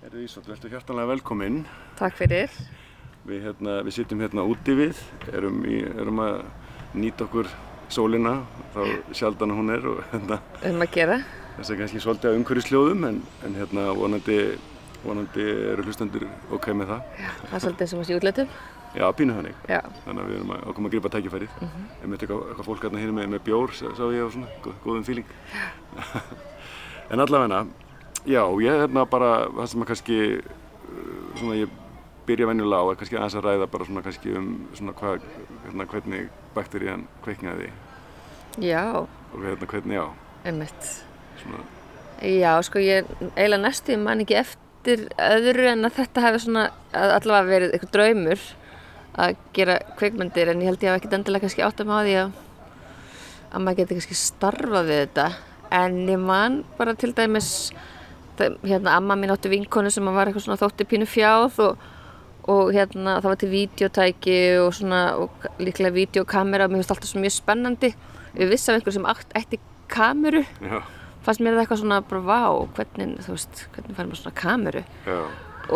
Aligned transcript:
Erðu 0.00 0.22
Ísot, 0.24 0.46
veltu 0.48 0.70
hjartanlega 0.72 1.10
velkominn. 1.10 1.58
Takk 1.98 2.14
fyrir. 2.16 2.52
Við, 3.28 3.42
hérna, 3.44 3.74
við 3.84 3.92
sittum 3.98 4.22
hérna 4.24 4.46
úti 4.48 4.72
við, 4.72 5.00
erum, 5.28 5.58
í, 5.68 5.82
erum 5.92 6.22
að 6.24 6.38
nýta 6.96 7.26
okkur 7.26 7.50
sólina, 7.92 8.38
þá 8.72 8.80
sjaldan 9.18 9.52
hún 9.58 9.68
er 9.74 9.84
og 9.90 10.00
hérna, 10.14 10.38
Um 10.70 10.80
að 10.80 10.94
gera. 10.94 11.18
þess 11.58 11.74
að 11.74 11.82
kannski 11.82 12.00
svolítið 12.00 12.30
að 12.30 12.38
umhverjusljóðum 12.38 13.04
en, 13.10 13.18
en 13.44 13.58
hérna 13.60 13.84
vonandi, 13.98 14.38
vonandi 15.02 15.44
eru 15.74 15.84
hlustendur 15.84 16.24
ok 16.48 16.70
með 16.80 16.94
það. 16.94 17.12
Það 17.42 17.58
er 17.58 17.64
svolítið 17.66 17.92
sem 17.92 18.00
að 18.00 18.08
sé 18.08 18.18
útlætum. 18.22 18.56
Já, 18.96 19.06
pínu 19.20 19.36
þannig. 19.36 19.60
Já. 19.68 19.82
Þannig 20.06 20.24
að 20.24 20.32
við 20.32 20.40
erum 20.40 20.56
að, 20.56 20.64
að 20.64 20.78
koma 20.78 20.88
að 20.88 20.96
gripa 20.96 21.12
tækifærið. 21.18 21.60
Mm 21.60 21.68
-hmm. 21.68 21.92
Ég 22.00 22.08
myndi 22.08 22.24
eitthvað, 22.24 22.48
eitthvað 22.48 22.70
fólk 22.72 22.88
hérna 22.88 23.04
hérna 23.04 23.18
með, 23.20 23.30
með 23.36 23.44
bjór, 23.50 23.76
sá, 23.76 24.04
ég 24.16 24.24
og 24.24 24.32
svona, 24.32 24.48
góð, 24.64 24.80
góðum 24.88 25.04
fíling. 25.04 25.28
en 27.12 27.20
allavegna, 27.20 27.64
já, 28.26 28.42
ég 28.62 28.80
hérna 28.84 29.04
bara, 29.08 29.30
það 29.56 29.70
sem 29.72 29.84
að 29.84 29.90
kannski, 29.92 30.18
uh, 30.40 31.38
svona 31.38 31.58
ég 31.60 31.76
byrja 32.28 32.46
venjulega 32.50 32.82
á 32.82 32.86
að 32.90 32.98
kannski 33.00 33.18
aðeins 33.18 33.36
að 33.40 33.46
ræða 33.48 33.68
bara 33.72 33.88
svona 33.88 34.02
kannski 34.06 34.34
um 34.38 34.48
svona 34.76 34.94
hvað, 34.98 35.24
hérna 35.66 35.86
hvernig 35.90 36.28
bakterían 36.54 37.06
kveiknaði 37.24 37.70
Já, 38.60 38.84
og 39.06 39.44
hérna 39.46 39.66
hvernig, 39.70 39.96
já, 39.96 40.06
einmitt. 40.44 40.90
svona, 41.42 41.64
Já, 42.20 42.52
sko 42.66 42.82
ég 42.84 43.06
eiginlega 43.32 43.62
næstu 43.64 43.96
man 43.96 44.20
ekki 44.20 44.36
eftir 44.42 45.06
öðru 45.16 45.70
en 45.70 45.88
að 45.88 45.96
þetta 46.02 46.24
hefði 46.26 46.42
svona 46.44 46.64
að 46.92 47.14
allavega 47.16 47.48
verið 47.48 47.72
eitthvað 47.76 47.94
draumur 47.96 48.42
að 49.20 49.36
gera 49.56 49.78
kveikmyndir 49.98 50.50
en 50.52 50.60
ég 50.60 50.68
held 50.70 50.84
ég 50.84 50.92
hafa 50.92 51.00
ekkert 51.00 51.16
endilega 51.16 51.46
kannski 51.46 51.64
átt 51.64 51.80
að 51.80 51.88
maður 51.90 52.10
því 52.10 52.18
að 52.20 52.34
að 53.50 53.64
maður 53.64 53.78
geti 53.80 53.96
kannski 53.98 54.18
starfað 54.20 54.90
við 54.90 55.00
þetta. 55.00 55.24
En 55.74 55.96
ég 56.10 56.20
man 56.22 56.60
bara 56.78 56.94
til 56.98 57.10
dæmis 57.16 57.48
hérna 58.66 58.96
amma 58.98 59.16
mín 59.18 59.32
átti 59.34 59.50
vinkonu 59.52 59.90
sem 59.92 60.06
var 60.10 60.30
eitthvað 60.30 60.46
svona 60.46 60.60
þótti 60.60 60.86
pínu 60.90 61.08
fjáð 61.08 61.58
og, 61.66 61.82
og 62.50 62.70
hérna 62.74 63.18
það 63.18 63.28
var 63.30 63.40
til 63.42 63.50
videotæki 63.52 64.38
og 64.62 64.70
svona 64.76 65.02
og 65.20 65.50
líklega 65.62 65.96
videokamera 65.96 66.66
og 66.66 66.72
mér 66.72 66.82
finnst 66.82 66.94
alltaf 66.96 67.12
svo 67.12 67.22
mjög 67.24 67.36
spennandi. 67.36 67.92
Við 68.38 68.54
vissum 68.54 68.76
einhver 68.76 68.94
sem 68.94 69.06
átt, 69.10 69.36
ætti 69.38 69.60
kameru. 69.90 70.44
Já, 70.62 70.80
fannst 71.26 71.42
mér 71.42 71.56
það 71.56 71.64
eitthvað 71.64 71.82
svona 71.82 72.00
bara 72.10 72.24
vá, 72.24 72.42
hvernig, 72.78 73.14
þú 73.26 73.36
veist, 73.36 73.64
hvernig 73.74 73.96
fær 73.98 74.10
maður 74.10 74.22
svona 74.22 74.36
kameru? 74.40 74.84
Já. 75.06 75.20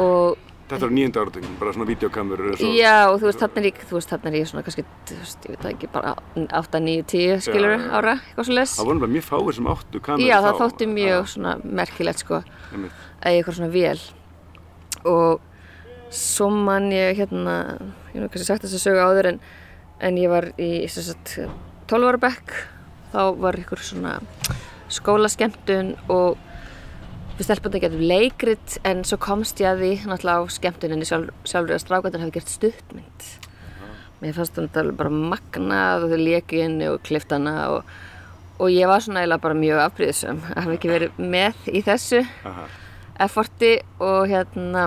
og 0.01 0.39
Þetta 0.65 0.87
er 0.87 0.93
nýjönda 0.97 1.21
áratöngin, 1.21 1.57
bara 1.61 1.73
svona 1.77 1.85
videokamerur 1.91 2.55
svo, 2.57 2.69
já, 2.73 2.93
og 3.11 3.19
þú 3.21 3.27
veist, 3.29 3.41
þarna 3.43 3.61
er 3.61 3.67
ég, 3.69 3.81
þú 3.85 3.97
veist, 3.99 4.13
þarna 4.15 4.31
er 4.31 4.37
ég 4.39 4.47
svona 4.49 4.63
kannski, 4.65 4.85
þú 5.11 5.17
veist, 5.21 5.43
ég 5.45 5.53
veit 5.59 5.67
ekki, 5.75 5.89
bara 5.93 6.15
8, 6.41 6.81
9, 6.87 7.03
10 7.13 7.43
skilur 7.45 7.75
Já, 7.75 7.77
já. 7.83 7.91
ára, 7.99 8.15
eitthvað 8.25 8.49
svo 8.49 8.57
les 8.57 8.73
Það 8.79 8.89
voru 8.89 9.03
bara 9.03 9.13
mjög 9.13 9.27
fáir 9.29 9.59
sem 9.59 9.69
áttu 9.75 10.01
kamerur 10.07 10.31
Já, 10.31 10.37
þá. 10.39 10.47
það 10.47 10.61
þótti 10.63 10.89
mjög 10.95 11.13
Já, 11.19 11.33
svona 11.35 11.53
merkilegt 11.81 12.25
sko, 12.25 12.41
að 12.41 13.37
ég 13.37 13.43
eitthvað 13.43 13.59
svona 13.59 13.71
vél. 13.75 14.01
Og 15.05 15.45
svo 16.15 16.49
man 16.49 16.89
ég 16.95 17.21
hérna, 17.21 17.59
ég 18.15 18.17
hef 18.17 18.25
nú 18.25 18.31
kannski 18.33 18.49
sagt 18.49 18.65
þess 18.65 18.79
að 18.79 18.85
sögu 18.87 19.05
áður 19.05 19.31
en, 19.35 19.43
en 20.01 20.23
ég 20.23 20.33
var 20.33 20.49
í 20.57 20.71
sem 20.89 21.05
sagt 21.11 21.37
12 21.93 22.09
ára 22.09 22.23
bekk. 22.25 22.57
Þá 23.13 23.21
var 23.45 23.61
ykkur 23.61 23.85
svona 23.85 24.17
skólaskemtun 24.89 25.95
og 26.09 26.39
við 27.39 27.49
stelpandi 27.49 27.81
getum 27.83 28.05
leikrit 28.07 28.77
en 28.87 29.03
svo 29.07 29.19
komst 29.23 29.59
ég 29.63 29.73
að 29.73 29.83
því 29.83 29.93
náttúrulega 30.11 30.45
á 30.47 30.55
skemmtuninni 30.55 31.09
sjálf, 31.09 31.33
sjálfur 31.49 31.75
að 31.75 31.83
strákandur 31.83 32.23
hafi 32.23 32.37
gert 32.37 32.53
stuttmynd. 32.53 33.27
Mér 34.23 34.37
fannst 34.37 34.59
alveg 34.59 34.95
bara 34.97 35.11
magnað 35.11 36.07
og 36.07 36.15
þau 36.15 36.21
leiki 36.23 36.63
henni 36.63 36.87
og 36.89 37.03
kliftana 37.05 37.55
og, 37.75 37.91
og 38.63 38.71
ég 38.73 38.89
var 38.89 39.03
svona 39.05 39.25
eiginlega 39.25 39.43
bara 39.43 39.59
mjög 39.59 39.83
afbríðsum 39.83 40.41
að 40.47 40.61
hafa 40.63 40.77
ekki 40.79 40.93
verið 40.93 41.19
með 41.19 41.67
í 41.69 41.83
þessu 41.85 42.23
Aha, 42.49 42.65
efforti 43.27 43.73
og 43.99 44.31
hérna 44.31 44.87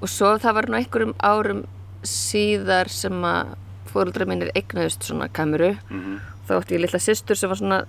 og 0.00 0.10
svo 0.10 0.32
það 0.40 0.56
var 0.58 0.68
nú 0.70 0.78
einhverjum 0.80 1.14
árum 1.24 1.62
síðar 2.06 2.90
sem 2.92 3.22
að 3.28 3.54
fóruldra 3.92 4.26
mínir 4.28 4.50
eignuðust 4.56 5.06
svona 5.06 5.28
kameru. 5.32 5.74
Mhm, 5.90 6.18
þá 6.48 6.56
átti 6.58 6.76
ég 6.76 6.82
litla 6.84 7.00
systur 7.00 7.38
sem 7.38 7.52
var 7.52 7.60
svona 7.60 7.84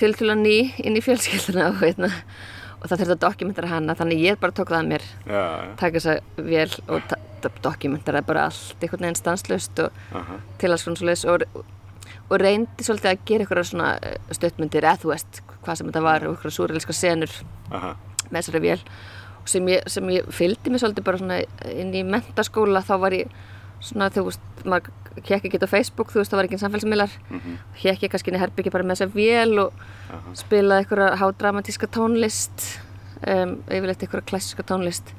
tiltúla 0.00 0.34
ný 0.36 0.72
inn 0.80 0.96
í 0.96 1.04
fjölskylduna 1.04 1.70
og, 1.70 1.80
hérna, 1.84 2.10
og 2.80 2.88
það 2.88 3.02
þurfti 3.02 3.14
að 3.14 3.24
dokumentara 3.24 3.70
hana 3.70 3.96
þannig 3.98 4.22
ég 4.24 4.38
bara 4.40 4.54
tók 4.56 4.70
það 4.72 4.78
að 4.78 4.88
mér. 4.90 5.04
Já, 5.26 5.40
já, 5.40 5.74
taka 5.80 6.00
þessa 6.00 6.46
vel 6.48 6.70
og 6.88 7.52
dokumentara 7.64 8.22
bara 8.24 8.46
allt 8.48 8.80
einhvern 8.84 9.06
veginn 9.06 9.20
stanslust 9.20 9.82
og 9.84 10.00
aha, 10.16 10.40
til 10.60 10.72
alls 10.72 10.86
svona 10.86 11.00
svoleiðis 11.00 11.26
og, 11.28 11.44
og 12.28 12.34
reyndi 12.40 12.86
svolítið 12.86 13.12
að 13.12 13.22
gera 13.28 13.46
eitthvað 13.46 13.70
svona 13.70 13.92
eh, 14.00 14.18
stuttmyndir 14.36 14.86
eða 14.86 15.02
þú 15.04 15.12
veist 15.12 15.42
hvað 15.60 15.80
sem 15.80 15.90
þetta 15.90 16.04
var 16.08 16.26
og 16.26 16.36
eitthvað 16.36 16.56
súrælska 16.56 16.96
senur 16.96 17.38
aha, 17.70 17.94
með 18.30 18.38
þessari 18.40 18.64
vél. 18.64 18.80
Og 19.40 19.48
sem 19.48 19.72
ég, 19.72 19.86
sem 19.88 20.12
ég 20.12 20.34
fylgdi 20.36 20.72
mig 20.72 20.82
svolítið 20.82 21.08
bara 21.08 21.20
svona 21.20 21.40
inn 21.72 21.94
í 21.96 22.04
mentaskóla 22.06 22.84
þá 22.84 22.94
var 23.04 23.16
ég 23.16 23.40
svona 23.80 24.10
þú 24.12 24.26
veist, 24.28 24.44
maður 24.64 24.92
hekk 25.26 25.48
ekki 25.48 25.60
á 25.64 25.68
Facebook, 25.70 26.12
þú 26.12 26.20
veist, 26.20 26.32
það 26.32 26.40
var 26.40 26.48
ekki 26.48 26.60
samfélagsmiðlar. 26.60 27.16
Mhm, 27.30 27.56
hekk 27.82 28.04
ég 28.06 28.12
kannski 28.12 28.30
inn 28.30 28.38
í 28.38 28.42
herbyggi 28.42 28.72
bara 28.72 28.86
með 28.86 29.00
þessa 29.00 29.14
vél 29.14 29.58
og 29.64 29.82
aha, 30.10 30.34
spilaði 30.38 30.84
einhverja 30.84 31.16
hádramatíska 31.20 31.88
tónlist 31.90 32.66
um, 33.26 33.56
yfirleitt 33.68 34.04
einhverja 34.04 34.28
klassiska 34.30 34.62
tónlist 34.66 35.12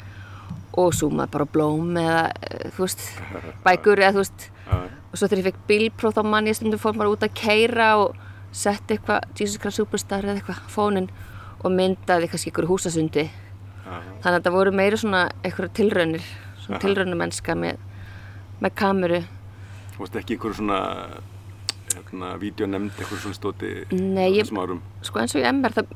og 0.79 0.93
súmaði 0.95 1.33
bara 1.33 1.45
blóm 1.51 1.97
eða 1.99 2.21
eh, 2.47 2.69
þú 2.75 2.85
veist, 2.85 3.05
bækur 3.65 3.99
eða 3.99 4.15
þú 4.15 4.23
veist. 4.23 4.47
Já, 4.71 4.77
og 5.11 5.19
svo 5.19 5.27
þegar 5.27 5.41
ég 5.41 5.47
fekk 5.49 5.63
bílpróf 5.67 6.15
þá 6.15 6.23
mann 6.23 6.47
ég 6.47 6.55
stundum 6.55 6.79
fór 6.79 6.95
maður 6.95 7.17
út 7.17 7.25
að 7.27 7.35
keira 7.35 7.89
og 7.99 8.15
setti 8.55 8.95
eitthvað 8.95 9.27
Jesus 9.39 9.59
Christ 9.59 9.81
Superstar 9.81 10.23
eða 10.23 10.39
eitthvað 10.39 10.61
fónin 10.71 11.09
og 11.61 11.73
myndaði 11.75 12.29
kannski 12.31 12.51
einhverju 12.51 12.71
húsasundi. 12.71 13.27
Aha, 13.83 13.99
þannig 14.23 14.31
að 14.31 14.37
þetta 14.39 14.55
voru 14.55 14.71
meira 14.75 14.97
svona 14.97 15.25
einhverju 15.43 15.73
tilraunir 15.81 16.23
svona 16.61 16.79
tilraunumennska 16.81 17.55
með, 17.59 17.81
með 18.61 18.75
kameru. 18.83 19.21
Þú 19.95 20.05
veist 20.05 20.15
ekki 20.21 20.37
ykkur 20.37 20.53
svona, 20.57 20.77
hérna, 21.91 22.29
vídeonemnd, 22.39 22.93
ykkur 23.03 23.19
svona 23.19 23.35
stóti 23.35 23.69
Nei, 23.91 24.31
ég- 24.39 24.47
sko 25.01 25.19
eins 25.19 25.33
og 25.35 25.41
í 25.41 25.45
MR 25.49 25.73
það, 25.75 25.89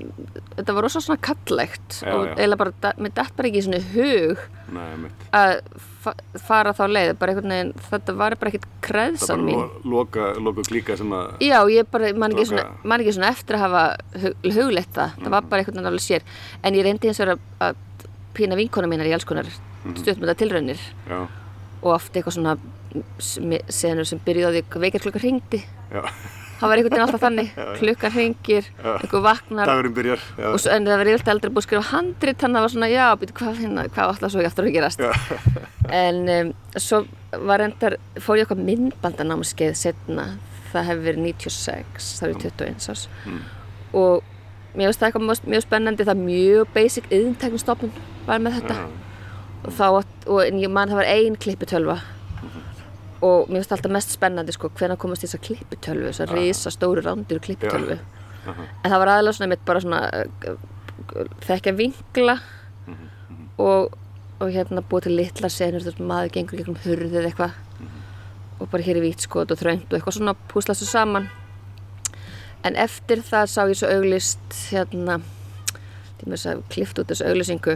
þetta 0.57 0.73
var 0.75 0.83
rosa 0.83 0.99
svona 1.01 1.21
kallegt 1.23 1.99
Já, 2.01 2.11
og 2.11 2.25
eiginlega 2.35 2.57
bara, 2.59 2.91
mér 2.99 3.13
dætt 3.15 3.35
bara 3.37 3.47
ekki 3.49 3.61
í 3.61 3.65
svona 3.65 3.79
hug 3.93 4.41
Nei, 4.75 5.11
að 5.31 5.53
fa 6.03 6.13
fara 6.45 6.73
þá 6.75 6.83
leið 6.91 7.13
bara 7.21 7.31
einhvern 7.33 7.53
veginn, 7.55 7.71
þetta 7.89 8.15
var 8.19 8.35
bara 8.41 8.51
ekkert 8.51 8.67
Það 8.67 8.81
kreðsan 8.89 9.45
mín 9.47 9.61
bara 9.61 9.79
lo 9.85 9.95
loka, 9.95 10.27
loka 10.49 10.65
klíka 10.67 10.97
sem 10.99 11.15
að, 11.15 11.31
Já, 11.47 11.59
ég 11.71 11.87
bara, 11.91 12.11
man 12.13 12.35
ekki, 12.35 12.49
svona, 12.51 12.67
man 12.83 13.01
ekki 13.05 13.15
svona 13.15 13.31
eftir 13.31 13.55
að 13.57 13.65
hafa 13.65 13.85
hug, 14.25 14.35
hugleitt 14.59 14.91
það, 14.99 15.15
það 15.23 15.31
var 15.37 15.47
bara 15.49 15.63
einhvern 15.63 15.79
veginn 15.79 15.91
alveg 15.93 16.05
sér. 16.05 16.27
En 16.61 16.75
ég 16.77 16.85
reyndi 16.85 17.09
eins 17.09 17.23
og 17.23 17.39
að, 17.63 17.79
pína 18.35 18.59
vinkona 18.59 18.87
mínar 18.91 19.07
í 19.07 19.15
alls 19.15 19.25
konar 19.25 19.47
stuttmynda 19.95 20.35
tilraunir. 20.37 20.81
Já, 21.07 21.23
og 21.85 21.94
oft 21.94 22.16
eitthvað 22.16 22.40
svona 22.40 22.56
senur 23.69 24.07
sem 24.07 24.22
byrjuði 24.25 24.50
á 24.50 24.53
því 24.56 24.63
að 24.66 24.84
vekjarklukka 24.85 25.22
hringdi. 25.22 25.62
Það 26.56 26.72
var 26.72 26.79
einhvern 26.79 26.94
veginn 26.94 27.03
alltaf 27.03 27.23
þannig. 27.23 27.50
Klukkan 27.81 28.13
hringir, 28.16 28.68
einhver 28.79 29.23
vaknar. 29.25 29.68
Dagurinn 29.68 29.95
byrjar, 29.97 30.22
já, 30.40 30.45
og 30.47 30.62
svo, 30.63 30.72
en 30.72 30.88
það 30.88 31.01
var 31.01 31.09
yfirleitt 31.12 31.31
aldrei 31.34 31.51
búið 31.51 31.62
að 31.62 31.66
skrifa 31.68 31.90
handrit 31.90 32.40
þannig 32.40 32.56
að 32.56 32.62
það 32.62 32.66
var 32.66 32.74
svona, 32.75 32.90
já, 32.94 33.07
býtu, 33.19 33.35
hvað, 33.40 33.57
hérna, 33.59 33.84
hvað 33.91 34.12
alltaf 34.13 34.34
svo 34.34 34.45
eftir 34.47 34.69
að 34.69 34.78
gerast? 34.78 35.03
Já, 35.03 35.12
en 36.00 36.22
um, 36.35 36.53
svo 36.79 37.01
var 37.50 37.66
endar 37.66 37.97
fór 38.24 38.40
ég 38.40 38.47
okkar 38.47 38.62
myndbandanámskeið 38.69 39.75
setna, 39.81 40.29
það 40.72 40.88
hefur 40.91 41.03
verið 41.09 41.28
96 41.28 42.07
það 42.22 42.31
er 42.31 42.40
21 42.45 42.90
árs. 42.94 43.06
Mm. 43.25 43.44
og 44.00 44.31
mér 44.75 44.90
finnst 44.90 45.01
það 45.01 45.09
eitthvað 45.09 45.28
mjög, 45.28 45.50
mjög 45.51 45.66
spennandi 45.68 46.07
það 46.07 46.16
er 46.16 46.24
mjög 46.24 46.72
basic 46.75 47.12
yðinteknistofnun 47.12 48.00
var 48.25 48.41
með 48.44 48.62
þetta. 48.62 48.79
Já, 48.79 49.14
þá, 49.73 49.87
og, 50.27 50.41
en 50.45 50.59
ég 50.61 50.71
man 50.71 50.91
það 50.91 51.01
var 51.01 51.11
ein 51.15 51.39
klipputölva 51.39 51.99
og 53.25 53.47
mér 53.49 53.61
finnst 53.61 53.73
alltaf 53.73 53.93
mest 53.93 54.11
spennandi 54.13 54.53
sko, 54.53 54.69
hvenær 54.77 54.99
komast 55.01 55.23
þessar 55.25 55.41
klipputölvu 55.47 56.11
þessar 56.11 56.33
risa 56.35 56.73
stóru 56.73 57.01
rándir 57.05 57.41
klipputölvu 57.41 57.97
en 58.45 58.91
það 58.91 58.99
var 59.01 59.13
aðalega 59.15 59.37
svona 59.37 59.51
mitt 59.53 59.65
bara 59.65 59.81
svona 59.81 60.01
uh, 60.13 60.57
þekkja 61.45 61.73
vinkla 61.77 62.37
og, 63.57 63.95
og 64.39 64.51
hérna 64.51 64.83
búið 64.83 65.07
til 65.07 65.17
litla 65.19 65.51
senur 65.51 65.83
þú 65.83 65.91
veist 65.91 66.03
maður 66.03 66.33
gengur 66.35 66.61
gegnum 66.61 66.81
hurðið 66.83 67.29
eitthvað. 67.29 67.56
Og 68.56 68.69
bara 68.71 68.85
hér 68.85 69.00
er 69.00 69.06
vítskot 69.06 69.51
og 69.51 69.59
þröngt 69.59 69.89
og 69.89 69.97
eitthvað 69.97 70.18
svona 70.18 70.35
púsla 70.51 70.75
svo 70.77 70.88
saman. 70.88 71.29
En 72.65 72.77
eftir 72.79 73.21
það 73.25 73.51
sá 73.51 73.61
ég 73.68 73.79
svo 73.79 73.91
auglist 73.91 74.59
hérna 74.71 75.19
þess 76.25 76.47
að 76.50 76.63
klift 76.73 76.97
út 76.97 77.11
þessu 77.11 77.27
auglisingu 77.29 77.75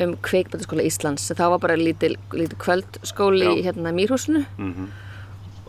um 0.00 0.14
kveikmyndaskóla 0.22 0.84
Íslands. 0.86 1.28
Það 1.34 1.50
var 1.54 1.58
bara 1.58 1.76
lítil, 1.76 2.16
lítil 2.32 2.58
kvöldskóli 2.58 3.44
í 3.46 3.62
Já. 3.62 3.70
hérna 3.72 3.92
Mýrhúsinu. 3.96 4.44
Mhm, 4.58 4.88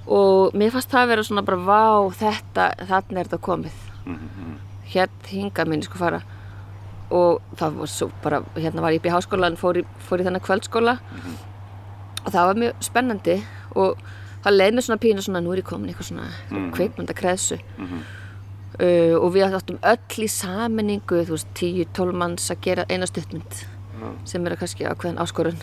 og 0.08 0.54
mér 0.54 0.72
fannst 0.74 0.90
það 0.92 1.04
að 1.04 1.08
vera 1.14 1.24
svona 1.24 1.46
bara 1.46 1.58
vá 1.58 2.12
þetta, 2.14 2.68
þarna 2.90 3.20
er 3.20 3.26
þetta 3.30 3.40
komið. 3.48 3.80
Mhm, 4.06 4.54
hér 4.94 5.08
hingað 5.30 5.68
minni 5.68 5.84
sko 5.84 5.98
fara. 5.98 6.22
Og 7.12 7.42
það 7.56 7.74
var 7.80 7.88
svo 7.88 8.12
bara 8.22 8.42
hérna 8.56 8.82
var 8.82 8.92
ég 8.92 8.98
upp 9.02 9.06
í 9.06 9.10
háskólan, 9.16 9.58
fór 9.58 9.78
í, 9.82 9.86
fór 10.08 10.20
í 10.22 10.24
þennan 10.28 10.42
kvöldskóla. 10.46 11.00
Og 12.26 12.32
það 12.32 12.46
var 12.46 12.56
mjög 12.56 12.74
spennandi. 12.82 13.44
Og 13.76 13.98
það 14.44 14.58
leið 14.58 14.74
mér 14.74 14.86
svona 14.86 15.00
pínu 15.04 15.22
svona 15.26 15.42
nú 15.44 15.52
er 15.54 15.62
ég 15.62 15.66
komin 15.68 15.90
í 15.90 15.94
eitthvað 15.94 16.10
svona 16.12 16.30
Mhm. 16.50 16.72
kveikmynda 16.74 17.14
kreðsu 17.14 17.60
mhm, 17.78 18.00
uh, 18.80 19.16
og 19.20 19.34
við 19.34 19.52
áttum 19.54 19.80
öll 19.84 20.24
í 20.24 20.30
saminningu 20.30 21.26
þú 21.26 21.34
veist 21.36 21.48
10-12 21.54 22.14
manns 22.14 22.50
að 22.50 22.62
gera 22.62 22.86
eina 22.90 23.06
stuttmynd 23.06 23.66
sem 24.26 24.46
eru 24.46 24.56
kannski 24.56 24.86
ákveðin 24.86 25.18
áskorun. 25.24 25.58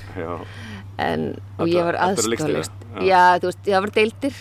En, 0.98 1.36
og 1.58 1.68
ég 1.68 1.84
var 1.84 1.94
aðstoflegst 2.00 2.72
Já. 3.04 3.38
þú 3.40 3.50
veist, 3.50 3.66
ég 3.68 3.80
var 3.84 3.90
deildir. 3.92 4.36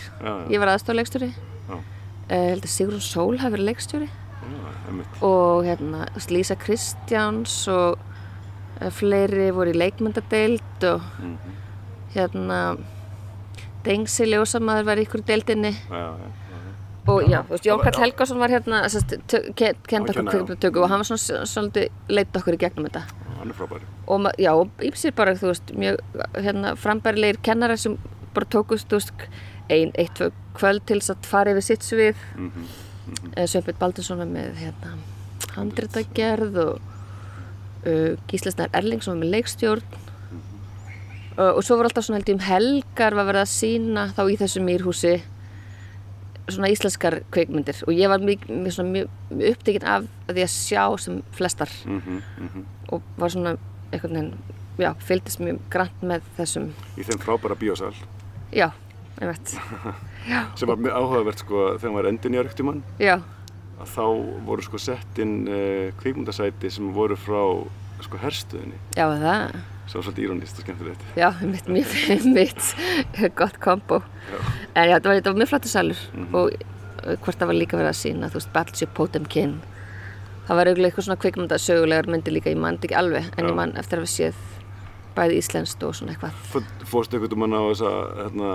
Ég 0.50 0.58
var 0.62 0.68
aðstoflegstjóri 0.72 1.28
Já. 1.34 1.76
ég 2.30 2.48
held 2.50 2.62
að 2.64 2.72
Sigrun 2.72 3.00
Sól 3.04 3.36
hafi 3.38 3.52
verið 3.56 3.66
einmitt. 4.88 5.22
og 5.22 5.64
hérna, 5.64 6.06
Lísa 6.30 6.54
Kristjáns 6.56 7.68
og 7.68 7.98
eh, 8.80 8.90
fleiri 8.90 9.50
voru 9.52 9.70
í 9.72 9.76
leikmyndadeild 9.76 10.84
og 10.84 11.00
Mhm. 11.18 11.36
hérna 12.14 12.78
Dengsi 13.84 14.24
Ljósamaður 14.26 14.84
var 14.84 14.96
í 14.96 15.04
ykkur 15.06 15.22
deildinni. 15.26 15.72
Já, 15.90 15.96
já, 16.18 16.30
og 17.06 17.22
já, 17.22 17.42
þú 17.44 17.48
veist, 17.54 17.64
Jón 17.66 17.82
Karl 17.84 18.00
Helgason 18.02 18.38
var 18.38 18.48
hérna 18.48 18.80
kenna, 18.88 20.12
já. 20.12 20.22
kveikmyndatöku 20.22 20.82
og 20.82 20.88
hann 20.88 20.98
var 20.98 21.04
svona 21.04 21.44
svolítið 21.46 21.88
leitt 22.08 22.32
okkur 22.34 22.54
í 22.54 22.58
gegnum 22.58 22.88
þetta 22.88 23.02
Hann 23.46 23.54
er 23.54 23.58
frábæri. 23.60 23.86
og 24.06 24.26
já, 24.38 24.52
og 24.52 24.70
ímsir 24.82 25.14
bara, 25.14 25.34
þú 25.38 25.52
veist, 25.52 25.70
mjög 25.72 26.00
hérna, 26.34 26.74
frambærilegir 26.74 27.38
kennarar 27.42 27.78
sem 27.78 27.98
bara 28.34 28.46
tókust, 28.46 28.88
þú 28.90 28.98
veist, 28.98 29.12
ein, 29.70 29.92
eitt, 29.94 30.18
kvöld 30.56 30.82
til 30.86 30.98
þess 30.98 31.14
að 31.14 31.28
fara 31.30 31.52
yfir 31.54 31.62
sitt 31.62 31.86
svið. 31.86 32.26
Mm 32.36 32.50
mm 32.50 32.84
Sveinbjörn 33.46 33.78
Baldursson 33.78 34.22
með 34.26 34.56
hérna, 34.58 34.96
handritagerð 35.54 36.56
og 36.58 36.80
uh, 37.86 38.16
Gíslasnær 38.26 38.72
Erlingsson 38.74 39.14
var 39.14 39.20
með 39.20 39.30
leikstjórn. 39.36 39.84
Uh, 41.36 41.52
og 41.52 41.62
svo 41.62 41.76
var 41.78 41.86
alltaf 41.86 42.02
svona 42.02 42.18
held 42.18 42.32
ég 42.32 42.34
um 42.34 42.42
helgar 42.42 43.14
var 43.14 43.28
verið 43.28 43.44
að 43.44 43.52
sína 43.52 44.08
þá 44.16 44.22
í 44.26 44.38
þessu 44.40 44.64
mýrhúsi 44.64 45.14
svona 46.48 46.70
íslenskar 46.70 47.20
kveikmyndir 47.34 47.82
og 47.86 47.94
ég 47.96 48.10
var 48.10 48.22
mjög, 48.22 48.46
mjög, 48.50 48.78
mjög, 48.92 49.08
mjög 49.30 49.54
upptekinn 49.56 49.86
af 49.90 50.06
að 50.30 50.42
sjá 50.52 50.82
sem 51.02 51.22
flestar. 51.34 51.70
Mm 51.86 52.00
-hmm, 52.00 52.64
og 52.88 53.02
var 53.18 53.28
svona 53.28 53.56
einhvern 53.92 54.14
veginn, 54.14 54.34
já, 54.78 54.94
fylgdist 54.98 55.40
mjög 55.40 55.60
grannt 55.70 56.02
með 56.02 56.22
þessum, 56.38 56.72
Í 56.96 57.02
þeim 57.02 57.22
frábæra 57.22 57.54
bíósal. 57.54 57.94
Já, 58.52 58.70
ég 59.20 59.26
veit, 59.26 59.48
sem 60.58 60.68
var 60.68 60.76
mjög 60.76 60.92
áhugavert 60.92 61.38
sko 61.38 61.78
þegar 61.78 61.94
maður 61.94 62.08
endin 62.08 62.34
í 62.34 62.38
örgtumann 62.38 62.82
já, 62.98 63.20
að 63.80 63.88
þá 63.96 64.06
voru 64.46 64.62
sko 64.62 64.78
sett 64.78 65.18
inn 65.18 65.48
uh, 65.48 65.92
kvikmyndasæti 66.00 66.70
sem 66.70 66.92
voru 66.92 67.16
frá 67.16 67.42
sko 68.04 68.20
herstöðinni. 68.20 68.76
Já, 68.96 69.08
það, 69.08 69.56
var 69.94 70.02
svolítið 70.06 70.24
írónist 70.26 70.58
og 70.58 70.64
skemmtilegt. 70.66 71.04
já, 71.16 71.28
mitt, 71.46 71.68
mjög, 71.68 72.24
mitt, 72.36 72.74
gott 73.38 73.58
kombo. 73.62 74.02
En 74.74 74.88
já, 74.90 74.96
þetta 74.98 75.08
var, 75.12 75.20
var 75.30 75.38
mjög 75.40 75.48
flottur 75.52 75.70
salur 75.72 76.02
og 76.32 76.50
uh, 76.50 77.14
hvort 77.22 77.38
það 77.38 77.46
var 77.52 77.58
líka 77.60 77.78
verið 77.78 77.92
að 77.92 78.00
sína, 78.00 78.28
þú 78.32 78.40
veist, 78.40 78.52
Battleship 78.56 78.94
Potemkin. 78.98 79.56
Það 80.46 80.56
var 80.60 80.68
auðvitað 80.70 80.88
eitthvað 80.90 81.06
svona 81.08 81.20
kvikmyndasögulegar 81.22 82.06
myndir 82.10 82.34
líka, 82.36 82.50
ég 82.52 82.58
mann 82.62 82.76
ekki 82.82 82.94
alveg, 82.98 83.30
en 83.36 83.44
Já. 83.46 83.50
ég 83.50 83.56
mann 83.58 83.72
eftir 83.78 83.98
að 83.98 84.06
við 84.06 84.12
séð 84.16 84.44
bæði 85.16 85.38
íslenskt 85.40 85.82
og 85.86 85.94
svona 85.96 86.12
eitthvað. 86.12 86.34
Fó- 86.52 86.84
Fórstu 86.86 87.16
einhvern 87.16 87.40
veginn 87.40 87.56
á 87.56 87.62
þess 87.70 87.84
að 87.88 88.00
hérna, 88.20 88.50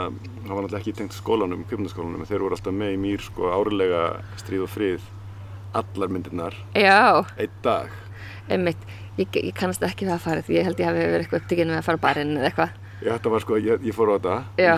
það 0.45 0.51
var 0.53 0.61
náttúrulega 0.67 0.79
ekki 0.83 0.93
tengt 0.99 1.15
skólanum, 1.17 1.63
kvikmyndaskólanum 1.67 2.27
þeir 2.29 2.43
voru 2.45 2.55
alltaf 2.59 2.75
með 2.77 2.93
í 2.93 2.99
mýr 3.01 3.23
sko 3.25 3.49
árilega 3.55 4.03
stríð 4.39 4.67
og 4.67 4.71
frið 4.75 5.07
allar 5.81 6.11
myndirnar 6.13 6.55
Já, 6.77 7.25
einn 7.39 7.57
dag 7.65 7.89
einmitt, 8.51 8.81
ég, 9.21 9.41
ég 9.47 9.53
kannast 9.57 9.83
ekki 9.87 10.05
við 10.07 10.13
að 10.15 10.23
fara 10.25 10.41
því 10.47 10.57
ég 10.59 10.67
held 10.69 10.79
ég 10.81 10.89
hafi 10.91 11.01
verið 11.05 11.19
eitthvað 11.25 11.41
upptíkinn 11.43 11.71
með 11.73 11.79
að 11.81 11.85
fara 11.89 12.01
á 12.01 12.05
barinn 12.05 12.33
eða 12.37 12.49
eitthvað. 12.51 12.71
Ég, 13.01 13.09
þetta 13.15 13.29
var 13.33 13.41
sko, 13.41 13.57
ég, 13.57 13.81
ég 13.89 13.95
fór 13.97 14.09
á 14.09 14.13
þetta 14.17 14.33
Já, 14.61 14.73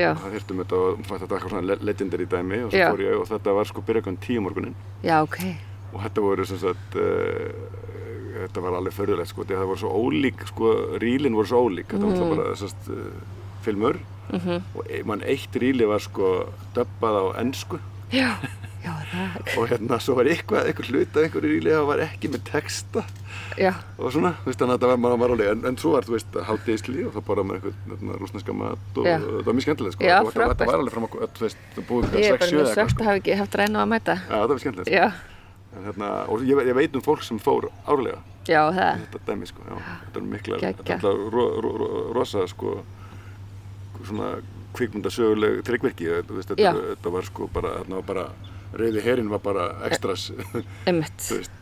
já. 0.00 0.10
það 0.16 0.32
hirtum 0.36 0.60
þetta 0.62 0.76
og 0.80 1.00
þetta 1.10 1.26
eitthvað 1.36 1.50
svona 1.52 1.66
le- 1.68 1.78
legendary 1.84 2.26
dæmi 2.32 2.60
og 2.64 2.70
svo 2.72 2.78
Já. 2.80 2.86
fór 2.92 3.02
ég 3.04 3.18
og 3.20 3.26
þetta 3.28 3.54
var 3.58 3.68
sko 3.68 3.82
byrjaðan 3.90 4.16
tíu 4.24 4.40
morgunin 4.46 4.74
Já, 5.04 5.16
ok, 5.26 5.36
og 5.92 6.00
þetta 6.06 6.24
voru 6.24 6.46
sem 6.48 6.58
sagt 6.62 6.96
uh, 6.96 7.50
þetta 8.46 8.62
var 8.64 8.78
alveg 8.78 8.96
förðulegt 8.96 9.28
sko 9.34 9.44
það 9.48 9.66
voru 9.68 9.82
svo 9.82 9.92
ólík 10.00 10.46
sko, 10.48 10.70
rílin 11.04 11.36
voru 11.36 11.50
svo 11.52 11.60
ólík 11.68 11.92
þetta 11.92 12.06
var 12.08 12.16
Mhm. 12.16 12.36
bara 12.36 12.56
sem 12.56 12.68
sagt 12.72 12.88
uh, 12.88 13.12
filmur 13.66 13.98
og 14.32 14.80
e- 14.90 15.02
mann 15.06 15.20
eitt 15.22 15.52
ríli 15.60 15.84
var 15.86 16.00
sko 16.00 16.48
döbbað 16.74 17.14
á 17.20 17.24
ennsku 17.44 17.78
já, 18.10 18.32
já, 18.86 18.94
og 19.58 19.68
hérna 19.70 19.98
svo 20.02 20.14
var 20.18 20.28
eitthvað, 20.30 20.68
eitthvað 20.70 20.90
hlut 20.94 21.16
af 21.18 21.24
einhverju 21.26 21.62
það 21.66 21.86
var 21.90 22.02
ekki 22.06 22.30
með 22.32 22.44
texta. 22.48 23.02
Já, 23.56 23.70
og 23.98 24.12
svona, 24.12 24.32
þú 24.42 24.50
veist, 24.50 24.60
þannig 24.60 24.74
að 24.74 24.78
þetta 24.80 24.90
var 24.90 24.98
maður 25.02 25.32
alveg, 25.34 25.50
en, 25.52 25.62
en 25.70 25.78
svo 25.80 25.92
var, 25.94 26.06
þú 26.06 26.14
veist, 26.16 26.38
hátdeisli 26.48 27.04
og 27.08 27.14
það 27.14 27.24
bara 27.28 27.44
með 27.48 27.56
eitthvað 27.58 27.92
hérna, 27.92 28.16
rúsneska 28.20 28.56
mat 28.56 28.98
og 29.00 29.06
Já. 29.08 29.14
það 29.22 29.46
var 29.46 29.56
mjög 29.56 29.66
skemmtilegt, 29.66 29.96
sko, 29.96 30.04
þetta, 30.04 30.68
var- 30.70 30.80
alveg 30.80 30.96
fram 30.96 31.06
að, 31.08 31.16
þú 31.38 31.44
veist, 31.46 31.62
það 31.76 31.86
búið 31.90 32.16
ég 32.16 32.26
er 32.26 32.36
bara 32.36 32.50
6-7 32.50 32.56
mjög 32.56 32.70
eitthvað, 32.72 33.00
að 33.00 33.08
hafa 33.10 33.20
ekki 33.22 33.38
haft 33.40 33.58
ræna 33.60 33.82
að 33.84 33.90
mæta. 33.94 34.16
Já, 34.26 34.34
það 34.36 34.52
var 34.54 34.62
skemmtilegt, 34.64 34.90
sko. 34.92 35.36
En, 35.76 35.86
hérna, 35.86 36.10
og 36.32 36.44
ég, 36.48 36.60
ég 36.70 36.76
veit 36.80 36.96
um 36.96 37.04
fólk 37.04 37.24
sem 37.24 37.40
fór 37.42 37.68
árlega, 37.86 38.20
já, 38.48 38.60
það, 38.76 39.00
þetta 39.06 39.22
dæmi, 39.30 39.48
sko, 39.50 39.64
já, 39.68 39.80
þetta 40.04 40.20
er 40.22 40.28
mikla, 40.34 40.60
þetta 40.62 40.84
er 40.86 40.94
alltaf 40.96 41.24
ro, 41.36 41.46
ro, 41.64 41.72
ro, 41.80 41.88
rosa, 42.16 42.44
sko, 42.48 42.76
svona 44.06 44.34
kvikmyndasöguleg 44.76 45.62
tryggverki, 45.66 46.08
þú 46.28 46.42
þetta, 46.42 46.72
þetta 46.92 47.12
var 47.14 47.28
sko 47.28 47.48
bara, 47.52 47.72
þarna 47.80 48.00
var 48.00 48.06
bara, 48.10 48.26
reyði 48.74 49.02
herinn 49.04 49.28
var 49.30 49.38
bara 49.44 49.66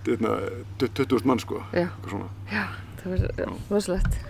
hérna, 0.09 0.39
20.000 0.81 1.25
mann, 1.29 1.39
sko, 1.43 1.62
Já. 1.73 1.89
já, 2.53 2.65
það 3.03 3.11
var 3.11 3.59
rosalegt. 3.71 4.23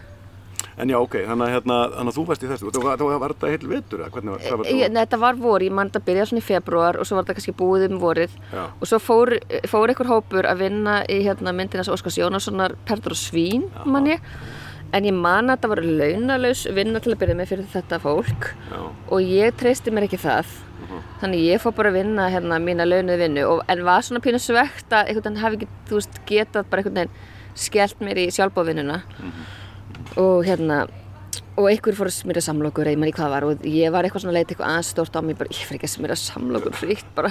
En 0.74 0.90
já, 0.90 0.96
ok, 0.98 1.12
þannig 1.28 1.46
að, 1.46 1.52
hérna, 1.54 1.74
að 2.02 2.08
þú 2.16 2.22
varst 2.26 2.42
í 2.42 2.48
þessu, 2.50 2.70
þú 2.74 2.80
var, 2.82 2.98
þetta 3.36 3.50
heil 3.52 3.68
vetur 3.70 4.00
eða 4.02 4.10
hvernig 4.16 4.32
var, 4.34 4.40
Ég, 4.42 4.80
þetta? 4.80 4.88
nei, 4.90 5.02
þetta 5.04 5.18
var 5.22 5.36
vor, 5.38 5.62
ég 5.62 5.70
mann 5.76 5.90
þetta 5.92 6.02
byrja 6.08 6.24
svona 6.26 6.42
í 6.42 6.46
februar 6.48 6.98
og 6.98 7.06
svo 7.06 7.14
var 7.20 7.28
þetta 7.28 7.36
kannski 7.38 7.54
búið 7.60 7.84
um 7.92 8.00
vorið. 8.02 8.34
Já. 8.50 8.64
og 8.80 8.90
svo 8.90 8.98
fór, 8.98 9.36
fór 9.70 9.92
einhver 9.92 10.10
hópur 10.10 10.48
að 10.50 10.64
vinna 10.64 10.96
í 11.06 11.20
hérna, 11.28 11.54
myndinans 11.54 11.92
Óskars 11.94 12.18
Jónassonar 12.18 12.74
Perdur 12.88 13.14
og 13.14 13.20
Svín, 13.22 13.68
mann 13.86 14.10
ég 14.10 14.26
en 14.94 15.08
ég 15.08 15.16
man 15.16 15.50
að 15.50 15.56
þetta 15.56 15.72
var 15.72 15.82
launalaus 16.00 16.64
vinna 16.76 17.02
til 17.02 17.14
að 17.14 17.20
byrja 17.22 17.38
með 17.38 17.50
fyrir 17.52 17.72
þetta 17.72 18.00
fólk. 18.02 18.48
Já, 18.70 18.80
og 19.10 19.34
ég 19.34 19.58
treysti 19.58 19.94
mér 19.94 20.08
ekki 20.08 20.22
það. 20.22 20.54
Þannig 21.20 21.44
ég 21.46 21.62
fór 21.62 21.74
bara 21.74 21.90
að 21.90 21.98
vinna 21.98 22.26
hérna 22.30 22.58
mína 22.62 22.84
launuð 22.86 23.22
vinnu 23.22 23.44
og, 23.48 23.62
en 23.72 23.84
var 23.86 24.04
svona 24.04 24.22
pínu 24.22 24.40
svegt 24.42 24.92
að 24.92 25.10
einhvern 25.10 25.38
veginn 25.38 25.42
hafi 25.42 25.68
getað 26.28 26.68
bara 26.70 26.82
einhvern 26.82 27.00
veginn 27.00 27.14
skellt 27.54 28.02
mér 28.04 28.20
í 28.24 28.26
sjálfbóðvinnuna 28.34 28.98
og 30.20 30.44
hérna 30.46 30.84
og 31.54 31.68
einhver 31.70 31.94
fór 31.94 32.08
að 32.10 32.16
smyrja 32.16 32.42
samlokur 32.48 32.88
eða 32.88 32.94
ég 32.96 32.98
man 32.98 33.10
í 33.10 33.14
hvað 33.14 33.30
var 33.30 33.44
og 33.46 33.66
ég 33.68 33.92
var 33.94 34.06
eitthvað 34.06 34.24
svona 34.24 34.34
leit 34.34 34.48
eitthvað 34.50 34.70
aðeins 34.72 34.88
stórt 34.90 35.14
á 35.14 35.20
mig 35.22 35.36
bara, 35.38 35.52
ég 35.54 35.68
fyrir 35.68 35.78
ekki 35.78 35.86
að 35.86 35.92
smyrja 35.94 36.16
samlokur 36.18 36.74
frítt 36.74 37.12
bara. 37.14 37.30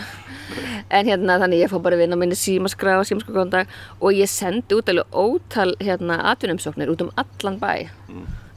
En 0.90 1.10
hérna 1.12 1.36
þannig 1.42 1.64
ég 1.66 1.72
fór 1.74 1.82
bara 1.84 1.98
að 1.98 2.06
vinna 2.06 2.16
á 2.16 2.22
minni 2.22 2.38
símaskrá 2.40 2.96
og 3.02 3.08
símaskrákondag 3.10 3.68
og 4.00 4.16
ég 4.16 4.32
sendi 4.32 4.78
út 4.78 4.90
alveg 4.94 5.12
ótal 5.12 5.76
hérna 5.84 6.22
atvinnumsóknir 6.32 6.94
út 6.94 7.04
um 7.04 7.12
allan 7.20 7.60
bæ. 7.60 7.90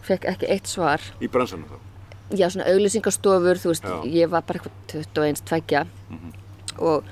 Fekk 0.06 0.28
ekki 0.30 0.50
eitt 0.54 0.70
svar. 0.70 1.02
Í 1.18 1.26
bransanum 1.26 1.66
þá. 1.66 1.78
já, 2.30 2.46
svona 2.50 2.66
auglýsingastofur, 2.70 3.58
þú 3.58 3.70
veist, 3.70 3.84
Já. 3.86 4.02
ég 4.06 4.30
var 4.30 4.42
bara 4.46 4.58
eitthvað 4.58 5.04
21, 5.14 5.42
2 5.46 5.86
og 6.78 7.04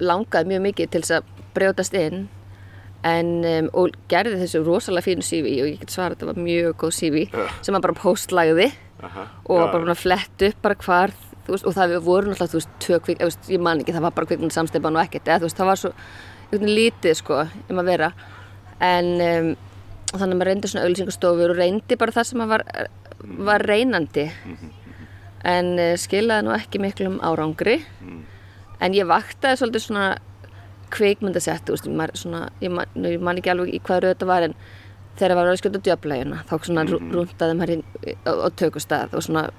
langaði 0.00 0.50
mjög 0.50 0.62
mikið 0.68 0.90
til 0.90 1.02
þess 1.02 1.16
að 1.20 1.24
brjótast 1.54 1.94
inn 1.98 2.28
en, 3.04 3.34
um, 3.44 3.68
og 3.76 3.98
gerði 4.08 4.40
þessu 4.40 4.62
rosalega 4.64 5.08
fínu 5.08 5.26
CV 5.26 5.58
og 5.60 5.68
ég 5.72 5.82
get 5.82 5.92
svarað 5.92 6.14
að 6.14 6.16
þetta 6.16 6.30
var 6.30 6.46
mjög 6.46 6.76
góð 6.80 6.96
CV 6.98 7.26
Já. 7.28 7.44
sem 7.60 7.74
maður 7.74 7.86
bara 7.90 8.00
postlagði 8.00 8.70
Aha, 9.04 9.24
og 9.44 9.58
já, 9.58 9.64
bara 9.66 9.82
búin 9.82 9.92
að 9.92 10.00
fletta 10.00 10.48
upp 10.48 10.60
bara 10.64 10.80
hvar 10.80 11.12
veist, 11.52 11.66
og 11.66 11.74
það 11.76 11.96
voru 12.04 12.30
náttúrulega, 12.30 12.52
þú 12.52 12.60
veist, 12.60 12.74
tvö 12.80 13.00
kvik, 13.04 13.22
ég, 13.52 13.60
man 13.62 13.82
ekki, 13.82 13.94
það 13.94 14.06
var 14.06 14.16
bara 14.16 14.28
kvikmynd 14.30 14.54
samsteipan 14.54 14.96
og 14.96 15.02
ekkert, 15.04 15.28
eða 15.28 15.44
veist, 15.44 15.58
það 15.58 15.70
var 15.70 15.80
svo 15.82 15.92
lítið, 16.54 17.16
sko, 17.18 17.40
um 17.72 17.80
að 17.82 17.90
vera. 17.90 18.10
En 18.84 19.10
um, 19.18 19.50
þannig 20.12 20.24
að 20.24 20.38
maður 20.38 20.50
reyndi 20.50 20.70
svona 20.70 20.84
auðlýsingastofur 20.86 21.54
og 21.54 21.58
reyndi 21.60 21.98
bara 22.00 22.14
það 22.14 22.28
sem 22.28 22.40
maður 22.40 22.52
var, 22.54 22.90
var 23.50 23.66
reynandi. 23.68 24.28
En 25.54 25.72
uh, 25.76 25.94
skilaði 26.00 26.46
nú 26.46 26.54
ekki 26.56 26.82
miklum 26.82 27.18
árangri. 27.24 27.80
En 28.80 28.96
ég 28.96 29.08
vaktaði 29.08 29.60
svolítið 29.60 29.86
svona 29.88 30.06
svona 32.14 32.48
ég 32.60 32.70
man, 32.70 32.86
ég 32.94 33.20
man 33.20 33.38
ekki 33.40 33.52
alveg 33.52 33.74
í 33.74 33.80
hvað 33.84 34.04
röð 34.04 34.14
þetta 34.14 34.30
var 34.30 34.48
en 34.48 34.56
þegar 35.14 35.36
var 35.38 35.50
að 35.50 35.58
skjóta 35.60 35.82
djöflægina 35.86 36.42
þá 36.48 36.54
svona 36.64 36.84
mm 36.84 36.94
-hmm. 36.94 37.12
rúndaði 37.14 37.58
maður 37.58 37.74
inn 37.74 37.84
á, 38.26 38.32
á 38.34 38.48
tökustað 38.50 39.14
og 39.14 39.22
svona 39.22 39.50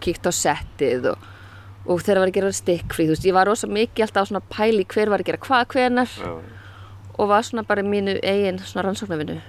kíkt 0.00 0.26
á 0.26 0.32
settið 0.32 1.10
og, 1.12 1.26
og 1.86 2.00
þegar 2.02 2.22
var 2.22 2.30
að 2.30 2.38
gera 2.38 2.52
stikkfrí, 2.52 3.08
ég 3.12 3.34
var 3.34 3.46
rosa 3.46 3.66
mikið 3.66 4.06
alltaf 4.06 4.24
á 4.24 4.28
svona 4.30 4.44
pæli 4.48 4.84
hver 4.84 5.10
var 5.10 5.20
að 5.20 5.26
gera 5.26 5.44
hvað 5.44 5.66
hvenar 5.74 6.08
já, 6.08 6.32
og 7.18 7.28
var 7.28 7.42
svona 7.42 7.66
bara 7.66 7.82
mínu 7.82 8.18
eigin 8.22 8.58
svona 8.58 8.86
rannsóknarvinnu. 8.86 9.40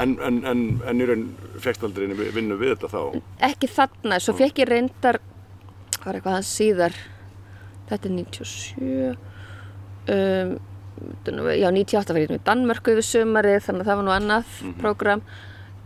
En, 0.00 0.18
en, 0.22 0.44
en, 0.46 0.60
en 0.86 1.00
í 1.02 1.06
raun 1.06 1.24
fegst 1.60 1.82
aldrei 1.84 2.06
vinnu 2.14 2.56
við 2.58 2.76
þetta 2.76 2.90
þá? 2.92 3.22
Ekki 3.50 3.68
þarna, 3.70 4.20
svo 4.22 4.34
fekk 4.38 4.62
ég 4.62 4.70
reyndar, 4.70 5.18
hvað 5.98 6.12
er 6.12 6.18
eitthvað 6.18 6.36
hans 6.38 6.52
síðar, 6.56 6.96
þetta 7.90 8.08
er 8.08 8.14
97, 8.14 9.16
um, 10.10 10.52
já 11.56 11.70
98 11.70 12.14
var 12.14 12.20
ég 12.20 12.30
nú 12.32 12.38
í 12.38 12.44
Danmörku 12.46 12.92
yfir 12.94 13.06
sumarið 13.06 13.64
þannig 13.66 13.84
að 13.84 13.90
það 13.90 14.00
var 14.00 14.06
nú 14.08 14.14
annað 14.14 14.54
prógram. 14.80 15.22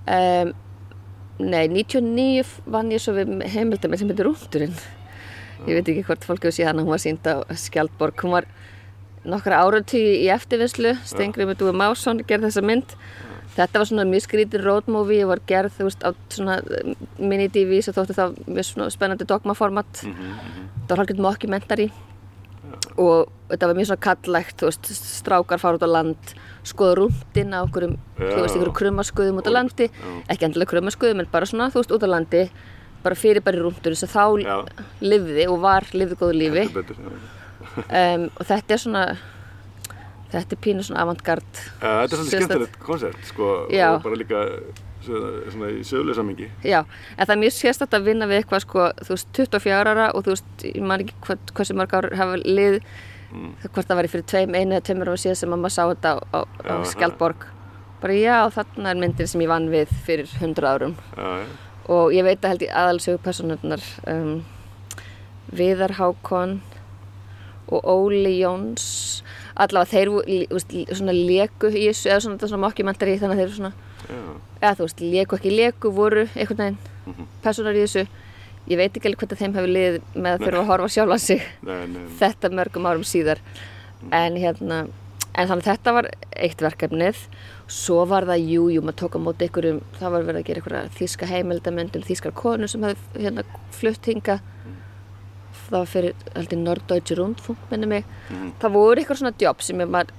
Um, 0.04 0.52
nei, 1.38 1.64
99 1.70 2.44
vann 2.74 2.92
ég 2.94 3.02
svo 3.02 3.14
við 3.16 3.32
heimildamir 3.54 4.00
sem 4.00 4.10
heitir 4.10 4.28
Rúndurinn. 4.28 4.76
Ég 5.64 5.78
veit 5.78 5.88
ekki 5.88 6.04
hvort 6.08 6.26
fólk 6.26 6.42
hefur 6.44 6.56
síðan 6.58 6.80
að 6.80 6.86
hún 6.86 6.94
var 6.96 7.02
sínd 7.02 7.28
á 7.30 7.40
Skjaldborg. 7.56 8.18
Hún 8.26 8.34
var 8.36 8.48
nokkra 9.24 9.62
áratíu 9.64 10.18
í 10.18 10.26
eftirvinnslu, 10.34 10.96
Stengri 11.08 11.46
með 11.48 11.62
Dúi 11.62 11.72
Másson 11.72 12.20
gerði 12.28 12.50
þessa 12.50 12.64
mynd 12.66 12.96
þetta 13.54 13.80
var 13.80 13.88
svona 13.88 14.06
mjög 14.08 14.24
skrítið 14.26 14.64
road 14.66 14.88
movie 14.90 15.22
og 15.24 15.30
var 15.34 15.42
gerð, 15.48 15.76
veist, 15.86 16.02
á 16.02 16.10
svona 16.32 16.58
mini-DV 17.20 17.78
sem 17.84 17.94
þóttu 17.94 18.16
þá 18.16 18.24
mjög 18.48 18.66
svona 18.68 18.88
spennandi 18.92 19.28
dogmaformat 19.30 20.02
Mhm, 20.04 20.10
mhm. 20.10 20.68
það 20.84 20.90
var 20.90 21.02
halvgjörn 21.02 21.24
mockumentary 21.26 21.90
og 22.96 23.30
þetta 23.50 23.68
var 23.68 23.78
mjög 23.78 23.88
svona 23.90 24.04
kallægt 24.06 24.62
þú 24.62 24.68
veist, 24.70 24.90
strákar 25.20 25.60
fara 25.62 25.78
út 25.78 25.86
á 25.86 25.90
land 25.90 26.34
skoða 26.64 26.94
rúndin 27.00 27.52
á 27.52 27.60
okkurum 27.64 27.96
þú 28.18 28.38
veist, 28.40 28.56
ykkur 28.56 28.72
krummaskuðum 28.80 29.40
út 29.42 29.50
á 29.50 29.52
landi 29.52 29.88
Já. 29.90 30.08
ekki 30.32 30.48
endilega 30.48 30.70
krummaskuðum, 30.72 31.20
en 31.24 31.30
bara 31.32 31.46
svona, 31.50 31.70
þú 31.74 31.82
veist, 31.82 31.94
út 31.96 32.06
á 32.06 32.10
landi 32.14 32.42
bara 33.04 33.18
fyrir 33.18 33.44
bara 33.44 33.58
í 33.58 33.64
rúndunum 33.64 33.98
sem 34.00 34.08
þá 34.08 34.24
Já. 34.40 34.56
lifði 35.04 35.48
og 35.52 35.60
var 35.60 35.84
lifði 35.92 36.16
góðu 36.22 36.38
lífi 36.40 36.64
betur, 36.72 36.96
um, 37.04 38.28
og 38.38 38.46
þetta 38.48 38.76
er 38.78 38.82
svona 38.86 39.04
þetta 40.32 40.56
er 40.56 40.62
pínu 40.64 40.82
svona 40.86 41.04
avantgard 41.04 41.60
Þetta 41.82 42.02
er 42.02 42.08
Sérstakt. 42.08 42.32
skemmtilegt 42.32 42.78
koncept 42.82 43.28
sko, 43.28 43.52
Já. 43.70 43.90
og 43.96 44.02
bara 44.06 44.16
líka 44.22 44.44
svona, 45.06 45.70
í 45.72 45.82
söguleg 45.86 46.18
samingi. 46.18 46.50
Já, 46.66 46.80
en 47.16 47.24
það 47.24 47.34
er 47.34 47.40
mjög 47.42 47.56
sérstætt 47.56 47.96
að 47.96 48.06
vinna 48.08 48.28
við 48.30 48.40
eitthvað 48.40 48.64
sko, 48.64 48.86
þú 49.00 49.16
veist, 49.16 49.32
24 49.38 49.90
ára 49.94 50.06
og 50.12 50.24
þú 50.26 50.34
veist, 50.34 50.64
ég 50.68 50.86
man 50.90 51.04
ekki 51.04 51.18
hvað, 51.26 51.52
hversu 51.58 51.76
mörg 51.78 51.96
ár 51.98 52.08
hafa 52.18 52.40
lið, 52.42 52.78
hvort 53.64 53.88
það 53.88 54.00
væri 54.00 54.12
fyrir 54.12 54.26
tveim, 54.30 54.54
einu 54.54 54.76
eða 54.76 54.86
tveimur 54.88 55.12
ára 55.12 55.22
síðan 55.24 55.40
sem 55.40 55.54
maður 55.54 55.74
sá 55.74 55.82
þetta 55.90 56.14
á, 56.34 56.40
á, 56.44 56.74
Skjaldborg. 56.90 57.46
Bara 58.02 58.18
já, 58.18 58.36
þarna 58.52 58.92
er 58.92 59.00
myndin 59.00 59.30
sem 59.30 59.44
ég 59.44 59.50
vann 59.50 59.70
við 59.72 59.94
fyrir 60.06 60.28
100 60.40 60.68
árum. 60.68 60.98
Já, 61.16 61.30
já. 61.42 61.46
Og 61.94 62.14
ég 62.16 62.24
veit 62.24 62.44
að 62.44 62.54
held 62.54 62.64
í 62.64 62.70
aðalsögu 62.72 63.20
personurnar, 63.24 63.82
um, 64.08 64.38
Viðar 65.54 65.98
Hákon 65.98 66.60
og 67.68 67.84
Óli 67.88 68.38
Jóns, 68.40 69.22
allavega 69.56 69.90
þeir 69.92 70.12
þú 70.12 70.22
veist, 70.54 70.76
svona 70.92 71.14
leku 71.16 71.70
í 71.70 71.88
þessu, 71.88 72.10
eða 72.10 72.22
svona, 72.24 72.48
svona 72.48 72.64
mockumentary, 72.66 73.18
þannig 73.20 73.36
að 73.36 73.42
þeir 73.42 73.48
eru 73.48 73.58
svona. 73.58 73.83
Eða 74.08 74.74
þú 74.76 74.86
veist, 74.86 75.00
leku 75.00 75.36
ekki 75.36 75.52
leku, 75.56 75.90
voru 75.92 76.26
einhvern 76.34 76.56
veginn 76.56 76.78
Mhm. 77.06 77.26
personar 77.42 77.74
í 77.74 77.82
þessu. 77.84 78.06
Ég 78.68 78.76
veit 78.80 78.92
ekki 78.96 79.06
alveg 79.10 79.18
hvernig 79.18 79.38
þeim 79.38 79.54
hefur 79.54 79.68
liðið 79.68 80.00
með 80.16 80.30
að 80.38 80.44
þurfa 80.46 80.60
að 80.62 80.66
horfa 80.66 80.88
sjálfa 80.88 81.18
sig 81.20 81.42
Nei, 81.62 81.86
nei, 81.86 82.06
þetta 82.18 82.48
mörgum 82.50 82.86
árum 82.88 83.04
síðar. 83.04 83.38
En 84.10 84.36
hérna 84.36 84.88
en 85.36 85.48
þannig 85.48 85.64
þetta 85.64 85.92
var 85.92 86.08
eitt 86.36 86.56
verkefnið. 86.62 87.16
Svo 87.68 88.06
var 88.06 88.22
það, 88.24 88.48
jú, 88.48 88.68
jú, 88.72 88.80
maður 88.80 88.96
tók 89.02 89.16
á 89.16 89.20
móti 89.20 89.48
ykkurum, 89.48 89.80
það 90.00 90.10
var 90.10 90.22
verið 90.22 90.40
að 90.40 90.44
gera 90.46 90.60
ykkur 90.60 90.88
þíska 90.96 91.26
heimildamönd 91.26 91.96
um 91.96 92.02
þískar 92.02 92.32
konur 92.32 92.68
sem 92.68 92.80
hefði 92.82 93.20
hérna 93.24 93.42
flutt 93.72 94.04
hinga 94.06 94.40
það 95.64 95.78
var 95.80 95.86
fyrir, 95.86 96.14
heldur, 96.36 96.58
Norddeutsche 96.58 97.16
Rundfunk 97.16 97.58
minni 97.70 97.86
mig, 97.86 98.04
Mhm. 98.30 98.52
það 98.60 98.72
voru 98.72 99.00
ykkur 99.04 99.16
svona 99.16 99.34
jobb 99.38 99.60
sem 99.62 99.76
ég 99.78 99.88
maður 99.88 100.10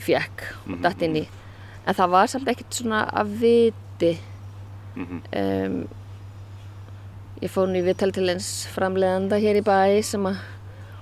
fekk 0.00 0.42
og 0.66 0.68
Mhm, 0.78 0.82
datt 0.82 1.02
inn 1.02 1.16
í 1.16 1.26
en 1.86 1.94
það 1.94 2.10
var 2.10 2.26
samt 2.32 2.48
ekkert 2.52 2.72
svona 2.80 3.04
að 3.10 3.34
viti. 3.40 4.12
Mhm. 4.96 5.20
um, 5.40 5.76
ég 7.40 7.48
fór 7.52 7.68
nú 7.70 7.78
í 7.80 7.84
viðtal 7.86 8.10
til 8.12 8.26
eins 8.28 8.66
framleiðanda 8.74 9.38
hér 9.40 9.60
í 9.60 9.64
bæ 9.64 10.02
sem 10.04 10.26
að 10.28 10.36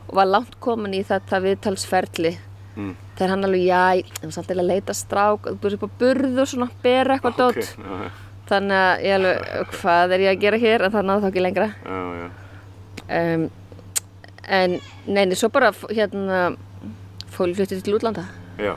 og 0.08 0.14
var 0.16 0.25
langt 0.30 0.54
komin 0.64 0.94
í 0.97 1.02
þetta 1.04 1.40
viðtalsferli. 1.44 2.37
Mm. 2.78 2.92
þegar 3.18 3.30
hann 3.32 3.44
alveg, 3.44 3.64
já, 3.66 3.97
ég 3.99 4.23
var 4.23 4.30
samt 4.30 4.47
til 4.47 4.54
að 4.61 4.68
leita 4.70 4.94
strák 4.94 5.47
og 5.50 5.56
búið 5.58 5.75
upp 5.75 5.87
á 5.90 5.97
burð 5.99 6.37
og 6.38 6.47
svona 6.47 6.68
bera 6.82 7.16
eitthvað 7.16 7.40
Ok, 7.42 7.56
dót. 7.56 7.73
já, 7.75 7.97
já, 8.04 8.11
þannig 8.47 8.76
að 8.78 9.02
ég 9.02 9.14
alveg, 9.16 9.73
hvað 9.80 10.12
er 10.14 10.20
ég 10.23 10.30
að 10.30 10.40
gera 10.44 10.61
hér? 10.62 10.85
En 10.87 10.92
það 10.94 11.08
náðu 11.08 11.25
þá 11.25 11.28
ekki 11.32 11.42
lengra. 11.42 11.66
Já, 11.82 11.99
já. 12.20 12.28
um, 13.18 13.49
en 14.61 14.78
neini, 15.11 15.35
svo 15.35 15.50
bara 15.50 15.73
hérna 15.90 16.38
fór 17.35 17.50
hlutið 17.50 17.82
til 17.82 17.97
útlanda. 17.99 18.28
Já, 18.62 18.76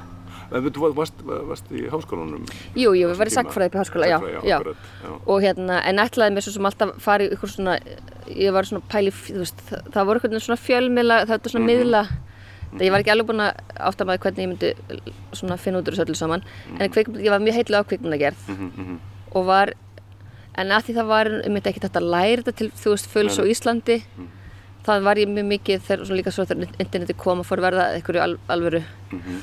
en 0.52 0.66
þú 0.68 0.90
varst, 0.98 1.22
varst 1.26 1.70
í 1.72 1.86
háskólanum? 1.92 2.46
jú, 2.76 2.92
jú, 2.98 3.08
við 3.12 3.18
varum 3.22 3.32
í 3.32 3.36
sagfræði 3.36 3.76
í 3.76 3.80
háskóla, 3.82 4.08
já, 4.12 4.18
já. 4.44 4.58
já. 4.58 4.58
og 5.26 5.42
hérna, 5.44 5.78
en 5.88 6.02
ætlaði 6.04 6.36
mér 6.36 6.44
svo 6.46 6.54
sem 6.58 6.66
alltaf 6.70 6.92
fara 7.04 7.24
í 7.24 7.32
ykkur 7.36 7.50
svona, 7.54 7.78
ég 8.28 8.52
var 8.56 8.68
svona 8.68 8.84
pæli, 8.92 9.12
þú 9.12 9.38
veist, 9.44 9.62
það, 9.70 10.06
voru 10.10 10.20
eitthvað 10.22 10.44
svona 10.48 10.60
fjölmiðla, 10.66 11.20
það 11.30 11.38
var 11.46 11.54
svona 11.56 11.70
miðla, 11.70 12.02
það 12.72 12.84
ég 12.88 12.92
var 12.96 13.04
ekki 13.06 13.14
alveg 13.16 13.30
búin 13.32 13.46
að 13.46 13.64
átta 13.92 14.06
maður 14.08 14.26
hvernig 14.26 14.44
ég 14.44 14.52
myndi 14.52 14.74
svona 15.40 15.58
finna 15.60 15.80
út 15.82 15.88
úr 15.92 15.96
þessu 15.96 16.06
öllu 16.08 16.20
saman, 16.20 16.44
en 16.80 16.92
kvikmynd, 16.92 17.24
ég 17.26 17.32
var 17.34 17.40
mjög 17.44 17.58
heitlega 17.62 17.84
á 17.84 17.90
kvikmyndagerð 17.90 18.44
Mhm, 18.52 18.70
mhm. 18.76 19.00
og 19.36 19.46
var, 19.48 19.74
en 20.60 20.68
að 20.76 20.84
því 20.90 20.94
það 21.00 21.08
var 21.16 21.28
um 21.48 21.56
þetta 21.56 21.70
ekki 21.72 21.84
þetta 21.88 22.00
að 22.04 22.12
læra 22.12 22.42
þetta 22.44 22.56
til, 22.62 22.70
þú 22.76 22.94
veist, 22.96 23.08
fulls 23.12 23.40
á 23.40 23.44
Íslandi, 23.48 23.98
það 24.84 25.04
var 25.06 25.16
ég 25.22 25.30
mjög 25.30 25.46
mikið 25.52 25.82
þegar, 25.88 26.06
svona 26.08 26.18
líka 26.20 26.32
svo 26.34 26.46
þegar 26.50 26.72
interneti 26.82 27.14
kom 27.14 27.40
og 27.40 27.46
fór 27.46 27.60
að 27.62 27.68
verða 27.70 27.84
einhverju 27.96 28.22
al, 28.24 28.38
alvöru 28.50 28.84
Mhm. 29.12 29.42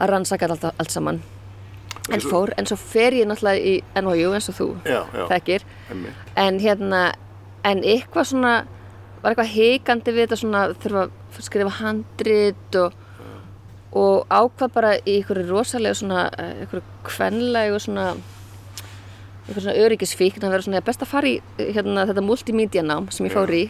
Að 0.00 0.14
rannsaka 0.14 0.48
allt, 0.48 0.66
allt 0.72 0.94
saman. 0.94 1.20
En 2.10 2.22
fór, 2.24 2.50
en 2.58 2.66
svo 2.66 2.78
fer 2.80 3.14
ég 3.14 3.28
náttúrulega 3.28 3.60
í 3.60 3.74
NHU 4.00 4.32
eins 4.34 4.48
og 4.50 4.56
þú 4.56 4.68
Já, 4.88 5.02
já, 5.14 5.24
þekkir. 5.30 5.66
En 6.40 6.58
hérna 6.62 7.02
en 7.66 7.82
eitthvað 7.84 8.30
svona 8.32 8.54
var 9.20 9.34
eitthvað 9.34 9.52
heikandi 9.52 10.14
við 10.16 10.26
þetta 10.26 10.40
svona 10.40 10.64
þurfa 10.80 11.06
að 11.06 11.46
skrifa 11.46 11.76
handrit 11.80 12.78
og, 12.80 12.94
og 13.96 14.32
ákvað 14.32 14.74
bara 14.74 14.92
í 14.98 15.18
einhverju 15.18 15.46
rosalega 15.50 15.98
svona 15.98 16.26
eh, 16.40 16.62
einhverju 16.64 16.84
kvenlegu 17.06 17.80
svona 17.84 18.06
einhverju 18.14 19.66
svona 19.66 19.76
öryggisfíkn 19.84 20.46
að 20.46 20.54
vera 20.56 20.66
svona 20.66 20.84
best 20.86 21.04
að 21.04 21.12
fara 21.12 21.30
í 21.30 21.36
hérna, 21.58 22.06
þetta 22.08 22.24
multimedia 22.24 22.84
nám 22.86 23.10
sem 23.12 23.28
ég 23.28 23.36
fór 23.36 23.52
í. 23.52 23.64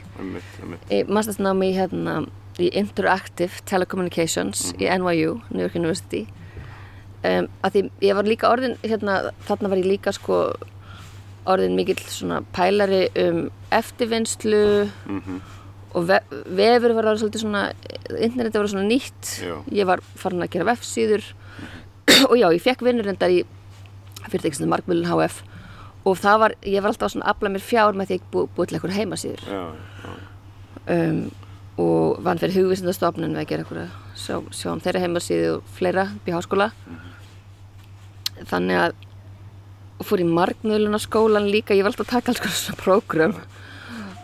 mastersnámi 1.08 1.72
í, 1.72 1.76
hérna, 1.78 2.20
í 2.60 2.70
Interactive 2.80 3.60
Telecommunications 3.68 4.72
í 4.78 4.88
NYU, 4.90 5.40
New 5.50 5.62
York 5.64 5.76
University. 5.78 6.26
Um, 7.24 7.48
að 7.64 7.74
því 7.74 7.82
ég 8.06 8.14
var 8.16 8.24
líka 8.28 8.48
orðin 8.48 8.76
hérna, 8.82 9.18
þarna 9.44 9.68
var 9.68 9.76
ég 9.82 9.88
líka 9.90 10.12
sko 10.16 10.38
orðin 11.50 11.74
mikill 11.76 12.00
svona 12.08 12.40
pælari 12.56 13.08
um 13.20 13.50
eftirvinnslu 13.72 14.88
Mhm. 15.06 15.40
og 15.94 16.06
ve 16.06 16.20
vefur 16.46 16.94
var 16.94 17.04
það 17.10 17.20
svolítið 17.22 17.42
svona 17.44 17.62
interneti 18.20 18.58
var 18.58 18.66
svona 18.68 18.88
nýtt. 18.88 19.42
Já. 19.42 19.56
ég 19.72 19.86
var 19.86 20.00
farin 20.16 20.40
að 20.42 20.50
gera 20.50 20.64
vefsíður. 20.74 21.22
Og 22.30 22.36
já, 22.36 22.48
ég 22.52 22.60
fekk 22.62 22.80
vinnur 22.82 23.06
endar 23.08 23.30
í 23.30 23.44
fyrirtækislega 24.28 24.68
Markmjölun 24.68 25.06
HF 25.08 25.42
og 26.04 26.16
það 26.16 26.38
var, 26.40 26.52
ég 26.64 26.80
var 26.82 26.90
alltaf 26.92 27.12
svona 27.12 27.24
að 27.26 27.34
afla 27.36 27.48
mér 27.50 27.60
fjár 27.64 27.92
með 27.96 28.06
því 28.08 28.14
að 28.14 28.20
ég 28.20 28.26
bú, 28.32 28.48
búið 28.56 28.68
til 28.68 28.76
eitthvað 28.78 28.96
heimasíður. 28.96 29.42
Já, 29.44 29.62
já, 30.04 30.12
um, 31.10 31.30
og 31.78 32.18
vann 32.24 32.38
fyrir 32.38 32.56
hugvísindastofnun 32.64 33.34
við 33.36 33.42
að 33.44 33.48
gera 33.52 33.62
eitthvað 33.64 33.92
sjá, 34.18 34.36
sjá 34.52 34.72
um 34.72 34.80
þeirra 34.84 35.00
heimasíðu 35.04 35.52
og 35.56 35.70
fleira 35.76 36.08
upp 36.16 36.28
í 36.28 36.34
háskóla. 36.34 36.70
Þannig 38.50 38.80
að 38.80 38.94
fór 40.08 40.22
í 40.22 40.26
markmiðlunarskólan 40.28 41.50
líka 41.52 41.76
ég 41.76 41.84
var 41.84 41.92
alltaf 41.92 42.06
að 42.08 42.14
taka 42.16 42.32
alls 42.32 42.40
konar 42.40 42.56
svona 42.56 42.80
prógram. 42.80 43.34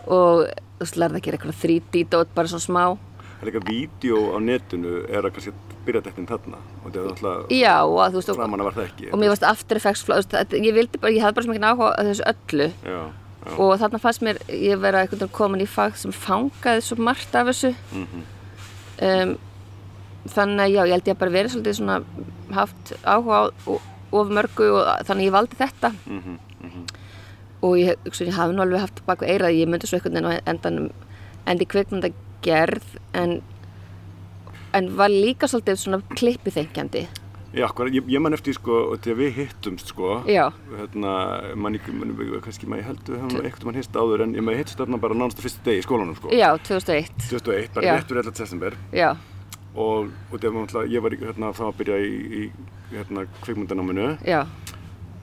Og 0.07 0.47
þú 0.47 0.81
veist, 0.85 0.97
lærði 1.01 1.19
að 1.19 1.25
gera 1.27 1.37
eitthvað 1.37 1.61
3D 1.63 2.03
dót 2.13 2.33
bara 2.37 2.51
svona 2.51 2.65
smá. 2.65 2.83
Það 3.37 3.43
er 3.45 3.49
líka 3.51 3.63
vídeo 3.67 4.21
á 4.33 4.37
netinu 4.41 4.93
er 5.05 5.27
að 5.27 5.35
kannski 5.35 5.53
byrja 5.87 6.01
teknin 6.07 6.25
þarna 6.27 6.57
og 6.81 6.87
þetta 6.89 6.99
er 6.99 7.05
alltaf 7.13 7.51
já 7.53 7.75
og 7.85 7.99
þú 8.11 8.17
veist 8.17 8.31
og, 8.33 9.19
mér 9.21 9.29
varst 9.31 9.45
After 9.47 9.77
Effects 9.79 10.03
þetta- 10.09 10.59
ég 10.59 10.73
vildi 10.75 10.99
bara, 10.99 11.13
ég 11.13 11.21
hafði 11.23 11.35
bara 11.37 11.45
sem 11.45 11.53
ekki 11.53 11.69
áhuga 11.69 11.91
að 11.95 12.09
þessu 12.09 12.25
öllu. 12.33 12.67
Já. 12.83 12.99
Og 13.57 13.79
þarna 13.79 13.99
fannst 14.03 14.21
mér 14.25 14.37
ég 14.49 14.79
vera 14.81 15.05
veginn 15.07 15.27
komin 15.31 15.61
í 15.63 15.67
fag 15.67 15.95
sem 15.97 16.11
fangaði 16.11 16.81
svo 16.83 16.97
margt 16.99 17.35
af 17.35 17.47
þessu 17.47 17.73
Mhm. 17.91 18.23
um, 19.01 19.37
þannig 20.27 20.63
að 20.65 20.71
já, 20.73 20.81
ég 20.85 20.91
held 20.91 21.07
ég 21.07 21.15
að 21.15 21.19
bara 21.19 21.31
verið 21.31 21.51
svolítið 21.53 21.77
svona 21.79 22.03
haft 22.53 22.93
áhuga 23.05 23.37
á 23.47 23.79
of 24.11 24.27
mörgu 24.29 24.67
og 24.75 25.05
þannig 25.07 25.27
ég 25.29 25.31
valdi 25.35 25.55
þetta 25.59 25.91
Mhm, 26.07 26.37
mhm. 26.63 26.83
og 27.61 27.75
ég, 27.77 27.95
ég 28.05 28.33
hafi 28.33 28.53
nú 28.55 28.61
alveg 28.61 28.79
haft 28.79 29.05
baku 29.05 29.25
eirað 29.25 29.55
ég 29.59 29.67
myndi 29.67 29.87
svo 29.87 29.97
einhvern 29.99 30.13
veginn 30.13 30.31
á 30.31 30.49
endanum 30.51 30.89
endi 31.47 31.65
kvikmynda 31.65 32.11
gerð 32.43 32.83
en, 33.13 33.41
en 34.73 34.89
var 34.97 35.09
líka 35.09 35.47
svolítið 35.47 35.77
svona 35.79 36.01
klippiþengjandi 36.15 37.07
Já, 37.57 37.67
ég, 37.91 38.09
ég 38.13 38.21
man 38.21 38.35
eftir 38.37 38.53
sko, 38.57 38.95
þegar 39.01 39.17
við 39.21 39.31
hittumst 39.41 39.89
sko, 39.93 40.21
hérna, 40.77 41.13
man 41.57 41.77
ekki, 41.79 41.93
man, 41.97 42.13
kannski 42.45 42.69
maður 42.69 42.87
held 42.91 43.09
við 43.09 43.17
hefum 43.23 43.45
eitthvað 43.49 43.65
mann 43.69 43.79
hitt 43.81 43.97
áður 43.97 44.23
en 44.27 44.35
maður 44.45 44.61
hittst 44.61 44.77
þarna 44.81 44.99
bara 45.01 45.17
nánast 45.17 45.41
á 45.41 45.45
fyrsta 45.45 45.65
degi 45.65 45.81
í 45.81 45.85
skólanum 45.87 46.15
sko. 46.19 46.29
já, 46.35 46.49
2001 46.69 47.11
2001, 47.29 47.73
bara 47.73 47.85
Já. 47.87 47.95
rétt 47.97 48.07
fyrir 48.11 48.23
11. 48.23 48.35
september 48.43 48.77
já, 48.93 49.09
og, 49.75 50.11
og 50.31 50.39
þegar 50.39 50.53
maður, 50.53 50.67
náttúrulega- 50.67 50.93
ég 50.93 51.01
var 51.07 51.17
hérna, 51.17 51.51
þá 51.57 51.63
að 51.67 51.77
byrja 51.81 51.97
í, 51.97 52.13
í 52.41 52.51
hérna, 52.93 53.25
kvikmyndanáminu 53.43 54.07
já, 54.25 54.45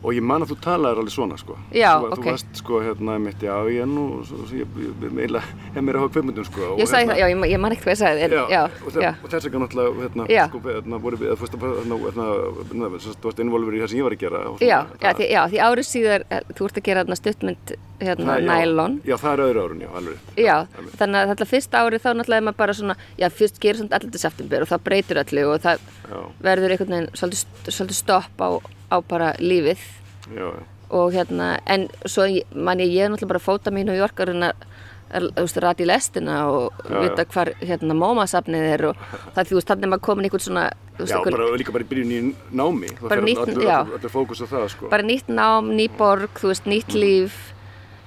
og 0.04 0.12
ég 0.12 0.20
man 0.22 0.42
að 0.44 0.50
þú 0.52 0.56
talaðir 0.64 0.98
alveg 1.00 1.14
svona 1.14 1.36
sko. 1.40 1.54
Já, 1.72 1.96
þú, 2.02 2.08
ok. 2.12 2.18
Þú 2.20 2.30
varst 2.30 2.58
sko, 2.60 2.80
hérna, 2.84 3.14
mitt, 3.24 3.40
ég 3.40 3.78
er 3.82 3.88
nú, 3.88 4.04
svo, 4.28 4.36
svo, 4.44 4.58
ég, 4.60 4.66
ég, 4.76 4.92
eiginlega 5.08 5.42
hef 5.74 5.82
mér 5.82 5.96
að 5.96 6.02
hafa 6.04 6.12
kvikmyndum 6.14 6.44
sko. 6.44 6.60
og 6.74 6.78
ég 6.78 6.86
sagði 6.90 7.04
hérna- 7.04 7.14
það, 7.14 7.20
já, 7.20 7.26
ég, 7.32 7.36
ég 7.54 7.60
man 7.64 7.72
ekkert 7.72 7.86
hvað 7.88 7.94
ég 7.94 8.00
sagði 8.02 8.20
en, 8.24 8.30
Já, 8.30 8.44
já, 8.54 8.62
og, 8.64 8.92
já, 9.00 9.10
og 9.24 9.28
þess 9.32 9.44
vegna 9.48 9.60
náttúrulega, 9.64 9.90
hérna, 10.04 10.26
Já. 10.28 10.44
sko, 10.48 10.58
hérna, 10.68 11.00
voru 11.00 11.16
við, 11.16 11.26
þú 11.34 11.40
veist, 11.44 11.56
hérna, 11.64 11.96
hérna, 12.04 12.26
hérna, 12.70 12.86
þú 13.00 13.24
varst 13.24 13.40
involver 13.40 13.72
í 13.74 13.80
það 13.80 13.88
sem 13.88 13.98
ég 13.98 14.04
var 14.04 14.12
að 14.12 14.22
gera. 14.24 14.38
og 14.44 14.58
svona, 14.58 14.68
já, 14.68 14.78
það- 15.00 15.16
því, 15.16 15.26
já, 15.30 15.42
því 15.48 15.58
árið 15.64 15.86
síðar 15.88 16.20
eh, 16.30 16.40
þú 16.54 16.62
ert 16.64 16.76
að 16.76 16.84
gera 16.84 17.00
þarna 17.04 17.16
stuttmynd 17.16 17.66
hérna, 18.04 18.32
það- 18.44 19.00
já, 19.04 19.16
það 19.16 19.32
er 19.32 19.40
öðru 19.44 19.60
árun, 19.64 19.80
já, 19.80 19.88
alveg. 19.94 20.16
Já, 20.36 20.56
þannig 21.00 21.18
að 21.24 21.28
þetta 21.32 21.46
fyrsta 21.48 21.76
árið 21.80 22.00
þá 22.04 22.10
náttúrulega 22.14 22.36
er 22.36 22.44
maður 22.44 22.56
bara 22.56 22.74
svona, 29.00 29.30
já, 29.30 29.34
fyrst 29.34 29.54
gerir 29.54 29.64
svona 29.64 29.64
11. 29.64 29.74
september 29.74 30.44
og 30.44 30.44
það 30.44 30.44
breytur 30.44 30.44
öllu 30.44 30.44
og 30.44 30.44
það 30.44 30.44
Já, 30.44 30.44
verður 30.44 30.44
einhvern 30.44 30.44
veginn 30.44 30.44
svolítið, 30.44 30.44
svolítið 30.44 30.44
stopp 30.44 30.44
á, 30.44 30.44
bara 30.44 30.44
lífið. 30.44 30.44
Já, 30.44 30.44
já, 30.44 30.62
og 30.94 31.12
hérna, 31.12 31.60
en 31.66 31.88
svo 32.06 32.28
man 32.54 32.78
ég, 32.78 32.92
ég 32.92 33.04
er 33.04 33.10
náttúrulega 33.10 33.28
bara 33.28 33.38
að 33.38 33.48
fóta 33.48 33.70
mín 33.74 33.90
og 33.90 33.98
Yorkarinn 33.98 34.42
að 34.42 34.54
að, 35.14 35.28
þú 35.36 35.44
veist, 35.46 35.58
rati 35.62 35.84
í 35.84 35.88
lestina 35.88 36.36
og 36.50 36.84
Já, 36.84 37.00
vita 37.02 37.24
hvar 37.24 37.50
hérna 37.62 37.94
mómasafnið 37.94 38.66
er 38.72 38.84
og 38.90 38.96
það 39.34 39.50
þú 39.50 39.58
veist, 39.58 39.68
þannig 39.70 39.86
er 39.86 39.92
maður 39.92 40.04
komin 40.08 40.28
einhvern 40.28 40.44
svona 40.44 40.64
veist, 40.98 41.12
já 41.12 41.18
bara 41.24 41.48
líka 41.58 41.72
bara 41.72 41.86
í 41.86 41.90
byrjun 41.90 42.14
í 42.14 42.20
námi. 42.50 42.92
Það 42.98 43.14
fer 43.14 43.24
allur 43.78 44.14
fókus 44.14 44.42
á 44.42 44.46
það 44.50 44.68
sko. 44.74 44.90
Bara 44.92 45.06
nýtt 45.06 45.30
nám, 45.30 45.72
ný 45.74 45.88
borg, 45.98 46.30
þú 46.40 46.52
veist, 46.52 46.66
nýtt 46.70 46.94
líf 46.96 47.36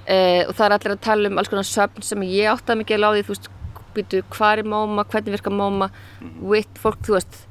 eh, 0.06 0.44
og 0.48 0.56
það 0.56 0.66
er 0.66 0.76
allir 0.78 0.96
að 0.96 1.04
tala 1.08 1.28
um 1.28 1.38
alls 1.38 1.48
konar 1.52 1.68
söfn 1.68 2.02
sem 2.02 2.22
ég 2.28 2.50
áttaði 2.52 2.82
mikið 2.82 3.04
á 3.04 3.10
því, 3.10 3.26
þú 3.26 3.36
veist, 3.36 3.50
býtu, 3.96 4.24
hvað 4.34 4.58
er 4.58 4.72
móma, 4.74 5.04
hvernig 5.04 5.38
virkar 5.38 5.54
móma, 5.54 5.90
vitt 6.52 6.80
fólk, 6.80 7.00
þú 7.06 7.16
veist, 7.18 7.44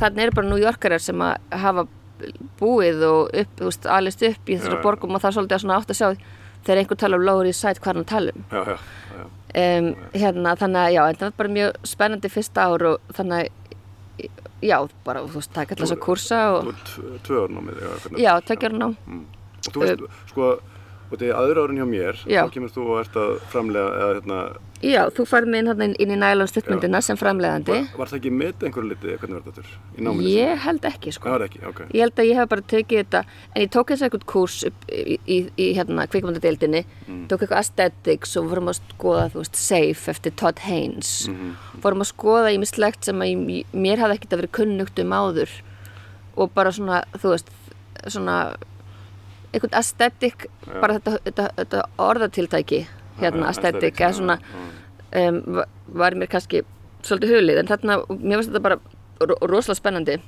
þannig 0.00 0.26
eru 0.26 0.38
bara 0.40 0.48
New 0.50 0.62
Yorkarar 0.62 1.02
sem 1.02 1.22
að 1.22 1.60
hafa 1.64 1.86
búið 2.60 3.02
og 3.08 3.30
upp, 3.34 3.54
þú 3.58 3.68
veist, 3.68 3.86
alist 3.86 4.22
upp 4.22 4.48
í 4.48 4.56
þessari 4.58 4.82
borgum 4.82 5.14
og 5.16 5.20
það 5.22 5.30
er 5.30 5.36
svolítið 5.38 5.56
að 5.58 5.64
svona 5.64 5.78
átt 5.80 5.90
að 5.94 5.98
sjá 6.00 6.08
þegar 6.64 6.80
einhver 6.82 6.96
tala 7.02 7.16
um 7.20 7.24
East 7.50 7.60
Side 7.64 7.80
hvað 7.82 7.90
hann 7.92 8.04
að 8.04 8.12
tala 8.14 8.34
um. 8.36 8.44
Já, 8.50 8.62
já, 8.64 8.76
já, 9.18 9.24
Um, 9.54 9.88
hérna, 10.18 10.56
þannig 10.58 10.80
að 10.80 10.92
já, 10.96 11.02
það 11.14 11.20
var 11.28 11.34
bara 11.38 11.50
mjög 11.54 11.76
spennandi 11.86 12.28
fyrsta 12.34 12.62
ár 12.66 12.82
og 12.88 13.12
þannig 13.14 13.44
að 13.44 14.30
já, 14.66 14.78
bara, 15.06 15.20
þú 15.30 15.36
veist, 15.38 15.52
taka 15.54 15.76
alltaf 15.76 15.92
að 15.94 16.00
kursa 16.02 16.38
og, 16.56 16.70
ert 16.72 16.88
tvö- 16.90 17.20
tvö 17.28 17.36
ár 17.44 17.52
námið 17.54 17.78
já, 17.84 17.92
ára 18.70 18.80
ná. 18.80 18.88
Og 18.88 19.68
þú 19.76 19.84
veist, 19.84 20.02
sko, 20.32 20.48
og 21.10 21.16
þetta 21.18 21.26
er 21.30 21.38
aðra 21.38 21.64
árin 21.66 21.80
hjá 21.82 21.88
mér, 21.88 22.22
Já. 22.26 22.42
þá 22.44 22.54
kemur 22.54 22.72
þú 22.74 22.84
og 22.90 23.00
ert 23.04 23.18
að 23.20 23.34
framlega, 23.52 23.90
eða 24.00 24.14
hérna, 24.18 24.38
Já, 24.84 25.00
þú 25.16 25.24
færði 25.24 25.48
mig 25.48 25.62
inn, 25.62 25.68
þarna 25.70 25.86
inn, 25.86 26.10
í 26.12 26.16
nælon 26.20 26.48
stuttmyndina 26.50 27.00
sem 27.00 27.16
framleiðandi. 27.16 27.72
var, 27.72 27.86
var 28.02 28.10
það 28.10 28.18
ekki 28.18 28.32
með 28.36 28.64
einhverju 28.68 28.88
litið, 28.90 29.12
hvernig 29.22 29.36
var 29.38 29.44
þetta 29.46 29.62
þurr, 29.62 29.76
í 29.96 30.04
náminu? 30.04 30.32
Ég 30.34 30.58
held 30.64 30.88
ekki, 30.90 31.12
sko. 31.14 31.24
Það 31.30 31.34
var 31.36 31.44
ekki, 31.46 31.60
ok. 31.70 31.80
Ég 31.94 32.04
held 32.04 32.20
að 32.20 32.28
ég 32.28 32.40
hef 32.40 32.50
bara 32.50 32.64
tekið 32.74 33.00
þetta, 33.00 33.22
en 33.54 33.64
ég 33.64 33.70
tók 33.72 33.92
eins 33.94 34.02
og 34.02 34.08
eitthvað 34.10 34.26
kurs 34.34 34.58
upp 34.68 34.84
í, 34.92 35.16
í, 35.24 35.38
í 35.56 35.68
hérna 35.78 36.04
kvikmyndadeildinni, 36.12 36.82
tók 37.30 37.46
eitthvað 37.46 37.62
aesthetics 37.62 38.36
og 38.36 38.50
vorum 38.52 38.68
að 38.74 38.82
skoða, 38.82 39.24
þú 39.32 39.40
veist, 39.40 39.62
Safe 39.64 40.12
eftir 40.12 40.36
Todd 40.36 40.60
Haynes. 40.66 41.14
Vorum 41.80 42.04
að 42.04 42.10
skoða 42.12 42.52
ímislegt 42.58 43.08
sem 43.08 43.24
að 43.24 43.32
ég, 43.32 43.72
mér 43.72 44.04
hafði 44.04 44.18
ekkert 44.18 44.36
að 44.36 44.44
vera 44.44 44.54
kunnugt 44.60 45.00
um 45.00 45.16
áður 45.16 45.56
og 46.36 46.52
bara 46.52 46.74
svona, 46.74 47.00
þú 47.16 47.32
veist, 47.32 47.48
svona 48.10 48.38
eitthvað 49.54 49.78
aesthetic, 49.80 50.46
bara 50.80 50.98
þetta, 50.98 51.16
þetta, 51.28 51.46
þetta 51.60 51.82
orðatiltæki, 52.08 52.80
hérna, 53.22 53.48
aesthetic, 53.50 53.94
eða 54.00 54.10
já, 54.12 54.18
svona, 54.18 54.38
já. 54.42 55.28
um, 55.28 55.40
va- 55.58 55.68
var 56.02 56.16
mér 56.18 56.30
kannski 56.32 56.62
svolítið 57.04 57.34
hulið, 57.38 57.58
en 57.62 57.70
þarna, 57.70 57.98
mér 58.18 58.40
finnst 58.40 58.50
þetta 58.52 58.64
bara 58.68 58.78
ro 59.24 59.36
rosalega 59.48 59.78
spennandi 59.80 60.18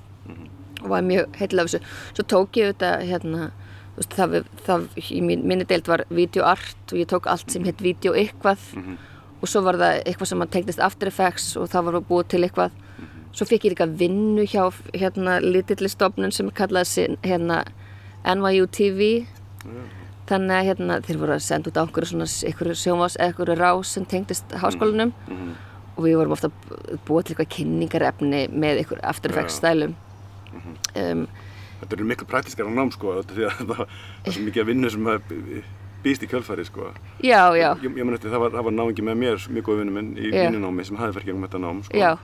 og 0.83 0.89
var 0.93 1.03
mjög 1.03 1.37
heitilega 1.41 1.67
þessu. 1.73 1.95
Svo 2.15 2.25
tók 2.31 2.59
ég 2.61 2.73
þetta, 2.75 2.91
hérna, 3.09 3.51
þú 3.97 4.03
veist, 4.03 4.17
það, 4.19 4.35
það 4.67 4.89
í 5.11 5.21
minni 5.25 5.65
deild 5.67 5.89
var 5.91 6.05
videoart 6.13 6.93
og 6.93 6.99
ég 7.01 7.09
tók 7.11 7.27
allt 7.33 7.51
sem 7.51 7.65
hétt 7.67 7.81
video 7.83 8.13
eitthvað 8.15 8.61
og 9.41 9.49
svo 9.51 9.63
var 9.67 9.77
það 9.81 10.03
eitthvað 10.07 10.29
sem 10.31 10.45
að 10.45 10.53
tengdist 10.55 10.81
After 10.85 11.09
Effects 11.11 11.57
og 11.61 11.67
það 11.73 11.89
var 11.91 11.99
búið 12.09 12.29
til 12.35 12.43
eitthvað. 12.47 12.77
Svo 13.37 13.45
fekk 13.49 13.67
ég 13.67 13.75
líka 13.75 13.87
vinnu 14.01 14.45
hjá 14.49 14.63
hérna 14.95 15.41
lítilli 15.45 15.89
stofnun 15.93 16.33
sem 16.33 16.49
kallaði 16.57 17.17
hérna 17.25 17.65
NYU 18.35 18.67
TV 18.75 19.09
þannig 20.27 20.57
að 20.59 20.67
hérna 20.71 20.99
þeir 21.07 21.19
voru 21.23 21.35
að 21.37 21.45
senda 21.47 21.71
út 21.71 21.79
á 21.79 21.83
einhverju 21.87 22.11
svona 22.11 22.27
einhverju 22.49 22.77
sjónvás 22.81 23.15
eða 23.21 23.29
einhverju 23.31 23.57
rás 23.61 23.93
sem 23.95 24.05
tengdist 24.11 24.57
háskólanum 24.59 25.13
og 25.97 26.01
við 26.05 26.17
vorum 26.19 26.35
ofta 26.35 26.51
búa 27.07 27.23
til 27.23 27.35
eitthvað 27.37 27.53
kynningarefni 27.57 28.41
með 28.51 28.83
einhverju 28.83 29.05
After 29.07 29.31
Effects 29.33 29.61
stælum 29.63 29.95
um, 30.97 31.27
Þetta 31.77 31.93
eru 31.99 32.07
miklu 32.09 32.27
praktískara 32.27 32.71
nám, 32.73 32.89
sko, 32.95 33.19
því 33.29 33.47
að 33.51 33.59
það 33.69 33.81
er 33.85 34.33
svo 34.33 34.45
mikið 34.47 34.63
að 34.63 34.69
vinnu 34.71 34.91
sem 34.95 35.09
að 35.13 35.35
býst 36.07 36.23
í 36.25 36.29
kjölfæri, 36.31 36.65
sko. 36.65 36.87
Já, 37.21 37.43
já, 37.59 37.69
Ég, 37.83 37.91
ég 38.01 38.07
man 38.07 38.15
eftir, 38.17 38.31
það 38.33 38.43
var, 38.47 38.55
var 38.65 38.73
náingi 38.73 39.05
með 39.05 39.19
mér, 39.21 39.45
mjög 39.53 39.67
góð 39.69 39.81
vinnu 39.83 39.93
minn 39.93 40.09
í 40.17 40.31
Já. 40.33 40.47
mínu 40.49 40.63
námi 40.63 40.87
sem 40.89 40.97
hafði 40.97 41.19
fyrir 41.19 41.29
gegnum 41.29 41.45
þetta 41.45 41.61
nám, 41.67 41.83
sko. 41.85 41.99
já, 42.01 42.15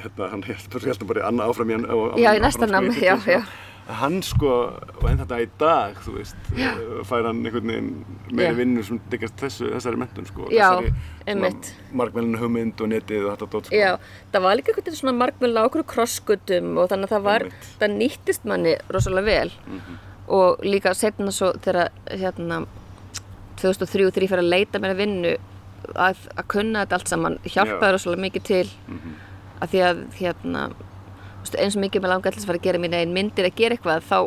Hérna, 0.00 0.28
hann 0.32 0.42
held, 0.48 0.78
held 0.88 1.04
bara 1.10 1.20
í 1.20 1.26
annað 1.28 1.52
áfram 1.52 1.70
í 1.70 1.76
hann. 1.76 1.84
á- 1.92 2.16
Já, 2.24 2.30
í 2.32 2.40
næsta 2.46 2.64
sko, 2.64 2.70
námi, 2.72 2.94
já, 3.04 3.14
fyrsta 3.20 3.36
já. 3.36 3.42
Hann, 3.84 4.22
sko, 4.24 4.50
og 4.96 5.02
enn 5.10 5.18
þetta 5.20 5.38
í 5.42 5.46
dag, 5.60 5.98
þú 6.00 6.14
veist, 6.16 6.36
uh, 6.56 7.02
fær 7.04 7.26
hann 7.28 7.42
einhvern 7.44 7.68
veginn 7.68 7.90
meiri 8.30 8.46
Já. 8.48 8.56
vinnu 8.56 8.84
sem 8.86 9.00
diggast 9.12 9.36
þessu, 9.42 9.66
þessari 9.74 10.00
mentun, 10.00 10.28
sko. 10.30 10.46
Já, 10.54 10.70
þessari. 11.26 11.72
Markmælinu 11.92 12.40
hugmynd 12.40 12.80
og 12.80 12.88
netið 12.94 13.26
og 13.26 13.34
þetta 13.34 13.48
dótt, 13.52 13.68
sko. 13.68 13.76
já, 13.76 13.90
það 14.32 14.46
var 14.46 14.56
líka 14.56 14.72
eitthvað 14.72 14.96
svona 14.96 15.14
markmjöl 15.20 15.60
á 15.60 15.62
okkur 15.68 15.84
krosskutum 15.92 16.70
og 16.80 16.88
þannig 16.94 17.10
að 17.10 17.14
það 17.16 17.26
var, 17.28 17.44
Einmitt. 17.44 17.68
það 17.82 17.98
nýttist 18.00 18.48
manni 18.48 18.74
rosalega 18.96 19.28
vel 19.28 19.52
og 20.32 20.64
líka 20.64 20.94
setna 20.96 21.32
svo 21.36 21.52
þegar 21.60 21.92
hérna 22.08 22.62
2003 23.60 24.08
og 24.08 24.16
2003 24.16 24.30
fyrir 24.32 24.42
að 24.46 24.50
leita 24.54 24.80
mér 24.80 24.94
að 24.96 25.02
vinnu 25.04 25.34
að, 25.94 26.24
að 26.34 26.48
kunna 26.48 26.84
þetta 26.86 26.96
allt 26.98 27.12
saman 27.12 27.38
hjálpaði 27.44 27.90
Já. 27.90 27.94
rosalega 27.98 28.24
mikið 28.24 28.48
til 28.48 28.64
að 29.60 29.74
því 29.74 29.84
að 29.90 30.02
hérna 30.18 30.64
veist, 31.54 31.60
eins 31.64 31.76
og 31.78 31.82
mikið 31.86 32.02
með 32.04 32.12
langa 32.14 32.30
ætlis 32.30 32.44
að 32.44 32.50
fara 32.52 32.58
að 32.60 32.66
gera 32.68 32.78
mín 32.82 32.94
einn 32.98 33.14
myndir 33.14 33.46
að 33.48 33.54
gera 33.62 33.76
eitthvað 33.78 34.08
þá 34.10 34.18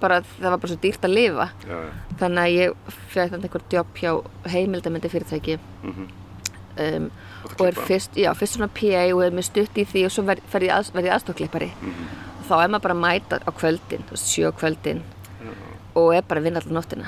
bara 0.00 0.20
það 0.26 0.50
var 0.50 0.58
bara 0.58 0.72
svo 0.72 0.80
dýrt 0.82 1.04
að 1.06 1.14
lifa. 1.14 1.48
Já, 1.64 1.76
já. 1.78 1.90
þannig 2.20 2.42
að 2.44 2.54
ég 2.54 2.94
þannig 3.14 3.44
einhver 3.48 3.62
jobb 3.70 3.94
hjá 4.00 4.10
heimildamindi 4.52 5.08
fyrirtæki 5.12 5.58
Mhm. 5.84 6.08
um, 6.78 7.10
Og 7.44 7.60
og 7.60 7.66
er 7.68 7.72
fyrst, 7.76 8.14
já, 8.16 8.32
fyrst 8.34 8.56
svona 8.56 8.68
PA 8.72 9.02
og 9.14 9.20
er 9.22 9.30
með 9.30 9.44
stutt 9.50 9.74
í 9.76 9.84
því 9.84 10.04
og 10.06 10.10
svo 10.14 10.22
verð 10.24 10.40
ver 10.52 10.60
ég, 10.64 10.70
að, 10.72 11.04
ég 11.04 11.12
aðstofklippari 11.12 11.70
Mhm. 11.82 12.06
og 12.40 12.46
þá 12.48 12.54
er 12.64 12.68
maður 12.68 12.82
bara 12.82 12.94
að 12.94 13.04
mæta 13.04 13.38
á 13.44 13.50
kvöldin 13.52 14.04
á 14.10 14.52
kvöldin 14.56 15.02
og 15.94 16.14
er 16.14 16.22
bara 16.22 16.40
að 16.40 16.44
vinna 16.44 16.60
allar 16.60 16.82
nóttina. 16.82 17.06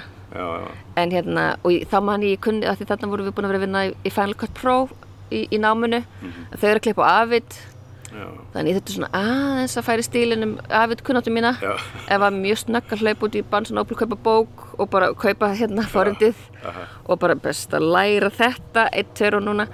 En 0.97 1.11
hérna, 1.11 1.57
og 1.65 1.71
þá 1.91 2.03
man 2.03 2.21
ég 2.23 2.39
kunni 2.41 2.67
þarna 2.67 3.09
vorum 3.09 3.27
við 3.27 3.33
búin 3.35 3.45
að 3.47 3.49
vera 3.49 3.59
að 3.59 3.67
vinna 3.67 3.85
í, 3.89 3.95
í 4.05 4.11
Final 4.13 4.35
Cut 4.35 4.55
Pro 4.55 4.89
í, 5.31 5.49
í 5.51 5.59
náminu. 5.59 6.05
Þau 6.53 6.69
eru 6.69 6.79
að 6.79 6.83
klippa 6.83 7.03
á 7.09 7.23
Avid 7.23 7.57
Já, 8.17 8.29
þannig 8.55 8.71
ég 8.71 8.79
þurfti 8.79 8.95
svona 8.95 9.11
aðeins 9.19 9.77
að 9.77 9.85
færi 9.91 10.05
stílinum 10.07 10.55
Avid 10.73 11.03
kunnáttu 11.05 11.33
mína. 11.35 11.53
Já. 11.61 11.75
ef 12.09 12.23
var 12.23 12.33
mjög 12.33 12.63
snögg 12.63 12.95
að 12.95 13.03
hlaupa 13.05 13.29
út 13.29 13.37
í 13.37 13.43
Barnes 13.51 13.75
Noble 13.77 13.99
kaupa 13.99 14.17
bók 14.17 14.65
og 14.79 14.89
bara 14.95 15.11
kaupa 15.13 15.51
hérna 15.59 15.85
forrindið 15.93 16.41
Aha. 16.65 16.87
og 17.05 17.21
bara 17.21 17.37
best 17.37 17.77
að 17.77 17.89
læra 17.93 18.33
þetta 18.33 18.89
eitt, 18.93 19.21
og 19.29 19.45
núna. 19.45 19.69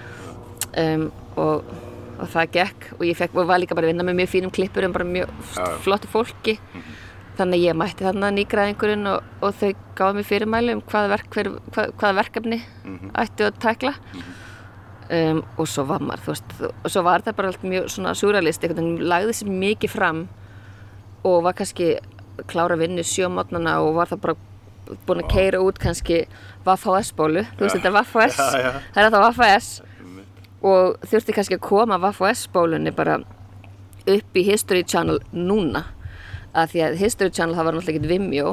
Um, 0.73 1.07
og, 1.37 1.71
og 2.19 2.29
það 2.35 2.53
gekk. 2.59 2.91
Og 2.99 3.07
ég 3.07 3.19
fekk, 3.19 3.39
og 3.39 3.49
var 3.51 3.63
líka 3.63 3.79
bara 3.79 3.87
að 3.87 3.95
vinna 3.95 4.09
með 4.09 4.21
mjög 4.23 4.35
fínum 4.35 4.55
klippur 4.55 4.89
um 4.89 4.93
bara 4.97 5.07
mjög 5.07 5.33
flottu 5.85 6.11
fólki. 6.11 6.59
Þannig 7.39 7.63
að 7.63 7.67
ég 7.69 7.77
mætti 7.79 8.05
þarna 8.05 8.29
nýgræðingurinn 8.37 9.09
og, 9.09 9.31
og 9.41 9.55
þau 9.57 9.71
gáði 9.97 10.19
mér 10.19 10.27
fyrirmæli 10.29 10.75
um 10.77 10.83
hvaða, 10.85 11.15
verk, 11.15 11.31
hver, 11.33 11.49
hvað, 11.73 11.95
hvaða 12.01 12.19
verkefni 12.19 12.59
ættu 13.23 13.47
að 13.49 13.61
tekla 13.63 13.95
um, 15.13 15.43
og 15.61 15.69
svo 15.69 15.85
var 15.89 16.05
maður, 16.05 16.25
þú 16.25 16.33
veist 16.35 16.55
og 16.69 16.89
svo 16.95 17.03
var 17.07 17.25
það 17.27 17.37
bara 17.39 17.53
allt 17.53 17.67
mjög 17.67 17.91
svona 17.93 18.15
surrealist 18.19 18.65
einhvern 18.65 18.89
veginn 18.89 19.11
lagði 19.13 19.37
sér 19.39 19.53
mikið 19.63 19.93
fram 19.93 20.25
og 21.29 21.43
var 21.47 21.57
kannski 21.59 21.93
klára 22.51 22.79
vinnu 22.81 23.05
sjómátnana 23.07 23.79
og 23.85 23.95
var 24.01 24.11
það 24.11 24.23
bara 24.25 24.37
búin 25.07 25.23
að 25.23 25.31
keira 25.31 25.61
út 25.63 25.79
kannski 25.81 26.25
Vaff-HS-bólu, 26.67 27.45
þú 27.55 27.65
veist 27.65 27.77
þetta 27.77 27.91
er 27.91 27.97
Vaff-HS 27.97 28.39
Já, 28.41 28.63
já. 28.65 28.73
það 28.95 29.03
er 29.03 29.09
þetta 29.09 29.23
Vaff-HS 29.27 29.71
og 30.63 31.07
þurfti 31.11 31.37
kannski 31.37 31.59
að 31.59 31.65
koma 31.69 31.99
Vaff-HS-bólunni 32.03 32.93
bara 32.95 33.21
upp 34.03 34.37
í 34.39 34.45
History 34.47 34.83
Channel 34.83 35.21
núna 35.33 35.85
að 36.53 36.75
því 36.75 36.85
að 36.87 36.99
History 37.01 37.31
Channel 37.33 37.57
það 37.57 37.69
var 37.69 37.77
náttúrulega 37.77 37.99
ekkert 38.01 38.11
Vimeo 38.11 38.53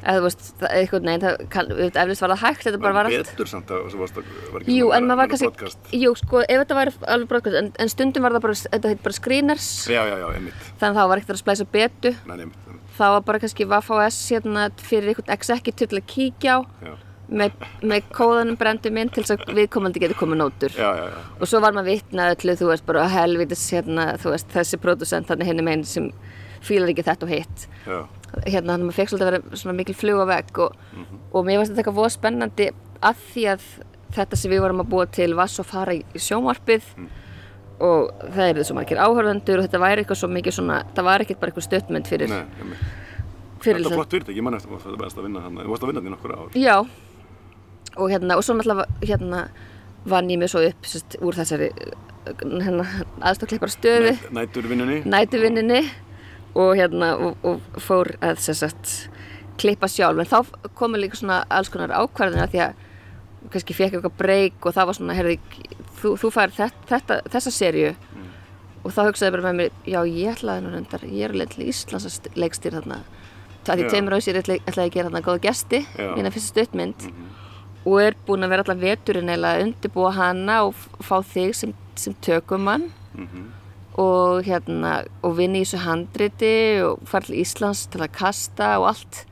eða 0.00 0.14
þú 0.18 0.24
veist, 0.26 0.44
það, 0.60 0.70
eitthvað 0.80 1.06
neinn, 1.08 1.24
það 1.24 1.98
eflust 2.02 2.22
var 2.24 2.32
það 2.34 2.42
hægt, 2.44 2.62
þetta 2.66 2.80
bara 2.84 2.96
var 2.98 3.08
allt 3.10 3.30
betur 3.30 3.50
samt 3.50 3.72
að 3.76 3.82
svo 3.92 4.00
varst 4.00 4.20
að 4.20 4.30
var 4.54 4.62
ekki 4.64 4.76
Jú, 4.78 4.86
var 4.88 4.96
vera 5.00 5.50
broadcast. 5.50 5.90
jú, 6.00 6.12
sko, 6.20 6.40
ef 6.46 6.62
þetta 6.62 6.78
væri 6.80 6.94
alveg 7.16 7.28
broadcast, 7.34 7.58
en, 7.60 7.68
en 7.84 7.92
stundum 7.92 8.22
var 8.26 8.36
það 8.38 8.44
bara, 8.46 8.56
þetta 8.64 8.92
heit 8.94 9.02
bara 9.04 9.18
screeners, 9.18 9.68
Já, 9.90 10.00
já, 10.08 10.16
já, 10.22 10.26
einmitt 10.38 10.64
þannig 10.80 10.88
að 10.90 10.98
það 11.02 11.10
var 11.12 11.22
ekkert 11.22 11.36
að 11.36 11.42
splæsa 11.44 11.68
betu, 11.76 12.14
Nei, 12.30 12.36
einmitt, 12.38 12.64
einmitt. 12.70 12.96
það 12.96 13.14
var 13.16 13.22
bara 13.30 13.42
kannski 13.44 13.68
VFS 13.74 14.18
hérna 14.34 14.66
fyrir 14.80 15.12
einhvern 15.12 15.34
executive 15.36 15.90
til 15.92 16.00
að 16.00 16.08
kíkja 16.14 16.56
á, 16.56 16.60
Já, 16.88 16.94
með, 17.30 17.52
með 17.86 18.08
kóðanum 18.16 18.56
brendum 18.58 18.96
inn 18.98 19.10
til 19.14 19.22
þess 19.22 19.36
að 19.46 19.52
viðkomandi 19.60 20.00
getur 20.02 20.18
komið 20.18 20.40
nótur. 20.40 20.72
já, 20.74 20.88
já, 20.98 21.04
já. 21.12 21.20
Og 21.38 21.46
svo 21.46 21.60
var 21.62 21.76
maður 21.76 21.92
vitnað 21.92 22.32
öllu, 22.34 22.56
þú 22.58 22.70
veist, 22.72 22.86
bara 22.88 23.04
helvitis, 23.12 23.66
hérna, 23.70 24.06
þú 24.18 24.32
veist, 24.34 24.48
þessi 24.50 24.80
þannig 28.30 28.44
þetta. 28.44 28.50
Hérna, 28.50 28.72
þannig 28.72 28.84
að 28.84 28.88
maður 28.88 28.98
fekk 29.00 29.10
svolítið 29.12 29.28
að 29.28 29.32
vera 29.36 29.60
svona 29.62 29.76
mikil 29.80 29.94
flug 30.00 30.20
á 30.22 30.26
vegg 30.30 30.58
og, 30.64 30.76
og 31.32 31.44
mér 31.46 31.58
fannst 31.60 31.72
þetta 31.72 31.82
eitthvað 31.82 31.98
voða 32.00 32.12
spennandi 32.16 32.68
að 33.10 33.24
því 33.32 33.44
að 33.54 33.64
þetta 34.16 34.36
sem 34.40 34.50
við 34.50 34.60
vorum 34.64 34.80
að 34.84 34.88
búa 34.90 35.06
til 35.06 35.34
var 35.38 35.50
svo 35.50 35.62
fara 35.64 35.94
í 35.94 36.00
í 36.14 36.18
sjónvarpið 36.22 36.88
og 37.80 38.10
það 38.34 38.48
eru 38.50 38.64
svo 38.66 38.74
margir 38.76 38.98
áhörðendur 39.00 39.60
og 39.62 39.64
þetta 39.68 39.78
væri 39.80 40.02
eitthvað 40.02 40.18
svo 40.20 40.28
mikið 40.34 40.56
svona, 40.56 40.80
það 40.96 41.06
var 41.06 41.22
ekkert 41.24 41.40
bara 41.40 41.52
eitthvað 41.52 41.66
stöttmynd 41.68 42.10
fyrir, 42.10 42.28
Nei, 42.28 42.42
fyrir 43.62 43.80
Þetta 43.80 43.92
er 43.94 43.96
flott 43.96 44.10
fyrirtæki, 44.16 44.36
ég 44.36 44.44
man 44.44 44.56
eftir 44.58 44.74
að 44.76 44.82
það 44.84 44.98
varst 45.00 45.20
að 45.20 45.26
vinna 45.28 45.44
hann 45.46 45.56
Þú 45.62 45.70
varst 45.72 45.86
að 45.86 45.92
vinna 45.92 46.02
því 46.04 46.12
nokkur 46.16 46.34
ár. 46.36 46.50
Já, 46.60 46.76
og 47.96 48.10
hérna, 48.12 48.36
og 48.36 48.44
svo 48.44 48.56
náttúrulega 48.58 48.86
hérna 49.08 49.40
vann 50.10 50.30
ég 50.32 50.38
mig 50.42 50.50
svo 50.52 50.60
upp 50.68 50.86
sérst, 50.90 51.16
úr 51.24 51.36
þessari 51.40 51.70
hérna, 52.36 52.84
aðstokleipara 53.30 53.72
stöðu, 53.72 54.12
Næ- 54.28 54.36
Næturvinnunni. 54.42 55.00
Nætuvinninni 55.08 55.80
og 56.58 56.76
hérna 56.78 57.14
og, 57.16 57.46
og 57.46 57.80
fór 57.82 58.14
að 58.24 58.40
sagt 58.42 58.94
klippa 59.60 59.88
sjálf. 59.90 60.20
En 60.20 60.28
þá 60.28 60.70
komu 60.78 61.00
líka 61.00 61.18
svona 61.20 61.42
alls 61.52 61.70
konar 61.72 61.92
ákvarðina 61.92 62.48
því 62.50 62.62
að 62.64 62.86
kannski 63.50 63.76
fekk 63.76 63.96
eitthvað 63.96 64.18
breyk 64.20 64.66
og 64.68 64.76
það 64.76 64.88
var 64.88 64.98
svona, 64.98 65.16
herði, 65.16 65.38
þú, 66.00 66.14
þú 66.20 66.30
fær 66.34 66.52
þetta, 66.54 66.86
þetta, 66.90 67.20
þessa 67.32 67.52
serju 67.54 67.92
og 68.80 68.92
þá 68.94 69.00
hugsaði 69.10 69.34
bara 69.34 69.46
með 69.48 69.56
mér, 69.58 69.72
já 69.92 69.98
ég 70.08 70.36
ætlaði 70.36 70.64
nú 70.64 70.70
reyndar, 70.72 71.02
ég 71.04 71.26
er 71.26 71.34
alveg 71.34 71.50
til 71.52 71.66
Íslands 71.68 72.20
leikstýra 72.32 72.80
þarna. 72.80 73.02
Það 73.66 73.80
því 73.80 73.88
tveimur 73.92 74.16
á 74.16 74.18
sér 74.24 74.38
ætlaði 74.40 74.84
að 74.86 74.94
gera 74.94 75.10
þarna 75.10 75.24
góða 75.26 75.42
gesti, 75.44 75.80
mína 76.16 76.32
fyrsta 76.32 76.54
stuttmynd. 76.54 77.08
Og 77.84 77.96
er 78.00 78.16
búin 78.26 78.44
að 78.44 78.54
vera 78.54 78.64
allar 78.64 78.80
veturinn 78.80 79.32
eða 79.32 79.50
undirbúa 79.64 80.14
hana 80.16 80.62
og 80.68 80.80
fá 81.04 81.18
þig 81.24 81.52
sem, 81.56 81.74
sem 81.96 82.16
tökumann 82.24 82.88
og 84.00 84.46
hérna 84.46 85.00
og 85.26 85.34
vinna 85.36 85.60
í 85.60 85.64
þessu 85.64 85.82
handriti 85.84 86.54
og 86.84 87.02
fara 87.08 87.28
til 87.28 87.40
Íslands 87.42 87.84
til 87.92 88.00
að 88.04 88.14
kasta 88.16 88.76
og 88.80 88.92
allt. 88.94 89.24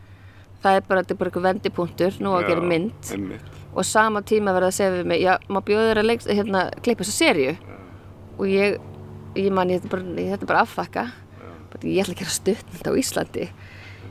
Það 0.62 0.76
er 0.76 0.84
bara, 0.88 1.02
þetta 1.04 1.14
er 1.14 1.20
bara 1.20 1.30
eitthvað 1.30 1.46
vendipunktur 1.46 2.18
nú 2.24 2.34
að 2.34 2.48
gera 2.50 2.66
mynd. 2.72 3.12
Einmitt. 3.14 3.54
og 3.78 3.84
sama 3.86 4.22
tíma 4.26 4.50
verða 4.56 4.72
að 4.72 4.76
segja 4.78 4.92
við 4.96 5.04
mig 5.06 5.20
já, 5.22 5.36
má 5.46 5.60
bjóða 5.62 5.90
þér 5.90 6.00
að 6.00 6.06
leik, 6.08 6.24
hérna, 6.26 6.62
klippa 6.82 7.04
þessa 7.04 7.14
serju 7.14 7.52
og 8.38 8.48
ég, 8.50 8.78
ég 9.38 9.52
man 9.54 9.70
ég 9.70 9.78
þetta 9.78 9.88
er 9.88 9.92
bara, 9.92 10.14
ég, 10.18 10.30
þetta 10.32 10.46
er 10.46 10.50
bara 10.50 10.62
afþakka. 10.64 11.04
Bara, 11.68 11.82
ég 11.84 12.02
ætla 12.02 12.16
að 12.16 12.22
gera 12.22 12.34
stuttmynd 12.34 12.90
á 12.90 12.92
Íslandi. 13.02 13.46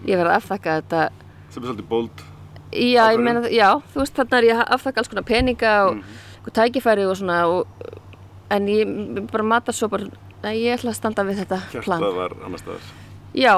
Ég 0.08 0.22
verða 0.22 0.36
að 0.38 0.39
afþakka 0.39 0.78
þetta. 0.80 1.02
Sem 1.50 1.63
er 1.63 1.67
svolítið 1.67 1.89
bold. 1.91 2.24
já, 2.72 3.04
ég 3.12 3.24
meina, 3.24 3.43
já, 3.52 3.67
þú 3.91 4.04
veist 4.04 4.15
þarna 4.15 4.39
er 4.39 4.48
ég 4.48 4.62
að 4.62 4.74
afþakka 4.78 5.02
alls 5.02 5.12
konar 5.12 5.28
peninga 5.28 5.74
og, 5.88 6.02
og 6.46 6.56
tækifæri 6.56 7.08
og 7.08 7.17
svona 7.20 7.41
og, 7.52 7.91
en 8.54 8.72
ég 8.72 9.28
bara 9.32 9.43
mata 9.43 9.76
svo 9.76 9.89
bara 9.91 10.08
að 10.45 10.60
ég 10.60 10.78
ætla 10.78 10.93
að 10.93 11.00
standa 11.00 11.26
við 11.28 11.41
þetta 11.43 11.60
plan. 11.71 12.02
Hjartað 12.02 12.17
var 12.17 12.36
annar 12.45 12.62
staðar. 12.62 12.88
Já, 13.38 13.54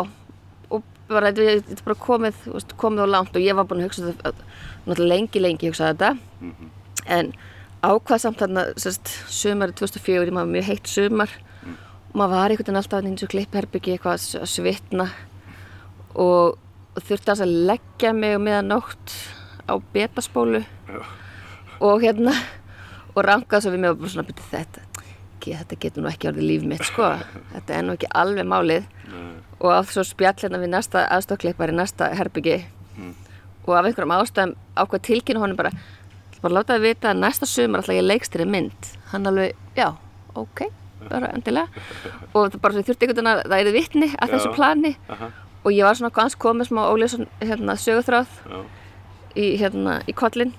og 0.70 0.88
bara 1.10 1.32
þetta 1.34 1.76
er 1.76 1.84
bara 1.86 2.00
komið, 2.06 2.42
veist, 2.54 2.76
komið 2.80 3.06
á 3.06 3.14
langt 3.16 3.38
og 3.38 3.46
ég 3.46 3.58
var 3.58 3.68
búin 3.70 3.84
að 3.84 3.90
hugsa 3.90 4.10
þetta, 4.10 4.34
náttúrulega 4.86 5.10
lengi, 5.14 5.44
lengi 5.44 5.72
hugsaði 5.72 5.98
þetta, 5.98 6.12
en 7.18 7.34
ákvað 7.86 8.24
samt 8.26 8.44
þarna, 8.44 8.66
sérst, 8.80 9.14
sumari 9.32 9.76
2004, 9.80 10.26
ég 10.28 10.36
maður 10.36 10.56
mjög 10.56 10.70
heitt 10.70 10.92
sumar. 10.92 11.36
Og 12.10 12.16
maður 12.18 12.34
var 12.34 12.54
einhvern 12.54 12.66
veginn 12.66 12.80
alltaf 12.80 13.06
eins 13.06 13.24
og 13.24 13.30
klippherbyggi 13.30 13.94
eitthvað 13.94 14.24
að 14.40 14.48
svitna. 14.50 15.06
Og, 16.18 16.58
og 16.98 17.04
þurfti 17.06 17.36
að 17.36 17.54
leggja 17.70 18.16
mig 18.18 18.34
um 18.40 18.48
miðanótt 18.48 19.14
á 19.70 19.78
betaspólu 19.94 20.64
Já. 20.90 21.02
og 21.80 22.02
hérna 22.02 22.34
og 23.14 23.22
rankaði 23.26 23.66
svo 23.66 23.74
við 23.76 23.84
mig 23.84 23.94
og 23.94 24.02
bara 24.02 24.14
svona 24.16 24.30
byrja 24.30 24.50
þetta 24.50 24.89
ekki, 25.40 25.56
þetta 25.56 25.78
getur 25.82 26.04
nú 26.06 26.12
ekki 26.12 26.30
orðið 26.30 26.48
líf 26.52 26.66
mitt 26.68 26.84
sko. 26.86 27.08
Þetta 27.56 27.78
er 27.80 27.86
nú 27.88 27.96
ekki 27.96 28.10
alveg 28.22 28.48
málið. 28.52 28.90
Og 29.60 29.72
á 29.72 29.80
svo 29.88 30.04
spjall 30.08 30.36
hérna 30.44 30.60
við 30.62 30.74
næsta 30.76 31.06
aðstofklippari, 31.16 31.74
næsta 31.76 32.12
herbyggi. 32.20 32.60
Og 33.66 33.74
af 33.78 33.88
einhverjum 33.90 34.14
ástæðum 34.16 34.54
ákvað 34.80 35.04
tilkynna 35.10 35.42
honum 35.44 35.58
bara 35.60 35.72
bara 36.40 36.56
láta 36.56 36.78
það 36.78 36.86
vita 36.88 37.10
að 37.12 37.20
næsta 37.20 37.48
sumar 37.50 37.82
alltaf 37.82 37.98
ég 37.98 38.06
leikstýri 38.06 38.46
mynd. 38.48 38.92
Hann 39.12 39.28
alveg, 39.28 39.58
já, 39.76 39.90
ok 40.40 40.64
bara 41.10 41.30
endilega. 41.36 41.68
Og 42.36 42.50
það 42.54 42.62
bara 42.64 42.76
svo 42.78 42.84
þurfti 42.88 43.08
einhvern 43.08 43.20
veginn 43.20 43.32
að 43.34 43.42
það 43.52 43.60
er 43.60 43.72
vitni 43.76 44.08
að 44.14 44.18
Já. 44.28 44.32
þessu 44.36 44.52
plani. 44.56 44.94
Aha. 45.16 45.30
og 45.60 45.74
ég 45.76 45.84
var 45.84 45.98
svona 46.00 46.14
gans 46.16 46.36
komið 46.40 46.70
smá 46.70 46.82
óljósan 46.88 47.28
hérna, 47.44 47.76
sögurþráð 47.76 48.30
í, 49.36 49.58
hérna, 49.60 49.98
í 50.08 50.14
kollin 50.16 50.54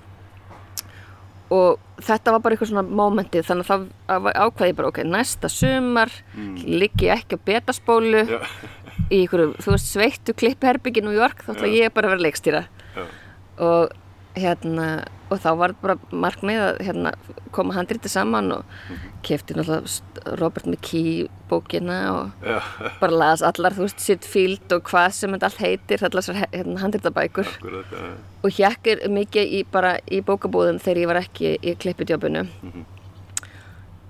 og 1.51 2.03
þetta 2.05 2.35
var 2.35 2.43
bara 2.45 2.57
eitthvað 2.57 2.71
svona 2.71 2.97
mómentið 3.01 3.47
þannig 3.49 3.71
að 3.71 3.87
það 4.07 4.29
ákvaði 4.45 4.71
ég 4.71 4.77
bara 4.79 4.91
ok, 4.93 5.01
næsta 5.11 5.51
sumar 5.53 6.13
mm. 6.35 6.53
liggi 6.83 7.09
ég 7.09 7.25
ekki 7.25 7.39
á 7.39 7.47
betaspólu 7.51 8.23
Já. 8.29 8.39
í 9.11 9.23
einhverju, 9.25 9.57
þú 9.59 9.75
veist, 9.75 9.91
sveittu 9.91 10.37
klippherbyggi 10.39 11.03
í 11.03 11.07
New 11.09 11.17
York, 11.17 11.43
þá 11.47 11.57
ætla 11.57 11.73
Já. 11.73 11.75
ég 11.81 11.97
bara 11.97 12.11
að 12.11 12.15
vera 12.15 12.27
leikstýra 12.29 12.63
Já. 12.95 13.03
og 13.67 13.97
hérna 14.37 15.05
og 15.31 15.39
þá 15.43 15.51
var 15.59 15.73
bara 15.83 15.95
markmið 16.11 16.61
að 16.65 16.79
hérna, 16.87 17.13
koma 17.55 17.75
handriti 17.75 18.09
saman 18.11 18.53
og 18.53 18.65
Mhm. 18.91 19.11
kefti 19.23 19.55
náttúrulega 19.55 20.39
Robert 20.41 20.67
McKee 20.67 21.29
bókina 21.51 21.97
og 22.13 22.31
Já. 22.47 22.61
bara 23.01 23.13
las 23.13 23.43
allar, 23.43 23.73
þú 23.73 23.83
veist, 23.87 24.01
sitt 24.01 24.23
fíld 24.25 24.73
og 24.73 24.83
hvað 24.85 25.13
sem 25.13 25.31
þetta 25.33 25.45
allt 25.45 25.59
heitir, 25.59 26.03
allar 26.03 26.23
þessar 26.23 26.47
hérna, 26.53 26.79
handritabækur 26.81 27.47
Akkurat, 27.47 27.85
já. 27.91 28.15
og 28.45 28.51
hjekkir 28.51 29.09
mikið 29.09 29.53
í, 29.61 29.65
bara 29.71 29.99
í 30.11 30.21
bókabúðum 30.23 30.81
þegar 30.81 30.97
ég 31.03 31.07
var 31.07 31.17
ekki 31.23 31.59
í 31.63 31.75
klippidjópinu 31.77 32.47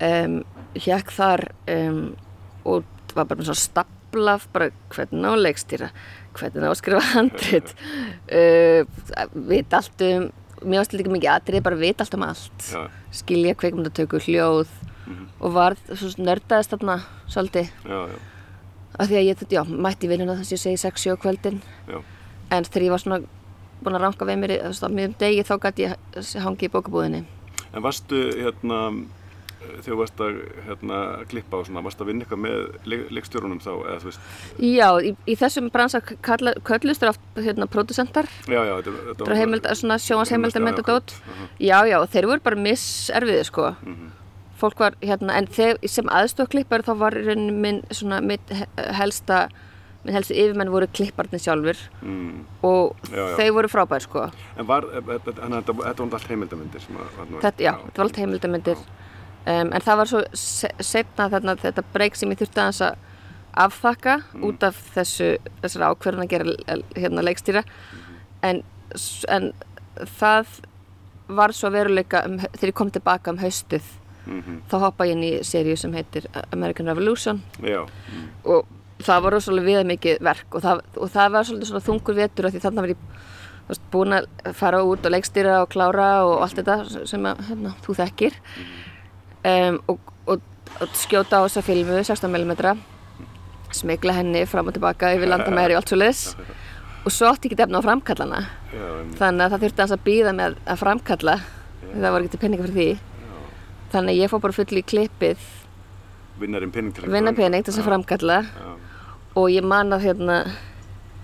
um, 0.00 0.44
hjekk 0.74 1.10
þar 1.16 1.44
um, 1.68 2.02
og 2.64 2.84
var 3.16 3.24
bara 3.26 3.40
með 3.40 3.50
svona 3.50 3.64
staplaf 3.64 4.46
bara 4.54 4.70
hvernig 4.94 5.26
á 5.26 5.34
leikstýra 5.36 5.90
hvernig 6.36 6.66
á 6.66 6.70
að 6.70 6.78
skrifa 6.80 7.06
handrit. 7.14 7.74
Uh, 8.30 8.84
vita 9.50 9.80
allt 9.80 10.06
um 10.06 10.28
mér 10.60 10.82
varst 10.82 10.94
líka 10.94 11.12
mikið 11.12 11.32
atrið, 11.32 11.62
bara 11.64 11.78
vita 11.80 12.04
allt 12.04 12.16
um 12.16 12.26
allt. 12.26 12.66
Já. 12.68 12.82
skilja 13.10 13.56
kveikmyndatöku, 13.58 14.20
hljóð 14.22 14.68
og 15.40 15.54
var 15.54 15.76
nördaðist 16.20 16.74
þarna 16.74 17.00
svolítið. 17.30 17.70
Af 19.00 19.08
því 19.08 19.16
að 19.18 19.26
ég, 19.26 19.44
já, 19.50 19.62
mætti 19.64 20.06
í 20.06 20.10
vinnuna 20.10 20.36
þess 20.38 20.52
að 20.52 20.56
ég 20.56 20.62
segi 20.62 20.80
6-7 20.84 21.16
á 21.16 21.22
kvöldin. 21.22 21.60
Já. 21.88 22.00
en 22.50 22.64
þegar 22.66 22.84
ég 22.84 22.90
var 22.90 23.02
svona 23.02 23.20
búin 23.80 23.96
að 23.96 24.02
ranka 24.04 24.26
við 24.26 24.40
mér 24.42 24.52
á 24.66 24.88
miðum 24.90 25.14
degi 25.18 25.44
þá 25.46 25.54
gæti 25.62 25.86
ég 25.86 26.42
hangi 26.44 26.66
í 26.66 26.72
bókabúðinni. 26.72 27.22
En 27.70 27.82
varstu 27.82 28.18
hérna 28.34 28.80
þegar 29.60 29.82
þú 29.86 29.96
varst 30.00 30.20
að 30.24 30.38
hérna, 30.66 30.98
klippa 31.30 31.56
og 31.60 31.66
svona, 31.68 31.82
varstu 31.84 32.04
að 32.04 32.10
vinna 32.10 32.24
eitthvað 32.24 32.42
með 32.44 32.88
leik, 32.92 33.02
leikstjórunum 33.18 33.60
þá, 33.60 33.70
eða 33.86 33.98
þú 34.02 34.08
veist, 34.10 34.20
Já, 34.58 34.88
í, 35.04 35.14
í 35.26 35.36
þessum 35.40 35.70
bransa 35.74 36.00
kalla- 36.22 36.54
köllustu 36.64 37.06
er 37.06 37.12
oft 37.14 37.20
hérna, 37.36 37.66
produsentar 37.70 38.28
já, 38.46 38.60
já, 38.64 38.74
þetta, 38.80 38.96
þetta 39.10 39.24
bara 39.24 39.36
heimild, 39.40 39.68
svona 39.76 39.98
sjónasheimildamönd 40.00 40.78
og 40.84 40.86
dót. 40.92 41.14
Aha. 41.34 41.48
Já, 41.60 41.78
já, 41.92 41.98
þeir 42.14 42.26
voru 42.32 42.40
bara 42.44 42.56
misserfiði 42.56 43.44
sko. 43.44 43.74
Fólk 44.60 44.78
var 44.82 44.94
hérna, 45.00 45.38
en 45.40 45.46
þeir, 45.48 45.78
sem 45.88 46.08
aðstofklippar 46.12 46.82
þá 46.84 46.92
var 47.00 47.14
rauninni 47.16 47.52
minn 47.56 47.82
svona 47.96 48.20
mitt 48.20 48.44
he- 48.52 48.66
helsta 48.98 49.48
minn 50.04 50.14
helstu 50.16 50.32
yfirmenn 50.32 50.70
voru 50.72 50.86
klipparnir 50.96 51.40
sjálfur 51.40 51.76
Mm. 52.02 52.44
og 52.64 52.96
Já, 53.12 53.16
já. 53.20 53.36
þeir 53.36 53.50
voru 53.52 53.68
frábær 53.68 54.00
sko. 54.00 54.30
En 54.56 54.66
var, 54.66 54.84
eh, 54.84 54.96
eh, 54.96 55.18
þannig 55.18 55.56
að 55.58 55.64
þetta 55.64 55.84
þetta 55.84 56.04
var 56.10 56.18
allt 56.20 56.28
heimildamindir 56.28 56.80
var 56.92 57.40
þetta, 57.42 57.60
já, 57.60 57.72
þetta 57.84 57.96
var 58.00 58.04
allt 58.06 58.16
heimildamindir 58.16 58.76
um, 59.46 59.70
en 59.72 59.86
það 59.86 60.00
var 60.02 60.10
svo 60.10 60.24
se 60.36 60.70
setna 60.80 61.28
þarna, 61.32 61.56
þetta 61.60 61.86
breyk 61.94 62.18
sem 62.18 62.32
ég 62.32 62.42
þurfti 62.42 62.62
aðeins 62.62 62.82
að 62.88 63.06
afþakka 63.60 64.16
út 64.46 64.62
af 64.62 64.76
þessu 64.94 65.32
þessari 65.62 65.88
ákverðin 65.90 66.24
að 66.24 66.30
gera 66.30 66.76
hérna 66.94 67.24
leikstýra. 67.26 67.64
En, 68.46 68.62
en 69.28 69.50
það 70.18 70.60
var 71.30 71.54
svo 71.54 71.70
veruleika 71.74 72.24
um, 72.26 72.38
þegar 72.38 72.72
ég 72.72 72.78
kom 72.78 72.92
tilbaka 72.94 73.34
um 73.34 73.42
haustið 73.42 73.96
Mhm. 74.26 74.60
þá 74.70 74.76
hoppa 74.84 75.06
ég 75.08 75.16
inn 75.16 75.24
í 75.24 75.32
seríu 75.46 75.76
sem 75.78 75.92
heitir 75.96 76.26
American 76.52 76.86
Revolution. 76.86 77.42
Já, 77.62 77.82
mm. 77.86 78.28
og 78.44 78.66
það 79.00 79.22
var 79.24 79.36
rosalega 79.36 79.66
viða 79.66 79.84
mikið 79.88 80.20
verk 80.24 80.54
og 80.54 80.64
það, 80.64 80.82
og 80.96 81.10
það 81.14 81.32
var 81.32 81.48
svolítið 81.48 81.86
þungur 81.88 82.18
vetur 82.18 82.46
af 82.46 82.54
því 82.54 82.62
þannig 82.66 82.84
var 82.84 82.92
ég 82.92 83.04
veist, 83.70 83.86
búin 83.92 84.16
að 84.18 84.28
fara 84.58 84.82
út 84.84 85.06
og 85.06 85.14
leikstýra 85.14 85.56
og 85.64 85.70
klára 85.72 86.10
og 86.26 86.44
allt 86.44 86.60
þetta 86.60 87.06
sem 87.08 87.26
að, 87.30 87.42
hérna, 87.48 87.74
þú 87.86 87.96
þekkir 88.02 88.38
um, 89.44 89.80
og, 89.88 89.98
og, 90.26 90.40
og 90.80 90.96
skjóta 90.98 91.40
á 91.40 91.46
þessa 91.46 91.62
filmu 91.66 92.00
16mm 92.00 92.80
smegla 93.70 94.16
henni 94.16 94.46
fram 94.50 94.66
og 94.66 94.74
tilbaka 94.74 95.12
yfir 95.14 95.30
landamæri 95.30 95.76
og 95.76 95.82
allt 95.82 95.92
svo 95.92 95.98
leis 96.00 96.24
og 97.04 97.12
svo 97.14 97.30
átti 97.30 97.48
ekki 97.48 97.62
efna 97.64 97.80
á 97.80 97.86
framkallana. 97.86 98.40
Já, 98.74 98.88
þannig 99.20 99.44
að 99.44 99.54
það 99.54 99.62
þurfti 99.64 99.84
að 99.86 100.02
býða 100.04 100.32
með 100.36 100.58
að 100.66 100.80
framkalla. 100.82 101.36
Það 101.90 102.12
var 102.12 102.20
ekki 102.20 102.32
til 102.34 102.40
peninga 102.42 102.66
fyrir 102.66 102.76
því. 102.76 102.88
Þannig 103.90 104.12
að 104.12 104.20
ég 104.20 104.30
fór 104.30 104.42
bara 104.44 104.56
full 104.58 104.80
í 104.80 104.82
klippið. 104.92 105.46
Vinnarinn 106.40 106.74
pening 106.74 107.64
til 107.64 107.72
þess 107.72 107.80
að 107.80 107.88
framkalla. 107.88 108.36
Já, 108.44 108.68
og 109.40 109.48
ég 109.52 109.64
man 109.64 109.96
að 109.96 110.04
hérna 110.08 110.36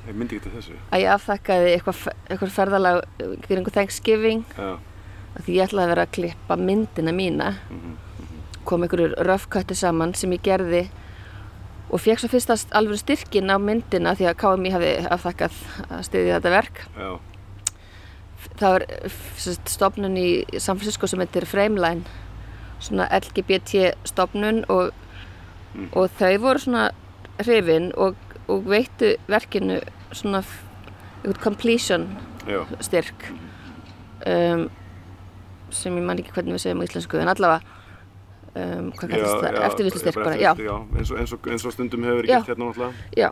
ég 0.07 0.15
myndi 0.17 0.39
ekki 0.39 0.47
til 0.47 0.55
þessu. 0.57 0.75
að 0.95 1.03
ég 1.03 1.13
afþakkaði 1.13 1.71
eitthvað, 1.75 2.03
eitthvað 2.31 2.53
ferðalag 2.57 2.99
einhver 3.21 3.75
Thanksgiving. 3.75 4.45
Já, 4.57 4.77
því 5.43 5.57
ég 5.59 5.69
ætlaði 5.69 5.85
að 5.85 5.93
vera 5.93 6.07
að 6.07 6.13
klippa 6.17 6.57
myndina 6.57 7.13
mína. 7.13 7.53
Mhm, 7.69 7.97
kom 8.67 8.85
einhverjur 8.85 9.17
röfkötti 9.27 9.77
saman 9.79 10.15
sem 10.19 10.33
ég 10.35 10.45
gerði 10.45 10.87
og 11.87 12.03
fekk 12.03 12.23
svo 12.23 12.31
fyrst 12.33 12.51
að 12.51 12.67
alveg 12.81 13.01
styrkin 13.01 13.53
á 13.53 13.57
myndina 13.63 14.17
því 14.19 14.29
að 14.31 14.39
KMI 14.43 14.75
hafi 14.75 14.93
afþakkað 15.15 15.59
að 15.87 16.05
styðja 16.09 16.39
þetta 16.39 16.55
verk. 16.57 16.83
Já, 16.99 17.11
það 18.59 18.77
var 18.77 18.87
stofnun 19.71 20.19
í 20.19 20.29
San 20.59 20.79
Francisco 20.79 21.11
sem 21.11 21.23
heitir 21.23 21.47
Frameline 21.49 22.05
svona 22.83 23.09
LGBT 23.17 23.95
stofnun 24.09 24.65
og, 24.73 24.91
og 25.97 26.11
þau 26.19 26.35
voru 26.43 26.63
svona 26.63 26.89
hrifin 27.41 27.93
og, 27.97 28.19
og 28.49 28.67
veittu 28.69 29.15
verkinu 29.31 29.81
svona 30.13 30.43
einhvern 31.23 31.43
completion 31.43 32.11
já, 32.47 32.65
styrk. 32.85 33.31
Um, 34.27 34.69
sem 35.71 35.95
ég 35.97 36.05
man 36.07 36.19
ekki 36.21 36.35
hvernig 36.35 36.57
við 36.57 36.63
segjum 36.67 36.83
á 36.83 36.87
íslensku 36.87 37.19
en 37.21 37.31
allavega 37.31 37.76
um, 38.57 38.89
hvað 38.97 39.13
kallast 39.13 39.45
það, 39.45 39.61
eftirvíslu 39.69 40.03
styrk 40.03 40.19
bara, 40.21 40.35
já, 40.41 40.51
já 40.57 40.75
eins, 40.77 41.11
og, 41.13 41.21
eins, 41.21 41.37
og, 41.37 41.49
eins 41.53 41.67
og 41.69 41.75
stundum 41.77 42.07
hefur 42.07 42.23
verið 42.23 42.33
Já. 42.33 42.39
gert 42.41 42.51
hérna 42.53 42.71
náttúrulega. 42.71 43.13
já 43.17 43.31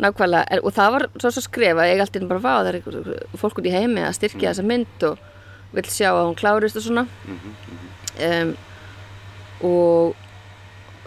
nákvæmlega, 0.00 0.44
en, 0.50 0.60
og 0.62 0.74
það 0.76 0.92
var 0.94 1.06
svo 1.16 1.32
svo 1.34 1.42
skref 1.46 1.80
að 1.80 1.90
ég 1.90 2.04
alltaf 2.04 2.28
bara 2.30 2.44
var, 2.44 2.68
það 2.68 2.78
er 2.78 3.40
fólk 3.40 3.58
út 3.60 3.66
í 3.68 3.74
heimi 3.74 4.04
að 4.04 4.14
styrkja 4.18 4.52
þessa 4.52 4.66
mynd 4.66 5.08
og 5.08 5.24
vill 5.76 5.88
sjá 5.90 6.10
að 6.12 6.22
hún 6.22 6.38
klárist 6.38 6.78
og 6.78 6.84
svona. 6.84 7.06
Um, 8.26 8.52
og 9.66 10.14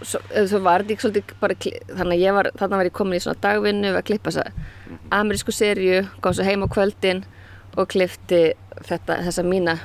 svo, 0.03 0.21
eh, 0.29 0.45
svo 0.49 0.61
var 0.65 0.83
þetta 0.83 0.95
ekki 0.95 1.05
svolítið 1.05 1.35
bara, 1.41 1.57
þannig 1.99 2.17
að 2.17 2.23
ég 2.23 2.35
var, 2.37 2.51
þannig 2.59 2.81
var 2.81 2.89
ég 2.89 2.97
komin 2.99 3.19
í 3.19 3.23
svona 3.23 3.41
dagvinnu 3.45 3.93
að 3.95 4.05
klippa 4.09 4.33
þessa 4.33 4.99
amerísku 5.15 5.55
serju, 5.55 6.03
kom 6.21 6.35
svo 6.35 6.45
heim 6.47 6.65
á 6.65 6.67
kvöldin 6.69 7.23
og 7.77 7.89
klifti 7.89 8.43
þetta, 8.85 9.21
þessa 9.27 9.45
mína 9.45 9.79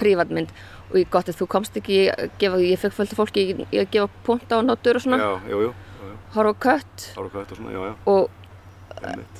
prívatmynd 0.00 0.52
og 0.96 1.02
ég 1.02 1.10
gott 1.12 1.28
að 1.28 1.36
þú 1.42 1.46
komst 1.52 1.76
ekki 1.76 1.98
að 2.08 2.30
gefa, 2.40 2.60
ég 2.64 2.80
fekk 2.80 2.94
fölta 2.96 3.18
fólki 3.18 3.42
í- 3.52 3.66
að 3.82 3.90
gefa 3.92 4.08
punta 4.24 4.56
og 4.58 4.64
notur 4.64 4.96
og 4.96 5.04
svona, 5.04 5.18
Já, 5.20 5.50
jú, 5.52 5.58
jú, 5.66 5.72
já. 5.76 6.12
horfa 6.34 6.52
á 6.56 6.62
kött. 6.66 7.06
Ára 7.16 7.28
hvað 7.28 7.42
þetta 7.44 7.52
og 7.52 7.58
svona, 7.60 7.72
já, 7.76 7.80
já. 7.84 7.94
og, 8.06 8.30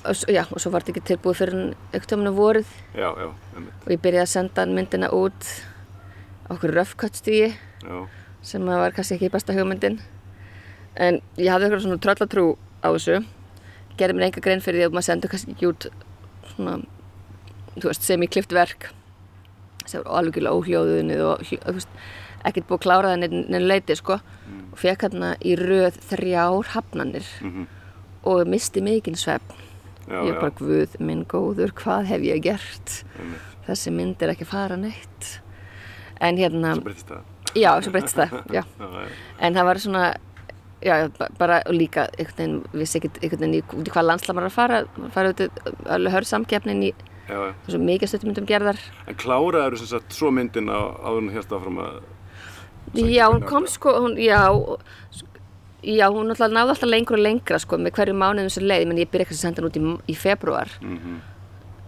og, 0.05 0.15
já, 0.37 0.43
og 0.53 0.61
svo 0.61 0.71
var 0.75 0.85
þetta 0.85 0.93
ekki 0.95 1.05
tilbúið 1.11 1.39
fyrir 1.41 1.63
ekkert 1.97 2.13
um 2.19 2.27
vorið. 2.37 2.67
Já, 2.95 3.09
já, 3.17 3.29
einmitt. 3.57 3.79
og 3.87 3.91
ég 3.95 4.03
byrjaði 4.05 4.27
að 4.27 4.35
senda 4.35 4.67
myndina 4.67 5.09
út 5.17 5.49
á 6.47 6.51
okkur 6.55 6.75
röfkattstígi 6.77 7.49
Já, 7.87 8.07
sem 8.43 8.63
að 8.69 8.79
var 8.85 8.93
kannski 8.93 9.17
ekki 9.17 9.33
besta 9.33 9.53
hugmyndin. 9.57 9.99
En 10.97 11.21
ég 11.37 11.49
hafði 11.51 11.67
eitthvað 11.71 11.83
svona 11.87 11.99
tröllatrú 12.05 12.45
á 12.85 12.89
þessu. 12.93 13.25
Gerði 13.97 14.15
mér 14.17 14.29
enga 14.29 14.41
grein 14.45 14.61
fyrir 14.61 14.81
því 14.85 14.87
að 14.91 14.93
maður 14.97 15.09
sendur 15.09 15.31
kannski 15.33 15.53
ekki 15.57 15.69
út 15.73 15.89
svona 16.55 16.77
þú 17.77 17.89
veist, 17.91 18.03
sem 18.07 18.23
í 18.23 18.29
klift 18.29 18.53
verk 18.53 18.91
sem 19.91 20.03
var 20.05 20.19
alveg 20.21 20.49
óhljóðunnið 20.51 21.23
og 21.27 21.45
ekkert 22.47 22.67
búið 22.69 22.77
að 22.79 22.83
klára 22.87 23.13
það 23.15 23.23
neinn 23.51 23.67
leiti 23.69 23.97
sko 23.99 24.19
og 24.21 24.79
fekk 24.81 25.07
hérna 25.07 25.33
í 25.43 25.55
röð 25.59 25.97
þrjár 26.11 26.73
hafnanir 26.75 27.27
mhm, 27.43 27.65
og 28.27 28.47
misti 28.51 28.83
mikinn 28.85 29.17
svefn 29.19 29.57
já, 30.07 30.21
ég 30.23 30.35
já. 30.35 30.41
bara, 30.41 30.53
guð 30.59 30.99
minn 31.03 31.25
góður, 31.27 31.73
hvað 31.81 32.11
hef 32.13 32.27
ég 32.27 32.43
gert 32.45 33.01
Einmitt. 33.19 33.57
þessi 33.67 33.95
mynd 33.95 34.23
er 34.23 34.35
ekki 34.35 34.47
fara 34.47 34.77
neitt 34.79 35.33
en 36.21 36.39
hérna, 36.41 36.77
Svo 36.77 36.87
breytist 36.87 37.11
það. 37.11 37.25
já, 37.59 37.71
svo 37.83 37.93
breytist 37.97 38.17
það 38.21 38.39
já. 38.55 38.63
Já, 38.81 39.09
en 39.41 39.55
það 39.59 39.67
var 39.69 39.81
svona 39.83 40.05
já, 40.85 40.95
ba- 41.19 41.29
bara 41.39 41.59
líka 41.73 42.07
einhvern 42.15 42.37
veginn, 42.37 42.57
vissi 42.73 43.01
ekkert 43.01 43.19
einhvern 43.23 43.43
veginn 43.43 43.59
í, 43.59 43.91
hvað 43.91 44.07
landsla 44.11 44.37
maður 44.37 44.47
er 44.47 44.53
að 44.53 44.57
fara 44.61 44.81
maður 44.97 45.15
fara 45.17 45.33
í 45.35 45.49
alveg 45.97 46.15
hörð 46.17 46.31
samkeppnin 46.31 46.83
í. 46.87 46.93
Þessu 47.27 47.81
mikið 47.83 48.13
stuttumyndum 48.13 48.49
gerðar. 48.49 48.83
En 49.07 49.19
kláraður 49.19 49.79
sem 49.81 49.91
sagt 49.91 50.17
svo 50.17 50.33
myndin 50.35 50.71
á 50.71 50.81
áður 51.03 51.23
en 51.25 51.33
hérst 51.35 51.55
áfram 51.55 51.81
að... 51.83 52.03
já, 52.95 53.25
hún 53.27 53.47
kom 53.47 53.67
átti. 53.67 53.77
sko, 53.77 53.95
hún, 54.05 54.19
já 54.21 54.41
já, 55.87 56.07
hún 56.11 56.31
náði 56.31 56.61
alltaf 56.63 56.89
lengur 56.89 57.19
og 57.19 57.25
lengra 57.25 57.59
sko, 57.63 57.79
með 57.79 57.99
hverju 57.99 58.19
mánuðum 58.19 58.53
sem 58.53 58.67
leið. 58.67 58.87
Menn 58.91 59.03
ég 59.03 59.11
byrja 59.11 59.27
ekki 59.27 59.37
að 59.37 59.43
senda 59.43 59.63
hún 59.63 59.71
út 59.71 59.81
í, 59.81 60.15
í 60.15 60.19
februar 60.19 60.79
Mm 60.83 61.25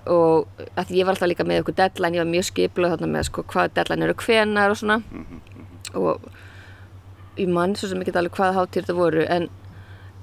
og 0.09 0.49
að 0.79 0.89
því 0.89 0.99
ég 0.99 1.07
var 1.07 1.15
alltaf 1.15 1.29
líka 1.29 1.45
með 1.45 1.63
okkur 1.63 1.77
deadline, 1.79 2.17
ég 2.17 2.23
var 2.23 2.31
mjög 2.31 2.47
skipluð 2.49 2.95
þarna 2.95 3.09
með 3.13 3.27
sko 3.29 3.45
hvað 3.53 3.75
deadline 3.77 4.07
eru 4.07 4.15
hvenar 4.23 4.73
og 4.73 4.79
svona. 4.81 4.99
Og 5.99 6.29
ég 7.39 7.51
mann 7.53 7.77
svo 7.79 7.91
sem 7.91 8.01
ekki 8.03 8.15
alveg 8.17 8.37
hvað 8.39 8.57
hátíð 8.57 8.81
þetta 8.81 8.97
voru 8.97 9.27
en 9.29 9.49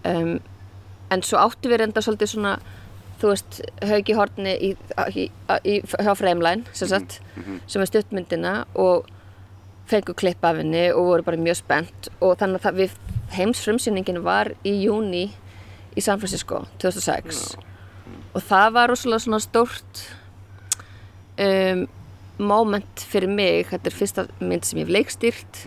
um, 0.10 0.34
en 1.14 1.24
svo 1.26 1.40
áttu 1.42 1.72
við 1.72 1.84
reynda 1.84 2.04
svolítið 2.04 2.34
svona 2.34 2.56
þú 3.22 3.32
veist, 3.32 3.62
haugi 3.88 4.16
hortni 4.18 4.54
í, 4.60 4.72
í, 5.16 5.28
í, 5.64 5.76
hjá 5.86 6.14
Frameline 6.20 6.66
sem 6.76 6.90
sagt, 6.92 7.20
sem 7.68 7.82
er 7.82 7.90
stuttmyndina 7.90 8.56
og 8.76 9.08
fengu 9.90 10.16
klipp 10.18 10.44
af 10.46 10.58
henni 10.58 10.88
og 10.92 11.06
voru 11.12 11.24
bara 11.28 11.38
mjög 11.38 11.60
spennt 11.62 12.10
og 12.20 12.38
þannig 12.42 12.66
að 12.66 12.80
við 12.82 12.96
heimsfrumsýningin 13.36 14.24
var 14.26 14.52
í 14.66 14.74
júni 14.86 15.28
í 15.96 16.02
San 16.02 16.20
Francisco 16.20 16.66
2006 16.82 17.56
og 18.36 18.42
það 18.44 18.72
var 18.76 18.90
rosalega 18.92 19.24
svona 19.24 19.40
stórt 19.44 20.02
um, 21.40 21.86
moment 22.38 23.06
fyrir 23.08 23.32
mig, 23.32 23.70
þetta 23.72 23.88
er 23.92 23.96
fyrsta 23.96 24.26
mynd 24.42 24.66
sem 24.68 24.82
ég 24.82 24.90
hef 24.90 24.96
leikstýrt 24.98 25.62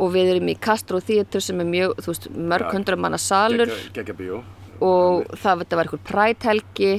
og 0.00 0.14
við 0.14 0.32
erum 0.34 0.48
í 0.48 0.56
Castro 0.58 1.00
Theatre 1.04 1.40
sem 1.44 1.60
er 1.60 1.68
mjög, 1.68 1.98
þú 2.00 2.14
veist, 2.14 2.28
mörg 2.32 2.72
hundra 2.72 2.96
manna 2.96 3.18
salur. 3.20 3.70
Gekkja 3.94 4.14
bíó. 4.18 4.40
Og 4.82 5.32
það 5.38 5.62
þetta 5.62 5.78
var 5.78 5.88
einhver 5.88 6.04
præthelgi 6.10 6.92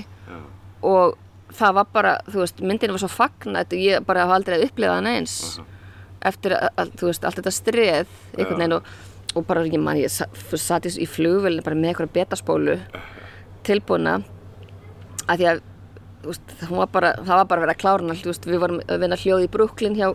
og 0.84 1.18
það 1.54 1.74
var 1.78 1.88
bara, 1.94 2.12
þú 2.32 2.40
veist, 2.42 2.62
myndinu 2.66 2.96
var 2.96 3.04
svo 3.04 3.12
fagnat 3.14 3.74
og 3.76 3.82
ég 3.84 4.06
bara 4.08 4.24
hafa 4.26 4.38
aldrei 4.40 4.56
að 4.58 4.68
upplifa 4.70 4.96
hana 4.98 5.12
eins 5.20 5.36
eftir 6.24 6.56
að, 6.58 6.94
þú 7.00 7.10
veist, 7.12 7.26
allt 7.28 7.42
þetta 7.42 7.52
streð 7.54 8.14
einhvern 8.38 8.58
veginn 8.62 8.76
og, 8.78 8.88
og 9.36 9.46
bara, 9.50 9.66
ég 9.68 9.82
man, 9.84 10.00
ég 10.00 10.10
sa- 10.14 10.30
sat 10.62 10.88
í, 10.88 10.94
flugvelni 11.10 11.62
bara 11.66 11.76
með 11.78 11.92
einhverja 11.94 12.16
betaspólu 12.16 12.78
tilbúna 13.68 14.18
að 15.28 15.38
því 15.44 15.48
að, 15.52 15.62
þú 16.24 16.32
veist, 16.32 16.56
hún 16.70 16.80
var 16.82 16.90
bara, 16.96 17.12
það 17.20 17.36
var 17.42 17.46
bara 17.52 17.62
að 17.62 17.66
vera 17.68 17.78
veist, 18.32 18.48
við 18.50 18.62
vorum 18.64 18.82
að 18.88 19.04
vinna 19.04 19.20
hljóð 19.20 19.46
í 19.46 19.52
Brooklyn 19.54 19.96
hjá 20.00 20.10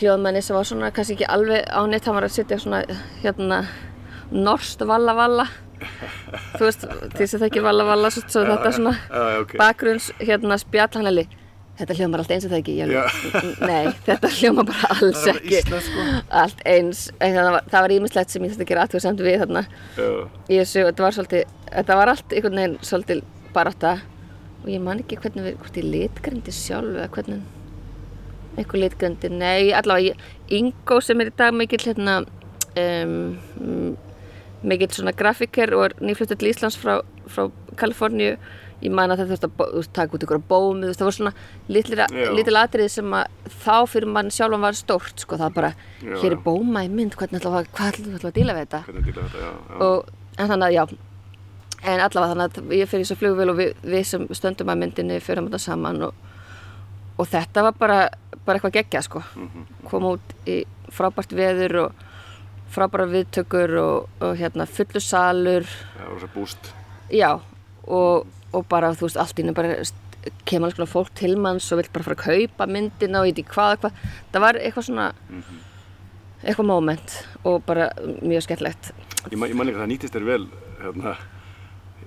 hljóðmenni 0.00 0.42
sem 0.42 0.56
var 0.56 0.64
svona 0.68 0.90
kannski 0.94 1.16
ekki 1.18 1.28
alveg 1.28 1.66
áneitt, 1.68 2.06
hann 2.08 2.16
var 2.16 2.26
að 2.28 2.36
setja 2.36 2.58
svona, 2.62 2.82
hérna, 3.22 3.62
norst 4.32 4.80
valla 4.88 5.14
valla 5.18 5.46
þú 6.56 6.64
veist, 6.66 6.88
því 7.16 7.28
sem 7.28 7.38
það 7.42 7.48
ekki 7.50 7.62
valla 7.64 7.86
valla 7.88 8.10
svo, 8.14 8.24
þetta 8.46 8.74
svona 8.78 8.96
Já, 8.98 9.22
já, 9.22 9.38
ok. 9.44 9.54
bakgrunns 9.60 10.10
hérna 10.20 10.58
spjall 10.60 10.90
hann 10.98 11.10
hefði 11.10 11.28
þetta 11.78 11.96
hljómar 11.98 12.22
allt 12.22 12.32
eins 12.34 12.44
og 12.46 12.52
það 12.52 12.58
ekki 12.60 12.74
alveg, 12.84 13.46
nei, 13.70 13.92
þetta 14.06 14.30
hljómar 14.36 14.68
bara 14.68 14.90
alls 14.92 15.22
er 15.24 15.38
bara 15.38 15.40
ekki. 15.40 15.54
íslenskt, 15.62 15.88
sko. 15.88 16.04
allt 16.42 16.60
eins. 16.68 17.00
Það 17.18 17.78
var, 17.78 17.94
ímislegt 17.96 18.34
sem 18.34 18.44
ég 18.44 18.52
þurfti 18.52 18.66
að 18.66 18.70
gera 18.72 18.84
aðtöðu 18.86 19.26
við 19.26 19.38
þarna. 19.42 19.62
Já. 19.96 20.08
í 20.52 20.60
þessu, 20.60 20.84
þetta 20.90 21.06
var 21.06 21.16
svolítið 21.16 21.56
þetta 21.72 21.96
var 21.98 22.12
allt 22.12 22.36
einhvern 22.36 22.60
veginn 22.60 22.76
svolítið 22.84 23.24
barátta. 23.56 23.94
Og 24.62 24.68
ég 24.70 24.84
man 24.84 25.00
ekki 25.02 25.18
hvernig 25.18 25.48
við, 25.48 25.58
hvort 25.58 25.80
ég 25.80 25.88
litgrindi 25.88 26.54
sjálf 26.54 26.92
eða 26.94 27.08
hvernig 27.16 28.60
einhver 28.60 28.82
litgrindi, 28.82 29.30
nei, 29.32 29.72
allavega 29.72 30.14
Ingo 30.52 31.00
sem 31.00 31.20
er 31.24 31.30
í 31.30 31.36
dag 31.40 31.54
mikill 31.56 31.80
hérna 31.86 32.18
um, 32.76 33.38
mikill 34.62 34.92
svona 34.94 35.14
grafiker 35.16 35.72
og 35.76 35.86
er 35.88 35.94
nýfluttur 36.00 36.38
til 36.38 36.50
Íslands 36.52 36.78
frá, 36.78 37.00
frá 37.30 37.48
Kaliforníu. 37.80 38.36
Ég 38.82 38.90
man 38.90 39.12
að 39.14 39.20
það 39.22 39.28
þurfti 39.30 39.48
að 39.62 39.88
taka 39.94 40.16
út 40.16 40.24
ykkur 40.26 40.40
á 40.42 40.48
bómi, 40.50 40.88
það 40.90 41.06
var 41.06 41.14
svona 41.14 41.32
litil 41.70 42.56
atrið 42.58 42.88
sem 42.90 43.14
að 43.14 43.52
þá 43.62 43.76
fyrir 43.92 44.10
mann 44.10 44.32
sjálfan 44.34 44.64
var 44.64 44.74
stórt, 44.74 45.22
sko, 45.22 45.38
það 45.38 45.54
bara 45.54 45.70
Já, 46.02 46.16
hér 46.18 46.34
er 46.34 46.42
bóma 46.42 46.82
í 46.82 46.90
mynd, 46.90 47.14
hvernig 47.14 47.38
ætla 47.38 47.60
að, 47.60 47.70
að, 47.78 48.26
að 48.26 48.34
díla 48.34 48.56
við 48.56 48.64
þetta? 48.64 48.82
Hvernig 48.88 49.06
dýla 49.06 49.28
þetta, 49.28 49.44
já. 49.44 49.52
já. 49.52 49.78
og, 49.86 50.10
en 50.34 50.50
þannig 50.50 50.66
að 50.66 50.74
já. 50.74 50.84
En 51.82 52.02
allavega 52.02 52.34
þannig 52.34 52.58
að 52.58 52.76
ég 52.80 52.90
fyrir 52.90 53.06
svo 53.06 53.18
flugvél 53.22 53.52
og 53.54 53.60
við, 53.60 53.72
við 53.94 54.04
sem 54.10 54.26
stöndum 54.34 54.74
að 54.74 54.82
myndinni 54.82 55.22
fyrir 55.22 55.46
þetta 55.46 55.62
saman 55.62 56.02
og, 56.08 56.28
og 57.22 57.30
þetta 57.30 57.68
var 57.68 57.78
bara, 57.78 58.00
bara 58.42 58.58
eitthvað 58.58 58.80
geggja 58.80 59.06
sko. 59.06 59.22
Kom 59.90 60.10
út 60.10 60.34
í 60.50 60.64
frábært 60.90 61.38
veður 61.38 61.84
og 61.86 62.08
frábæra 62.72 63.06
viðtökur 63.12 63.74
og, 63.82 64.08
og 64.24 64.36
hérna 64.40 64.66
fullu 64.68 65.00
salur 65.04 65.66
Já, 65.68 66.04
rosa 66.08 66.28
búst. 66.34 66.72
já 67.12 67.32
og, 67.86 68.26
og 68.52 68.64
bara 68.70 68.92
þú 68.96 69.08
veist 69.08 69.20
allt 69.20 69.36
í 69.38 69.42
henni 69.44 69.54
bara 69.56 69.76
kemur 70.46 70.68
alls 70.70 70.76
konar 70.78 70.90
fólk 70.92 71.10
til 71.18 71.34
manns 71.36 71.66
og 71.74 71.80
vill 71.82 71.90
bara 71.92 72.06
fara 72.06 72.16
að 72.16 72.24
kaupa 72.46 72.66
myndina 72.70 73.20
og 73.20 73.26
ég 73.28 73.34
veit 73.34 73.42
ekki 73.44 73.54
hvað 73.56 73.72
eitthvað 73.76 73.96
það 74.32 74.44
var 74.46 74.58
eitthvað 74.62 74.86
svona 74.88 75.06
eitthvað 76.42 76.66
moment 76.68 77.16
og 77.46 77.62
bara 77.66 77.90
mjög 78.22 78.44
skemmtlegt 78.48 78.92
Ég 79.30 79.38
man, 79.38 79.48
ég 79.50 79.54
man 79.58 79.68
líka 79.68 79.78
að 79.78 79.84
það 79.84 79.90
nýtist 79.92 80.14
þér 80.16 80.24
vel 80.26 80.44
hérna, 80.82 81.12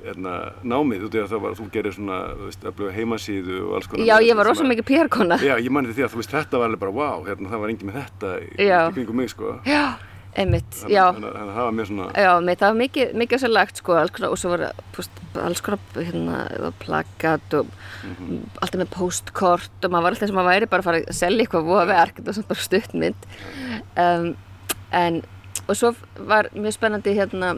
hérna, 0.05 0.33
námið 0.67 1.05
út 1.07 1.13
að 1.21 1.29
það 1.31 1.43
var, 1.45 1.53
þú 1.59 1.67
gerir 1.71 1.93
svona, 1.95 2.17
veist, 2.41 2.65
öfluga 2.67 2.91
heimasíðu 2.97 3.59
og 3.69 3.77
alls 3.77 3.87
konar. 3.91 4.03
já 4.09 4.15
ég 4.27 4.35
var 4.35 4.43
sem 4.43 4.51
rosa 4.51 4.63
að- 4.65 4.71
mikið 4.73 4.87
PR-kona 4.89 5.37
Já, 5.39 5.53
ég 5.63 5.71
mani 5.71 5.93
því 5.95 6.03
að 6.07 6.11
þú 6.11 6.19
veist, 6.19 6.33
þetta 6.35 6.59
var 6.59 6.67
alveg 6.67 6.81
bara, 6.83 6.91
wow, 6.99 7.23
hérna, 7.29 7.51
það 7.53 7.63
var 7.63 7.71
engin 7.71 7.89
með 7.91 7.99
þetta 8.01 8.33
í 8.43 8.93
kringum 8.97 9.15
mig, 9.21 9.29
sko. 9.31 9.53
Já, 9.65 9.83
einmitt, 10.35 10.71
Þannig- 10.75 10.95
já, 10.95 11.03
þannig 11.15 11.35
að 11.39 11.51
það 11.55 11.61
var 11.65 11.75
mér 11.77 11.87
svona, 11.89 12.05
já, 12.25 12.31
mitt, 12.43 12.59
það 12.59 12.71
var 12.73 12.79
mikið, 12.81 13.13
mikið 13.21 13.41
sér 13.43 13.51
lagt, 13.55 13.77
sko, 13.81 13.93
konar, 14.15 14.29
og 14.31 14.37
svo 14.41 14.49
var 14.51 14.63
púst, 14.95 15.21
alls 15.45 15.61
konar, 15.61 15.79
hérna, 15.95 16.39
plakat 16.81 17.53
og 17.59 17.69
alltaf 18.61 18.79
með 18.81 18.91
postkort 18.95 19.85
og 19.87 19.91
maður 19.93 20.03
var 20.03 20.11
alltaf 20.17 20.27
sem 20.31 20.35
maður 20.35 20.51
væri 20.51 20.69
bara 20.73 20.83
að 20.83 20.89
fara 20.89 20.99
að 21.05 21.15
selja 21.21 21.45
eitthvað 21.45 21.69
voða 21.69 21.85
verk, 21.91 22.15
þetta 22.19 22.25
var 22.31 22.37
svona 22.39 22.51
bara 22.51 22.65
stuttmynd, 22.67 23.29
um, 24.05 24.27
en, 24.91 25.21
og 25.67 25.75
svo 25.79 25.93
var 26.27 26.49
mjög 26.53 26.77
spennandi, 26.77 27.15
hérna, 27.15 27.53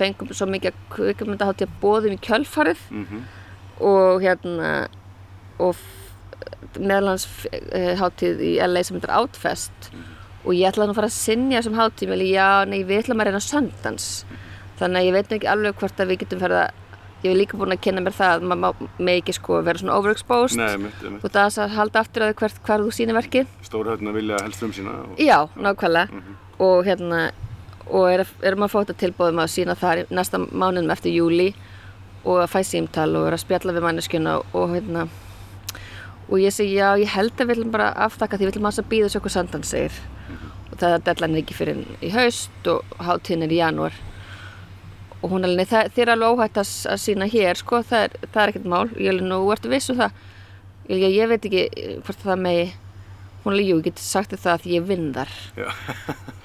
fengum 0.00 0.32
svo 0.32 0.46
mikið 0.48 0.72
kvikmynda 0.94 1.50
hátíð 1.50 1.68
að 1.68 1.78
bóðum 1.82 2.16
í 2.16 2.22
kjölfarið 2.24 2.86
mm 2.90 3.22
og 3.80 4.20
hérna, 4.20 4.88
og 5.58 5.76
meðalans 6.76 7.24
uh, 7.48 7.94
hátíð 7.96 8.42
í 8.44 8.50
LA 8.60 8.82
sem 8.84 8.98
heitir 8.98 9.12
Outfest 9.16 9.88
og 10.44 10.52
ég 10.56 10.68
ætlaði 10.70 10.88
nú 10.88 10.94
að 10.94 11.00
fara 11.00 11.10
að 11.10 11.16
sinja 11.16 11.60
þessum 11.60 11.80
hátíðum 11.80 12.14
og 12.16 12.28
já, 12.30 12.48
nei, 12.68 12.78
við 12.88 13.02
ætlum 13.02 13.20
að 13.20 13.30
reyna 13.30 13.42
söndans. 13.44 14.06
Þannig 14.80 15.00
að 15.00 15.08
ég 15.08 15.16
veit 15.16 15.30
nú 15.30 15.36
ekki 15.36 15.50
alveg 15.52 15.82
hvort 15.82 16.00
að 16.00 16.12
við 16.12 16.22
getum 16.24 16.40
ferða 16.40 16.62
ég 17.20 17.28
hef 17.28 17.36
líka 17.36 17.58
búin 17.60 17.74
að 17.74 17.82
kynna 17.84 18.00
mér 18.00 18.16
það 18.16 18.38
að 18.38 18.46
maður 18.48 18.88
megi 18.96 19.20
ekki 19.20 19.34
sko 19.36 19.60
vera 19.64 19.80
svona 19.82 19.98
overexposed. 20.00 20.60
Og 21.20 21.26
það 21.28 21.58
að 21.64 21.74
halda 21.76 22.00
aftur 22.00 22.24
að 22.24 22.34
hvert 22.40 22.60
hvar 22.64 22.84
þú 22.86 22.94
sýnir 22.96 23.18
verkið. 23.18 23.50
Stóra 23.66 23.92
höfðin 23.92 24.12
að 24.12 24.18
vilja 24.20 24.40
helst 24.40 24.64
um 24.64 24.72
sína. 24.72 24.96
Og, 25.04 25.20
já, 25.20 25.36
nákvæmlega. 25.60 26.22
Og 26.64 26.88
hérna 26.88 27.20
og 27.90 28.06
er, 28.08 28.24
erum 28.46 28.64
að 28.64 28.72
fá 28.72 28.78
þetta 28.80 28.98
tilbúðum 29.02 29.42
að 29.42 29.52
sína 29.52 29.76
þar 29.78 30.02
í 30.02 30.06
næsta 30.14 30.40
mánuðum 30.40 30.92
eftir 30.94 31.16
júli 31.16 31.50
og 32.24 32.44
að 32.44 32.52
fæ 32.54 32.60
símtal 32.68 33.10
og 33.18 33.26
vera 33.26 33.38
að 33.38 33.44
spjalla 33.44 33.74
við 33.74 33.86
manneskjuna 33.86 34.36
og 34.56 34.74
hérna 34.74 35.06
og 36.30 36.38
ég 36.38 36.52
segi 36.54 36.76
já, 36.78 36.94
ég 37.00 37.10
held 37.10 37.32
að 37.36 37.46
við 37.46 37.56
viljum 37.56 37.72
bara 37.74 37.90
aftakka 38.06 38.38
því 38.38 38.46
við 38.46 38.52
viljum 38.54 38.68
að 38.70 38.84
býða 38.90 39.08
svo 39.10 39.20
hvað 39.24 39.34
Sandan 39.36 39.64
segir. 39.66 39.92
Og 40.70 40.76
það 40.78 40.94
er 40.94 41.04
deadline 41.08 41.36
er 41.36 41.42
ekki 41.42 41.56
fyrir 41.58 41.80
í 42.06 42.10
haust 42.14 42.70
og 42.70 42.84
hátíðin 43.02 43.42
er 43.48 43.54
í 43.54 43.58
janúar. 43.60 43.96
Og 45.22 45.30
hún 45.34 45.44
alveg, 45.44 45.68
"Það- 45.68 45.90
þér 45.96 46.02
er 46.08 46.12
alveg 46.14 46.30
óhætt 46.38 46.56
að, 46.62 46.68
að 46.92 47.00
sína 47.02 47.26
hér 47.28 47.54
sko, 47.56 47.82
það 47.82 48.04
er, 48.04 48.10
það 48.32 48.42
er 48.42 48.48
ekkert 48.52 48.64
mál. 48.64 48.88
Ég 48.96 49.08
alveg, 49.10 49.26
nú 49.28 49.50
ertu 49.52 49.68
viss 49.68 49.90
um 49.90 49.96
það? 49.96 50.12
Ég, 50.88 50.98
ég, 51.02 51.12
ég 51.18 51.28
veit 51.28 51.44
ekki 51.44 51.64
eh, 51.76 51.96
hvort 52.00 52.22
það 52.24 52.38
megi 52.40 52.72
hún 53.44 53.52
alveg, 53.52 53.66
jú, 53.68 53.76
ég 53.80 53.84
geti 53.84 54.02
sagt 54.02 54.30
það 54.30 54.54
að 54.60 54.70
ég 54.70 54.86
vinn 54.86 55.12
þar. 55.14 55.28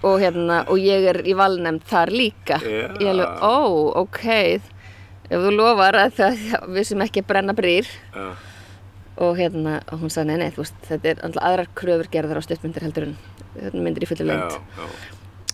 Og 0.04 0.20
hérna, 0.20 0.66
og 0.68 0.78
ég 0.78 1.08
er 1.08 1.22
í 1.24 1.34
valnefnd 1.34 1.84
þar 1.88 2.08
líka. 2.12 2.60
Já. 2.60 2.90
ég 3.00 3.08
alveg, 3.14 3.40
ó, 3.42 3.94
ok 3.96 4.26
ef 5.26 5.42
þú 5.42 5.56
lofar 5.56 5.94
að 5.98 6.12
það 6.20 6.44
við 6.76 6.84
sem 6.86 7.02
ekki 7.02 7.24
brenna 7.26 7.54
brýr. 7.54 7.88
Já. 8.14 8.36
Og 9.18 9.38
hérna, 9.38 9.82
og 9.92 10.00
hún 10.02 10.10
sagði, 10.12 10.28
nei, 10.28 10.38
nei, 10.38 10.52
þú 10.52 10.64
veist 10.64 10.76
þetta 10.90 11.10
er 11.14 11.20
alltaf 11.24 11.44
aðrar 11.48 11.70
kröfur 11.76 12.10
gerðar 12.12 12.40
á 12.40 12.44
stuttmyndir 12.44 12.84
heldur 12.84 13.04
en 13.08 13.18
þetta 13.56 13.84
myndir 13.86 14.04
í 14.04 14.10
lengd 14.28 14.52
já. 14.52 14.88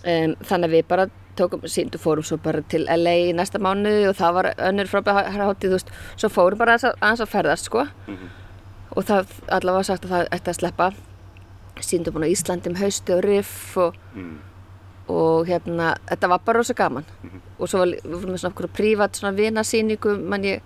um, 0.02 0.34
þannig 0.42 0.68
að 0.68 0.74
við 0.76 0.86
bara 0.88 1.06
tókum 1.38 1.62
síndu 1.70 1.98
fórum 2.02 2.24
svo 2.26 2.36
bara 2.42 2.60
til 2.68 2.82
LA 2.90 3.12
í 3.30 3.32
næsta 3.32 3.58
mánuði 3.62 4.08
og 4.10 4.16
það 4.18 4.34
var 4.34 4.48
önnur 4.58 4.90
frábæð 4.90 5.20
hátíð, 5.32 5.68
þú 5.70 5.76
veist, 5.78 5.92
svo 6.16 6.28
fórum 6.28 6.58
bara 6.58 6.74
aðeins 6.74 7.22
að, 7.22 7.30
ferðast, 7.30 7.64
sko 7.70 7.86
Mhm. 8.08 8.28
og 8.96 9.04
það 9.04 9.26
allavega 9.48 9.84
sagt 9.84 10.04
að 10.04 10.10
það 10.10 10.28
ætti 10.36 10.50
að 10.50 10.58
sleppa 10.60 10.90
síndum 11.80 12.14
búin 12.14 12.26
á 12.28 12.34
Íslandi 12.34 12.68
um 12.68 12.74
hausti 12.82 13.12
og 13.14 13.24
riff 13.24 13.76
og, 13.78 13.94
Mm. 14.14 14.38
og 15.08 15.46
hérna, 15.46 15.96
þetta 16.06 16.28
var 16.28 16.38
bara 16.44 16.58
rosa 16.58 16.74
gaman 16.74 17.04
Mhm. 17.22 17.40
og 17.58 17.68
svo 17.68 17.78
var, 17.78 17.86
við 17.86 18.20
fórum 18.20 18.34
með 18.34 18.40
svona 18.42 18.54
okkur 18.54 18.68
prívat 18.68 19.12
svona 19.16 19.36
vinasýningu, 19.38 20.18
mann 20.28 20.42
ég 20.42 20.60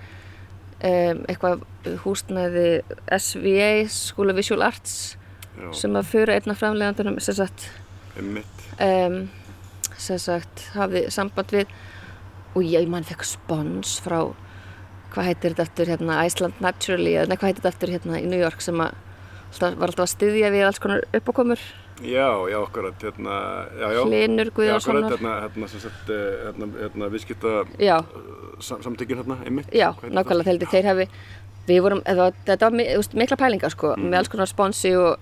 um, 0.84 1.22
eitthvað 1.28 1.64
húsnæði 2.04 2.68
SVA, 3.16 3.70
School 3.92 4.32
of 4.32 4.38
Visual 4.38 4.64
Arts 4.66 5.16
Já. 5.56 5.70
sem 5.72 5.96
að 5.96 6.10
fyrir 6.12 6.34
einna 6.36 6.56
framlegandunum 6.58 7.20
sem 7.24 7.38
sagt. 7.38 7.68
Um, 8.16 9.20
sem 9.96 10.18
sagt 10.20 10.66
hafði 10.74 11.06
samband 11.12 11.52
við 11.54 11.72
og 12.56 12.64
ég 12.64 12.88
mann 12.88 13.06
fekk 13.06 13.24
spons 13.28 13.98
frá 14.04 14.20
hvað 15.12 15.28
heitir 15.30 15.54
þetta 15.54 15.64
eftir 15.64 15.90
hérna 15.92 16.20
Iceland 16.26 16.60
Naturally 16.64 17.16
eða 17.16 17.36
hvað 17.36 17.50
heitir 17.50 17.62
þetta 17.62 17.72
eftir 17.72 17.92
hérna 17.94 18.20
í 18.20 18.28
New 18.28 18.40
York 18.40 18.64
sem 18.64 18.80
að 18.80 18.96
alltaf, 19.52 19.76
var 19.80 19.92
alltaf 19.92 20.04
að 20.04 20.12
styðja 20.12 20.52
við 20.52 20.66
alls 20.66 20.80
konar 20.82 21.04
uppákomur 21.16 21.62
Já, 22.04 22.28
já, 22.50 22.58
akkurat, 22.60 22.94
hérna, 23.02 23.66
já, 23.80 23.92
já. 23.92 24.02
Hlinur 24.04 24.46
Já, 24.46 24.50
akkurat, 24.50 24.54
Guðjónssonar 24.54 25.10
hérna, 25.12 25.30
hérna, 25.46 25.68
sem 25.68 25.80
sagt, 25.80 26.10
eh, 26.10 26.44
hérna, 26.44 26.66
hérna, 26.82 27.08
viðskipta 27.10 27.52
já, 27.80 27.96
sam 28.60 28.82
samtökin 28.82 29.16
hérna, 29.22 29.38
einmitt. 29.46 29.70
já, 29.72 29.94
nákvæmlega 30.04 30.44
þeir, 30.44 30.66
þeir 30.68 30.84
hafi 30.90 31.06
við 31.66 31.80
vorum, 31.82 32.02
þetta 32.04 32.60
var, 32.60 32.72
mikla 33.16 33.36
pælingar 33.36 33.70
sko, 33.72 33.94
Mhm. 33.96 34.10
með 34.10 34.18
alls 34.18 34.28
konar 34.28 34.46
sponsi 34.46 34.92
og 34.96 35.16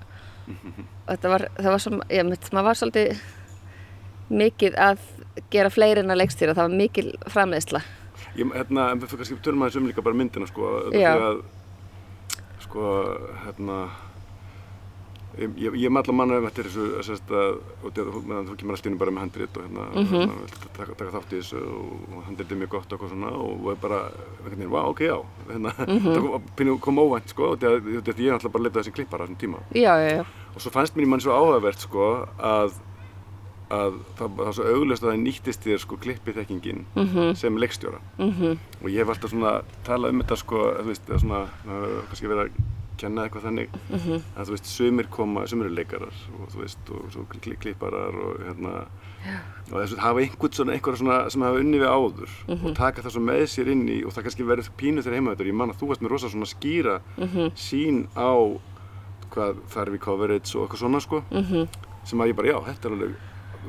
þetta 1.08 1.28
var, 1.30 1.48
það 1.56 1.70
var 1.70 1.78
svo, 1.78 2.00
ég 2.10 2.26
mitt, 2.28 2.50
maður 2.52 2.64
var 2.64 2.74
svolítið 2.74 3.20
mikið 4.30 4.74
að 4.74 4.98
gera 5.50 5.70
fleiri 5.70 6.00
en 6.00 6.10
að 6.10 6.18
leikstýra, 6.24 6.54
það 6.54 6.68
var 6.68 6.76
mikil 6.78 7.14
framleiðsla 7.28 7.82
Ég, 8.36 8.50
hérna, 8.52 8.90
en 8.90 8.98
við 9.00 9.08
fyrir 9.12 9.18
kannski 9.22 9.42
tölum 9.44 9.62
aðeins 9.62 9.76
um 9.76 9.86
líka 9.86 10.02
bara 10.02 10.14
myndina, 10.14 10.46
sko, 10.46 10.90
þetta 10.90 11.14
því 11.14 11.22
að, 11.22 11.42
sko, 12.66 12.82
hérna, 13.46 13.90
ég, 15.38 15.74
ég, 15.82 15.90
maður 15.90 16.14
manna 16.14 16.36
um 16.38 16.46
eftir 16.46 16.64
þessu, 16.68 16.84
að, 17.30 17.58
og 17.84 18.24
meðan 18.28 18.46
þú 18.50 18.56
kemur 18.60 18.76
alltaf 18.76 18.86
inn 18.90 18.98
bara 18.98 19.10
með 19.10 19.24
handrit 19.24 19.56
og 19.56 19.64
hérna, 19.64 19.84
Mhm. 19.94 20.06
hérna 20.14 20.36
viltu 20.44 20.68
taka, 20.76 20.94
taka 20.94 21.10
þátt 21.16 21.32
í 21.34 21.40
þessu 21.40 21.62
og 21.64 22.24
handrit 22.28 22.52
er 22.52 22.56
mjög 22.60 22.68
gott 22.68 22.92
og 22.92 22.98
eitthvað 23.00 23.10
svona 23.14 23.30
og 23.34 23.70
er 23.72 23.76
bara, 23.82 24.00
einhvern 24.38 24.56
veginn, 24.58 24.70
vá, 24.70 24.80
ok, 24.88 25.00
já, 25.00 25.18
hérna, 25.50 25.72
Mhm. 25.88 26.14
það 26.56 26.80
kom, 26.80 26.98
óvænt, 26.98 27.28
sko, 27.28 27.56
því 27.56 27.66
að 27.66 28.18
ég 28.18 28.28
er 28.28 28.32
alltaf 28.38 28.52
bara 28.52 28.62
að 28.62 28.66
leita 28.68 28.80
þessum 28.80 28.94
klippara 28.94 29.24
á 29.24 29.26
þessum 29.26 29.40
tíma. 29.42 29.58
já, 29.74 29.92
já, 29.98 30.16
já, 30.16 30.24
Og 30.54 30.60
svo 30.62 30.70
fannst 30.70 30.94
mér 30.94 31.02
í 31.02 31.08
mann 31.08 31.20
svo 31.20 31.32
áhugavert 31.34 31.78
sko 31.82 32.28
að, 32.38 32.72
að 33.70 33.94
það, 34.18 34.28
það 34.28 34.36
var 34.36 34.52
svo 34.54 34.64
auglust 34.70 35.02
að 35.02 35.10
það 35.10 35.22
nýttist 35.24 35.64
þér 35.66 35.78
sko 35.82 35.96
klippið 35.96 36.34
þekkingin 36.38 36.84
Mhm. 36.94 37.34
sem 37.34 37.56
leikstjóra. 37.56 37.98
mhm, 38.18 38.58
Og 38.84 38.88
ég 38.90 38.98
hef 39.02 39.08
alltaf 39.08 39.30
svona 39.30 39.62
talað 39.84 40.10
um 40.10 40.22
þetta 40.22 40.36
sko, 40.36 40.56
þú 40.78 40.84
veist, 40.86 41.06
svona, 41.18 41.48
kannski 41.66 42.28
verið 42.28 42.44
að 42.44 42.50
kenna 42.96 43.24
eitthvað 43.28 43.46
þannig. 43.48 43.68
Mhm, 43.90 44.22
að 44.36 44.44
þú 44.46 44.54
veist, 44.54 44.66
sumir 44.70 45.08
koma, 45.10 45.46
sumir 45.50 45.66
eru 45.66 45.74
leikarar 45.74 46.14
og 46.40 46.48
þú 46.52 46.60
veist, 46.62 46.90
og 46.90 47.10
svo 47.12 47.24
kli- 47.32 47.58
klipparar 47.58 48.14
og 48.14 48.38
hérna, 48.46 48.86
og 49.72 49.76
þess 49.80 49.94
að 49.96 50.02
hafa 50.04 50.20
einhvern 50.20 50.52
svona, 50.52 50.72
einhverja 50.76 51.00
svona 51.00 51.30
sem 51.30 51.42
hafa 51.42 51.58
unni 51.64 51.78
við 51.80 51.88
áður 51.90 52.30
Mhm. 52.48 52.66
og 52.66 52.74
taka 52.76 53.02
það 53.02 53.10
svo 53.16 53.22
með 53.24 53.42
sér 53.48 53.68
inn 53.72 53.88
í 53.88 54.04
og 54.04 54.12
það 54.12 54.22
kannski 54.28 54.44
verður 54.46 54.70
pínu 54.76 55.02
þegar 55.02 55.14
heima 55.18 55.34
þetta 55.34 55.46
ég 55.48 55.54
man 55.54 55.70
að 55.70 55.78
þú 55.80 55.88
varst 55.88 56.02
með 56.02 56.10
rosa 56.10 56.28
svona 56.28 56.46
skýra 56.46 57.00
mhm, 57.18 57.50
sín 57.56 58.06
á 58.14 58.30
hvað 59.34 59.56
þarf 59.72 59.94
í 59.96 60.00
coverage 60.04 60.54
og 60.58 60.66
eitthvað 60.68 60.82
svona 60.84 61.00
sko 61.02 61.22
mhm, 61.30 61.68
sem 62.04 62.18
að 62.20 62.28
ég 62.30 62.36
bara, 62.36 62.48
já, 62.52 62.58
þetta 62.68 62.84
er 62.90 62.92
alveg 62.98 63.14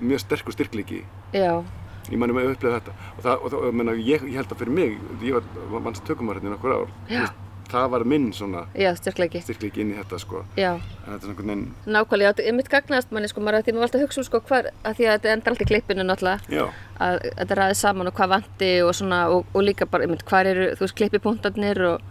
mjög 0.02 0.20
sterkur 0.26 0.54
styrklíki 0.54 1.02
já, 1.34 1.64
ég 2.12 2.18
manni 2.20 2.36
með 2.36 2.50
að 2.50 2.56
upplega 2.58 2.80
þetta. 2.82 2.94
Og 3.18 3.24
það, 3.24 3.36
og 3.46 3.50
það 3.52 3.64
og, 3.70 3.74
menna, 3.80 3.92
ég, 3.96 4.22
ég 4.28 4.36
held 4.36 4.52
að 4.52 4.60
fyrir 4.60 4.76
mig 4.76 5.00
ég 5.24 5.40
var 5.72 5.82
manns 5.82 6.02
tökumar 6.06 6.36
hérna 6.38 6.52
í 6.52 6.56
nokkur 6.58 6.76
ár 6.76 6.92
veist, 7.10 7.34
það 7.72 7.90
var 7.94 8.04
minn 8.12 8.32
svona 8.34 8.66
já, 8.76 8.92
styrklegi, 8.96 9.42
styrklíki 9.46 9.82
inn 9.82 9.92
í 9.94 9.98
þetta 10.00 10.20
sko. 10.22 10.44
Já. 10.58 10.74
en 10.76 10.82
þetta 11.06 11.16
er 11.16 11.20
svona 11.20 11.34
einhvern 11.36 11.52
veginn, 11.52 11.74
Nákvæmlega, 11.96 12.34
er 12.46 12.54
mitt 12.58 12.70
gagnast 12.70 13.12
manni 13.12 13.28
sko, 13.32 13.42
maður 13.42 13.60
að 13.60 13.66
því 13.66 13.74
maður 13.74 13.82
var 13.82 13.88
alltaf 13.88 14.00
að 14.00 14.06
hugsa 14.06 14.22
um 14.22 14.28
sko 14.30 14.42
hvar, 14.50 14.70
að 14.84 14.96
því 15.00 15.06
að 15.06 15.16
þetta 15.16 15.34
endar 15.34 15.54
allt 15.54 15.62
í 15.62 15.68
klippinu 15.72 16.06
náttúrulega, 16.06 16.68
að 17.06 17.20
þetta 17.26 17.58
ræði 17.60 17.76
saman 17.82 18.08
og 18.08 18.14
hvað 18.16 18.30
vanti 18.36 18.72
og 18.86 18.92
svona, 18.96 19.20
og, 19.30 19.46
og 19.54 19.66
líka 19.68 19.86
bara, 19.92 20.04
einmitt, 20.08 20.24
hvar 20.30 20.46
eru, 20.46 20.68
þú 20.76 20.86
veist, 20.86 20.96
klippipunktarnir 20.96 21.82
og, 21.90 22.02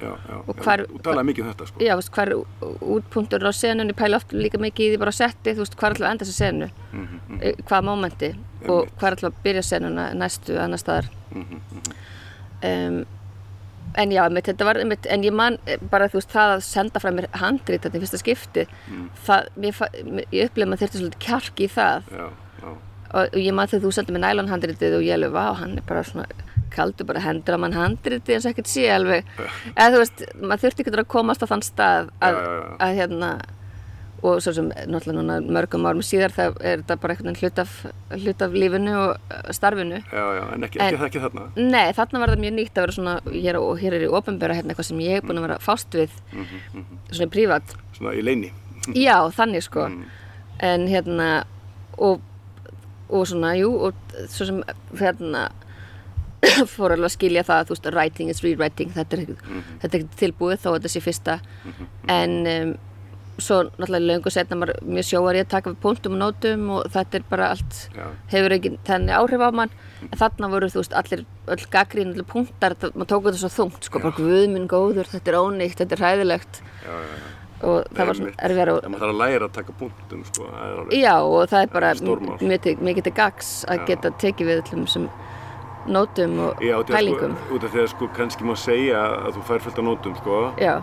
Og 0.45 0.57
já, 0.57 0.63
hvar- 0.65 0.87
þú 0.91 1.01
talaði 1.03 1.27
mikið 1.31 1.45
um 1.45 1.53
þetta 1.53 1.67
sko. 1.71 1.85
Já, 1.85 1.95
veist, 1.97 2.13
hvar 2.13 2.29
eru 2.29 2.45
útpunktur 2.99 3.47
á 3.49 3.53
senunni, 3.57 3.95
pæla 3.97 4.17
oft 4.21 4.33
líka 4.33 4.59
mikið 4.61 4.87
í 4.87 4.91
því 4.95 4.99
bara 4.99 5.11
að 5.15 5.21
setti, 5.23 5.55
þú 5.55 5.65
veist, 5.65 5.77
hvar 5.81 5.95
ætlum 5.95 6.09
að 6.09 6.15
enda 6.15 6.25
þessi 6.25 6.37
senu, 6.37 6.71
mm 6.93 7.07
-hmm, 7.09 7.43
eh, 7.43 7.55
hvaða 7.65 7.87
mómenti 7.89 8.35
og 8.69 8.89
hvar 9.01 9.13
ætlum 9.17 9.33
að 9.33 9.43
byrja 9.45 9.63
senuna 9.63 10.13
næstu 10.15 10.59
annar 10.59 10.79
staðar. 10.79 11.09
Um, 12.65 13.05
en 14.01 14.15
já, 14.15 14.23
einmitt, 14.25 14.49
þetta 14.51 14.69
var, 14.69 14.81
einmitt, 14.83 15.09
en 15.11 15.27
ég 15.27 15.35
man 15.35 15.59
eh, 15.67 15.83
bara, 15.91 16.09
þú 16.11 16.21
veist, 16.21 16.33
það 16.33 16.55
að 16.57 16.65
senda 16.67 17.03
frá 17.03 17.11
mér 17.15 17.29
handrit 17.41 17.85
þetta 17.85 18.01
í 18.01 18.03
fyrsta 18.05 18.23
skipti, 18.23 18.67
það, 19.27 19.53
mér, 19.61 19.85
ég 20.35 20.49
upplifði 20.49 20.67
að 20.67 20.73
maður 20.73 20.83
þurfti 20.85 21.03
svolítið 21.03 21.23
kjark 21.27 21.63
í 21.63 21.71
það. 21.75 22.11
Já, 22.11 22.27
já, 22.65 22.73
og, 23.15 23.39
ég 23.39 23.57
man 23.57 23.71
þegar 23.71 23.85
þú 23.85 23.95
sendið 23.99 24.17
mér 24.17 24.25
nælan 24.27 24.53
handritið 24.53 24.99
og 24.99 25.07
ég 25.07 25.19
alveg, 25.19 25.37
vá, 25.37 25.45
hann 25.61 25.79
er 25.79 25.89
bara 25.89 26.05
svona 26.09 26.29
kaldur 26.75 27.07
bara 27.07 27.23
hendur 27.23 27.55
að 27.55 27.63
mann 27.63 27.77
handritið 27.77 28.35
eins 28.35 28.47
og 28.49 28.55
ekkert 28.55 28.71
sé 28.71 28.89
alveg, 28.91 29.29
eða 29.79 29.91
þú 29.95 30.01
veist 30.03 30.25
maður 30.41 30.65
þurfti 30.65 30.85
ekki 30.85 30.97
að 30.97 31.13
komast 31.15 31.45
á 31.45 31.51
þann 31.51 31.67
stað 31.67 32.11
að, 32.19 32.41
já. 32.41 32.57
að 32.87 32.97
hérna 32.99 33.31
og 34.25 34.39
svo 34.41 34.55
sem 34.57 34.71
náttúrulega 34.73 35.19
núna 35.19 35.35
mörgum 35.53 35.85
árum 35.85 36.01
síðar 36.07 36.33
það 36.33 36.55
er 36.65 36.81
þetta 36.81 36.97
bara 37.03 37.13
einhvern 37.15 37.29
veginn 37.35 37.41
hlut 37.45 37.59
af, 37.61 37.73
hlut 38.23 38.45
af 38.47 38.55
lífinu 38.57 38.95
og 38.97 39.11
uh, 39.29 39.51
starfinu. 39.53 39.99
Já, 40.09 40.25
já, 40.39 40.43
en 40.55 40.65
ekki, 40.69 40.81
En- 40.81 40.87
ekki, 40.95 41.05
ekki 41.11 41.23
þarna. 41.27 41.45
Nei, 41.61 41.87
þarna 41.99 42.23
var 42.23 42.33
það 42.33 42.43
mjög 42.47 42.55
nýtt 42.59 42.79
að 42.81 42.87
vera 42.87 42.97
svona 42.97 43.15
hér, 43.35 43.59
og 43.61 43.83
hér 43.83 43.97
er 43.99 44.07
í 44.07 44.13
ofinbera 44.21 44.57
hérna 44.57 44.73
eitthvað 44.73 44.89
sem 44.89 45.03
ég 45.05 45.19
er 45.21 45.27
búin 45.29 45.43
að 45.43 45.47
vera 45.49 45.59
fást 45.61 45.99
við 46.01 46.15
svona 46.33 47.27
í 47.29 47.33
prívat. 47.37 47.75
Svona 47.99 48.15
í 48.17 48.23
leini 48.25 48.53
Já, 48.97 49.19
þannig 49.37 49.67
sko. 49.69 49.89
Mm. 49.89 50.07
en 50.71 50.87
hérna 50.89 51.29
og, 51.99 52.21
og 53.11 53.27
svona, 53.29 53.53
jú 53.61 53.71
og 53.89 54.17
svo 54.33 54.49
sem 54.49 54.59
hérna 55.01 55.45
fór 56.75 56.93
alveg 56.93 57.09
að 57.09 57.15
skilja 57.15 57.43
það 57.49 57.69
þú 57.71 57.75
veist, 57.77 57.87
writing 57.95 58.29
is 58.33 58.43
rewriting 58.45 58.91
þetta 58.93 59.17
er 59.17 59.23
ekkert 59.25 59.45
þetta 59.81 59.89
er 59.89 60.01
ekkert 60.03 60.19
tilbúið 60.21 60.59
þó 60.65 60.69
að 60.73 60.77
þetta 60.79 60.93
sé 60.93 61.03
fyrsta. 61.05 61.37
En 62.13 62.35
um, 62.51 62.75
svo 63.39 63.61
náttúrulega 63.67 64.07
löngu 64.07 64.31
setna 64.31 64.57
mjög 64.63 65.07
sjóar 65.09 65.39
ég 65.39 65.47
að 65.47 65.53
taka 65.57 65.71
við 65.73 65.81
punktum 65.83 66.17
og 66.17 66.21
nótum 66.23 66.67
og 66.77 66.89
þetta 66.95 67.19
er 67.19 67.25
bara 67.31 67.51
allt 67.55 67.79
já, 67.97 68.05
hefur 68.31 68.55
ekki 68.57 68.75
þannig 68.87 69.17
áhrif 69.19 69.43
á 69.43 69.51
mann. 69.51 69.73
En 70.11 70.19
þarna 70.21 70.51
voru 70.53 70.69
þú 70.71 70.83
veist 70.83 70.95
allir 71.01 71.25
öll 71.51 71.65
gaggrín, 71.73 72.13
allir 72.15 72.29
punktar, 72.29 72.77
það, 72.79 72.95
maður 72.95 73.11
tók 73.15 73.25
þetta 73.29 73.43
svo 73.43 73.53
þungt 73.57 73.89
sko, 73.89 74.03
bara 74.05 74.19
guðminn 74.19 74.69
góður, 74.71 75.09
þetta 75.11 75.33
er 75.33 75.39
ónýtt 75.41 75.81
þetta 75.81 75.97
er 75.99 76.05
hræðilegt. 76.05 76.61
Já, 76.85 76.93
já, 76.95 77.15
já. 77.15 77.31
og 77.65 77.93
það 77.97 78.07
var 78.11 78.19
svona 78.21 78.35
erfiðar 78.49 78.73
og 78.75 78.81
maður 78.85 79.05
þarf 79.05 79.15
að 79.15 79.21
læra 79.25 79.49
að 79.49 79.55
taka 79.59 79.77
punktum 79.81 80.25
sko, 80.31 80.49
það 80.51 80.65
er 80.65 80.81
alveg 80.81 80.99
Já 81.01 81.15
og 81.25 81.45
það 81.51 81.63
er 81.63 81.71
bara 81.75 81.93
mikið 82.85 83.05
til 83.09 83.15
gags 83.15 83.53
að 83.69 83.79
Já. 83.81 83.87
geta 83.93 84.11
tekið 84.25 84.51
við 84.51 84.63
öllum 84.65 84.89
sem 84.95 85.07
nótum 85.87 86.39
og 86.41 86.63
Já, 86.65 86.77
af 86.81 86.87
pælingum. 86.93 87.35
Sko, 87.37 87.55
út 87.57 87.65
af 87.65 87.73
því 87.75 87.83
að 87.83 87.89
sko 87.95 88.11
kannski 88.17 88.45
má 88.49 88.55
segja 88.57 89.01
að 89.25 89.39
þú 89.39 89.47
fær 89.49 89.65
fullt 89.67 89.81
af 89.81 89.89
nótum 89.89 90.15
sko, 90.21 90.39
Já, 90.61 90.75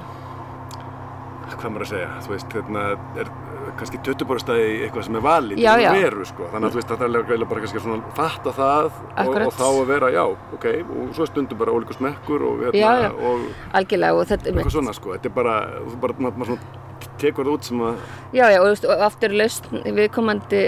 hvað 1.50 1.72
maður 1.72 1.86
að 1.86 1.92
segja, 1.92 2.10
þú 2.26 2.34
veist, 2.36 2.54
hérna 2.58 2.84
er 3.22 3.32
kannski 3.80 4.00
töttuborstæði 4.06 4.68
eitthvað 4.86 5.06
sem 5.08 5.18
er 5.18 5.24
valið 5.26 5.62
Já, 5.62 5.72
já. 5.80 5.90
að 5.92 6.04
veru, 6.04 6.26
sko, 6.28 6.48
þannig 6.52 6.68
að 6.68 6.74
þú 6.76 6.80
veist, 6.82 6.92
það 6.92 7.02
er 7.06 7.18
eiginlega 7.22 7.50
bara 7.52 7.64
kannski 7.64 7.84
svona 7.86 8.14
fatta 8.18 8.54
það 8.58 8.90
og, 8.92 9.40
og 9.46 9.56
þá 9.58 9.66
að 9.70 9.82
vera, 9.92 10.12
já, 10.14 10.24
ok, 10.58 10.68
og 10.82 11.12
svo 11.16 11.26
er 11.26 11.32
stundum 11.32 11.62
bara 11.62 11.76
ólíku 11.76 11.98
smekkur 11.98 12.46
og, 12.50 12.64
hérna, 12.68 12.82
Já, 12.82 12.92
já. 13.06 13.12
og 13.12 13.76
algjörlega 13.80 14.20
og 14.22 14.30
þetta 14.32 14.52
eitthvað 14.54 14.76
svona, 14.78 14.96
sko, 14.98 15.14
þetta 15.18 15.32
er 15.32 15.36
bara, 15.40 15.56
þú 15.88 16.00
bara, 16.06 16.18
maður, 16.28 16.52
svona 16.52 16.90
tekur 17.22 17.48
það 17.48 17.54
út 17.58 17.70
sem 17.70 17.84
að, 17.86 18.02
Já, 18.38 18.46
já, 18.56 18.60
og, 18.66 18.86
og 18.96 19.06
aftur 19.08 19.38
lausn 19.38 19.84
viðkomandi 20.00 20.64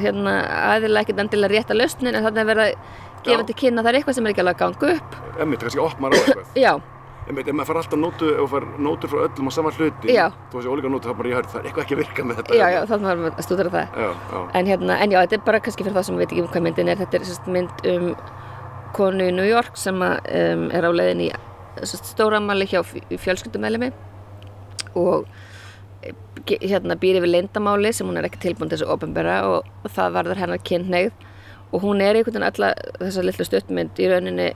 hérna 0.00 0.36
aðilega 0.74 1.06
ekkert 1.06 1.24
endilega 1.26 1.54
rétta 1.56 1.76
lausnin 1.76 2.14
en 2.14 2.24
þannig 2.24 2.44
að 2.44 2.50
verða 2.54 2.68
gefa 3.24 3.44
til 3.48 3.56
kynna 3.62 3.82
að 3.82 3.86
það 3.86 3.92
er 3.92 3.98
eitthvað 4.00 4.16
sem 4.16 4.26
er 4.26 4.32
ekki 4.34 4.42
alveg 4.44 4.56
að 4.56 4.62
ganga 4.64 4.94
upp. 4.96 5.16
Emmitt, 5.44 5.60
kannski 5.64 5.82
opnar 5.84 6.12
á 6.12 6.16
eitthvað. 6.16 6.46
já, 6.56 6.72
Emmitt, 7.30 7.48
ef 7.50 7.54
maður 7.54 7.68
fær 7.70 7.78
alltaf 7.80 8.00
nótu, 8.00 8.28
ef 8.34 8.40
maður 8.40 8.52
fær 8.54 8.82
nótur 8.86 9.10
frá 9.12 9.20
öllum 9.28 9.48
á 9.48 9.52
sama 9.54 9.70
hluti, 9.76 10.10
Já. 10.16 10.24
þú 10.50 10.58
veist, 10.60 10.70
ólíka 10.72 10.90
nótu, 10.90 11.10
þá 11.10 11.16
bara 11.20 11.30
ég 11.30 11.36
hörð, 11.38 11.50
það 11.52 11.60
er 11.60 11.68
eitthvað 11.70 11.84
ekki 11.84 11.96
að 11.96 12.00
virka 12.02 12.24
með 12.26 12.40
þetta. 12.40 12.56
já, 12.58 12.66
já, 12.74 12.80
þannig 12.90 13.08
varum 13.10 13.24
við 13.26 13.36
að 13.40 13.46
stúdara 13.46 13.72
það 13.74 14.00
Já, 14.04 14.08
já. 14.32 14.40
en 14.60 14.70
hérna, 14.72 14.96
en 15.04 15.14
já, 15.14 15.18
þetta 15.20 15.36
er 15.38 15.44
bara 15.46 15.60
kannski 15.66 15.84
fyrir 15.86 15.96
það 15.98 16.06
sem 16.08 16.18
veit 16.20 16.26
ekki 16.30 16.42
um 16.44 16.48
hvað 16.50 16.64
myndin 16.66 16.90
er 16.90 17.00
þetta 17.04 17.20
er 17.20 17.28
sérst 17.28 17.46
mynd 17.54 17.86
um 17.94 18.08
konu 18.98 19.28
í 19.30 19.34
New 19.36 19.46
York 19.46 19.78
sem 19.78 20.02
að, 20.02 20.16
um, 20.40 20.64
er 20.74 20.88
á 20.88 20.90
leiðin 20.90 21.22
í 21.28 21.30
sérst, 21.84 22.10
stóramali 22.16 22.66
hjá 22.66 22.80
fjölskyldumælimi 23.22 23.92
og 24.98 25.28
eh, 26.02 26.14
hérna 26.66 26.96
býr 26.98 27.20
yfir 27.20 27.30
lindamáli 27.30 27.92
sem 27.94 28.08
hún 28.10 28.18
er 28.18 28.26
ekki 28.26 28.42
tilbúin 28.48 28.72
til 28.72 28.80
þess 28.80 28.88
að 28.88 28.96
ofinbera 28.96 29.36
og, 29.52 29.68
það 29.94 30.16
varður 30.18 30.40
hennar 30.42 30.64
kynneigð 30.66 31.12
og 31.70 31.84
hún 31.84 32.02
er 32.02 32.18
einhvern 32.18 32.34
veginn 32.34 32.48
alla 32.48 32.72
þessa 32.98 33.22
litlu 33.22 33.46
stuttmynd 33.46 34.00
í 34.02 34.08
rauninni 34.10 34.48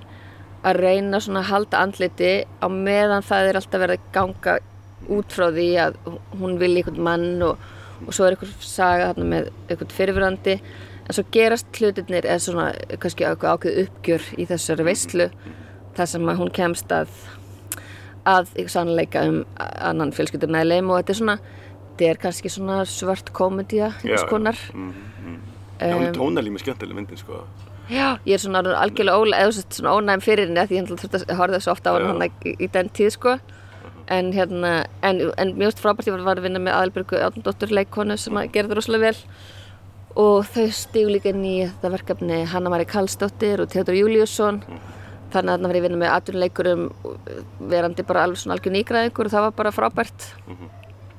að 0.64 0.80
reyna 0.80 1.20
svona 1.20 1.42
að 1.44 1.50
halda 1.52 1.82
andliti 1.84 2.32
á 2.60 2.66
meðan 2.72 3.24
það 3.26 3.48
er 3.50 3.58
alltaf 3.60 3.82
verið 3.84 4.00
að 4.00 4.10
ganga 4.16 4.56
út 5.14 5.36
frá 5.36 5.46
því 5.52 5.68
að 5.84 5.98
hún 6.40 6.58
vil 6.60 6.72
einhvern 6.78 7.04
mann 7.04 7.44
og, 7.44 7.60
og 8.06 8.16
svo 8.16 8.26
er 8.26 8.36
einhver 8.36 8.52
saga 8.64 9.10
þarna 9.12 9.30
með 9.32 9.50
einhvern 9.68 9.96
fyrirfyrandi 9.98 10.56
en 11.04 11.16
svo 11.16 11.26
gerast 11.34 11.80
hlutirnir 11.80 12.24
eða 12.24 12.44
svona 12.46 12.68
kannski 13.02 13.28
ákveð 13.28 13.82
uppgjör 13.84 14.28
í 14.40 14.48
þessari 14.48 14.86
veislu 14.88 15.28
þar 15.94 16.10
sem 16.14 16.30
að 16.32 16.40
hún 16.40 16.54
kemst 16.54 16.94
að 16.94 17.12
að 18.24 18.54
sannleika 18.72 19.26
um 19.28 19.42
annan 19.60 20.14
fjölskyldum 20.16 20.54
meðleim 20.54 20.88
og 20.88 21.02
þetta 21.02 21.12
er 21.12 21.18
svona 21.18 21.36
þetta 21.44 22.06
er 22.08 22.20
kannski 22.22 22.52
svona 22.52 22.78
svört 22.88 23.34
komedía 23.36 23.92
einhvers 23.98 24.24
Já, 24.24 24.30
konar 24.30 24.56
Mm, 24.72 24.94
mm. 25.20 25.42
Já, 25.80 25.94
hún 25.94 26.06
er 26.06 26.14
tónalími 26.14 26.58
skemmtileg 26.62 26.96
myndin, 26.96 27.18
sko. 27.18 27.42
Já, 27.90 28.16
ég 28.24 28.32
er 28.38 28.40
svona 28.40 28.62
algjörlega 28.80 29.18
óla, 29.20 29.36
eða 29.44 29.52
svo- 29.58 29.76
svona 29.76 29.92
ónæm 29.98 30.22
fyrir 30.24 30.46
henni 30.48 30.62
því 30.70 30.78
ég 30.78 30.86
þurfti 30.88 31.18
að 31.28 31.36
horfa 31.36 31.58
þessu 31.58 31.70
ofta 31.74 31.92
á 31.92 31.94
hann 32.00 32.22
í, 32.24 32.54
í 32.64 32.68
den 32.72 32.88
tíð 32.88 33.10
sko. 33.18 33.34
En 34.08 34.32
hérna, 34.32 34.86
en, 35.02 35.20
en 35.40 35.52
mjög 35.56 35.72
st 35.74 35.82
frábært 35.84 36.08
ég 36.08 36.16
var, 36.24 36.36
að 36.38 36.46
vinna 36.48 36.60
með 36.60 36.76
Aðalbjörgu 36.78 37.20
Átnandóttur 37.24 37.70
leikkonu 37.72 38.16
sem 38.20 38.34
þetta 38.36 38.74
rosalega 38.76 39.10
vel. 39.10 39.16
Og 40.16 40.44
þau 40.46 40.66
stígu 40.70 41.10
líka 41.12 41.28
inn 41.32 41.44
í 41.44 41.54
þetta 41.66 41.90
verkefni 41.96 42.42
Hanna 42.52 42.70
Mari 42.70 42.84
Karlsdóttir 42.88 43.60
og 43.64 43.68
Theodor 43.72 43.96
Júliusson. 43.98 44.62
Þannig 45.34 45.50
að 45.50 45.56
þarna 45.56 45.68
var 45.68 45.74
ég 45.76 45.82
að 45.82 45.86
vinna 45.88 46.00
með 46.04 46.12
atvinnuleikurum 46.14 46.84
verandi 47.72 48.04
bara 48.06 48.22
alveg 48.24 48.38
svona 48.38 48.54
algjör 48.58 48.74
nýgraðingur 48.76 49.26
og 49.28 49.32
það 49.34 49.46
var 49.48 49.54
bara 49.58 49.72
frábært 49.74 50.28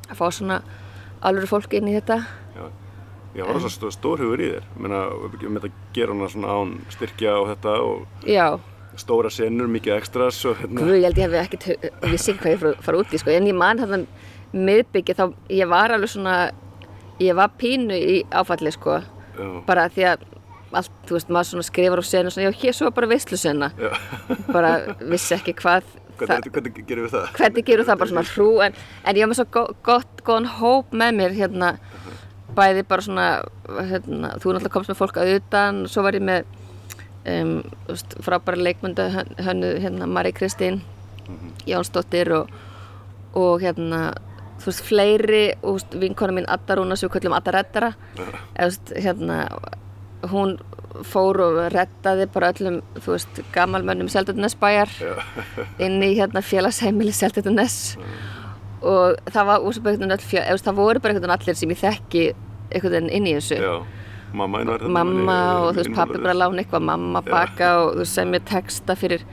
að 0.10 0.16
fá 0.22 0.26
svona 0.32 0.62
alveg 1.26 1.50
fólk 1.52 1.74
inn 1.76 1.90
í 1.92 1.98
þetta 1.98 2.22
Já, 3.36 3.42
ég 3.42 3.48
var 3.50 3.58
rosa 3.58 3.70
stór, 3.74 3.92
stór 3.92 4.22
hugur 4.24 4.40
í 4.40 4.48
þér. 4.54 4.68
Meina, 4.80 5.02
um 5.12 5.58
þetta 5.60 5.72
gera 5.96 6.14
hana 6.16 6.30
svona 6.32 6.54
án 6.56 6.70
styrkja 6.94 7.34
og 7.42 7.50
þetta 7.52 7.74
og 7.84 8.30
Já, 8.32 8.46
stóra 9.00 9.32
senur, 9.34 9.68
mikið 9.72 9.98
extras 9.98 10.38
og 10.48 10.56
hérna. 10.62 10.86
Guð, 10.86 10.94
ég 11.02 11.08
held 11.10 11.20
ég 11.20 11.26
hef 11.34 11.42
ekkert, 11.42 11.68
ég 12.14 12.22
sé 12.22 12.36
hvað 12.38 12.54
ég 12.54 12.62
fara, 12.62 12.78
fara 12.86 13.02
út 13.02 13.12
í 13.12 13.20
sko, 13.20 13.34
en 13.36 13.50
ég 13.50 13.58
man 13.60 13.82
þarna 13.82 14.06
miðbyggja 14.56 15.18
þá, 15.20 15.26
ég 15.52 15.68
var 15.68 15.92
alveg 15.92 16.14
svona, 16.14 16.38
ég 17.20 17.36
var 17.36 17.52
pínu 17.60 17.98
í 17.98 18.22
áfalli 18.32 18.72
sko, 18.72 19.02
Já, 19.36 19.50
bara 19.68 19.90
því 19.92 20.08
að 20.14 20.24
allt, 20.76 20.96
þú 21.08 21.16
veist, 21.18 21.30
maður 21.32 21.50
svona 21.52 21.68
skrifar 21.68 22.00
á 22.00 22.06
senu 22.08 22.32
svona, 22.32 22.48
já, 22.48 22.56
hér 22.64 22.76
svo 22.76 22.88
var 22.88 22.96
bara 23.02 23.12
veislusena, 23.12 23.72
já. 23.76 23.92
bara 24.56 24.72
vissi 25.12 25.36
ekki 25.36 25.58
hvað, 25.60 25.92
Hvernig, 26.16 26.48
hvernig 26.56 26.78
gerum 26.88 27.04
við 27.10 27.12
það? 27.18 27.26
hvernig 27.36 27.66
gerur 27.68 27.88
það? 27.90 27.98
Bara 28.00 28.12
svona 28.14 28.28
hrú, 28.32 28.50
en, 28.64 28.76
en 29.04 29.18
ég 29.20 29.26
var 29.26 29.32
með 29.34 29.40
svo 29.42 29.66
gott, 29.84 30.22
góðan 30.24 30.48
hóp 30.62 30.96
með 30.96 31.18
mér 31.20 31.36
hérna, 31.36 31.74
bæði 32.58 32.86
bara 32.90 33.06
svona, 33.06 33.28
hérna, 33.92 34.36
þú 34.40 34.56
náttúrulega 34.56 34.74
komst 34.74 34.92
með 34.92 35.02
fólk 35.02 35.20
að 35.22 35.34
utan, 35.40 35.84
og 35.86 35.92
svo 35.94 36.06
var 36.06 36.18
ég 36.18 36.26
með, 36.26 36.46
um, 37.32 37.56
veist, 37.90 38.16
frábæra 38.26 38.62
leikmynda 38.68 39.10
hönnu, 39.46 39.74
hérna, 39.84 40.10
Mari 40.10 40.34
Kristín, 40.36 40.82
Jónsdóttir 41.70 42.32
og, 42.36 42.54
og 43.36 43.64
hérna 43.64 44.14
þú 44.62 44.72
veist, 44.72 44.86
fleiri 44.88 45.46
og 45.62 45.80
veist, 45.80 45.98
vinkona 46.02 46.36
mín 46.36 46.50
Adda 46.52 46.80
Rúna 46.80 46.98
sem 46.98 47.10
við 47.10 47.18
kallum 47.18 47.36
Adda 47.38 47.56
Reddara. 47.58 47.92
Eða 48.18 48.70
þú 48.70 48.70
veist, 48.70 48.94
hérna 49.06 49.40
hún 50.32 50.56
fór 51.06 51.42
og 51.44 51.58
reddaði 51.74 52.28
bara 52.32 52.52
öllum, 52.54 52.80
þú 53.04 53.16
veist, 53.16 53.42
gamalmönnum 53.56 54.10
Seldarnesbæjar 54.12 54.92
inn 55.84 56.00
í 56.06 56.14
hérna 56.16 56.44
félagsheimili 56.46 57.14
Seldarnes 57.16 57.98
og 58.86 59.18
það 59.34 59.50
var 59.50 59.66
úrsabögnin 59.66 60.14
öll 60.14 60.22
fjö, 60.22 60.40
eða, 60.40 60.54
þú 60.54 60.58
veist, 60.58 60.68
það 60.70 60.80
voru 60.80 61.02
bara 61.02 61.16
einhvern 61.16 61.26
veginn 61.26 61.38
allir 61.40 61.60
sem 61.60 61.74
ég 61.74 61.82
þekki 61.82 62.26
einhvern 62.72 62.96
veginn 62.96 63.10
inn 63.20 63.28
í 63.30 63.36
þessu. 63.38 63.58
Já, 63.62 63.74
mamma 64.36 64.62
einu 64.62 64.72
var 64.74 64.80
þarna, 64.84 64.94
mamma 65.00 65.36
henni- 65.42 65.66
og 65.66 65.74
þú 65.76 65.82
veist 65.82 65.96
pappi 65.96 66.22
bara 66.24 66.38
lána 66.38 66.64
eitthvað 66.64 66.88
mamma 66.92 67.22
baka 67.26 67.70
og 67.84 67.92
þú 67.96 68.04
veist 68.04 68.18
sem 68.20 68.34
ég 68.34 68.46
texta 68.46 68.96
fyrir 69.00 69.26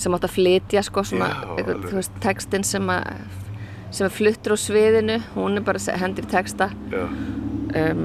sem 0.00 0.16
átt 0.16 0.24
að 0.24 0.34
flytja 0.38 0.82
sko 0.86 1.04
svona 1.04 1.28
eitthvað, 1.56 1.84
þú 1.90 1.94
veist 2.00 2.18
textin 2.24 2.64
sem 2.64 2.88
að 2.88 3.06
sem 3.90 4.06
er 4.06 4.14
fluttur 4.14 4.54
á 4.54 4.58
sviðinu 4.60 5.16
hún 5.34 5.56
er 5.58 5.64
bara 5.66 5.78
hendir 5.98 6.26
texta. 6.30 6.70
Já, 6.92 7.04
um, 7.80 8.04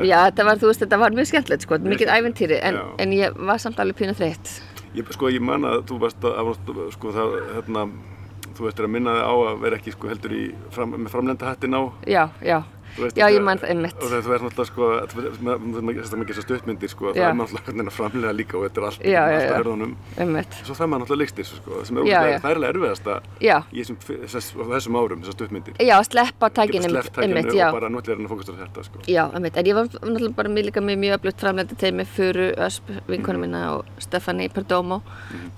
já 0.00 0.16
þetta 0.30 0.46
var 0.48 0.56
þú 0.62 0.70
veist 0.70 0.80
þetta 0.80 0.98
var 0.98 1.10
mjög 1.16 1.28
skemmtilegt 1.30 1.66
sko 1.66 1.78
mikið 1.84 2.08
ævintýri 2.14 2.60
en, 2.62 2.78
en 2.98 3.12
ég 3.12 3.36
var 3.36 3.60
samt 3.62 3.78
alveg 3.82 4.00
pínu 4.00 4.16
þreytt. 4.16 4.60
Ég, 4.94 5.06
sko 5.10 5.28
ég 5.28 5.42
man 5.42 5.66
að 5.66 5.84
þú 5.90 6.00
varst 6.04 6.24
að, 6.24 6.38
að 6.40 6.92
sko 6.94 7.12
það, 7.14 7.32
hérna, 7.56 7.84
þú 8.54 8.66
veist 8.68 8.80
að 8.80 8.92
minna 8.94 9.16
þig 9.18 9.26
á 9.26 9.34
að 9.34 9.60
vera 9.64 9.78
ekki 9.80 9.94
sko 9.94 10.10
heldur 10.12 10.34
í, 10.36 10.44
fram, 10.74 10.94
með 10.94 11.10
framlenda 11.10 11.50
hattin 11.50 11.74
á. 11.74 11.82
já, 12.06 12.22
já, 12.40 12.58
veist, 12.98 13.18
já 13.18 13.26
ég 13.32 13.42
man 13.44 13.60
það 13.62 13.72
einmitt 13.74 14.02
Og 14.04 14.10
það 14.12 14.24
þú 14.24 14.32
verður 14.32 14.46
náttúrulega 14.48 14.70
sko, 14.70 14.88
þetta 15.04 16.14
er 16.14 16.20
mikið 16.22 16.38
svo 16.38 16.44
stuttmyndir 16.46 16.92
sko, 16.92 17.12
það 17.14 17.28
er 17.28 17.38
náttúrulega 17.40 17.94
framlega 17.94 18.34
líka 18.36 18.58
og 18.58 18.66
þetta 18.66 18.80
er 18.82 18.86
allt, 18.88 19.04
já. 19.04 19.20
að 19.24 19.56
hörðunum. 19.58 19.94
einmitt, 20.18 20.58
Svo 20.64 20.76
það 20.78 20.90
maður 20.92 21.04
náttúrulega 21.04 21.22
leikstir 21.24 21.48
sko, 21.50 21.80
sem 21.88 22.00
er 22.02 22.08
já. 22.10 22.18
það 22.44 22.50
er 22.50 22.60
alveg 22.60 22.74
erfiðasta 22.74 23.18
í 23.40 23.52
þessum, 23.80 24.00
þess, 24.06 24.52
þessum 24.74 24.98
árum, 25.00 25.24
þessar 25.24 25.38
stuttmyndir. 25.38 25.78
já, 25.80 25.96
sleppa 26.08 26.50
tækinu 26.54 26.92
tækinu 26.94 27.24
einmitt, 27.24 27.52
já 27.54 27.66
og 27.68 27.78
bara 27.80 27.90
að 27.90 28.28
fókustra 28.30 28.54
á 28.54 28.60
þetta 28.64 28.86
sko. 28.88 29.04
Já, 29.10 29.22
einmitt, 29.34 29.56
en 29.56 29.70
ég 29.70 29.78
var 29.78 29.88
náttúrulega 29.90 30.36
bara 30.38 30.52
mjög 30.52 30.68
líka 30.70 30.82
með 30.84 31.00
mjög 31.04 31.18
öflugt 31.18 31.44
framlendi 31.44 31.78
teimi 31.80 32.04
fyrir 32.08 32.54
Ösp, 32.64 32.90
vinkonu 33.10 33.40
mína 33.42 33.64
og 33.78 33.88
Stefani 34.02 34.48
Perdomo 34.52 35.00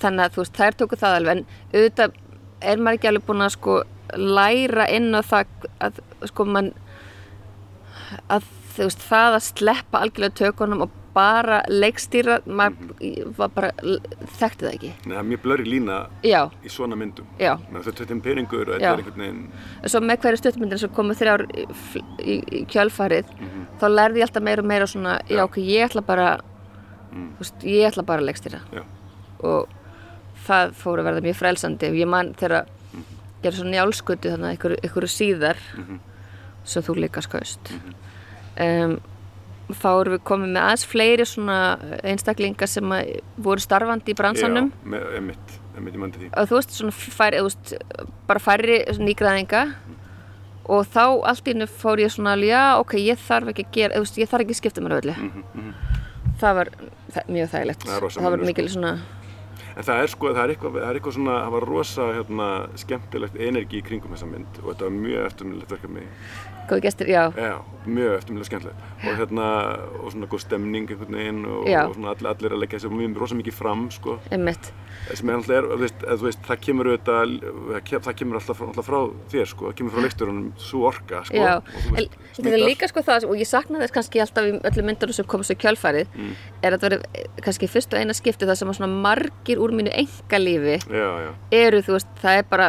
þannig 0.03 0.27
að 0.27 0.37
þú 0.37 0.43
veist, 0.45 0.57
þær 0.61 0.79
tóku 0.81 0.99
það 1.01 1.19
alveg 1.21 1.37
en 1.37 1.45
auðvitað 1.75 2.17
er 2.71 2.83
maður 2.83 2.99
ekki 2.99 3.11
alveg 3.11 3.27
búin 3.29 3.45
að 3.47 3.55
sko 3.57 3.77
læra 4.17 4.87
inn 4.95 5.11
á 5.15 5.21
það 5.27 5.71
að 5.89 6.01
sko 6.31 6.47
mann 6.49 6.73
að 8.33 8.47
þú 8.77 8.87
veist, 8.89 9.03
það 9.09 9.37
að 9.39 9.45
sleppa 9.47 10.01
algjörlega 10.05 10.39
tökunum 10.43 10.87
og 10.87 10.95
bara 11.17 11.63
leikstýra 11.73 12.43
maður 12.45 12.99
ég 13.01 13.29
var 13.39 13.53
bara, 13.55 13.71
þekkti 14.37 14.67
það 14.67 14.75
ekki. 14.75 14.91
Nei, 15.07 15.15
það 15.15 15.21
er 15.23 15.29
mjög 15.31 15.43
blöri 15.47 15.65
lína 15.65 15.97
Já, 16.27 16.43
í 16.61 16.73
svona 16.73 16.99
myndum. 17.01 17.29
Þetta 17.39 18.05
er 18.05 18.21
peningur 18.27 18.67
og 18.69 18.75
þetta 18.75 18.91
er 18.91 19.01
einhvern 19.01 19.23
veginn, 19.25 19.39
svo 19.89 20.03
með 20.05 20.21
hverju 20.27 20.41
stuttmyndin 20.43 20.83
sem 20.83 20.93
komu 20.99 21.17
þrjár 21.17 21.47
í, 21.49 21.65
í, 22.21 22.37
í 22.61 22.61
kjölfarið 22.69 23.33
þá 23.81 23.87
lærði 23.95 24.21
ég 24.21 24.29
alltaf 24.29 24.45
meira 24.45 24.65
og 24.65 24.69
meira 24.69 24.91
svona 24.93 25.17
já, 25.25 25.39
Já. 25.39 25.45
ok, 25.49 25.57
ég 25.65 25.89
ætla 25.89 26.05
bara 26.05 26.29
þú 27.17 27.41
veist, 27.41 27.65
ég 27.65 27.89
ætla 27.89 28.05
bara 28.13 28.21
að 28.21 28.29
leikstýra. 28.29 28.61
Já, 28.77 28.85
og 29.41 29.73
það 30.47 30.77
fór 30.83 31.01
að 31.01 31.09
verða 31.09 31.25
mjög 31.31 31.39
frelsandi 31.41 31.89
og 31.95 31.97
ég 31.97 32.13
man 32.13 32.35
þegar 32.37 32.69
gera 33.41 33.57
svona 33.57 33.73
njálskutu 33.73 34.35
þannig 34.35 34.69
að 34.69 34.77
ykkur 34.85 35.09
síðar 35.11 35.65
sem 36.67 36.85
þú 36.87 36.99
líka 37.05 37.23
skaust 37.25 37.73
um, 37.73 38.97
þá 39.73 39.89
erum 39.93 40.17
við 40.17 40.25
komið 40.31 40.53
með 40.55 40.63
aðeins 40.63 40.87
fleiri 40.87 41.27
svona 41.27 41.59
einstaklingar 42.07 42.71
sem 42.71 42.97
voru 43.43 43.63
starfandi 43.63 44.15
í 44.15 44.19
bransanum 44.19 44.71
já, 44.71 45.01
emitt, 45.19 45.57
emitt, 45.79 45.97
ég 45.97 46.03
mandi 46.03 46.23
því. 46.23 46.31
og 46.33 46.51
þú 46.51 46.61
veist, 46.61 46.77
svona 46.79 46.95
færi, 46.95 47.41
þú 47.43 47.49
veist, 47.51 47.75
bara 48.29 48.43
færri 48.43 48.81
nýgræðinga 49.03 49.65
og 50.67 50.87
þá 50.91 51.03
allt 51.31 51.47
í 51.47 51.55
hennu 51.55 51.69
fór 51.71 52.03
ég 52.03 52.15
svona 52.15 52.37
já, 52.43 52.63
ok, 52.83 52.97
ég 53.03 53.21
þarf 53.23 53.53
ekki 53.53 53.67
að 53.67 53.77
gera, 53.79 54.03
veist, 54.03 54.19
ég 54.19 54.31
þarf 54.31 54.47
ekki 54.47 54.57
að 54.57 54.63
skipta 54.63 54.83
mér 54.83 54.97
öllu. 54.99 55.15
Það 56.41 56.57
var 56.59 56.71
það, 57.15 57.29
mjög 57.37 57.53
þægilegt. 57.53 57.85
Það 57.87 58.07
það 58.17 58.35
var 58.35 58.43
mikil 58.49 58.67
svona, 58.73 58.91
En 59.77 59.85
það 59.85 60.03
er 60.03 60.09
sko, 60.09 60.29
það 60.33 60.43
er 60.43 60.51
eitthvað, 60.55 60.77
það 60.79 60.89
er 60.89 60.99
eitthvað 60.99 61.15
svona, 61.19 61.33
það 61.37 61.55
var 61.55 61.65
rosa 61.69 62.05
hérna, 62.17 62.47
skemmtilegt 62.81 63.35
energi 63.45 63.77
í 63.77 63.85
kringum 63.85 64.15
þessa 64.15 64.29
mynd 64.31 64.61
og 64.63 64.71
þetta 64.71 64.87
var 64.87 64.95
mjög 64.95 65.27
eftirminnilegt 65.27 65.75
verkefni. 65.75 66.05
Góði 66.71 66.83
gestir, 66.87 67.07
já, 67.13 67.25
Já, 67.37 67.55
mjög 67.87 68.17
eftirminnilega 68.19 68.49
skemmtilegt. 68.51 68.81
Og 69.07 69.19
hérna, 69.21 69.47
og 70.03 70.11
svona 70.13 70.27
góð 70.33 70.41
stemning 70.47 70.89
einhvern 70.91 71.15
veginn 71.19 71.45
og, 71.47 71.69
og 71.69 71.95
svona 71.95 72.15
allir, 72.15 72.31
allir 72.33 72.53
að 72.57 72.63
leggja 72.65 72.79
þessi 72.81 72.91
mjög 72.97 73.21
rosa 73.23 73.35
mikið 73.39 73.55
fram, 73.55 73.87
sko. 73.91 74.19
einmitt. 74.33 74.73
Sem 75.15 75.29
er 75.29 75.37
alltaf, 75.37 75.67
þú 75.71 75.77
veist, 75.85 76.05
veist, 76.25 76.41
það 76.49 76.61
kemur 76.67 76.89
auðvitað, 76.91 77.35
það 77.71 77.83
kem- 77.85 78.01
það 78.07 78.15
kemur 78.21 78.39
alltaf, 78.41 78.61
alltaf 78.67 78.87
frá 78.89 79.01
þér, 79.31 79.47
sko. 79.53 79.69
Það 79.71 79.77
kemur 79.79 79.93
frá 79.95 80.03
leikstjórunum 80.07 80.47
svo 80.59 80.81
orka, 80.89 81.21
sko. 81.29 81.37
Já, 81.37 81.53
og 81.57 81.69
þú 81.77 81.89
en 81.93 81.95
veist, 82.01 82.17
þetta 82.41 82.53
er 82.57 82.65
líka 82.65 82.89
sko 82.91 83.03
það, 83.07 83.27
og 83.31 83.37
ég 83.37 83.47
sakna 83.51 83.79
þess 83.85 83.95
kannski 83.95 84.23
alltaf 84.25 84.49
í 84.49 84.55
öllum 84.71 84.89
myndunum 84.91 85.15
sem 85.15 85.25
komast 85.27 85.51
í 85.53 85.59
kjölfarið, 85.63 86.07
Mm. 86.17 86.33
er 86.63 86.73
að 86.73 86.79
þetta 86.81 86.89
verið 86.89 87.43
kannski 87.45 87.69
fyrst 87.69 87.93
og 87.95 88.01
eina 88.01 88.15
skipti 88.17 88.47
það 88.49 88.57
sem 88.57 88.69
að 88.73 88.79
svona 88.81 89.01
margir 89.05 89.59
úr 89.61 89.71
mínu 89.77 89.93
engalífi 89.93 90.81
eru, 91.53 91.83
þú 91.85 91.93
veist, 91.97 92.09
það 92.23 92.39
er 92.41 92.43
bara 92.51 92.69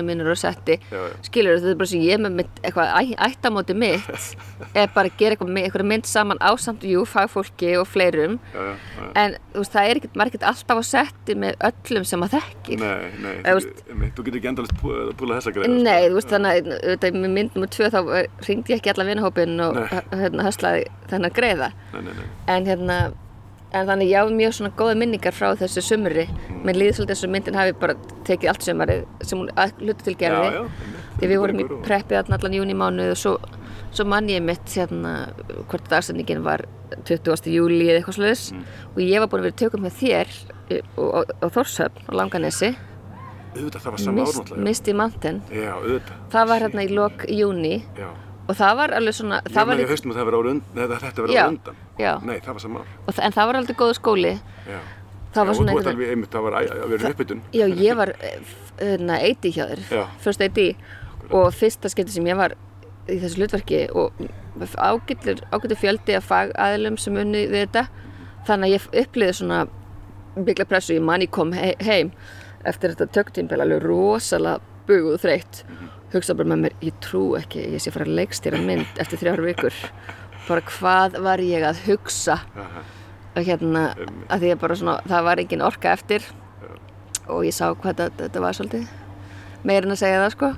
fóreldrar 0.00 0.06
mínir 0.06 0.26
á 0.26 0.36
setti 0.36 0.40
og 0.40 0.40
sískinni 0.40 0.40
mínir 0.40 0.40
á 0.40 0.40
setti 0.40 0.40
og 0.40 0.40
allar 0.40 0.40
vinkonu 0.40 0.40
mínir 0.40 0.40
á 0.40 0.40
setti 0.40 0.76
Já, 0.90 0.98
já. 1.00 1.16
skilur 1.26 1.58
þetta 1.60 1.70
er 1.70 1.78
bara 1.80 1.90
sem 1.90 2.00
ég 2.04 2.20
með 2.20 2.36
mitt, 2.40 2.60
eitthvað 2.64 3.12
ættamóti 3.26 3.76
mitt 3.76 4.08
er 4.80 4.88
bara 4.94 5.10
að 5.10 5.16
gera 5.20 5.36
eitthvað, 5.36 5.86
mynd 5.90 6.06
saman 6.10 6.40
ásamt, 6.40 6.84
jú, 6.84 7.04
fagfólki 7.08 7.72
og 7.80 7.88
fleirum 7.88 8.38
Já, 8.54 8.60
já, 8.60 8.74
já. 8.74 9.10
en 9.24 9.36
þú 9.54 9.62
veist, 9.64 9.72
það 9.74 9.88
er 9.90 10.00
ekkert, 10.00 10.16
er 10.20 10.30
ekkert 10.32 10.48
alltaf 10.50 10.80
á 10.80 10.84
setti 10.90 11.36
með 11.38 11.56
öllum 11.70 12.04
sem 12.08 12.20
maður 12.20 12.40
þekkir 12.40 12.80
Nei, 12.80 13.10
nei, 13.20 13.34
Eða, 13.40 13.64
þú, 13.64 14.24
getur 14.26 14.40
ekki 14.40 14.50
endalist 14.50 14.76
púlað 14.80 15.40
þessa 15.40 15.54
greið. 15.56 15.78
Nei, 15.84 16.08
þú 16.08 16.18
veist, 16.18 16.30
þannig 16.30 16.70
að 16.90 17.18
með 17.20 17.34
mynd 17.36 17.56
nummer 17.56 17.72
tvö 17.72 17.90
þá 17.92 17.98
ringdi 18.46 18.74
ég 18.74 18.80
ekki 18.80 18.92
alla 18.94 19.06
vinahópin 19.08 19.56
og 19.64 19.80
hérna 20.14 20.46
höslaði 20.46 20.86
þennan 21.10 21.34
greiða 21.36 21.70
Nei, 21.94 22.00
nei, 22.06 22.14
nei. 22.14 22.28
en 22.54 22.68
hérna 22.70 22.98
en 23.72 23.86
þannig 23.86 24.08
ég 24.10 24.18
hafa 24.18 24.30
mjög 24.34 24.52
svona 24.56 24.70
góða 24.76 24.96
minningar 24.98 25.32
frá 25.32 25.54
þessu 25.56 25.82
sumri 25.82 26.26
Mm. 26.26 26.62
mér 26.66 26.74
líður 26.80 26.94
svolítið 26.98 27.10
eins 27.14 27.24
og 27.24 27.30
myndin 27.30 27.54
hafi 27.54 27.72
bara 27.80 27.94
tekið 28.24 28.48
allt 28.48 28.62
sumarið 28.66 29.04
sem 29.22 29.38
hún 29.38 29.50
að 29.56 29.72
hluta 29.80 30.04
til 30.04 30.14
Já, 30.14 30.18
gerði 30.18 30.50
já, 30.50 30.60
einmitt. 30.60 31.20
því 31.20 31.26
við 31.30 31.38
vorum 31.40 31.60
í 31.60 31.66
preppið 31.86 32.18
allan 32.34 32.52
júni 32.58 32.74
mánuð 32.74 33.10
og 33.10 33.16
svo, 33.16 33.36
svo 33.92 34.04
mann 34.06 34.28
ég 34.28 34.42
mitt 34.42 34.64
hérna 34.74 35.32
hvort 35.68 35.88
dagsendingin 35.88 36.42
var 36.42 36.64
20. 37.04 37.46
júli 37.54 37.86
eða 37.88 38.00
eitthvað 38.02 38.18
sluðis 38.18 38.52
Mm. 38.52 38.64
og 38.94 38.98
ég 38.98 39.18
var 39.20 39.28
búin 39.28 39.40
að 39.40 39.46
vera 39.48 39.60
tökum 39.62 39.82
með 39.86 39.94
þér 40.02 40.28
á 41.40 41.46
Þórshöfn 41.48 42.08
og 42.08 42.14
Langanesi 42.14 42.76
Auðvitað, 43.50 43.80
það 43.82 43.90
var 43.90 43.98
sama 43.98 44.20
ár 44.22 44.26
Mist, 44.26 44.38
náttúrulega. 44.38 44.62
Misty 44.64 44.92
Mountain 44.92 45.42
Já, 45.50 45.72
auðvitað. 45.74 46.16
það 46.30 46.48
var 46.48 46.60
hérna 46.60 46.82
í 46.86 46.90
lok 46.94 47.24
júni 47.28 47.82
Já. 47.98 48.08
Og 48.50 48.56
það 48.58 48.76
var 48.80 48.94
alveg 48.98 49.14
svona 49.16 49.38
Það 49.46 49.54
það 49.56 49.66
var. 49.70 49.74
Ég 49.74 49.80
líka, 49.84 49.92
haustum 49.94 50.10
að 50.12 50.16
þetta 51.04 51.24
verið 51.26 51.38
ára 51.40 51.50
undan. 51.54 51.76
já. 52.00 52.12
Nei, 52.26 52.38
það 52.44 52.52
var 52.56 52.64
sama 52.64 52.80
ár. 52.82 52.88
og 53.06 53.14
það, 53.14 53.24
en 53.28 53.36
það 53.38 53.46
var 53.50 53.58
aldrei 53.60 53.76
góðu 53.82 53.96
skóli 54.00 54.32
Já. 54.66 54.78
það 55.34 55.46
var 55.50 55.54
svona 55.60 55.72
einhvern 55.74 55.92
alveg 55.94 56.10
einmitt, 56.14 56.30
það 56.34 56.46
var 56.48 56.56
að 56.60 56.88
vera 56.94 57.12
uppbytun. 57.14 57.42
já 57.54 57.66
ég 57.84 57.96
var 58.00 58.12
eh, 58.18 58.38
f- 58.40 58.72
hérna, 58.80 59.18
hjá 59.54 59.64
þér 59.70 59.82
Já. 59.94 60.04
first 60.24 60.40
AD 60.46 60.60
og 61.30 61.52
fyrsta 61.54 61.88
skipti 61.92 62.12
sem 62.16 62.26
ég 62.26 62.36
var 62.40 62.56
í 63.10 63.18
þessu 63.22 63.38
hlutverki 63.40 63.84
og 63.94 64.12
ágættur 65.54 65.78
fjöldi 65.78 66.16
af 66.18 66.26
fagaðilum 66.26 66.98
sem 66.98 67.14
unni 67.16 67.44
við 67.50 67.68
þetta 67.68 67.84
þannig 68.48 68.66
að 68.66 68.74
ég 68.74 68.88
upplýði 69.04 69.36
svona 69.38 69.60
byggla 70.36 70.64
pressu, 70.70 70.94
ég 70.96 71.02
man 71.06 71.22
ég 71.22 71.30
kom 71.30 71.52
he 71.54 71.74
heim 71.86 72.10
eftir 72.66 72.92
þetta 72.94 73.06
töktímpel 73.14 73.60
alveg 73.62 73.82
rosalega 73.86 74.60
buguð 74.88 75.20
þreytt 75.22 75.62
hugsa 76.12 76.34
bara 76.34 76.48
með 76.52 76.62
mér, 76.64 76.74
ég 76.82 76.96
trú 77.04 77.22
ekki 77.38 77.62
ég 77.74 77.80
sé 77.82 77.92
fara 77.94 78.04
að 78.08 78.16
leikstýra 78.18 78.60
mynd 78.64 78.98
eftir 79.02 79.20
þrjár 79.22 79.42
vikur. 79.46 79.76
Bara 80.48 80.64
hvað 80.66 81.18
var 81.22 81.38
ég 81.44 81.62
að 81.68 81.82
hugsa? 81.86 82.38
Og 83.36 83.44
hérna, 83.46 83.94
að 84.28 84.40
því 84.42 84.52
að 84.54 84.60
bara 84.64 84.76
svona 84.80 84.96
það 85.06 85.24
var 85.28 85.42
engin 85.44 85.62
orka 85.62 85.92
eftir. 85.94 86.24
Og 87.30 87.44
ég 87.46 87.54
sá 87.54 87.68
hvað 87.70 87.92
þetta, 88.00 88.10
þetta 88.24 88.40
var 88.42 88.56
svolítið 88.58 88.88
meira 89.64 89.86
en 89.86 89.94
að 89.94 90.00
segja 90.02 90.22
það 90.24 90.32
sko. 90.34 90.52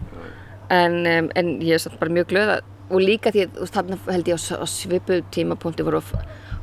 En, 0.73 0.95
um, 1.07 1.27
en 1.37 1.49
ég 1.61 1.75
er 1.77 1.83
samt 1.83 1.99
bara 2.01 2.15
mjög 2.17 2.31
glöð 2.31 2.53
að, 2.55 2.63
og 2.93 3.03
líka 3.03 3.33
því 3.35 3.43
að 3.49 3.73
þarna 3.75 3.99
held 4.09 4.31
ég 4.31 4.39
á, 4.57 4.65
svipu 4.71 5.19
tímapunkti 5.35 5.85
voru, 5.85 6.01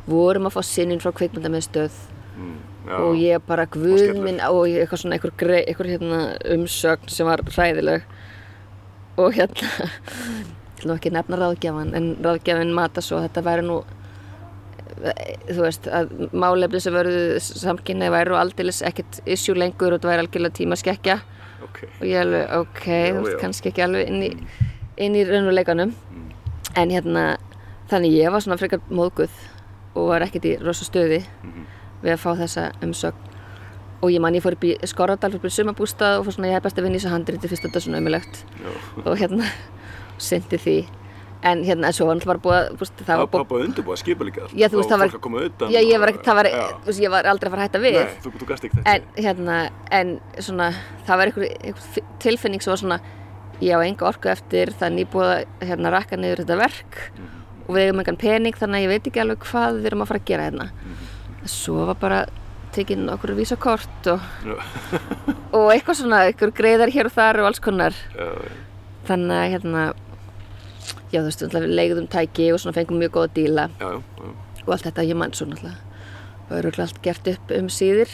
vorum 0.09 0.47
að 0.49 0.55
fá 0.55 0.61
sinnin 0.65 1.01
frá 1.03 1.11
kvikmynda 1.13 1.51
með 1.53 1.67
stöð 1.69 1.99
Mm, 2.39 2.55
já. 2.87 2.95
og 3.03 3.15
ég 3.19 3.41
bara 3.45 3.63
Og 3.67 3.73
guð 3.73 3.97
skellur. 3.99 4.23
minn 4.23 4.37
og 4.39 4.61
eitthvað 4.69 4.99
svona 5.01 5.15
einhver, 5.17 5.31
grei, 5.35 5.65
einhver 5.67 5.87
hérna, 5.91 6.19
umsögn 6.55 7.09
sem 7.11 7.27
var 7.27 7.41
hræðileg 7.43 8.05
og 9.19 9.35
hérna 9.37 9.69
ég 10.79 10.83
vil 10.83 10.89
nú 10.89 10.95
ekki 10.95 11.11
nefna 11.11 11.39
ráðgjafan 11.39 11.95
en 11.97 12.11
ráðgjafin 12.23 12.75
mata 12.75 13.03
svo 13.03 13.19
þetta 13.25 13.43
væri 13.43 13.65
nú 13.67 13.81
eh, 15.03 15.35
þú 15.49 15.65
veist 15.65 15.89
að 15.91 16.13
málefni 16.31 16.79
sem 16.83 16.95
verðu 16.95 17.41
samkynni 17.43 18.11
væru 18.13 18.39
aldeilis 18.39 18.81
ekkert 18.87 19.19
issue 19.27 19.57
lengur 19.59 19.91
og 19.91 19.99
þetta 19.99 20.11
væri 20.13 20.25
algjörlega 20.25 20.57
tímaskekkja. 20.61 21.19
Ok. 21.59 21.81
og 21.99 22.05
ég 22.07 22.21
alveg 22.21 22.53
ok, 22.55 22.85
Já, 22.87 23.11
þú 23.11 23.23
veist 23.25 23.41
kannski 23.41 23.71
ekki 23.73 23.83
alveg 23.83 24.07
inn 24.07 24.21
í, 24.23 24.31
inn 25.03 25.17
í 25.19 25.25
raunuleikanum 25.27 25.91
en 26.79 26.93
hérna 26.93 27.25
þannig 27.91 28.15
ég 28.15 28.31
var 28.31 28.45
svona 28.45 28.59
frekar 28.61 28.83
móðguð 28.87 29.33
og 29.97 30.11
var 30.13 30.23
ekkert 30.23 30.47
í 30.47 30.55
rosa 30.61 30.87
stöði 30.87 31.19
við 31.99 32.13
að 32.13 32.21
fá 32.23 32.29
þessa 32.39 32.69
umsögn 32.85 33.28
og 34.01 34.11
ég 34.13 34.21
man 34.23 34.33
ég 34.37 34.43
fór 34.43 34.55
upp 34.55 34.63
í 34.63 34.75
Skorradal 34.87 35.33
upp 35.35 35.45
í 35.45 35.51
sumabústað 35.51 36.19
og 36.21 36.25
fór 36.27 36.37
svona 36.37 36.51
ég 36.51 36.57
hef 36.59 36.63
best 36.63 36.79
að 36.79 36.87
vinna 36.87 36.95
í 36.97 37.01
þessu 37.01 37.11
handriti 37.13 37.51
fyrst 37.51 37.65
þetta 37.67 37.79
er 37.81 37.85
svona 37.85 37.99
umilegt 38.03 38.43
Já. 38.63 38.71
og 39.05 39.17
hérna 39.19 39.49
syndi 40.19 40.59
því. 40.59 40.77
En 41.39 41.61
hérna 41.63 41.87
en 41.87 41.95
svo 41.95 42.03
var 42.09 42.17
náttúrulega 42.19 42.43
búið 42.43 42.57
að 42.59 42.73
búst, 42.81 42.97
það 43.07 43.19
var 43.21 43.27
búið 43.31 43.45
bara 43.47 43.63
undirbúið 43.63 43.99
skipulíkað. 44.01 44.49
Já, 44.59 44.67
þú 44.67 44.79
veist, 44.81 44.89
það 44.91 44.99
var- 44.99 45.13
að 45.13 45.45
utan. 45.45 45.69
já, 45.71 45.79
ég 45.79 45.93
og- 45.95 46.01
var, 46.01 46.09
ekki, 46.11 46.23
það 46.25 46.35
var, 46.35 46.45
ég 46.99 47.09
var 47.13 47.23
aldrei 47.31 47.47
að 47.47 47.53
fara 47.53 47.61
að 47.61 47.67
hætta 47.69 47.79
við. 47.79 47.93
Nei, 47.93 48.17
þú, 48.23 48.31
þú 48.39 48.83
en 48.85 49.01
hérna 49.15 49.69
en 49.91 50.19
svona 50.39 50.73
það 51.07 51.17
var 51.17 51.25
einhver, 51.27 51.47
einhver 51.63 52.03
tilfinning 52.19 52.61
sem 52.61 52.71
var 52.71 52.77
svona 52.77 52.99
ég 53.61 53.71
á 53.71 53.79
enga 53.87 54.05
orku 54.07 54.27
eftir 54.27 54.67
það 54.75 54.83
er 54.83 54.95
nýbúið 54.97 55.31
að 55.31 55.45
hérna 55.69 55.91
rakka 55.91 56.17
niður 56.17 56.43
þetta 56.43 56.57
verk. 56.57 57.11
Og 57.69 57.75
við 57.75 57.85
eigum 57.87 57.99
engan 57.99 58.17
pening 58.17 58.53
þannig 58.55 58.75
að 58.75 58.83
ég 58.83 58.87
veit 58.89 59.07
ekki 59.07 59.21
alveg 59.23 59.39
hvað 59.39 59.79
við 59.79 59.85
erum 59.85 60.01
að 60.03 60.07
fara 60.07 60.19
að 60.19 60.25
gera 60.25 60.43
hérna. 60.49 60.69
Svo 61.45 61.85
var 61.85 61.95
bara 61.95 62.25
tekin 62.75 63.09
okkur 63.13 63.33
vísakort 63.37 64.09
og, 64.13 64.23
og 65.57 65.69
eitthvað 65.73 66.01
svona, 66.01 66.23
einhver 66.29 66.53
greiðar 66.55 66.93
hér 66.93 67.09
og 67.09 67.15
þar 67.15 67.41
og 67.41 67.49
alls 67.49 67.61
konar. 67.63 67.97
Þannig 69.09 69.35
að 69.37 69.51
hérna 69.55 69.85
já 71.09 71.21
þú 71.21 71.27
veist, 71.27 71.45
við 71.55 71.69
leigðum 71.73 72.09
tæki 72.11 72.51
og 72.53 72.61
svona 72.61 72.77
fengum 72.77 72.99
mjög 73.01 73.15
góða 73.17 73.33
díla. 73.37 73.69
Já, 73.79 73.89
já, 73.97 74.33
og 74.65 74.73
allt 74.75 74.89
þetta 74.89 75.07
ég 75.09 75.17
mann 75.17 75.33
svo 75.37 75.49
náttúrulega 75.49 75.85
og 76.49 76.57
eru 76.57 76.73
allt 76.81 77.01
gert 77.05 77.27
upp 77.29 77.51
um 77.53 77.69
síðir. 77.73 78.11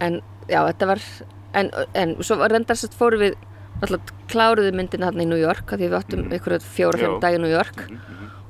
En 0.00 0.20
já 0.48 0.60
þetta 0.66 0.88
var 0.88 1.02
en, 1.58 1.70
en 1.94 2.14
svo 2.24 2.38
var 2.40 2.52
reyndar 2.52 2.78
sett 2.80 2.96
fórum 2.96 3.22
við 3.26 3.36
náttúrulega 3.80 4.20
kláruðu 4.32 4.72
myndina 4.76 5.10
hérna 5.10 5.24
í 5.24 5.28
New 5.28 5.40
York 5.40 5.74
því 5.74 5.88
við 5.88 5.98
áttum 5.98 6.24
mm. 6.26 6.34
ykkur 6.38 6.58
fjóra, 6.64 7.00
fimm 7.00 7.16
Já. 7.16 7.20
dagi 7.24 7.38
í 7.38 7.42
New 7.42 7.52
York 7.52 7.84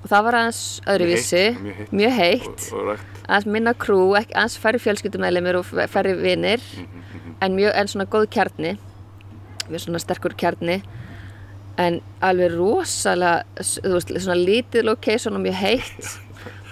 og 0.02 0.08
það 0.10 0.24
var 0.26 0.38
aðeins 0.38 0.62
öðruvísi. 0.90 1.42
Mjög 1.62 1.76
heitt. 1.78 1.92
mjög 1.92 2.16
heitt. 2.18 2.64
Og, 2.72 2.88
og 2.92 3.04
aðeins 3.28 3.46
minna 3.54 3.74
krú, 3.78 4.00
aðeins 4.18 4.58
færri 4.62 4.80
fjölskyldumælimir 4.82 5.60
og 5.60 5.70
færri 5.92 6.16
vinir. 6.18 6.64
En 7.42 7.54
mjög, 7.58 7.72
en 7.78 7.92
svona 7.92 8.08
góð 8.10 8.26
kjarni. 8.34 8.74
Við 9.68 9.84
svona 9.86 10.02
sterkur 10.02 10.34
kjarni. 10.38 10.80
En 11.80 12.00
alveg 12.22 12.52
rosalega 12.56 13.44
þú 13.62 13.94
veist, 13.96 14.12
svona 14.18 14.38
lítið 14.38 14.86
location 14.90 15.38
og 15.38 15.46
mjög 15.46 15.58
heitt. 15.62 16.12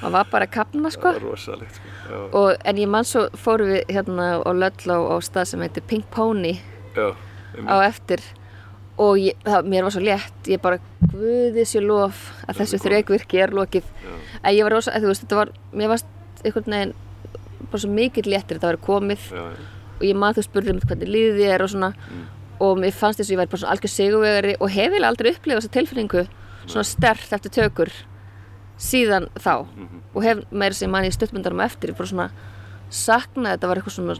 Maður 0.00 0.14
var 0.16 0.28
bara 0.32 0.46
að 0.48 0.54
kapna 0.54 0.90
sko. 0.90 1.12
rosalegt, 1.20 1.76
sko. 1.76 2.20
Og, 2.32 2.54
en 2.64 2.78
ég 2.80 2.88
man 2.88 3.06
svo 3.06 3.26
fórum 3.38 3.68
við 3.70 3.90
hérna 3.92 4.30
á 4.40 4.50
Löll 4.56 4.88
á, 4.88 4.98
á 5.12 5.16
stað 5.22 5.50
sem 5.52 5.64
heitir 5.64 5.84
Pink 5.86 6.08
Pony. 6.10 6.56
Já. 6.96 7.12
á 7.66 7.76
eftir 7.86 8.22
og 9.00 9.20
ég, 9.20 9.36
það, 9.46 9.68
mér 9.72 9.86
var 9.86 9.94
svo 9.94 10.02
létt 10.04 10.48
ég 10.50 10.60
bara, 10.62 10.80
guði 11.12 11.64
sér 11.68 11.86
lof 11.86 12.26
að 12.46 12.60
þessu 12.60 12.80
þreikvirki 12.84 13.40
er 13.40 13.54
lokið. 13.56 13.86
En 14.42 14.52
ég 14.54 14.66
var 14.66 14.76
rosa, 14.76 14.92
þú 15.00 15.12
veist, 15.12 15.24
þetta 15.24 15.38
var 15.38 15.52
mér 15.72 15.92
varst 15.94 16.10
einhvern 16.44 16.74
veginn 16.74 16.92
bara 17.70 17.80
svo 17.84 17.90
mikill 17.92 18.28
léttir 18.28 18.58
þetta 18.58 18.72
var 18.72 18.80
komið. 18.84 19.30
Já, 19.30 19.46
já. 19.54 19.70
og 20.00 20.04
ég 20.08 20.16
man 20.16 20.36
þú 20.36 20.44
spurði 20.46 20.74
um 20.74 20.82
hvernig 20.84 21.10
líði 21.12 21.48
þér 21.48 21.64
og 21.64 21.72
svona. 21.74 21.90
Og 22.60 22.76
mér 22.76 22.92
fannst 22.92 23.20
þess 23.20 23.30
að 23.30 23.34
ég 23.34 23.40
væri 23.40 23.52
bara 23.54 23.62
svona 23.62 23.74
algjör 23.76 23.92
sigurvegari 23.94 24.54
og 24.60 24.70
hef 24.74 24.90
eiginlega 24.90 25.10
aldrei 25.14 25.30
upplifað 25.32 25.62
þessa 25.62 25.74
tilfinningu 25.78 26.24
svona 26.66 26.84
stert 26.84 27.32
eftir 27.36 27.54
tökur 27.56 27.92
síðan 28.80 29.28
þá. 29.40 29.54
Og 30.14 30.22
hef 30.24 30.42
meira 30.50 30.76
sem 30.76 30.90
manni 30.92 31.08
í 31.08 31.14
stuttmyndarum 31.16 31.60
á 31.60 31.68
eftir 31.68 31.94
bara 31.96 32.10
svona 32.10 32.28
saknað 32.90 33.54
þetta 33.56 33.70
var 33.70 33.80
eitthvað 33.80 33.96
svona 33.96 34.16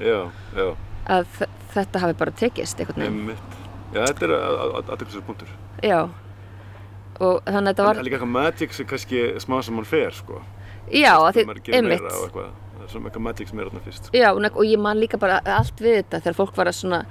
Já, 0.00 0.18
já. 0.56 0.66
Að 1.10 1.26
þetta 1.74 2.02
hafi 2.04 2.16
bara 2.18 2.30
tekist 2.38 2.80
einhvern 2.80 3.02
veginn. 3.04 3.38
Já, 3.94 4.00
þetta 4.08 4.26
er 4.26 4.34
aðeinslega 4.34 5.26
punktur. 5.26 5.48
já 5.82 5.98
og 7.22 7.42
þannig 7.46 7.60
að 7.60 7.68
þetta 7.70 7.82
Það 7.82 7.86
var 7.88 7.98
er 8.00 8.06
líka 8.08 8.16
eitthvað 8.18 8.34
magic 8.34 8.72
sem 8.74 8.86
kannski 8.90 9.20
smá 9.38 9.60
sem 9.62 9.74
mann 9.78 9.86
fer, 9.86 10.10
sko. 10.10 10.40
já, 10.90 11.12
að 11.14 11.36
því, 11.36 11.44
einmitt. 11.78 12.02
Það 12.02 12.48
er 12.82 12.90
svona 12.90 13.06
eitthvað 13.08 13.22
magic 13.28 13.48
sem 13.52 13.60
er 13.62 13.68
þarna 13.70 13.84
fyrst. 13.84 14.08
sko. 14.08 14.16
já, 14.18 14.32
og 14.34 14.64
ég 14.66 14.80
man 14.82 14.98
líka 14.98 15.20
bara 15.20 15.38
allt 15.44 15.78
við 15.80 16.00
þetta 16.02 16.20
þegar 16.24 16.34
fólk 16.40 16.56
var 16.56 16.66
að 16.72 16.78
svona 16.80 17.04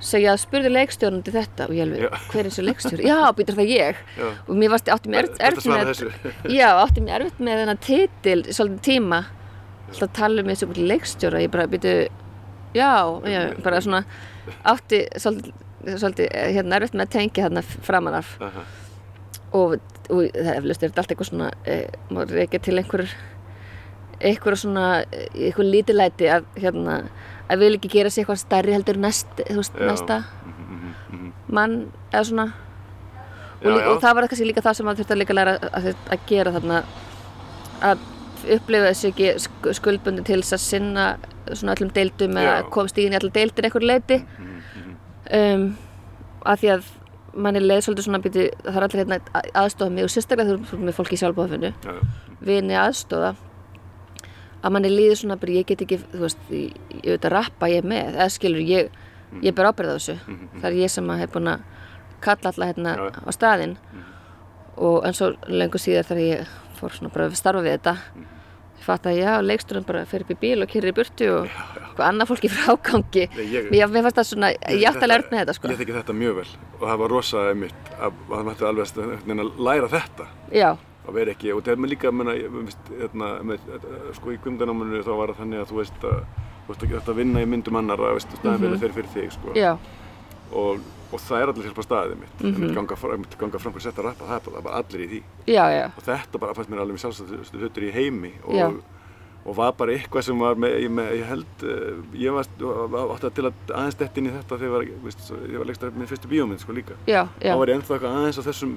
segja 0.00 0.32
spurði 0.40 0.70
leikstjórnandi 0.72 1.32
þetta 1.34 1.66
og 1.68 1.74
ég 1.76 1.84
alveg, 1.84 2.14
hver 2.30 2.40
er 2.40 2.48
þessi 2.48 2.62
leikstjóri? 2.64 3.04
Já, 3.04 3.18
býtur 3.36 3.58
það 3.58 3.68
ég 3.74 3.98
Já. 4.16 4.28
og 4.46 4.54
mér 4.56 4.72
varst, 4.72 4.88
átti 4.88 5.10
mér 5.12 5.28
erfitt 5.28 5.66
með 5.68 5.90
já, 6.60 6.68
átti 6.80 7.02
mér 7.04 7.18
erfitt 7.18 7.42
með 7.44 7.60
þennan 7.60 7.82
titil 7.84 8.38
svolítið 8.48 8.80
tíma 8.86 9.18
alltaf 9.90 10.06
að 10.06 10.14
tala 10.16 10.40
um 10.44 10.48
þessu 10.54 10.70
leikstjóra 10.88 11.42
ég 11.44 11.52
bara 11.52 11.68
býtu, 11.68 11.92
já, 12.74 13.20
já 13.26 13.40
bara 13.64 13.80
svona 13.80 14.04
átti 14.64 15.02
svolítið, 15.16 16.28
eh, 16.30 16.52
hérna 16.54 16.76
erfitt 16.76 16.94
með 16.94 17.06
að 17.06 17.14
tengja 17.16 17.48
þarna 17.48 17.62
framan 17.86 18.14
af 18.20 18.36
Aha. 18.40 18.64
og, 19.52 19.76
og 20.10 20.22
það 20.36 20.54
eflust 20.56 20.82
er 20.82 20.90
þetta 20.90 21.02
allt 21.02 21.14
eitthvað 21.14 21.30
svona 21.30 21.50
e, 21.64 21.76
maður 22.10 22.36
reykja 22.40 22.60
til 22.66 22.78
einhver 22.78 23.06
einhver 24.20 24.56
svona 24.60 24.86
eh, 25.12 25.28
einhver 25.48 25.64
lítilæti 25.64 26.28
að 26.30 26.48
hérna 26.60 27.02
að 27.50 27.64
vil 27.64 27.74
ekki 27.78 27.92
gera 27.96 28.12
sér 28.12 28.24
eitthvað 28.24 28.42
stærri 28.44 28.74
heldur 28.76 29.00
næst, 29.00 29.30
þú 29.40 29.56
veist, 29.62 29.78
Já. 29.78 29.86
næsta 29.88 30.18
Mhm, 30.44 30.76
mhm, 30.76 30.94
mhm. 31.10 31.32
mann 31.48 31.78
eða 32.12 32.24
svona 32.24 32.52
og, 33.60 33.66
Já, 33.66 33.88
og 33.90 34.00
það 34.00 34.14
var 34.14 34.28
kannski 34.28 34.48
líka 34.48 34.64
það 34.64 34.76
sem 34.76 34.86
maður 34.86 35.02
þurfti 35.02 35.14
að 35.16 35.22
líka 35.22 35.36
læra 35.36 35.58
að, 35.58 35.94
að 36.10 36.26
gera 36.28 36.52
þarna 36.54 36.82
að 37.80 37.98
upplifa 38.56 38.90
þessi 38.90 39.08
ekki 39.12 39.28
sk- 39.38 39.72
skuldbundin 39.78 40.24
til 40.24 40.40
þess 40.42 40.52
að 40.56 40.64
sinna 40.64 41.04
svona 41.52 41.74
öllum 41.74 41.92
deildum 41.94 42.36
eða 42.40 42.56
Já. 42.62 42.70
komst 42.70 42.98
í 42.98 43.04
inn 43.06 43.12
í 43.12 43.18
allar 43.20 43.32
deildir 43.34 43.64
einhver 43.68 43.82
leiti 43.86 44.18
Mhm, 44.20 44.62
mhm. 44.76 44.96
um, 45.40 45.76
að 46.46 46.58
því 46.62 46.70
að 46.76 46.84
manni 47.34 47.60
leið 47.60 47.84
svolítið 47.86 48.06
svona 48.08 48.22
býti, 48.24 48.44
það 48.64 48.76
er 48.76 48.82
allir 48.86 49.00
hérna 49.04 49.18
að- 49.34 49.50
aðstofa 49.54 49.90
mig 49.92 50.04
og 50.04 50.10
sérstaklega 50.10 50.48
þú 50.50 50.72
erum 50.72 50.84
með 50.88 50.96
fólki 50.98 51.14
í 51.14 51.20
sjálfbóðafinu 51.20 51.72
Já, 51.84 51.92
já. 51.92 52.00
vini 52.40 52.74
aðstofa 52.74 53.34
að 54.62 54.72
manni 54.72 54.88
líður 54.90 55.16
svona 55.22 55.36
bara 55.40 55.52
ég 55.52 55.66
get 55.66 55.80
ekki, 55.86 55.98
þú 56.12 56.18
veist, 56.24 56.38
ég, 56.50 56.72
ég 57.04 57.10
veit 57.14 57.24
að 57.24 57.32
rappa 57.32 57.66
ég 57.70 57.84
með, 57.84 58.14
eða 58.14 58.28
skilur 58.30 58.60
ég 58.66 58.90
ég 59.42 59.54
ber 59.54 59.64
ábyrð 59.70 59.94
á 59.94 59.96
þessu, 59.96 60.16
Mhm, 60.26 60.32
mhm. 60.34 60.60
það 60.60 60.64
er 60.70 60.76
ég 60.82 60.90
sem 60.90 61.06
að 61.08 61.18
hef 61.18 61.30
búin 61.32 61.48
að 61.48 61.60
kalla 62.20 62.52
alla 62.52 62.66
hérna 62.66 62.96
Já. 62.96 63.10
á 63.26 63.30
staðinn 63.32 63.76
og 64.76 65.04
en 65.06 65.12
svo 65.12 65.30
lengur 65.48 65.78
síðar 65.80 66.04
þegar 66.04 66.24
ég 66.40 66.46
fór 66.80 66.96
svona 66.96 67.14
bara 67.14 67.28
að 67.28 67.38
starfa 67.38 67.64
við 67.64 67.76
þetta. 67.76 67.94
Ég 68.80 68.86
fatt 68.86 69.06
að 69.10 69.18
já, 69.20 69.30
leiksturinn 69.44 69.86
bara 69.86 70.04
fer 70.08 70.24
upp 70.24 70.30
í 70.32 70.38
bíl 70.40 70.64
og 70.64 70.70
kyrri 70.72 70.90
í 70.90 70.96
burtu 70.96 71.26
og 71.34 71.56
hvað 71.96 72.04
annað 72.06 72.30
fólki 72.30 72.50
frá 72.52 72.72
ágangi. 72.72 73.26
Mér, 73.68 73.90
fannst 73.92 74.20
það 74.20 74.28
svona, 74.30 74.52
ég 74.72 74.86
átti 74.88 75.04
að 75.04 75.12
með 75.28 75.42
þetta 75.42 75.56
sko. 75.58 75.72
Ég 75.72 75.82
þekki 75.82 75.96
þetta 75.98 76.16
mjög 76.16 76.38
vel 76.40 76.46
og 76.78 76.86
það 76.86 77.02
var 77.02 77.12
rosa 77.12 77.48
einmitt 77.50 77.90
að 77.98 78.06
að 78.08 78.30
það 78.30 78.46
mætti 78.48 78.70
alveg 78.70 79.02
að, 79.04 79.34
að 79.36 79.60
læra 79.68 79.90
þetta. 79.92 80.28
Já, 80.56 80.70
að 81.10 81.18
vera 81.18 81.34
ekki, 81.34 81.50
og 81.54 81.64
það 81.64 81.74
er 81.74 81.82
með 81.82 81.92
líka 81.94 82.12
hérna, 83.00 83.30
með, 83.46 83.68
eh, 83.76 84.08
sko 84.16 84.32
í 84.34 84.38
kvimdanámanu 84.44 85.02
þá 85.04 85.12
var 85.18 85.32
það 85.32 85.42
þannig 85.42 85.62
að 85.62 85.70
þú 85.70 85.80
veist 85.80 86.06
að 86.10 86.22
þú 86.70 86.88
veist 86.94 87.10
að 87.10 87.20
vinna 87.20 87.42
í 87.42 87.48
myndum 87.50 87.78
annara 87.80 88.14
veist, 88.14 88.34
staðin 88.38 88.66
verið 88.66 88.84
þeir 88.84 88.96
fyrir 88.98 89.12
þig 89.14 89.32
sko. 89.36 89.54
Mhm. 89.54 89.78
og, 90.60 90.88
og 91.10 91.22
það 91.24 91.42
er 91.42 91.52
allir 91.52 91.68
hjálpa 91.68 91.84
staðið 91.86 92.16
mitt 92.20 92.40
mm. 92.42 92.54
-hmm. 92.54 92.74
ganga, 92.74 93.26
ganga 93.40 93.58
fram 93.58 93.74
fyrir 93.74 93.86
setta 93.88 94.02
rappa, 94.06 94.28
það 94.28 94.56
er 94.56 94.62
bara, 94.62 94.76
allir 94.80 95.04
í 95.04 95.08
því 95.10 95.20
já, 95.46 95.64
já 95.74 95.84
og 95.90 96.02
þetta 96.06 96.38
bara 96.38 96.54
fannst 96.54 96.70
mér 96.70 96.82
alveg 96.84 96.96
með 96.96 97.04
sjálfsagt 97.04 97.54
hlutur 97.54 97.86
í 97.86 97.92
heimi 97.94 98.32
og, 98.44 98.80
og 99.44 99.56
var 99.56 99.74
bara 99.78 99.92
eitthvað 99.92 100.26
sem 100.28 100.38
var 100.38 100.54
með, 100.54 100.78
ég, 100.84 100.90
með, 100.90 101.12
ég 101.18 101.26
held 101.26 101.64
uh, 101.64 102.00
ég 102.14 102.32
var, 102.32 102.46
var 102.94 103.14
átti 103.16 103.30
til 103.34 103.46
að 103.50 103.54
aðeins 103.74 104.00
dett 104.00 104.18
inn 104.18 104.30
í 104.30 104.34
þetta 104.38 104.58
þegar 104.62 104.82
ég 104.86 104.96
var, 105.04 105.58
var 105.58 105.70
leikst 105.70 105.86
minn 105.90 106.10
fyrstu 106.10 106.28
bíómynd 106.28 106.60
sko 106.60 106.76
líka 106.76 106.98
já, 107.06 107.26
já, 107.40 107.52
þá 107.52 107.58
var 107.62 107.72
ég 107.72 107.80
ennþá 107.80 107.94
eitthvað 107.94 108.18
aðeins 108.20 108.40
á 108.40 108.44
þessum. 108.50 108.76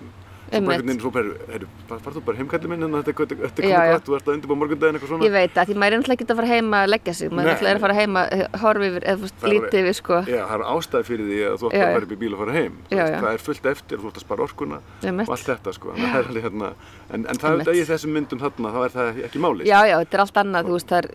Einhvern 0.57 0.87
veginn, 0.87 1.01
svo 1.03 1.11
bara, 1.13 1.99
far, 2.03 2.13
þú 2.15 2.23
bara 2.27 2.39
heimkallið 2.39 2.71
minn 2.73 2.85
en 2.87 2.95
þetta 2.99 3.11
er 3.13 3.17
þetta 3.43 3.63
er 3.63 3.67
komið 3.67 3.93
gott, 3.93 4.07
þú 4.07 4.15
ert 4.17 4.27
að 4.27 4.33
undirbúa 4.37 4.57
morgundaginn 4.61 4.97
eitthvað 4.99 5.11
svona. 5.13 5.27
Ég 5.27 5.33
veit 5.33 5.57
að 5.57 5.69
því 5.69 5.77
maður 5.81 5.93
er 5.93 6.01
náttúrulega 6.03 6.17
ekki 6.19 6.27
að 6.33 6.39
fara 6.39 6.51
heima 6.53 6.81
að 6.83 6.91
leggja 6.93 7.13
sig, 7.19 7.27
maður 7.33 7.49
er 7.53 7.77
að 7.77 7.83
fara 7.83 7.97
heima 7.97 8.21
horfi 8.63 8.89
yfir, 8.91 9.03
eða 9.13 9.31
Það 9.33 9.53
lítið 9.53 9.79
yfir 9.83 9.95
sko. 9.97 10.15
Já, 10.29 10.41
það 10.43 10.55
er 10.57 10.65
ástæði 10.73 11.03
fyrir 11.09 11.25
því 11.29 11.39
að 11.43 11.55
þú 11.59 11.65
ætti 11.69 11.83
að 11.83 11.93
fara 11.93 12.07
upp 12.07 12.13
í 12.13 12.19
bíl 12.23 12.33
og 12.33 12.39
fara 12.43 12.53
heim 12.57 12.73
Já, 12.93 13.03
já. 13.03 13.17
það 13.23 13.31
er 13.33 13.41
fullt 13.47 13.65
eftir, 13.73 13.95
þú 13.99 14.07
ert 14.09 14.17
að 14.19 14.23
spara 14.23 14.45
orkuna 14.47 14.77
og 15.03 15.33
allt 15.33 15.47
þetta 15.49 15.69
sko. 15.77 15.87
Það 15.99 16.19
er 16.21 16.41
hérna, 16.43 16.67
en, 17.09 17.21
en 17.33 17.41
það 17.43 17.63
er 17.63 17.71
í 17.73 17.85
þessum 17.89 18.11
myndum 18.17 18.39
þarna, 18.43 18.73
þá 18.73 18.79
er 18.83 18.91
það 18.97 19.07
ekki 19.27 19.39
máli 19.43 19.67
Já, 19.67 19.79
já, 19.89 19.95
þetta 20.03 20.19
er 20.19 20.23
allt 20.25 20.37
annað, 20.43 20.69
þú 20.69 20.73
veist, 20.77 20.89
það 20.93 20.99
er 21.03 21.09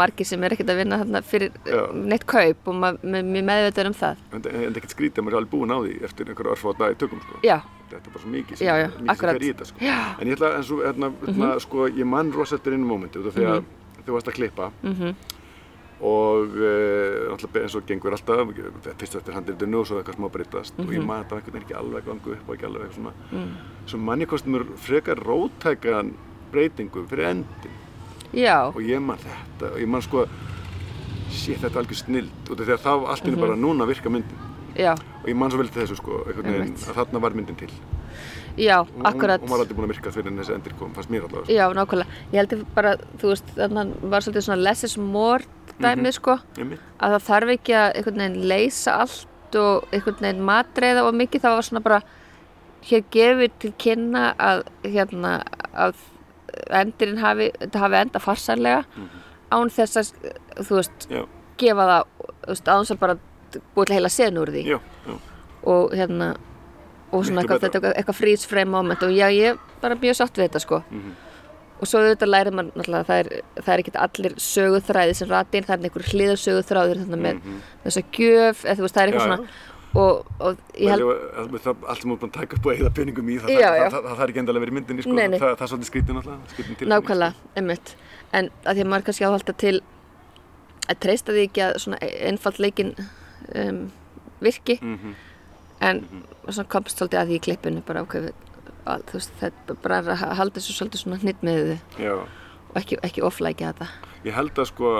margir 0.00 0.26
sem 0.30 0.46
er 0.46 0.50
ekkert 0.56 0.72
að 0.74 0.80
vinna 0.82 1.00
þarna 1.02 1.20
fyrir 1.26 1.50
neitt 2.10 2.26
kaup 2.30 2.70
og 2.70 2.80
maður 2.84 2.96
með, 3.14 3.22
með 3.34 3.42
meðveitur 3.50 3.90
um 3.90 3.98
það. 4.00 4.16
en 4.30 4.40
það 7.44 7.79
er 7.92 7.98
er 7.98 8.02
alveg 8.02 8.04
Þetta 8.04 8.08
er 8.08 8.14
bara 8.14 8.22
svo 8.22 8.30
mikið 8.30 8.56
sem, 8.56 8.66
Já, 8.66 8.74
já, 8.76 8.88
mikið 8.88 9.18
sem 9.20 9.28
fer 9.30 9.42
í 9.42 9.50
þetta 9.52 9.66
sko. 9.70 9.78
Mhm. 9.80 10.20
En 10.20 10.28
ég 10.28 10.36
ætla, 10.36 10.50
en 10.56 10.62
svo, 10.64 10.76
hérna, 10.84 11.12
hérna 11.26 11.60
sko, 11.60 11.88
ég 11.88 12.06
mann 12.06 12.32
rosa 12.32 12.56
eftir 12.56 12.72
einu 12.72 12.86
mómenti 12.86 13.18
út 13.18 13.26
af 13.26 13.34
því 13.34 13.44
að 13.50 13.64
þú 14.06 14.12
varst 14.16 14.28
að 14.28 14.34
klippa. 14.38 14.70
Mhm, 14.82 15.14
og 16.00 16.54
uh, 16.56 17.36
eins 17.60 17.74
og 17.76 17.84
gengur 17.86 18.12
alltaf 18.16 18.48
fyrst 18.98 19.16
eftir 19.16 19.34
handildinu 19.36 19.80
og 19.82 19.86
svo 19.86 19.98
eitthvað 20.00 20.16
smá 20.16 20.30
breytast. 20.32 20.74
Og 20.78 20.86
Mhm. 20.86 20.94
ég 20.96 21.04
man 21.06 21.24
þetta 21.24 21.36
veginn 21.52 21.62
ekki 21.66 21.76
alveg 21.76 22.04
gangu 22.06 22.32
upp 22.32 22.48
og 22.48 22.54
ekki 22.56 22.64
alveg 22.66 22.82
eitthvað 22.82 22.94
svona. 22.94 23.12
Svo 23.86 23.98
mann 23.98 24.20
ég 24.20 24.26
kostum 24.28 24.52
mér 24.54 24.64
frekar 24.76 25.16
rótækan 25.20 26.14
breytingu 26.52 27.06
fyrir 27.06 27.26
endin 27.30 27.76
já, 28.32 28.66
og 28.74 28.80
ég 28.82 29.00
man 29.02 29.18
þetta 29.18 29.72
og 29.72 29.78
ég 29.78 29.86
man 29.88 30.02
sko 30.02 30.26
shit 31.30 31.58
þetta 31.60 31.76
er 31.78 31.84
algjör 31.84 31.94
snild 32.00 32.50
og 32.50 32.56
þegar 32.58 32.78
þá 32.78 33.06
allt 33.08 33.24
inni 33.26 33.36
bara 33.40 33.54
núna 33.56 33.86
virka 33.86 34.10
myndin 34.10 34.38
já, 34.80 34.92
og 34.96 35.28
ég 35.28 35.36
man 35.36 35.50
svo 35.52 35.60
vel 35.60 35.68
til 35.68 35.82
þessu 35.84 35.96
sko 36.00 36.22
veginn 36.30 36.74
að 36.74 36.96
þarna 36.96 37.20
var 37.22 37.36
myndin 37.36 37.58
til 37.60 37.70
já, 38.58 38.80
Hún- 38.84 39.06
akkurat. 39.06 39.40
hún 39.40 39.48
var 39.52 39.60
aldrei 39.62 39.76
búin 39.76 39.86
að 39.88 39.94
virka 39.94 40.10
fyrir 40.14 40.30
en 40.32 40.38
þessi 40.40 40.54
endir 40.56 40.74
kom 40.78 40.92
fannst 40.94 41.10
mér 41.12 41.24
allavega 41.26 41.44
sko. 41.46 41.54
Já, 41.54 41.66
nákvæmlega. 41.74 42.06
Ég 42.32 42.38
heldur 42.40 42.64
bara, 42.74 42.96
þú 43.20 43.28
veist, 43.32 43.50
þannig 43.56 43.94
var 44.10 44.20
svolítið 44.20 44.44
svona 44.46 44.62
less 44.62 44.84
is 44.84 44.96
more 44.98 45.44
dæmið, 45.80 46.12
sko, 46.18 46.38
Einmitt. 46.58 46.80
að 47.00 47.14
það 47.14 47.26
þarf 47.28 47.52
ekki 47.54 47.76
að 47.78 47.94
einhvern 47.96 48.18
veginn 48.20 48.48
leysa 48.50 48.96
allt 49.00 49.56
og 49.56 49.86
einhvern 49.92 50.20
veginn 50.20 50.44
matreiða 50.44 51.04
og 51.06 51.14
mikið, 51.14 51.40
það 51.40 51.56
var 51.56 51.62
svona 51.68 51.82
bara, 51.82 52.02
hér 52.90 53.04
gefur 53.10 53.50
til 53.58 53.72
kynna 53.78 54.34
að, 54.38 54.62
hérna, 54.84 55.32
að 55.74 55.94
endirinn 56.70 57.18
hafi, 57.22 57.50
þetta 57.60 57.78
hafi 57.84 57.94
enda 58.00 58.18
farsarlega 58.18 58.84
án 59.50 59.70
þess 59.70 59.96
að, 59.96 60.12
þú 60.66 60.76
veist, 60.80 61.08
já, 61.10 61.24
gefa 61.56 61.86
það, 61.90 62.04
þú 62.44 62.54
veist, 62.54 62.68
að 62.94 62.98
bara 63.00 63.18
búið 63.76 63.86
til 63.90 63.96
heila 63.98 64.08
sen 64.08 64.38
úr 64.40 64.52
því 64.54 64.62
já, 64.68 64.78
já, 65.06 65.14
og 65.70 65.92
hérna, 65.96 66.28
og 67.12 67.24
svona 67.26 67.42
eitthvað, 67.42 67.90
eitthvað 67.96 68.14
freeze 68.20 68.46
frame 68.48 68.70
moment 68.70 69.02
og 69.02 69.10
já, 69.10 69.26
ég 69.34 69.52
er 69.54 69.58
bara 69.82 69.96
mjög 69.98 70.16
sátt 70.20 70.36
við 70.38 70.48
þetta, 70.48 70.60
sko. 70.60 70.82
Mhm. 70.90 71.16
Og 71.80 71.88
svo 71.88 71.98
auðvitað 72.02 72.28
lærir 72.28 72.52
maður 72.52 72.74
náttúrulega 72.76 73.00
að 73.00 73.08
það 73.08 73.18
er, 73.20 73.28
það 73.64 73.72
er 73.74 73.80
ekkert 73.80 73.98
allir 74.04 74.34
söguþræði 74.36 75.14
sem 75.16 75.28
rati 75.30 75.56
inn, 75.58 75.64
það 75.64 75.78
er 75.78 75.84
einhver 75.88 76.08
hliðar 76.12 76.40
söguþráður 76.42 76.98
þannig 77.06 77.22
með 77.24 77.34
Mhm. 77.40 77.60
þessa 77.86 78.02
gjöf, 78.12 78.64
eða 78.66 78.76
þú 78.76 78.84
veist, 78.84 78.94
það 78.94 79.02
er 79.02 79.08
eitthvað 79.08 79.24
Já, 79.24 79.30
svona 79.30 79.48
og, 79.90 80.26
og 80.38 80.56
ég 80.78 80.90
held, 80.90 81.60
það, 81.64 81.76
allt 81.88 82.00
sem 82.02 82.10
búin 82.10 82.20
að 82.28 82.32
taka 82.36 82.56
upp 82.56 82.66
og 82.66 82.72
eigða 82.76 82.90
peningum 82.94 83.28
í 83.32 83.38
það, 83.40 83.48
Já, 83.50 83.70
það, 83.90 84.04
það, 84.06 84.20
er 84.20 84.28
ekki 84.28 84.38
endalega 84.44 84.62
verið 84.66 84.70
í 84.70 84.76
myndinni 84.78 85.02
sko. 85.02 85.12
Nei, 85.16 85.26
nei. 85.32 85.38
Það, 85.40 85.56
það 85.56 85.64
er 85.64 85.70
svolítið 85.72 85.90
skrítið 85.90 86.14
náttúrulega 86.20 86.90
nákvæmlega, 86.92 87.34
einmitt 87.56 87.94
en 88.32 88.50
að 88.64 88.74
því 88.76 88.84
að 88.84 88.90
maður 88.92 89.06
kannski 89.08 89.26
áhalda 89.26 89.56
til 89.56 89.80
að 90.90 91.00
treysta 91.00 91.32
því 91.32 91.42
ekki 91.48 91.64
að 91.64 91.78
svona 91.82 91.98
einfalt 92.28 92.58
leikin 92.62 92.92
um, 93.56 93.80
virki. 94.40 94.76
Sko. 94.76 94.86
Mhm. 94.86 95.14
en 95.80 96.04
svona 96.44 96.68
komst 96.68 96.98
svolítið 96.98 97.20
að 97.20 97.30
því 97.30 97.36
í 97.38 97.42
klippinu 97.46 97.82
bara 97.86 98.02
við, 98.04 98.32
að, 98.84 99.02
þú 99.08 99.16
veist, 99.16 99.32
það 99.40 99.46
er 99.48 99.78
bara 99.80 99.98
að 100.02 100.36
halda 100.36 100.60
þessu 100.60 100.76
svolítið 100.76 101.00
svona 101.04 101.20
hnitt 101.22 101.42
með 101.46 101.60
þið 101.96 102.10
og 102.12 102.76
ekki, 102.76 102.98
ekki 103.06 103.24
oflækja 103.24 103.72
þetta. 103.72 103.88
Ég 104.26 104.36
held 104.36 104.60
að 104.60 104.68
sko 104.68 104.92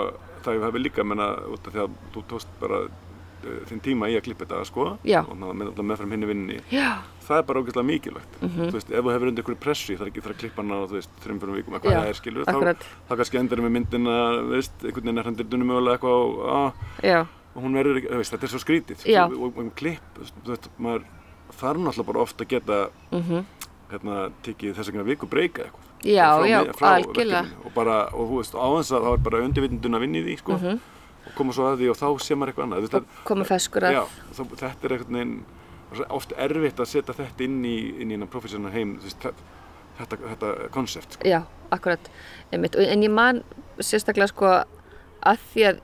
það 0.45 0.65
hefur 0.65 0.81
líka 0.85 1.05
menna 1.05 1.31
út 1.53 1.67
af 1.69 1.75
því 1.75 1.83
að 1.85 1.97
þú 2.15 2.23
tókst 2.31 2.53
bara 2.63 2.79
uh, 2.87 3.59
þinn 3.69 3.83
tíma 3.85 4.09
í 4.09 4.17
að 4.17 4.25
klippa 4.29 4.47
þetta 4.47 4.69
sko. 4.69 4.87
Já. 5.05 5.21
og 5.21 5.83
meðfram 5.85 6.15
hinni 6.17 6.31
vinninni 6.31 6.61
Já, 6.73 7.03
það 7.27 7.43
er 7.43 7.45
bara 7.51 7.63
ógeðslega 7.63 7.89
mikilvægt. 7.91 8.39
Mhm. 8.41 8.63
þú 8.63 8.79
veist, 8.79 8.91
ef 8.95 9.05
þú 9.05 9.13
hefur 9.15 9.33
undir 9.33 9.45
einhverju 9.45 9.61
pressu 9.67 9.99
það 9.99 10.07
er 10.07 10.13
ekki 10.13 10.25
þarf 10.25 10.37
að 10.37 10.41
klippa 10.45 10.63
hana 10.65 10.81
þú 10.87 10.97
veist, 10.97 11.13
þreim 11.25 11.43
fyrir 11.43 11.61
vikum 11.61 11.77
eitthvað 11.77 11.99
það 11.99 12.09
er 12.15 12.21
skilur 12.21 12.49
þá, 12.49 12.89
þá 13.11 13.13
kannski 13.21 13.43
endur 13.43 13.65
með 13.67 13.77
myndina 13.77 14.17
veist, 14.55 14.81
einhvern 14.81 15.05
veginn 15.05 15.23
er 15.23 15.29
hann 15.29 15.39
dyrtunum 15.43 15.71
mögulega 15.75 16.01
eitthvað 16.01 16.25
á, 16.49 16.61
hún 17.55 17.75
verður 17.75 17.97
ekki, 18.01 18.11
veist, 18.21 18.33
þetta 18.35 18.47
er 18.47 18.53
svo 18.55 18.61
skrítið 18.63 19.07
Já. 19.11 19.25
og, 19.27 19.57
og 19.59 19.73
klipp, 19.75 20.19
veist, 20.47 20.69
maður 20.79 21.03
þarf 21.61 21.81
náttúrulega 21.83 22.07
bara 22.13 22.23
ofta 22.27 22.45
að 22.45 22.49
geta 22.57 22.91
mhm 23.11 23.45
hérna, 23.91 24.31
tekið 24.47 24.77
þess 24.79 24.89
að 24.95 25.09
viku 25.09 25.27
breyka 25.27 25.65
eitthvað 25.65 25.87
Já, 26.07 26.27
frá, 26.39 26.45
já, 26.47 26.59
frá 26.79 26.89
algjörlega. 26.95 27.41
verkefninu. 27.43 27.67
og 27.67 27.73
bara, 27.75 27.97
og 28.15 28.29
þú 28.31 28.37
veist, 28.39 28.55
á 28.55 28.67
þess 28.79 28.93
að 28.95 29.03
það 29.07 29.13
er 29.17 29.25
bara 29.27 29.41
undirvitundun 29.45 29.97
að 29.99 30.01
vinna 30.05 30.19
í 30.21 30.23
því, 30.29 30.37
sko 30.39 30.53
Mhm. 30.53 30.79
og 31.27 31.35
koma 31.35 31.53
svo 31.53 31.65
að 31.67 31.79
því 31.81 31.89
og 31.91 31.97
þá 31.99 32.07
sé 32.23 32.35
maður 32.39 32.53
eitthvað 32.53 32.67
annað 32.71 32.95
og 32.95 33.07
koma 33.25 33.45
feskur 33.45 33.83
að 33.83 33.93
Já, 33.93 34.05
þá, 34.33 34.43
þetta 34.63 34.85
er 34.85 34.97
veginn 35.11 35.35
svo 35.93 36.05
oft 36.11 36.33
erfitt 36.39 36.79
að 36.81 36.87
setja 36.87 37.15
þetta 37.19 37.45
inn 37.45 37.65
í, 37.65 37.77
inn 38.01 38.11
í 38.11 38.15
innan 38.15 38.29
professional 38.31 38.71
heim 38.71 38.95
veist, 39.03 39.19
þe- 39.19 39.35
þetta, 39.99 40.17
þetta 40.31 40.71
konsept 40.71 41.13
sko. 41.19 41.27
Já, 41.29 41.43
akkurat 41.73 42.11
En 42.53 43.03
ég 43.03 43.11
man 43.11 43.43
sérstaklega 43.81 44.29
sko 44.29 44.47
að 45.27 45.39
því 45.53 45.67
að 45.67 45.81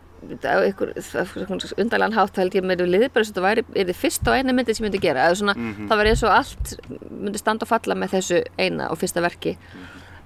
undarlegan 1.79 2.13
hátt 2.17 2.37
held 2.41 2.55
ég 2.57 2.65
með 2.67 2.83
liðið 2.87 3.13
bara 3.15 3.25
þess 3.25 3.33
að 3.33 3.37
þetta 3.37 3.45
væri 3.47 3.65
er 3.83 3.87
þið 3.91 3.99
fyrst 4.01 4.29
á 4.29 4.33
eina 4.37 4.53
myndi 4.57 4.75
sem 4.75 4.85
ég 4.87 4.91
myndi 4.91 5.01
gera. 5.03 5.27
Svona, 5.35 5.55
Mhm. 5.57 5.89
það 5.89 5.97
var 5.97 6.07
eins 6.07 6.23
og 6.23 6.31
allt 6.31 6.77
myndi 7.11 7.39
standa 7.39 7.65
og 7.65 7.69
falla 7.69 7.95
með 7.95 8.11
þessu 8.17 8.45
eina 8.59 8.91
og 8.91 8.99
fyrsta 8.99 9.21
verki. 9.23 9.57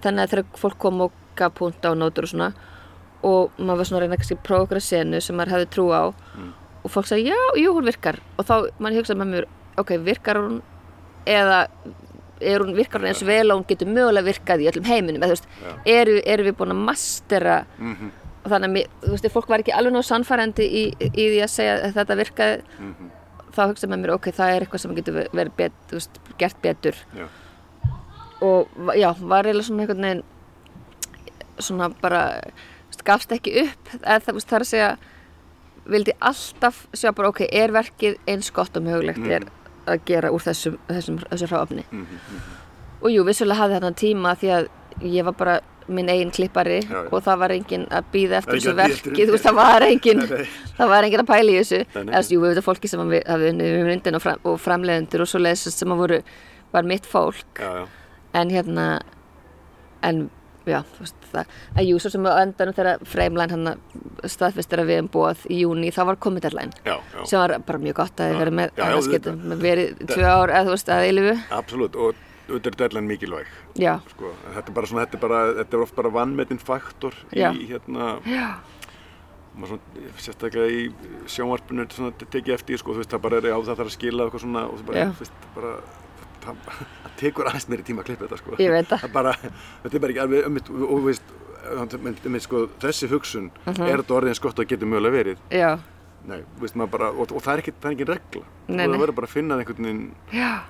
Þannig 0.03 0.23
að 0.25 0.31
þegar 0.31 0.45
fólk 0.57 0.79
kom 0.79 1.01
og 1.01 1.13
gaf 1.37 1.55
punta 1.55 1.91
og 1.91 1.97
nótur 1.99 2.23
og 2.25 2.29
svona 2.31 2.53
og 3.23 3.51
maður 3.59 3.77
var 3.77 3.85
svona 3.85 3.99
að 3.99 4.03
reyna 4.07 4.17
kannski 4.17 4.37
að 4.37 4.43
prófa 4.43 4.63
okkur 4.67 4.77
að 4.77 4.89
senu 4.89 5.21
sem 5.21 5.37
maður 5.37 5.53
hefði 5.55 5.71
trú 5.71 5.87
á. 5.93 6.03
Og 6.85 6.91
fólk 6.91 7.05
sagði 7.07 7.29
já, 7.29 7.37
jú, 7.61 7.75
hún 7.75 7.85
virkar. 7.85 8.17
Og 8.39 8.47
þá 8.47 8.71
mann 8.79 8.95
hugsaði 8.95 9.19
með 9.21 9.29
mér, 9.35 9.45
ok, 9.77 9.89
virkar 9.99 10.37
hún 10.37 10.63
eða 11.27 11.67
er 12.41 12.59
hún 12.61 12.73
virkar 12.75 13.01
hún 13.03 13.09
eins 13.09 13.21
vel 13.23 13.51
og 13.53 13.59
hún 13.61 13.67
getur 13.69 13.87
mögulega 13.87 14.25
virkað 14.33 14.63
í 14.65 14.71
öllum 14.73 14.87
heiminum? 14.89 15.21
Eða 15.21 15.29
þú 15.29 15.37
veist, 15.37 15.47
eru, 15.85 16.23
eru 16.25 16.45
við 16.45 16.57
búin 16.57 16.73
að 16.73 16.85
mastera 16.87 17.67
Mhm, 17.79 18.07
og 18.09 18.20
þannig 18.51 18.77
að 18.83 19.07
þú 19.07 19.15
veist, 19.15 19.29
ef 19.29 19.37
fólk 19.37 19.51
var 19.51 19.65
ekki 19.65 19.75
alveg 19.77 19.95
nóg 19.95 20.07
sannfærandi 20.07 20.67
í, 20.67 20.83
í 21.11 21.25
því 21.25 21.41
að 21.45 21.53
segja 21.55 21.77
að 21.79 21.95
þetta 21.99 22.19
virkaði 22.21 22.57
mhm, 22.79 23.13
þá 23.51 23.63
hugsaði 23.67 23.93
með 23.93 24.03
mér, 24.03 24.15
ok, 24.17 24.29
það 24.35 24.55
er 24.55 24.65
eitthvað 24.65 24.83
sem 24.85 24.97
getur 24.99 25.21
verið 25.35 25.55
bet, 25.59 25.79
veist, 25.91 26.21
gert 26.41 26.61
betur. 26.63 26.99
Já, 27.17 27.27
og 28.47 28.93
já, 28.97 29.09
var 29.21 29.49
eiginlega 29.49 29.67
svona 29.67 29.85
einhvern 29.85 30.07
veginn 30.07 30.23
svona 31.61 31.91
bara 32.01 32.23
þú 32.41 32.93
veist, 32.93 33.07
gafst 33.07 33.35
ekki 33.37 33.57
upp 33.65 33.95
eða 33.99 34.21
það, 34.21 34.29
þú 34.29 34.37
veist, 34.39 34.51
það 34.51 34.59
er 34.59 34.67
að 34.67 34.71
segja 34.71 34.91
vildi 35.91 36.15
alltaf 36.31 36.81
sjá 36.95 37.11
bara, 37.17 37.33
ok, 37.33 37.43
er 37.49 37.75
verkið 37.75 38.17
eins 38.31 38.51
gott 38.55 38.77
og 38.79 38.87
mögulegt 38.87 39.27
er 39.27 39.47
að 39.91 40.05
gera 40.09 40.31
úr 40.33 40.45
þessum, 40.45 40.79
þessum, 40.89 41.19
þessum 41.27 41.53
hráfni 41.53 41.85
mhm, 41.91 42.07
mhm. 42.07 42.49
og 43.01 43.15
jú, 43.15 43.27
vissulega 43.29 43.65
hafði 43.65 43.79
þarna 43.79 44.01
tíma 44.05 44.35
því 44.41 44.55
að 44.57 44.71
ég 45.09 45.29
var 45.29 45.37
bara 45.37 45.59
minn 45.97 46.11
eigin 46.13 46.33
klippari 46.35 46.81
Já, 46.81 46.89
já. 46.97 47.03
og 47.11 47.25
það 47.27 47.41
var 47.43 47.55
enginn 47.57 47.87
að 47.91 48.11
býða 48.15 48.41
eftir 48.41 48.59
þessu 48.59 48.73
að 48.73 48.81
verki, 48.81 49.15
þú 49.21 49.37
veist, 49.37 49.47
það 49.47 49.59
var 49.61 49.87
enginn 49.87 50.25
það 50.79 50.93
var 50.95 51.09
enginn 51.09 51.25
að 51.25 51.31
pæla 51.31 51.55
í 51.55 51.61
þessu. 51.61 51.81
Eða 52.03 52.25
jú, 52.31 52.41
við 52.43 52.53
veitum 52.55 52.67
fólki 52.67 52.91
sem 52.93 53.07
við 53.15 53.25
hafði 53.31 53.55
unnið 53.55 53.73
við 53.77 54.19
og, 54.19 54.25
fram, 54.27 54.43
og 54.51 54.61
framleiðendur 54.65 55.25
og 55.25 55.31
svo 55.31 55.43
leiðis 55.43 55.71
sem 55.77 55.95
að 55.95 56.03
voru, 56.05 56.21
var 56.75 56.91
mitt 56.91 57.09
fólk. 57.09 57.61
Já, 57.61 57.87
en 58.41 58.55
hérna 58.55 58.91
en 60.07 60.29
já, 60.69 60.81
þú 60.95 61.05
veist 61.05 61.29
það 61.31 61.53
en 61.75 61.87
jú, 61.89 61.99
svo 62.03 62.13
sem 62.13 62.27
á 62.29 62.33
endanum 62.43 62.77
þegar 62.77 63.05
Frameline 63.09 63.55
hann 63.55 64.31
staðfistur 64.31 64.83
að 64.83 64.91
við 64.93 65.03
um 65.05 65.11
bóð 65.13 65.45
í 65.51 65.61
júni 65.63 65.93
þá 65.95 66.03
var 66.11 66.21
já. 66.97 67.23
sem 67.25 67.41
var 67.41 67.57
bara 67.67 67.83
mjög 67.85 68.01
gott 68.01 68.21
að 68.21 68.33
þið 68.33 68.43
verið 68.45 68.59
með 68.61 68.75
auðvitað. 68.97 69.13
getum 69.15 69.63
verið 69.65 70.03
tvö 70.11 70.27
ár 70.27 70.55
eða 70.55 70.67
þú 70.67 70.75
veist 70.77 70.93
að 70.95 71.07
auðvitað 72.51 72.73
er 72.73 72.77
deadline 72.83 73.09
mikilvæg 73.11 73.47
sko. 74.13 74.33
Þetta 74.55 74.69
er 74.71 74.77
bara 74.81 74.91
svona, 74.91 75.07
þetta 75.07 75.19
er 75.19 75.25
bara, 75.25 75.41
þetta 75.61 75.77
er 75.79 75.85
oft 75.87 75.97
bara 75.97 76.13
vannmetinn 76.19 76.61
faktor 76.63 77.15
Já. 77.33 77.51
í 77.55 77.67
hérna 77.71 78.11
svona, 79.61 79.81
sérstaklega 80.21 80.69
í 80.71 80.85
sjónvarpinu 81.31 81.87
þetta 81.91 82.29
tekið 82.33 82.55
eftir, 82.55 82.79
sko, 82.81 82.95
þú 82.95 83.03
veist, 83.03 83.11
það 83.15 83.25
bara 83.27 83.41
er 83.41 83.49
á 83.51 83.59
það 83.59 83.75
þarf 83.81 83.91
að 83.91 83.97
skila 83.97 84.27
eitthvað 84.27 84.45
svona 84.45 84.63
og 84.71 84.81
þú 84.81 84.95
veist, 85.21 85.45
bara 85.57 85.73
það, 86.41 86.57
tekur 87.21 87.51
aðeins 87.51 87.69
meiri 87.69 87.85
tíma 87.85 88.01
að 88.05 88.11
klippa 88.11 88.29
þetta, 88.29 88.39
sko 88.41 88.61
Ég 88.63 88.73
veit 88.73 88.89
það. 88.93 89.09
bara, 89.19 89.35
þetta 89.83 89.95
er 89.97 90.05
bara 90.05 90.15
ekki 90.15 90.23
alveg, 90.25 90.47
um, 90.47 90.61
og 90.61 90.95
þú 90.95 91.01
veist 91.11 91.35
um, 92.31 92.39
sko, 92.47 92.63
þessi 92.81 93.11
hugsun 93.11 93.51
Mhm. 93.67 93.83
er 93.91 94.01
þetta 94.05 94.17
orðið 94.21 94.33
eins 94.35 94.41
gott 94.47 94.63
að 94.63 94.71
geta 94.73 94.89
mögulega 94.89 95.19
verið 95.19 95.43
já, 95.53 95.71
Nei, 96.29 96.43
veist, 96.61 96.77
bara, 96.93 97.11
og, 97.11 97.33
og 97.33 97.43
það 97.43 97.53
er 97.53 97.63
ekki, 97.65 97.75
er 97.81 98.11
regla. 98.13 98.45
Nei, 98.69 98.85
nei. 98.85 98.87
það 98.87 99.03
verður 99.05 99.19
bara 99.19 99.29
að 99.31 99.35
finna 99.35 99.57
einhvern 99.59 99.87
veginn 99.89 100.07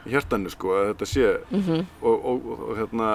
í 0.07 0.13
hjartanu, 0.15 0.53
sko, 0.53 0.75
að 0.79 0.91
þetta 0.93 1.09
sé. 1.11 1.31
Mhm. 1.51 1.87
og, 2.01 2.27
og, 2.33 2.51
og, 2.55 2.67
og 2.69 2.77
hérna 2.79 3.13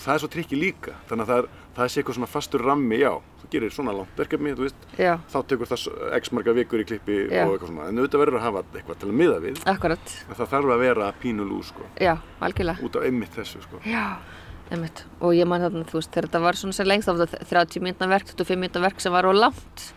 það 0.00 0.14
er 0.14 0.22
svo 0.22 0.30
trikki 0.32 0.58
líka, 0.58 0.94
þannig 1.08 1.26
að 1.26 1.30
það 1.30 1.40
er, 1.42 1.48
það 1.76 1.90
sé 1.90 2.00
eitthvað 2.00 2.16
svona 2.16 2.30
fastur 2.30 2.64
rammi, 2.64 2.98
já, 3.00 3.10
þú 3.40 3.50
gerir 3.52 3.74
svona 3.74 3.94
langt 3.96 4.20
verkefni, 4.20 4.54
veist, 4.58 4.86
þá 4.96 5.38
tekur 5.50 5.70
það 5.70 5.86
x 6.20 6.32
marga 6.36 6.54
vikur 6.56 6.82
í 6.82 6.86
klippi 6.88 7.18
Já. 7.28 7.44
og 7.44 7.54
eitthvað 7.54 7.72
svona, 7.72 7.88
en 7.90 8.00
auðvitað 8.00 8.24
verður 8.24 8.40
að 8.40 8.46
hafa 8.46 8.64
eitthvað 8.72 9.00
til 9.02 9.10
að 9.10 9.16
miða 9.20 9.38
við, 9.44 9.62
akkurat. 9.74 10.16
En 10.26 10.40
það 10.40 10.52
þarf 10.54 10.74
að 10.74 10.84
vera 10.86 11.12
pínulú, 11.20 11.60
sko, 11.68 11.88
já, 12.00 12.14
út 12.80 13.00
af 13.00 13.08
einmitt 13.08 13.36
þessu, 13.36 13.62
sko. 13.66 13.82
Já, 13.88 14.06
einmitt. 14.70 15.04
Og 15.20 15.36
ég 15.36 15.48
man 15.50 15.64
þarna, 15.66 15.86
þú 15.90 16.00
veist, 16.00 16.12
þegar 16.14 16.30
þetta 16.30 16.44
var 16.48 16.60
svona 16.60 16.78
sem 16.80 16.90
lengst 16.90 17.10
var 17.10 17.24
þetta 17.24 17.48
30 17.52 17.86
mínúna 17.86 18.12
verk, 18.14 18.32
25 18.32 18.64
mínúna 18.64 18.86
verk 18.88 19.04
sem 19.04 19.14
var 19.14 19.28
á 19.28 19.32
langt 19.36 19.90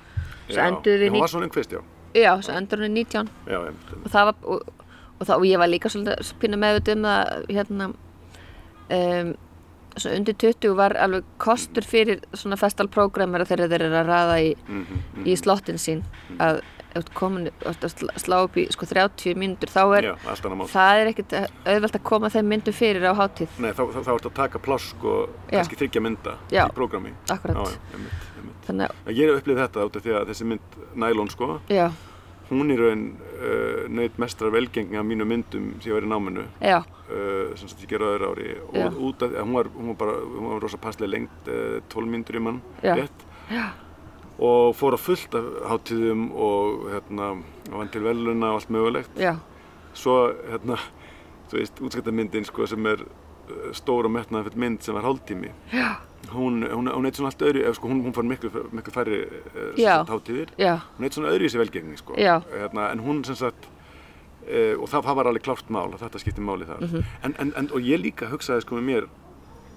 svo 0.50 0.68
endur 0.68 1.00
við 1.04 1.14
hún 1.14 1.24
var 1.24 1.34
svona 1.34 1.50
einhverst, 1.50 1.72
já, 1.72 1.82
já, 2.18 2.32
svo 2.42 2.58
endur 2.58 2.84
við 2.86 2.94
19 2.98 3.32
já, 3.48 3.60
og 3.64 4.12
það 4.12 4.30
var 4.30 4.36
og, 4.44 4.68
og, 5.20 5.26
það, 5.28 5.36
og 5.38 5.48
ég 5.50 5.64
var 5.64 5.72
líka 5.72 5.94
svolítið 5.94 6.36
pínu 6.42 6.62
meðut 6.62 6.94
um 6.96 7.10
að 7.14 7.50
hérna 7.50 7.90
um, 8.90 9.34
svona 9.98 10.18
undir 10.18 10.38
20 10.42 10.78
var 10.78 10.96
alveg 10.98 11.26
kostur 11.42 11.86
fyrir 11.86 12.22
svona 12.34 12.58
festalprogrammera 12.60 13.46
þegar 13.48 13.72
þeir 13.72 13.86
eru 13.88 14.00
að 14.00 14.08
raða 14.10 14.38
í, 14.42 14.54
mm 14.68 14.86
-hmm, 14.86 15.28
í 15.30 15.36
slottin 15.38 15.78
sín. 15.82 16.04
Að 16.40 16.62
þú 16.94 17.02
ert 17.02 17.14
komin 17.18 17.50
að 17.66 17.86
slá 18.22 18.36
upp 18.44 18.58
í 18.58 18.68
sko 18.72 18.86
30 18.86 19.38
mínútur 19.40 19.70
þá 19.74 19.98
er 19.98 20.04
já, 20.12 20.14
það 20.70 21.00
er 21.00 21.08
ekkert 21.10 21.34
auðvelt 21.66 21.96
að 21.96 22.04
koma 22.04 22.30
þeim 22.30 22.52
myndum 22.52 22.74
fyrir 22.74 23.08
á 23.10 23.14
hátíð. 23.18 23.50
Nei, 23.58 23.72
þá, 23.74 23.84
þá, 23.94 24.00
þá 24.06 24.12
ertu 24.14 24.30
að 24.30 24.36
taka 24.38 24.60
pláss, 24.60 24.90
sko, 24.94 25.30
Já. 25.50 25.58
kannski 25.58 25.80
þryggja 25.82 26.02
mynda 26.02 26.38
Já. 26.52 26.68
í 26.68 26.74
prógrami 26.74 27.14
Akkúrat. 27.30 27.74
Já, 27.74 27.98
þannig 28.68 28.98
Ég 29.12 29.30
hef 29.30 29.42
upplifið 29.42 29.62
þetta 29.66 29.86
út 29.88 30.00
af 30.00 30.04
því 30.06 30.18
að 30.20 30.28
þessi 30.32 30.50
mynd 30.50 30.82
Nylon 31.04 31.32
sko, 31.34 31.60
já, 31.72 31.88
hún 32.50 32.74
í 32.74 32.78
raun 32.78 33.04
uh, 33.18 33.86
nöyt 33.92 34.18
mestrar 34.22 34.52
velgengni 34.54 35.00
af 35.00 35.06
mínu 35.08 35.28
myndum 35.28 35.70
sem 35.82 35.92
ég 35.92 35.98
var 35.98 36.08
í 36.08 36.12
náminu. 36.12 36.44
Já, 36.64 36.80
uh, 36.84 37.54
sem 37.60 37.72
ég 37.84 37.94
gerði 37.94 38.10
á 38.10 38.14
öðru 38.16 38.32
ári 38.34 38.50
Já. 38.52 38.88
og 38.88 39.00
út 39.10 39.24
af 39.26 39.32
því 39.32 39.40
að 39.40 39.48
hún 39.48 39.58
var, 39.58 39.72
hún 39.78 39.92
var 39.92 39.98
bara, 40.02 40.18
hún 40.34 40.50
var 40.52 40.66
rosa 40.66 40.82
passlega 40.82 41.14
lengt 41.16 41.50
uh, 41.52 41.80
12 41.94 42.12
myndur 42.14 42.40
í 42.40 42.44
mann, 42.44 42.62
Já. 42.84 42.94
rétt. 43.00 43.26
Og 44.44 44.74
fór 44.76 44.98
á 44.98 45.00
fullt 45.00 45.36
af 45.38 45.50
hátíðum 45.72 46.30
og 46.34 46.88
hérna, 46.92 47.32
vann 47.70 47.92
til 47.94 48.04
veluna 48.04 48.54
og 48.54 48.62
allt 48.62 48.72
mögulegt. 48.74 49.20
Já, 49.20 49.36
svo 49.94 50.18
hérna, 50.50 50.80
þú 51.52 51.60
veist, 51.60 51.84
útskiptamyndin 51.86 52.48
sko 52.50 52.68
sem 52.70 52.86
er 52.90 53.06
stór 53.76 54.08
og 54.10 54.14
metnaðan 54.16 54.58
mynd 54.60 54.84
sem 54.86 54.96
var 54.98 55.06
hálftími. 55.08 55.52
Hún, 56.34 56.64
hún, 56.72 56.88
hún 56.88 57.06
eitt 57.06 57.18
svona 57.20 57.30
allt 57.34 57.44
öðru, 57.44 57.66
eða 57.68 57.76
sko 57.78 57.90
hún, 57.92 58.00
hún 58.06 58.14
fær 58.16 58.26
miklu, 58.26 58.50
miklu 58.74 58.94
færri 58.96 59.18
uh, 59.28 60.06
hátíðir. 60.08 60.54
Já, 60.58 60.78
hún 60.98 61.08
eitt 61.08 61.18
svona 61.18 61.34
öðru 61.34 61.50
í 61.50 61.52
sig 61.52 61.62
velgengni 61.62 62.00
sko. 62.00 62.16
Hérna, 62.16 62.88
en 62.94 63.04
hún 63.04 63.20
sem 63.28 63.36
sagt 63.38 63.68
uh, 64.48 64.76
og 64.80 64.88
það, 64.88 65.02
það 65.10 65.18
var 65.20 65.30
alveg 65.32 65.46
klárt 65.46 65.74
mál 65.74 65.90
að 65.92 66.06
þetta 66.06 66.22
skipti 66.24 66.46
máli 66.46 66.70
þar. 66.70 66.86
Mhm. 66.88 67.10
en, 67.28 67.36
en, 67.44 67.54
en, 67.60 67.72
og 67.76 67.84
ég 67.84 68.02
líka 68.02 68.32
hugsaði 68.32 68.64
sko 68.66 68.80
með 68.80 68.88
mér 68.92 69.10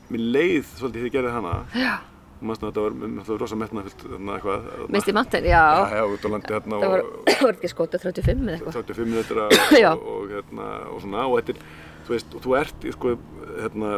mér 0.06 0.22
leið 0.36 0.68
svolítið 0.78 1.02
því 1.02 1.08
ég 1.10 1.16
gerði 1.18 1.34
hana. 1.34 1.56
Já. 1.74 1.94
Og 2.36 2.44
maður 2.44 2.66
þetta 2.66 2.82
var, 2.84 2.96
það 3.00 3.30
var 3.32 3.38
rosa 3.40 3.56
þarna- 3.56 4.88
minnst 4.92 5.08
í 5.08 5.14
mantin, 5.16 5.46
já, 5.48 5.62
hérna 5.88 6.80
það 6.82 6.90
var, 6.92 7.04
og 7.06 7.30
var 7.46 7.54
ekki 7.56 7.70
skotið 7.72 8.02
35 8.04 8.42
eða 8.44 8.56
eitthvað. 8.58 8.76
35 8.76 9.08
minútur 9.08 9.40
Já. 9.80 9.88
og, 9.94 10.04
og, 10.12 10.26
hérna, 10.34 10.66
og 10.92 11.00
svona 11.00 11.24
og 11.24 11.38
þetta 11.40 11.54
er, 11.54 11.62
þú 12.06 12.14
veist, 12.14 12.36
og 12.36 12.44
þú 12.44 12.56
ert 12.60 12.86
sko, 12.92 13.14
hérna, 13.62 13.90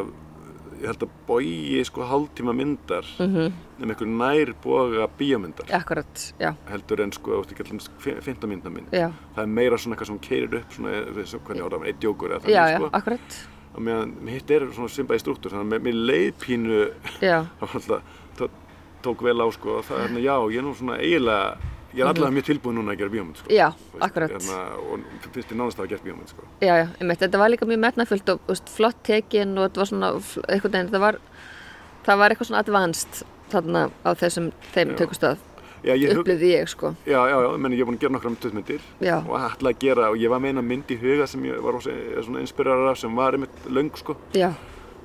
ég 0.78 0.86
held 0.86 1.02
að 1.02 1.10
bogi 1.26 1.80
sko 1.84 2.04
hálftíma 2.06 2.52
myndar 2.54 3.06
mm 3.18 3.26
Mhm. 3.26 3.52
um 3.82 3.90
einhver 3.90 4.06
nær 4.06 4.52
boga 4.62 5.08
bíómyndar. 5.18 5.66
Akkurat, 5.74 6.32
já, 6.38 6.54
heldur 6.70 7.00
en 7.00 7.12
sko, 7.12 7.30
þú 7.30 7.42
veist 7.42 7.52
ekki 7.52 7.66
allum 7.66 7.80
15 8.22 8.48
myndar 8.48 8.70
mynd 8.72 8.90
já. 8.92 9.10
Það 9.34 9.42
er 9.42 9.46
meira 9.46 9.76
svona 9.78 9.96
eitthvað 9.96 10.06
sem 10.06 10.18
keirir 10.18 10.54
upp 10.60 10.70
svona, 10.72 10.90
þú 11.08 11.14
veist, 11.14 11.34
hvernig 11.44 11.64
ára, 11.66 11.84
eitt 11.86 12.00
djókur 12.00 12.30
eða 12.30 12.40
já, 12.46 12.62
þannig 12.62 12.72
já, 12.72 12.78
sko. 12.78 12.90
akkurat. 12.92 13.38
Og 13.74 13.82
meðan 13.82 14.12
hitt 14.28 14.50
er 14.50 14.60
svona 14.74 14.88
svimpaði 14.88 15.20
struktúr 15.22 15.50
þannig 15.52 15.78
að 15.78 15.82
mér- 15.82 16.06
leið 16.06 16.32
pínu 16.42 16.78
já, 17.20 17.44
það 17.58 17.66
var 17.66 17.74
alltaf, 17.74 18.02
tó- 18.38 18.50
tók 19.02 19.22
vel 19.22 19.38
á 19.42 19.46
sko 19.52 19.82
það 19.82 19.98
er 19.98 20.08
hérna, 20.08 20.22
já, 20.22 20.36
ég 20.50 20.58
er 20.58 20.62
nú 20.62 20.74
svona 20.74 20.98
eiginlega 20.98 21.56
ég 21.94 22.02
er 22.02 22.10
allavega 22.10 22.34
mjög 22.36 22.46
tilbúin 22.50 22.78
núna 22.78 22.92
að 22.92 23.00
gera 23.02 23.12
bíómynd 23.14 23.40
sko. 23.40 23.48
Mhm. 23.48 23.56
já, 23.56 23.68
veist, 23.92 24.04
akkurat. 24.04 24.30
hérna, 24.30 24.58
og 24.76 25.00
finnst 25.32 25.50
ég 25.50 25.56
nánast 25.56 25.78
að 25.78 25.82
hafa 25.82 25.90
gert 25.94 26.04
bíómynd 26.04 26.28
sko. 26.28 26.42
Já, 26.60 26.74
já, 26.82 26.86
einmitt, 27.00 27.20
þetta 27.20 27.38
var 27.38 27.50
líka 27.50 27.66
mjög 27.66 27.80
metnafullt 27.86 28.28
og 28.28 28.40
veist, 28.48 28.68
flott 28.68 29.02
tekin 29.02 29.58
og 29.58 29.68
þetta 29.68 29.82
var 29.82 29.86
svona 29.86 30.12
einhvern 30.48 30.72
veginn, 30.72 30.92
það 30.92 31.00
var 31.00 31.20
það 32.04 32.18
var 32.18 32.30
eitthvað 32.30 32.50
svona 32.50 32.64
advanced 32.64 33.22
þarna 33.52 33.90
á 34.04 34.10
þessum 34.14 34.52
þeim 34.74 34.96
tökustöð 34.96 35.38
já, 35.82 35.94
ég 35.94 36.42
ég 36.42 36.68
sko. 36.68 36.94
Já, 37.06 37.28
já, 37.28 37.36
já, 37.42 37.56
meni, 37.56 37.76
ég 37.76 37.80
er 37.80 37.88
búin 37.88 37.96
að 37.96 38.00
gera 38.00 38.12
nokkra 38.12 38.52
myndir 38.52 38.80
Já. 39.00 39.18
og 39.22 39.36
ætla 39.38 39.70
að 39.70 39.78
gera, 39.78 40.08
og 40.10 40.16
ég 40.16 40.30
var 40.30 40.40
með 40.40 40.48
eina 40.48 40.62
mynd 40.62 40.90
í 40.90 40.96
huga 40.98 41.26
sem 41.26 41.44
ég 41.44 41.60
var 41.62 41.72
rosa, 41.72 41.90
svona 42.22 42.40
inspirarar 42.40 42.90
af 42.90 42.98
sem 42.98 43.14
var 43.14 43.32
einmitt 43.32 43.68
löng 43.68 43.92
sko. 43.96 44.16
Já, 44.34 44.52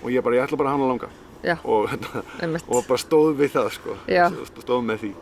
og 0.01 0.09
ég 0.11 0.23
bara, 0.23 0.35
ég 0.35 0.47
ætla 0.47 0.57
bara 0.57 0.69
að 0.73 0.77
hana 0.79 0.89
langa. 0.89 1.09
Já, 1.43 1.57
og, 1.63 1.89
hérna, 1.91 2.59
og 2.67 2.87
bara 2.87 2.97
stóð 2.97 3.37
við 3.37 3.53
það 3.53 3.69
sko. 3.77 3.97
Stóð 4.63 4.83
með 4.87 5.03
því 5.03 5.13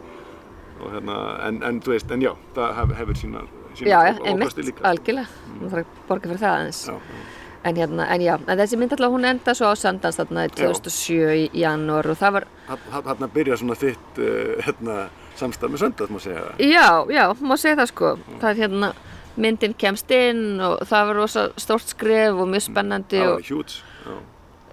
og 0.82 0.93
hérna, 0.95 1.17
en, 1.47 1.61
en 1.67 1.82
þú 1.84 1.93
veist, 1.95 2.11
en 2.11 2.23
já 2.25 2.32
það 2.55 2.73
hef, 2.79 2.95
hefur 3.01 3.21
já, 3.79 3.99
já, 4.07 4.15
einmitt, 4.25 4.47
ókosti 4.47 4.65
líka. 4.65 4.84
algjörlega. 4.89 5.27
Þú 5.59 5.69
þarf 5.69 5.86
að 5.86 6.01
borga 6.07 6.32
fyrir 6.32 6.41
það 6.41 6.55
aðeins. 6.57 6.82
Já, 6.88 6.95
en 7.69 7.77
hérna, 7.77 8.07
en 8.15 8.25
já, 8.25 8.34
en 8.39 8.61
þessi 8.61 8.79
mynd 8.82 8.95
alltaf 8.95 9.13
hún 9.13 9.29
enda 9.29 9.55
svo 9.57 9.69
á 9.69 9.75
Sandans 9.77 10.17
þarna 10.17 10.47
í 10.47 10.51
2007 10.57 11.38
í 11.38 11.45
janúar 11.61 12.09
og 12.11 12.19
það 12.19 12.38
var, 12.39 12.47
Þarna 12.71 13.29
byrja 13.34 13.59
svona 13.61 13.77
þitt 13.77 14.21
uh, 14.23 14.57
hérna, 14.65 14.97
samstarf 15.39 15.73
með 15.73 15.86
söndað, 15.86 16.13
má 16.13 16.19
segja 16.23 16.45
já, 16.57 16.88
já, 17.11 17.23
má 17.39 17.55
segja 17.59 17.79
það 17.82 17.91
sko. 17.93 18.13
Það 18.41 18.49
er 18.51 18.61
hérna, 18.65 18.91
myndin 19.41 19.75
kemst 19.77 20.11
inn 20.15 20.59
og 20.63 20.82
það 20.89 21.09
var 21.09 21.21
rosa 21.21 21.47
stórt 21.61 21.93
skref 21.93 22.39
og 22.41 22.49
mjög 22.51 22.65
spennandi 22.67 23.21
það 23.21 23.29
og, 23.29 23.38
var 23.38 23.47
hjúts 23.47 23.77
já, 24.03 24.15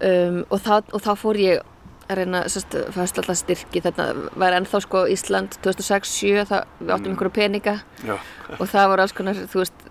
um, 0.09 0.41
og, 0.49 0.71
og 0.97 1.05
þá 1.05 1.13
fór 1.21 1.39
ég 1.43 1.75
að 2.09 2.21
reyna 2.23 2.41
sérst, 2.49 2.75
fæst 2.95 3.19
alltaf 3.21 3.39
styrki 3.41 3.83
þetta 3.85 4.07
var 4.41 4.57
ennþá 4.57 4.81
sko 4.85 5.03
Ísland 5.13 5.59
2006-07 5.65 6.45
það 6.49 6.71
við 6.81 6.93
áttum 6.95 7.13
einhverju 7.13 7.35
peninga. 7.37 7.75
Já, 8.07 8.15
og 8.57 8.65
það 8.71 8.89
voru 8.93 9.05
alls 9.05 9.15
konar, 9.17 9.43
þú 9.53 9.63
veist 9.63 9.85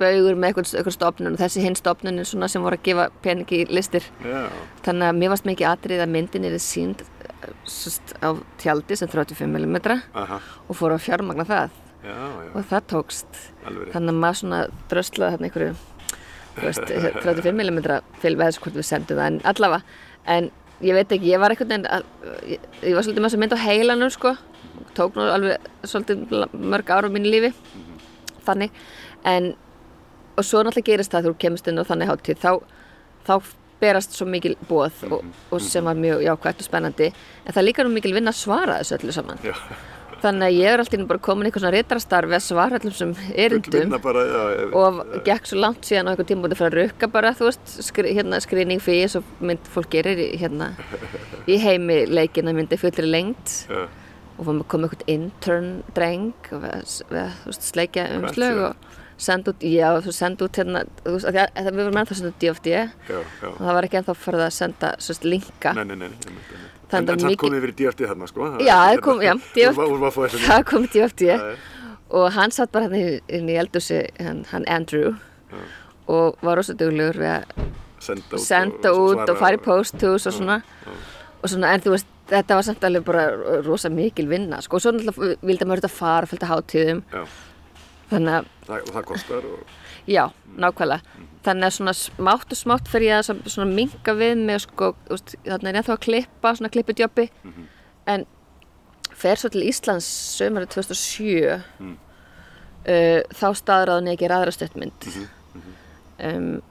baugur 0.00 0.38
með 0.38 0.50
einhvern, 0.50 0.96
stofnun 0.96 1.32
og 1.32 1.40
þessi 1.40 1.64
hinn 1.64 1.78
stofnunin 1.78 2.28
svona 2.28 2.50
sem 2.52 2.64
voru 2.64 2.78
að 2.78 2.84
gefa 2.88 3.08
peningi 3.24 3.62
í 3.62 3.68
listir. 3.72 4.08
Já, 4.24 4.44
þannig 4.86 5.08
að 5.08 5.20
mér 5.22 5.34
varst 5.34 5.48
mikið 5.48 5.70
atrið 5.70 6.04
að 6.04 6.12
myndin 6.18 6.48
er 6.50 6.58
sínd 6.62 7.06
sérst, 7.68 8.14
á 8.20 8.36
tjaldi 8.60 8.98
sem 9.00 9.10
35 9.10 9.48
mm 9.48 9.80
aha, 10.12 10.40
og 10.68 10.78
fór 10.78 10.96
að 10.96 11.04
fjármagna 11.06 11.48
það. 11.48 11.80
Já, 12.04 12.16
og 12.52 12.68
það 12.68 12.88
tókst. 12.92 13.42
Alveg 13.64 13.92
þannig 13.94 14.12
að 14.12 14.22
maður 14.26 14.40
svona 14.42 14.62
dröslaði 14.90 15.36
þarna 15.36 15.48
einhverju 15.48 15.74
þú 16.54 16.66
veist, 16.68 16.90
35 17.24 17.62
mm 17.64 17.78
fylg 18.22 18.38
við 18.38 18.44
þessu 18.44 18.64
hvort 18.64 18.76
við 18.78 18.86
sendum 18.88 19.20
það 19.20 19.30
en 19.30 19.40
allavega. 19.50 19.96
En 20.34 20.50
ég 20.82 20.96
veit 20.96 21.12
ekki, 21.12 21.30
ég 21.30 21.42
var 21.42 21.54
einhvern 21.54 21.70
veginn 21.70 21.90
að, 21.90 22.06
ég, 22.50 22.68
ég 22.82 22.96
var 22.96 23.06
svolítið 23.06 23.22
með 23.22 23.28
þess 23.28 23.38
að 23.38 23.42
mynd 23.44 23.56
á 23.56 23.64
heilanum 23.64 24.12
sko, 24.14 24.34
tók 24.98 25.18
nú 25.18 25.26
alveg 25.30 25.68
svolítið 25.86 26.48
mörg 26.74 26.94
ára 26.94 27.10
á 27.10 27.14
mínu 27.14 27.30
lífi. 27.30 27.52
Þannig. 28.44 28.80
En 29.24 29.54
og 30.34 30.46
svo 30.46 30.62
náttúrulega 30.64 30.90
gerist 30.90 31.12
það 31.14 31.26
þegar 31.26 31.34
þú 31.34 31.42
kemst 31.44 31.68
inn 31.70 31.78
á 31.78 31.84
þannig 31.86 32.10
hátíð 32.10 32.40
þá, 32.42 32.52
þá 33.26 33.34
berast 33.82 34.16
svo 34.16 34.26
mikil 34.30 34.54
bóð 34.68 35.02
og, 35.10 35.20
og 35.54 35.62
sem 35.62 35.84
var 35.86 35.98
mjög 35.98 36.24
jákvægt 36.26 36.62
og 36.62 36.68
spennandi. 36.68 37.10
En 37.44 37.54
það 37.56 37.68
líka 37.68 37.86
nú 37.86 37.92
mikil 37.94 38.14
vinna 38.16 38.34
að 38.34 38.40
svara 38.40 38.80
þessu 38.80 38.98
öllu 38.98 39.14
saman 39.14 39.44
þannig 40.24 40.46
að 40.48 40.56
ég 40.58 40.70
er 40.74 40.82
alltaf 40.82 41.04
bara 41.10 41.22
komin 41.28 41.46
í 41.46 41.50
eitthvað 41.50 41.64
svona 41.64 41.74
rítarastarfi 41.76 42.36
að 42.38 42.44
svara 42.44 42.78
allum 42.80 42.94
sem 42.98 43.12
erindum 43.44 43.94
bara, 44.04 44.24
já, 44.28 44.42
ég- 44.60 44.74
og 44.80 45.00
gekk 45.28 45.50
svo 45.50 45.60
langt 45.62 45.88
síðan 45.88 46.08
á 46.08 46.10
einhver 46.14 46.28
tíma 46.30 46.44
búin 46.46 46.54
að 46.56 46.60
fara 46.62 46.72
að 46.72 46.78
rukka 46.80 47.10
bara, 47.12 47.34
þú 47.36 47.48
veist, 47.50 47.74
skri, 47.88 48.14
hérna 48.16 48.40
screening 48.44 48.82
fyrir 48.82 49.12
svo 49.12 49.22
mynd 49.44 49.70
fólk 49.74 49.90
gerir 49.94 50.24
hérna 50.40 50.72
í 51.52 51.58
heimi 51.62 52.02
leikina 52.10 52.54
myndi 52.56 52.78
fullri 52.80 53.06
lengt 53.08 53.54
já, 53.68 53.84
og 54.38 54.50
komið 54.66 54.90
eitthvað 54.96 55.14
intern 55.14 55.70
dreng 55.94 56.32
og 56.52 56.64
við, 56.66 56.98
þú 57.06 57.50
veist, 57.52 57.70
sleikja 57.70 58.08
um 58.16 58.24
Hvað 58.26 58.38
slög 58.40 58.58
sé? 58.58 58.68
og 58.68 59.00
senda 59.24 59.52
út, 59.54 59.62
já, 59.62 59.88
þú 59.94 60.08
veist, 60.10 60.18
senda 60.18 60.48
út 60.48 60.58
hérna, 60.58 60.80
þú 61.04 61.12
veist, 61.14 61.28
við 61.70 61.82
vorum 61.84 62.00
ennþá 62.02 62.14
að 62.16 62.18
senda 62.20 62.32
út 62.34 62.40
DFD 62.42 62.72
já, 62.74 62.80
já. 63.12 63.20
og 63.52 63.60
það 63.62 63.74
var 63.78 63.86
ekki 63.88 64.00
ennþá 64.00 64.16
farið 64.24 64.46
að 64.48 64.54
senda 64.56 64.90
svona 65.06 65.30
linka. 65.30 65.74
Nei, 65.78 65.84
nei, 65.92 65.96
nei, 66.02 66.10
En, 66.92 67.06
að 67.06 67.12
en 67.14 67.18
samt 67.20 67.30
mikið- 67.32 67.40
komið 67.44 67.58
yfir 67.62 67.72
í 67.72 67.76
DFT 67.80 68.00
þarna, 68.10 68.26
sko. 68.28 68.48
Já, 68.60 68.76
það 68.94 69.00
kom- 69.00 69.22
já, 69.22 69.32
að 69.34 70.12
fá 70.14 70.20
þessi. 70.28 70.42
það 70.48 70.64
kom 70.70 70.86
DFD 70.86 71.20
Já, 71.26 71.36
já. 71.38 71.56
og 72.10 72.32
hann 72.32 72.50
satt 72.50 72.72
bara 72.72 72.84
hann 72.84 72.94
inn 73.28 73.48
í 73.48 73.56
eldhúsi 73.58 74.02
hann, 74.20 74.44
hann 74.50 74.64
Andrew 74.68 75.14
og 76.08 76.36
var 76.44 76.56
rosa 76.60 76.74
duglegur 76.74 77.16
við 77.16 77.30
að 77.32 77.44
Senda 78.04 78.36
út. 78.36 78.40
senda 78.44 78.90
og 78.92 79.14
út 79.16 79.30
og 79.32 79.38
fara 79.40 79.56
í 79.56 79.62
posthús 79.64 80.26
og 80.28 80.32
svona 80.36 80.58
og 81.42 81.48
svona, 81.50 81.72
en 81.74 81.80
þú 81.80 81.90
veist, 81.94 82.06
þetta 82.28 82.54
var 82.58 82.62
samt 82.62 82.84
alveg 82.84 83.04
bara 83.04 83.24
rosa 83.64 83.88
mikil 83.92 84.26
vinna, 84.28 84.60
sko, 84.62 84.76
og 84.76 84.82
svo 84.84 84.92
náttúrulega 84.92 85.38
vildi 85.42 85.64
maður 85.68 85.80
þetta 85.82 85.90
fara, 85.90 86.26
fylgta 86.26 86.48
hátíðum 86.52 87.02
Já, 87.12 87.24
þannig 88.12 88.34
að, 88.38 88.46
það, 88.66 88.80
og 88.88 88.92
það 88.94 89.04
kostar 89.04 89.48
og... 89.48 89.64
já, 90.08 90.24
nákvæmlega 90.56 91.00
þannig 91.44 91.68
að 91.68 91.76
svona 91.78 91.94
smátt 91.98 92.54
og 92.54 92.60
smátt 92.60 92.88
fyrir 92.90 93.10
ég 93.10 93.20
að 93.20 93.42
svona, 93.52 93.68
minka 93.70 94.14
við 94.16 94.38
mig, 94.40 94.62
sko 94.64 94.94
veist, 95.10 95.36
þannig 95.44 95.68
er 95.68 95.74
ég 95.74 95.80
ennþá 95.82 95.96
að 95.96 96.04
klippa, 96.06 96.54
svona 96.54 96.72
klippudjópi 96.72 97.28
en 98.14 98.26
fer 99.14 99.40
svo 99.40 99.50
til 99.52 99.66
Íslands 99.68 100.08
sömurinn 100.38 100.72
2007 100.72 101.60
Mm. 101.78 101.96
uh, 102.88 103.20
þá 103.32 103.48
staðraðan 103.60 104.10
ég 104.10 104.18
að 104.18 104.22
gera 104.24 104.40
aðra 104.40 104.56
stöttmynd 104.56 105.08
um, 106.18 106.62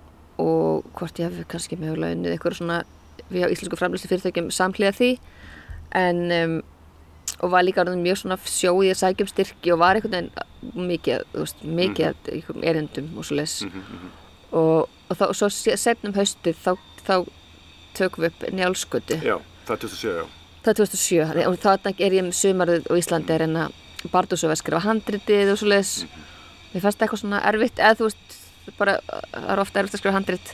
og 0.41 0.83
hvort 0.97 1.19
ég 1.19 1.29
hef 1.29 1.47
kannski 1.47 1.77
mögulega 1.77 2.17
unnið 2.17 2.37
ykkur 2.37 2.57
svona 2.57 2.83
við 3.33 3.47
á 3.47 3.53
íslensku 3.53 3.79
framlýslu 3.79 4.09
fyrirtækjum 4.11 4.51
samhliða 4.53 4.95
því. 4.97 5.11
En 5.97 6.23
um, 6.31 6.55
og 7.43 7.51
var 7.51 7.65
líka 7.65 7.83
orðin 7.83 8.03
mjög 8.03 8.21
svona 8.21 8.37
sjóið 8.47 8.93
að 8.93 8.99
sækjum 9.01 9.29
styrki 9.31 9.73
og 9.73 9.79
var 9.81 9.97
einhvern 9.97 10.29
veginn 10.29 10.89
mikið, 10.89 11.23
þú 11.33 11.43
veist, 11.43 11.63
mikið 11.63 12.05
mm 12.05 12.41
-hmm. 12.41 12.65
erindum 12.69 13.17
og 13.17 13.25
svo 13.25 13.35
les 13.35 13.65
og, 14.53 14.89
og, 15.09 15.17
þá, 15.19 15.25
svo 15.37 15.49
setnum 15.51 16.15
haustið 16.17 16.59
þá, 16.63 16.73
þá 17.03 17.15
tökum 17.97 18.25
við 18.25 18.31
upp 18.31 18.45
njálskötu 18.57 19.19
Já, 19.21 19.37
það 19.67 19.75
er 19.75 19.81
2007, 19.85 20.13
já. 20.13 20.25
það 20.65 20.71
er 20.73 20.79
2007 20.81 21.47
og 21.49 21.57
þarna 21.65 21.95
er 21.97 22.17
ég 22.19 22.27
með 22.27 22.37
sumarið 22.39 22.87
og 22.89 23.01
Íslandi 23.01 23.35
er 23.35 23.47
að 23.47 23.81
Bardúsöf 24.13 24.51
að 24.51 24.59
skrifa 24.59 24.83
handritið 24.83 25.53
og 25.53 25.59
svo 25.61 25.69
leiðis 25.71 25.93
mér 26.73 26.83
fannst 26.83 26.97
það 26.97 27.05
eitthvað 27.05 27.21
svona 27.21 27.43
erfitt 27.47 27.79
eða 27.79 27.99
þú 27.99 28.09
veist, 28.09 28.33
bara 28.79 28.95
það 29.05 29.47
er 29.53 29.61
ofta 29.63 29.81
erfitt 29.81 29.97
að 29.97 30.01
skrifa 30.01 30.15
handrit. 30.17 30.51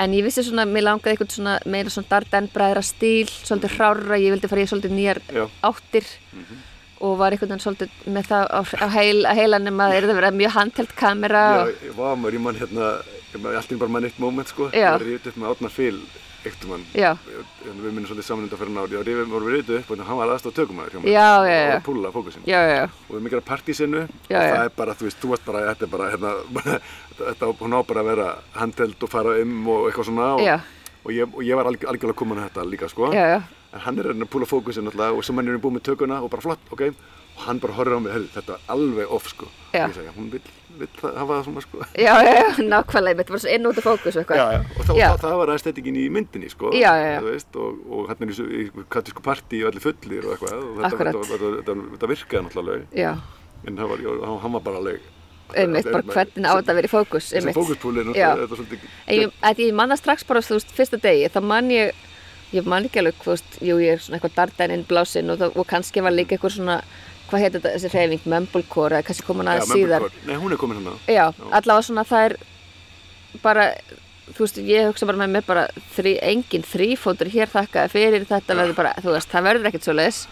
En 0.00 0.16
ég 0.16 0.24
vissi 0.26 0.44
svona, 0.46 0.66
mér 0.68 0.86
langaði 0.86 1.14
eitthvað 1.14 1.36
svona 1.36 1.54
meira 1.70 1.92
svona 1.92 2.10
Darden-bræðra 2.14 2.82
stíl 2.86 3.30
svolítið 3.30 3.76
hrára, 3.76 4.18
ég 4.22 4.34
vildi 4.34 4.50
fara 4.50 4.64
í 4.64 4.68
svolítið 4.70 4.96
nýjar 4.96 5.22
Já. 5.34 5.44
áttir. 5.66 6.10
Og 7.00 7.16
var 7.16 7.32
eitthvað 7.32 7.62
svolítið 7.64 8.02
með 8.12 8.28
það 8.28 8.50
á, 8.52 8.60
á, 8.60 8.86
heil, 8.92 9.22
heilanum 9.38 9.80
að 9.80 9.96
er 9.96 10.08
það 10.08 10.18
verið 10.20 10.40
mjög 10.40 10.56
handheld 10.58 10.94
kamera 11.00 11.44
Já, 11.48 11.62
og, 11.62 11.84
ég 11.86 11.94
var 11.96 12.18
maður, 12.20 12.36
ég 12.36 12.44
man 12.44 12.60
hérna, 12.60 12.90
man 13.38 13.54
alltaf 13.54 13.78
bara 13.78 13.94
mann 13.94 14.08
eitt 14.08 14.18
moment, 14.18 14.48
sko. 14.50 14.70
Já. 14.72 14.80
Ég 14.80 14.90
var 14.96 15.06
rítið 15.06 15.32
upp 15.32 15.38
með 15.38 15.52
átna 15.54 15.70
fíl, 15.70 16.00
eitt 16.48 16.64
mann. 16.66 16.84
Já. 16.96 17.10
Við 17.66 17.84
minnum 17.84 18.08
svolítið 18.08 18.26
saman 18.26 18.48
undan 18.48 18.60
fyrir 18.60 18.74
nári 18.74 18.98
og 18.98 19.06
við 19.06 19.20
vorum 19.30 19.52
rítið 19.54 19.78
upp 19.80 19.92
og 19.94 20.02
hann 20.08 20.20
var 20.20 20.34
aðstof 20.34 20.56
tökumæður 20.56 20.96
hjá 20.96 21.02
mér. 21.04 21.12
Já, 21.12 21.28
já, 21.46 21.60
já. 21.60 21.76
Og 21.76 21.84
púla 21.86 22.12
fókusinn. 22.14 22.48
og 23.08 23.14
við 23.14 23.22
að 23.38 23.46
partísinu 23.52 24.02
og 24.06 24.34
það 24.34 24.64
er 24.64 24.74
bara, 24.76 24.96
þú 24.98 25.08
veist, 25.08 25.20
þú 25.22 25.32
veist 25.34 25.46
bara, 25.46 25.62
þetta 25.70 25.86
er 25.86 25.94
bara, 25.94 26.10
hérna, 26.14 26.34
þetta, 27.20 27.50
hún 27.60 27.76
á 27.76 27.80
bara 27.86 28.04
að 28.04 28.10
vera 28.10 28.28
handheld 28.56 29.06
og 29.06 29.12
fara 29.12 29.36
um 29.42 29.56
og 29.70 29.88
eitthvað 29.88 30.08
svona 30.10 30.28
og, 30.36 30.68
og, 31.04 31.10
ég, 31.14 31.34
og 31.34 31.42
ég 31.46 31.60
var 31.60 31.70
alg, 31.70 31.86
algjörlega 31.92 32.28
að 32.36 32.44
þetta 32.48 32.68
líka, 32.68 32.90
sko 32.92 33.10
já, 33.14 33.24
já. 33.34 33.40
en 33.74 33.84
hann 33.86 34.00
er 34.02 34.12
að 34.14 34.24
púla 34.32 34.48
fókusin 34.48 34.90
alltaf 34.90 35.18
og 35.18 35.26
sem 35.26 35.40
hann 35.40 35.52
er 35.52 35.60
búið 35.62 35.78
með 35.78 35.86
tökuna 35.90 36.22
og 36.24 36.32
bara 36.32 36.46
flott, 36.46 36.72
ok 36.72 36.86
og 36.90 37.44
hann 37.46 37.60
bara 37.62 37.76
horfir 37.76 37.96
á 37.96 38.00
mig, 38.04 38.30
þetta 38.34 38.56
er 38.56 38.72
alveg 38.74 39.12
off, 39.18 39.30
sko 39.32 39.48
og 39.50 39.76
ég 39.78 39.96
segja, 39.96 40.16
hún 40.16 40.32
það, 40.32 40.48
hafa 41.02 41.36
það 41.36 41.44
svona, 41.48 41.62
sko 41.66 41.78
Já, 41.98 42.14
já, 42.24 42.32
já, 42.40 42.48
nákvæmlega, 42.72 43.18
þetta 43.20 43.34
var 43.36 43.42
svo 43.44 43.52
inn 43.54 43.66
út 43.70 43.78
af 43.80 43.86
fókus 43.88 44.16
eitthvað. 44.20 44.40
Já, 44.40 44.46
já, 44.52 44.60
og 44.78 44.84
það, 44.88 44.96
Já. 45.00 45.06
það, 45.10 45.22
það 45.26 45.36
var 45.42 45.52
aðstættingin 45.54 46.00
í 46.00 46.04
myndinni, 46.16 46.50
sko 46.52 46.72
Já, 46.74 46.90
já, 47.00 47.06
já. 47.14 47.20
veist, 47.28 47.56
og, 47.56 47.78
og 47.90 48.08
hann 48.10 48.26
er 48.26 48.34
í, 48.60 48.64
kattísku 48.96 49.22
partí 49.24 49.62
og 49.64 49.70
allir 49.72 49.84
fullir 49.86 50.26
og 50.26 50.34
eitthvað 50.36 50.58
og 50.58 50.82
þetta, 50.82 50.98
þetta, 50.98 51.46
þetta, 51.60 51.78
þetta, 51.94 52.10
virkaði 52.14 52.44
náttúrulega 52.48 53.02
Já, 53.04 53.12
en 53.66 53.80
það 53.80 53.88
var, 53.94 54.04
hann- 54.26 54.40
hann 54.44 54.54
var 54.58 54.66
bara 54.70 54.82
alveg 54.84 55.08
einmitt, 55.50 55.88
bara 55.90 56.06
hvernig 56.06 56.46
á 56.46 56.54
þetta 56.60 56.70
að 56.70 56.76
vera 56.78 56.86
í 56.86 56.92
fókus, 56.92 57.32
Já. 57.34 57.40
svolítið 57.50 58.84
En 59.06 59.56
ég, 59.58 59.74
manna 59.74 59.96
strax 59.98 60.22
bara, 60.28 60.40
þú 60.46 60.58
veist, 60.60 60.70
fyrsta 60.76 61.00
degi, 61.02 61.26
þá 61.34 61.40
man 61.42 61.70
ég, 61.74 61.90
ég 62.54 62.66
man 62.70 62.86
ekki 62.86 63.00
alveg, 63.02 63.18
þú 63.24 63.32
veist, 63.34 63.56
jú, 63.62 63.78
ég 63.82 63.96
er 63.96 64.02
svona 64.04 64.18
eitthvað 64.20 64.36
dardaninn 64.38 64.84
blásinn 64.86 65.30
og, 65.34 65.42
og 65.56 65.66
kannski 65.66 66.02
var 66.06 66.14
líka 66.14 66.36
eitthvað 66.36 66.54
svona, 66.60 66.76
hvað 67.30 67.44
heitir 67.44 67.60
þetta, 67.60 67.72
þessi 67.76 67.90
hreyfing, 67.94 68.28
mumblecore, 68.34 68.98
eða 68.98 69.06
kannski 69.08 69.26
kom 69.26 69.40
hún 69.42 69.50
aðeins 69.52 69.72
síðar. 69.72 70.06
Nei, 70.26 70.36
hún 70.40 70.54
er 70.54 70.60
komin 70.60 70.80
hérna. 70.80 70.94
Já, 71.10 71.24
allavega 71.50 71.86
svona 71.86 72.04
það 72.08 72.26
er 72.28 72.36
bara, 73.44 73.66
þú 74.34 74.44
veist, 74.44 74.60
ég 74.66 74.90
hugsa 74.90 75.08
bara 75.08 75.22
með 75.22 75.34
mér 75.36 75.46
bara, 75.48 75.64
þrí, 75.94 76.16
engin 76.32 76.66
þrýfótur 76.66 77.30
hér 77.32 77.50
þakkaði 77.52 77.94
fyrir, 77.94 78.28
þetta 78.28 78.58
verður 78.58 78.78
bara, 78.82 78.94
þú 79.00 79.14
veist, 79.16 79.30
það 79.32 79.46
verður 79.48 79.70
ekkert 79.70 79.88
svo 79.88 79.96
leiðis. 79.96 80.22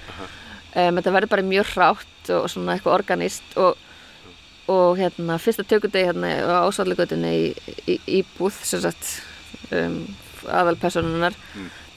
Um, 0.74 0.98
þetta 1.00 1.14
verður 1.14 1.32
bara 1.34 1.48
mjög 1.48 1.74
hrátt 1.74 2.32
og 2.36 2.48
svona 2.52 2.74
eitthvað 2.76 2.98
organist 2.98 3.56
og, 3.58 3.78
og 4.68 4.98
hérna, 5.00 5.38
fyrsta 5.40 5.64
tökudegi 5.64 6.10
hérna 6.10 6.34
á 6.44 6.68
ásvallegötunni 6.68 7.30
í, 7.32 7.74
í, 7.88 7.98
í 8.18 8.22
búð, 8.36 8.58
sem 8.68 8.82
sagt, 8.84 9.14
um, 9.72 10.02
aðalpersonunar, 10.44 11.34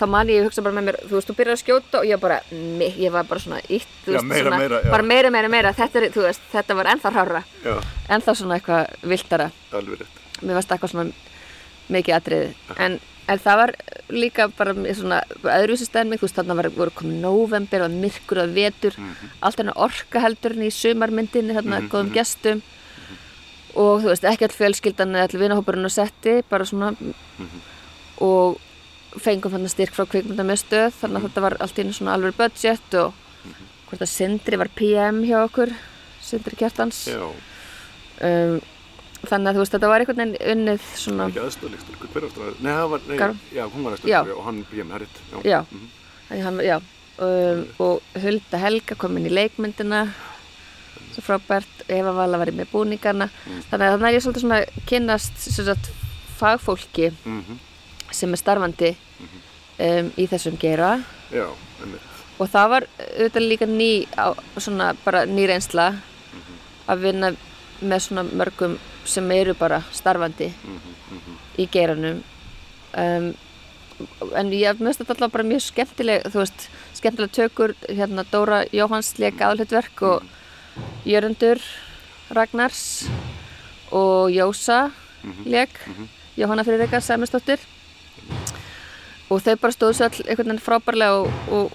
þá 0.01 0.07
man 0.09 0.31
ég, 0.33 0.43
hugsa 0.47 0.63
bara 0.65 0.75
með 0.79 0.87
mér, 0.89 0.97
þú 1.07 1.17
veist, 1.19 1.29
þú 1.29 1.35
byrjar 1.37 1.55
að 1.57 1.61
skjóta 1.61 1.99
og 2.01 2.07
ég 2.09 2.21
bara, 2.23 2.39
ég 3.05 3.13
var 3.13 3.27
bara 3.29 3.43
svona 3.43 3.61
ítt, 3.67 3.91
þú 4.05 4.15
Já, 4.15 4.17
veist, 4.17 4.29
meira, 4.31 4.47
svona, 4.49 4.59
meira, 4.63 4.79
já. 4.81 4.91
bara 4.95 5.05
meira, 5.11 5.31
meira, 5.37 5.51
meira, 5.53 5.73
þetta 5.77 6.01
er, 6.01 6.09
veist, 6.25 6.47
þetta 6.55 6.77
var 6.81 6.89
ennþá 6.95 7.13
hrára, 7.15 7.43
Já, 7.65 7.75
ennþá 8.17 8.35
svona 8.41 8.57
eitthvað 8.57 9.07
viltara 9.13 9.47
alveg 9.77 10.01
rétt. 10.03 10.19
mér 10.41 10.57
varst 10.59 10.73
eitthvað 10.75 10.93
svona 10.95 11.31
mikið 11.91 12.15
atriði. 12.17 12.51
En, 12.81 12.97
en 13.31 13.39
það 13.45 13.57
var 13.61 13.73
líka 14.11 14.45
bara 14.57 14.73
svona 14.95 15.21
öðruvísi 15.43 15.87
stemming, 15.89 16.19
þú 16.21 16.27
veist 16.27 16.37
þarna 16.41 16.55
var, 16.61 16.69
voru 16.75 16.93
komið 17.01 17.21
november 17.23 17.85
og 17.85 17.95
myrkur 18.01 18.41
og 18.45 18.53
vetur. 18.55 18.95
Allt 19.43 19.59
hennar 19.61 19.77
orka 19.77 20.21
heldur 20.23 20.55
en 20.57 20.63
í 20.67 20.71
sumarmyndinni 20.73 21.55
þarna 21.57 21.81
góðum 21.91 22.13
gestum. 22.15 22.61
Og 23.75 24.01
þú 24.03 24.09
veist 24.11 24.25
ekki 24.27 24.47
all 24.49 24.55
fjölskyldan 24.55 25.15
eða 25.15 25.27
all 25.29 25.39
vinahópurinn 25.43 25.87
á 25.87 25.91
setti 25.91 26.39
bara 26.49 26.65
svona 26.67 26.89
og 28.21 28.57
fengum 29.19 29.51
þarna 29.51 29.69
styrk 29.69 29.93
frá 29.95 30.05
kvikmyndamöðstöð 30.07 30.93
þannig 31.01 31.17
að 31.19 31.25
þetta 31.27 31.41
var 31.41 31.55
allt 31.59 31.77
í 31.79 31.83
einu 31.83 31.93
svona 31.97 32.13
alveg 32.15 32.37
budget 32.37 32.93
og 33.01 33.13
hvort 33.89 34.01
að 34.05 34.07
Sindri 34.13 34.57
var 34.61 34.69
PM 34.75 35.23
hjá 35.27 35.41
okkur 35.43 35.73
Sindri 36.23 36.55
Kjartans. 36.55 37.01
Já, 37.11 37.19
um, 38.23 38.61
þannig 39.27 39.49
að 39.51 39.57
þú 39.57 39.61
veist 39.63 39.75
þetta 39.75 39.89
var 39.91 39.99
einhvern 40.03 40.21
veginn 40.21 40.51
unnið 40.53 40.85
svona 40.97 41.27
ekki 41.29 41.41
aðstofleikstur, 41.43 41.97
hver 42.01 42.21
er 42.23 42.27
aftur 42.29 42.55
Nei, 42.61 42.71
það 42.71 42.89
var, 42.93 43.01
nei, 43.09 43.17
Gar- 43.19 43.35
já, 43.53 43.63
hún 43.73 43.83
var 43.83 43.91
Já. 43.91 43.97
aðstofleikstur 43.99 44.37
og 44.39 44.45
hann 44.47 44.61
PM, 44.71 44.89
það 44.93 44.95
er 44.95 45.05
rétt. 45.05 45.45
Já. 45.51 45.59
Mhm. 45.71 45.87
Þannig 46.29 46.43
hann, 46.47 46.59
já, 46.65 46.77
um, 47.27 47.63
og 47.79 48.21
Hulda 48.23 48.57
Helga 48.63 48.95
kom 48.95 49.17
inn 49.17 49.27
í 49.27 49.33
leikmyndina. 49.33 50.03
Svo 51.11 51.21
frábært, 51.25 51.81
Eva 51.91 52.13
Vala 52.15 52.37
var 52.39 52.47
í 52.47 52.55
með 52.55 52.69
búningana. 52.71 53.27
Þannig 53.67 53.83
að 53.83 53.93
þannig 53.97 54.07
er 54.07 54.15
ég 54.15 54.23
svolítið 54.23 54.45
svona 54.45 54.61
að 54.61 54.85
kynnast 54.87 55.37
sem 55.43 55.65
sagt, 55.67 55.89
fagfólki. 56.39 57.11
Mhm. 57.25 57.59
Sem 58.11 58.31
er 58.33 58.41
starfandi 58.41 58.95
um, 59.79 60.11
í 60.17 60.27
þessum 60.29 60.57
gera 60.61 60.97
Já, 61.31 61.47
og 62.41 62.49
það 62.49 62.71
var 62.73 62.87
auðvitað 62.99 63.47
líka 63.47 63.67
ný 63.69 63.91
á, 64.17 64.33
svona 64.57 64.93
bara 65.05 65.25
ný 65.29 65.45
reynsla 65.49 65.91
að 66.89 67.05
vinna 67.05 67.31
með 67.81 68.03
svona 68.05 68.23
mörgum 68.23 68.77
sem 69.05 69.31
eru 69.33 69.53
bara 69.57 69.81
starfandi 69.93 70.51
í 71.59 71.67
geiranum. 71.71 72.21
Um, 72.97 73.31
en 74.37 74.51
ég 74.53 74.81
mjög 74.81 74.97
þetta 74.99 75.13
alltaf 75.15 75.33
bara 75.33 75.47
mjög 75.47 75.63
skemmtileg 75.67 76.25
þú 76.33 76.41
veist, 76.41 76.67
skemmtilega 76.97 77.35
tökur. 77.37 77.75
Hérna 77.89 78.25
Dóra 78.31 78.63
Jóhanns 78.73 79.13
leik 79.21 79.41
aðalhutverk 79.41 80.01
og 80.09 80.25
Jörundur 81.05 81.61
Ragnars 82.31 83.05
og 83.91 84.31
Jósa 84.33 84.91
leik 85.45 85.75
Jóhanna 86.37 86.65
Friðrika 86.65 87.01
Sæmisdóttir 87.03 87.61
og 89.31 89.41
þau 89.45 89.55
bara 89.63 89.75
stóðu 89.75 89.97
svo 89.97 90.07
all 90.09 90.21
einhvern 90.27 90.51
veginn 90.51 90.63
frábærlega 90.65 91.21
og, 91.23 91.49
og 91.55 91.73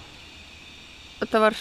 þetta 1.21 1.41
var 1.41 1.57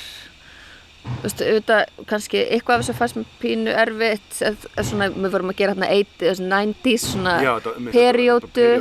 þú 1.06 1.22
veist, 1.22 1.42
auðvitað 1.46 2.06
kannski 2.10 2.40
eitthvað 2.50 2.74
af 2.76 2.82
þessu 2.82 2.94
fannst 2.98 3.18
mér 3.20 3.28
pínu 3.40 3.74
erfitt 3.78 4.38
eða 4.42 4.84
svona, 4.88 5.08
við 5.14 5.34
vorum 5.36 5.52
að 5.52 5.58
gera 5.60 5.74
hérna 5.76 5.90
80s, 5.94 6.40
90s 6.42 7.04
svona 7.12 7.34
Já, 7.44 7.52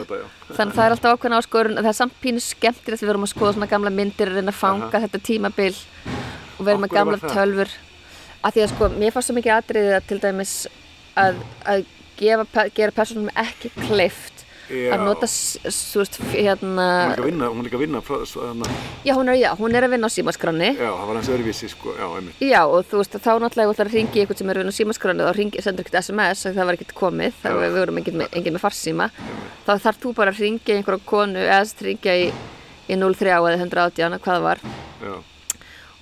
þetta- 0.02 0.22
já. 0.22 0.26
þannig 0.58 0.72
að 0.74 0.78
það 0.80 0.86
er 0.88 0.96
alltaf 0.96 1.16
ákveðin 1.20 1.38
áskorun 1.40 1.78
það 1.80 1.92
er 1.92 2.00
samt 2.00 2.16
pínu 2.24 2.42
skemmtilegt 2.44 3.04
við 3.06 3.12
vorum 3.12 3.28
að 3.28 3.34
skoða 3.36 3.54
svona 3.56 3.70
gamla 3.76 3.94
myndir 3.94 4.32
að 4.32 4.40
reyna 4.40 4.54
að 4.56 4.60
fanga 4.64 4.90
Aha. 4.90 5.04
þetta 5.06 5.22
tímabil 5.30 5.76
og 5.76 6.66
Af 6.76 6.82
með 6.82 6.90
hverju 6.90 6.96
gamla 6.98 7.18
tölfur 7.36 7.76
af 8.46 8.54
því 8.56 8.64
að 8.66 8.74
sko, 8.74 8.90
mér 9.00 9.14
fannst 9.16 9.30
svo 9.30 9.36
mikið 9.38 9.56
atriðið 9.60 9.96
að 10.00 10.08
til 10.10 10.20
dæmis 10.26 10.56
að, 11.18 11.40
að 11.66 11.86
gefa, 12.20 12.66
gera 12.76 12.92
personum 12.96 13.30
ekki 13.36 13.72
kleift 13.86 14.35
Já. 14.66 14.96
að 14.96 15.04
nota, 15.06 15.30
þú 15.30 16.02
veist, 16.02 16.20
hérna 16.34 16.88
vinna, 17.22 17.50
hún 17.52 17.62
er 17.62 17.68
líka 17.68 17.78
að 17.78 17.84
vinna 17.86 18.02
frá, 18.06 18.22
svo, 18.26 18.48
hana, 18.50 18.70
já, 19.06 19.14
hún 19.14 19.30
er, 19.30 19.38
já, 19.38 19.50
hún 19.60 19.78
er 19.78 19.86
að 19.86 19.94
vinna 19.94 20.10
á 20.10 20.16
símaskráni 20.16 20.72
já, 20.74 20.90
það 20.90 21.06
var 21.10 21.20
hans 21.20 21.30
öðruvísi, 21.30 21.70
sko, 21.70 21.94
já, 22.42 22.62
og 22.66 22.88
þú 22.90 23.02
veist, 23.02 23.20
þá 23.22 23.32
náttúrulega 23.44 23.76
ætlar 23.76 23.92
að 23.92 23.98
ringi 24.00 24.24
ykkur 24.26 24.40
sem 24.40 24.50
er 24.50 24.58
að 24.58 24.64
vinna 24.66 24.74
á 24.74 24.80
símaskráni 24.80 25.28
þá 25.28 25.34
ringi, 25.38 25.62
sendur 25.62 25.86
ekkert 25.86 26.02
SMS 26.02 26.46
að 26.50 26.58
það 26.58 26.70
var 26.70 26.80
ekkert 26.80 26.96
komið, 26.98 27.38
þá 27.44 27.48
Já. 27.52 27.60
við 27.62 27.78
vorum 27.80 28.02
engin 28.02 28.20
með, 28.22 28.34
engin 28.40 28.56
með 28.56 28.64
farsíma. 28.66 29.08
Þá 29.66 29.72
þarf 29.86 30.02
þú 30.02 30.14
bara 30.18 30.34
að 30.34 30.42
ringja 30.46 30.78
einhverja 30.80 31.08
konu 31.10 31.42
eða 31.46 31.62
þess 31.62 31.78
að 31.80 31.88
ringja 31.90 32.18
í, 32.18 32.28
í 32.90 33.00
03 33.02 33.34
eða 33.38 33.56
118, 33.60 34.20
hvað 34.26 34.36
það 34.36 34.46
var. 34.46 34.64
Já, 35.06 35.16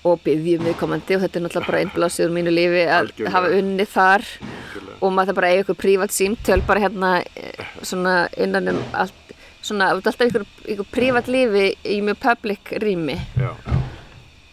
og 0.04 0.20
byggjum 0.26 0.66
viðkomandi 0.68 1.16
og 1.18 1.24
þetta 1.24 1.40
er 1.40 1.44
náttúrulega 1.46 1.70
bara 1.72 1.82
einblásið 1.84 2.26
úr 2.28 2.34
mínu 2.36 2.52
lífi 2.54 2.84
að 2.84 2.98
Algjörlega. 3.00 3.34
hafa 3.36 3.52
unni 3.60 3.86
þar 3.88 4.26
algjörlega. 4.28 4.98
og 5.02 5.14
maður 5.16 5.30
það 5.32 5.38
bara 5.40 5.52
eiga 5.54 5.64
ykkur 5.66 5.80
prívat 5.84 6.16
símtöl 6.16 6.62
bara 6.68 6.84
hérna 6.84 7.12
eh, 7.36 7.68
svona 7.82 8.16
innan 8.38 8.68
um 8.74 8.82
allt 8.94 9.36
svona, 9.64 9.92
alltaf 9.94 10.20
ykkur, 10.20 10.44
ykkur 10.76 10.90
prívat 10.92 11.30
lífi 11.32 11.70
í 11.88 12.02
mjög 12.04 12.20
public 12.20 12.74
rými 12.84 13.16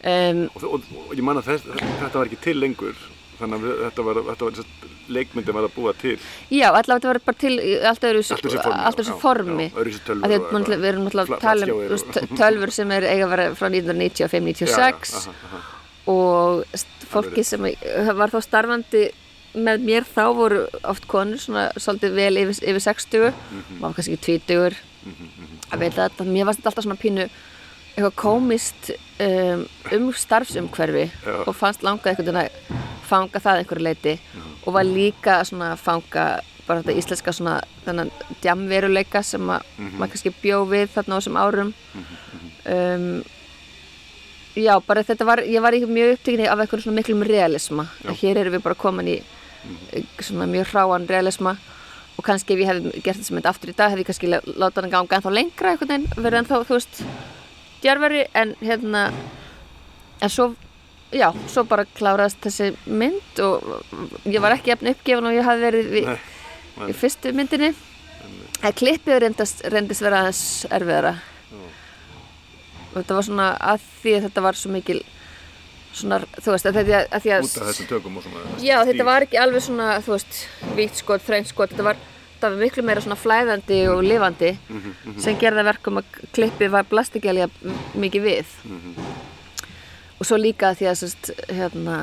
um, 0.04 0.44
Og, 0.54 0.64
og, 0.64 0.84
og 1.08 1.14
ég 1.16 1.24
man 1.26 1.40
að 1.40 1.50
þess, 1.50 1.66
þetta 2.00 2.14
var 2.18 2.30
ekki 2.30 2.40
til 2.44 2.60
lengur, 2.62 2.94
þannig 3.40 3.64
að 3.64 3.82
þetta 3.86 4.04
var, 4.06 4.20
þetta 4.30 4.44
var, 4.48 4.52
þetta 4.60 4.88
leikmyndin 5.10 5.54
var 5.56 5.64
að 5.66 5.74
búa 5.74 5.92
til. 5.98 6.16
Já, 6.54 6.68
allavega 6.70 6.98
þetta 7.00 7.10
var 7.10 7.20
bara 7.26 7.38
til 7.40 7.54
í 7.58 7.72
allt 7.90 8.04
öðru 8.06 8.20
Allt 8.20 8.44
þessi 8.44 8.60
formi. 8.62 8.84
allt 8.86 9.00
þessu 9.00 9.16
formi 9.20 9.66
við 10.76 10.84
erum 10.90 11.08
fla- 11.10 11.24
að 11.26 11.40
tala 11.42 11.66
um 11.66 12.36
tölfur 12.38 12.70
sem 12.76 12.90
er 12.94 13.02
eiga 13.10 13.26
að 13.26 13.32
vera 13.34 13.48
frá 13.58 13.68
1995-96 13.70 14.70
Já, 14.70 14.76
já, 14.76 14.94
aha, 15.18 15.34
aha. 15.50 15.60
og 16.06 16.64
fólki 17.10 17.44
sem 17.44 17.66
var 18.20 18.30
þá 18.30 18.40
starfandi 18.46 19.02
með 19.58 19.82
mér 19.82 20.04
þá 20.06 20.22
voru 20.38 20.60
oft 20.86 21.08
konur 21.10 21.40
svona 21.42 21.64
svolítið 21.74 22.12
vel 22.14 22.36
yfir, 22.44 22.60
yfir 22.70 22.84
60 22.86 23.32
Mhm. 23.32 23.80
var 23.80 23.94
kannski 23.96 24.14
ekki 24.14 24.38
20 24.46 24.76
að 25.72 25.78
veit 25.80 25.94
að 25.98 26.10
þetta, 26.10 26.24
mér 26.30 26.44
varst 26.46 26.60
þetta 26.60 26.70
alltaf 26.70 26.84
svona 26.86 27.00
pínu 27.02 27.28
eitthvað 27.96 28.14
komist 28.16 28.90
um, 29.20 29.66
um 29.92 30.12
starfsumhverfi 30.12 31.06
Já. 31.26 31.34
og 31.46 31.56
fannst 31.56 31.82
langað 31.82 32.12
einhvern 32.14 32.26
veginn 32.26 32.42
að 32.44 32.86
fanga 33.10 33.40
það 33.42 33.58
einhverju 33.64 33.82
leiti 33.88 34.14
Mhm. 34.20 34.54
og 34.66 34.72
var 34.74 34.84
líka 34.84 35.40
að 35.40 35.76
fanga 35.78 36.40
bara 36.66 36.82
þetta 36.82 36.98
íslenska 37.00 37.32
svona 37.34 37.60
þennan 37.84 38.10
djamveruleika 38.42 39.22
sem 39.24 39.42
að 39.50 39.62
Mhm. 39.78 39.98
maður 39.98 40.10
kannski 40.12 40.32
bjó 40.42 40.64
við 40.70 40.88
þarna 40.94 41.16
á 41.16 41.18
þessum 41.20 41.40
árum 41.42 41.74
um, 42.66 43.24
já, 44.56 44.74
bara 44.86 45.02
þetta 45.02 45.24
var 45.26 45.38
ég 45.46 45.60
var 45.62 45.72
í 45.74 45.82
mjög 45.86 46.14
upptíkinni 46.18 46.46
af 46.48 46.58
eitthvað 46.58 46.82
svona 46.84 47.00
miklum 47.00 47.22
realisma, 47.26 47.88
Já. 48.04 48.12
hér 48.22 48.36
erum 48.44 48.54
við 48.54 48.62
bara 48.62 48.74
komin 48.74 49.08
í 49.08 49.22
eh, 49.92 50.02
svona 50.20 50.46
mjög 50.46 50.70
hráan 50.72 51.06
realisma 51.08 51.56
og 52.18 52.24
kannski 52.24 52.54
ef 52.54 52.60
ég 52.60 52.68
hefði 52.70 53.02
gert 53.02 53.18
þessi 53.20 53.32
mynd 53.36 53.46
aftur 53.46 53.70
í 53.72 53.76
dag 53.76 53.90
hefði 53.92 54.04
ég 54.04 54.06
kannski 54.10 54.28
lá- 54.28 54.44
látað 54.56 54.82
hann 54.82 54.90
ganga 54.90 55.16
ennþá 55.20 55.32
lengra 55.34 55.70
einhvern 55.74 55.88
veginn, 55.88 56.08
verið 56.16 56.38
ennþá, 56.44 56.64
þú 56.64 56.74
veist 56.78 57.02
djarfari, 57.84 58.24
en 58.34 58.54
hérna 58.60 59.06
en 60.20 60.28
svo 60.32 60.50
já, 61.12 61.30
svo 61.50 61.64
bara 61.66 61.86
kláraðist 61.96 62.40
þessi 62.44 62.72
mynd 62.86 63.40
og 63.44 63.84
ég 64.30 64.40
var 64.44 64.54
ekki 64.56 64.70
jafn 64.74 64.90
uppgefin 64.92 65.26
og 65.30 65.34
ég 65.38 65.46
hafði 65.46 65.64
verið 65.68 65.88
við, 65.94 66.10
Nei, 66.10 66.18
nei. 66.80 66.90
í 66.92 66.96
fyrstu 67.00 67.32
myndinni 67.36 67.72
en 68.60 68.76
klippið 68.76 69.22
reyndist, 69.24 69.64
reyndist 69.72 70.04
vera 70.04 70.20
aðeins 70.26 70.42
erfiðara 70.70 71.14
og 72.90 72.98
þetta 72.98 73.16
var 73.16 73.26
svona 73.26 73.48
að 73.72 73.82
því 74.02 74.14
að 74.18 74.24
þetta 74.28 74.44
var 74.44 74.58
svo 74.58 74.70
mikil 74.74 75.00
svona, 75.94 76.18
þú 76.38 76.52
veist, 76.54 76.66
að 76.70 76.78
þetta 76.80 77.00
að 77.16 77.24
því 77.24 77.32
að 77.34 77.44
Út 77.46 77.56
af 77.60 77.68
þessum 77.70 77.88
tökum 77.90 78.16
og 78.20 78.24
svona. 78.26 78.56
já, 78.62 78.76
þetta 78.86 79.06
var 79.08 79.26
ekki 79.26 79.38
alveg 79.42 79.64
svona, 79.66 79.88
þú 80.04 80.14
veist 80.14 80.40
vítt 80.78 81.00
skot, 81.00 81.24
þröng 81.26 81.48
skot, 81.50 81.72
þetta 81.74 81.86
var 81.90 82.02
var 82.48 82.56
miklu 82.60 82.82
meira 82.86 83.00
svona 83.04 83.16
flæðandi 83.20 83.78
og 83.92 84.00
lifandi 84.06 84.50
sem 85.20 85.36
gerði 85.40 85.60
að 85.64 85.68
verkum 85.70 86.00
að 86.00 86.04
klippið 86.36 86.70
var 86.70 86.88
blastikjælja 86.90 87.48
mikið 88.00 88.22
við. 88.22 88.54
Og 90.20 90.26
svo 90.28 90.36
líka 90.40 90.74
því 90.76 90.88
að 90.90 90.98
sérst, 91.00 91.30
hérna 91.48 91.98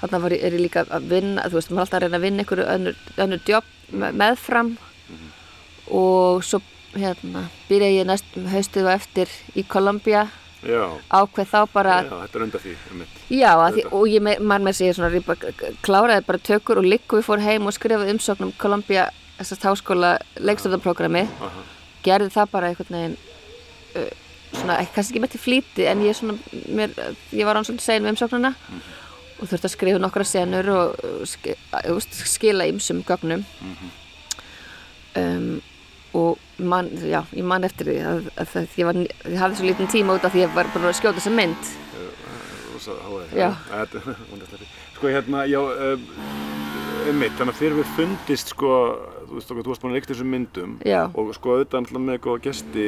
þarna 0.00 0.20
var, 0.24 0.32
er 0.32 0.52
ég 0.56 0.60
líka 0.64 0.84
að 0.88 1.08
vinna 1.12 1.44
þú 1.48 1.58
veist, 1.60 1.70
maður 1.70 1.80
er 1.80 1.84
alltaf 1.86 1.98
að 1.98 2.02
reyna 2.06 2.18
að 2.20 2.26
vinna 2.26 2.42
einhverju 2.44 2.68
önnur, 2.74 2.96
önnur 3.26 3.42
jobb 3.46 3.64
me- 3.92 4.12
meðfram. 4.12 4.70
Og 5.92 6.42
svo 6.44 6.60
hérna 6.96 7.46
byrja 7.68 7.90
ég 8.00 8.06
næst 8.08 8.24
haustið 8.52 8.86
og 8.88 8.94
eftir 8.98 9.28
í 9.56 9.64
Columbia 9.68 10.26
Já, 10.26 10.41
ákveð 10.62 11.48
þá 11.50 11.58
bara 11.72 11.96
já, 12.04 12.10
þetta 12.12 12.38
er 12.38 12.44
undan 12.46 12.62
því. 12.62 12.72
Já, 13.34 13.50
því, 13.74 13.84
og 13.98 14.04
ég, 14.10 14.26
maður 14.38 14.66
með 14.68 14.78
segja 14.78 14.96
svona, 14.98 15.38
kláraði 15.82 16.26
bara 16.28 16.42
tökur 16.50 16.80
og 16.82 16.86
liggu 16.86 17.18
við 17.18 17.26
fór 17.26 17.42
heim 17.42 17.66
og 17.66 17.74
skrifaði 17.74 18.14
umsókn 18.14 18.46
um 18.46 18.52
Columbia, 18.62 19.08
þessast 19.40 19.66
háskóla 19.66 20.12
leikstofnarprogrammi, 20.38 21.24
Aha. 21.48 21.64
gerði 22.06 22.30
það 22.36 22.52
bara 22.54 22.70
einhvern 22.70 22.98
veginn 22.98 23.16
uh, 23.98 24.12
svona, 24.52 24.78
kannski 24.94 25.16
ekki 25.16 25.24
með 25.24 25.34
til 25.34 25.42
flýti 25.42 25.88
en 25.90 26.04
ég 26.06 26.18
svona, 26.18 26.38
mér, 26.78 26.94
ég 27.34 27.48
var 27.48 27.58
án 27.58 27.66
svolítið 27.66 27.88
segin 27.88 28.06
með 28.06 28.14
umsóknuna 28.14 28.52
og 29.42 29.50
þurfti 29.50 29.66
að 29.66 29.74
skrifa 29.74 30.04
nokkra 30.04 30.28
senur 30.28 30.72
og 30.76 31.02
uh, 31.02 31.26
sk 31.26 31.58
skila 32.36 32.70
ymsum 32.70 33.02
gögnum. 33.08 33.42
Um, 35.18 35.58
og 36.18 36.38
man, 36.58 36.90
já, 37.08 37.22
ég 37.32 37.46
man 37.46 37.64
eftir 37.64 37.88
því 37.88 37.98
að, 38.08 38.26
að, 38.36 38.56
að 38.60 38.76
ég, 38.78 38.88
var, 38.88 39.00
ég 39.02 39.38
hafði 39.40 39.60
svo 39.60 39.68
lítinn 39.70 39.92
tíma 39.92 40.16
út 40.18 40.26
af 40.26 40.34
því 40.34 40.42
að 40.42 40.46
ég 40.46 40.56
var 40.58 40.70
bara 40.74 40.90
að 40.90 40.98
skjóta 41.00 41.18
þessa 41.20 41.34
mynd. 41.38 41.72
Sko 44.96 45.10
hérna, 45.10 45.44
já, 45.50 45.58
um, 45.58 46.04
einmitt, 47.08 47.34
þannig 47.38 47.54
að 47.54 47.58
þegar 47.58 47.76
við 47.78 47.90
fundist, 47.96 48.52
sko, 48.52 48.70
þú 49.26 49.36
veist 49.36 49.52
okkar, 49.52 49.64
þú 49.64 49.72
varst 49.72 49.82
búin 49.82 49.92
að 49.92 49.96
leikta 49.96 50.12
þessum 50.12 50.30
myndum 50.32 50.74
Já. 50.86 51.00
Og 51.18 51.30
sko 51.36 51.56
auðvitað 51.56 51.98
með 52.04 52.18
góða 52.26 52.42
gesti, 52.46 52.86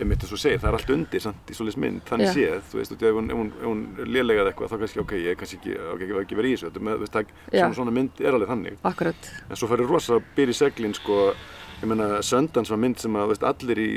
einmitt 0.00 0.24
þess 0.24 0.34
að 0.34 0.42
segja, 0.44 0.60
það 0.62 0.68
er 0.70 0.78
allt 0.78 0.92
undir 0.96 1.24
samt 1.24 1.52
í 1.52 1.56
svoleiðis 1.56 1.78
mynd, 1.84 2.02
þannig 2.08 2.30
Já. 2.30 2.32
séð, 2.34 2.64
þú 2.70 2.80
veist, 2.80 2.94
og 2.96 3.04
ef 3.10 3.18
hún, 3.18 3.30
hún, 3.36 3.52
hún 3.62 3.84
lélegað 4.08 4.50
eitthvað, 4.50 4.72
þá 4.72 4.82
kannski, 4.84 5.02
ok, 5.04 5.14
ég 5.20 5.40
kannski 5.40 5.60
ekki, 5.60 5.76
ok, 5.94 6.04
var 6.16 6.24
ekki 6.24 6.40
verið 6.40 6.50
í 6.50 6.58
þessu, 6.58 6.70
þetta 6.70 6.84
með, 6.88 7.00
veist, 7.04 7.16
það, 7.16 7.34
svona, 7.52 7.78
svona 7.78 7.96
mynd 8.00 8.24
er 8.24 8.38
alveg 8.38 8.52
þannig. 8.54 8.82
akkurat 8.90 9.32
En 9.46 9.60
svo 9.60 9.70
færi 9.70 9.88
rosa 9.90 10.16
að 10.18 10.30
byrja 10.38 10.56
í 10.56 10.60
seglinn 10.64 10.96
sko, 10.98 11.20
ég 11.80 11.88
meina 11.88 12.20
Söndans 12.26 12.70
var 12.70 12.78
mynd 12.82 12.98
sem 13.00 13.14
að 13.16 13.30
veist, 13.32 13.44
allir 13.46 13.78
í 13.80 13.88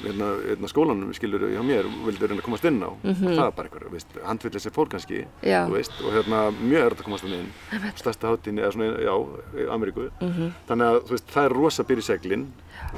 hérna, 0.00 0.30
hérna, 0.48 0.68
skólanum 0.70 1.12
skilur 1.14 1.44
hjá 1.52 1.60
mér 1.66 1.86
vildi 2.06 2.26
reyna 2.26 2.40
að 2.40 2.46
komast 2.48 2.64
inn 2.66 2.80
á. 2.82 2.90
Og 2.90 3.20
það 3.22 3.40
var 3.42 3.52
bara 3.58 3.90
veist, 3.92 4.16
handvill 4.26 4.52
þessi 4.56 4.72
fólk 4.74 4.90
kannski 4.94 5.24
veist, 5.70 5.92
og 6.04 6.12
hérna 6.16 6.40
mjög 6.60 6.86
er 6.86 6.96
að 6.96 7.04
komast 7.06 7.24
inn. 7.28 7.50
Stærsta 8.00 8.32
hátíðin 8.32 8.62
eða 8.64 8.72
svona, 8.74 8.88
já, 9.04 9.14
í 9.60 9.68
Ameríku. 9.70 10.08
Mhm. 10.20 10.50
þannig 10.68 10.86
að 10.90 11.10
veist, 11.10 11.28
það 11.34 11.44
er 11.44 11.56
rosa 11.60 11.84
í 12.02 12.08
seglinn 12.08 12.46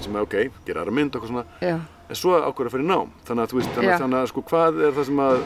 sem 0.00 0.16
er 0.16 0.22
ok, 0.22 0.36
gera 0.64 0.80
aðra 0.84 0.92
mynd 0.94 1.14
og 1.16 1.20
eitthvað 1.22 1.32
svona. 1.34 1.44
Já, 1.60 1.76
en 2.08 2.16
svo 2.16 2.38
ákveður 2.38 2.70
að 2.70 2.74
fyrir 2.76 2.86
nám. 2.88 3.10
Þannig 3.26 3.42
að 3.42 3.50
þannig, 3.74 3.98
þannig 3.98 4.18
að 4.22 4.26
sko 4.32 4.42
hvað 4.42 4.82
er 4.86 4.92
það 4.92 5.04
sem 5.10 5.22
að 5.26 5.42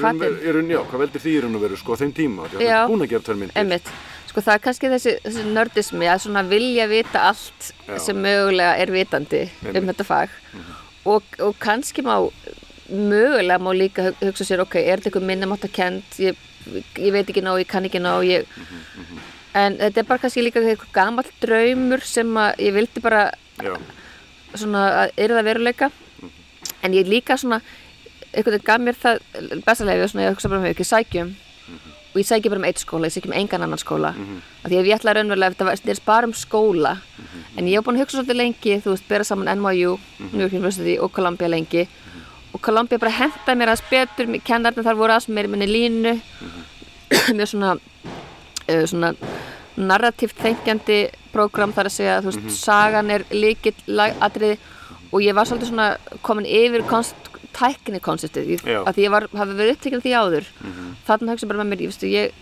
hvatinn? 0.00 0.38
í 0.42 0.52
raun- 0.54 0.70
já, 0.72 0.80
hvað 0.88 0.98
veldur 1.04 1.20
því 1.20 1.32
í 1.36 1.40
raun 1.42 1.54
og 1.58 1.60
veru 1.62 1.76
sko 1.76 1.92
á 1.92 1.96
þeim 2.00 2.12
tíma, 2.16 2.48
því 2.48 2.56
að 2.56 2.58
þú 2.58 2.64
Já. 2.64 2.78
ert 2.82 2.90
búin 2.90 3.02
að 3.04 3.10
gera 3.12 3.22
tvær 3.28 3.36
myndir. 3.38 3.56
Einmitt. 3.60 3.90
Sko 4.38 4.44
það 4.46 4.54
er 4.54 4.62
kannski 4.62 4.88
þessi, 4.92 5.12
þessi 5.24 5.44
nördismi 5.50 6.06
að 6.06 6.20
svona 6.22 6.42
vilja 6.46 6.84
vita 6.86 7.22
allt 7.32 7.72
Já. 7.88 7.96
sem 8.04 8.18
mögulega 8.22 8.76
er 8.78 8.92
vitandi 8.94 9.40
um 9.64 9.72
Einmitt. 9.72 9.96
þetta 9.96 10.04
fag. 10.06 10.34
Og, 11.08 11.24
og 11.42 11.56
kannski 11.58 12.04
má 12.06 12.14
mögulega 12.88 13.58
má 13.58 13.72
líka 13.74 14.04
hug- 14.06 14.20
hugsa 14.28 14.44
sér 14.46 14.62
ok, 14.62 14.76
er 14.78 15.00
þetta 15.00 15.10
eitthvað 15.10 15.26
minnumáttakend 15.32 16.20
ég, 16.22 16.38
ég 17.02 17.12
veit 17.16 17.26
ekki 17.32 17.42
nóg, 17.42 17.58
ég 17.64 17.66
kann 17.68 17.84
ekki 17.88 17.98
nóg 18.04 18.22
ég, 18.28 18.46
en 19.58 19.76
þetta 19.80 20.04
er 20.04 20.08
bara 20.12 20.22
kannski 20.22 20.44
líka 20.46 20.62
eitthvað 20.62 20.94
gamall 20.94 21.32
draumur 21.42 22.04
sem 22.06 22.30
að 22.38 22.62
ég 22.68 22.76
vildi 22.78 23.02
bara 23.02 23.24
já, 23.58 23.74
svona 24.54 24.84
að 25.02 25.12
er 25.18 25.34
það 25.34 25.48
veruleika. 25.50 25.90
En 26.86 26.94
ég 26.94 27.08
líka 27.10 27.34
svona 27.36 27.58
einhvern 28.30 28.54
veginn 28.54 28.68
gaf 28.70 28.80
mér 28.86 28.96
það 29.02 29.20
bestalega 29.66 30.08
svona 30.08 30.28
ég 30.28 30.34
hugsa 30.36 30.48
bara 30.52 30.62
með 30.62 30.76
ekki 30.76 30.86
sækjum 30.86 31.34
og 32.12 32.20
ég 32.20 32.26
sækja 32.26 32.50
bara 32.50 32.62
um 32.62 32.64
eitt 32.64 32.80
skóla, 32.80 33.08
ég 33.08 33.14
sækja 33.14 33.30
um 33.30 33.36
engan 33.36 33.62
annan 33.62 33.78
skóla. 33.78 34.14
Af 34.64 34.70
því 34.70 34.78
að 34.80 34.88
ég 34.88 34.96
ætla 34.96 35.14
raunverulega 35.14 35.54
þetta 35.54 35.90
er 35.92 36.00
bara 36.06 36.26
um 36.26 36.32
skóla. 36.32 36.96
En 37.56 37.66
ég 37.66 37.76
hef 37.76 37.84
búin 37.84 37.96
að 37.96 38.04
hugsa 38.06 38.18
svolítið 38.18 38.40
lengi 38.40 38.80
þú 38.80 38.94
veist, 38.94 39.08
bera 39.08 39.24
saman 39.24 39.50
NYU, 39.58 39.98
New 40.32 40.40
York 40.40 40.52
University 40.52 40.98
og 40.98 41.12
Columbia 41.12 41.48
lengi. 41.48 41.88
Og 42.54 42.60
Columbia 42.60 42.98
bara 42.98 43.12
hentaði 43.12 43.58
mér 43.58 43.74
aðeins 43.74 43.90
betur, 43.90 44.40
kennarnir 44.44 44.84
þar 44.84 44.96
voru 44.96 45.12
aðeins 45.12 45.28
meir 45.28 45.44
í 45.44 45.52
minni 45.52 45.68
línu. 45.68 46.16
Mjög 47.36 47.48
svona 47.52 47.76
uh, 47.76 48.84
svona 48.86 49.12
narratíft 49.78 50.40
þengjandi 50.42 50.98
prógram 51.32 51.72
þar 51.76 51.90
að 51.90 51.94
segja, 51.94 52.18
þú 52.22 52.32
veist, 52.32 52.58
sagan 52.64 53.10
er 53.14 53.24
líkill 53.30 53.76
atriði 54.20 54.58
og 55.12 55.22
ég 55.24 55.36
var 55.36 55.48
svolítið 55.48 55.70
svona 55.70 55.88
komin 56.24 56.48
yfir 56.48 56.84
konst, 57.52 57.80
tækni 57.84 58.00
konseptið, 58.04 58.50
Já. 58.62 58.82
af 58.84 58.94
því 58.96 59.04
ég 59.06 59.14
var, 59.14 59.28
hafi 59.34 59.56
verið 59.58 59.74
upptekinn 59.76 59.98
af 59.98 60.04
því 60.04 60.14
áður. 60.18 60.48
Þannig 61.08 61.34
hugsa 61.34 61.50
bara 61.50 61.62
með 61.62 61.70
mér, 61.72 61.84
ég, 61.84 61.92
veistu, 61.92 62.10
ég, 62.12 62.32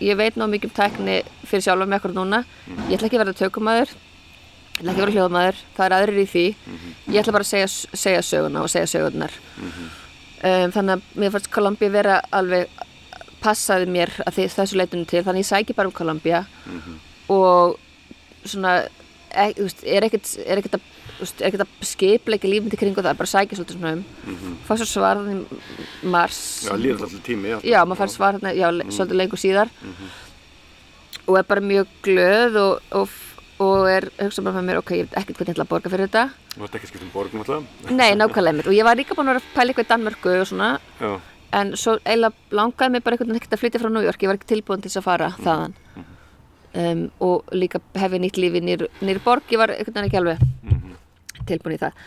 ég, 0.00 0.16
veit 0.16 0.36
ná 0.36 0.46
mikið 0.46 0.70
um 0.70 0.76
tækni 0.76 1.16
fyrir 1.44 1.64
sjálfa 1.64 1.86
mig 1.86 1.98
akkur 1.98 2.14
núna, 2.14 2.44
ég 2.88 2.98
ætla 2.98 3.08
ekki 3.08 3.18
að 3.18 3.24
verða 3.24 3.40
tökumæður 3.40 3.94
ég 4.74 4.82
ætla 4.82 4.90
ekki 4.90 5.02
að 5.02 5.04
vera 5.04 5.14
hljóðmaður 5.14 5.60
það 5.76 5.84
er 5.86 5.94
aðrir 5.98 6.18
í 6.18 6.26
því. 6.30 6.46
Ég 7.14 7.20
ætla 7.20 7.34
bara 7.36 7.46
að 7.46 7.50
segja, 7.52 7.68
segja 7.94 8.22
söguna 8.26 8.64
og 8.64 8.72
segja 8.72 8.90
sögurnar. 8.90 9.36
Um, 10.44 10.72
þannig 10.74 10.96
að 10.96 11.04
mér 11.22 11.30
fannst 11.34 11.50
Kolumbía 11.54 11.92
vera 11.94 12.16
alveg 12.34 12.68
passaði 13.44 13.86
mér 13.92 14.10
því, 14.32 14.48
þessu 14.50 14.80
leitunum 14.80 15.06
til. 15.06 15.22
Þannig 15.22 15.44
ég 15.44 15.50
sæki 15.50 15.76
bara 15.76 15.88
um 15.88 15.94
Kolumbía 15.94 16.44
og 17.32 17.78
svona 18.44 18.88
e, 19.30 19.52
veist, 19.56 19.84
er 19.86 20.04
ekkert 20.08 20.28
er 20.44 20.60
ekkert 20.60 20.78
að, 20.80 20.90
er 21.22 21.46
ekkert 21.48 21.64
að 21.64 21.86
skipleika 21.86 22.48
lífum 22.50 22.70
til 22.72 22.78
kringu 22.80 23.02
það, 23.02 23.16
bara 23.20 23.30
sækja 23.30 23.58
svolítið 23.58 23.78
svona 23.78 23.92
um. 23.92 24.04
Mm 24.26 24.36
-hmm. 24.36 24.54
fá 24.66 24.76
svo 24.76 24.86
svar 24.86 25.16
þannig 25.16 25.46
í 26.02 26.08
mars. 26.14 26.40
Já, 26.66 26.72
líður 26.76 27.02
alltaf 27.06 27.22
tími. 27.26 27.52
alltaf. 27.52 27.70
já, 27.70 27.84
maður 27.84 28.00
fær 28.02 28.10
svar 28.10 28.34
þarna, 28.34 28.54
já, 28.54 28.70
le- 28.70 28.84
svolítið 28.84 29.16
lengur 29.20 29.38
síðar. 29.38 29.68
Og 31.26 31.38
er 31.38 31.42
bara 31.44 31.60
mjög 31.60 31.86
glöð 32.02 32.56
og, 32.56 32.80
og, 32.92 33.08
og 33.58 33.88
er 33.88 34.10
hugsa 34.18 34.42
bara 34.42 34.60
með 34.60 34.64
mér, 34.64 34.78
ok, 34.78 34.90
ég 34.90 35.06
veit 35.06 35.16
ekkert 35.16 35.36
hvernig 35.36 35.48
ég 35.48 35.54
ætla 35.56 35.64
að 35.64 35.68
borga 35.68 35.90
fyrir 35.90 36.08
þetta. 36.08 36.30
Þú 36.54 36.60
vart 36.60 36.74
ekki 36.74 36.86
skipt 36.86 37.02
um 37.02 37.10
borgum 37.14 37.40
alltaf. 37.40 37.62
nei, 37.90 38.14
nákvæmlega 38.14 38.52
mitt. 38.56 38.66
Og 38.66 38.74
ég 38.74 38.84
var 38.84 38.96
líka 38.96 39.14
búin 39.14 39.28
að 39.28 39.34
vera 39.34 39.40
að 39.40 39.54
pæla 39.54 39.68
eitthvað 39.70 39.84
í 39.84 39.88
Danmörku 39.88 40.40
og 40.40 40.46
svona. 40.46 40.78
Já, 41.00 41.20
en 41.52 41.76
svo 41.76 41.98
eiginlega 42.04 42.32
langaði 42.50 42.90
mig 42.90 43.04
bara 43.04 43.14
einhvern 43.14 43.28
veginn 43.30 43.40
ekkert 43.40 43.56
að 43.56 43.62
flytja 43.62 43.80
frá 43.80 43.90
New 43.92 44.02
York, 44.02 44.22
ég 44.22 44.28
var 44.28 44.34
ekki 44.38 44.52
tilbúin 44.54 44.82
til 44.82 44.90
þess 44.90 45.00
að 45.02 45.08
fara 45.08 45.28
þaðan. 45.38 45.74
Um, 46.74 47.10
og 47.20 47.44
líka 47.54 47.78
hefði 47.94 48.18
nýtt 48.18 48.38
lífi 48.42 48.60
nýr, 48.60 48.88
nýr 49.00 49.20
borg, 49.22 49.42
ég 49.54 49.58
var 49.58 49.70
einhvern 49.70 49.94
veginn 49.94 50.08
ekki 50.08 50.18
alveg 50.18 50.38
tilbúin 51.48 51.76
í 51.76 51.80
það. 51.82 52.00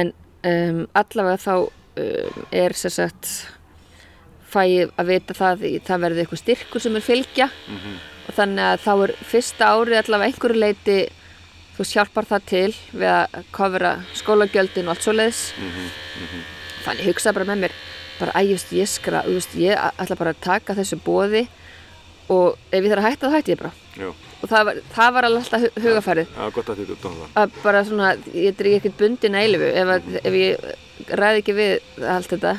En 0.00 0.12
um, 0.46 0.82
allavega 0.94 1.40
þá 1.42 1.54
um, 1.60 2.44
er 2.52 2.76
sér 2.78 2.94
sagt 2.96 3.30
fæ 4.50 4.62
ég 4.66 4.90
að 4.98 5.06
vita 5.12 5.34
það 5.38 5.64
í- 5.68 5.78
það 5.86 6.00
verði 6.06 6.22
eitthvað 6.24 6.42
styrkur 6.44 6.82
sem 6.82 6.96
er 6.98 7.04
fylgja. 7.06 7.50
Og 8.28 8.34
þannig 8.36 8.64
að 8.72 8.82
þá 8.84 8.92
er 9.06 9.12
fyrsta 9.32 9.68
árið 9.74 10.00
allavega 10.04 10.30
einhverju 10.32 10.58
leiti 10.62 10.98
þú 11.74 11.84
veist 11.84 11.94
hjálpar 11.96 12.26
það 12.28 12.42
til 12.50 12.74
við 12.92 13.08
að 13.10 13.38
kofra 13.56 13.92
skólagjöldin 14.18 14.88
og 14.90 14.94
allt 14.96 15.06
svoleiðis. 15.06 15.40
Þannig 16.84 17.04
ég 17.06 17.08
hugsaði 17.12 17.36
bara 17.38 17.48
með 17.52 17.62
mér 17.64 17.74
bara 18.20 18.34
að 18.36 18.50
just, 18.52 18.72
ég 18.76 18.88
skra, 18.90 19.22
þú 19.24 19.36
veist, 19.38 19.54
ég 19.56 19.78
ætla 19.96 20.16
bara 20.20 20.34
að 20.34 20.42
taka 20.44 20.74
þessu 20.76 20.98
bóði 21.00 21.46
og 22.30 22.58
ef 22.70 22.82
ég 22.84 22.90
þarf 22.92 23.00
að 23.00 23.06
hætta 23.08 23.26
það 23.30 23.36
hætti 23.38 23.54
ég 23.54 23.62
bara. 23.62 23.72
Já. 23.96 24.10
Og 24.40 24.48
það 24.48 24.64
var, 24.70 24.78
það 24.96 25.12
var 25.16 25.26
alltaf 25.28 25.60
hu- 25.66 25.72
hugarfarið. 25.84 26.28
Já, 26.36 26.50
gott 26.56 26.68
að 26.72 26.78
þetta 26.80 26.94
er 26.96 27.16
það. 27.20 27.30
að 27.42 27.56
bara 27.64 27.84
svona, 27.84 28.10
ég 28.34 28.60
er 28.64 28.70
ekkert 28.78 28.96
bundin 28.98 29.34
að 29.36 29.44
eilifu 29.46 29.70
ef, 29.82 29.92
að, 29.96 30.10
ef 30.24 30.38
ég 30.40 31.14
ræði 31.20 31.42
ekki 31.42 31.54
við 31.56 32.04
allt 32.16 32.28
þetta 32.34 32.54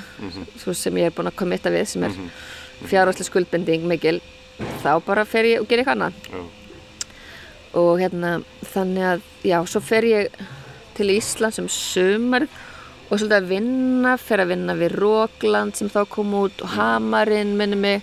svo 0.61 0.73
sem 0.77 0.97
ég 1.01 1.09
er 1.09 1.15
búin 1.17 1.29
að 1.31 1.39
komitta 1.41 1.69
við 1.73 1.85
sem 1.93 2.03
er 2.09 2.15
mm 2.17 2.31
fjárháslega 2.81 3.27
skuldbending 3.29 3.83
mikil 3.85 4.15
þá 4.81 4.95
bara 5.05 5.21
fer 5.29 5.45
ég 5.45 5.59
og 5.61 5.67
ger 5.69 5.83
eitthvað 5.83 5.99
annað. 5.99 6.15
Já. 6.33 6.39
og 7.77 7.99
hérna 8.01 8.31
þannig 8.73 9.05
að 9.05 9.21
já, 9.45 9.57
svo 9.69 9.81
fer 9.85 10.07
ég 10.09 10.39
til 10.97 11.11
Íslands 11.13 11.59
um 11.61 11.67
sumar 11.69 12.47
og 13.11 13.19
svolítið 13.19 13.37
að 13.37 13.51
vinna, 13.51 14.15
fer 14.17 14.41
að 14.43 14.49
vinna 14.55 14.73
við 14.79 14.95
Rókland 14.97 15.77
sem 15.77 15.91
þá 15.93 16.01
kom 16.09 16.33
út 16.41 16.63
og 16.65 16.73
Hamarinn 16.73 17.53
minni 17.59 17.77
mig 17.79 18.01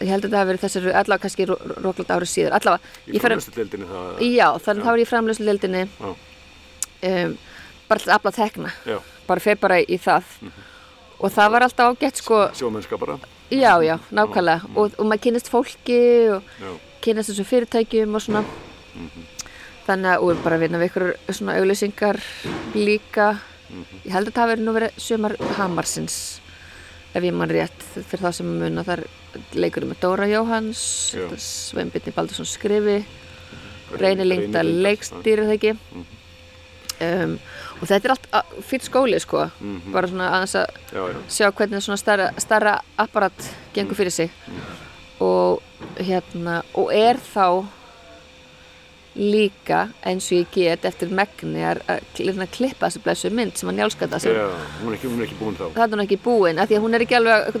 ég 0.00 0.08
held 0.08 0.24
að 0.24 0.30
það 0.32 0.38
hafi 0.40 0.50
verið 0.50 0.64
þessari, 0.64 0.92
allavega 1.00 1.22
kannski 1.26 1.46
Ró- 1.50 1.60
Rókland 1.84 2.12
árið 2.16 2.30
síður, 2.32 2.54
allavega 2.56 3.14
Í 3.14 3.20
framlöstudeldinni 3.20 3.86
það. 3.90 4.22
já, 4.36 4.46
þannig 4.64 4.84
þá 4.86 4.90
er 4.94 5.02
ég 5.02 5.10
framlöslu 5.10 5.46
deildinni 5.50 5.82
Já. 6.00 6.10
um, 7.10 7.38
bara 7.88 8.00
til 8.00 8.12
að 8.14 8.34
tekna. 8.36 8.72
Já, 8.86 8.98
bara 9.26 9.40
fer 9.40 9.56
bara 9.60 9.80
í 9.82 9.98
það. 10.00 10.24
Og 11.20 11.30
það 11.34 11.50
var 11.52 11.62
alltaf 11.66 11.90
ágætt 11.96 12.16
sko. 12.22 12.38
Sjómennska 12.56 12.96
bara. 12.98 13.18
já, 13.50 13.74
já, 13.84 13.98
nákvæmlega. 14.10 14.70
Og, 14.76 14.92
og 14.98 15.04
maður 15.06 15.20
kynist 15.26 15.50
fólki 15.52 16.00
og 16.32 16.42
Já. 16.60 16.70
kynast 17.02 17.30
þessu 17.32 17.44
fyrirtækjum 17.44 18.14
og 18.14 18.22
svona. 18.24 18.44
Þannig 19.86 20.10
að 20.14 20.22
og 20.24 20.42
bara 20.44 20.58
vinna 20.60 20.78
við 20.78 20.90
ykkur 20.90 21.06
svona 21.34 21.56
auglýsingar 21.58 22.20
líka. 22.76 23.32
Ég 24.04 24.12
held 24.14 24.30
að 24.30 24.34
það 24.36 24.48
hafi 24.48 24.62
nú 24.64 24.72
verið 24.76 24.96
sömar 25.02 25.34
Hamarsins 25.58 26.16
ef 27.14 27.24
ég 27.26 27.34
mann 27.34 27.50
rétt 27.50 27.82
fyrir 27.96 28.22
það 28.22 28.36
sem 28.38 28.50
að 28.52 28.60
muna 28.64 28.84
þar 28.86 29.02
leikur 29.58 29.86
með 29.90 30.00
Dóra 30.04 30.28
Jóhans 30.30 30.82
Já. 31.16 31.26
Sveinbyrni 31.42 32.14
Baldursson 32.14 32.48
skrifi 32.48 33.00
Reyni 33.98 34.26
Lingdal 34.26 34.68
leikstýri 34.84 35.46
það 35.48 35.56
ekki. 35.56 35.72
Um, 37.00 37.32
og 37.80 37.88
þetta 37.88 38.06
er 38.06 38.12
allt 38.14 38.26
fyrir 38.68 38.84
skóli 38.86 39.18
sko. 39.22 39.46
Bara 39.90 40.10
svona 40.10 40.28
aðeins 40.36 40.54
að 40.60 40.66
Já, 40.92 41.00
já. 41.10 41.18
sjá 41.32 41.46
hvernig 41.58 41.82
svona 41.82 41.98
starra, 41.98 42.28
starra 42.38 42.74
apparat 43.00 43.48
gengur 43.74 43.98
fyrir 43.98 44.14
sig. 44.14 44.30
Og 45.20 45.62
hérna 45.98 46.60
og 46.78 46.92
er 46.94 47.18
þá 47.18 47.66
líka 49.20 49.80
eins 50.06 50.30
og 50.30 50.38
ég 50.38 50.52
get 50.54 50.86
eftir 50.88 51.10
megni 51.12 51.60
að 51.66 51.82
að 51.92 52.30
að 52.30 52.52
klippa 52.54 52.88
þessu 52.88 53.02
blessu 53.04 53.30
mynd 53.36 53.58
sem 53.58 53.68
hann 53.68 53.76
njálskata 53.76 54.20
sem 54.22 54.32
Já, 54.32 54.46
hún 54.80 54.94
er 54.94 54.96
ekki, 54.96 55.10
hún 55.10 55.20
er 55.20 55.26
ekki 55.26 55.38
búin 55.40 55.58
þá. 55.58 55.64
það 55.76 55.84
er 55.84 55.94
hún 55.94 56.04
ekki 56.06 56.18
búin 56.24 56.58
af 56.62 56.70
því 56.70 56.78
að 56.78 56.84
hún 56.86 56.96
er 56.96 57.04
ekki 57.04 57.18
alveg 57.18 57.60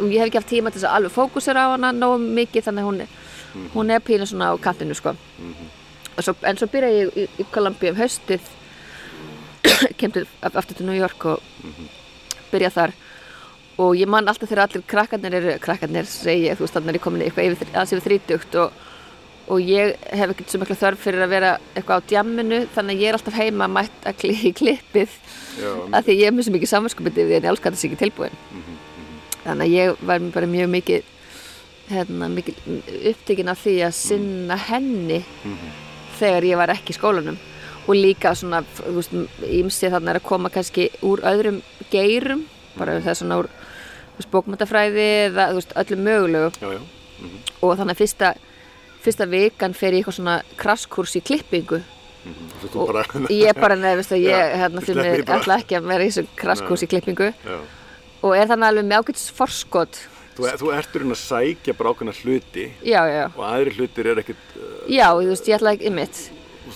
og 0.00 0.10
ég 0.10 0.18
hef 0.18 0.26
ekki 0.26 0.40
haft 0.40 0.50
tíma 0.50 0.72
til 0.72 0.80
þess 0.80 0.88
að 0.90 0.96
alveg 0.98 1.14
fókusera 1.14 1.66
á 1.66 1.68
hana 1.76 1.92
nógu 1.94 2.18
mikið 2.40 2.66
þannig 2.66 2.82
að 2.82 2.90
hún 2.90 3.00
er, 3.04 3.14
hún 3.76 3.94
er 3.94 4.02
pínu 4.02 4.26
svona 4.26 4.50
á 4.50 4.54
kantinu 4.58 4.96
sko. 4.98 5.14
Og 6.16 6.24
svo, 6.24 6.34
en 6.42 6.58
svo 6.58 6.66
byrja 6.72 6.90
ég 6.90 7.16
í, 7.22 7.28
í 7.38 7.46
Columbia 7.52 7.92
um 7.92 8.00
haustið 8.00 8.50
kem 10.00 10.12
til, 10.14 10.26
aftur 10.42 10.76
til 10.78 10.86
New 10.88 10.96
York 10.96 11.24
og 11.28 11.42
byrja 12.50 12.72
þar. 12.72 12.96
Og 13.78 13.94
ég 13.98 14.08
man 14.08 14.26
alltaf 14.26 14.48
þegar 14.48 14.66
allir 14.70 14.84
krakkarnir 14.88 15.34
eru 15.36 15.56
krakkarnir 15.60 16.06
segi 16.08 16.48
ég, 16.48 16.56
þú 16.56 16.64
veist 16.64 16.78
þannig 16.78 16.94
er 16.94 16.98
ég 16.98 17.04
komin 17.04 17.22
í 17.22 17.26
eitthvað 17.28 17.50
yfir, 17.52 17.72
yfir 17.82 18.04
þrítugt 18.06 18.56
og, 18.62 18.84
og 19.46 19.62
ég 19.62 19.94
hef 20.10 20.32
ekkert 20.32 20.52
svo 20.52 20.60
mikla 20.62 20.76
þörf 20.78 21.02
fyrir 21.06 21.24
að 21.24 21.34
vera 21.36 21.50
eitthvað 21.74 22.02
á 22.02 22.08
djamminu 22.10 22.60
þannig 22.74 22.96
að 22.96 23.02
ég 23.02 23.10
er 23.10 23.18
alltaf 23.18 23.36
heima 23.38 23.68
að 23.82 24.16
kli, 24.20 24.34
í 24.48 24.52
klippið. 24.56 25.18
Að 25.94 26.08
því 26.08 26.16
ég 26.18 26.30
er 26.30 26.34
mjög 26.34 26.54
mikið 26.56 26.72
samanskupið 26.72 27.20
við 27.20 27.36
en 27.38 27.46
ég 27.46 27.50
elskar 27.52 27.76
þessi 27.76 27.90
ekki 27.90 28.00
tilbúin. 28.04 28.40
Þannig 29.44 29.68
að 29.68 29.76
ég 29.76 30.00
var 30.08 30.24
bara 30.34 30.50
mjög 30.50 30.72
mikið 30.74 31.12
hérna, 31.92 32.28
mikið 32.32 32.56
upptekinn 33.12 33.52
af 33.52 33.62
því 33.62 33.76
að 33.86 33.94
sinna 34.00 34.56
henni 34.58 35.20
þegar 36.18 36.48
ég 36.48 36.60
var 36.60 36.72
ekki 36.74 36.94
í 36.94 36.98
skólanum. 36.98 37.38
Og 37.86 37.94
líka 37.94 38.32
svona, 38.34 38.64
þú 38.80 38.96
veist, 38.96 39.14
ímsið 39.46 39.94
þarna 39.94 40.10
er 40.10 40.18
að 40.18 40.26
koma 40.26 40.50
kannski 40.50 40.88
úr 41.06 41.22
öðrum 41.28 41.60
geirum, 41.92 42.42
bara 42.74 42.98
það 42.98 43.12
er 43.12 43.18
svona 43.20 43.38
úr 43.44 43.50
bókmyndafræði 44.32 45.06
eða 45.28 45.46
öllum 45.54 46.02
mögulegu. 46.02 46.50
Já, 46.58 46.72
já. 46.74 46.80
og 47.62 47.76
þannig 47.78 47.94
að 47.94 48.00
fyrsta, 48.02 48.32
fyrsta 49.06 49.28
vikan 49.30 49.76
fer 49.76 49.94
ég 49.94 50.02
eitthvað 50.02 50.18
svona 50.18 50.36
krasskurs 50.60 51.16
í 51.18 51.22
klippingu. 51.26 51.80
Þú 52.66 52.88
bara... 52.90 53.04
ég 53.30 53.58
bara 53.60 53.78
nefnir, 53.78 54.00
veist 54.02 54.14
að 54.16 54.26
ég 54.26 54.52
hérna, 54.62 54.82
því 54.82 54.96
bara. 54.98 55.38
ætla 55.38 55.58
ekki 55.62 55.78
að 55.78 55.88
vera 55.92 56.06
í 56.06 56.10
þessu 56.10 56.38
krasskurs 56.38 56.84
í 56.86 56.90
klippingu. 56.90 57.32
og 58.26 58.32
er 58.34 58.48
þannig 58.50 58.72
alveg 58.72 58.88
með 58.88 59.02
ágætis 59.02 59.28
forskot. 59.36 60.00
Þú, 60.36 60.48
þú 60.60 60.72
ertur 60.76 61.04
hérna 61.04 61.16
að 61.16 61.22
sækja 61.22 61.74
bara 61.76 61.92
ákveðna 61.94 62.12
hluti 62.18 62.64
já, 62.84 62.98
já, 63.08 63.22
og 63.30 63.44
aðri 63.46 63.70
hlutir 63.78 64.08
er 64.10 64.18
ekkert, 64.20 64.42
uh, 64.58 64.82
já, 64.92 65.06
þú 65.16 65.30
veist, 65.30 65.46
ég 65.48 65.56
ætla 65.56 65.72
ekki 65.72 65.86
ymmit 65.88 66.18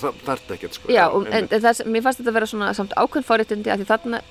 það 0.00 0.22
þarf 0.24 0.54
ekkert 0.54 0.78
sko. 0.78 0.92
já, 0.94 1.02
og, 1.08 1.26
en, 1.28 1.48
en 1.50 1.64
það, 1.64 1.82
mér 1.90 2.04
fannst 2.06 2.22
þetta 2.22 2.32
að 2.32 2.38
vera 2.38 2.48
svona 2.48 2.70
samt 2.78 2.94
ákveðn 2.96 3.26
forréttindi 3.26 3.72
að 3.72 3.82
því 3.82 3.88
þarna, 3.90 4.22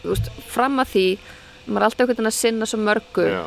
þú 0.00 0.14
veist, 0.14 0.30
fram 0.54 0.80
að 0.80 0.94
því 0.94 1.04
maður 1.68 1.80
er 1.80 1.88
alltaf 1.88 2.10
veginn 2.10 2.30
að 2.30 2.36
sinna 2.38 2.68
svo 2.68 2.80
mörgu 2.80 3.26
Já, 3.28 3.42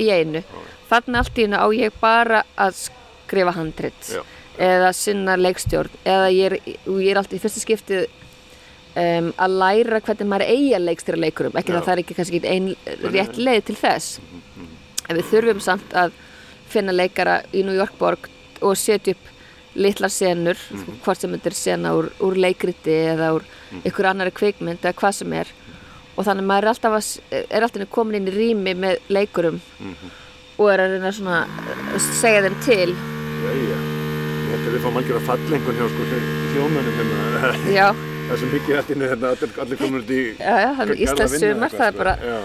í 0.00 0.08
einu. 0.12 0.42
Þarna 0.90 1.22
allt 1.22 1.38
í 1.38 1.46
einu 1.46 1.60
á 1.60 1.66
ég 1.76 1.96
bara 2.02 2.42
að 2.60 2.82
skrifa 3.32 3.56
handrit. 3.56 4.10
Eða 4.60 4.92
sinna 4.96 5.38
leikstjórn. 5.40 6.02
Eða 6.04 6.32
ég 6.32 6.50
er, 6.50 6.58
ég 6.84 7.08
er 7.10 7.20
alltaf 7.20 7.38
í 7.38 7.42
fyrsta 7.42 7.62
skiptið 7.62 8.04
um, 9.00 9.32
að 9.40 9.56
læra 9.62 10.00
hvernig 10.04 10.28
maður 10.28 10.52
eigi 10.52 10.72
að 10.76 10.86
leikstýra 10.90 11.22
leikurum. 11.24 11.56
Ekki 11.56 11.72
Já. 11.72 11.78
það 11.78 11.86
það 11.86 11.94
er 11.94 12.02
ekki 12.04 12.18
kannski 12.18 12.40
ekki 12.40 12.52
ein 12.52 13.12
rétt 13.14 13.40
leið 13.40 13.64
til 13.70 13.78
þess. 13.80 14.20
En 15.08 15.18
við 15.18 15.28
þurfum 15.32 15.62
samt 15.64 15.96
að 15.98 16.14
finna 16.72 16.94
leikara 16.94 17.40
í 17.52 17.64
New 17.66 17.76
York 17.76 17.96
borg 18.00 18.28
og 18.62 18.76
setja 18.78 19.16
upp 19.16 19.30
litlar 19.74 20.12
senur 20.12 20.58
hvort 21.02 21.20
sem 21.20 21.32
þetta 21.32 21.48
er 21.48 21.56
sena 21.56 21.94
úr, 21.96 22.10
úr 22.20 22.36
leikriti 22.36 22.92
eða 23.14 23.32
úr 23.38 23.46
ykkur 23.88 24.10
annari 24.10 24.32
kvikmynd 24.36 24.84
eða 24.84 24.96
hvað 25.00 25.18
sem 25.22 25.36
er. 25.36 25.52
Og 26.12 26.26
þannig 26.26 26.44
maður 26.44 26.66
er 26.66 26.72
alltaf, 26.74 26.96
að, 26.98 27.38
er 27.48 27.64
alltaf 27.64 27.88
komin 27.92 28.20
inn 28.20 28.28
í 28.28 28.34
rými 28.34 28.74
með 28.76 29.00
leikurum 29.08 29.62
og 30.60 30.68
er 30.68 30.84
að 30.84 30.98
reyna 30.98 31.12
svona 31.16 31.38
að 31.96 32.08
segja 32.20 32.44
þeim 32.44 32.58
til 32.66 33.21
Jæja, 33.42 33.78
ég 34.42 34.50
held 34.52 34.66
að 34.68 34.74
við 34.76 34.82
fáum 34.84 34.98
algjör 35.00 35.16
að 35.18 35.24
falla 35.28 35.56
einhvern 35.56 35.78
hjá 35.80 35.86
sko 35.92 36.04
hljómanum 36.52 36.98
hérna. 36.98 37.54
já, 37.74 37.86
Það 38.28 38.36
sem 38.42 38.52
mikið 38.54 38.76
allt 38.78 38.92
innu 38.94 39.08
hérna, 39.10 39.32
allir, 39.34 39.78
komur 39.80 40.04
út 40.04 40.12
í... 40.14 40.20
já, 40.38 40.52
já, 40.62 40.68
þannig 40.78 41.00
Íslands 41.06 41.34
sumar, 41.42 41.72
það 41.74 41.86
er 41.88 41.96
sko. 41.96 42.02
bara 42.02 42.14
Já, 42.22 42.36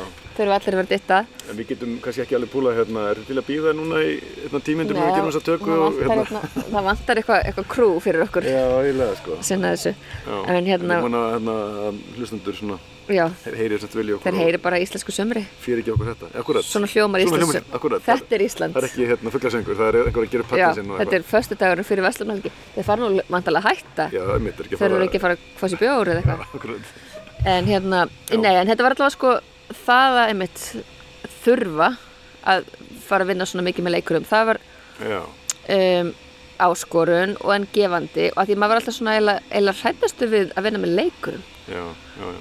eru 0.43 0.53
allir 0.55 0.75
að 0.75 0.81
vera 0.81 0.91
ditta. 0.91 1.19
En 1.47 1.57
við 1.57 1.71
getum 1.71 1.95
kannski 2.03 2.23
ekki 2.23 2.37
alveg 2.37 2.51
púlað 2.51 2.77
hérna, 2.81 3.05
er 3.11 3.21
til 3.27 3.37
að 3.37 3.47
býða 3.47 3.73
núna 3.77 4.01
í 4.03 4.11
hérna, 4.43 4.61
tímyndur 4.67 4.97
Nei, 4.97 5.03
við 5.03 5.15
gerum 5.15 5.31
þessa 5.31 5.45
tökku 5.47 5.71
það 5.71 5.85
og 5.85 6.01
hérna... 6.01 6.17
hérna, 6.17 6.65
það 6.73 6.89
vantar 6.89 7.21
eitthvað, 7.21 7.41
eitthvað 7.47 7.69
krú 7.73 7.87
fyrir 8.03 8.25
okkur. 8.27 8.49
Já, 8.51 8.65
eiginlega 8.81 9.17
sko. 9.21 9.37
að 9.37 9.47
sinna 9.49 9.73
þessu. 9.75 9.95
Já, 10.27 10.37
en 10.53 10.69
hérna, 10.71 10.99
Ég 10.99 11.07
vona 11.07 11.23
hérna, 11.33 11.57
að 11.87 11.99
hlustendur 12.17 12.57
svona, 12.57 12.79
já, 13.07 13.23
þeir 13.43 13.57
heyri 13.61 13.79
þess 13.79 13.87
að 13.87 13.99
vilja 14.01 14.17
okkur 14.17 14.27
þeir 14.27 14.39
heyri 14.43 14.61
bara 14.67 14.79
íslensku 14.83 15.15
sumri 15.15 15.43
fyrir 15.63 15.81
ekki 15.83 15.93
okkur 15.95 16.11
þetta. 16.11 16.31
Akkurat. 16.41 16.67
svona 16.67 16.91
hljómar 16.91 17.23
íslensku 17.23 17.63
akkurat. 17.79 18.05
þetta 18.07 18.37
er 18.37 18.45
Ísland. 18.47 18.77
Það 18.77 18.83
er 18.83 18.89
ekki 18.89 19.09
hérna 19.11 19.33
fugglasengur, 19.35 19.79
það 19.79 19.91
er 19.91 19.99
einhver 20.03 20.27
að 20.27 20.33
gera 20.35 20.47
pallin 20.51 20.77
sinn 20.79 20.91
og 20.91 21.01
þetta 21.03 21.19
er 21.19 21.27
förstu 21.31 21.59
dagurinn 21.61 21.87
fyrir 21.87 22.07
Vestlunhelgi 22.07 22.53
þeir 22.75 22.87
fara 22.89 23.03
nú 23.07 23.27
vantalega 23.31 23.63
að 23.63 23.77
hætta. 23.79 24.09
Já, 24.11 24.23
það 24.27 24.47
mitt, 24.47 24.59
er 24.59 24.67
ekki 24.67 24.75
að 24.75 24.81
þeir 24.81 24.87
fara... 24.87 24.97
eru 24.97 25.07
ekki 25.07 25.21
að 25.21 25.27
fara 25.27 25.37
að 25.37 25.73
sér 25.73 25.83
bjór 25.83 26.11
eða 26.11 26.23
eitthvað. 26.23 26.57
Akkurat. 26.59 26.91
en 27.55 27.69
hérna, 27.71 28.01
nei, 28.33 28.53
en 28.55 28.67
þetta 28.67 28.87
var 28.87 28.97
allavega 28.97 29.15
sko 29.15 29.37
það 29.73 30.19
að 30.21 30.31
einmitt 30.31 30.63
þurfa 31.43 31.89
að 32.47 32.69
fara 33.07 33.25
að 33.25 33.33
vinna 33.33 33.47
svona 33.47 33.65
mikið 33.67 33.87
með 33.87 33.97
leikurum 33.97 34.27
það 34.27 34.49
var 34.51 34.59
um, 35.07 36.11
áskorun 36.57 37.35
og 37.43 37.53
en 37.53 37.67
gefandi 37.73 38.29
og 38.31 38.41
að 38.41 38.49
því 38.49 38.57
maður 38.57 38.73
var 38.73 38.81
alltaf 38.81 38.97
svona 38.97 39.15
eiginlega 39.17 39.75
hrættastu 39.81 40.29
við 40.31 40.53
að 40.57 40.67
vinna 40.67 40.81
með 40.81 40.95
leikurum. 41.01 41.43
Já, 41.67 41.83
já, 41.83 42.25
já. 42.25 42.39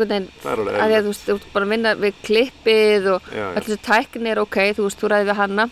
veginn 0.00 0.28
Það 0.42 0.62
að 0.70 0.92
því 0.92 0.98
að 0.98 1.06
þú 1.06 1.12
veist, 1.12 1.26
þú 1.26 1.36
ert 1.36 1.48
bara 1.52 1.66
að 1.66 1.72
vinna 1.74 1.94
við 2.00 2.20
klippið 2.24 3.10
og 3.12 3.30
öll 3.34 3.66
þessi 3.66 3.78
tækni 3.84 4.32
er 4.32 4.40
ok, 4.40 4.58
þú 4.76 4.86
veist, 4.86 5.02
þú 5.02 5.12
ræði 5.12 5.28
við 5.30 5.40
hanna 5.40 5.68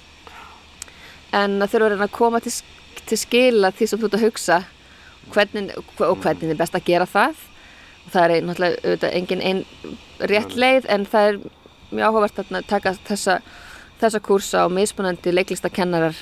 en 1.34 1.56
að 1.58 1.72
þurfa 1.72 1.86
að 1.86 1.94
reyna 1.94 2.08
að 2.08 2.16
koma 2.18 2.40
til, 2.44 2.54
til 3.08 3.18
skila 3.20 3.72
því 3.74 3.88
sem 3.90 4.00
þú 4.00 4.10
ert 4.10 4.18
að 4.18 4.26
hugsa 4.26 4.60
hvernig, 5.32 5.72
og 6.04 6.18
hvernig 6.20 6.52
er 6.52 6.60
best 6.60 6.76
að 6.76 6.88
gera 6.90 7.08
það 7.08 7.40
það 8.12 8.34
er 8.36 8.46
náttúrulega 8.48 9.10
engin 9.16 9.42
ein 9.42 9.64
rétt 10.20 10.54
leið 10.58 10.88
en 10.92 11.06
það 11.08 11.28
er 11.30 11.38
mjög 11.94 12.06
áhugavert 12.08 12.38
að 12.42 12.66
taka 12.68 12.94
þessa, 13.08 13.38
þessa 14.02 14.20
kursa 14.24 14.64
og 14.66 14.72
mismunandi 14.76 15.32
leiklistakennarar 15.34 16.16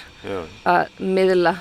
að 0.69 0.99
miðla 1.01 1.57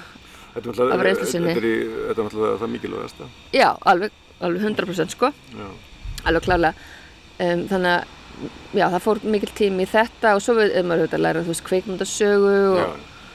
Af 0.51 0.65
reynslu 0.99 1.25
sinni. 1.31 1.53
Þetta 1.55 1.67
er, 2.11 2.25
náttúrulega 2.25 2.57
það 2.59 2.71
mikilvægasta. 2.73 3.27
já, 3.55 3.69
alveg, 3.87 4.11
alveg 4.43 4.65
100% 4.67 5.13
sko 5.15 5.29
Já, 5.55 5.67
alveg 6.27 6.43
klálega 6.43 6.73
um, 7.39 7.61
þannig 7.69 7.93
að 7.93 8.03
já, 8.75 8.85
það 8.89 8.99
fór 9.05 9.21
mikil 9.23 9.51
tími 9.55 9.85
í 9.85 9.91
þetta 9.93 10.33
og 10.35 10.43
svo 10.43 10.57
við 10.59 10.75
um 10.81 10.91
að 10.91 11.15
læra 11.21 11.43
þú 11.45 11.53
veist 11.53 11.63
kveikmyndasögu 11.69 12.51
já. 12.81 12.89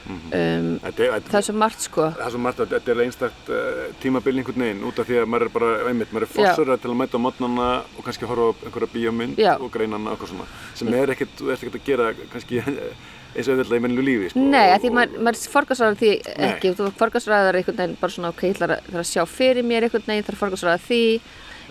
Og 0.07 0.13
mhm. 0.13 0.67
um, 0.67 0.79
Þetta 0.87 1.03
er, 1.03 1.11
þetta, 1.17 1.31
það 1.31 1.39
er 1.39 1.47
svo 1.47 1.57
margt 1.63 1.83
sko 1.85 2.07
það 2.07 2.25
er 2.27 2.33
svo 2.35 2.41
margt 2.45 2.63
að 2.63 2.73
þetta 2.75 2.93
er 2.93 3.03
einstakt 3.03 3.51
uh, 3.51 3.83
tímabil 4.03 4.35
einhvern 4.37 4.65
veginn 4.65 4.87
út 4.87 5.01
af 5.01 5.09
því 5.09 5.19
að 5.21 5.29
maður 5.33 5.47
er 5.47 5.53
bara, 5.57 5.73
einmitt, 5.91 6.15
maður 6.15 6.27
er 6.27 6.31
Já. 6.31 6.37
fórsörða 6.37 6.79
til 6.81 6.91
að 6.93 6.97
mæta 7.01 7.19
á 7.19 7.25
mótnana 7.25 7.67
og 7.97 8.07
kannski 8.07 8.29
horfa 8.29 8.47
á 8.47 8.55
einhverja 8.67 8.91
bíómynd 8.95 9.41
Já. 9.41 9.53
og 9.57 9.71
greina 9.73 9.99
hana 9.99 10.13
og 10.13 10.17
eitthvað 10.17 10.33
svona 10.33 10.49
sem 10.79 10.93
er 10.93 11.13
ekkert, 11.15 11.35
þú 11.39 11.51
ert 11.51 11.63
ekkert 11.65 11.79
að 11.81 11.87
gera 11.91 12.09
kannski 12.33 12.61
eins 13.37 13.49
og 13.49 13.57
auðvitað 13.57 13.77
í 13.77 13.83
mennilu 13.83 14.05
lífi 14.05 14.31
sko. 14.31 14.45
Nei, 14.49 14.71
að 14.71 14.79
því 14.85 14.89
Og- 14.89 14.95
maður, 14.97 15.19
maður 15.27 15.51
forgarsraðar 15.53 15.99
því 15.99 16.13
Nei. 16.25 16.47
ekki, 16.47 16.71
þú 16.77 16.87
forgarsraðar 17.01 17.59
einhvern 17.59 17.77
veginn 17.81 17.99
bara 17.99 18.15
svona, 18.15 18.31
ok, 18.33 18.43
ég 18.47 18.55
ætla 18.55 18.69
að, 18.71 18.89
að 18.95 19.05
sjá 19.11 19.23
fyrir 19.29 19.67
mér 19.67 19.85
einhvern 19.85 20.07
veginn, 20.07 20.25
þarf 20.25 20.37
að 20.37 20.43
forgarsraða 20.45 20.81
því 20.87 21.01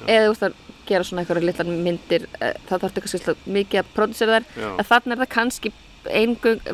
eða 0.07 0.27
þú 0.29 0.37
ætla 0.37 0.51
að 0.51 0.61
gera 0.87 1.07
svona 1.09 1.25
einhverja 1.25 1.49
litlar 1.49 1.71
myndir, 1.73 2.29
eh, 2.39 2.55
það 2.69 2.85
þarf 2.85 3.01
ekki 3.01 3.23
að 3.33 3.51
mikið 3.57 3.81
að 3.81 3.93
prodúsera 3.97 4.37
þær, 4.37 4.49
Já. 4.55 4.69
en 4.77 4.89
þannig 4.91 5.17
er 5.17 5.23
það 5.25 5.33
kannski 5.35 5.73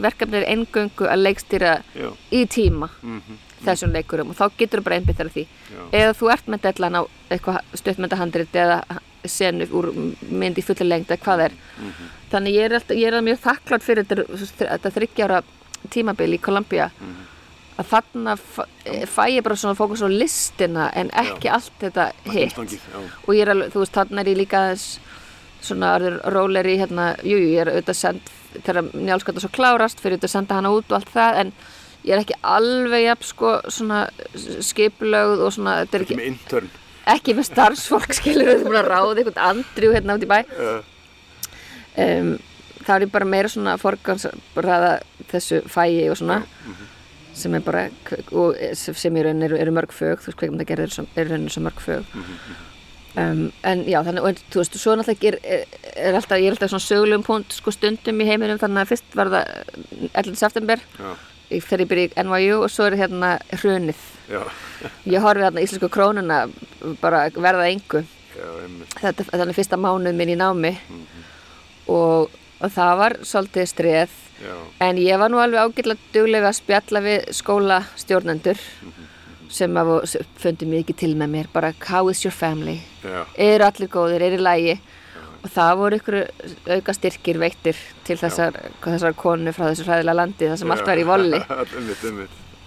verkefni 0.03 0.41
er 0.41 0.51
eingöngu 0.53 1.09
að 1.09 1.25
leikstýra 1.27 1.73
Já, 1.97 2.11
í 2.31 2.45
tíma 2.51 2.91
mhm, 3.03 3.41
þessum 3.63 3.95
leikurum 3.95 4.33
og 4.33 4.39
þá 4.39 4.45
getur 4.59 4.83
þú 4.83 4.87
bara 4.89 4.99
einbytt 4.99 5.19
þar 5.21 5.31
að 5.31 5.39
því. 5.39 5.47
Já, 5.73 5.81
eða 6.01 6.15
þú 6.19 6.31
ert 6.35 6.53
með 6.53 6.65
dellan 6.67 6.99
á 6.99 7.03
eitthvað 7.31 7.79
stuttmyndahandrit 7.81 8.61
eða 8.65 8.79
senu 9.31 9.69
úr 9.79 9.91
mynd 9.95 10.59
í 10.59 10.65
fulli 10.67 10.87
lengd 10.89 11.11
eða 11.11 11.25
hvað 11.25 11.45
er. 11.49 11.59
Mhm, 11.79 12.15
þannig 12.33 12.57
ég 12.57 12.69
er, 12.69 12.79
alltaf, 12.79 12.97
ég 12.99 13.13
er 13.13 13.27
mjög 13.29 13.43
þakklátt 13.45 13.87
fyrir 13.87 14.09
þetta, 14.09 14.95
þryggjára 14.97 15.43
tímabil 15.93 16.35
í 16.37 16.41
Columbia 16.43 16.91
mhm. 16.91 17.23
að 17.83 17.89
þarna 17.93 18.37
fæ, 18.39 19.25
ég 19.33 19.43
bara 19.47 19.59
svona 19.59 19.79
fókus 19.79 20.05
á 20.05 20.09
listina 20.11 20.91
en 20.99 21.11
ekki 21.23 21.51
allt 21.51 21.73
þetta 21.81 22.11
hitt. 22.31 22.59
já, 22.59 23.01
og 23.01 23.35
ég 23.35 23.43
er 23.47 23.55
alveg, 23.55 23.73
þú 23.75 23.83
veist, 23.83 23.97
þarna 23.97 24.23
er 24.23 24.33
ég 24.33 24.41
líka 24.43 24.63
svona 25.63 25.95
orður 25.97 26.19
róleri 26.35 26.77
hérna, 26.81 27.13
jú, 27.23 27.39
jú, 27.39 27.51
ég 27.55 27.65
er 27.65 27.73
auðvitað 27.73 27.99
send 27.99 28.33
þegar 28.61 28.91
njálskata 28.93 29.43
svo 29.43 29.51
klárast 29.55 30.03
fyrir 30.03 30.19
auðvitað 30.19 30.31
að 30.31 30.35
senda 30.37 30.59
hana 30.59 30.75
út 30.75 30.93
og 30.93 30.99
allt 30.99 31.11
það 31.15 31.41
en 31.43 31.53
ég 32.03 32.15
er 32.15 32.23
ekki 32.23 32.39
alveg 32.43 33.05
jafn 33.07 33.29
sko 33.29 33.57
svona 33.71 34.05
skipulögð 34.69 35.45
og 35.47 35.53
svona, 35.57 35.77
þetta 35.83 35.99
er 35.99 36.07
ekki 36.07 36.19
ekki, 36.21 36.71
ekki 37.17 37.37
með 37.39 37.49
starfsfólk 37.51 38.17
skilur 38.19 38.55
þú 38.55 38.71
búin 38.71 38.81
að 38.81 38.91
ráða 38.91 39.13
einhvern 39.17 39.45
andrjú 39.51 39.93
hérna 39.95 40.19
út 40.19 40.27
í 40.27 40.31
bæ. 40.31 40.39
Um, 41.93 42.33
þá 42.83 42.95
er 42.97 43.05
ég 43.07 43.13
bara 43.15 43.29
meira 43.29 43.51
svona 43.53 43.77
að 43.77 43.85
forgansraða 43.85 44.93
þessu 45.31 45.63
fæi 45.71 46.09
og 46.11 46.19
svona 46.19 46.43
sem 47.37 47.55
er 47.57 47.65
bara 47.65 47.87
og 48.37 48.59
sem 48.77 49.17
í 49.17 49.25
raun 49.25 49.43
eru, 49.47 49.57
eru 49.57 49.73
mörg 49.73 49.95
fög 49.97 50.21
þú 50.21 50.31
veist 50.31 50.41
hvað 50.41 50.59
það 50.59 50.69
gerir 50.69 50.91
eru 50.91 51.07
er 51.17 51.31
raun 51.33 51.49
svo 51.53 51.63
mörg 51.65 51.81
fög 51.81 52.19
um, 53.17 53.43
en 53.63 53.85
já 53.89 53.99
þannig 54.07 54.29
og 54.29 54.41
þú 54.53 54.63
veist 54.63 54.79
svo 54.81 54.97
náttúrulega 54.97 55.33
er, 55.33 55.39
er, 55.43 55.67
er 56.09 56.19
alltaf 56.19 56.41
ég 56.41 56.51
er 56.51 56.57
alltaf 56.57 56.73
svona 56.73 56.87
sögulegum 56.87 57.27
punkt 57.27 57.57
sko 57.57 57.75
stundum 57.75 58.23
í 58.23 58.29
heiminum 58.29 58.61
þannig 58.63 58.85
að 58.85 58.95
fyrst 58.95 59.19
var 59.19 59.33
það 59.33 59.53
11. 60.13 60.39
september 60.41 60.83
Já, 60.99 61.13
ég 61.53 61.89
byrja 61.89 62.09
í 62.09 62.27
NYU 62.27 62.63
og 62.65 62.73
svo 62.73 62.89
er 62.89 62.97
hérna 63.01 63.37
hrunið. 63.53 64.01
Ég 65.09 65.23
horfi 65.23 65.45
hérna 65.45 65.63
íslensku 65.65 65.91
krónuna 65.93 66.45
bara 67.03 67.27
verða 67.35 67.69
engu. 67.71 68.03
Já, 68.33 68.49
þetta 69.01 69.41
er 69.45 69.55
fyrsta 69.57 69.79
mánuð 69.81 70.17
minn 70.17 70.33
í 70.33 70.39
námi. 70.39 70.73
Og, 71.93 72.33
og 72.33 72.73
það 72.73 72.93
var 73.03 73.17
svolítið 73.27 73.71
streð. 73.71 74.19
Já, 74.43 74.55
en 74.89 74.99
ég 74.99 75.21
var 75.21 75.31
nú 75.31 75.39
alveg 75.39 75.63
ágætlega 75.63 76.13
duglega 76.15 76.51
að 76.51 76.59
spjalla 76.59 77.03
við 77.05 77.29
skólastjórnendur 77.37 78.63
sem 79.53 79.75
að 79.77 79.93
fundi 80.41 80.67
mikið 80.71 80.97
til 81.03 81.13
með 81.21 81.31
mér 81.37 81.51
bara 81.53 81.73
how 81.91 82.09
is 82.11 82.25
your 82.25 82.33
family? 82.35 82.79
Já, 83.05 83.23
eru 83.37 83.67
allir 83.69 83.91
góðir, 83.93 84.25
eru 84.29 84.39
í 84.41 84.45
lægi 84.47 84.77
og 85.43 85.51
það 85.51 85.73
voru 85.81 85.99
ykkur 85.99 86.17
auka 86.77 86.95
styrkir 86.95 87.39
veittir 87.43 87.77
til 88.07 88.17
þessar, 88.21 88.57
þessar 88.85 89.17
konu 89.19 89.53
frá 89.53 89.69
þessu 89.73 89.85
hræðilega 89.89 90.15
landi 90.21 90.49
það 90.53 90.57
sem 90.63 90.71
allt 90.77 90.87
var 90.87 91.01
í 91.03 91.07
volli. 91.09 91.41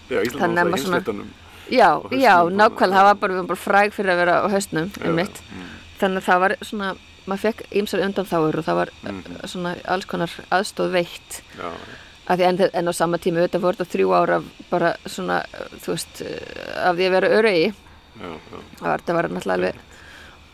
Já, 0.06 0.20
Þannig 0.38 0.62
að 0.62 0.68
maður 0.70 0.84
svona- 0.86 1.26
já, 1.74 1.88
já, 2.14 2.36
nákvæmlega, 2.53 2.94
það 2.94 3.07
var 3.07 3.16
bara, 3.24 3.44
bara 3.49 3.57
fræg 3.57 3.94
fyrir 3.95 4.12
að 4.14 4.20
vera 4.22 4.36
á 4.38 4.48
hausnum 4.53 4.91
Já, 4.94 5.02
einmitt, 5.07 5.40
mm. 5.49 5.72
þannig 5.98 6.22
að 6.22 6.28
það 6.28 6.41
var 6.44 6.53
svona 6.62 6.90
maður 7.26 7.41
fekk 7.48 7.64
ýmsar 7.82 8.03
undanþáur 8.06 8.60
og 8.62 8.66
það 8.68 8.76
var 8.84 8.91
Mhm. 9.02 9.40
svona 9.49 9.72
alls 9.90 10.06
konar 10.06 10.30
aðstóð 10.53 10.91
veitt. 10.94 11.40
Já, 11.57 11.72
því 11.72 12.05
en, 12.30 12.61
en 12.73 12.89
á 12.89 12.93
sama 12.95 13.19
tíma 13.22 13.43
auðvitað 13.43 13.65
voru 13.65 13.77
þetta 13.80 13.93
þrjú 13.93 14.14
ára 14.18 14.39
bara 14.69 14.93
svona, 15.06 15.41
þú 15.84 15.91
veist, 15.93 16.22
eh, 16.26 16.88
af 16.89 16.95
því 16.97 17.10
að 17.10 17.18
vera 17.18 17.34
öregi. 17.39 17.73
já, 18.15 18.30
já 18.31 18.57
Það 18.80 18.88
var, 18.89 19.30
náttúrulega 19.30 19.53
alveg, 19.53 19.76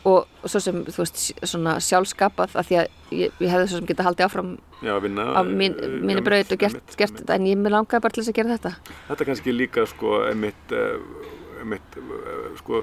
og, 0.04 0.26
og 0.42 0.50
svo 0.50 0.60
sem, 0.60 0.84
þú 0.84 1.04
veist, 1.04 1.22
svona 1.46 1.78
sjálfskapað, 1.80 2.56
af 2.58 2.68
því 2.68 2.78
að 2.82 2.86
ég, 3.10 3.36
ég 3.38 3.52
hefði 3.54 3.68
svo 3.70 3.80
sem 3.80 3.86
getað 3.86 4.08
haldið 4.10 4.26
áfram 4.26 4.58
Já, 4.82 4.96
vinna 5.00 5.28
á 5.32 5.40
mín, 5.46 5.76
eh, 5.78 5.88
mínu 5.88 6.18
einmitt, 6.18 6.26
braut 6.26 6.52
og 6.52 6.58
gert, 6.58 6.74
einmitt, 6.74 6.96
gert 6.98 7.20
þetta, 7.20 7.38
en 7.38 7.46
ég 7.46 7.60
mér 7.60 7.76
langaði 7.76 8.02
bara 8.02 8.16
til 8.16 8.22
þess 8.22 8.32
að 8.32 8.38
gera 8.40 8.56
þetta. 8.56 8.72
Þetta 9.08 9.28
kannski 9.30 9.54
líka 9.54 9.86
sko 9.86 10.16
einmitt, 10.26 10.74
uh, 10.74 11.60
einmitt 11.62 11.98
uh, 12.02 12.50
sko 12.58 12.82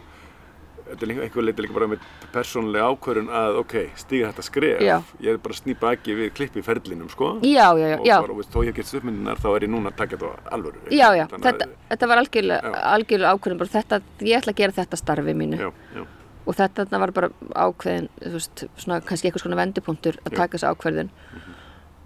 þetta 0.89 1.05
er 1.07 1.13
einhver 1.25 1.45
leiti 1.47 1.63
líka 1.65 1.73
bara 1.77 1.87
með 1.93 2.05
persónulega 2.33 2.89
ákvörun 2.93 3.29
að 3.41 3.59
ok, 3.63 3.75
stíga 4.01 4.29
þetta 4.31 4.45
skref 4.49 4.83
Já. 4.85 4.97
ég 5.21 5.31
er 5.33 5.41
bara 5.43 5.55
að 5.55 5.61
snýpa 5.63 5.93
ekki 5.95 6.15
við 6.19 6.31
klippi 6.37 6.59
í 6.61 6.65
ferlinum 6.65 7.09
sko 7.13 7.31
Já, 7.45 7.67
já, 7.79 7.87
já, 8.03 8.17
og 8.19 8.27
bara, 8.27 8.37
veist, 8.41 8.53
þó 8.53 8.59
ég 8.67 8.75
get 8.79 8.93
uppmyndinar 8.99 9.41
þá 9.41 9.49
er 9.55 9.67
ég 9.67 9.73
núna 9.73 9.91
að 9.93 9.97
taka 10.03 10.17
þetta 10.17 10.53
alvöru 10.57 10.85
já, 10.91 11.07
já, 11.17 11.25
þetta, 11.33 11.55
að- 11.67 11.75
þetta 11.93 12.07
var 12.13 12.23
algjörlega, 12.23 12.61
Já. 12.73 12.79
algjörlega 12.95 13.33
ákveðin, 13.35 13.59
bara 13.63 13.75
þetta, 13.79 14.01
ég 14.29 14.39
ætla 14.41 14.53
að 14.55 14.61
gera 14.63 14.77
þetta 14.83 14.97
starfi 15.03 15.33
mínu. 15.43 15.59
já, 15.59 15.71
já, 15.95 16.05
Og 16.49 16.55
þetta 16.57 16.97
var 16.97 17.11
bara 17.13 17.27
ákveðin, 17.53 18.07
þú 18.23 18.31
veist, 18.33 18.61
svona 18.81 19.01
kannski 19.05 19.27
eitthvað 19.29 19.43
svona 19.43 19.57
vendupunktur 19.59 20.15
að 20.25 20.33
taka 20.33 20.57
þessu 20.57 20.69
ákveðin. 20.71 21.09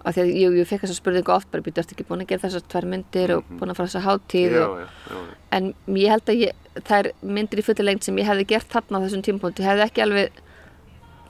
Af 0.03 0.17
því 0.17 0.23
að 0.23 0.31
ég, 0.35 0.55
ég 0.59 0.67
fekk 0.67 0.83
þessa 0.83 0.97
spurningu 0.97 1.31
oft, 1.31 1.47
bara 1.51 1.63
býtu, 1.63 1.79
ertu 1.79 1.95
ekki 1.95 2.05
búin 2.09 2.23
að 2.25 2.33
gera 2.33 2.43
þessar 2.43 2.63
tvær 2.73 2.87
myndir 2.91 3.35
og 3.37 3.51
búin 3.55 3.71
að 3.71 3.77
fara 3.79 3.91
þessa 3.91 4.03
hátíð 4.03 4.55
já, 4.57 4.63
og, 4.65 4.81
já, 4.81 4.87
já, 5.07 5.19
já. 5.19 5.35
en 5.57 5.69
ég 5.95 6.11
held 6.11 6.31
að 6.33 6.41
ég, 6.41 6.63
þær 6.89 7.11
myndir 7.37 7.61
í 7.61 7.67
fulli 7.69 7.85
lengt 7.87 8.07
sem 8.07 8.19
ég 8.19 8.27
hefði 8.27 8.49
gert 8.51 8.73
þarna 8.73 8.99
á 8.99 9.03
þessum 9.05 9.23
tímapunkti 9.23 9.63
hefði 9.63 9.85
ekki 9.87 10.03
alveg 10.03 10.41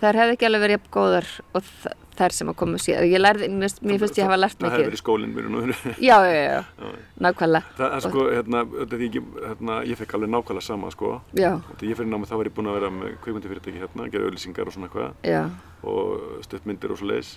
þær 0.01 0.19
hefði 0.19 0.37
ekki 0.37 0.47
alveg 0.49 0.65
verið 0.65 0.79
jafn 0.79 0.95
góðar 0.97 1.29
og 1.53 1.69
þær 2.17 2.35
sem 2.35 2.49
að 2.51 2.57
koma 2.59 2.79
síðan 2.81 3.07
ég 3.09 3.21
lærði, 3.21 3.49
mér, 3.49 3.75
mér 3.81 4.01
finnst 4.01 4.19
ég 4.19 4.27
hafa 4.27 4.37
lært 4.39 4.57
það 4.59 4.67
hefði 4.67 4.81
mikið 4.81 4.89
verið 4.89 5.01
skólinn 5.01 5.33
mér 5.33 5.47
nú 5.49 5.61
já, 6.09 6.17
já, 6.27 6.33
já, 6.33 6.57
já, 6.57 6.89
nákvæmlega. 7.25 7.75
Það 7.77 7.95
er 7.97 8.03
sko, 8.05 8.25
hérna, 8.29 8.63
þetta 8.73 8.97
er 8.97 9.05
ekki, 9.07 9.23
hérna 9.47 9.77
ég 9.89 10.01
fekk 10.01 10.17
alveg 10.17 10.33
nákvæmlega 10.33 10.65
sama 10.67 10.91
sko. 10.93 11.13
Og 11.23 11.85
ég 11.87 11.97
fyrir 11.97 12.11
námi 12.11 12.29
þá 12.29 12.35
var 12.37 12.49
ég 12.49 12.57
búinn 12.57 12.69
að 12.69 12.77
vera 12.79 12.91
með 12.93 13.15
kveikmyndafyrirtæki 13.25 13.81
hérna, 13.81 14.09
gera 14.13 14.29
auðlýsingar 14.29 14.69
og 14.69 14.77
svona 14.77 14.91
eitthvað. 14.91 15.57
Og 15.93 16.43
stuttmyndir 16.45 16.93
og 16.93 17.01
svo 17.01 17.09
leiðis 17.09 17.33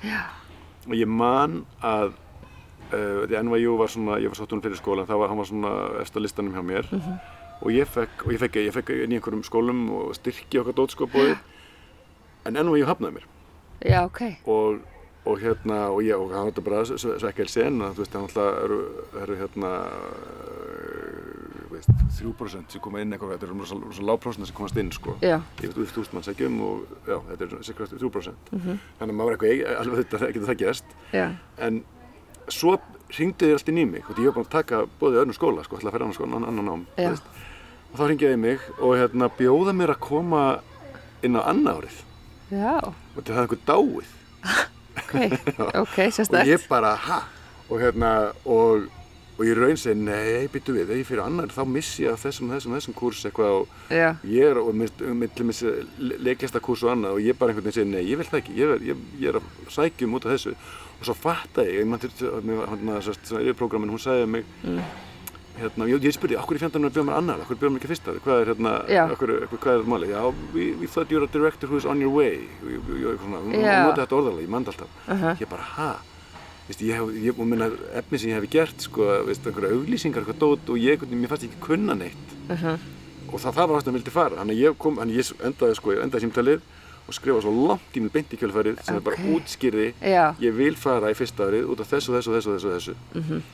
og 0.86 0.94
ég 0.94 1.10
man 1.10 1.60
að 1.84 2.14
uh, 2.92 3.24
því 3.26 3.42
NYU 3.42 3.76
var 3.80 3.92
svona, 3.92 4.18
ég 4.22 4.32
var 4.32 4.38
sáttunum 4.38 4.64
fyrir 4.64 4.78
skólan 4.78 5.08
það 5.08 5.22
var, 5.22 5.32
hann 5.32 5.40
var 5.42 5.50
svona 5.50 5.74
eftir 6.02 6.24
listanum 6.24 6.54
hjá 6.54 6.62
mér. 6.62 6.90
Mhm. 6.92 7.18
og 7.56 7.72
ég 7.72 7.88
fekk, 7.88 8.26
og 8.26 8.32
ég 8.34 8.40
fekk, 8.42 8.56
ég 8.66 8.74
fekk 8.74 8.90
inn 8.92 9.14
í 9.14 9.16
einhverjum 9.16 9.44
skólum 9.46 9.86
og 9.96 10.10
styrki 10.14 10.58
okkar 10.60 10.74
dótskópbóði 10.76 11.38
en 12.44 12.58
NYU 12.60 12.84
hafnaði 12.84 13.16
mér. 13.16 13.30
Já, 13.80 14.04
ok. 14.04 14.20
Og, 14.44 14.82
og 15.24 15.40
hérna 15.40 15.78
og 15.88 16.02
ég, 16.04 16.14
og 16.16 16.34
hann 16.34 16.44
var 16.44 16.52
þetta 16.52 16.64
bara 16.66 16.82
svo, 16.84 16.98
svo, 17.00 17.16
ekki 17.28 17.46
alls 17.46 17.56
sen 17.56 17.80
þú 17.80 18.02
veist, 18.02 18.12
hann 18.12 18.28
alltaf 18.28 18.60
eru, 18.64 18.80
eru 19.22 19.38
hérna 19.40 19.72
veist, 21.78 21.90
3% 22.20 22.72
sem 22.74 22.80
koma 22.84 23.00
inn 23.02 23.12
eitthvað, 23.14 23.34
þetta 23.36 23.46
er 23.48 23.52
rosa, 23.54 23.78
rosa 23.82 24.06
lágprósent 24.08 24.48
sem 24.48 24.56
komast 24.56 24.76
inn 24.80 24.92
sko 24.94 25.16
já, 25.22 25.36
ég 25.62 25.72
veit, 25.74 25.90
þú 25.92 26.02
veist, 26.02 26.12
mann 26.16 26.26
sækjum 26.26 26.60
og 26.66 26.86
já, 27.06 27.16
þetta 27.30 27.48
er 27.48 27.56
cirka 27.68 27.88
3%. 27.92 28.52
Mhm. 28.52 28.78
Þannig 29.00 29.14
að 29.14 29.18
maður 29.20 29.36
eitthvað, 29.36 29.76
alveg 29.80 30.02
þetta 30.04 30.32
getur 30.32 30.48
það 30.50 30.60
gerst. 30.64 30.96
já, 31.12 31.26
En 31.58 31.82
svo 32.48 32.76
ringdi 33.18 33.46
þér 33.46 33.58
allt 33.58 33.68
inn 33.72 33.78
í 33.78 33.86
mig, 33.90 34.04
og 34.10 34.18
ég 34.18 34.30
var 34.30 34.34
búin 34.38 34.46
að 34.46 34.54
taka 34.56 34.82
bóðið 35.00 35.20
öðnum 35.22 35.36
skóla, 35.38 35.64
sko, 35.64 35.76
ætla 35.78 35.90
að 35.90 35.96
ferja 35.96 36.06
annan 36.06 36.18
skóla, 36.18 36.40
annan, 36.40 36.64
nám. 36.66 36.86
þú 36.96 37.10
veist. 37.10 37.30
Og 37.92 37.98
þá 38.00 38.04
ringið 38.10 38.32
þið 38.32 38.40
mig 38.42 38.60
og 38.80 38.96
hérna 38.98 39.28
bjóða 39.38 39.72
mér 39.76 39.92
að 39.94 40.00
koma 40.00 40.42
inn 41.22 41.38
á 41.38 41.42
annað 41.46 41.80
árið. 41.80 41.98
já 42.50 42.76
Og 42.82 43.22
þetta 43.22 43.34
hafði 43.34 43.46
einhver 43.46 43.62
dáið. 43.66 44.08
ok, 45.00 45.14
ok, 45.82 45.96
og 46.06 46.12
sérstætt 46.12 46.46
ég 46.50 46.68
bara, 46.68 46.94
ha? 46.96 47.22
Og 47.70 47.80
hérna, 47.82 48.10
og, 48.44 48.86
og 49.36 49.44
ég 49.44 49.58
raun 49.58 49.76
segi, 49.76 49.98
nei, 50.00 50.46
byttu 50.48 50.72
við, 50.72 50.86
þegar 50.88 51.00
ég 51.02 51.08
fyrir 51.10 51.24
annar 51.26 51.50
þá 51.52 51.62
missi 51.68 52.04
ég 52.06 52.14
af 52.14 52.22
þessum, 52.24 52.48
þessum, 52.54 52.72
þessum 52.78 52.94
kurs 52.96 53.24
eitthvað 53.28 53.56
og 53.60 53.92
já, 53.92 54.14
ég 54.24 54.46
er, 54.50 54.60
og 54.62 54.74
með 54.74 55.60
leiklista 56.24 56.60
kurs 56.64 56.82
og 56.86 56.92
annað 56.94 57.18
og 57.18 57.24
ég 57.26 57.36
bara 57.38 57.52
einhvern 57.52 57.68
veginn 57.68 57.76
segi, 57.82 57.90
nei, 57.92 58.04
ég 58.08 58.20
vil 58.20 58.28
það 58.30 58.40
ekki, 58.42 58.56
ég 58.60 58.72
er, 58.76 58.86
ég, 58.92 59.02
ég 59.20 59.28
er 59.34 59.40
að 59.40 59.50
sækjum 59.76 60.16
út 60.16 60.26
af 60.28 60.32
þessu. 60.36 60.54
Og 60.96 61.04
svo 61.04 61.14
fatta 61.20 61.66
ég, 61.68 61.82
ég 61.82 61.90
mann 61.90 62.00
til, 62.00 62.12
hérna, 62.16 63.02
sérst, 63.04 63.28
yfirprogrammin, 63.36 63.92
hún 63.92 64.00
sagði 64.00 64.30
mig, 64.38 64.48
Mm. 64.64 64.80
hérna, 65.56 65.86
ég, 65.88 66.00
ég 66.04 66.12
spurði, 66.16 66.36
okkur 66.40 66.56
í 66.56 66.60
fjandarinn 66.60 66.88
að 66.90 66.96
bjóða 66.96 67.06
mér 67.08 67.16
annar, 67.16 67.38
okkur 67.44 67.56
bjóða 67.60 67.72
mér 67.74 67.80
ekki 67.80 67.88
fyrst 67.92 68.08
af 68.12 68.18
hvað 68.24 68.40
er 68.42 68.50
hérna, 68.52 68.72
okkur, 69.12 69.30
hvað 69.56 69.70
er 69.72 69.78
þetta 69.80 69.92
máli, 69.92 70.10
já, 70.10 70.20
we, 70.52 70.64
we 70.80 70.86
thought 70.86 71.08
you're 71.12 71.24
a 71.24 71.30
director 71.32 71.66
who 71.68 71.76
is 71.80 71.86
on 71.88 72.00
your 72.00 72.12
way, 72.12 72.42
og 72.64 72.68
ég, 72.72 72.90
ég, 72.92 73.06
ég, 73.06 73.24
orðalega, 74.12 74.42
ég 74.44 74.52
mann 74.52 74.68
alltaf, 74.68 74.88
Aha. 75.08 75.32
ég 75.40 75.48
Vist, 76.66 76.82
ég 76.82 76.98
hef, 76.98 77.12
ég, 77.22 77.38
og 77.38 77.46
minna 77.46 77.70
efni 77.94 78.18
sem 78.18 78.32
ég 78.32 78.40
hef 78.40 78.50
gert, 78.50 78.86
sko, 78.88 79.06
veist, 79.28 79.46
einhverja 79.46 79.76
auglýsingar, 79.76 80.24
eitthvað 80.24 80.42
dót 80.42 80.72
og 80.74 80.80
ég, 80.82 81.04
mér 81.12 81.30
fannst 81.30 81.46
ég 81.46 81.52
ekki 81.54 81.66
kunna 81.68 81.98
neitt. 81.98 82.36
Uh 82.50 82.76
og 83.26 83.40
það, 83.42 83.56
það 83.56 83.66
var 83.66 83.72
það 83.74 83.84
sem 83.84 83.90
ég 83.90 83.96
vildi 83.96 84.12
fara. 84.14 84.36
Þannig 84.40 84.56
að 84.56 84.60
ég 84.62 84.76
kom, 84.78 84.98
þannig 85.00 85.16
að 85.16 85.18
ég 85.18 85.46
endaði 85.48 85.76
sko, 85.78 85.92
ég 85.96 86.02
endaði 86.04 86.24
símtalið 86.26 86.66
og 87.06 87.14
skrifa 87.14 87.42
svo 87.44 87.52
langt 87.54 87.96
í 87.96 88.02
minn 88.02 88.12
beint 88.14 88.32
í 88.34 88.38
kjölfarið 88.40 88.80
sem 88.82 88.98
er 88.98 89.04
bara 89.06 89.28
útskýrði 89.36 89.86
já, 90.00 90.24
ég 90.42 90.56
vil 90.56 90.74
fara 90.78 91.12
í 91.12 91.16
fyrsta 91.18 91.46
árið 91.46 91.68
út 91.70 91.82
af 91.84 91.92
þessu, 91.92 92.16
þessu, 92.16 92.34
þessu, 92.34 92.56
þessu, 92.56 92.72
þessu. 92.74 92.96
Mhm. 93.20 93.44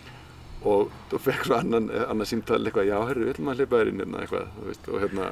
og 0.73 0.93
þú 1.11 1.19
fekk 1.19 1.45
svo 1.49 1.59
annan, 1.59 1.91
annan 2.07 2.29
símtal 2.29 2.61
eitthvað, 2.63 2.89
já, 2.89 2.97
herru, 3.09 3.27
við 3.27 3.35
ætlum 3.35 3.51
að 3.51 3.61
hleypa 3.61 3.81
þér 3.81 3.89
inn 3.91 4.03
hérna, 4.05 4.23
eitthvað, 4.23 4.53
veist, 4.69 4.89
og 4.89 5.03
hérna 5.03 5.29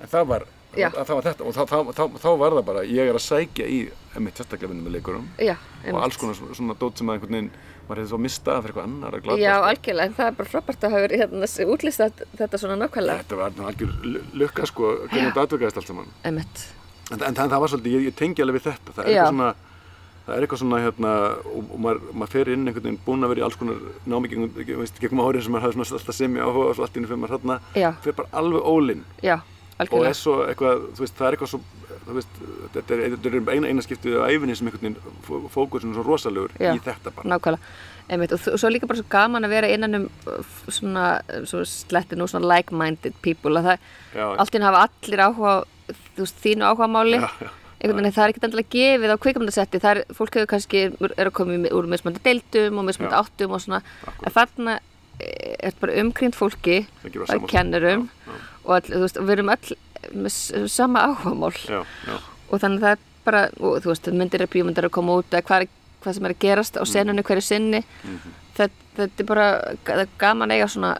en 0.00 0.10
það 0.12 0.26
var, 0.32 0.44
það 0.76 1.14
var 1.14 1.26
þetta 1.28 1.44
og 1.48 1.56
þá, 1.56 1.62
þá, 1.70 1.78
þá, 1.96 2.04
þá 2.22 2.28
var 2.42 2.56
það 2.58 2.66
bara, 2.70 2.84
ég 2.86 3.08
er 3.10 3.16
að 3.18 3.24
sækja 3.24 3.66
í 3.66 3.78
einmitt 4.16 4.38
sérstaklega 4.38 4.74
með 4.78 4.94
leikurum 4.98 5.26
já 5.42 5.54
og 5.92 5.98
alls 6.04 6.18
konar 6.20 6.36
svona, 6.38 6.54
svona 6.58 6.76
dót 6.78 6.98
sem 7.00 7.08
að 7.08 7.18
einhvern 7.18 7.36
veginn 7.38 7.50
maður 7.88 8.02
hefði 8.02 8.10
svo 8.12 8.18
mistað 8.20 8.58
fyrir 8.62 8.74
eitthvað 8.74 8.88
annar 8.88 9.14
að 9.16 9.22
glata 9.24 9.40
Já, 9.40 9.52
sko. 9.56 9.68
algjörlega, 9.70 10.06
en 10.10 10.16
það 10.18 10.26
er 10.28 10.34
bara 10.38 10.50
frábært 10.52 10.82
að 10.84 10.92
hafa 10.92 11.04
verið 11.06 11.22
hérna 11.22 11.48
útlistað 11.72 12.18
þetta 12.36 12.58
svona 12.60 12.76
nákvæmlega. 12.82 13.22
Þetta 13.22 13.38
var 13.38 13.54
algjör 13.70 13.94
lu- 14.04 14.24
lukka 14.42 14.66
sko, 14.68 14.90
hvernig 15.08 15.30
þetta 15.30 15.44
atvikaðist 15.46 15.80
allt 15.80 15.88
saman. 15.88 16.10
En, 16.28 16.42
en 17.16 17.22
það, 17.38 17.48
það 17.48 17.62
var 17.64 17.72
svolítið, 17.72 17.94
ég, 17.96 18.04
ég 18.10 18.18
tengi 18.20 18.44
alveg 18.44 18.58
við 18.58 18.66
þetta. 18.68 18.92
Það 18.98 19.04
er 19.06 19.08
Já. 19.08 19.22
eitthvað 19.24 19.32
svona, 19.32 19.50
það 20.28 20.36
er 20.36 20.44
eitthvað 20.44 20.60
svona 20.66 20.80
hérna, 20.84 21.12
og, 21.48 21.62
og 21.72 21.80
maður, 21.86 22.02
maður 22.12 22.34
fer 22.36 22.50
inn 22.52 22.66
einhvern 22.68 22.84
veginn 22.90 23.00
búinn 23.08 23.24
að 23.24 23.32
vera 23.32 23.40
í 23.40 23.46
alls 23.48 23.56
konar 23.62 23.80
námi 24.04 24.28
gegnum, 24.34 24.52
veist, 24.84 25.00
gegnum 25.00 25.24
árin 25.24 25.46
sem 25.48 25.56
maður 25.56 25.70
hafði 25.70 25.78
svona 25.80 26.02
alltaf 26.02 26.18
sem 26.20 26.36
ég 26.36 26.44
áhuga 26.44 26.68
og 26.68 26.76
svo 26.76 26.84
allt 26.84 26.92
í 26.92 27.00
henni 27.00 27.08
fyrir 27.08 27.22
maður 27.24 27.38
hérna, 27.38 27.60
fer 28.04 28.18
bara 28.20 28.28
alveg 28.42 28.68
ólinn 28.68 29.06
já, 29.78 29.92
og 29.98 30.06
er 30.08 30.16
svo 30.18 30.34
eitthvað, 30.48 30.80
þú 30.96 31.04
veist, 31.04 31.14
það 31.18 31.26
er 31.28 31.36
eitthvað 31.36 31.50
svo, 31.52 31.60
þú 32.08 32.16
veist, 32.16 32.40
þetta 32.74 32.94
er, 32.94 33.04
er 33.14 33.52
eina, 33.54 33.68
eina 33.68 33.84
skiptið 33.84 34.16
á 34.18 34.26
æfinni 34.32 34.56
sem 34.58 34.66
einhvern 34.66 34.82
veginn 34.82 35.20
fó- 35.28 35.44
fókusinn 35.54 35.92
er 35.92 36.00
svo 36.00 36.06
rosalegur 36.08 36.50
Já. 36.58 36.72
í 36.74 36.80
þetta 36.82 37.12
bara. 37.14 37.28
Nákvæmlega, 37.28 37.58
einmitt, 38.08 38.32
og 38.32 38.40
þ- 38.40 38.56
svo 38.58 38.70
líka 38.72 38.88
bara 38.90 38.98
svo 39.02 39.08
gaman 39.12 39.44
að 39.44 39.54
vera 39.54 39.68
innan 39.74 39.94
um 39.94 40.08
svona, 40.72 41.20
uh, 41.28 41.44
svo 41.46 41.62
sletti 41.68 42.16
nú 42.18 42.26
svona 42.30 42.48
like-minded 42.56 43.14
people 43.22 43.60
að 43.60 43.70
það, 43.70 44.34
allt 44.38 44.54
í 44.54 44.58
einu 44.58 44.68
hafa 44.70 44.82
allir 44.88 45.24
áhuga 45.28 45.54
þú 46.16 46.24
veist, 46.24 46.42
þínu 46.44 46.66
áhuga 46.72 46.88
máli 46.90 47.20
Já, 47.20 47.28
já. 47.44 47.50
einhvern 47.78 48.00
veginn 48.02 48.16
það 48.16 48.24
er 48.24 48.32
ekkert 48.34 48.48
endilega 48.48 48.74
gefið 48.74 49.12
á 49.14 49.22
kvikmyndasetti 49.22 49.80
það 49.84 49.90
er, 49.94 50.04
fólk 50.18 50.34
hefur 50.40 50.50
kannski, 50.56 50.84
er 51.16 51.28
að 51.30 51.32
koma 51.38 51.58
úr 51.70 51.86
mismöndi 51.92 52.20
deildum 52.24 52.80
og 52.82 52.88
mismöndi 52.88 53.12
Já. 53.14 53.20
áttum 53.22 53.54
og 53.54 53.60
svona, 53.62 53.82
en 54.24 54.32
þarna 54.34 54.78
er 55.18 55.74
bara 55.80 55.96
umkring 55.98 56.30
fólki 56.34 56.86
Það 57.02 57.46
kennurum. 57.50 58.08
Og 58.68 58.74
all, 58.76 58.94
veist, 59.02 59.18
og 59.18 59.26
við 59.28 59.38
erum 59.38 59.52
öll 59.56 59.76
með 60.12 60.68
sama 60.70 61.06
áhugamál. 61.08 61.56
Já, 61.64 61.80
já, 62.06 62.16
og 62.48 62.62
þannig 62.62 62.84
það 62.84 62.94
er 62.94 63.04
bara, 63.24 63.42
og, 63.58 63.80
þú 63.82 63.92
veist, 63.92 64.12
myndir 64.20 64.44
er 64.44 64.52
bíómyndar 64.52 64.88
að 64.88 64.94
koma 65.00 65.18
út 65.20 65.32
eða 65.32 65.46
hvað, 65.48 65.64
er, 65.66 65.72
hvað 66.04 66.18
sem 66.18 66.28
er 66.28 66.36
að 66.36 66.42
gerast 66.44 66.78
á 66.78 66.84
senunni 66.88 67.24
hverju 67.26 67.44
sinni. 67.48 67.82
Þetta, 68.58 68.84
þetta 69.00 69.24
er 69.24 69.30
bara 69.32 69.48
það 69.86 70.04
er 70.04 70.12
gaman 70.20 70.52
að 70.52 70.60
eiga 70.60 70.72
svona 70.76 70.96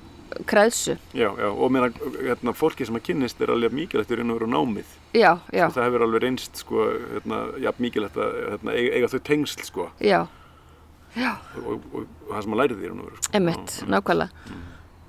kreðsu 0.46 0.96
já, 1.16 1.28
já, 1.40 1.48
og 1.48 1.70
meina, 1.72 1.88
hérna, 2.20 2.52
fólki 2.54 2.86
sem 2.86 2.98
að 2.98 3.06
kynnist 3.08 3.40
er 3.42 3.50
alveg 3.54 3.72
mikilvægt 3.74 4.12
í 4.12 4.18
raun 4.18 4.34
og 4.34 4.38
veru 4.38 4.48
námið. 4.52 4.90
já, 5.16 5.30
já, 5.50 5.64
það 5.72 5.86
hefur 5.86 6.04
alveg 6.04 6.22
reynst 6.22 6.60
sko, 6.60 6.84
hérna, 7.14 7.38
jafn 7.64 7.86
mikilvægt 7.86 8.18
að 8.20 8.36
hérna, 8.52 8.74
eiga, 8.76 8.92
eiga 8.98 9.10
þau 9.14 9.22
tengsl 9.30 9.64
sko, 9.66 9.88
já. 10.04 10.20
Já, 11.16 11.32
og, 11.56 11.64
og, 11.64 11.86
og, 11.96 12.10
og 12.28 12.34
það 12.34 12.44
sem 12.44 12.52
maður 12.52 12.60
lærið 12.62 12.82
því 12.82 12.90
raun 12.90 13.00
og 13.00 13.08
veru, 13.08 13.22
sko. 13.22 13.32
emitt, 13.40 13.78
nákvæmlega 13.88 14.58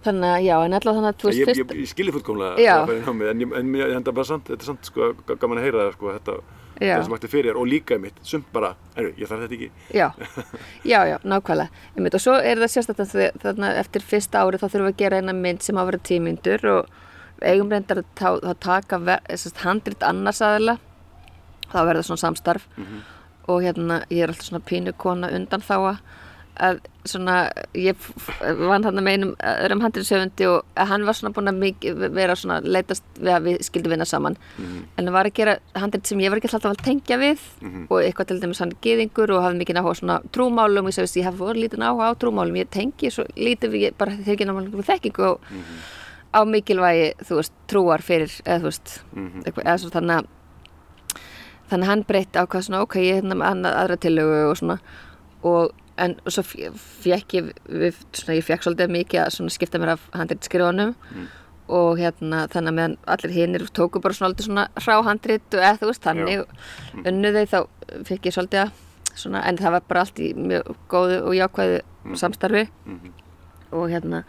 þannig 0.05 0.29
að, 0.31 0.43
já, 0.45 0.55
en 0.65 0.75
allavega 0.77 0.95
þannig 0.99 1.09
að 1.13 1.19
þú 1.21 1.27
veist 1.29 1.39
ég, 1.39 1.49
fyrst 1.49 1.59
ég, 1.59 1.73
ég 1.83 1.89
skilji 1.91 2.13
fullkomlega 2.15 2.63
Já. 2.63 2.73
að 2.79 2.85
fara 2.87 2.99
í 2.99 3.03
námið, 3.09 3.29
en, 3.33 3.41
ég, 3.43 3.53
en 3.59 3.73
ég 3.79 3.93
enda 3.97 4.13
bara 4.15 4.27
samt, 4.29 4.45
þetta 4.47 4.63
er 4.63 4.69
samt 4.69 4.87
sko, 4.89 5.09
ga- 5.27 5.35
gaman 5.41 5.59
að 5.59 5.65
heyra 5.67 5.81
það 5.83 5.91
sko, 5.97 6.13
þetta, 6.15 6.35
það 6.79 7.03
sem 7.09 7.15
ætti 7.17 7.31
fyrir 7.33 7.59
og 7.59 7.67
líka 7.67 7.97
mitt, 7.99 8.21
sumt 8.23 8.47
bara, 8.55 8.69
erðu, 8.95 9.11
ég 9.19 9.27
þarf 9.31 9.43
þetta 9.43 9.57
ekki. 9.57 9.69
Já, 9.99 10.07
já, 10.87 10.99
já, 11.11 11.17
nákvæmlega. 11.27 11.83
Emitt, 11.99 12.15
og 12.15 12.23
svo 12.23 12.37
er 12.39 12.61
það 12.63 12.71
sérstætt 12.77 13.03
að 13.03 13.15
þarna 13.43 13.73
eftir 13.81 14.05
fyrsta 14.07 14.45
ári 14.45 14.61
þá 14.61 14.67
þurfum 14.69 14.87
við 14.87 14.93
að 14.95 15.01
gera 15.03 15.19
eina 15.19 15.35
mynd 15.35 15.65
sem 15.67 15.75
á 15.75 15.81
að 15.83 15.89
vera 15.91 16.01
tímyndur 16.09 16.65
og 16.77 16.95
eigum 17.43 17.69
reyndar 17.75 17.99
að 18.03 18.07
tá, 18.15 18.31
þá 18.39 18.53
taka 18.63 19.01
handrit 19.65 20.03
annars 20.07 20.39
aðila. 20.43 20.77
Þá 21.69 21.77
verður 21.85 22.07
svona 22.07 22.23
samstarf. 22.23 22.65
Og 23.49 23.63
hérna 23.65 23.99
ég 24.13 24.23
er 24.23 24.31
alltaf 24.31 24.47
svona 24.47 24.63
pínu 24.63 24.91
kona 24.97 25.29
undan 25.35 25.61
þá 25.65 25.75
að 26.59 26.79
svona 27.09 27.35
ég 27.73 27.97
vann 28.59 28.83
þarna 28.85 29.01
með 29.01 29.15
einum 29.15 29.33
öðrum 29.49 29.83
handriðsöfundi 29.85 30.47
og 30.51 30.81
hann 30.91 31.05
var 31.07 31.17
svona 31.17 31.33
búin 31.35 31.51
að 31.51 31.61
mikið, 31.63 32.01
vera 32.15 32.35
svona 32.37 32.59
leitast 32.63 33.03
við 33.17 33.33
að 33.35 33.45
við 33.47 33.59
skildum 33.65 33.93
vinna 33.95 34.07
saman. 34.09 34.37
En 34.59 35.05
hann 35.05 35.13
var 35.15 35.29
að 35.29 35.37
gera 35.39 35.57
handrið 35.73 36.11
sem 36.11 36.23
ég 36.23 36.33
var 36.33 36.41
ekki 36.41 36.51
alltaf 36.51 36.73
að 36.75 36.83
tengja 36.85 37.19
við 37.21 37.45
og 37.89 37.97
eitthvað 38.03 38.31
til 38.31 38.39
dæmis 38.43 38.63
hann 38.63 38.75
gyðingur 38.83 39.35
og 39.35 39.45
hafði 39.45 39.61
mikið 39.63 39.79
áhuga 39.81 39.95
á 39.95 39.99
svona 40.01 40.19
trúmálum 40.35 40.89
og 40.89 40.93
ég 40.93 40.99
sagði 40.99 41.23
ég 41.23 41.29
hef 41.29 41.39
voru 41.39 41.63
lítið 41.63 41.85
áhuga 41.85 42.11
á 42.11 42.19
trúmálum 42.19 42.59
ég 42.59 42.69
tengi 42.69 43.11
svo 43.11 43.25
lítið 43.35 43.73
við 43.73 43.87
ég 43.87 43.97
bara 43.97 44.17
þegar 44.19 44.35
ekki 44.35 44.49
náttúrulega 44.49 44.89
þekkingu 44.93 45.29
og 45.29 45.39
á 46.29 46.39
mikilvægi 46.45 47.07
þú 47.25 47.39
veist 47.39 47.53
trúar 47.67 48.03
fyrir 48.05 48.33
eða 48.45 48.59
þú 48.59 48.69
veist 48.69 48.91
eitthvað, 49.45 49.63
eða 49.65 49.79
svo 49.81 49.89
þannig 49.95 50.19
að 50.19 50.35
þannig 51.69 51.85
að 51.85 51.91
hann 51.91 52.05
breytti 52.09 52.41
ákvað 52.41 52.65
svona 52.65 52.81
ok, 52.85 52.97
ég 53.03 53.19
er 53.19 53.21
hérna 53.21 53.69
aðra 53.69 53.97
tillögu 54.01 54.41
og 54.49 54.57
svona. 54.59 54.79
Og 55.45 55.75
en 55.99 56.15
svo 56.27 56.43
fekk 56.45 57.35
ég 57.37 57.51
við, 57.67 57.99
svona, 58.15 58.37
ég 58.39 58.47
fekk 58.47 58.65
svolítið 58.65 58.95
mikið 58.95 59.23
að 59.25 59.35
svona 59.35 59.55
skipta 59.55 59.81
mér 59.81 59.93
af 59.95 60.07
handrit 60.15 60.47
skrifunum 60.47 60.95
og 61.69 61.99
hérna 61.99 62.47
þannig 62.49 62.71
að 62.71 62.77
meðan 62.79 62.97
allir 63.13 63.33
hinnir 63.35 63.65
tóku 63.77 64.01
bara 64.01 64.17
svona, 64.17 64.33
svona 64.41 64.67
hráhandrit 64.79 65.53
og 65.53 65.61
eða 65.61 65.79
þú 65.81 65.89
veist 65.91 66.05
þannig 66.07 66.45
unnu 67.05 67.33
þau 67.35 67.45
þá 67.53 67.59
fekk 68.09 68.29
ég 68.29 68.37
svolítið 68.37 68.63
að 68.63 68.71
svona, 69.19 69.43
en 69.45 69.57
það 69.59 69.75
var 69.77 69.87
bara 69.89 70.05
allt 70.05 70.19
í 70.23 70.33
mjög 70.37 70.71
góðu 70.91 71.19
og 71.27 71.35
jákvæðu 71.35 72.15
samstarfi. 72.17 72.63
Og 73.75 73.89
hérna 73.91 74.23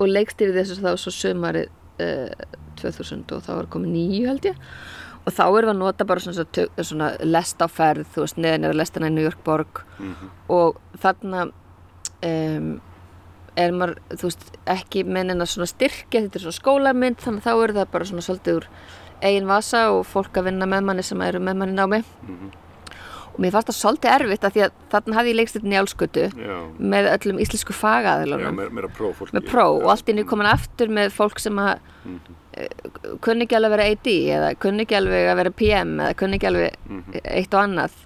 og 0.00 0.08
leikstýrið 0.08 0.56
þessu 0.56 0.80
þá 0.80 0.90
svo 0.98 1.12
sömarið 1.12 1.68
uh, 2.00 2.32
2000 2.80 3.34
og 3.36 3.44
þá 3.44 3.52
var 3.58 3.68
komið 3.70 3.92
nýju 3.94 4.30
held 4.30 4.48
ég 4.48 4.62
og 5.30 5.36
þá 5.38 5.42
erum 5.46 5.70
við 5.70 5.72
að 5.72 5.80
nota 5.80 6.06
bara 6.10 6.22
svona, 6.24 6.44
svona, 6.44 6.84
svona 6.90 7.10
lest 7.30 7.62
á 7.62 7.66
ferð, 7.70 8.06
þú 8.14 8.26
veist, 8.26 8.38
neðan 8.42 8.68
er 8.68 8.78
lestina 8.78 9.10
í 9.10 9.14
New 9.14 9.26
York 9.26 9.42
borg. 9.46 9.82
Og 10.50 10.80
þarna 11.02 11.48
um, 12.26 12.70
er 13.58 13.74
maður, 13.76 13.98
þú 14.14 14.30
veist, 14.30 14.48
ekki 14.70 15.04
mennin 15.06 15.42
að 15.42 15.52
svona 15.54 15.70
styrkja, 15.70 16.24
þetta 16.24 16.40
er 16.40 16.46
svona 16.46 16.58
skólamynd 16.60 17.22
þannig 17.22 17.44
að 17.44 17.46
þá 17.46 17.64
er 17.64 17.76
það 17.78 17.92
bara 17.94 18.08
svona 18.10 18.26
svolítið 18.26 18.60
úr 18.60 18.68
eigin 19.20 19.48
vasa 19.50 19.84
og 19.92 20.02
fólk 20.08 20.40
að 20.40 20.48
vinna 20.48 20.68
með 20.70 20.84
manni 20.88 21.04
sem 21.04 21.22
eru 21.26 21.42
með 21.44 21.60
manni 21.60 21.76
námi. 21.76 22.02
Og 23.30 23.38
mér 23.44 23.52
fannst 23.54 23.70
það 23.70 23.78
svolítið 23.78 24.14
erfitt 24.16 24.44
að 24.44 24.54
því 24.54 24.62
að 24.64 24.78
þarna 24.92 25.16
hafði 25.18 25.30
ég 25.30 25.36
leikst 25.38 25.56
þetta 25.56 25.72
njálskötu 25.72 26.24
já, 26.34 26.56
með 26.94 27.08
öllum 27.12 27.42
íslensku 27.44 27.76
fagaðilunum 27.76 28.56
meira, 28.58 28.72
meira 28.74 28.90
pró 28.96 29.12
fólki 29.14 29.36
með 29.36 29.46
pró 29.52 29.66
og 29.76 29.86
allt 29.92 30.10
inn 30.10 30.18
í 30.20 30.24
komin 30.26 30.48
aftur 30.50 30.90
með 30.90 31.12
fólk 31.14 31.38
sem 31.38 31.60
að 31.62 31.78
kunni 33.22 33.46
ekki 33.46 33.56
alveg 33.56 33.70
að 33.70 33.76
vera 33.76 33.88
AD 33.94 34.08
eða 34.36 34.54
kunni 34.62 34.86
ekki 34.86 34.96
alveg 34.98 35.28
að 35.30 35.40
vera 35.40 35.52
PM 35.62 35.92
eða 36.00 36.16
kunni 36.18 36.38
ekki 36.38 36.48
alveg 36.50 37.22
eitt 37.24 37.54
og 37.54 37.62
annað. 37.62 37.98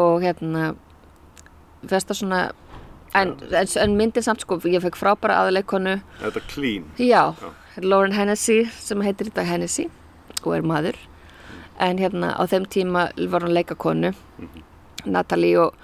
Og 0.00 0.24
hérna 0.24 0.72
festa 1.90 2.14
svona 2.16 2.42
en, 3.14 3.34
en, 3.50 3.70
en 3.82 3.96
myndin 3.98 4.24
samt 4.24 4.44
sko, 4.44 4.58
ég 4.70 4.82
fekk 4.84 4.98
frábæra 4.98 5.40
aðleikonu 5.44 5.96
þetta 6.20 6.42
er 6.42 6.48
clean? 6.50 6.90
Já, 7.00 7.34
Lauren 7.82 8.14
Hennessy 8.14 8.64
sem 8.78 9.02
heitir 9.06 9.32
dag 9.34 9.48
Hennessy 9.48 9.88
og 10.42 10.54
er 10.56 10.66
maður. 10.66 10.98
En 11.80 11.98
hérna 12.00 12.34
á 12.36 12.42
þeim 12.48 12.66
tíma 12.68 13.08
var 13.32 13.44
hún 13.46 13.54
leikakonu 13.56 14.12
Natalie 15.08 15.56
og, 15.60 15.74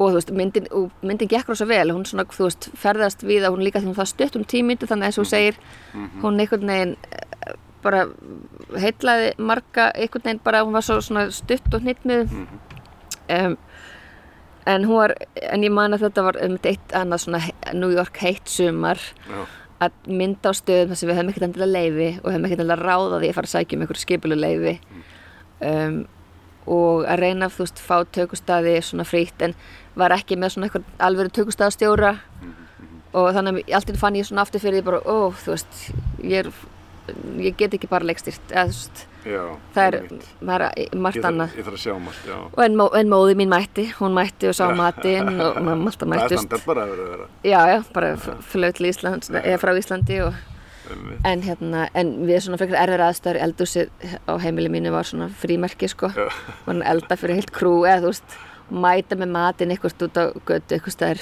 og 0.00 0.08
þú 0.08 0.16
veist, 0.16 0.30
myndin, 0.32 0.68
myndin 1.04 1.28
gekk 1.28 1.50
rosa 1.52 1.66
vel, 1.68 1.90
hún 1.92 2.06
svona, 2.08 2.24
þú 2.32 2.46
veist, 2.46 2.70
ferðast 2.80 3.24
við 3.26 3.44
að 3.44 3.56
hún 3.56 3.64
líka 3.66 3.82
því 3.82 3.90
hún 3.90 3.98
það 3.98 4.12
stutt 4.14 4.38
um 4.38 4.46
tímyndu 4.48 4.88
þannig 4.88 5.06
að 5.06 5.10
eins 5.10 5.20
og 5.20 5.26
þú 5.26 5.32
segir, 5.34 5.58
hún 6.22 6.40
einhvern 6.40 6.72
veginn 6.72 6.94
eh, 7.10 7.56
bara 7.84 8.06
heitlaði 8.80 9.34
marga, 9.38 9.90
einhvern 9.92 10.24
veginn 10.24 10.44
bara 10.44 10.64
hún 10.64 10.76
var 10.76 10.86
svo 10.86 11.00
svona 11.04 11.26
stutt 11.34 11.68
og 11.76 11.84
hnittmið 11.84 12.32
um, 13.36 13.56
en 14.66 14.84
hún 14.88 14.96
var 14.96 15.14
en 15.52 15.64
ég 15.64 15.72
man 15.74 15.96
að 15.96 16.06
þetta 16.06 16.26
var 16.26 16.38
um 16.44 16.58
eitt 16.68 16.94
annað 16.96 17.24
svona 17.24 17.40
New 17.76 17.92
York 17.92 18.20
heitt 18.24 18.48
sumar 18.48 19.00
já, 19.00 19.42
að 19.80 20.08
mynda 20.12 20.52
á 20.52 20.54
stöðum 20.56 20.92
þar 20.92 21.00
sem 21.00 21.10
við 21.10 21.18
höfum 21.18 21.32
ekkert 21.32 21.46
endilega 21.48 21.74
leifi 21.76 22.08
og 22.20 22.30
höfum 22.30 22.48
ekkert 22.48 22.64
endilega 22.64 22.88
ráða 22.88 23.20
því 23.20 23.30
að 23.30 23.36
fara 23.38 23.50
að 23.50 23.54
sækja 23.54 23.76
um 23.76 23.84
einhverju 23.84 24.04
skipulu 24.04 24.40
leifi 24.40 24.74
um, 25.70 26.00
og 26.70 27.06
að 27.08 27.22
reyna 27.24 27.48
að 27.48 27.54
þú 27.56 27.64
veist 27.64 27.80
fá 27.82 27.96
tökustæði 28.16 28.74
svona 28.84 29.06
frítt 29.08 29.46
en 29.46 29.56
var 29.98 30.14
ekki 30.14 30.36
með 30.38 30.54
svona 30.54 30.68
eitthvað 30.68 30.84
alveg 31.08 31.32
tökustæðastjóra 31.38 32.12
og 33.18 33.30
þannig 33.34 33.62
að 33.64 33.72
alltaf 33.80 33.98
fann 33.98 34.18
ég 34.20 34.28
svona 34.28 34.44
aftur 34.46 34.62
fyrir 34.62 34.80
því 34.80 34.86
bara, 34.86 35.00
ó, 35.02 35.32
þú 35.34 35.54
veist 35.56 35.80
ég, 36.22 36.44
er, 36.44 36.50
ég 37.42 37.56
get 37.58 37.74
ekki 37.74 37.88
bara 37.90 38.06
leikstýrt 38.06 38.52
eða 38.54 38.68
þú 38.70 38.76
veist, 38.76 39.06
Já, 39.20 39.40
það 39.74 39.94
er, 39.98 40.04
maður 40.48 40.62
er 40.70 40.94
margt 40.96 41.26
annað. 41.28 41.56
ég 41.58 41.66
þarf 41.66 41.74
að 41.76 41.82
sjá 41.82 41.92
allt, 41.92 42.20
já. 42.30 42.36
og 42.54 42.62
en, 42.64 42.76
mó, 42.78 42.86
en 42.96 43.10
móði 43.10 43.34
mín 43.36 43.50
mætti, 43.52 43.84
hún 43.98 44.14
mætti 44.16 44.48
og 44.48 44.54
sá 44.56 44.70
matinn 44.78 45.28
og 45.44 45.58
mamma 45.66 45.90
alltaf 45.92 46.14
Það 46.30 46.54
er 46.56 46.62
bara 46.64 46.86
að 46.86 46.94
vera 46.94 47.02
að 47.04 47.10
vera. 47.16 47.26
já, 47.44 47.58
já, 47.74 47.82
bara 47.92 48.14
flög 48.54 48.78
til 48.78 48.88
Íslands 48.88 49.28
eða 49.34 49.58
frá 49.60 49.74
Íslandi 49.76 50.22
og 50.24 50.38
en 51.28 51.42
hérna, 51.44 51.84
en 51.94 52.14
við 52.26 52.40
svona 52.42 52.58
frekar 52.58 52.80
erfir 52.86 53.02
aðstæður 53.04 53.38
eldúsið 53.44 53.90
á 54.26 54.32
heimili 54.42 54.70
mínu 54.72 54.90
var 54.94 55.06
svona 55.06 55.28
frímerki 55.42 55.86
sko, 55.92 56.08
var 56.16 56.32
hann 56.66 56.80
elda 56.82 57.18
fyrir 57.20 57.38
heilt 57.38 57.52
krú 57.54 57.74
eða 57.84 58.00
þú 58.06 58.14
veist, 58.14 58.38
mæta 58.70 59.16
með 59.18 59.30
matinn 59.34 59.70
eitthvað 59.74 60.04
út 60.06 60.18
á 60.20 60.24
götu, 60.46 60.74
eitthvað 60.76 60.94
stær 60.94 61.20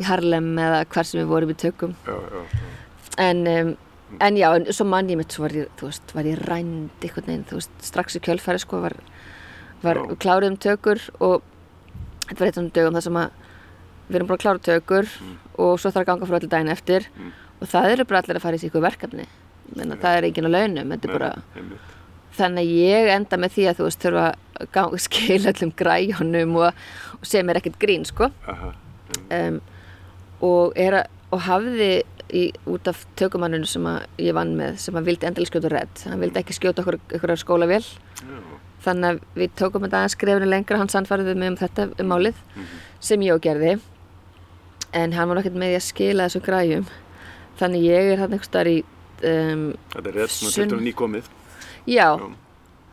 í 0.00 0.04
Harlem 0.08 0.50
eða 0.58 0.84
hvar 0.88 1.04
sem 1.08 1.20
við 1.20 1.30
vorum 1.30 1.52
í 1.52 1.56
tökum. 1.60 1.94
Já, 2.06 2.16
já, 2.16 2.44
en, 3.26 3.42
um, 3.46 3.72
en 4.20 4.36
já, 4.40 4.48
en 4.56 4.66
svo 4.72 4.86
mann 4.88 5.10
ég 5.12 5.20
mitt 5.20 5.32
svo 5.36 5.44
var 5.46 5.54
ég, 5.56 5.68
þú 5.80 5.90
veist, 5.90 6.14
var 6.16 6.24
ég 6.30 6.40
rænd 6.48 7.04
eitthvað 7.04 7.28
neginn, 7.28 7.44
þú 7.50 7.58
veist, 7.60 7.76
strax 7.90 8.16
í 8.16 8.22
kjölfæri 8.24 8.62
sko 8.62 8.80
var, 8.86 8.96
var 9.84 10.00
klárið 10.22 10.52
um 10.54 10.56
tökur 10.60 11.02
og 11.20 11.42
þetta 12.28 12.38
var 12.40 12.48
eitt 12.50 12.58
svona 12.60 12.74
dögum 12.80 12.96
þar 12.98 13.06
sem 13.08 13.20
að 13.20 13.30
við 14.10 14.16
erum 14.18 14.30
bara 14.32 14.42
klára 14.42 14.64
tökur 14.70 15.06
og 15.60 15.76
svo 15.78 15.90
þarf 15.92 16.02
að 16.02 16.08
ganga 16.10 16.26
frá 16.30 16.36
allir 16.40 16.50
daginn 16.56 16.72
eftir 16.74 17.06
Mm. 17.14 17.30
og 17.60 17.68
það 17.68 17.90
eru 17.92 18.04
bara 18.08 18.18
allir 18.22 18.38
að 18.38 18.42
fara 18.42 18.56
í 18.56 18.66
ykkur 18.70 18.82
verkefni. 18.82 19.24
Menna, 19.76 19.96
það 20.00 20.16
er 20.16 20.24
enginn 20.30 20.48
á 20.48 20.52
launum 20.56 20.90
þetta 20.96 21.06
er 21.08 21.12
bara, 21.18 21.28
Einmitt. 21.54 21.96
Þannig 22.36 22.66
að 22.68 22.78
ég 22.80 23.10
enda 23.16 23.38
með 23.40 23.56
því 23.56 23.66
að 23.70 23.80
þú 23.80 23.88
veist 23.88 24.04
þurfa 24.06 24.28
að 24.84 24.96
skila 25.06 25.52
allum 25.54 25.72
græjónum 25.80 26.56
og, 26.60 26.80
og 27.18 27.26
sem 27.28 27.48
er 27.50 27.60
ekkert 27.60 27.78
grín 27.82 28.06
sko 28.08 28.30
Aha. 28.50 28.72
um, 29.38 29.60
og, 30.40 30.72
er 30.78 31.00
að, 31.02 31.12
og 31.34 31.44
hafði 31.46 31.90
í, 32.30 32.44
út 32.70 32.88
af 32.90 33.02
tökumanninu 33.18 33.66
sem 33.68 33.86
ég 34.20 34.34
vann 34.36 34.54
með 34.58 34.78
sem 34.84 34.96
að 34.98 35.10
vildi 35.10 35.28
endilega 35.28 35.50
skjóta 35.52 35.72
redd 35.72 36.04
hann 36.06 36.22
vildi 36.22 36.42
ekki 36.42 36.56
skjóta 36.56 36.84
okkur, 36.84 37.00
okkur 37.18 37.34
skólavél 37.40 37.82
Já. 37.82 38.38
þannig 38.86 39.08
að 39.10 39.22
við 39.42 39.56
tókum 39.58 39.84
þetta 39.86 40.02
aðeins 40.02 40.16
skrefinu 40.18 40.50
lengra 40.50 40.78
hann 40.80 40.92
sannfærði 40.92 41.34
mig 41.40 41.52
um 41.54 41.58
þetta 41.60 41.88
um 42.00 42.12
málið 42.12 42.38
sem 43.02 43.26
ég 43.26 43.34
og 43.34 43.42
gerði 43.44 43.74
en 44.96 45.12
hann 45.16 45.28
var 45.30 45.38
nokkert 45.40 45.58
með 45.58 45.74
því 45.74 45.80
að 45.80 45.86
skila 45.88 46.28
þessu 46.28 46.44
græjum 46.46 46.86
þannig 47.60 47.84
ég 47.88 48.12
er 48.14 48.22
hann 48.22 48.32
einhvers 48.32 48.48
staðar 48.50 48.70
í 48.72 48.78
um, 49.26 49.66
Þetta 49.92 50.08
er 50.12 50.16
rétt 50.16 50.32
svona 50.34 50.54
Sunn- 50.54 50.72
til 50.72 50.80
nýkomið. 50.86 51.28
Já, 51.86 52.08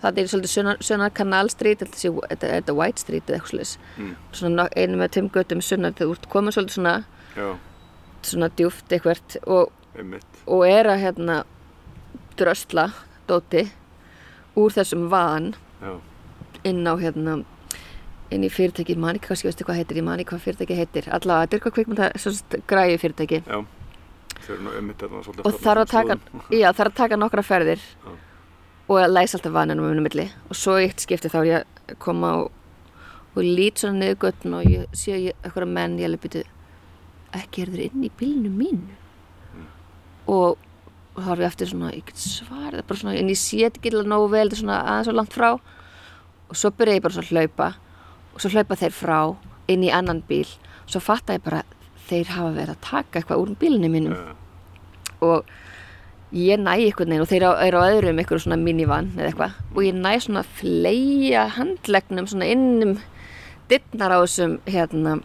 það 0.02 0.18
er 0.22 0.28
svolítið 0.32 0.52
sunnar, 0.54 0.78
sunnar 0.82 1.10
Canal 1.18 1.50
Street 1.50 1.80
þetta 1.80 2.48
er 2.72 2.74
White 2.78 3.00
Street 3.02 3.26
eða 3.28 3.40
eitthvað 3.40 3.50
slis 3.56 3.78
Mm. 3.98 4.16
svona 4.32 4.68
einu 4.76 4.98
með 4.98 5.10
tveim 5.16 5.30
göttum 5.34 5.62
sunnar 5.62 5.92
þegar 5.94 6.08
þú 6.08 6.18
ert 6.18 6.30
komin 6.30 6.52
svolítið 6.54 6.78
svona, 6.78 6.96
Já, 7.36 7.56
svona 8.24 8.50
djúft 8.56 8.90
eitthvað 8.90 9.38
og, 9.48 9.72
og 10.48 10.68
er 10.68 10.86
að 10.86 11.02
hérna 11.04 11.44
drösla 12.38 12.92
dóti 13.28 13.68
úr 14.58 14.72
þessum 14.74 15.08
van 15.10 15.54
Já, 15.82 15.98
inn 16.64 16.86
á 16.88 16.94
hérna 16.98 17.44
inn 18.30 18.44
í 18.44 18.50
fyrirtæki, 18.52 18.92
ég 18.94 19.00
man 19.00 19.16
ekki 19.16 19.30
hvað 19.64 19.78
heitir 19.80 19.98
ég 19.98 20.04
man 20.04 20.20
ekki 20.20 20.34
hvað 20.36 20.42
fyrirtæki 20.44 20.76
heitir, 20.76 21.06
allavega 21.16 21.46
þetta 21.48 21.56
er 21.56 21.60
eitthvað 21.62 21.76
kvikmynda 21.78 22.62
græði 22.68 22.98
fyrirtæki. 23.00 23.38
Já. 23.48 23.62
Þau 24.44 24.54
eru 24.54 24.64
nú 24.66 24.74
einmitt 24.76 24.98
þarna 25.00 25.22
svolítið 25.24 25.46
og 25.48 25.54
þarna 25.54 25.64
þarf 25.64 25.82
að 25.82 25.88
sem 25.88 25.96
taka, 25.96 26.18
skoðum. 26.18 26.60
já, 26.60 26.68
þarf 26.76 26.92
að 26.92 26.98
taka 27.00 27.16
nokkra 27.22 27.44
ferðir. 27.48 27.80
Já. 28.04 28.12
Og 28.88 29.00
að 29.02 29.14
læsa 29.14 29.38
alltaf 29.38 29.56
vaninn 29.56 29.82
um 29.84 30.04
milli. 30.04 30.28
Og 30.50 30.56
svo 30.56 30.78
eitt 30.82 31.04
skipti 31.04 31.32
þá 31.32 31.40
er 31.40 31.50
ég 31.50 31.66
að 31.88 31.98
koma 32.04 32.36
og, 32.44 32.52
og 33.36 33.42
lít 33.44 33.82
svona 33.82 34.00
niður 34.02 34.22
göttun 34.28 34.60
og 34.60 34.70
ég 34.70 34.88
sé 34.96 35.18
ég, 35.18 35.36
eitthvað 35.44 35.74
menn 35.74 36.00
ég 36.00 36.10
alveg 36.10 36.24
byrju 36.28 36.46
ekki 37.38 37.66
er 37.66 37.74
þeir 37.74 37.84
inn 37.90 38.06
í 38.08 38.14
bílnu 38.18 38.50
mín 38.50 38.86
og 40.32 40.56
og 41.18 41.26
þá 41.26 41.32
er 41.34 41.40
við 41.40 41.48
eftir 41.48 41.70
svona, 41.72 41.92
ég 41.96 42.06
get 42.06 42.20
svarið 42.22 42.84
bara 42.86 43.00
svona, 43.02 43.16
en 43.18 43.32
ég 43.32 43.40
sé 43.42 43.64
ekki 43.66 43.90
alveg 43.90 44.10
nógu 44.12 44.28
vel 44.30 44.44
þetta 44.46 44.58
er 44.58 44.62
svona 44.62 44.78
aðeins 44.86 45.08
og 45.10 45.16
langt 45.18 45.34
frá. 45.34 45.48
Og 46.48 46.60
svo 46.62 46.70
byrja 46.78 46.98
ég 47.00 47.06
bara 47.06 47.16
svona 47.16 47.26
að 47.26 47.32
hlaupa. 47.34 47.70
Og 48.36 48.44
svo 48.44 48.52
hlaupa 48.54 48.78
þeir 48.78 48.94
frá 48.94 49.18
inn 49.74 49.86
í 49.88 49.90
annan 49.90 50.22
bíl. 50.30 50.46
Svo 50.86 51.02
fatta 51.02 51.40
ég 51.40 51.46
bara 51.48 51.64
þeir 52.08 52.30
hafa 52.36 52.52
verið 52.54 52.76
að 52.76 52.84
taka 52.86 53.20
eitthvað 53.20 53.42
úr 53.42 53.56
bílnu 53.58 53.90
mínum. 53.92 54.14
Já, 54.14 54.36
og 55.26 55.50
ég 56.36 56.60
næ 56.60 56.74
einhvern 56.76 57.14
veginn 57.14 57.24
og 57.24 57.30
þeir 57.30 57.46
eru 57.48 57.80
á, 57.80 57.88
öðrum 57.88 58.20
einhverju 58.20 58.44
svona 58.44 58.60
minivan 58.60 59.14
eða 59.16 59.30
eitthvað. 59.30 59.56
Og 59.76 59.86
ég 59.86 59.96
næ 59.96 60.12
svona 60.24 60.44
fleia 60.44 61.46
handlegnum 61.56 62.28
svona 62.28 62.50
innum 62.52 62.98
dittnar 63.72 64.12
á 64.12 64.20
þessum 64.26 64.58
hérna 64.68 65.22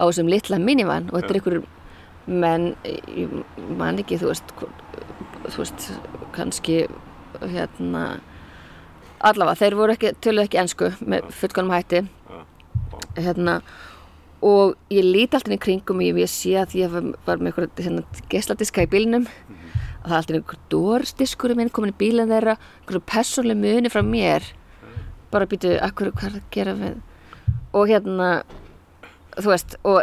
á 0.00 0.02
þessum 0.08 0.32
litla 0.32 0.60
minivan. 0.62 1.10
Og 1.12 1.20
þetta 1.20 1.30
er 1.34 1.40
einhverjum 1.40 1.68
menn, 2.40 2.66
ég 2.84 3.36
man 3.76 4.00
ekki 4.00 4.20
þú 4.20 4.30
veist, 4.30 4.56
þú 5.50 5.62
veist 5.62 5.86
kannski 6.36 6.80
hérna 7.40 8.04
allavega, 9.20 9.58
þeir 9.60 9.76
voru 9.76 9.96
ekki, 9.96 10.14
töluðu 10.24 10.48
ekki 10.48 10.62
ensku 10.62 10.90
með 11.04 11.30
fullkonum 11.36 11.76
hætti. 11.76 12.04
Hérna 13.18 13.60
og 14.40 14.76
ég 14.88 15.04
líti 15.04 15.36
alltaf 15.36 15.52
í 15.52 15.60
kringum 15.60 16.00
og 16.00 16.06
ég, 16.06 16.30
sé 16.32 16.54
að 16.56 16.78
ég 16.80 16.92
var, 16.92 17.36
með 17.36 17.50
einhverja 17.50 17.84
hérna, 17.84 18.04
geisladiska 18.32 18.86
í 18.86 18.88
bílnum 18.88 19.26
að 20.00 20.06
það 20.06 20.14
er 20.14 20.20
alltaf 20.20 20.38
einhver 20.38 20.62
dórsdiskur 20.72 21.54
minn 21.58 21.72
komin 21.74 21.92
í 21.92 21.98
bílinn 22.00 22.32
þeirra 22.32 22.56
einhverju 22.56 23.02
persónlega 23.10 23.60
muni 23.60 23.92
frá 23.92 24.02
mér. 24.06 24.46
Bara 25.30 25.46
býtu, 25.50 25.76
akkur, 25.84 26.10
hvað 26.16 26.26
er 26.26 26.38
það 26.38 26.40
að 26.40 26.56
gera 26.56 26.74
við? 26.78 26.96
Og 27.78 27.90
hérna 27.90 28.30
þú 29.36 29.52
veist, 29.52 29.76
og, 29.86 30.00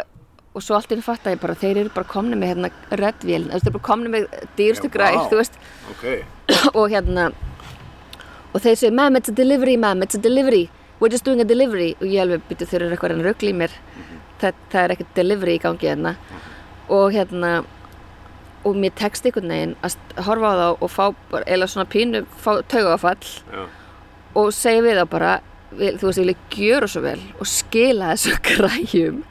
og 0.54 0.64
svo 0.64 0.78
allt 0.78 0.92
í 0.92 0.96
enn 0.96 1.04
fatt 1.04 1.26
að 1.26 1.36
ég 1.36 1.42
bara, 1.42 1.58
þeir 1.58 1.82
eru 1.82 1.92
bara 1.94 2.08
komni 2.08 2.38
með 2.38 2.54
hérna 2.54 2.70
reddvél, 3.02 3.44
þeir 3.50 3.60
eru 3.60 3.76
bara 3.76 3.88
komni 3.90 4.12
með 4.14 4.28
dýrstu 4.58 4.90
græð, 4.92 5.18
vá. 5.18 5.28
þú 5.28 5.40
veist. 5.42 5.60
Ok, 5.92 6.06
og 6.78 6.84
hérna 6.94 7.28
og 8.54 8.62
þeir 8.64 8.78
segja, 8.80 8.94
ma'am, 8.94 9.18
it's 9.20 9.30
a 9.30 9.36
delivery, 9.36 9.76
ma'am, 9.76 10.02
it's 10.02 10.16
a 10.16 10.22
delivery. 10.22 10.68
We're 11.00 11.10
just 11.10 11.24
doing 11.24 11.40
a 11.40 11.44
delivery. 11.46 11.92
Og 12.00 12.08
ég 12.10 12.24
alveg 12.24 12.46
byrju 12.48 12.66
þeir 12.66 12.84
eru 12.84 12.96
eitthvað 12.96 13.14
að 13.14 13.26
ruggla 13.28 13.50
í 13.52 13.56
mér. 13.60 13.74
Það, 14.40 14.62
það 14.72 14.80
er 14.80 14.94
ekkert 14.94 15.12
delivery 15.14 15.54
í 15.54 15.60
gangi 15.62 15.90
hérna. 15.90 16.14
Og 16.90 17.12
hérna 17.14 17.50
og 18.68 18.78
mér 18.78 18.94
tekst 18.98 19.26
einhvern 19.26 19.52
veginn 19.52 19.76
að 19.84 20.24
horfa 20.26 20.52
á 20.52 20.56
þá 20.58 20.66
og 20.70 20.90
fá 20.92 21.04
bara, 21.30 21.44
eða 21.46 21.68
svona 21.70 21.88
pínu 21.90 22.24
fá 22.42 22.50
taugafall 22.68 23.68
og 24.38 24.50
segja 24.54 24.84
við 24.84 25.00
þá 25.00 25.06
bara 25.12 25.36
þú 25.70 26.08
veist, 26.08 26.20
ég 26.20 26.28
vil 26.28 26.36
gjöra 26.54 26.88
svo 26.88 27.04
vel 27.04 27.20
og 27.38 27.48
skila 27.48 28.12
þessu 28.14 28.36
græjum 28.48 29.24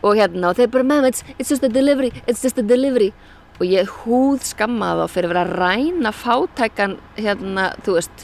og 0.00 0.16
hérna, 0.16 0.50
og 0.50 0.58
þeir 0.58 0.72
bara, 0.72 0.86
ma'am, 0.86 1.06
it's, 1.10 1.24
it's 1.38 1.50
just 1.50 1.64
a 1.66 1.68
delivery 1.72 2.12
it's 2.26 2.42
just 2.42 2.58
a 2.58 2.62
delivery. 2.62 3.12
Og 3.60 3.68
ég 3.68 3.90
húð 4.06 4.40
skammaði 4.48 5.02
þá 5.02 5.12
fyrir 5.12 5.28
að 5.28 5.32
vera 5.34 5.40
að 5.44 5.50
ræna 5.60 6.12
fátækan 6.16 6.94
hérna, 7.18 7.66
þú 7.84 7.96
veist 7.98 8.22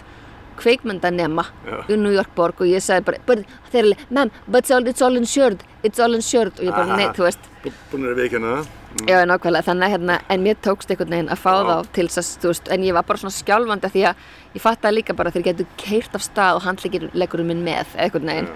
kveikmyndanema 0.57 1.45
í 1.93 1.99
New 2.01 2.15
York 2.15 2.31
borg 2.39 2.62
og 2.65 2.70
ég 2.70 2.81
sagði 2.81 3.11
bara, 3.11 3.20
but, 3.27 3.43
þeir 3.69 3.83
eru, 3.83 4.07
ma'am, 4.09 4.33
but 4.47 4.65
it's 4.65 4.73
all, 4.73 4.89
it's 4.89 5.05
all 5.05 5.20
insured 5.20 5.61
it's 5.87 6.01
all 6.01 6.15
insured. 6.15 6.55
Og 6.59 6.66
ég 6.66 6.74
bara, 6.74 6.99
nei, 6.99 7.11
þú 7.16 7.27
veist. 7.27 7.51
Búin 7.93 8.09
að 8.11 8.20
viðkjanna 8.23 8.57
það. 8.57 8.74
Já, 9.05 9.20
nákvæmlega, 9.28 9.66
þannig 9.66 9.86
að 9.86 9.93
hérna, 9.93 10.16
en 10.32 10.43
mér 10.43 10.56
tókst 10.64 10.90
einhvern 10.90 11.12
veginn 11.12 11.28
að 11.31 11.43
fá 11.43 11.52
Já. 11.52 11.66
þá 11.68 11.90
til 11.94 12.06
þess 12.09 12.20
að, 12.23 12.31
þú 12.43 12.51
veist, 12.51 12.70
en 12.73 12.86
ég 12.86 12.97
var 12.97 13.05
bara 13.06 13.20
svona 13.20 13.36
skjálfandi 13.36 13.90
því 13.93 14.05
að 14.09 14.24
ég 14.56 14.64
fattaði 14.64 14.97
líka 14.97 15.16
bara 15.18 15.31
að 15.31 15.36
þeir 15.36 15.47
getur 15.51 15.68
keirt 15.82 16.16
af 16.16 16.24
stað 16.24 16.60
og 16.60 17.10
leggurum 17.14 17.51
minn 17.52 17.62
með, 17.66 17.93
einhvern 18.01 18.32
veginn. 18.32 18.48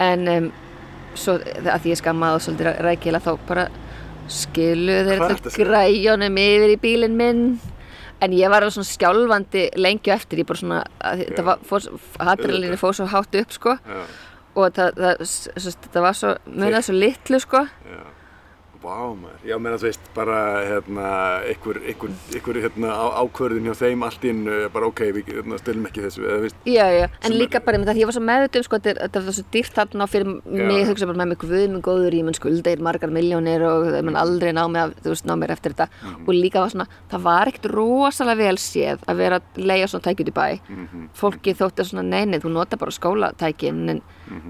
En 0.00 0.32
um, 0.32 0.48
svo 1.14 1.36
að 1.38 1.82
því 1.84 1.92
ég 1.92 2.00
skammaði 2.00 2.38
og 2.38 2.44
svolítið 2.46 2.80
rækilega 2.86 3.24
þá 3.26 3.46
bara 3.50 3.66
skiluðu 4.30 5.04
þeir 5.10 5.24
þetta 5.26 5.52
að 5.52 5.58
græjónum 5.60 6.40
yfir 6.40 6.74
í 6.74 6.80
bílinn 6.80 7.18
minn. 7.18 7.44
En 8.20 8.34
ég 8.36 8.52
var 8.52 8.64
alveg 8.64 8.74
svona 8.76 8.90
skjálfandi 8.90 9.66
lengi 9.80 10.12
á 10.12 10.16
eftir, 10.16 10.42
ég 10.42 10.48
bara 10.48 10.60
svona, 10.60 10.80
að 11.04 11.22
þetta 11.24 11.44
var, 11.46 11.90
hattrilinni 12.20 12.80
fór 12.80 12.96
svo 12.96 13.06
hátt 13.08 13.38
upp, 13.40 13.54
sko, 13.56 13.76
Já, 13.80 14.00
og 14.60 14.74
það, 14.76 14.98
það, 14.98 15.22
það, 15.56 15.86
það 15.86 16.04
var 16.04 16.18
svo, 16.18 16.32
munið 16.52 16.84
svo 16.84 16.96
litlu, 16.98 17.40
sko. 17.40 17.62
já. 17.86 18.02
Vá 18.80 19.12
maður, 19.12 19.40
já 19.44 19.56
meina 19.60 19.76
þú 19.76 19.84
veist 19.90 20.06
bara 20.16 20.36
hérna 20.64 21.08
einhver, 21.44 21.76
einhver, 21.84 22.12
einhver 22.32 22.58
hérna 22.64 22.88
á, 22.96 23.04
ákvörðin 23.20 23.66
hjá 23.68 23.74
þeim 23.76 24.04
allt 24.06 24.22
inn 24.24 24.38
bara 24.72 24.86
ok, 24.88 25.02
við 25.18 25.26
hérna, 25.34 25.58
stilum 25.60 25.84
ekki 25.90 26.00
þessu 26.06 26.22
eða 26.24 26.38
veist, 26.46 26.56
Já, 26.64 26.86
já, 26.96 27.02
en 27.20 27.28
Sem 27.28 27.36
líka 27.36 27.60
bara 27.60 27.76
með 27.76 27.90
það, 27.90 27.98
því 27.98 28.00
ég 28.00 28.08
var 28.08 28.16
svo 28.16 28.22
meðvitað 28.24 28.62
um 28.62 28.64
sko, 28.64 28.78
þetta, 28.80 29.04
er- 29.04 29.24
var 29.26 29.36
svo 29.36 29.44
dýrt 29.52 29.74
þarna 29.76 30.06
fyrir 30.08 30.30
mig 30.48 30.86
hugsa 30.88 31.08
bara 31.10 31.20
með 31.20 31.28
mig 31.34 31.38
guð 31.42 31.52
minn 31.74 31.82
góður, 31.84 32.16
ég 32.16 32.24
mun 32.24 32.38
skulda 32.38 32.70
þér 32.72 32.84
margar 32.88 33.12
miljónir 33.12 33.66
og 33.68 33.84
það 33.90 34.06
mun 34.08 34.16
aldrei 34.22 34.52
ná 34.56 34.62
mig, 34.72 34.80
að, 34.86 34.94
þú 35.04 35.12
veist, 35.12 35.26
ná 35.28 35.34
mér 35.36 35.52
eftir 35.58 35.76
þetta. 35.76 35.88
Og 36.24 36.32
líka 36.32 36.64
var 36.64 36.72
svona, 36.72 36.88
það 37.12 37.26
var 37.28 37.52
ekkert 37.52 37.68
rosalega 37.74 38.40
vel 38.48 38.56
séð 38.64 39.04
að 39.04 39.20
vera 39.20 39.42
að 39.42 39.60
leiða 39.60 39.90
svona 39.92 40.06
tæki 40.08 40.24
út 40.24 40.32
í 40.32 40.36
bæ. 40.40 40.48
Fólki 41.20 41.52
þótti 41.60 41.84
svona, 41.84 42.06
nei, 42.08 42.24
nei, 42.32 42.40
þú 42.40 42.54
nota 42.56 42.80
bara 42.80 42.96
skólatækin 42.96 43.84
en 43.92 44.00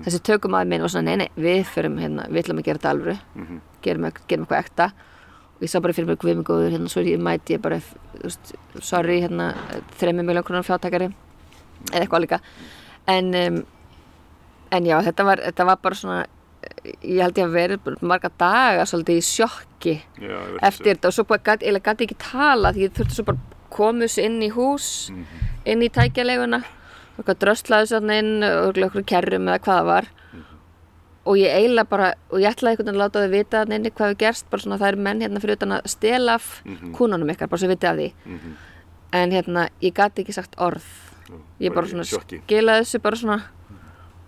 þessi 0.06 0.22
tökumæður 0.22 0.70
minn 0.70 0.86
var 0.86 0.94
við 3.80 3.88
við 3.88 4.02
gerum, 4.04 4.10
gerum 4.28 4.46
eitthvað 4.46 4.64
ekta. 4.64 4.90
Og 5.56 5.64
ég 5.66 5.72
sá 5.72 5.80
bara 5.80 5.96
fyrir 5.96 6.08
mig 6.08 6.20
guð 6.20 6.34
minn 6.34 6.46
góður, 6.46 6.72
hérna, 6.72 6.88
svo 6.88 7.04
ég 7.04 7.20
mæti 7.20 7.56
ég 7.56 7.62
bara, 7.64 7.80
veist, 8.22 8.54
sorry, 8.80 9.20
hérna, 9.24 9.52
þreymur 10.00 10.28
miljón 10.28 10.46
krónar 10.46 10.64
fjáttakari 10.68 11.10
eða 11.90 12.04
eitthvað 12.04 12.24
líka. 12.24 12.40
En, 13.08 13.34
um, 13.34 13.64
en 14.70 14.86
já, 14.86 15.00
þetta 15.04 15.26
var, 15.26 15.42
þetta 15.50 15.66
var 15.68 15.80
bara 15.82 15.94
svona 15.94 16.20
ég 17.00 17.20
held 17.22 17.38
ég 17.38 17.46
að 17.46 17.54
bara 17.84 18.08
marga 18.10 18.30
daga 18.40 18.84
svolítið 18.88 19.20
í 19.20 19.24
sjokki 19.24 19.94
Já, 20.20 20.36
eftir 20.68 20.94
þetta. 20.94 21.08
og 21.08 21.16
svo 21.16 21.24
gæti 21.30 21.68
ég 21.70 22.06
ekki 22.06 22.18
tala 22.20 22.72
því 22.74 22.84
ég 22.84 22.94
þurfti 22.98 23.16
svo 23.16 23.26
bara 23.30 23.38
komið 23.72 24.12
sér 24.12 24.28
inn 24.28 24.42
í 24.44 24.50
hús 24.52 24.88
inn 25.64 25.84
í 25.84 25.90
tækjaleguna 25.92 26.60
og 26.60 27.22
eitthvað 27.22 27.40
dröslaði 27.44 27.90
sér 27.92 28.12
inn 28.18 28.32
og 28.44 28.82
okkur 28.90 29.06
kerrum 29.08 29.48
eða 29.48 29.62
hvað 29.64 29.80
það 29.80 29.90
var 29.90 30.10
og 31.26 31.36
ég 31.36 31.52
eiginlega 31.52 31.88
bara 31.90 32.14
og 32.30 32.38
ég 32.40 32.48
ætlaði 32.50 32.72
einhvern 32.72 32.86
veginn 32.86 32.96
að 32.96 33.02
láta 33.04 33.20
þau 33.24 33.30
vita 33.30 33.62
inni 33.68 33.90
hvað 33.90 34.12
við 34.14 34.18
gerst 34.24 34.50
bara 34.50 34.62
svona 34.62 34.78
það 34.80 34.88
eru 34.92 35.02
menn 35.06 35.20
hérna 35.20 35.40
fyrir 35.42 35.56
utan 35.58 35.72
að 35.76 35.86
stela 35.92 36.34
af 36.40 36.62
kúnunum 36.96 37.30
ykkar, 37.34 37.48
bara 37.48 37.58
svo 37.60 37.68
vitið 37.68 37.90
af 37.90 37.96
því 37.96 38.12
Mhm. 38.26 38.56
en 39.12 39.30
hérna 39.30 39.68
ég 39.82 39.92
gæti 39.94 40.22
ekki 40.24 40.32
sagt 40.32 40.54
orð 40.58 40.82
ég 41.60 41.74
bara 41.74 41.86
svona 41.86 42.04
skilaði 42.04 42.84
þessu 42.84 43.02
bara 43.02 43.16
svona 43.16 43.42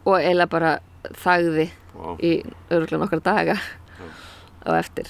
og 0.05 0.19
eiginlega 0.19 0.48
bara 0.51 0.78
þagði 1.24 1.70
Vá. 1.94 2.16
í 2.20 2.43
örgulega 2.70 2.98
nokkra 2.98 3.20
daga 3.23 3.56
á 4.66 4.70
eftir 4.78 5.06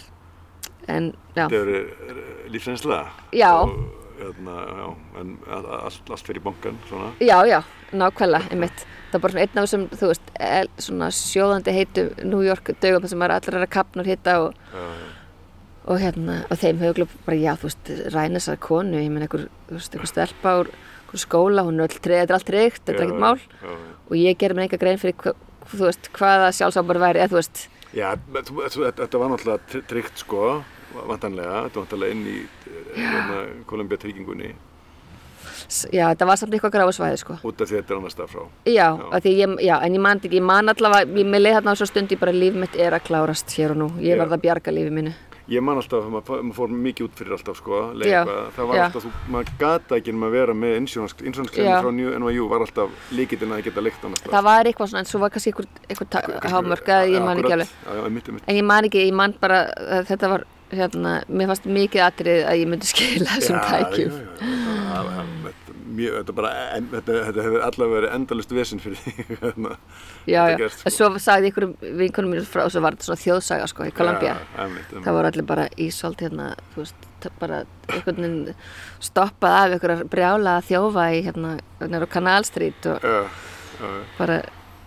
en 0.89 1.13
já, 1.37 1.49
Þetta 1.49 1.55
er 1.63 2.51
lífsreynsla. 2.51 3.07
Já. 3.33 3.53
Og, 3.63 3.71
hérna, 4.19 4.55
já, 4.67 5.21
en 5.21 5.39
allt, 5.49 6.27
fyrir 6.27 6.41
bankan, 6.43 6.79
svona. 6.89 7.13
já, 7.21 7.39
já, 7.47 7.63
nákvæmlega 7.93 8.51
einmitt, 8.51 8.87
það 9.13 9.19
var 9.19 9.23
bara 9.27 9.33
svona 9.33 9.45
einn 9.47 9.59
af 9.61 9.67
þessum 9.69 9.85
þú 10.01 10.09
veist, 10.13 10.31
el, 10.49 10.71
svona 10.87 11.09
sjóðandi 11.17 11.75
heitum 11.77 12.09
New 12.33 12.43
York 12.47 12.73
dögum 12.83 13.09
sem 13.13 13.23
er 13.29 13.67
kapna 13.71 14.03
og 14.03 14.09
hitta 14.09 14.39
og, 14.47 14.55
og 15.85 15.99
hérna, 15.99 16.41
og 16.51 16.59
þeim 16.63 16.79
höfuglega 16.83 17.21
bara, 17.27 17.37
já, 17.43 17.53
þú 17.59 17.69
veist, 17.69 17.93
ræna 18.15 18.39
þessar 18.41 18.59
konu 18.63 19.01
ég 19.03 19.11
meina, 19.11 19.27
einhver, 19.29 19.49
þú 19.69 19.79
veist, 19.79 19.95
einhver 19.97 20.11
stelpa 20.13 20.57
úr 20.63 20.73
skóla, 21.21 21.65
hún 21.67 21.81
er 21.83 21.91
öll 21.91 22.01
treyð, 22.01 22.23
þetta 22.23 22.33
er 22.33 22.39
allt 22.39 22.47
treygt 22.49 22.85
þetta 22.87 22.95
er 23.03 23.03
ekkert 23.05 23.21
mál. 23.21 23.37
Já, 23.37 23.69
já. 23.69 23.97
og 24.09 24.15
ég 24.17 24.39
gerir 24.41 24.57
mér 24.57 24.65
enga 24.69 24.79
grein 24.81 25.01
fyrir 25.03 25.35
þú 25.73 25.83
veist, 25.85 26.09
hvaða 26.17 26.47
sjálfsábar 26.57 27.01
væri, 27.03 27.21
eða 27.21 27.33
þú 27.35 27.37
veist. 27.41 27.61
Já, 27.93 28.09
þetta 28.17 29.21
var 29.21 29.29
náttúrulega 29.35 29.59
tr- 29.69 29.85
tryggt 29.91 30.23
sko, 30.23 30.47
vantanlega, 31.11 31.59
þetta 31.67 31.83
var 31.83 31.85
náttúrulega 31.91 32.17
inn 32.17 32.25
í 32.33 32.39
hérna, 32.97 33.43
Kolumbia 33.69 34.01
tryggingunni, 34.01 34.55
s- 34.55 34.72
já, 35.93 36.05
þetta 36.13 36.29
var 36.29 36.41
samt 36.41 36.57
eitthvað 36.57 36.77
gráðsvæði, 36.77 37.19
sko. 37.23 37.39
Út 37.49 37.61
af 37.61 37.71
því 37.71 37.79
þetta 37.79 37.95
er 37.95 38.01
annars 38.01 38.17
stað 38.17 38.31
frá. 38.33 38.47
Já, 38.69 38.87
ég, 39.27 39.59
já, 39.67 39.75
en 39.79 39.99
ég 39.99 40.07
man 40.07 40.23
ekki, 40.23 40.39
ég 40.39 40.47
man 40.47 40.73
allavega, 40.73 41.19
ég 41.19 41.29
með 41.29 41.45
leið 41.47 41.59
þarna 41.59 41.75
á 41.75 41.81
svo 41.81 41.91
stund, 41.91 42.15
ég 42.15 42.23
bara 42.23 42.37
líf 42.37 42.57
mitt 42.59 42.79
er 42.79 42.97
að 42.97 43.05
klárast 43.09 43.59
hér 43.59 43.77
og 43.77 43.83
nú, 43.83 43.93
ég 44.01 44.17
Já. 44.17 44.23
varð 44.23 44.39
að 44.39 44.47
bjarga 44.47 44.75
lífi 44.75 44.95
mínu. 44.95 45.15
Ég 45.51 45.65
man 45.65 45.77
alltaf, 45.77 46.05
maður, 46.07 46.45
maður 46.47 46.57
fór 46.57 46.75
mikið 46.85 47.07
út 47.09 47.17
fyrir 47.19 47.35
alltaf 47.35 47.59
sko, 47.59 47.81
Já, 47.83 48.23
leika, 48.23 48.37
það 48.57 48.69
var 48.71 48.81
alltaf, 48.85 49.05
þú, 49.05 49.11
maður 49.35 49.51
gata 49.59 49.99
ekki 49.99 50.15
um 50.15 50.23
að 50.29 50.37
vera 50.37 50.55
með 50.55 50.77
insjónskleinu 50.79 51.75
frá 51.83 51.91
New 51.97 52.13
NYU 52.23 52.47
var 52.53 52.63
alltaf 52.63 53.11
líkitinn 53.11 53.51
að 53.51 53.59
það 53.59 53.67
geta 53.67 53.85
leikt 53.89 54.07
annars 54.07 54.23
Það 54.29 54.47
var 54.47 54.71
eitthvað 54.71 54.93
svona, 54.93 55.03
en 55.03 55.11
svo 55.11 55.23
var 55.25 55.35
kannski 55.35 55.53
einhver, 55.53 55.69
einhver 55.91 56.55
hámörk, 56.55 56.93
eða 56.95 57.11
ég 57.11 57.27
man 57.27 57.43
ekki 57.43 57.57
alveg. 57.59 57.75
Mitt, 60.73 60.79
mitt. 60.79 60.81
Hérna, 60.81 61.13
mér 61.29 61.51
fannst 61.53 61.67
mikið 61.69 62.03
atrið 62.07 62.45
að 62.49 62.61
ég 62.63 62.71
myndi 62.73 62.89
skila 62.89 63.29
þessum 63.37 63.59
tækjum. 63.69 64.15
Já, 64.43 64.99
já, 65.05 65.25
þetta- 65.45 65.77
mjög, 65.93 66.15
þetta 66.23 66.35
bara, 66.39 66.51
en, 66.77 66.87
þetta, 66.89 67.17
þetta 67.29 67.43
hefur 67.45 67.65
allavega 67.67 67.95
verið 67.99 68.15
endalust 68.17 68.53
vesinn 68.57 68.81
fyrir 68.81 68.97
því, 69.03 69.13
hérna. 69.43 69.73
Já, 70.25 70.43
já, 70.49 70.57
gerst, 70.63 70.81
sko. 70.81 70.93
svo 70.95 71.09
sagði 71.21 71.51
ykkur 71.53 71.67
vinkunum 72.01 72.33
mér 72.33 72.47
frá, 72.49 72.63
svo 72.73 72.81
var 72.81 72.97
þetta 72.97 73.09
svona 73.11 73.21
þjóðsaga, 73.27 73.67
sko, 73.69 73.85
í 73.85 73.93
einmitt, 73.93 74.55
einmitt. 74.65 74.95
Það 75.05 75.19
voru 75.19 75.31
allir 75.33 75.47
bara 75.53 75.67
ísolt 75.77 76.25
hérna, 76.25 76.47
þú 76.73 76.81
veist, 76.87 77.09
bara 77.43 77.59
einhvern 77.93 78.23
veginn 78.25 78.55
stoppað 79.05 79.59
af 79.61 79.77
ykkur 79.77 79.95
brjála 80.17 80.57
þjófa 80.67 81.05
í 81.13 81.21
hérna, 81.29 81.53
hérna 81.83 82.01
á 82.01 82.09
Kanalstrít 82.17 82.89
og 82.89 83.05
Já, 83.05 83.21
bara, 84.17 84.41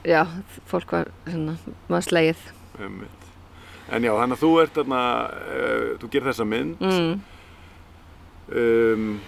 já, 0.08 0.24
fólk 0.72 0.92
var 0.98 1.14
hérna, 1.30 1.58
maður 1.88 2.10
slegið. 2.10 2.44
einmitt. 2.82 3.25
En 3.92 4.02
já, 4.04 4.12
þannig 4.18 4.38
að 4.40 4.42
þú 4.42 4.52
ert 4.64 4.74
þarna, 4.80 5.02
uh, 5.30 5.98
þú 6.02 6.10
gerir 6.10 6.30
þessa 6.32 6.46
mynd, 6.50 6.80
Mm. 6.82 7.20
um, 8.56 9.20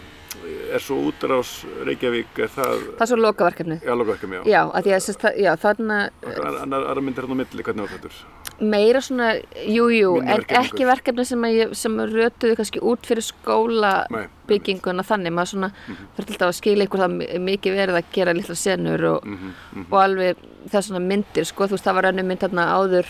er 0.72 0.80
svo 0.84 0.98
útrás 1.10 1.52
Reykjavík, 1.88 2.34
er 2.44 2.50
það, 2.54 2.82
Það 2.98 3.02
er 3.02 3.10
svo 3.12 3.18
lokaverkefnið. 3.22 3.80
já, 3.86 3.94
lokaverkefni, 3.98 4.36
já. 4.38 4.44
Já, 4.46 4.62
að 4.72 4.90
að 4.94 5.04
sérst, 5.06 5.22
það- 5.24 5.38
já, 5.42 5.52
þarna 5.58 5.98
Annar, 6.26 6.62
annar, 6.62 6.82
annar 6.92 7.02
myndir 7.02 7.24
hérna 7.26 7.34
á 7.34 7.40
milli, 7.42 7.64
hvernig 7.64 7.82
var 7.82 7.88
þetta? 7.98 8.12
meira 8.60 9.00
svona, 9.02 9.28
jú, 9.68 9.86
jú, 9.94 10.14
Minni 10.18 10.32
en 10.34 10.42
ekki 10.42 10.86
verkefni 10.86 11.26
sem, 11.26 11.42
að 11.42 11.54
ég, 11.58 11.76
sem 11.76 11.92
rötuðu 11.98 12.56
kannski 12.58 12.80
út 12.82 13.06
fyrir 13.06 13.22
skóla 13.22 14.08
Nei, 14.10 14.28
bygginguna 14.48 15.04
þannig, 15.06 15.34
maður 15.34 15.52
svona 15.54 15.72
fyrir 16.18 16.32
alltaf 16.34 16.50
að 16.50 16.58
skila 16.58 16.88
ykkur 16.88 17.00
það 17.04 17.12
mi- 17.18 17.54
mikið 17.58 17.76
verið 17.78 17.98
að 18.02 18.04
gera 18.14 18.34
litla 18.34 18.56
senur 18.56 19.04
og, 19.16 19.24
mhm, 19.26 19.54
mhm. 19.76 19.86
og 19.92 20.00
alveg 20.02 20.36
þess 20.70 20.90
svona 20.90 21.06
myndir, 21.06 21.46
sko, 21.46 21.68
þú 21.68 21.78
veist, 21.78 21.86
það 21.86 21.94
var 21.96 22.04
önnur 22.12 22.26
mynd 22.26 22.40
þarna 22.40 22.66
áður 22.74 23.06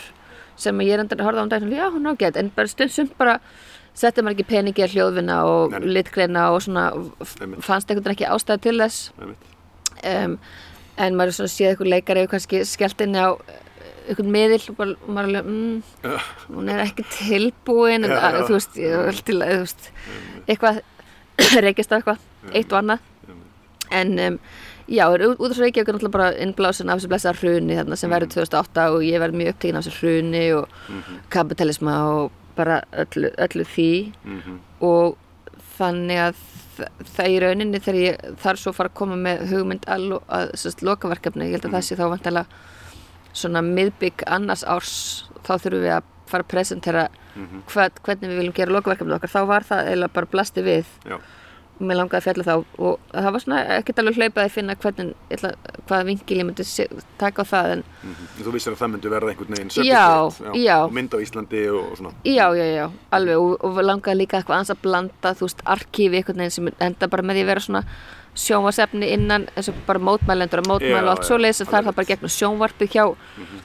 sem 0.57 0.85
ég 0.85 0.99
reyndar 0.99 1.21
að 1.21 1.29
horfa 1.29 1.43
á 1.43 1.45
um 1.45 1.51
daginn, 1.51 1.75
já, 1.77 1.87
hún 1.93 2.07
er 2.07 2.15
ágætt, 2.15 2.39
en 2.41 2.51
bara 2.55 2.71
stund 2.71 2.93
sumt 2.93 3.17
bara 3.19 3.37
setja 3.97 4.23
maður 4.23 4.37
ekki 4.37 4.49
peningi 4.51 4.85
að 4.85 4.95
hljóðvinna 4.95 5.37
og 5.49 5.73
Nei, 5.73 5.93
litgreina 5.97 6.49
og 6.53 6.61
svona 6.65 6.89
fannst 7.65 7.89
einhvern 7.89 8.05
veginn 8.05 8.13
ekki 8.13 8.27
ástæði 8.29 8.63
til 8.67 8.75
þess. 8.81 8.99
Um, 10.05 10.35
en 11.01 11.17
maður 11.17 11.31
er 11.31 11.37
svona 11.39 11.53
séð 11.53 11.71
eitthvað 11.71 11.93
leikari 11.95 12.25
og 12.25 12.33
kannski 12.33 12.61
skellt 12.69 13.01
inn 13.05 13.17
á 13.17 13.33
einhvern 14.07 14.31
miðil 14.31 14.61
og 14.71 14.77
bara, 14.77 14.95
og 15.01 15.09
maður 15.15 15.31
er 15.31 15.39
alveg, 15.41 15.49
mm, 15.51 16.13
hún 16.55 16.71
er 16.73 16.83
ekki 16.85 17.07
tilbúin. 17.15 18.07
En 18.07 18.13
Já, 18.13 18.21
að, 18.29 18.39
þú 18.47 18.57
veist, 18.57 18.79
ég 18.81 19.03
var 19.09 19.21
til 19.29 19.37
að, 19.43 19.75
eitthvað, 20.45 20.81
reykist 21.65 21.93
á 21.93 21.97
eitthvað 21.97 22.53
eitt 22.53 22.73
og 22.73 22.81
annað. 22.83 23.13
En 23.97 24.17
um, 24.19 24.39
já, 24.87 25.05
út 25.11 25.51
af 25.51 25.57
Reykjavík 25.59 25.87
er 25.89 25.93
náttúrulega 25.97 26.11
bara 26.17 26.31
innblásin 26.43 26.89
af 26.89 26.99
þessu 26.99 27.09
blessa 27.11 27.33
hruni 27.35 27.75
þarna 27.75 27.97
sem 27.99 28.09
verður 28.11 28.31
2008 28.35 28.85
og 28.95 29.01
ég 29.03 29.19
verð 29.19 29.35
mjög 29.39 29.53
upptekinn 29.53 29.77
af 29.79 29.83
þessu 29.87 29.99
hruni 30.01 30.43
og 30.53 30.67
kapitalisma 31.29 31.95
og 32.13 32.31
bara 32.55 32.81
öllu, 32.93 33.29
öllu 33.37 33.65
því. 33.65 33.89
Mhm. 34.25 34.59
og 34.81 35.17
þannig 35.77 36.17
að 36.17 36.35
það 37.17 37.27
í 37.33 37.39
rauninni 37.41 37.79
þegar 37.81 37.99
ég 38.01 38.35
þarf 38.41 38.59
svo 38.61 38.71
að 38.71 38.75
fara 38.77 38.89
að 38.89 38.93
koma 38.99 39.15
með 39.15 39.47
hugmynd 39.49 39.85
að, 39.87 40.07
lo- 40.09 40.23
að 40.29 40.51
sérst, 40.53 40.81
lokaverkefni, 40.85 41.45
ég 41.47 41.51
held 41.57 41.65
að 41.65 41.71
það 41.77 41.85
sé 41.87 41.95
þá 41.97 42.05
vantilega 42.09 42.45
svona 43.33 43.61
miðbygg 43.65 44.23
annars 44.27 44.63
árs 44.63 44.93
þá 45.45 45.57
þurfum 45.57 45.81
við 45.85 45.93
að 45.97 46.03
fara 46.27 46.43
að 46.43 46.47
presentera 46.51 47.07
hvað, 47.69 47.91
hvernig 48.03 48.29
við 48.29 48.37
viljum 48.41 48.53
gera 48.57 48.71
lokaverkefni 48.73 49.13
okkar. 49.17 49.29
Þá 49.29 49.41
var 49.47 49.63
það 49.63 49.87
eiginlega 49.87 50.13
bara 50.13 50.25
blasti 50.31 50.61
við 50.65 50.85
Já, 51.05 51.17
mér 51.79 51.99
langaði 51.99 52.17
að 52.19 52.25
fjalla 52.25 52.45
þá 52.47 52.53
og 52.57 53.11
það 53.11 53.29
var 53.35 53.43
svona 53.43 53.61
ekkert 53.77 54.01
alveg 54.01 54.19
hlaupað 54.19 54.43
að 54.43 54.53
finna 54.55 54.75
hvernig, 54.81 55.09
ég 55.29 55.37
ætla, 55.37 55.51
hvaða 55.89 56.07
vingil 56.07 56.37
ég 56.39 56.47
myndi 56.47 56.65
taka 57.21 57.43
á 57.43 57.51
það 57.51 57.71
en 57.75 57.83
mhm. 57.85 58.29
þú 58.41 58.53
vissir 58.55 58.73
að 58.73 58.81
það 58.81 58.93
myndi 58.93 59.11
verða 59.13 59.33
einhvern 59.33 59.57
veginn 59.57 60.77
og 60.77 60.95
mynd 60.97 61.17
á 61.17 61.17
Íslandi 61.21 61.63
og, 61.71 61.81
og 61.91 61.99
svona. 61.99 62.13
Já, 62.25 62.45
já, 62.57 62.65
já, 62.73 62.85
alveg. 63.17 63.41
Og, 63.41 63.57
og 63.65 63.81
langaði 63.85 64.21
líka 64.21 64.39
eitthvað 64.39 64.61
ans 64.61 64.73
að 64.73 64.81
blanda, 64.85 65.33
þú 65.37 65.49
veist, 65.49 65.65
arkífi 65.75 66.21
einhvern 66.21 66.43
veginn 66.43 66.55
sem 66.57 66.71
enda 66.89 67.11
bara 67.11 67.25
með 67.25 67.39
því 67.39 67.45
að 67.45 67.51
vera 67.53 67.65
svona 67.67 67.83
sjónvarsefni 68.37 69.09
innan 69.15 69.47
eins 69.57 69.71
og 69.71 69.77
bara 69.87 70.01
mótmælendur 70.03 70.61
og 70.61 70.69
mótmæl 70.69 70.93
Já, 70.93 71.01
og 71.01 71.11
allt 71.13 71.25
svo 71.25 71.39
leiðis 71.41 71.63
að 71.63 71.71
það 71.71 71.79
er 71.79 71.87
það 71.87 71.97
bara 71.99 72.09
gegnum 72.11 72.33
sjónvarpið 72.35 72.93
hjá 72.93 73.03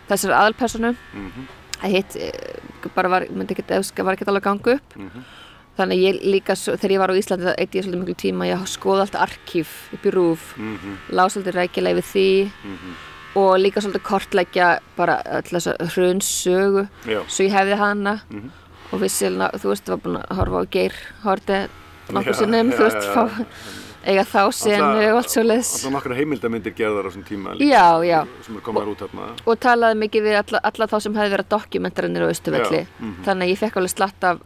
þessari 0.09 0.37
aðalpersonu. 0.39 0.93
Mhm, 1.13 1.49
að 1.83 1.97
hitt 1.97 2.17
eh, 2.17 2.91
bara 2.97 3.13
var, 3.13 3.29
myndi 3.29 3.57
ekki, 3.57 3.67
var 3.69 4.17
ekki 4.17 4.29
alveg 4.29 4.43
að 4.43 4.49
ganga 4.49 4.77
upp. 4.79 4.97
Mhm. 4.97 5.31
Þannig 5.79 6.03
ég 6.05 6.19
líka, 6.29 6.55
þegar 6.55 6.93
ég 6.93 7.01
var 7.03 7.13
á 7.13 7.17
Íslandi 7.17 7.47
það 7.49 7.61
eitt 7.63 7.75
ég 7.79 7.85
svolítið 7.87 8.03
miklu 8.03 8.17
tíma, 8.21 8.49
ég 8.51 8.67
skoði 8.69 9.01
allt 9.07 9.15
arkíf 9.17 9.71
upp 9.97 10.05
í 10.05 10.11
rúf, 10.13 10.43
Mhm, 10.59 10.97
lág 11.17 11.31
svolítið 11.33 11.57
rækilega 11.57 11.99
við 12.01 12.09
því 12.13 12.27
mhm. 12.65 12.97
og 13.41 13.53
líka 13.59 13.81
svolítið 13.81 14.03
kortleggja 14.05 14.79
bara 14.97 15.23
Já, 17.09 17.21
svo 17.29 17.45
ég 17.49 17.53
hefði 17.57 17.77
hana 17.81 18.21
Mhm. 18.31 18.51
og 18.93 19.01
vissi, 19.01 19.27
þú 19.33 19.69
veist, 19.73 19.89
var 19.89 19.97
búin 19.99 20.21
að 20.21 20.37
horfa 20.37 20.61
á 20.61 20.65
Geir 20.71 20.93
Horti 21.25 21.69
nokkur 22.13 22.35
sinnum, 22.35 22.71
já, 22.71 22.77
þú 22.77 22.83
veist, 22.85 23.07
já, 23.07 23.15
fá 23.15 23.25
já. 23.31 23.47
eiga 24.05 24.25
þá 24.27 24.53
senu 24.53 25.13
og 25.13 25.17
allt 25.17 25.31
svo 25.31 25.43
leiðis 25.47 25.73
Alltaf 25.79 25.93
nokkra 25.95 26.17
heimildamindir 26.19 26.75
gerðar 26.75 27.07
á 27.07 27.09
þessum 27.09 27.25
tíma 27.25 27.57
Já, 27.57 28.03
já. 28.05 28.27
sem 28.45 28.57
er 28.57 28.61
komar 28.61 28.85
út 28.91 28.99
þarna 28.99 29.31
og 29.47 29.61
talaði 29.63 29.97
mikið 30.03 30.23
við 30.27 30.37
alla, 30.43 30.61
alla 30.63 30.87
þá 30.87 31.01
sem 31.01 31.15
hefði 31.15 31.31
verið 31.37 31.49
dokumentarinnir 31.49 32.27
á 32.27 32.33
Östuvelli 32.35 32.81
Já, 32.83 32.87
mhm. 33.01 33.25
þannig 33.25 33.47
að 33.47 33.53
ég 33.55 33.59
fekk 33.63 33.77
alveg 33.81 33.95
slatt 33.97 34.25
af 34.25 34.39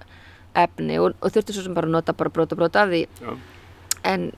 efni 0.57 0.99
og, 1.03 1.15
og 1.21 1.33
þurfti 1.35 1.57
svo 1.57 1.67
sem 1.67 1.77
bara 1.77 1.89
að 1.89 1.97
nota 1.97 2.15
bara 2.17 2.33
brot 2.33 2.55
og 2.55 2.61
brot 2.63 2.79
af 2.81 2.93
því 2.93 3.03
Já, 3.21 3.33
en, 4.13 4.31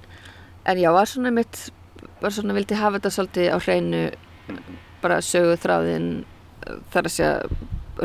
en 0.64 0.80
já, 0.80 0.90
var 0.94 1.10
svona 1.10 1.32
mitt 1.34 1.68
var 2.22 2.34
svona 2.34 2.56
vildi 2.56 2.78
hafa 2.78 2.98
þetta 2.98 3.14
svolítið 3.14 3.52
á 3.54 3.56
hreinu 3.62 4.02
bara 5.02 5.20
sögu 5.24 5.56
þráðin 5.62 6.10
þar 6.92 7.08
að 7.08 7.14
segja 7.14 7.32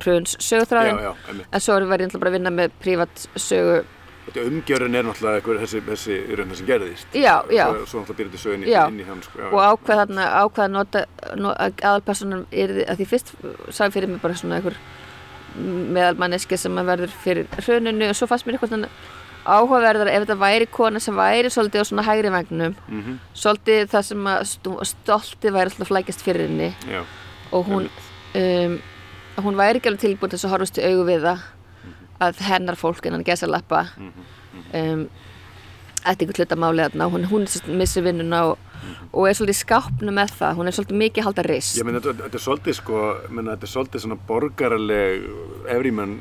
hruns 0.03 0.38
sögu 0.41 0.65
já, 0.65 0.69
þráðin 0.72 1.03
já, 1.03 1.11
einmitt. 1.30 1.49
en 1.49 1.65
svo 1.65 1.76
var 1.76 1.84
ég 1.84 2.07
náttúrulega 2.07 2.23
bara 2.23 2.34
að 2.34 2.40
vinna 2.40 2.56
með 2.61 2.80
prívat 2.84 3.27
sögu 3.35 3.84
Þetta 4.23 4.44
umgjörun 4.48 4.94
er 4.95 5.03
náttúrulega 5.03 5.40
einhver, 5.41 5.57
þessi, 5.60 5.80
þessi 5.84 6.18
raun 6.40 6.53
sem 6.56 6.68
gerðist. 6.69 7.15
Já, 7.18 7.34
já. 7.52 7.65
Svo, 7.68 7.81
svo 7.91 7.99
náttúrulega 7.99 8.19
byrjandi 8.22 8.40
sögin 8.40 8.61
Já. 8.72 8.84
inn 8.88 9.02
í 9.03 9.07
hann, 9.07 9.19
sko. 9.26 9.41
Já, 9.41 9.49
og 9.49 9.60
ákveð 9.68 9.99
þarna 9.99 10.27
ákveð 10.40 10.64
að 10.64 10.72
nota 10.77 11.02
no, 11.41 11.52
aðalpersonan 11.60 12.45
er 12.64 12.72
að 12.85 13.02
því 13.02 13.07
fyrst 13.11 13.34
sagði 13.68 13.95
fyrir 13.98 14.14
mig 14.14 14.22
bara 14.23 14.38
svona 14.40 14.61
einhver 14.61 14.80
meðalmanneski 15.58 16.58
sem 16.58 16.78
að 16.82 16.90
verður 16.92 17.12
fyrir 17.24 17.48
hruninu 17.66 18.10
og 18.10 18.16
svo 18.18 18.28
fannst 18.32 18.48
mér 18.48 18.58
eitthvað 18.58 18.88
áhugaverðar 19.44 20.08
ef 20.08 20.24
þetta 20.24 20.38
væri 20.40 20.68
kona 20.72 21.00
sem 21.04 21.16
væri 21.20 21.50
svolítið 21.52 21.84
á 21.84 21.86
svona 21.90 22.06
hægri 22.08 22.30
vagnum 22.32 22.76
Mhm, 22.88 23.18
svolítið 23.36 23.90
það 23.92 24.06
sem 24.08 24.28
að 24.32 24.44
stoltið 24.94 25.52
væri 25.58 25.72
alltaf 25.72 25.88
flækjast 25.92 26.24
fyrir 26.24 26.48
henni. 26.48 26.70
Já, 26.88 27.02
og 27.52 27.66
hún 27.68 27.90
um, 28.40 28.78
hún 29.44 29.56
væri 29.60 29.82
ekki 29.82 29.90
alveg 29.92 30.00
tilbúin 30.06 30.30
til 30.32 30.38
þess 30.40 30.46
að 30.48 30.54
horfast 30.56 30.78
í 30.80 30.86
augu 30.88 31.04
við 31.10 31.22
það 31.28 31.40
að 32.24 32.40
hennar 32.48 32.76
fólk 32.80 33.06
innan 33.06 33.24
gesa 33.28 33.48
lappa 33.48 33.86
um, 34.74 35.10
ætti 36.06 36.26
ykkur 36.26 36.40
hluta 36.44 36.56
málið 36.56 36.88
þarna. 36.94 37.10
Hún, 37.12 37.26
hún 37.32 37.46
missir 37.78 38.04
vinnuna 38.04 38.44
og, 38.54 38.58
og 39.14 39.27
er 39.30 39.34
svolítið 39.38 39.57
í 39.57 39.61
skápnu 39.61 40.14
með 40.15 40.34
það 40.39 40.55
hún 40.60 40.68
er 40.72 40.76
svolítið 40.77 40.99
mikið 41.03 41.27
halda 41.27 41.43
rist 41.47 41.77
Ég 41.77 41.85
meina, 41.88 41.99
þetta, 42.03 42.26
er 42.39 42.43
svolítið 42.47 42.77
sko, 42.80 43.03
meina, 43.30 43.53
þetta 43.55 43.68
er 43.69 43.73
svolítið 43.76 44.03
svona 44.05 44.18
borgaraleg 44.27 45.30
everyman 45.76 46.18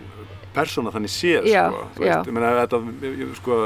persóna 0.52 0.92
þannig 0.92 1.12
séð 1.14 1.46
Já, 1.48 1.64
sko, 1.72 2.04
já. 2.04 2.18
veist, 2.20 2.28
ég 2.28 2.36
meina, 2.36 2.52
þetta, 2.60 2.80
sko, 3.40 3.58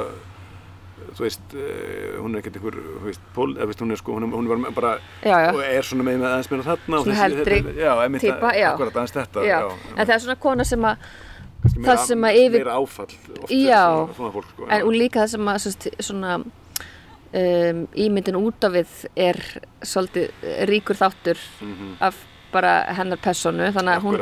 þú 1.16 1.24
veist, 1.24 1.54
eh, 1.56 2.16
hún 2.20 2.34
er 2.36 2.42
ekkert 2.42 2.56
einhver, 2.60 2.76
þú 3.00 3.04
veist, 3.08 3.22
pól, 3.34 3.54
eða 3.56 3.66
veist, 3.70 3.80
hún 3.82 3.90
er 3.94 4.00
sko, 4.00 4.16
hún, 4.18 4.30
hún 4.32 4.48
var 4.50 4.72
bara, 4.76 4.92
Já, 5.24 5.36
já. 5.46 5.50
og 5.54 5.62
er 5.66 5.82
svona 5.86 6.06
með 6.06 6.24
aðeins 6.28 6.50
meina 6.52 6.66
þarna 6.66 7.00
Svona 7.02 7.18
heldri 7.22 7.58
já. 8.60 8.68
akkurat 8.74 9.00
aðeins 9.00 9.16
þetta, 9.16 9.46
já. 9.48 9.58
en 9.96 10.06
það 10.06 10.14
er 10.16 10.22
svona 10.26 10.38
kona 10.46 10.64
sem 10.64 10.86
að 10.92 11.08
það 11.86 11.98
sem 12.06 12.26
að 12.28 12.38
yfir- 12.44 12.60
meira 12.62 12.76
áfall 12.78 13.14
oft 13.42 13.50
Já. 13.50 13.82
svona, 14.16 14.30
fólk, 14.36 14.48
sko, 14.54 14.66
en, 14.70 14.82
og 14.86 14.92
líka 14.94 15.24
það 15.24 15.32
sem 15.34 15.48
að 15.52 15.58
svona 16.06 16.36
um, 17.36 17.82
ímyndin 18.06 18.38
út 18.40 18.66
af 18.66 18.74
við 18.76 18.94
er 19.28 19.40
svolítið 19.82 20.46
ríkur 20.70 20.98
þáttur 20.98 21.40
af 22.00 22.22
bara 22.52 22.78
hennar 22.96 23.20
personu 23.22 23.68
þannig 23.74 23.96
að 23.96 24.06
hún, 24.06 24.20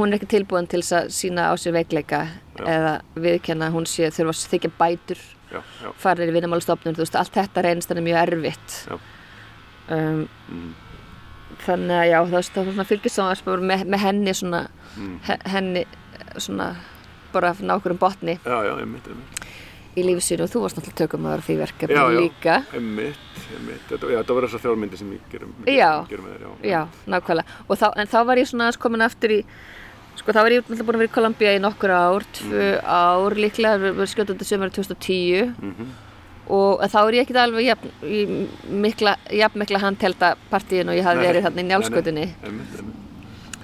hún 0.00 0.08
er 0.12 0.18
ekki 0.18 0.30
tilbúin 0.34 0.68
til 0.70 0.82
að 0.82 1.12
sína 1.14 1.50
á 1.50 1.54
sér 1.60 1.76
veikleika 1.76 2.24
eða 2.58 2.98
viðkenna 3.14 3.70
hún 3.74 3.86
sé 3.86 4.10
þurfa 4.14 4.34
að 4.34 4.52
þykja 4.54 4.72
bætur 4.78 5.22
já, 5.52 5.62
já, 5.84 5.92
farir 6.00 6.28
í 6.32 6.34
vinnumálstofnun, 6.34 6.96
þú 6.96 7.04
veist, 7.04 7.16
allt 7.20 7.36
þetta 7.36 7.64
reynist 7.64 7.92
henni 7.92 8.04
mjög 8.08 8.20
erfitt. 8.26 8.76
Já. 8.88 8.98
um, 9.94 10.24
mm, 10.48 10.74
þannig 11.64 11.96
að 12.00 12.08
já, 12.10 12.18
það, 12.18 12.50
það 12.54 12.64
var 12.64 12.74
svona 12.74 12.88
fylgist 12.88 13.44
bara 13.46 13.70
með, 13.72 13.84
með 13.88 14.04
henni 14.04 14.34
svona 14.36 14.66
Mm. 14.98 15.18
he, 15.26 15.36
henni 15.52 15.84
svona 16.40 16.72
bara 17.32 17.52
ná 17.60 17.76
okkur 17.76 17.94
um 17.94 18.00
botni. 18.00 18.38
Já, 18.44 18.58
já, 18.66 18.72
einmitt, 18.80 19.06
einmitt. 19.06 19.48
Í 19.98 20.04
lífi 20.06 20.24
sínu 20.28 20.44
og 20.46 20.50
þú 20.52 20.62
varst 20.64 20.78
náttúrulega 20.78 21.00
tökum 21.02 21.26
að 21.32 21.42
því 21.48 21.56
verkefni 21.62 21.96
Já, 21.98 22.04
já. 22.14 22.20
líka 22.22 22.54
Einmitt, 22.74 23.18
einmitt, 23.56 23.84
þetta, 23.90 24.10
já, 24.12 24.18
þetta 24.22 24.36
var 24.38 24.46
þessar 24.48 24.62
þjálfmyndir 24.66 24.98
sem 25.02 25.12
ég 25.12 25.28
gerum, 25.32 25.52
gerum 25.66 26.26
þér, 26.30 26.40
já. 26.46 26.50
Já, 26.72 26.80
nákvæmlega. 27.06 27.58
Þá, 27.68 27.86
en 28.02 28.10
þá 28.14 28.18
var 28.30 28.36
ég 28.42 28.48
svona 28.50 28.66
aðeins 28.68 28.80
komin 28.82 29.06
aftur 29.08 29.34
í, 29.36 29.38
sko 30.18 30.32
þá 30.34 30.40
var 30.42 30.52
ég 30.56 30.60
náttúrulega 30.64 30.88
búin 30.88 30.98
að 30.98 31.02
vera 31.04 31.10
í 31.12 31.16
Kolumbía 31.18 31.54
í 31.56 31.62
nokkur 31.62 31.94
ár, 31.94 32.26
tvö 32.40 32.66
ár 32.82 33.38
líklega, 33.38 33.78
við 33.84 33.98
við 34.02 34.12
skjótum 34.14 34.38
þetta 34.38 34.50
sömur 34.52 34.70
2010 34.74 35.54
Mhm. 35.58 35.90
og 36.48 36.80
en 36.82 36.88
þá 36.88 36.98
er 37.04 37.12
ég 37.18 37.26
ekkert 37.26 37.42
alveg 37.42 37.66
jafn, 37.68 37.90
í 38.08 38.48
mikla, 38.72 39.16
jafn 39.36 39.58
mikla 39.60 39.78
handtelda 39.82 40.30
partíin 40.50 40.88
og 40.88 40.96
ég 40.96 41.04
hafði 41.04 41.26
verið 41.28 41.44
þarna 41.44 41.60
í 41.60 41.68
njálskötunni. 41.68 42.26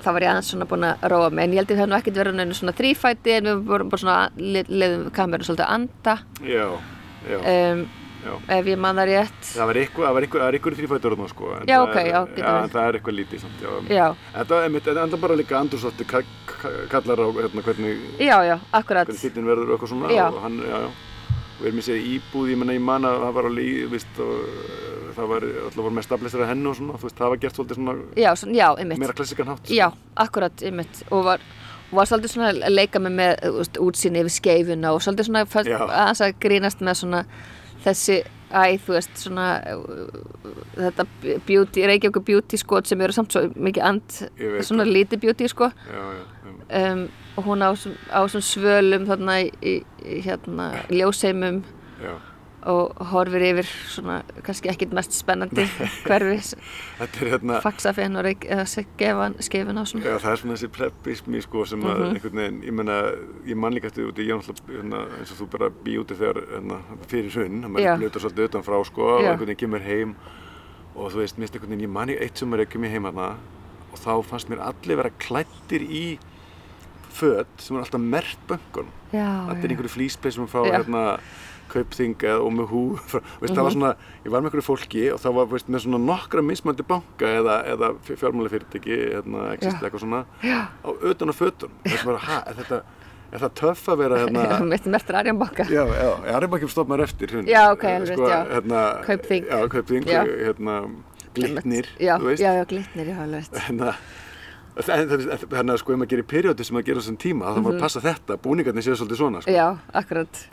Þá 0.05 0.10
var 0.12 0.20
ég 0.26 0.31
aðeins 0.35 0.48
svona 0.52 0.66
búin 0.68 0.85
að 0.85 1.05
róa 1.09 1.31
mig, 1.32 1.44
en 1.47 1.52
ég 1.56 1.62
held 1.62 1.70
ég 1.72 1.78
hef 1.81 1.89
nú 1.89 1.97
ekkert 1.97 2.18
verið 2.20 2.35
neina 2.36 2.55
svona 2.59 2.74
þrýfæti 2.76 3.32
en 3.39 3.44
við 3.48 3.62
vorum 3.70 3.89
bara 3.93 4.02
svona, 4.02 4.16
le- 4.36 4.66
leiðum 4.68 5.06
kameru 5.16 5.47
svolítið 5.47 5.64
að 5.64 5.74
anda, 5.78 6.16
Já, 6.44 6.66
já, 7.31 7.39
um, 7.40 7.85
já. 8.24 8.35
ef 8.59 8.66
ég 8.68 8.78
man 8.85 8.97
það 9.01 9.09
rétt. 9.10 9.40
Það 9.55 9.66
var 9.70 9.81
það 10.05 10.14
það 10.44 10.59
eitthvað 10.59 10.76
þrýfættur 10.81 11.14
þarna 11.16 11.28
sko. 11.32 11.51
en 11.55 11.64
Já, 11.72 11.78
það 11.78 11.86
ok, 11.89 11.97
er, 11.97 12.06
já, 12.12 12.20
getur 12.26 12.44
Já, 12.44 12.52
verið. 12.52 12.64
en 12.68 12.74
það 12.76 12.89
er 12.90 12.98
eitthvað 13.01 13.18
lítið 13.20 13.40
samt, 13.47 13.64
en 15.05 15.10
það 15.16 15.20
bara 15.24 15.39
líka 15.40 15.59
andursátti 15.62 16.05
kallar 16.93 17.24
á 17.24 17.26
hérna 17.40 17.64
hvernig, 17.64 18.05
já, 18.20 18.36
já, 18.44 18.56
akkurat. 18.72 19.09
hvernig 19.09 19.24
þittin 19.24 19.48
verður 19.48 19.72
og 19.72 19.74
eitthvað 19.78 19.93
svona 19.94 20.12
og 20.28 20.40
hann, 20.44 20.60
við 21.60 21.66
erum 21.70 21.78
í 21.78 21.85
sér 21.86 22.01
íbúð, 22.14 22.48
ég 22.52 22.59
menna, 22.60 22.74
ég 22.76 22.82
man 22.85 23.05
að 23.09 23.20
það 23.24 23.35
var 23.39 23.48
alveg, 23.51 23.90
víst, 23.93 24.20
og 24.20 24.32
uh, 24.44 25.10
það 25.16 25.28
var, 25.32 25.47
alltaf 25.64 25.81
voru 25.85 25.94
með 25.98 26.06
staflisir 26.09 26.43
að 26.44 26.51
hennu 26.52 26.70
og 26.72 26.78
svona, 26.81 26.98
þú 26.98 27.06
veist, 27.09 27.18
það 27.20 27.32
var 27.35 27.43
gert 27.44 27.59
svolítið 27.60 27.78
svona 27.81 27.97
Já, 28.24 28.31
svona, 28.40 28.56
já, 28.59 28.68
einmitt. 28.82 28.98
meira 29.05 29.14
klassikan 29.20 29.52
hátt. 29.52 29.64
sko. 29.66 29.74
Já, 29.78 29.86
akkurat, 30.26 30.64
einmitt 30.66 31.02
og 31.14 31.24
var, 31.31 31.44
var 31.94 32.10
svolítið 32.10 32.35
svona 32.35 32.52
að 32.55 32.74
leika 32.74 32.98
mig 33.05 33.14
með 33.20 33.35
þú 33.47 33.52
veist, 33.60 33.82
útsýni 33.86 34.22
yfir 34.24 34.35
skeifuna 34.40 34.94
og 34.97 35.02
svolítið 35.06 35.28
svona 35.31 35.44
aðeins 35.47 36.24
að 36.26 36.39
grínast 36.43 36.81
með 36.82 36.98
svona 37.05 37.24
þessi, 37.85 38.18
æ, 38.51 38.62
þú 38.86 38.97
veist, 38.97 39.14
svona 39.22 39.47
þetta 40.74 41.06
beauty, 41.47 41.85
Reykjavík 41.89 42.22
beauty 42.26 42.59
skot 42.60 42.89
sem 42.90 43.01
eru 43.05 43.14
samt 43.14 43.35
svo 43.35 43.44
mikið 43.55 43.86
and, 43.89 44.16
svona 44.66 44.86
lítið 44.89 45.22
beauty 45.28 45.48
sko 45.51 45.70
Já, 45.70 46.02
já, 46.18 46.24
já. 46.24 46.93
um, 46.93 47.05
og 47.36 47.44
hún 47.48 47.62
á, 47.66 47.70
þessum 47.74 48.44
svölum 48.47 49.09
þarna 49.09 49.40
í, 49.43 49.51
í, 49.62 49.74
í 50.05 50.20
hérna 50.24 50.69
ljóseimum 50.90 51.62
já. 52.02 52.12
og 52.70 52.94
horfir 53.11 53.43
yfir 53.51 53.66
svona 53.93 54.20
kannski 54.47 54.70
ekkit 54.73 54.93
mest 54.97 55.12
spennandi 55.12 55.66
hverfi 56.06 56.39
Þetta 57.01 57.20
er 57.24 57.31
hérna, 57.35 57.59
faxafinn 57.65 58.16
og 58.16 58.28
skeifin 59.44 59.81
á 59.81 59.85
svona 59.85 60.06
Já, 60.06 60.15
það 60.23 60.31
er 60.31 60.40
svona 60.40 60.55
þessi 60.56 60.70
plebbismi 60.78 61.43
sko 61.44 61.65
sem 61.69 61.82
að 61.85 61.98
Mhm. 62.05 62.15
einhvern 62.15 62.40
veginn, 62.40 62.62
ég 62.69 62.73
menna, 62.78 62.97
ég 63.51 63.56
man 63.56 63.74
líka 63.74 63.90
eftir 63.90 64.06
úti, 64.09 64.24
ég 64.24 64.32
er 64.32 64.40
náttúrulega 64.40 64.78
hérna, 64.81 65.02
eins 65.19 65.35
og 65.35 65.43
þú 65.43 65.51
bara 65.59 65.70
bý 65.85 65.98
úti 66.01 66.16
þegar 66.23 66.40
hérna, 66.55 66.78
fyrir 67.11 67.31
hrunn, 67.35 67.61
það 67.66 67.74
maður 67.74 68.01
blöta 68.05 68.23
svolítið 68.24 68.48
utanfrá 68.48 68.81
sko 68.89 69.02
og 69.16 69.20
Já. 69.24 69.28
einhvern 69.32 69.47
veginn 69.51 69.62
kemur 69.65 69.85
heim 69.90 70.15
og 70.94 71.11
þú 71.12 71.16
veist, 71.24 71.39
mist 71.43 71.55
einhvern 71.59 71.74
veginn, 71.74 71.89
ég 71.89 71.93
man 71.98 72.09
ég 72.15 72.23
eitt 72.23 72.39
sem 72.39 72.55
er 72.55 72.65
ekki 72.65 72.78
mér 72.78 72.94
heim 72.94 73.05
hérna 73.11 73.28
og 73.93 73.98
þá 73.98 74.12
fannst 74.31 74.48
mér 74.48 74.62
allir 74.70 74.97
vera 75.02 75.11
klættir 75.19 75.82
í 75.85 76.05
föt 77.14 77.46
sem 77.62 77.76
er 77.78 77.84
alltaf 77.86 78.00
mert 78.02 78.46
böngun. 78.50 78.88
Já, 79.14 79.26
Allir 79.48 79.62
já. 79.64 79.70
einhverju 79.74 79.92
flýspeysum 79.94 80.48
frá 80.50 80.64
Já. 80.66 80.72
hérna 80.78 81.04
kaupþing 81.72 82.14
eða 82.20 82.40
og 82.44 82.52
með 82.54 82.66
hú 82.70 82.82
frá, 83.08 83.20
veist, 83.40 83.54
það 83.56 83.62
var 83.66 83.74
svona, 83.74 83.92
ég 84.24 84.32
var 84.34 84.42
með 84.42 84.50
einhverju 84.50 84.66
fólki 84.66 85.04
og 85.14 85.20
það 85.22 85.36
var 85.38 85.46
veist, 85.54 85.70
með 85.72 85.84
svona 85.86 86.00
nokkra 86.04 86.42
mismandi 86.44 86.84
banka 86.86 87.30
eða, 87.40 87.56
eða 87.74 87.88
fjármálafyrirtæki 88.10 88.98
hérna, 89.14 89.46
exist 89.54 89.78
Já. 89.80 89.86
eitthvað 89.88 90.04
svona 90.04 90.20
Já. 90.44 90.60
á 90.84 90.90
að 92.18 92.20
ha, 92.28 92.38
er 92.50 92.58
þetta 92.60 92.82
er 93.34 93.42
það 93.42 93.54
töff 93.58 93.86
að 93.90 94.02
vera 94.04 94.18
hérna 94.22 94.58
mitt 94.74 94.84
mertur 94.92 95.18
Arjanbakka 95.18 95.66
já, 95.72 95.82
já, 95.88 96.10
er 96.36 96.46
bara 96.52 96.60
ekki 96.60 96.70
stofnar 96.76 97.02
eftir 97.06 97.32
hrun, 97.34 97.48
Já, 97.50 97.62
ok, 97.72 97.86
alveg 97.90 98.12
rétt, 98.12 98.28
já. 98.30 98.42
hérna, 98.52 98.82
Kaupþing. 99.08 99.48
já, 99.50 99.56
kaupþing, 99.74 100.10
Já. 100.10 100.20
hérna 100.44 100.76
glitnir, 101.34 101.88
já, 101.98 102.14
þú 102.20 102.28
veist 102.30 102.44
já, 102.44 102.52
já, 102.60 102.64
glitnir, 102.70 103.10
já, 103.10 103.16
alveg 103.24 103.64
hérna 103.66 103.94
er 103.94 104.23
þannig 104.74 105.74
að 105.74 105.78
sko 105.82 105.92
ef 105.94 105.98
maður 106.01 106.10
gerir 106.14 106.26
periódi 106.26 106.64
sem 106.66 106.74
maður 106.76 106.86
gerir 106.88 106.98
á 106.98 107.02
þessum 107.05 107.18
tíma 107.22 107.52
þá 107.55 107.60
maður 107.62 107.76
að 107.78 107.84
passa 107.84 108.01
þetta, 108.05 108.36
búningarnir 108.42 108.82
séu 108.86 108.96
svolítið 108.98 109.20
svona 109.20 109.42
sko. 109.44 109.51
Mhm. 109.51 109.56
Já, 109.56 109.78
akkurat 110.01 110.48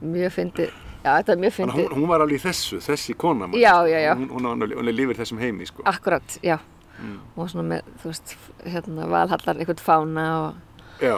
Mjög 0.00 0.32
fyndið 0.32 0.70
Já, 1.00 1.10
þetta 1.16 1.32
er 1.32 1.38
mjög 1.40 1.52
fyndið 1.56 1.86
hún, 1.88 1.92
hún 1.96 2.08
var 2.08 2.20
alveg 2.24 2.40
í 2.40 2.44
þessu, 2.44 2.80
þessi 2.84 3.14
kona 3.16 3.46
mann, 3.46 3.60
Já, 3.60 3.74
já, 3.88 3.98
já. 4.04 4.14
Hún, 4.16 4.28
hún, 4.32 4.64
hún, 4.76 4.90
lífið 4.92 5.16
þessum 5.22 5.38
heimi 5.40 5.66
sko. 5.66 5.82
Akkurat, 5.84 6.38
já 6.44 6.58
Mm. 7.00 7.16
Og 7.40 7.46
svona 7.48 7.62
með, 7.64 7.86
þú 8.02 8.10
veist, 8.10 8.32
hérna 8.68 9.06
Valhallar, 9.08 9.56
einhvern 9.56 9.78
fána 9.80 10.24
og 10.36 10.54
Já, 11.00 11.14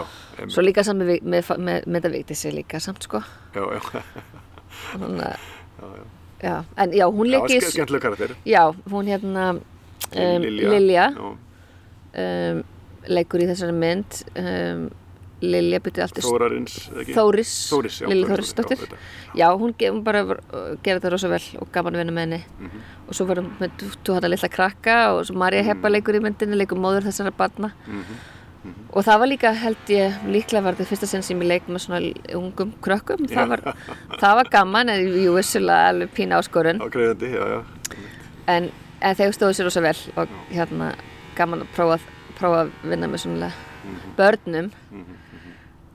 Svo 0.46 0.62
líka 0.62 0.84
samt 0.86 1.02
með, 1.02 1.24
með, 1.26 1.48
með, 1.58 1.86
með 1.90 1.96
þetta 2.04 2.10
vikti 2.12 2.34
sig 2.38 2.52
líka 2.54 2.78
samt, 2.78 3.02
sko 3.02 3.18
já, 3.50 3.64
já, 3.66 4.02
Þannig 4.92 5.24
að, 5.26 5.48
já, 5.80 5.88
já. 5.96 6.04
já 6.46 6.54
En 6.84 6.92
já, 6.94 7.06
hún 7.10 7.26
Já, 7.26 7.40
leikir 7.40 7.64
ske- 7.66 7.72
skemmtileg 7.74 8.02
karakter. 8.04 8.36
Já, 8.46 8.62
hún 8.94 9.10
hérna 9.10 9.48
um, 9.58 10.46
Lilja 10.46 11.10
Já, 11.10 11.34
um, 12.16 12.62
leikur 13.08 13.40
í 13.44 13.46
þessari 13.50 13.72
mynd 13.76 14.24
um, 14.38 14.90
Lilja 15.42 15.80
byrja 15.82 16.04
alltaf 16.06 16.22
Þórarins? 16.22 16.74
Þóris, 17.10 17.52
Þóris. 17.72 17.96
Lilja 18.06 18.28
Þóris, 18.28 18.52
Þórisdóttir 18.54 18.92
já, 19.34 19.48
hún, 19.58 19.72
hún 19.74 20.02
bara 20.06 20.20
gerir 20.84 21.00
þetta 21.00 21.10
rosa 21.16 21.30
vel 21.32 21.42
og 21.58 21.72
gaman 21.74 21.96
að 21.96 22.04
vinna 22.04 22.14
með 22.14 22.22
henni 22.28 22.38
Mhm. 22.62 22.84
og 23.08 23.16
svo 23.18 23.26
verðum 23.26 23.48
við 23.58 23.72
þú 24.06 24.14
hætta 24.14 24.30
litla 24.30 24.48
krakka 24.54 24.98
og 25.16 25.24
svo 25.26 25.34
Marja 25.42 25.64
Heppa 25.66 25.90
leikur 25.90 26.14
í 26.14 26.22
myndinni, 26.22 26.54
leikur 26.60 26.78
móður 26.78 27.08
þessara 27.10 27.32
barna 27.34 27.72
Mhm. 27.88 28.20
og 28.94 29.02
það 29.02 29.18
var 29.18 29.26
líka 29.32 29.52
held 29.64 29.90
ég, 29.90 30.14
líklega 30.30 30.62
var 30.62 30.74
þetta 30.78 30.86
fyrsta 30.92 31.06
sinn 31.10 31.22
sem 31.26 31.40
ég 31.42 31.48
leik 31.48 31.66
með 31.66 31.82
svona 31.88 32.14
ungum 32.38 32.72
krökkum 32.80 33.26
það 33.26 33.48
var, 33.48 33.60
það 34.22 34.34
var 34.38 34.48
gaman 34.48 34.88
en 34.94 35.00
jú, 35.10 35.34
vissulega 35.34 35.88
alveg 35.90 36.14
pína 36.14 36.38
áskorun 36.38 36.78
Ágreðandi, 36.78 37.32
já, 37.34 37.42
já. 37.50 37.64
en, 38.46 38.70
en 39.02 39.16
þeir 39.18 39.34
stóðu 39.34 39.58
sér 39.58 39.66
rosa 39.66 39.80
vel 39.82 39.96
og 40.16 40.28
hérna 40.54 40.94
gaman 41.36 41.62
að 41.64 41.70
prófa, 41.76 41.98
prófa 42.38 42.64
að 42.66 42.70
vinna 42.90 43.08
með 43.08 43.24
svona 43.26 43.52
Mhm. 43.82 44.14
börnum. 44.16 44.70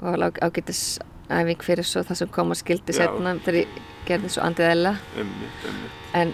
Og 0.01 0.14
alveg 0.14 0.39
ágætis 0.43 0.99
æfing 1.30 1.61
fyrir 1.64 1.84
svo 1.88 2.03
það 2.03 2.15
sem 2.18 2.27
kom 2.30 2.51
að 2.51 2.61
skildi 2.64 2.93
setna 2.93 3.34
þegar 3.39 3.61
ég 3.64 3.68
gerði 4.07 4.30
svo 4.30 4.43
andið 4.43 4.69
eðla 4.72 4.95
en, 6.14 6.34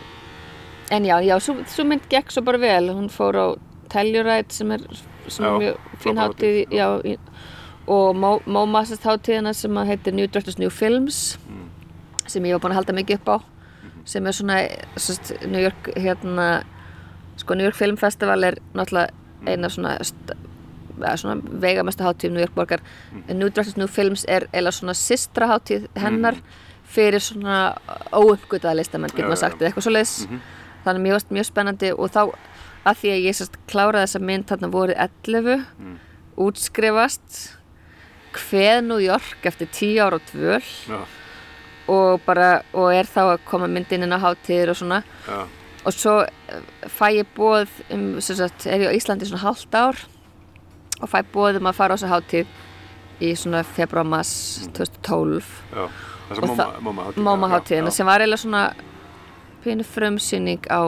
en 0.91 1.03
já, 1.05 1.15
já, 1.25 1.37
svo, 1.39 1.55
svo 1.65 1.85
mynd 1.87 2.01
gekk 2.09 2.31
svo 2.31 2.43
bara 2.43 2.57
vel. 2.61 2.89
Hún 2.93 3.09
fór 3.09 3.33
á 3.39 3.47
Tellurite 3.89 4.51
sem 4.53 4.71
er 4.71 4.81
er 4.81 5.59
mjög 5.59 5.77
fín 6.01 6.17
hátíð. 6.19 6.67
já, 6.71 6.87
í, 7.05 7.17
og 7.87 8.15
MoMA's 8.45 8.91
hátíðina 8.99 9.53
sem 9.55 9.71
að 9.71 9.87
heitir 9.87 10.13
New 10.13 10.27
Directors 10.27 10.57
New 10.59 10.69
Films 10.69 11.37
Mm. 11.49 11.69
sem 12.27 12.43
ég 12.43 12.51
var 12.53 12.59
búin 12.59 12.71
að 12.75 12.79
halda 12.85 12.93
mikið 12.93 13.15
upp 13.15 13.25
á 13.29 13.43
sem 14.05 14.25
er 14.27 14.31
svona 14.31 14.69
sest, 14.97 15.33
New 15.47 15.61
York 15.61 15.93
hérna 15.95 16.63
sko 17.43 17.55
New 17.59 17.67
York 17.67 17.75
Film 17.77 17.97
Festival 17.99 18.43
er 18.47 18.57
náttúrulega 18.73 19.11
eina 19.45 19.69
svona, 19.69 19.97
svona 21.19 21.35
veigamesta 21.61 22.05
hátíð 22.07 22.31
New 22.31 22.39
York 22.43 22.55
borgar. 22.55 22.79
En 23.27 23.39
New 23.39 23.49
Directors 23.51 23.77
New 23.77 23.87
Films 23.91 24.25
er 24.31 24.47
eða 24.55 24.71
svona 24.71 24.93
sistra 24.95 25.47
hátíð 25.51 25.89
hennar 25.99 26.37
fyrir 26.93 27.19
svona 27.23 27.73
óuppgötaða 28.13 28.75
listamenn 28.79 29.09
getur 29.11 29.25
Já, 29.25 29.29
maður 29.31 29.41
sagt 29.41 29.61
eða 29.61 29.69
eitthvað 29.71 29.87
svo 29.87 29.93
leiðis 29.95 30.15
þannig 30.83 31.01
mjög, 31.07 31.23
mjög 31.33 31.47
spennandi 31.47 31.89
og 31.95 32.11
þá 32.13 32.21
að 32.83 32.97
því 32.99 33.11
að 33.13 33.23
ég 33.23 33.37
sérst 33.39 33.55
kláraði 33.71 34.03
þessa 34.05 34.19
mynd 34.27 34.45
þarna 34.51 34.69
voru 34.73 34.93
11 34.99 35.65
Mm. 35.79 35.97
útskrifast 36.37 37.57
hveð 38.33 38.79
New 38.87 38.99
York 39.01 39.45
eftir 39.45 39.67
10 39.71 39.99
ára 40.03 40.17
á 40.17 40.21
dvöl 40.31 40.63
og 41.87 42.21
bara, 42.25 42.61
og 42.73 42.93
er 42.95 43.05
þá 43.09 43.19
að 43.33 43.41
koma 43.49 43.67
myndin 43.67 44.03
inn 44.05 44.13
á 44.15 44.19
hátíðir 44.23 44.71
og 44.71 44.77
svona. 44.79 45.01
Já, 45.27 45.47
og 45.85 45.93
svo 45.95 46.15
eh, 46.23 46.61
fæ 46.89 47.07
ég 47.19 47.29
bóð 47.37 47.69
um, 47.93 48.19
sagt, 48.21 48.67
er 48.67 48.85
ég 48.85 48.91
á 48.91 48.97
Íslandi 48.97 49.27
svona 49.29 49.43
hálft 49.43 49.75
ár 49.75 49.99
og 51.01 51.09
fæ 51.11 51.19
bóð 51.33 51.59
um 51.59 51.69
að 51.71 51.77
fara 51.79 51.93
á 51.93 51.97
þessa 51.97 52.13
hátíð 52.13 52.47
í 53.23 53.33
svona 53.39 53.63
februar-mars 53.63 54.33
2012 54.73 55.43
já. 55.73 55.87
Það 56.23 56.35
sem 56.35 56.43
Og 56.43 56.47
mamma, 56.49 56.63
það- 56.63 56.81
mamma 56.81 57.03
hátíð. 57.07 57.23
Máma 57.23 57.47
já, 57.47 57.53
hátíðina 57.57 57.91
já. 57.91 57.95
sem 57.97 58.05
var 58.07 58.21
eiginlega 58.21 58.43
svona 58.43 58.63
pínu 59.63 59.83
frumsýning 59.83 60.67
á 60.71 60.81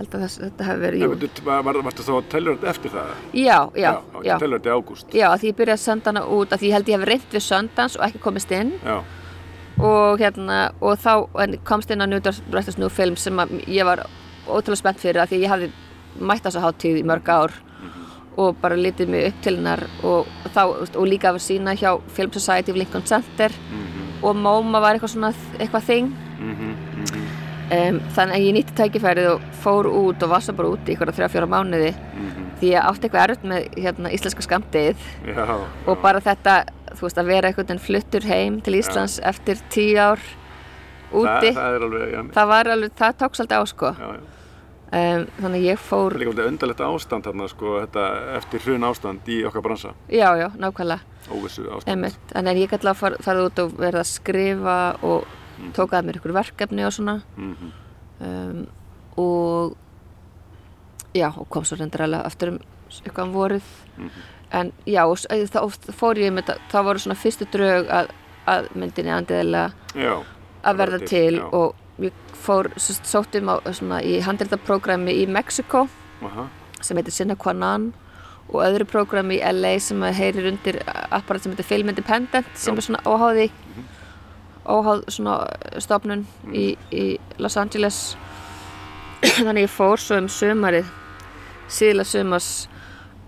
held 0.00 0.14
að 0.16 0.22
þess, 0.24 0.38
þetta 0.40 0.66
hefði 0.66 0.82
verið, 0.86 1.02
Já, 1.02 1.08
veitu, 1.12 1.44
var, 1.44 1.62
var, 1.66 1.78
varstu 1.84 2.04
þá 2.06 2.12
þetta 2.32 2.68
eftir 2.72 2.92
það? 2.94 3.08
Já, 3.36 3.58
já, 3.76 3.90
já 4.24 4.36
í 4.40 4.72
ágúst? 4.72 5.12
Já, 5.12 5.26
því 5.36 5.50
ég 5.50 5.56
byrjaði 5.58 5.76
að 5.76 5.82
senda 5.84 6.10
hana 6.10 6.22
út 6.24 6.54
að 6.54 6.62
því 6.62 6.70
ég 6.70 6.76
held 6.78 6.88
ég 6.88 6.98
hef 6.98 7.08
reynd 7.10 7.34
við 7.36 7.44
söndans 7.44 7.96
og 7.98 8.06
ekki 8.06 8.22
komist 8.24 8.54
inn 8.56 8.72
Já, 8.80 8.96
og 9.80 10.20
hérna, 10.20 10.70
og 10.80 10.98
þá 11.00 11.12
komst 11.64 11.90
inn 11.90 12.04
New 12.04 12.20
Directors 12.20 12.78
New 12.78 12.90
Film 12.92 13.16
sem 13.16 13.38
að 13.40 13.56
ég 13.66 13.88
var 13.88 14.04
ótrúlega 14.46 14.82
spennt 14.82 15.00
fyrir 15.00 15.22
að 15.22 15.32
því 15.32 15.42
ég 15.44 15.52
hafði 15.52 15.70
mætt 16.20 16.46
þessa 16.46 16.64
hátíð 16.64 17.00
í 17.00 17.06
mörg 17.06 17.28
ár 17.30 17.54
og 18.40 18.56
bara 18.60 18.78
litið 18.78 19.10
mig 19.10 19.26
upp 19.28 19.40
til 19.44 19.56
hennar 19.56 19.82
og 20.06 20.28
þá, 20.54 20.62
og 20.70 21.06
líka 21.08 21.32
að 21.32 21.40
sína 21.44 21.74
hjá 21.78 21.92
Film 22.14 22.32
Society 22.32 22.72
of 22.72 22.78
Lincoln 22.78 23.06
Center 23.06 23.54
og 24.22 24.36
MoMA 24.36 24.80
var 24.82 24.96
eitthvað 24.96 25.14
svona, 25.14 25.32
eitthvað 25.58 25.86
þing. 25.88 26.10
Mhm, 26.40 26.72
mhm, 27.00 27.28
um, 27.70 28.00
þannig 28.16 28.36
að 28.36 28.44
ég 28.46 28.56
nýtti 28.56 28.76
tækifærið 28.78 29.28
og 29.34 29.46
fór 29.62 29.88
út 29.88 30.24
og 30.24 30.32
var 30.32 30.44
svo 30.44 30.56
bara 30.58 30.72
út 30.74 30.88
í 30.88 30.94
eitthvað 30.94 31.16
þrjá 31.18 31.30
fjóra 31.32 31.48
mánuði 31.50 31.92
mhm. 31.94 32.50
því 32.60 32.72
ég 32.74 32.88
átti 32.90 33.08
eitthvað 33.08 33.24
erfitt 33.26 33.48
með 33.52 33.80
hérna, 33.84 34.12
íslenska 34.16 34.46
skamdið 34.46 35.04
Já, 35.26 35.44
og 35.86 36.02
bara 36.02 36.22
þetta, 36.24 36.56
þú 36.96 37.06
veist, 37.06 37.20
að 37.20 37.30
vera 37.30 37.50
einhvern 37.50 37.68
veginn 37.68 37.82
fluttur 37.84 38.26
heim 38.28 38.60
til 38.64 38.76
Íslands 38.78 39.18
eftir 39.30 39.60
tíu 39.72 39.96
ár 40.00 40.22
úti, 41.10 41.50
það, 41.50 41.56
það 41.56 41.86
alveg, 41.86 42.04
já, 42.12 42.20
það 42.36 42.52
var 42.52 42.70
alveg, 42.74 42.94
það 43.00 43.16
tók 43.22 43.38
svolítið 43.38 43.58
á 43.60 43.64
sko. 43.70 43.92
Já, 43.98 44.08
já. 44.14 44.22
um, 45.00 45.26
þannig 45.40 45.58
að 45.58 45.66
ég 45.66 45.84
fór, 45.88 46.16
líka 46.22 46.34
alveg 46.34 46.50
undarlegt 46.52 46.82
ástand 46.86 47.28
þarna, 47.28 47.50
sko, 47.52 47.74
þetta 47.84 48.06
eftir 48.38 48.64
hrun 48.66 48.88
ástand 48.90 49.30
í 49.30 49.38
okkar 49.50 49.66
bransa, 49.66 49.94
já, 50.08 50.28
já, 50.40 50.48
nákvæmlega. 50.56 51.20
Óvissu 51.30 51.66
ástand. 51.68 51.92
einmitt, 51.94 52.34
en 52.38 52.50
ég 52.54 52.72
gæti 52.72 52.90
að 52.90 53.04
fara, 53.04 53.46
út 53.46 53.62
og 53.64 53.78
verða 53.78 54.04
að 54.04 54.10
skrifa 54.14 54.80
og 55.06 55.38
tók 55.76 55.94
að 55.94 56.08
mér 56.08 56.20
ykkur 56.20 56.36
verkefni 56.38 56.86
og 56.88 56.96
svona. 56.96 57.20
Mhm, 57.36 57.72
um, 58.26 58.66
og 59.20 59.76
já, 61.14 61.28
og 61.34 61.48
kom 61.50 61.64
svo 61.66 61.76
reyndar 61.76 62.06
alveg 62.06 62.26
aftur 62.26 62.54
um 62.54 62.60
eitthvað 62.90 63.26
um 63.28 63.34
vorið 63.34 63.72
en 64.52 64.72
já, 64.86 65.04
s- 65.14 65.26
þá 65.30 65.60
fór 65.94 66.18
ég 66.18 66.32
með 66.34 66.44
þetta, 66.50 66.58
þá 66.72 66.78
voru 66.88 66.98
svona 67.04 67.18
fyrstu 67.18 67.46
drög 67.52 67.88
að, 67.90 68.10
að 68.50 68.68
myndinni 68.74 69.12
andiðilega 69.14 69.70
að 70.64 70.76
verða 70.82 70.98
til 71.06 71.36
já. 71.38 71.44
og 71.52 71.74
ég 72.00 72.12
fór, 72.40 72.68
sóttum 72.80 73.48
á 73.52 73.54
svona 73.72 74.00
í 74.02 74.20
handreitaprógrami 74.24 75.12
í 75.22 75.26
Mexiko 75.28 75.86
aha, 76.24 76.48
sem 76.80 76.96
heitir 76.96 77.12
Sinna 77.14 77.36
Quanan 77.36 77.92
og 78.50 78.62
öðru 78.66 78.86
prógrami 78.90 79.36
í 79.38 79.52
LA 79.52 79.76
sem 79.78 80.00
að 80.02 80.16
heyrir 80.18 80.48
undir 80.50 80.80
apparat 81.14 81.44
sem 81.44 81.52
heitir 81.52 81.68
Film 81.68 81.88
Independent 81.92 82.48
sem 82.58 82.74
Já. 82.74 82.78
er 82.80 82.86
svona 82.88 83.02
óháði 83.06 83.50
óháð 84.70 85.04
svona 85.10 85.36
stofnun 85.80 86.24
í, 86.52 86.76
í 86.92 87.04
Los 87.38 87.56
Angeles. 87.56 88.16
Þannig 89.40 89.64
ég 89.66 89.72
fór 89.72 90.00
svo 90.00 90.18
um 90.20 90.28
sömarið 90.30 90.88
síðla 91.70 92.04
sömars 92.08 92.50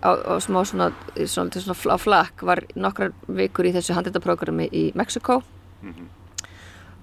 á, 0.02 0.10
á 0.12 0.34
smá 0.42 0.62
svona, 0.66 0.90
svona, 1.26 1.62
svona 1.62 1.94
á 1.94 1.98
flakk 1.98 2.42
var 2.46 2.64
nokkrar 2.74 3.14
vikur 3.28 3.68
í 3.68 3.74
þessu 3.76 3.96
handreitaprógrami 3.96 4.68
í 4.72 4.90
Mexiko 4.98 5.42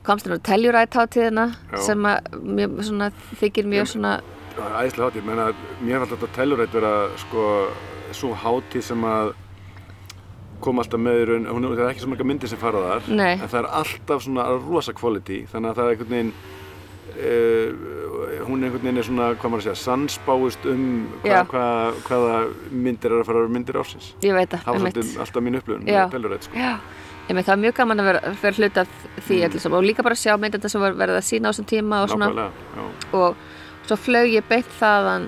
komst 0.04 0.28
inn 0.28 0.36
á 0.36 0.40
Tellurite 0.40 1.00
hátíðina 1.00 1.46
Já. 1.72 1.80
sem 1.90 2.06
að 2.08 2.84
svona, 2.88 3.12
þykir 3.40 3.68
mjög 3.70 3.94
svona 3.94 4.20
æðislega 4.60 5.10
hátíð, 5.10 5.28
menna, 5.28 5.46
mér 5.80 6.02
fannst 6.02 6.16
þetta 6.16 6.30
tellurætt 6.36 6.74
vera, 6.76 6.94
sko, 7.22 7.44
svo 8.16 8.34
hátíð 8.36 8.84
sem 8.90 9.06
að 9.08 9.32
koma 10.64 10.84
alltaf 10.84 11.00
með 11.00 11.22
í 11.22 11.28
raun, 11.30 11.46
hún 11.48 11.68
það 11.70 11.84
er 11.86 11.92
ekki 11.94 12.04
svo 12.04 12.12
marga 12.12 12.28
myndir 12.28 12.52
sem 12.52 12.60
fara 12.60 12.82
þar, 12.84 13.12
Nei. 13.16 13.36
en 13.38 13.46
það 13.46 13.60
er 13.62 13.70
alltaf 13.80 14.26
svona 14.26 14.48
rosa 14.58 14.96
quality, 14.98 15.46
þannig 15.52 15.72
að 15.72 15.80
það 15.80 15.86
er 15.86 15.94
einhvern 15.94 16.16
veginn, 16.16 16.34
uh, 17.20 18.46
hún 18.48 18.64
einhvern 18.64 18.82
veginn 18.84 18.98
er 19.02 19.04
svona, 19.08 19.28
hvað 19.36 19.52
maður 19.54 19.62
að 19.62 19.68
segja, 19.68 19.82
sannspáist 19.84 20.66
um 20.72 20.84
hva, 21.24 21.42
hva, 21.52 21.66
hvaða 22.08 22.38
myndir 22.72 23.12
er 23.14 23.22
að 23.22 23.28
fara 23.30 23.38
að 23.40 23.46
vera 23.46 23.54
myndir 23.58 23.80
ársins. 23.82 24.14
ég 24.24 24.34
veit 24.38 24.50
Það 24.50 24.66
var 24.66 24.80
einmitt. 24.80 24.96
svolítið 24.98 25.20
alltaf 25.26 25.44
mín 25.44 25.60
upplifun 25.60 25.88
Já. 25.88 26.00
með 26.06 26.12
tellurætt, 26.16 26.44
sko. 26.50 26.58
Já, 26.58 26.72
ég 27.30 27.36
það 27.46 27.54
var 27.54 27.62
mjög 27.66 27.76
gaman 27.80 28.00
að 28.00 28.10
vera, 28.10 28.22
vera 28.42 28.56
hluta 28.60 28.82
af 28.82 28.88
því 29.28 29.38
Mm. 29.70 29.74
og 29.74 29.84
líka 29.84 30.04
bara 30.04 30.16
að 30.16 30.24
sjá 30.24 30.38
myndin 30.40 30.70
sem 30.70 30.82
var 30.82 30.94
verið 30.94 31.18
að 31.20 31.28
sína 31.30 31.46
á 31.46 31.52
þessum 31.54 31.68
tíma 31.70 32.04
og 32.04 32.10
svona 32.10 32.30
Nákvæmlega, 32.30 32.52
já. 32.76 33.14
og 33.14 33.36
svo 33.86 33.96
flög 33.98 34.34
ég 34.34 34.44
beint 34.50 34.66
þaðan 34.80 35.28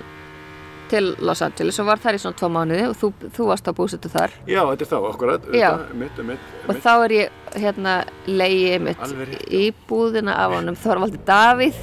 til 0.90 1.16
Los 1.24 1.42
Angeles 1.42 1.80
og 1.80 1.86
var 1.88 1.98
þar 1.98 2.16
í 2.18 2.20
svona 2.20 2.36
tvo 2.36 2.50
mánuði 2.52 2.90
og 2.90 2.96
þú, 3.00 3.14
þú 3.32 3.46
varst 3.48 3.68
á 3.68 3.72
búsetu 3.72 4.10
þar 4.12 4.32
Já, 4.48 4.60
þetta 4.66 4.82
er 4.82 4.90
þá, 4.92 4.98
akkurat, 5.14 5.42
Já. 5.54 5.70
mitt, 5.94 6.18
mitt, 6.26 6.40
og 6.68 6.76
þá 6.76 7.06
er 7.06 7.10
ég 7.16 7.30
hérna 7.60 7.95
leiði 8.30 8.80
mitt 8.86 9.02
Alveg 9.03 9.34
rétt, 9.34 9.45
í 9.52 9.64
búðina 9.90 10.36
af 10.44 10.56
honum 10.56 10.78
Þorvaldi 10.80 11.19
Davíð 11.28 11.78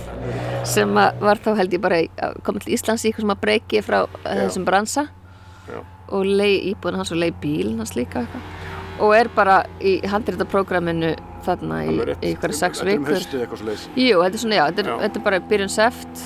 sem 0.68 0.94
var 0.94 1.40
þá 1.44 1.52
held 1.60 1.76
ég 1.76 1.82
bara 1.84 2.00
koma 2.46 2.62
til 2.62 2.74
Íslands 2.76 3.04
í 3.04 3.10
eitthvað 3.10 3.26
sem 3.26 3.34
að 3.36 3.42
breyki 3.44 3.82
frá 3.84 4.00
Já. 4.04 4.32
þessum 4.44 4.66
bransa 4.68 5.06
Já. 5.68 5.78
og 6.08 6.26
leiði 6.28 6.72
íbúðina 6.72 7.02
hans 7.02 7.12
og 7.14 7.20
leiði 7.22 7.36
bíl 7.42 7.76
hans 7.78 7.94
líka 7.98 8.24
eitthvað 8.24 9.04
og 9.04 9.14
er 9.14 9.30
bara 9.34 9.60
í 9.84 9.98
handréttaprógraminu 10.10 11.12
þarna 11.46 11.82
í, 11.86 11.94
eitthvað 12.18 12.54
sex 12.58 12.80
Þetta 12.80 12.90
er 12.90 12.98
um 12.98 13.04
vikur 13.04 13.18
haustið 13.18 13.42
eitthvað 13.44 13.60
svo 13.60 13.68
leiðis. 13.68 13.84
Jú, 13.94 14.16
þetta 14.24 14.38
er 14.38 14.42
svona, 14.42 14.58
já, 14.58 14.64
þetta 14.66 14.82
er, 14.82 14.90
þetta 15.04 15.20
er 15.20 15.24
bara 15.28 15.40
byrjun 15.52 15.70
seft, 15.72 16.24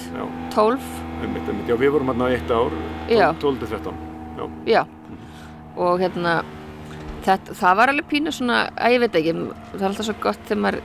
12, 0.55 0.89
einmitt, 1.20 1.51
einmitt. 1.52 1.69
Já, 1.69 1.77
við 1.82 1.93
vorum 1.94 2.12
hérna 2.12 2.31
í 2.32 2.39
eitt 2.39 2.55
ár, 2.56 2.77
Já. 3.12 3.28
12-13. 3.44 4.01
Já, 4.39 4.47
já 4.73 4.82
og 5.77 6.01
hérna 6.02 6.43
þetta, 7.27 7.57
það 7.61 7.78
var 7.81 7.93
alveg 7.93 8.11
pínu 8.11 8.35
svona, 8.35 8.59
að 8.77 8.97
ég 8.97 9.03
veit 9.05 9.16
ekki 9.20 9.35
það 9.36 9.81
er 9.81 9.89
alltaf 9.90 10.09
svo 10.09 10.16
gott 10.23 10.44
þegar 10.49 10.62
maður 10.66 10.81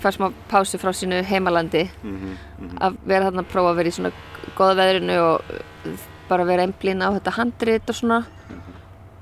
fær 0.00 0.16
smá 0.16 0.26
pási 0.48 0.80
frá 0.80 0.92
sínu 0.96 1.20
heimalandi 1.28 1.84
mhm, 2.02 2.36
mhm. 2.58 2.78
að 2.80 2.98
vera 3.04 3.28
þarna 3.28 3.44
að 3.44 3.52
prófa 3.52 3.72
að 3.72 3.80
vera 3.80 3.92
í 3.92 3.96
svona 3.98 4.12
góða 4.56 4.78
veðrinu 4.80 5.18
og 5.26 6.04
bara 6.30 6.46
vera 6.48 6.64
einblín 6.66 7.04
á 7.04 7.08
þetta 7.16 7.36
handrit 7.36 7.90
og 7.90 7.98
svona 7.98 8.20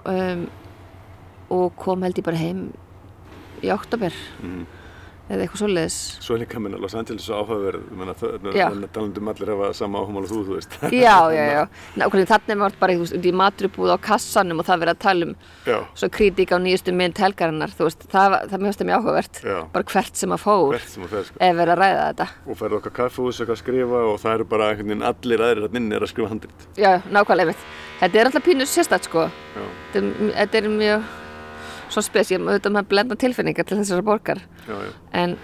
um, 0.05 0.45
og 1.49 1.73
kom 1.81 2.05
held 2.05 2.20
ég 2.20 2.27
bara 2.27 2.40
heim 2.40 2.69
í 3.65 3.73
oktober 3.74 4.15
Mhm. 4.43 4.66
Eða 5.29 5.45
eitthvað 5.45 5.61
svoleiðis 5.63 5.97
Svo 6.25 6.35
er 6.37 6.43
líka 6.43 6.61
minna 6.63 6.79
Los 6.81 6.95
Angeles 6.99 7.25
svo 7.29 7.39
áhugaverð, 7.43 8.55
Já. 8.57 8.67
er 8.73 8.89
talandum 8.95 9.29
allir 9.33 9.51
hafa 9.53 9.71
sama 9.77 10.01
áhumál 10.03 10.25
og 10.25 10.31
þú, 10.33 10.41
þú 10.49 10.55
veist. 10.57 10.77
já, 11.05 11.17
já, 11.37 11.45
já, 11.53 11.63
nákvæmlega 12.01 12.31
þannig 12.33 12.59
var 12.63 12.77
bara 12.81 12.97
þú 12.97 13.03
veist, 13.05 13.17
út 13.19 13.29
í 13.29 13.33
maturubúð 13.43 13.93
á 13.93 13.97
kassanum 14.09 14.63
og 14.63 14.69
það 14.69 14.81
verið 14.85 14.95
að 14.97 15.03
tala 15.05 15.29
um 15.29 15.35
Já, 15.69 15.79
svo 16.01 16.09
kritík 16.17 16.55
á 16.55 16.59
nýjustu 16.65 16.95
mynd 16.97 17.21
helgarinnar 17.21 17.75
þú 17.77 17.89
veist, 17.91 18.07
það, 18.13 18.39
það 18.53 18.65
mjög 18.65 18.77
stæmi 18.79 18.97
áhugavert 18.97 19.43
Já. 19.45 19.59
bara 19.77 19.91
hvert 19.93 20.17
sem 20.17 20.35
að 20.37 20.43
fór 20.47 20.79
sem 20.89 21.05
að 21.05 21.13
fer, 21.17 21.29
sko. 21.29 21.37
ef 21.45 21.57
verið 21.61 21.75
að 21.77 21.83
ræða 21.85 22.09
þetta 22.09 22.29
Og 22.49 22.61
færðu 22.63 22.81
okkar 22.81 22.97
kaffehús 23.03 23.41
eitthvað 23.43 23.57
að 23.59 23.63
skrifa 23.63 24.03
og 24.09 24.19
það 24.25 24.35
eru 24.39 24.49
bara 24.57 24.71
allir 24.73 25.45
aðrir 25.49 25.69
að 25.69 25.79
inni 25.83 25.99
er 25.99 26.07
að 26.09 26.13
skrifa 26.15 26.33
handrit. 26.33 26.67
já, 26.79 26.93
nákvæmlega 27.13 27.55
þetta 28.01 28.21
er 28.23 28.31
alltaf 28.31 28.45
pínu 28.49 28.67
sérstætt 28.69 29.09
sko 29.11 29.29
Já, 31.89 31.94
svo 31.97 32.02
spesjum, 32.05 32.47
auðvitað 32.48 32.74
með 32.77 32.89
blenda 32.93 33.16
tilfinningar 33.19 33.65
til 33.69 33.78
þessara 33.81 34.05
borgar 34.05 34.43
já, 34.69 34.74
já, 34.77 34.93
en 35.23 35.36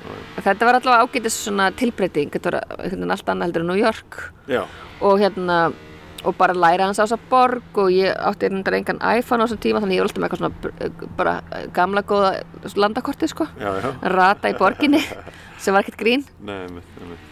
þetta 0.45 0.67
var 0.69 0.79
allavega 0.81 1.07
ágætis 1.09 1.41
svona 1.47 1.71
tilbreyting 1.77 2.31
þetta 2.37 2.53
var 2.53 2.79
veginn 2.85 3.11
allt 3.17 3.29
annað 3.33 3.49
heldur 3.49 3.65
en 3.65 3.71
New 3.73 3.81
York 3.81 4.21
já, 4.53 4.63
og 5.01 5.19
hérna 5.25 5.59
og 6.25 6.33
bara 6.41 6.55
læra 6.57 6.87
hans 6.89 6.97
á 6.97 7.05
þessa 7.05 7.19
borg 7.29 7.77
og 7.83 7.91
ég 7.93 8.15
átti 8.17 8.49
reyndar 8.49 8.77
engan 8.79 9.01
iPhone 9.19 9.45
á 9.45 9.47
þessum 9.49 9.61
tíma 9.61 9.83
þannig 9.85 9.99
ég 9.99 10.05
var 10.05 10.09
alltaf 10.09 10.23
með 10.23 10.29
eitthvað 10.29 10.41
svona 10.41 10.55
br- 10.63 11.11
bara 11.19 11.35
gamla 11.77 12.03
góða 12.09 12.31
landakortið 12.81 13.29
sko 13.35 13.45
já, 13.61 13.71
já. 13.85 13.91
rata 14.15 14.49
í 14.49 14.57
borginni 14.57 15.03
sem 15.63 15.75
var 15.77 15.85
ekkert 15.85 16.01
grín 16.01 16.25
Nei, 16.41 16.63
einmitt, 16.65 16.89
einmitt. 17.03 17.29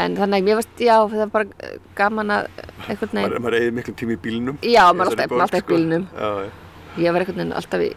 en 0.00 0.16
þannig 0.16 0.40
að 0.40 0.48
mér 0.48 0.58
veist, 0.62 0.72
já, 0.80 0.96
það 1.12 1.20
var 1.26 1.32
bara 1.36 1.60
eh, 1.68 1.76
gaman 2.00 2.32
að 2.38 2.48
Maður, 2.82 3.12
veginn, 3.12 3.42
maður 3.44 3.58
eigið 3.60 3.76
miklu 3.76 3.94
tíma 4.00 4.16
í 4.16 4.20
bílnum. 4.24 4.56
já, 4.64 4.82
maður 4.96 5.12
alltaf, 5.12 5.28
borg, 5.30 5.44
alltaf 5.44 5.60
í 5.60 5.64
sko. 5.66 5.74
bílnum 5.76 6.08
Já, 6.16 6.30
já. 6.40 6.48
ég 7.04 7.12
var 7.14 7.22
einhvern 7.26 7.38
veginn 7.42 7.54
alltaf 7.60 7.84
í 7.84 7.92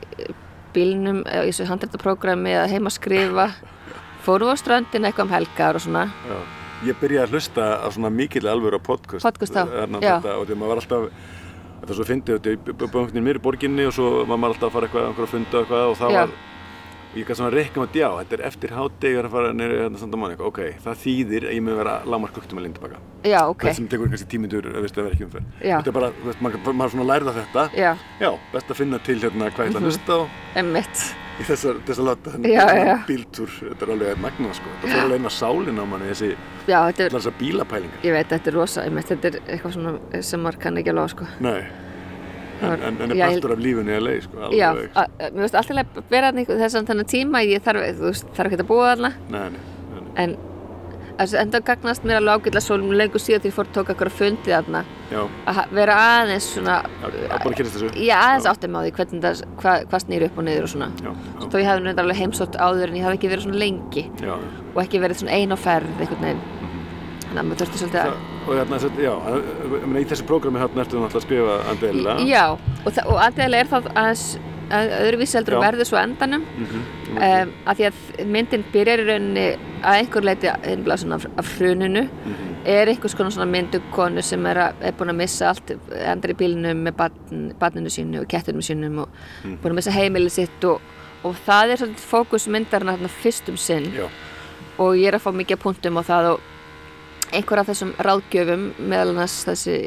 bílnum 0.75 1.23
eða 1.23 1.47
í 1.47 1.53
þessu 1.53 1.69
handrættaprógrami 1.71 2.53
eða 2.55 2.67
heima 2.73 2.91
að 2.91 2.97
skrifa 2.99 3.47
fóru 4.25 4.51
á 4.51 4.55
ströndin 4.59 5.07
eitthvað 5.07 5.27
um 5.29 5.33
helgar 5.35 5.79
og 5.79 5.85
svona 5.85 6.05
Já. 6.27 6.37
Ég 6.85 6.97
byrjaði 6.99 7.23
að 7.23 7.33
hlusta 7.37 7.65
á 7.81 7.87
svona 7.89 8.11
mikill 8.11 8.45
alvöru 8.51 8.77
á 8.77 8.81
podcast. 8.83 9.23
Podcast 9.23 9.55
Þarna 9.55 10.01
já. 10.03 10.17
Þetta, 10.19 10.33
og 10.41 10.49
því 10.49 10.57
maður 10.59 10.73
var 10.73 10.81
alltaf, 10.81 11.05
þetta 11.79 11.93
er 11.93 11.97
svo 11.99 12.07
fyndið, 12.09 12.41
þetta 12.49 12.83
er 12.85 12.91
böngnir 12.93 13.23
mér 13.25 13.39
í 13.39 13.43
borginni 13.45 13.85
og 13.87 13.95
svo 13.95 14.09
var 14.27 14.41
maður 14.41 14.57
alltaf 14.57 14.67
að 14.67 14.75
fara 14.75 14.89
eitthvað, 14.89 15.23
að 15.23 15.31
funda 15.31 15.61
eitthvað 15.61 15.85
og 15.93 15.95
það 16.01 16.13
Já. 16.13 16.19
var, 16.19 16.35
og 17.15 17.21
ég 17.21 17.27
gæti 17.29 17.37
svona 17.39 17.47
að 17.47 17.55
reikna 17.55 17.83
með 17.85 17.93
já, 17.95 18.07
þetta 18.19 18.35
er 18.35 18.41
eftir 18.49 18.71
hátdegar 18.75 19.27
að 19.29 19.31
fara 19.35 19.51
neyri 19.55 19.75
hérna 19.79 19.99
Santa 20.01 20.17
Monica, 20.19 20.43
ok, 20.43 20.57
það 20.83 20.97
þýðir 21.05 21.45
að 21.47 21.53
ég 21.55 21.61
með 21.63 21.77
vera 21.79 21.93
lámar 22.11 22.33
klukkutum 22.35 22.59
að 22.59 22.65
linda 22.65 22.81
baka. 22.83 22.99
Já, 23.23 23.37
ok. 23.47 23.63
það 23.63 23.77
sem 23.77 23.87
tekur 23.93 24.11
kannski 24.11 24.27
tímindur 24.33 24.67
að 24.67 24.81
að 24.99 25.07
vera 25.07 25.15
ekki 25.15 25.27
umferð 25.29 25.45
Já. 25.63 25.77
þetta 25.77 25.91
er 25.93 25.95
bara, 25.95 26.09
veist, 26.25 26.41
maður, 26.43 26.73
maður 26.75 26.91
svona 26.97 27.07
lærða 27.13 27.35
þetta. 27.37 27.63
Já, 27.79 27.91
já, 28.19 28.31
best 28.51 28.73
að 28.75 28.81
finna 28.81 28.99
til 29.07 29.15
hérna 29.23 29.47
hvað 29.55 29.63
ég 29.63 29.71
ætla 29.71 29.79
að 29.79 29.87
hlusta 29.87 30.19
á. 30.19 30.21
Emmitt. 30.59 31.05
í 31.35 31.43
þessar, 31.47 31.79
þessar 31.87 32.05
láta 32.09 32.35
Já, 32.51 32.65
já. 32.75 32.95
bíltúr, 33.07 33.55
þetta 33.63 33.87
er 33.87 33.95
alveg 33.95 34.21
magna 34.23 34.53
sko, 34.59 34.75
þetta 34.83 34.91
fór 34.91 35.05
alveg 35.05 35.19
inn 35.19 35.31
á 35.31 35.33
sálinn 35.39 35.79
á 35.79 35.85
manni 35.87 36.11
þessi, 36.11 36.29
er, 36.67 36.75
allar 36.75 37.15
þessar 37.15 37.39
bílapælingar. 37.39 38.03
Ég 38.03 38.15
veit, 38.15 38.29
þetta 38.31 38.51
er 38.51 38.59
rosa, 38.59 38.85
en, 42.61 42.81
en, 42.89 42.97
en 43.01 43.11
er 43.11 43.21
partur 43.25 43.55
af 43.55 43.59
lífunni 43.65 43.95
að 43.97 44.03
leið 44.07 44.25
sko, 44.27 44.49
Já, 44.55 44.67
að, 44.71 44.97
að- 45.03 45.31
mér 45.35 45.45
finnst 45.45 45.55
alltaf 45.61 45.79
að 45.83 46.03
vera 46.15 46.31
þessan 46.47 46.89
þennan 46.89 47.09
tíma, 47.11 47.43
ég 47.45 47.63
þarf, 47.65 47.87
veist, 48.01 48.27
þarf 48.37 48.51
ekki 48.51 48.61
að 48.63 48.69
búa 48.71 48.91
þarna, 48.93 49.13
nei, 49.29 49.49
nei, 49.49 49.63
nei, 49.95 50.11
en 50.25 50.37
enda 51.39 51.61
gagnast 51.63 52.03
mér 52.03 52.17
alveg 52.19 52.41
ágætlega 52.41 52.63
svo 52.65 52.77
lengur 52.77 53.21
síðan 53.23 53.43
því 53.43 53.49
ég 53.51 53.55
fór 53.55 53.69
að 53.69 53.75
tóka 53.77 53.93
eitthvað 53.93 54.15
fundi 54.17 54.51
þarna, 54.51 54.81
já, 55.11 55.21
að 55.51 55.61
vera 55.77 55.95
aðeins 56.09 56.49
svona, 56.55 56.75
já, 56.99 57.07
að 57.07 57.45
aðeins 58.17 58.49
átti 58.51 58.71
með 58.71 58.79
á 58.79 58.83
því 58.85 58.93
hvað, 59.61 59.85
hvað 59.91 60.03
snýr 60.05 60.27
upp 60.27 60.37
og 60.41 60.47
niður 60.49 60.67
og 60.67 60.73
svona. 60.73 60.89
Þó 61.45 61.57
ég 61.61 61.69
nefndar 61.85 62.03
alveg 62.05 62.19
heimsótt 62.19 62.59
áður 62.59 62.91
en 62.91 62.99
ég 62.99 63.07
hafði 63.07 63.19
ekki 63.21 63.31
verið 63.31 63.47
svona 63.47 63.63
lengi 63.63 64.05
já, 64.19 64.35
og 64.75 64.79
ekki 64.83 65.03
verið 65.05 65.21
svona 65.23 65.39
ein 65.39 65.55
á 65.55 65.57
ferð 65.59 66.03
einhvern 66.03 66.25
veginn. 66.27 66.64
Þannig 67.25 67.39
að 67.41 67.47
maður 67.49 67.61
þurfti 67.61 67.81
svolítið 67.81 68.01
að... 68.01 68.17
Og 68.45 68.51
hérna, 68.59 68.79
já, 69.01 69.13
ég 69.75 69.85
meina 69.89 70.01
í 70.03 70.09
þessu 70.09 70.25
prógrami 70.29 70.59
hérna 70.61 70.83
ertu 70.85 70.99
náttúrulega 71.01 71.21
að 71.21 71.25
skrifa 71.25 71.55
Andela 71.71 72.17
Já, 72.29 72.43
og, 72.53 72.99
og 73.05 73.17
aðeins 73.25 73.57
er 73.61 73.71
það 73.71 73.87
aðeins 73.95 74.25
að 74.75 74.91
öðruvísi 74.97 75.37
heldur 75.37 75.53
Já. 75.53 75.57
og 75.59 75.63
verður 75.65 75.85
svo 75.89 75.97
endanum. 76.01 76.45
Mhm, 76.57 76.85
um, 77.15 77.49
að 77.69 77.77
því 77.79 77.85
að 77.85 77.97
myndin 78.33 78.63
byrjar 78.73 79.01
í 79.03 79.05
rauninni 79.09 79.43
að 79.85 79.97
einhver 79.99 80.25
leiti 80.25 80.49
einblá 80.71 80.95
svona 80.97 81.19
af, 81.19 81.27
af 81.37 81.51
hruninu. 81.59 82.01
Mhm, 82.25 82.55
er 82.73 82.89
einhvers 82.89 83.13
konar 83.17 83.35
svona 83.35 83.45
myndu 83.51 83.81
konu 83.93 84.23
sem 84.25 84.45
er, 84.49 84.57
að, 84.63 84.81
er 84.89 84.95
búin 84.97 85.13
að 85.13 85.19
missa 85.19 85.51
allt 85.51 85.75
endar 86.01 86.33
í 86.33 86.37
bílnum 86.39 86.81
með 86.87 86.97
barn, 86.97 87.43
barninu 87.61 87.93
sínu 87.93 88.23
og 88.23 88.27
kettunum 88.33 88.65
sínum 88.65 89.03
og 89.05 89.09
Mhm. 89.43 89.59
búin 89.61 89.75
að 89.75 89.79
missa 89.83 89.93
heimilið 89.93 90.33
sitt 90.39 90.65
og, 90.65 90.81
og 91.23 91.37
það 91.45 91.69
er 91.75 91.83
svolítið 91.83 92.09
fókus 92.09 92.47
myndarinn 92.49 92.89
þarna 92.95 93.13
fyrstum 93.21 93.57
sinn. 93.61 93.91
Já, 93.93 94.09
og 94.79 94.97
ég 94.97 95.07
er 95.13 95.19
að 95.19 95.27
fá 95.27 95.31
mikið 95.31 95.61
punktum 95.61 96.01
á 96.01 96.03
það 96.09 96.31
og 96.33 96.39
einhver 97.37 97.61
af 97.61 97.69
þessum 97.69 97.93
ráðgjöfum 98.05 98.65
meðal 98.79 99.13
annars 99.13 99.37
þessi 99.47 99.77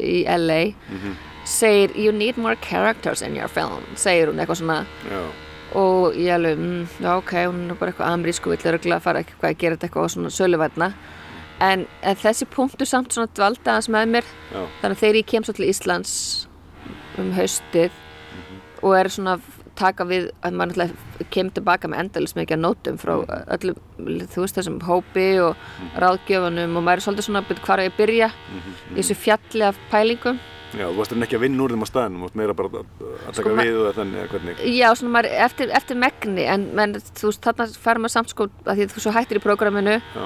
í 0.00 0.22
LA 0.28 0.60
mhm, 0.72 1.16
segir 1.48 1.94
you 1.98 2.12
need 2.12 2.38
more 2.40 2.56
characters 2.56 3.22
in 3.22 3.36
your 3.36 3.50
film 3.52 3.84
segir 4.00 4.30
hún 4.30 4.40
eitthvað 4.40 4.62
svona. 4.62 4.78
Já, 5.10 5.24
og 5.74 6.14
ég 6.16 6.30
alveg, 6.34 6.58
mm, 6.58 6.86
já 7.02 7.10
ok, 7.16 7.34
hún 7.50 7.70
er 7.70 7.78
bara 7.80 7.92
eitthvað 7.92 8.14
amerísku 8.14 8.52
vill 8.52 8.72
örgulega 8.72 9.00
að 9.00 9.06
fara 9.08 9.24
eitthvað 9.24 9.50
að 9.50 9.60
gera 9.62 9.78
eitthvað 9.80 10.08
svona 10.14 10.32
söluvætna 10.32 10.92
en, 11.64 11.84
en 12.02 12.16
þessi 12.22 12.48
punktur 12.50 12.88
samt 12.88 13.14
svona 13.14 13.30
dvalda 13.34 13.76
hans 13.76 13.90
með 13.92 14.16
mér. 14.16 14.30
Já, 14.52 14.62
þannig 14.80 14.96
að 14.96 15.02
þegar 15.02 15.20
ég 15.20 15.28
kem 15.32 15.46
svo 15.46 15.56
til 15.56 15.68
Íslands 15.68 16.14
um 17.18 17.30
haustið 17.34 18.00
og 18.84 18.96
er 18.98 19.10
svona 19.12 19.38
taka 19.78 20.06
við 20.08 20.30
að 20.40 20.56
maður 20.58 20.80
náttúrulega 20.80 21.28
kem 21.34 21.50
tilbaka 21.54 21.90
með 21.90 22.02
endalist 22.04 22.38
mikið 22.38 22.56
að 22.56 22.64
nótum 22.64 22.98
frá 23.02 23.14
öllum, 23.56 23.78
þú 24.32 24.44
veist 24.44 24.58
þessum 24.58 24.80
hópi 24.86 25.28
og 25.42 25.68
ráðgjöfunum 26.02 26.78
og 26.78 26.86
maður 26.86 27.02
er 27.02 27.06
svolítið 27.06 27.28
svona 27.28 27.44
að 27.44 27.52
byrja 27.52 27.66
hvar 27.68 27.82
á 27.82 27.84
ég 27.84 27.94
að 27.94 28.00
byrja? 28.02 28.28
Í 28.94 28.98
þessu 29.00 29.16
fjalli 29.24 29.66
af 29.68 29.80
pælingum. 29.92 30.42
Já, 30.74 30.88
þú 30.88 30.96
varst 30.98 31.12
en 31.14 31.22
ekki 31.22 31.36
að 31.38 31.44
vinna 31.44 31.62
úr 31.62 31.74
þeim 31.74 31.84
á 31.86 31.88
staðinum, 31.88 32.18
þú 32.18 32.26
varst 32.26 32.38
meira 32.40 32.54
bara 32.58 32.70
að, 32.80 32.86
að 33.04 33.36
taka 33.36 33.42
Sko, 33.44 33.52
við 33.60 33.76
og 33.78 33.92
þannig 33.94 34.22
að 34.24 34.32
hvernig, 34.32 34.62
Já, 34.74 34.86
svona 34.98 35.12
maður 35.14 35.28
eftir, 35.44 35.70
eftir 35.78 36.00
megni 36.02 36.46
en, 36.50 36.64
menn, 36.74 36.96
þú 37.14 37.30
veist, 37.30 37.42
þarna 37.46 37.66
fer 37.84 38.00
maður 38.02 38.14
samt 38.16 38.32
sko 38.34 38.48
að 38.64 38.80
því 38.80 38.86
að 38.88 38.94
þú 38.96 39.04
svo 39.04 39.12
hættir 39.14 39.38
í 39.38 39.44
prógraminu 39.44 39.94
já, 40.00 40.24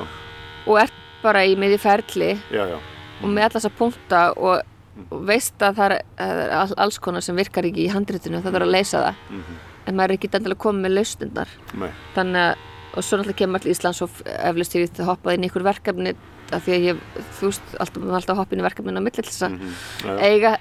og 0.64 0.80
ert 0.80 1.02
bara 1.20 1.44
í 1.44 1.52
miði 1.60 1.76
ferli 1.82 2.30
já, 2.48 2.62
já, 2.64 2.78
og 2.78 3.28
með 3.28 3.44
alltaf 3.44 3.58
þessa 3.58 3.74
punkta 3.76 4.22
og, 4.40 4.72
og 5.10 5.26
veist 5.28 5.62
að 5.62 5.76
það 5.78 5.92
er, 5.92 6.72
alls 6.76 6.98
konar 6.98 7.20
sem 7.22 7.36
virkar 7.36 7.64
ekki 7.68 7.84
í 7.86 7.92
handritinu 7.92 8.40
það 8.42 8.52
þarf 8.56 8.66
að 8.68 8.74
leysa 8.74 9.02
það. 9.04 9.14
Mhm, 9.30 9.58
en 9.86 9.96
maður 9.96 10.10
er 10.10 10.16
ekki 10.18 10.30
endilega 10.36 10.62
komið 10.64 10.82
með 10.86 10.94
lausnindar 10.98 11.48
nei, 11.74 11.90
þannig 12.14 12.42
að 12.48 12.66
og 12.98 13.04
svo 13.04 13.18
náttúrulega 13.18 13.38
kemur 13.38 13.60
allir 13.60 13.74
Íslands 13.76 14.00
og 14.02 14.10
eflust 14.26 14.74
ég 14.74 14.86
við 14.88 15.04
hoppað 15.06 15.34
inn 15.36 15.44
í 15.44 15.48
ykkur 15.50 15.62
verkefni 15.62 16.12
af 16.56 16.64
því 16.64 16.72
að 16.74 16.86
ég, 16.88 17.00
þú 17.38 17.46
veist, 17.50 17.62
alltaf, 17.78 18.02
alltaf 18.18 18.36
hoppið 18.40 18.56
inn 18.56 18.62
í 18.62 18.66
verkefnin 18.66 18.98
á 18.98 19.02
milli 19.04 19.22
til 19.22 19.28
þess 19.28 19.42
að 19.44 19.52
mhm, 19.52 19.74
já, 20.02 20.08
já, 20.08 20.18
eiga 20.24 20.52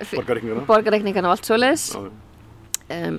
borgarreikningana, 0.67 1.29
og 1.31 1.37
allt 1.37 1.47
svoleiðis. 1.47 1.85
Já, 1.95 3.07
um, 3.07 3.17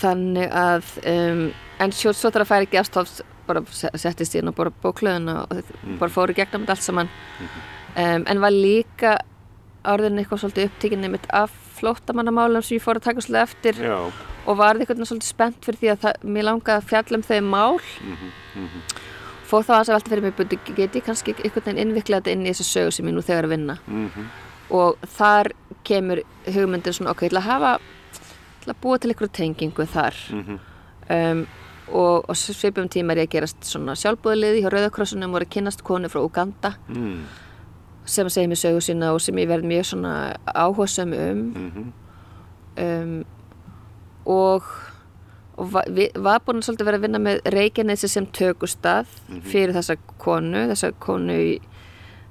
þannig 0.00 0.52
að 0.56 0.92
um, 1.10 1.42
en 1.82 1.92
svo, 1.96 2.12
svo 2.16 2.30
þarf 2.30 2.46
að 2.46 2.50
færa 2.52 2.66
ekki 2.68 2.80
afstáfs 2.80 3.20
bara 3.50 3.62
se- 3.74 3.90
settist 3.98 4.36
ég 4.38 4.44
inn 4.44 4.52
og 4.52 4.56
bara 4.56 4.70
bóklöðuna 4.82 5.34
og 5.42 5.56
Mhm. 5.82 5.98
bara 5.98 6.10
fóru 6.14 6.34
gegnum 6.34 6.62
þetta 6.64 6.76
allt 6.76 6.86
saman. 6.86 7.08
Um, 7.96 8.24
en 8.26 8.40
var 8.40 8.50
líka 8.54 9.18
orðin 9.88 10.20
eitthvað 10.20 10.42
svolítið 10.44 10.68
upptíkinni 10.68 11.10
mitt 11.12 11.28
af 11.36 11.52
flóttamannamálum 11.80 12.64
sem 12.64 12.76
ég 12.78 12.84
fór 12.84 13.00
að 13.00 13.06
taka 13.08 13.24
svolítið 13.24 13.42
eftir 13.42 13.80
já, 13.86 13.96
og 14.46 14.58
var 14.60 14.80
eitthvað 14.80 15.04
svolítið 15.08 15.30
spennt 15.30 15.64
fyrir 15.64 15.80
því 15.80 15.92
að 15.92 16.02
það, 16.04 16.26
mér 16.36 16.48
langaði 16.48 16.76
að 16.76 16.90
fjalla 16.90 17.18
um 17.18 17.26
þau 17.28 17.40
mál. 17.46 17.80
Mhm, 18.00 18.32
mhm, 18.64 18.82
fór 19.50 19.64
þá 19.66 19.72
aðeins 19.74 19.90
að 19.90 19.96
velta 19.96 20.12
fyrir 20.12 20.26
mig 20.26 20.36
bundi, 20.38 20.58
get 20.76 20.98
ég 20.98 21.06
kannski 21.06 21.34
einhvern 21.34 21.64
veginn 21.64 21.82
innviklað 21.84 22.22
þetta 22.22 22.34
inn 22.36 22.44
í 22.46 22.52
þessu 22.52 22.68
sögu 22.68 22.92
sem 22.94 23.08
ég 23.10 23.16
nú 23.16 23.24
þegar 23.24 23.48
að 23.48 23.54
vinna? 23.56 23.78
Mhm, 23.86 24.28
og 24.70 25.08
þar 25.18 25.52
kemur 25.84 26.22
hugmyndin 26.46 26.94
svona 26.94 27.14
ok, 27.14 27.24
ég 27.26 27.32
ætla 27.32 27.40
að 27.40 27.50
hafa 27.50 27.72
ætla 28.60 28.74
að 28.74 28.82
búa 28.82 28.98
til 29.00 29.10
einhverju 29.10 29.32
tengingu 29.32 29.86
þar. 29.86 30.14
Mhm, 30.30 30.60
um, 31.10 31.46
og, 31.90 32.28
og 32.28 32.36
svipum 32.36 32.88
tíma 32.88 33.14
er 33.14 33.24
ég 33.24 33.30
að 33.30 33.34
gerast 33.34 33.66
svona 33.66 33.96
sjálfbúðliði 33.98 34.62
hjá 34.62 34.70
Rauðakrossunum 34.70 35.32
og 35.32 35.40
er 35.40 35.46
að 35.46 35.54
kynnast 35.56 35.82
konu 35.86 36.10
frá 36.12 36.20
Uganda 36.22 36.74
mhm, 36.88 37.24
sem 38.10 38.28
segir 38.32 38.50
mér 38.50 38.60
sögu 38.60 38.80
sína 38.84 39.12
og 39.14 39.20
sem 39.24 39.36
ég 39.40 39.48
verð 39.50 39.64
mjög 39.70 39.88
svona 39.92 40.14
áhugasum 40.54 41.12
um, 41.16 41.44
mhm, 41.54 41.92
um 42.84 43.24
og, 44.30 44.62
og 45.56 45.72
va, 45.72 45.82
vi, 45.88 46.08
var 46.20 46.42
búin 46.46 46.60
að 46.62 46.84
vera 46.86 47.00
að 47.00 47.06
vinna 47.08 47.20
með 47.22 47.40
Reykjanesi 47.54 48.08
sem 48.10 48.26
tökustað 48.36 49.08
fyrir 49.48 49.74
þessa 49.76 49.96
konu, 50.20 50.66
þessa 50.70 50.92
konu 51.02 51.32
í, 51.34 51.54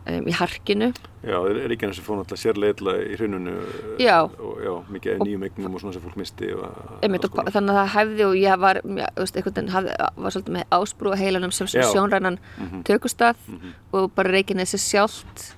um, 0.07 0.27
í 0.30 0.35
harkinu 0.38 0.91
já, 1.26 1.35
og 1.35 2.06
fór 2.06 2.22
náttúrulega 2.22 2.39
sérleitla 2.39 2.95
í 3.03 3.18
hrununu 3.19 3.56
Já. 3.99 4.22
og 4.23 4.61
já, 4.64 4.72
mikið 4.95 5.15
af 5.18 5.26
nýjum 5.26 5.45
eignum 5.49 5.76
og 5.76 5.84
svona 5.84 5.97
sem 5.97 6.06
fólk 6.06 6.18
misti 6.22 6.53
og 6.56 6.97
Einmitt, 7.03 7.27
og, 7.27 7.41
þannig 7.51 7.76
að 7.76 7.80
það 7.81 7.93
hefði 7.97 8.27
og 8.30 8.35
ég 8.39 8.60
var, 8.64 8.81
veginn 8.85 9.73
hafði, 9.76 9.95
var 10.15 10.35
svolítið 10.35 10.56
með 10.56 10.68
ásbrú 10.80 11.15
heilanum 11.19 11.51
sem, 11.51 11.68
sem 11.68 11.84
sjónrænan 11.89 12.39
Mhm. 12.57 12.84
tökustað 12.88 13.35
Mhm. 13.47 13.73
og 13.93 14.11
bara 14.15 14.31
Reykjanesi 14.31 14.77
sjálft. 14.77 15.56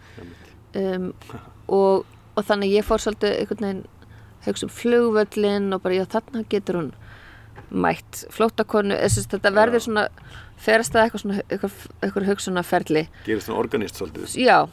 Um, 0.80 1.12
og, 1.68 2.06
og 2.36 2.46
þannig 2.48 2.72
að 2.72 2.78
ég 2.78 2.88
fór 2.88 3.04
svolítið 3.04 3.38
einhvern 3.40 3.68
veginn 3.68 3.84
hugsa 4.46 4.68
um 4.68 4.74
flugvöllin 4.74 5.74
og 5.76 5.84
bara 5.84 6.00
já 6.00 6.06
þarna 6.16 6.46
getur 6.50 6.80
hún 6.80 6.92
mætt 7.72 8.26
að 8.28 9.18
þetta 9.32 9.52
verður 9.56 9.86
svona 9.86 10.06
ferast 10.62 10.94
það 10.94 11.06
eitthvað 11.06 11.24
svona 11.24 11.42
eitthvað, 11.48 11.76
eitthvað 12.02 12.30
hugsunarferli. 12.30 13.04
Gerist 13.26 13.48
svona 13.48 13.62
organist 13.62 14.00
svolítið? 14.00 14.36
Já. 14.42 14.68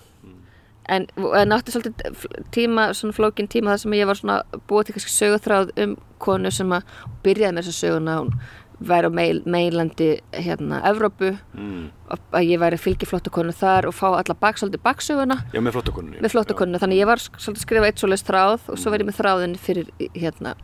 En, 0.88 1.04
en 1.36 1.52
átti 1.52 1.74
svolítið 1.74 2.24
tíma 2.54 2.88
svona 2.96 3.16
flókin 3.16 3.48
tíma 3.50 3.74
þar 3.74 3.82
sem 3.84 3.96
ég 3.98 4.08
var 4.08 4.18
svona 4.18 4.38
búið 4.70 4.88
til 4.88 4.96
kannski 4.96 5.14
söguþráð 5.14 5.72
um 5.84 5.96
konu 6.22 6.52
sem 6.54 6.72
að 6.72 6.94
byrjaði 7.26 7.56
með 7.56 7.68
þessa 7.68 7.86
söguna. 7.86 8.16
Hún 8.22 8.32
væri 8.78 9.10
á 9.10 9.12
meil, 9.12 9.40
meilandi 9.46 10.08
hérna 10.30 10.80
Evrópu 10.86 11.32
mm. 11.34 11.86
að 12.30 12.46
ég 12.46 12.60
væri 12.62 12.78
fylgiflóttu 12.78 13.32
konu 13.34 13.52
þar 13.56 13.88
og 13.90 13.96
fá 13.96 14.06
alla 14.12 14.36
bak, 14.38 14.58
svolítið 14.60 14.84
baksöguna. 14.84 15.38
Já, 15.52 15.60
með 15.64 15.78
flottakonunni 15.78 16.22
með 16.22 16.34
flóttakonuna, 16.34 16.80
þannig 16.82 17.00
ég 17.02 17.10
var 17.10 17.22
svolítið 17.22 17.56
að 17.56 17.64
skrifa 17.64 17.88
eitt 17.88 18.02
svoleiðis 18.02 18.26
þráð 18.28 18.68
og 18.70 18.78
svo 18.78 18.92
verið 18.94 19.10
með 19.10 19.18
þráðin 19.18 19.56
fyrir 19.62 19.90
hérna 20.14 20.54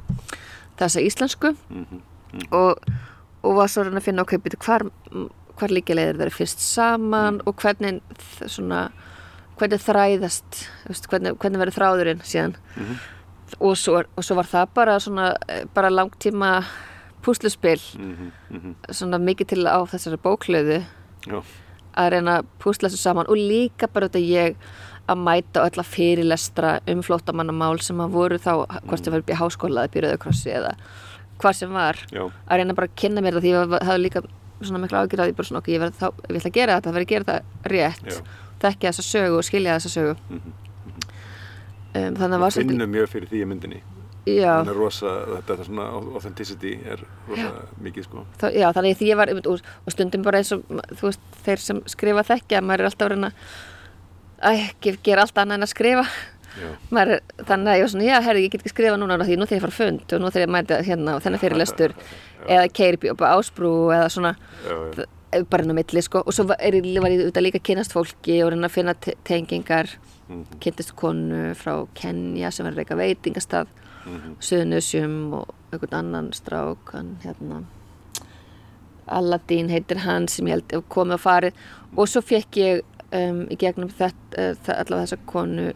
þessa 0.79 1.03
íslensku. 1.03 1.55
Mhm, 1.71 2.05
og, 2.55 2.87
og 3.43 3.59
var 3.59 3.73
svo 3.73 3.83
að 3.83 3.91
reyna 3.91 4.03
að 4.03 4.07
finna 4.09 4.27
ok, 4.27 4.37
byrju, 4.45 4.63
hvar, 4.63 4.87
hvar 5.59 5.75
líka 5.75 5.99
leiðir 5.99 6.21
þeirra 6.21 6.39
fyrst 6.39 6.63
saman 6.63 7.43
og 7.49 7.59
hvernig 7.63 8.01
svona, 8.47 8.87
hvernig 9.59 9.83
þræðast 9.83 10.65
veist, 10.87 11.11
hvernig, 11.11 11.35
hvernig 11.43 11.63
verður 11.63 11.81
þráðurinn 11.81 12.25
síðan. 12.27 12.57
Mhm. 12.79 13.03
og, 13.59 13.77
svo, 13.79 14.01
og 14.03 14.25
svo 14.25 14.35
var 14.39 14.49
það 14.51 14.75
bara 14.75 14.99
svona, 15.03 15.29
eh, 15.49 15.67
bara 15.75 15.91
langtíma 15.91 16.57
púsluspil 17.25 17.81
mhm, 17.99 18.31
mhm, 18.51 18.75
svona 18.93 19.21
mikið 19.23 19.53
til 19.55 19.65
á 19.67 19.79
þessari 19.91 20.21
bóklöðu 20.25 20.81
já, 21.27 21.39
að 21.95 22.11
reyna 22.17 22.39
að 22.41 22.51
púsla 22.63 22.91
þessu 22.91 23.03
saman 23.03 23.31
og 23.31 23.41
líka 23.41 23.89
bara 23.91 24.09
þetta 24.11 24.25
ég 24.25 24.57
að 25.09 25.21
mæta 25.21 25.65
öll 25.67 25.81
að 25.83 25.91
fyrirlestra 25.93 26.79
um 26.89 27.03
flóttamannamál 27.05 27.77
sem 27.85 27.99
að 28.01 28.15
voru 28.15 28.39
þá 28.41 28.53
hvort 28.87 29.05
sem 29.05 29.13
var 29.13 29.25
upp 29.25 29.33
í 29.35 29.37
háskóla 29.41 29.85
eða 29.89 30.07
Rauðakrossi 30.07 30.55
eða 30.55 30.73
hvað 31.43 31.59
sem 31.59 31.75
var 31.75 31.99
já, 32.09 32.25
að 32.25 32.61
reyna 32.61 32.77
bara 32.79 32.89
að 32.89 32.97
kynna 33.03 33.25
mér 33.25 33.37
það 33.37 33.45
því 33.45 33.53
ég 33.53 33.69
var- 33.75 33.85
hafði 33.85 34.05
líka 34.07 34.25
svona 34.65 34.81
mikla 34.81 35.03
ágjur 35.05 35.21
að 35.21 35.31
ég 35.31 35.37
bara 35.37 35.49
svona 35.49 35.61
okkur, 35.61 35.75
ég, 35.75 35.81
verð 35.83 35.97
þá, 35.99 36.07
ég 36.31 36.39
ætla 36.39 36.51
að 36.51 36.57
gera 36.57 36.77
þetta, 36.77 36.89
það 36.89 36.95
verði 36.97 37.07
að 37.07 37.13
gera 37.13 37.25
þetta 37.25 37.73
rétt. 37.75 38.21
Þekkja 38.65 38.91
þessa 38.91 39.05
sögu 39.05 39.39
og 39.41 39.45
skilja 39.45 39.75
þessa 39.77 39.91
sögu. 39.93 40.15
Mhm. 40.31 40.53
um, 41.95 42.15
þannig 42.19 42.37
að 42.37 42.41
var 42.45 42.55
við 42.55 42.71
finnum 42.71 42.91
mjög 42.95 43.11
fyrir 43.13 43.29
því 43.31 43.43
í 43.43 43.49
myndinni 43.51 43.81
Já. 44.25 44.55
Hún 44.63 44.71
er 44.73 44.79
rosa, 44.79 45.11
þetta, 45.29 45.43
þetta 45.55 45.65
svona 45.69 45.87
authenticity 46.17 46.71
er 46.89 47.03
rosa 47.29 47.51
mikið 47.85 48.07
sko. 48.07 48.23
þá, 48.41 48.47
já, 48.57 48.69
þannig 48.73 48.97
því 48.97 49.09
ég 49.11 49.19
var 49.21 49.33
úr 49.37 49.61
og 49.61 49.93
stundum 49.93 50.23
bara 50.25 50.39
eins 50.41 50.53
og 50.57 50.63
þú 50.97 51.03
veist, 51.11 51.21
þeir 51.45 51.61
sem 51.61 51.83
skrifa 51.93 52.23
þekkja 52.25 52.63
maður 52.65 52.81
er 52.81 52.89
alltaf 52.89 53.07
að 53.09 53.13
reyna 53.13 53.31
að 54.45 54.63
ekki 54.69 54.95
gera 55.05 55.27
allt 55.27 55.39
annað 55.43 55.59
en 55.61 55.67
að 55.67 55.73
skrifa. 55.75 56.07
Já, 56.55 56.69
maður 56.95 57.13
er, 57.17 57.21
þannig 57.49 57.69
að 57.73 57.77
ég 57.81 57.85
var 57.85 57.93
svona, 57.93 58.05
já, 58.07 58.17
herri, 58.29 58.43
ég 58.47 58.53
get 58.55 58.63
ekki 58.63 58.73
skrifa 58.73 58.97
núna 59.01 59.17
því 59.27 59.37
nú 59.41 59.47
þegar 59.51 59.59
ég 59.59 59.65
fara 59.67 59.77
fund 59.81 60.13
og 60.15 60.21
nú 60.23 60.31
þegar 60.31 60.47
ég 60.47 60.53
mæta 60.55 60.79
hérna 60.87 61.17
á 61.17 61.23
þennan 61.25 61.43
fyrirlestur 61.43 61.95
eða 62.55 62.69
keiri 62.79 63.11
upp 63.11 63.25
á 63.27 63.35
ásbrú 63.35 63.73
eða 63.91 64.09
svona 64.15 64.35
já, 64.65 64.75
já, 65.03 65.45
bara 65.51 65.65
inn 65.67 65.75
á 65.75 65.79
milli 65.81 66.03
sko. 66.07 66.23
Og 66.25 66.33
svo 66.37 66.47
er, 66.55 66.77
var 67.03 67.11
ég 67.11 67.27
líka 67.43 67.59
að 67.59 67.67
kynast 67.67 67.93
fólki 67.97 68.39
og 68.47 68.53
reyna 68.55 68.71
að 68.71 68.77
finna 68.81 68.95
te- 68.95 69.19
tengingar 69.27 69.91
Mhm. 70.25 70.57
kynntist 70.57 70.95
konu 70.97 71.51
frá 71.53 71.83
Kenya 71.93 72.49
sem 72.51 72.65
er 72.65 72.73
að 72.73 72.79
reyka 72.81 72.95
veitingastað 74.05 74.15
Mhm. 74.25 74.37
Suðnusjum 74.41 75.35
og 75.35 75.55
einhvern 75.73 75.95
annan 75.99 76.33
strák 76.33 76.93
hann 76.93 77.17
hérna 77.25 77.65
Aladdin 79.07 79.69
heitir 79.69 79.99
hann 79.99 80.29
sem 80.29 80.47
ég 80.47 80.51
held 80.51 80.89
komið 80.89 81.15
og 81.15 81.21
farið 81.21 81.53
og 81.97 82.09
svo 82.09 82.21
fekk 82.25 82.57
ég 82.57 82.83
um, 83.13 83.47
í 83.51 83.57
gegnum 83.57 83.89
þetta 83.89 84.51
uh, 84.53 84.79
allavega 84.79 85.07
þessa 85.07 85.19
konu 85.27 85.73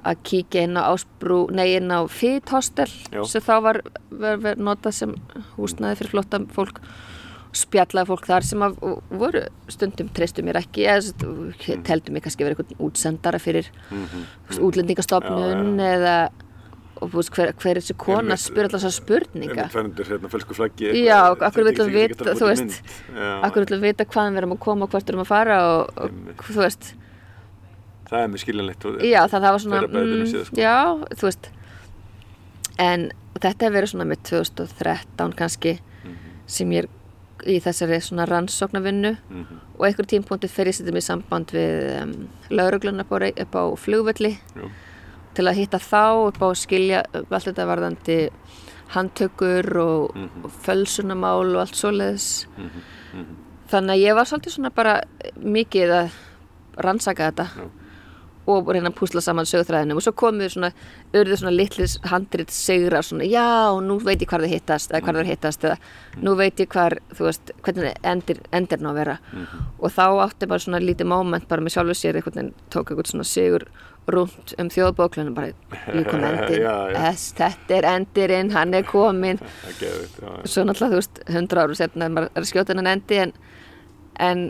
að 0.00 0.20
kíkja 0.24 0.62
inn 0.64 0.78
á 0.80 0.88
Ásbrú, 0.88 1.50
nei 1.52 1.76
inn 1.76 1.90
á 1.92 2.08
Fit 2.08 2.48
Hostel 2.48 2.88
Já. 3.12 3.24
sem 3.28 3.42
þá 3.42 3.60
var, 3.60 3.80
var, 4.10 4.38
var 4.40 4.56
notað 4.56 4.96
sem 4.96 5.14
húsnaði 5.58 6.00
fyrir 6.00 6.10
flotta 6.14 6.40
fólk 6.54 6.80
spjallaði 7.52 8.06
fólk 8.06 8.28
þar 8.30 8.46
sem 8.46 8.62
að 8.62 8.78
voru 9.10 9.42
stundum 9.68 10.08
treystu 10.14 10.44
mér 10.46 10.60
ekki 10.62 10.86
eða 10.86 11.12
mm. 11.26 11.82
teldu 11.84 12.14
mig 12.14 12.22
kannski 12.22 12.46
verið 12.46 12.62
einhvern 12.62 12.86
útsendara 12.86 13.40
fyrir 13.42 13.68
mm. 13.90 14.22
útlendingastofnun 14.62 15.82
eða 15.82 16.14
og 17.00 17.10
þú 17.10 17.16
veist, 17.20 17.30
hver, 17.34 17.52
hver 17.56 17.70
er 17.76 17.80
þessi 17.80 17.96
kona? 17.96 18.20
Einmitt, 18.20 18.42
spyr 18.44 18.66
alltaf 18.68 18.80
þessar 18.82 18.96
spurninga 18.96 19.50
Einmitt 19.56 19.72
fennundir 19.74 20.04
hérna 20.10 20.28
flaggi 20.30 20.90
Já, 21.04 21.18
eitthvað, 21.30 21.46
akkur 21.48 21.60
er 21.66 21.72
ekki- 21.72 21.94
vita, 21.94 22.34
þú 22.36 22.48
veist, 22.50 22.80
Akkur 23.42 23.64
viljum 23.64 23.80
vita 23.86 24.04
hvaðan 24.04 24.34
við 24.34 24.42
erum 24.42 24.52
að 24.56 24.60
koma 24.66 24.84
og 24.84 24.90
hvert 24.90 25.04
við 25.06 25.14
erum 25.14 25.24
að 25.24 25.30
fara 25.30 25.56
og, 25.78 25.88
og 25.96 26.44
þú 26.50 26.60
veist, 26.64 26.94
Það 28.10 28.22
er 28.24 28.28
mjög 28.28 28.42
skiljanlegt 28.44 28.84
og- 28.90 29.00
já 29.06 29.20
það, 29.30 29.40
það 29.40 29.50
var 29.54 29.58
svona, 29.64 29.80
bræðinu 29.86 30.26
séð, 30.30 30.44
sko. 30.46 30.56
já, 30.56 30.76
þú 31.14 31.26
veist, 31.30 31.50
en 32.78 33.10
þetta 33.40 33.66
hefur 33.66 33.76
verið 33.78 33.92
svona 33.94 34.06
með 34.10 34.22
2013 34.30 35.32
kannski 35.38 35.78
Mhm. 36.04 36.16
sem 36.46 36.70
ég 36.70 36.78
er 36.84 36.88
í 37.46 37.60
þessari 37.62 38.00
svona 38.04 38.26
rannsóknarvinnu. 38.28 39.16
Mhm. 39.30 39.60
og 39.80 39.86
einhver 39.86 40.04
tímpunkti 40.06 40.48
fer 40.50 40.66
ég 40.66 40.74
setjum 40.76 40.96
í 40.98 41.02
samband 41.02 41.46
við 41.56 42.02
um, 42.02 42.28
lauruglun 42.50 43.00
upp, 43.00 43.08
á 43.08 43.16
rey- 43.18 43.40
upp 43.40 43.52
á 43.56 43.62
flugvelli. 43.78 44.38
Já. 44.54 44.68
Til 45.34 45.44
að 45.46 45.54
hitta 45.60 45.78
þá 45.78 46.26
upp 46.28 46.38
á 46.42 46.46
að 46.50 46.56
skilja 46.64 47.02
allt 47.14 47.44
þetta 47.48 47.66
varðandi 47.70 48.18
handtökur 48.94 49.76
og, 49.78 50.14
Mhm. 50.16 50.44
og 50.44 50.50
fölsunamál 50.64 51.54
og 51.54 51.60
allt 51.60 51.74
svoleiðis 51.76 52.46
Mhm. 52.56 52.70
Mhm. 53.14 53.36
þannig 53.70 53.90
að 53.94 54.02
ég 54.08 54.14
var 54.14 54.24
svolítið 54.24 54.50
svona 54.56 54.74
bara 54.74 55.00
mikið 55.38 55.90
að 55.90 56.10
rannsaka 56.76 57.30
þetta 57.32 57.46
Já. 57.56 57.70
og 58.48 58.66
reyna 58.68 58.90
að 58.90 58.94
púsla 58.96 59.20
saman 59.22 59.44
sögþræðinum 59.44 59.96
og 59.96 60.02
svo 60.02 60.12
komum 60.12 60.40
við 60.40 60.50
svona, 60.56 60.72
urðu 61.14 61.36
svona 61.38 61.54
litlis 61.56 61.98
handrit 62.02 62.48
sigrar 62.50 63.02
svona, 63.04 63.22
já, 63.30 63.70
nú 63.80 64.00
veit 64.02 64.18
ég 64.20 64.26
hvar 64.28 64.40
þið 64.40 64.48
hittast 64.54 64.90
eða 64.90 65.02
hvar 65.02 65.14
þið 65.14 65.26
hittast 65.26 65.60
eða 65.62 65.76
nú 66.16 66.34
veit 66.36 66.56
ég 66.56 66.66
hvar, 66.68 66.98
þú 67.14 67.24
veist, 67.26 67.50
hvernig 67.62 67.94
endir, 68.02 68.38
endir 68.52 68.78
ná 68.80 68.90
að 68.90 68.94
vera 68.94 69.18
Mhm. 69.32 69.46
og 69.80 69.90
þá 69.92 70.26
átti 70.26 70.48
bara 70.48 70.58
svona 70.58 70.80
lítið 70.80 71.06
moment 71.06 71.46
bara 71.48 71.60
með 71.62 71.74
sjálfu 71.76 71.94
sér 71.94 72.14
einhvern 72.16 72.34
veginn 72.34 72.54
tók 72.70 72.90
einhvern 72.90 73.06
svona 73.06 73.24
sigur 73.24 73.62
rúnt 74.14 74.54
um 74.60 74.70
þjóðbóklunum 74.72 75.36
bara, 75.36 75.52
ég 75.94 76.08
kom 76.08 76.24
endir 76.26 76.64
þetta 77.40 77.76
er 77.78 77.88
endirinn, 77.94 78.52
hann 78.54 78.74
er 78.76 78.86
já. 79.80 80.32
svo 80.44 80.66
náttúrulega, 80.66 80.92
þú 80.94 81.00
veist, 81.00 81.22
hundra 81.34 81.66
árum 81.66 81.78
setna 81.78 82.08
er 82.08 82.16
maður 82.16 82.40
að 82.42 82.48
skjóta 82.52 82.74
hennan 82.74 82.92
endi 82.94 83.20
en, 83.24 83.34
en 84.20 84.46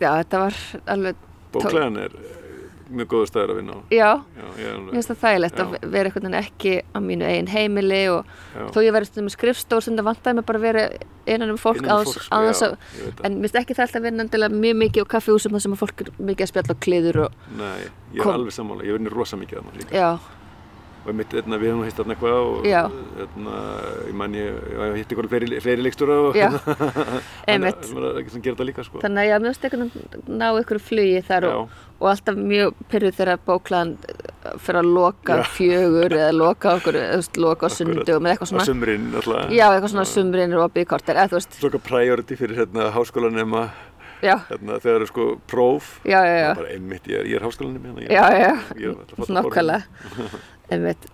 já, 0.00 0.10
þetta 0.10 0.44
var 0.46 0.60
alveg, 0.96 1.26
Bóklegan 1.50 1.98
er 1.98 2.14
mjög 2.90 3.08
góður 3.12 3.30
staður 3.30 3.52
að 3.54 3.60
vinna 3.60 3.76
á 3.76 3.80
já 3.94 4.08
Já, 4.40 4.46
ég 4.60 4.88
finnst 4.90 5.12
það 5.12 5.20
þægilegt 5.24 5.60
Já. 5.60 5.62
að 5.64 5.90
vera 5.94 6.10
einhvern 6.10 6.26
veginn 6.26 6.38
ekki 6.40 6.72
á 6.90 6.98
mínu 7.06 7.28
eigin 7.28 7.50
heimili 7.54 8.00
og 8.12 8.32
Já. 8.54 8.64
þó 8.74 8.78
ég 8.84 8.96
verið 8.96 9.10
stundum 9.12 9.34
skrifstór 9.34 9.86
sem 9.86 10.00
það 10.00 10.08
vantaði 10.10 10.40
mig 10.40 10.48
bara 10.50 10.60
að 10.60 10.66
vera 10.68 10.84
innan 11.30 11.54
um 11.54 11.60
fólk 11.60 11.84
um 11.84 11.92
á 11.92 11.96
sko, 12.02 12.16
þess 12.16 12.26
já, 12.26 12.34
að 12.34 12.48
ég 12.50 13.14
það. 13.14 13.24
en 13.28 13.38
mér 13.38 13.46
finnst 13.46 13.60
ekki 13.62 13.78
það 13.78 13.86
alltaf 13.86 14.06
vinna 14.08 14.26
endilega 14.26 14.60
mjög 14.66 14.82
mikið 14.82 15.06
á 15.06 15.12
kaffihúsum 15.14 15.54
þar 15.56 15.64
sem 15.66 15.76
að 15.78 15.82
fólk 15.84 16.04
er 16.06 16.12
mikið 16.18 16.46
að 16.46 16.52
spjalla 16.54 16.74
á 16.74 16.82
kliður 16.86 17.22
og 17.26 17.40
Nei, 17.60 17.80
ég 17.80 18.20
er 18.20 18.26
Kom. 18.26 18.34
alveg 18.34 18.56
sammála, 18.58 18.86
ég 18.88 18.98
vinni 18.98 19.14
rosa 19.14 19.38
mikið 19.40 19.60
þarna 19.60 19.78
líka 19.78 19.94
já, 20.00 20.10
og 21.00 21.14
mitt, 21.16 21.32
hérna, 21.32 21.56
við 21.60 21.70
hefum 21.72 21.84
hitt 21.88 21.96
þarna 21.96 22.14
eitthvað 22.14 22.34
og 22.44 22.66
Já. 22.68 22.80
hérna, 23.16 23.60
ég 24.04 24.16
man 24.20 24.34
ég, 24.36 24.58
ég 24.76 24.98
hitt 25.00 25.12
eitthvað 25.14 25.30
fleiri, 25.32 25.60
fleiri 25.64 25.84
leikstjóra 25.86 26.16
og 26.26 26.36
Já, 26.36 26.48
Þannig 27.48 27.70
að 27.70 27.94
maður 27.94 28.08
er 28.10 28.18
ekki 28.20 28.34
sem 28.34 28.44
þetta 28.44 28.66
líka 28.68 28.84
sko 28.84 29.00
þannig 29.04 29.22
að 29.22 29.30
já, 29.30 29.36
mér 29.40 29.54
finnst 29.54 29.64
einhvern 29.68 29.86
veginn 29.94 30.36
ná 30.42 30.46
ykkur 30.60 30.82
flugi 30.90 31.22
þar 31.30 31.48
og, 31.54 31.78
og 32.00 32.06
alltaf 32.08 32.38
mjög 32.40 32.74
pyrruð 32.88 33.16
þegar 33.18 33.40
bóklaðan 33.44 33.90
fyrir 34.64 34.78
að 34.80 34.88
loka 34.96 35.36
Já. 35.36 35.42
fjögur 35.52 36.14
eða 36.16 36.30
loka 36.32 36.72
okkur, 36.78 36.96
eða 36.96 37.12
þú 37.12 37.20
veist, 37.20 37.36
loka 37.44 37.68
á 37.68 37.70
sundugum 37.76 38.26
eða 38.26 38.32
eitthvað 38.32 38.48
á 38.48 38.52
svona. 38.54 38.66
sumrin 38.70 39.06
alltaf 39.20 39.52
já, 39.52 39.66
eitthvað 39.68 39.92
svona 39.92 40.06
sumrin 40.08 40.54
er 40.56 40.62
opið 40.64 40.86
í 40.86 40.88
korter 40.94 41.20
eða 41.20 41.28
þú 41.34 41.38
veist, 41.40 41.58
Svona 41.60 41.82
priority 41.90 42.38
fyrir 42.40 42.56
hérna 42.62 42.88
háskólanema. 42.96 43.64
Já, 44.24 44.34
hérna 44.48 44.78
þegar 44.80 44.96
það 44.96 45.02
er 45.04 45.06
sko 45.12 45.26
próf. 45.48 45.90
Já, 46.04 46.18
já, 46.24 46.34
já. 46.40 46.50
bara 46.56 46.72
einmitt, 46.74 47.06
ég 47.08 47.20
er, 47.20 47.28
er 47.36 47.44
háskólanemi 47.44 47.92
hérna, 47.92 48.08
Já, 48.08 48.24
já, 48.36 48.94
falla 49.16 49.40
nákvæmlega. 49.40 49.82
einmitt. 50.72 51.06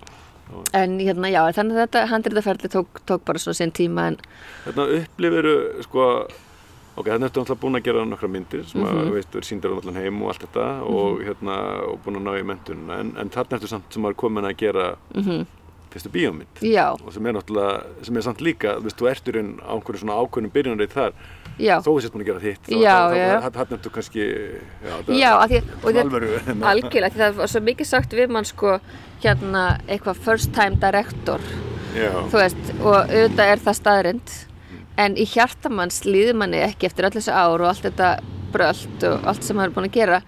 En 0.79 0.99
hérna, 1.03 1.27
já, 1.35 1.43
þannig 1.59 1.75
að 1.75 1.83
þetta 1.83 2.01
handritaferli 2.13 2.69
tók, 2.71 3.01
tók 3.07 3.25
bara 3.27 3.43
svona 3.43 3.59
sinn 3.59 3.73
tíma 3.75 4.05
en 4.13 4.19
Hérna 4.65 4.85
upplifiru 5.01 5.55
sko 5.83 6.05
ok, 6.97 7.07
þannig 7.07 7.29
ertu 7.29 7.43
alltaf 7.43 7.61
búin 7.61 7.77
að 7.79 7.85
gera 7.91 8.05
nokkra 8.09 8.29
myndir 8.33 8.65
sem 8.67 8.81
að, 8.83 8.95
Mhm. 9.03 9.13
veist, 9.13 9.35
er 9.37 9.41
síndir 9.47 9.71
á 9.73 9.77
allan 9.81 9.95
heim 10.01 10.23
og 10.23 10.29
allt 10.33 10.47
þetta 10.47 10.67
og 10.87 11.21
hérna, 11.27 11.59
og 11.91 12.01
búin 12.05 12.17
að 12.17 12.27
ná 12.27 12.33
í 12.41 12.45
mentununa 12.45 13.01
en, 13.01 13.13
en 13.19 13.29
þarna 13.31 13.59
ertu 13.61 13.69
samt 13.69 13.93
sem 13.93 14.03
að 14.03 14.15
komin 14.17 14.45
að 14.45 14.57
gera 14.57 14.97
mm 15.15 15.47
fyrstu 15.97 16.11
bíómynd. 16.13 16.61
Já, 16.61 16.93
og 16.93 17.13
sem 17.15 17.25
er 17.27 17.33
náttúrulega, 17.33 18.05
sem 18.05 18.17
er 18.17 18.21
samt 18.27 18.41
líka 18.45 18.75
þú 18.77 18.83
veist, 18.85 18.99
þú 19.01 19.07
ertur 19.09 19.37
inn 19.41 19.53
á 19.65 19.73
einhverju 19.73 20.01
svona 20.03 20.17
ákveðnum 20.21 20.53
byrjunarreit 20.53 20.93
þar, 20.93 21.13
já, 21.59 21.79
þó 21.81 21.89
þú 21.89 22.01
sést 22.03 22.13
búin 22.13 22.25
að 22.25 22.27
gera 22.27 22.43
þitt 22.45 22.69
þarna 23.57 23.77
ertu 23.79 23.93
kannski 23.95 24.25
já, 24.85 25.31
alvöru 26.03 26.29
hérna. 26.45 26.67
algjörlega, 26.73 27.13
því 27.15 27.23
það 27.23 27.35
var 27.41 27.47
svo 27.55 27.61
mikið 27.71 27.87
sagt 27.87 28.13
við 28.19 28.29
mann 28.37 28.45
sko, 28.45 28.81
hérna, 29.25 29.63
eitthvað 29.89 30.21
first 30.27 30.53
time 30.53 30.77
director, 30.77 31.41
já, 31.97 32.11
þú 32.29 32.43
veist 32.43 32.75
og 32.83 32.99
auðvitað 33.07 33.53
er 33.55 33.65
það 33.65 33.79
staðrind 33.81 34.37
en 34.97 35.17
í 35.17 35.25
hjartamanns 35.29 36.03
líður 36.07 36.39
manni 36.41 36.63
ekki 36.65 36.87
eftir 36.89 37.05
öll 37.09 37.15
þessi 37.17 37.33
ár 37.35 37.61
og 37.61 37.69
allt 37.71 37.85
þetta 37.85 38.11
brölt 38.53 39.03
og 39.09 39.25
allt 39.29 39.43
sem 39.45 39.57
maður 39.59 39.71
er 39.73 39.75
búin 39.77 39.89
að 39.91 39.97
gera 39.99 40.21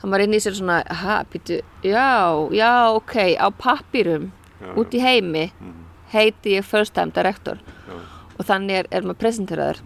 þá 0.00 0.04
maður 0.08 0.20
er 0.20 0.26
inn 0.28 0.36
í 0.38 0.40
sér 0.44 0.54
svona, 0.56 0.78
ha, 1.02 1.16
býtu 1.32 1.60
já, 1.84 2.08
já, 2.54 2.70
ok, 2.96 3.16
á 3.40 3.48
pappýrum 3.52 4.30
já, 4.60 4.74
út 4.76 4.94
í 4.94 5.00
heimi 5.04 5.50
Mhm. 5.60 5.80
heiti 6.14 6.54
ég 6.56 6.64
first 6.64 6.94
time 6.94 7.10
director. 7.10 7.58
Já, 7.88 7.94
og 8.38 8.44
þannig 8.46 8.76
er, 8.78 8.86
er 8.90 9.02
maður 9.02 9.18
presenteraður. 9.18 9.80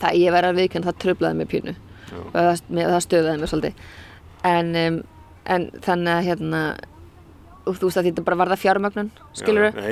Það 0.00 0.14
ég 0.16 0.32
verið 0.32 0.48
að 0.50 0.58
viðkjönd 0.60 0.84
það 0.88 0.98
tröflaði 1.02 1.36
mig 1.36 1.48
pínu. 1.48 1.74
Og 2.14 2.32
það, 2.32 2.62
það 2.72 3.02
stöðaði 3.04 3.40
mig 3.40 3.48
svolítið. 3.50 3.74
En, 4.44 4.70
um, 4.76 4.96
en 5.46 5.66
þannig 5.84 6.12
að 6.14 6.24
hérna 6.28 6.62
þú 7.64 7.88
veist 7.88 7.96
að 8.00 8.08
þetta 8.10 8.24
bara 8.26 8.36
varða 8.42 8.56
fjármögnun 8.60 9.10
skilur 9.32 9.70
það. 9.72 9.86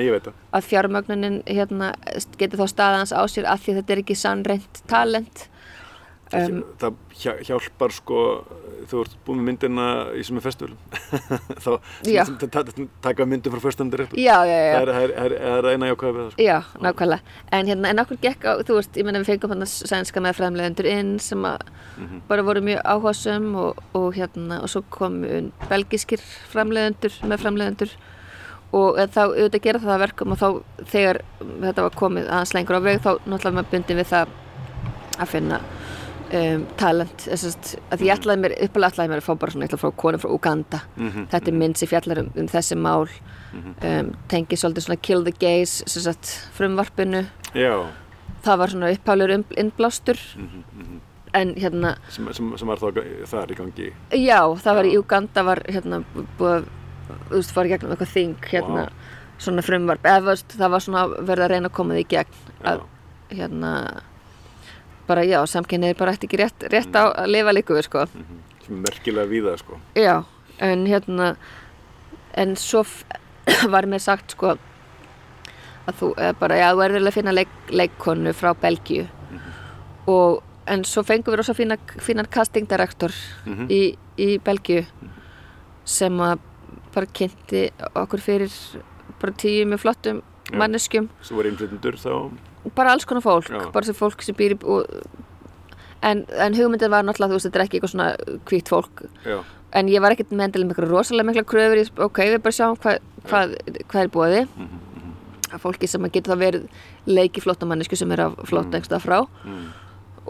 Að 0.52 0.66
fjármögnunin 0.68 1.38
hérna, 1.46 1.94
getur 2.38 2.60
þá 2.62 2.66
staðans 2.74 3.12
á 3.16 3.22
sér 3.32 3.48
af 3.48 3.62
því 3.64 3.72
að 3.72 3.78
þetta 3.80 3.92
er 3.96 4.02
ekki 4.04 4.16
sannreint 4.18 4.82
talent. 4.90 5.48
Um, 6.32 6.62
það 6.80 6.94
hjá- 7.20 7.40
hjálpar 7.44 7.92
sko 7.92 8.18
þú 8.90 9.02
ert 9.04 9.16
búin 9.26 9.40
með 9.40 9.48
myndina 9.50 9.86
í 10.18 10.22
sem 10.26 10.38
er 10.40 10.44
festival 10.44 10.74
þá 11.62 11.70
taka 13.02 13.26
myndin 13.28 13.52
frá 13.54 13.60
fyrstum 13.62 13.90
direktor 13.92 14.18
já, 14.18 14.36
já, 14.48 14.58
já, 14.66 14.72
það 14.78 14.92
er, 15.02 15.14
er, 15.24 15.34
er, 15.52 15.68
eina 15.72 15.90
jákvæða 15.90 16.12
við 16.16 16.22
það 16.22 16.32
sko. 16.34 16.46
Já, 16.46 16.58
nákvæmlega. 16.86 17.36
En 17.52 17.70
hérna, 17.70 17.90
en 17.92 18.02
okkur 18.04 18.20
gekk 18.22 18.46
á, 18.48 18.52
þú 18.66 18.78
veist, 18.78 18.96
ég 18.98 19.06
menna 19.08 19.22
við 19.22 19.32
fengum 19.32 19.54
hann 19.54 19.66
að 19.66 19.72
sænska 19.92 20.22
með 20.24 20.38
fremlegendur 20.40 20.88
inn 20.92 21.12
sem 21.22 21.44
að 21.48 21.68
Mhm. 21.92 22.22
bara 22.28 22.42
voru 22.42 22.62
mjög 22.64 22.80
áhugasum 22.88 23.54
og, 23.60 23.82
og 23.94 24.14
hérna, 24.16 24.62
og 24.62 24.70
svo 24.72 24.80
komu 24.90 25.52
belgiskir 25.68 26.22
fremlegendur 26.48 27.12
með 27.28 27.42
fremlegendur 27.44 27.90
og 28.72 28.96
þá 29.12 29.20
auðvitað 29.26 29.62
gera 29.66 29.78
það 29.82 29.92
að 29.92 30.02
verkum 30.06 30.32
og 30.32 30.38
þá 30.40 30.48
þegar 30.88 31.20
þetta 31.60 31.84
var 31.84 31.98
komið 32.00 32.30
aðeins 32.32 32.54
lengur 32.56 32.78
á 32.80 32.86
veg 32.86 33.02
þá 33.04 33.10
náttúrulega 33.28 33.56
maður 33.58 33.70
bundin 33.74 34.00
við 34.00 34.08
það 34.14 34.32
að 35.20 35.28
finna 35.34 35.60
um, 36.32 36.64
talent 36.80 37.24
þessast, 37.26 37.74
að 37.92 38.04
ég 38.06 38.16
ætlaði 38.16 38.42
mér, 38.42 38.54
uppalega 38.66 38.94
ætlaði 38.94 39.12
mér 39.12 39.22
að 39.22 39.26
fá 39.26 39.32
bara 39.42 39.54
svona, 39.54 39.66
ég 39.66 39.70
ætlaði 39.70 39.80
að 39.80 39.84
fá 39.84 40.02
konu 40.02 40.20
frá 40.22 40.32
Uganda. 40.32 40.80
Mhm, 40.96 41.28
þetta 41.32 41.50
er 41.52 41.56
mynd 41.60 41.80
sem 41.80 41.90
fjallar 41.90 42.20
um, 42.22 42.28
um 42.42 42.50
þessi 42.52 42.78
mál. 42.78 43.06
Um, 43.52 44.12
tengi 44.32 44.56
svolítið 44.56 44.86
svona 44.86 45.00
kill 45.04 45.24
the 45.26 45.34
gays 45.36 45.80
sem 45.86 46.04
sagt, 46.06 46.34
frumvarpinu. 46.56 47.24
Já. 47.58 47.74
Það 48.42 48.60
var 48.62 48.74
svona 48.74 48.92
upphálur 48.96 49.34
innblástur. 49.36 50.20
Mhm, 50.36 50.62
mhm. 50.76 51.00
en 51.34 51.54
hérna, 51.56 51.94
sem, 52.12 52.26
sem, 52.36 52.48
sem 52.60 52.68
var 52.68 52.76
þá 52.76 52.98
þar 53.24 53.52
í 53.52 53.54
gangi? 53.56 53.86
Já, 54.20 54.40
það 54.60 54.74
var 54.76 54.84
í 54.84 54.92
Já. 54.92 55.00
Uganda 55.00 55.44
var 55.48 55.62
hérna 55.64 56.02
búið 56.38 56.56
að, 56.58 56.66
þú 57.30 57.38
veist, 57.38 57.54
fara 57.56 57.68
í 57.68 57.72
gegnum 57.72 57.94
eitthvað 57.94 58.12
þing 58.12 58.48
hérna, 58.50 58.82
Vá. 58.84 59.38
svona 59.40 59.64
frumvarp. 59.64 60.04
Eða 60.04 60.36
það 60.52 60.74
var 60.74 60.84
svona 60.84 61.06
verið 61.08 61.44
að 61.46 61.54
reyna 61.54 61.70
að 61.70 61.76
koma 61.78 61.96
því 61.96 62.04
í 62.04 62.10
gegn 62.12 62.66
að 62.68 62.84
hérna 63.32 63.72
bara 65.12 65.24
já, 65.28 65.38
samkynniðir 65.54 65.98
bara 66.00 66.16
ætti 66.16 66.28
ekki 66.30 66.40
rétt, 66.42 66.66
rétt 66.72 66.96
á 66.96 67.04
að 67.12 67.30
lifa 67.36 67.54
líku 67.56 67.76
við 67.78 67.86
sko. 67.90 68.06
Sem 68.64 68.76
er 68.78 68.82
merkilega 68.88 69.30
víða 69.30 69.56
sko. 69.60 69.78
Já, 69.98 70.16
en 70.62 70.86
hérna 70.88 71.32
en 72.40 72.54
svo 72.56 72.84
var 73.74 73.86
mér 73.90 74.00
sagt 74.02 74.32
sko 74.36 74.54
að 75.82 75.96
þú 75.98 76.12
eða 76.14 76.36
bara, 76.38 76.56
já, 76.60 76.68
þú 76.76 76.84
erður 76.86 77.08
að 77.10 77.16
finna 77.16 77.32
leik, 77.34 77.52
leikkonu 77.74 78.32
frá 78.38 78.52
Belgíu. 78.62 79.08
Og 80.06 80.40
en 80.70 80.84
svo 80.86 81.02
fengum 81.06 81.32
við 81.34 81.40
rosa 81.40 81.54
fína, 81.58 81.76
fínan 81.98 82.28
castingdirektor 82.30 83.10
Mhm. 83.46 83.66
í, 83.70 83.96
í 84.18 84.38
Belgíu 84.38 84.84
sem 85.84 86.20
að 86.22 86.38
bara 86.94 87.06
kynnti 87.18 87.64
okkur 87.98 88.20
fyrir 88.22 88.52
bara 89.20 89.32
tíu 89.34 89.66
með 89.66 89.82
flottum 89.82 90.22
manneskjum. 90.54 91.08
Sem 91.22 91.36
var 91.36 91.48
innflytundur 91.50 91.98
þá 91.98 92.12
bara 92.76 92.92
alls 92.94 93.04
konar 93.08 93.22
fólk, 93.24 93.48
Já. 93.50 93.64
bara 93.74 93.84
sem 93.88 93.94
fólk 93.98 94.22
sem 94.22 94.36
býr 94.38 94.54
í 94.54 94.58
og, 94.64 94.86
en, 96.02 96.24
en 96.38 96.54
hugmyndin 96.58 96.90
var 96.92 97.04
náttúrulega 97.06 97.32
þú 97.34 97.38
veist, 97.38 97.48
þetta 97.48 97.60
er 97.60 97.64
ekki 97.66 97.78
eitthvað 97.80 97.92
svona 97.94 98.38
hvítt 98.50 98.70
fólk. 98.72 99.02
Já, 99.26 99.40
en 99.78 99.88
ég 99.88 100.02
var 100.04 100.14
ekkert 100.14 100.32
með 100.34 100.48
endilega 100.50 100.74
eitthvað 100.74 100.90
rosalega 100.92 101.28
mikla 101.30 101.44
kröfur 101.48 101.80
í, 101.82 101.84
ok, 102.06 102.22
við 102.34 102.40
bara 102.44 102.56
sjáum 102.58 102.78
hvað, 102.82 102.98
hvað, 103.28 103.54
hvað 103.88 104.02
er 104.06 104.12
búið 104.16 104.38
Mhm, 104.56 104.80
að 105.52 105.60
fólki 105.60 105.88
sem 105.88 106.04
að 106.06 106.12
getur 106.16 106.32
þá 106.34 106.38
verið 106.40 106.66
leiki 107.06 107.42
flottamannisku 107.44 107.96
sem 107.98 108.12
er 108.14 108.22
að 108.24 108.38
flotta 108.48 108.78
einhverstað 108.78 109.02
frá. 109.04 109.18
Mm, 109.44 109.66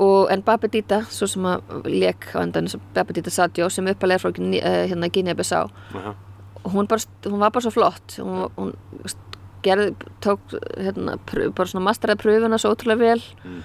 og 0.03 0.31
en 0.33 0.43
Babedita, 0.43 1.03
svo 1.13 1.29
sem 1.31 1.45
að 1.47 1.85
leik 1.87 2.27
á 2.35 2.43
endan, 2.43 2.67
Babedita 2.95 3.31
Sadio 3.31 3.69
sem 3.71 3.87
uppalega 3.93 4.19
er 4.19 4.25
frá 4.25 4.33
uh, 4.33 4.87
hérna 4.91 5.11
Guinea-Bissau 5.13 5.69
aha, 5.95 6.15
og 6.65 6.73
hún, 6.73 6.89
hún 6.89 7.39
var 7.39 7.51
bara 7.53 7.63
svo 7.63 7.71
flott. 7.75 8.17
Hún, 8.19 8.49
hún 8.57 8.73
gerði, 9.63 9.95
tók 10.25 10.41
hérna, 10.77 11.17
bara 11.29 11.69
svona 11.71 11.87
masteraði 11.87 12.23
pröfuna 12.25 12.59
svo 12.61 12.75
ótrúlega 12.75 12.99
vel. 12.99 13.23
Mhm, 13.45 13.63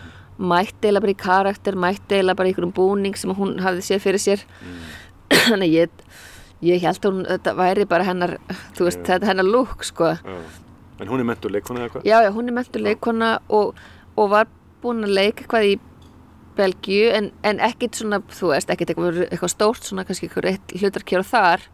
mætti 0.52 0.90
eila 0.92 1.02
bara 1.02 1.14
í 1.16 1.18
karakter, 1.18 1.76
mætti 1.76 2.20
eila 2.20 2.36
bara 2.38 2.50
í 2.50 2.54
einhverjum 2.54 2.74
búning 2.78 3.18
sem 3.18 3.34
hún 3.34 3.58
hafði 3.64 3.86
séð 3.88 4.04
fyrir 4.06 4.22
sér. 4.22 4.44
Þannig 5.30 5.68
að 5.68 5.78
ég 5.78 5.90
ég 6.68 6.82
held 6.82 7.04
að 7.06 7.12
hún, 7.12 7.26
þetta 7.30 7.54
væri 7.58 7.86
bara 7.90 8.06
hennar 8.08 8.38
þú 8.78 8.88
veist, 8.88 9.04
Já. 9.04 9.10
þetta 9.12 9.28
hennar 9.30 9.46
lúk 9.46 9.84
sko. 9.86 10.14
Já. 10.18 10.38
En 11.00 11.12
hún 11.12 11.22
er 11.22 11.28
mentur 11.30 11.52
leikona 11.54 11.84
eða 11.86 11.92
hvað? 11.94 12.08
já, 12.10 12.18
já, 12.26 12.32
hún 12.34 12.48
er 12.50 12.56
mentur 12.58 12.82
leikona 12.82 13.28
og, 13.54 13.76
og 14.18 14.30
var 14.32 14.48
búin 14.82 15.06
að 15.06 15.14
leika 15.14 15.44
eitthvað 15.44 15.68
í 15.70 15.76
Belgíu 16.58 17.12
en, 17.14 17.28
en 17.46 17.60
ekkit 17.62 18.00
svona, 18.00 18.18
þú 18.34 18.50
veist, 18.50 18.72
ekkit 18.74 18.90
eitthvað, 18.96 19.20
eitthvað 19.28 19.52
stórt 19.54 19.86
svona 19.86 20.06
kannski 20.08 20.26
eitthvað 20.26 20.48
eitt 20.56 20.74
hlutarkjör 20.80 21.26
þar. 21.30 21.68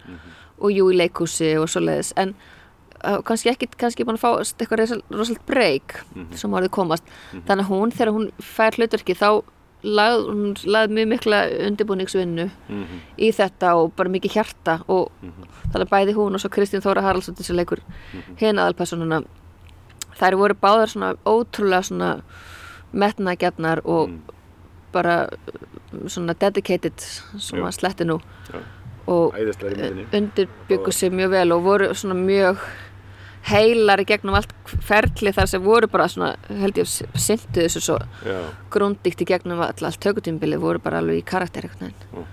Og 0.59 0.73
jú 0.75 0.89
í 0.91 0.97
leikhúsi 0.99 1.53
og 1.59 1.69
svoleiðis. 1.71 2.11
En 2.19 2.33
kannski 3.27 3.49
ekkit 3.51 3.75
kannski 3.79 4.05
búin 4.07 4.17
að 4.19 4.23
fá 4.23 4.29
eitthvað 4.39 4.79
rosalega 5.11 5.47
breyk 5.47 5.97
sem 6.39 6.53
orðið 6.55 6.71
komast. 6.75 7.03
Þannig 7.33 7.65
að 7.65 7.69
hún 7.73 7.91
þegar 7.91 8.13
hún 8.15 8.29
fær 8.39 8.77
hlutarki 8.79 9.15
þá 9.19 9.29
lagði 9.83 10.27
hún 10.29 10.53
lagði 10.71 10.95
mjög 10.95 11.07
mikla 11.11 11.39
undirbúningsvinnu 11.67 12.45
Mhm, 12.69 12.99
í 13.19 13.31
þetta 13.35 13.73
og 13.75 13.91
bara 13.97 14.09
mikið 14.09 14.31
hjarta 14.37 14.77
og 14.87 15.09
þannig 15.73 15.83
að 15.83 15.89
bæði 15.91 16.13
hún 16.15 16.33
og 16.37 16.39
svo 16.39 16.49
Kristín 16.49 16.79
Þóra 16.85 17.03
Haraldsdóttir 17.03 17.43
sem 17.43 17.55
leikur 17.59 17.81
hinn 18.39 18.59
aðalpersonuna 18.63 19.23
þær 20.15 20.37
voru 20.39 20.55
báðar 20.55 20.87
svona 20.93 21.15
ótrúlega 21.25 21.83
svona 21.83 22.13
metnaðgjarnar 22.93 23.81
og 23.83 24.13
bara 24.93 25.25
uh, 25.27 26.07
svona 26.07 26.35
dedicated 26.37 26.93
að 27.33 27.71
sletti 27.75 28.05
nú. 28.07 28.19
Og 29.09 29.33
æðislega 29.35 29.73
í 29.73 29.91
myndinni 29.97 30.19
undirbyggu 30.21 30.91
sig 30.95 31.11
mjög 31.11 31.33
vel 31.33 31.51
og 31.51 31.63
voru 31.65 31.89
svona 31.97 32.15
mjög 32.15 32.61
heilar 33.49 33.99
í 33.99 34.05
gegnum 34.07 34.37
allt 34.39 34.53
ferli 34.87 35.33
þar 35.35 35.49
sem 35.51 35.63
voru 35.63 35.87
bara 35.91 36.07
svona 36.11 36.35
held 36.61 36.77
ég 36.79 36.87
syndu 36.87 37.59
þessu 37.65 37.81
svo 37.83 37.97
já, 38.23 38.37
grundíkt 38.71 39.21
í 39.21 39.27
gegnum 39.27 39.59
all, 39.65 39.73
allt 39.83 39.99
tökutímbili 40.03 40.59
voru 40.61 40.79
bara 40.83 41.01
alveg 41.03 41.19
í 41.19 41.25
karakter 41.27 41.67
eitthvað 41.67 41.93
Ó, 42.15 42.23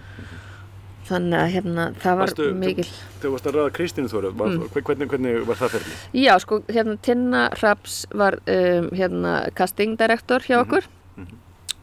þannig 1.10 1.40
að 1.42 1.48
hérna 1.56 1.84
það 1.98 2.18
var 2.20 2.28
Varstu- 2.30 2.50
mikil 2.54 2.86
þú 3.22 3.32
varst 3.34 3.46
að 3.50 3.56
ræða 3.58 3.72
Kristínu 3.78 4.10
Þóru 4.12 4.30
Mm. 4.30 4.68
hvernig, 4.84 5.08
hvernig 5.10 5.46
var 5.46 5.56
það 5.58 5.72
ferli? 5.74 5.96
Já, 6.14 6.38
sko, 6.38 6.60
hérna 6.68 6.96
Tinna 7.02 7.48
Raps 7.62 8.06
var 8.14 8.38
um, 8.46 8.90
hérna 8.94 9.32
casting 9.54 9.96
director 9.98 10.38
hjá 10.46 10.60
okkur. 10.62 10.86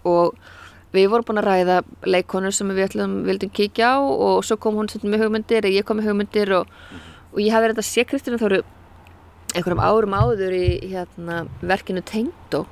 og 0.06 0.38
við 0.94 1.10
vorum 1.12 1.26
búin 1.28 1.42
að 1.44 1.50
ræða 1.52 1.82
leikonur 2.08 2.54
sem 2.56 2.70
við 2.72 2.86
ætlum, 2.88 3.18
vildum 3.28 3.50
kíkja 3.52 3.90
á 3.92 4.00
og 4.00 4.46
svo 4.48 4.56
kom 4.58 4.76
hún 4.80 4.88
með 5.04 5.26
hugmyndir 5.26 5.66
eða 5.68 5.76
ég 5.76 5.84
kom 5.86 5.98
með 6.00 6.08
hugmyndir 6.14 6.54
og, 6.62 6.68
og 7.34 7.40
ég 7.44 7.52
hafði 7.52 7.76
að 7.76 7.84
sé 7.84 8.06
Kristínu 8.08 8.40
Þóru 8.40 8.62
einhverjum 9.56 9.82
árum 9.84 10.16
áður 10.18 10.54
í 10.58 10.68
hérna, 10.92 11.46
verkinu 11.62 12.02
Tengdó 12.06 12.66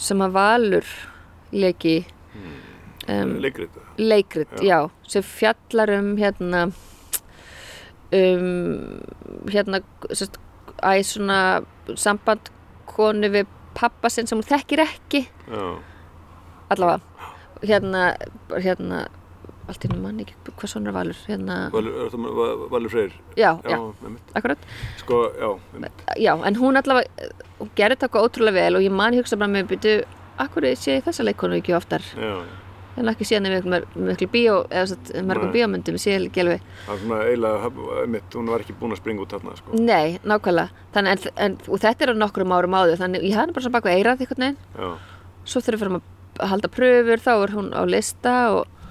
sem 0.00 0.22
að 0.24 0.34
Valur 0.36 0.88
leki 1.52 1.98
um, 3.08 3.36
leikrit 3.44 3.76
leikrit, 4.00 4.52
Já. 4.60 4.88
já. 4.88 4.90
sem 5.08 5.22
fjallar 5.22 5.92
um 5.98 6.14
hérna 6.18 6.64
um 8.12 9.00
hérna 9.52 9.82
sest, 10.12 10.38
æ, 10.82 11.00
svona 11.06 11.38
samband 11.96 12.50
konu 12.88 13.30
við 13.32 13.46
pappa 13.76 14.10
sinn 14.12 14.26
sem 14.28 14.36
hún 14.40 14.48
þekkir 14.48 14.82
ekki 14.84 15.22
já, 15.48 15.64
allavega 16.72 17.00
hérna, 17.62 18.02
hérna 18.58 19.04
allt 19.72 19.86
nú 19.90 19.98
mann 20.02 20.22
ekki 20.22 20.36
hvað 20.48 20.72
svona 20.74 20.92
er 20.92 20.96
valur 20.96 21.20
hérna, 21.26 21.58
Valur, 21.74 22.00
er 22.06 22.72
Valur 22.72 22.94
Freyr? 22.94 23.14
Já, 23.36 23.50
já, 23.64 23.76
já, 23.76 24.14
akkurat. 24.38 24.66
Sko, 25.02 25.22
já, 25.36 25.50
einmitt. 25.74 26.02
já, 26.16 26.32
en 26.36 26.58
hún 26.60 26.80
allavega 26.80 27.30
hún 27.60 27.70
gerði 27.76 27.96
þetta 27.98 28.10
okkur 28.10 28.28
ótrúlega 28.28 28.58
vel 28.60 28.80
og 28.80 28.86
ég 28.86 28.98
man 29.02 29.16
hugsa 29.18 29.38
bara 29.40 29.52
með 29.52 29.72
byrju, 29.74 30.02
akkur 30.42 30.68
sé 30.76 31.00
þessa 31.04 31.26
leikonu 31.26 31.60
ekki 31.60 31.76
oftar? 31.78 32.04
Já, 32.16 32.36
já 32.42 32.58
en 33.00 33.08
ekki 33.08 33.26
síðan 33.26 33.48
miklu, 33.48 33.78
miklu 34.04 34.28
bíó 34.32 34.56
eða 34.68 35.22
mörgum 35.24 35.52
bíómyndum 35.54 35.96
ekki 35.96 36.42
alveg. 36.42 36.64
Það 36.84 36.90
var 36.90 37.00
svona 37.02 37.20
eiginlega, 37.28 37.70
einmitt, 38.02 38.36
hún 38.36 38.50
var 38.52 38.64
ekki 38.64 38.76
búin 38.78 38.92
að 38.92 39.00
springa 39.00 39.24
út 39.24 39.32
þarna 39.32 39.54
sko. 39.56 39.78
Nei, 39.80 40.18
nákvæmlega. 40.28 40.84
Þannig, 40.94 41.12
en, 41.12 41.38
en, 41.46 41.56
og 41.68 41.82
þetta 41.82 42.06
er 42.06 42.12
á 42.12 42.16
nokkrum 42.20 42.52
árum 42.52 42.76
áður 42.76 43.00
þannig 43.00 43.24
ég 43.28 43.38
hafði 43.38 43.56
bara 43.56 43.66
svona 43.66 43.78
bak 43.78 43.88
við 43.88 43.96
eirað 43.96 44.24
einhvern 44.26 44.44
veginn. 44.44 44.58
Já, 44.76 44.90
svo 45.48 45.64
þegar 45.64 45.80
við 45.80 45.98
að 46.40 46.52
halda 46.52 46.72
pröfur 46.72 47.24
þá 47.24 47.32
er 47.34 47.54
hún 47.56 47.72
á 47.72 47.82
lista 47.88 48.36
og, 48.58 48.81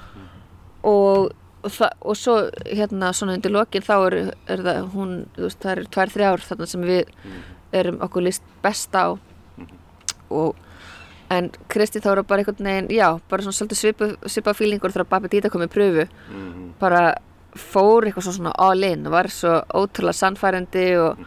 og, 0.87 1.31
og, 1.63 2.15
svo 2.17 2.37
hérna 2.65 3.11
svona 3.13 3.37
undir 3.37 3.53
lokin 3.53 3.85
þá 3.85 3.95
er, 3.99 4.17
er 4.49 4.65
það 4.65 4.89
hún, 4.95 5.13
þú 5.35 5.47
veist, 5.47 5.61
það 5.61 5.75
eru 5.75 5.87
tvær, 5.95 6.13
þrjár 6.15 6.45
þarna 6.47 6.69
sem 6.71 6.85
við 6.89 7.15
erum 7.81 8.01
okkur 8.03 8.27
list 8.27 8.45
best 8.63 8.95
á. 8.97 9.15
Og 10.31 10.55
en 11.31 11.49
Kristi 11.71 12.01
þá 12.03 12.13
eru 12.13 12.23
bara 12.27 12.43
einhvern 12.43 12.67
veginn 12.67 12.89
já, 12.91 13.07
bara 13.29 13.45
svona 13.45 13.55
svolítið 13.55 13.79
svipa, 13.79 14.09
svipa 14.27 14.55
fílingur 14.55 14.93
þegar 14.93 15.11
Babi 15.11 15.31
Dita 15.31 15.51
kom 15.51 15.63
í 15.63 15.69
pröfu 15.71 16.07
mhm, 16.07 16.73
bara 16.81 17.13
fór 17.55 18.07
eitthvað 18.07 18.27
svo 18.27 18.33
svona 18.35 18.51
all 18.63 18.83
in 18.87 19.07
og 19.07 19.15
var 19.15 19.29
svo 19.31 19.57
ótrúlega 19.75 20.17
sannfærandi 20.17 20.85
og, 20.99 21.23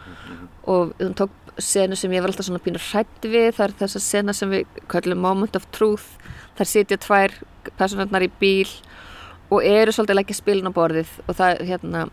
og 0.69 0.93
hún 0.99 1.17
tók 1.17 1.33
senu 1.61 1.95
sem 1.95 2.11
ég 2.11 2.23
var 2.23 2.31
alltaf 2.31 2.47
svona 2.49 2.63
pínur 2.63 2.83
hrætt 2.91 3.25
við 3.25 3.51
það 3.55 3.65
er 3.67 3.75
þess 3.81 3.99
að 3.99 4.05
sena 4.05 4.35
sem 4.35 4.51
við 4.51 4.79
kallum 4.91 5.21
moment 5.23 5.55
of 5.55 5.67
truth. 5.71 6.17
Þar 6.57 6.69
sitja 6.71 6.97
tvær 6.99 7.35
personarnar 7.79 8.25
í 8.25 8.31
bíl 8.41 8.69
og 9.55 9.65
eru 9.65 9.93
svolítið 9.95 10.19
leggja 10.19 10.37
spilin 10.37 10.69
á 10.69 10.77
borðið 10.77 11.11
og 11.25 11.37
það 11.39 11.65
hérna 11.69 12.05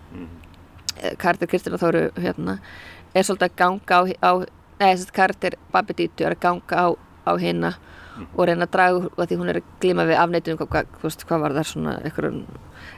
karakter 1.19 1.51
Kristina 1.51 1.81
Þóru 1.81 2.09
hérna 2.23 2.59
er 3.15 3.27
svolítið 3.27 3.49
að 3.49 3.57
ganga 3.59 3.99
á, 3.99 4.03
á 4.23 4.33
nei, 4.81 4.93
að 4.93 5.09
karakter 5.17 5.57
Babi 5.73 5.97
Dítu 5.99 6.27
er 6.27 6.37
að 6.37 6.45
ganga 6.47 6.85
á, 6.87 6.87
á 7.27 7.33
hinna 7.41 7.73
og 8.37 8.47
reyna 8.47 8.67
að 8.67 8.75
draga 8.75 8.99
úr 8.99 9.07
og 9.17 9.29
því 9.29 9.39
hún 9.41 9.51
er 9.51 9.61
að 9.61 9.71
glíma 9.83 10.07
við 10.09 10.21
afneitum 10.21 10.59
hvað, 10.61 10.91
hvað, 11.01 11.25
hvað, 11.29 11.43
var 11.45 11.55
það 11.57 11.69
svona 11.71 11.95
einhverjum 12.03 12.43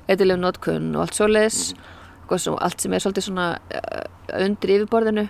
eitthilegu 0.09 0.41
notkun 0.41 0.91
og 0.95 1.05
allt 1.05 1.19
svoleiðis. 1.19 1.61
Mm. 1.75 2.39
svo, 2.41 2.57
allt 2.57 2.83
sem 2.83 2.95
er 2.97 3.05
svolítið 3.05 3.27
svona 3.29 3.47
uh, 3.79 4.05
undir 4.41 4.75
yfirborðinu. 4.79 5.27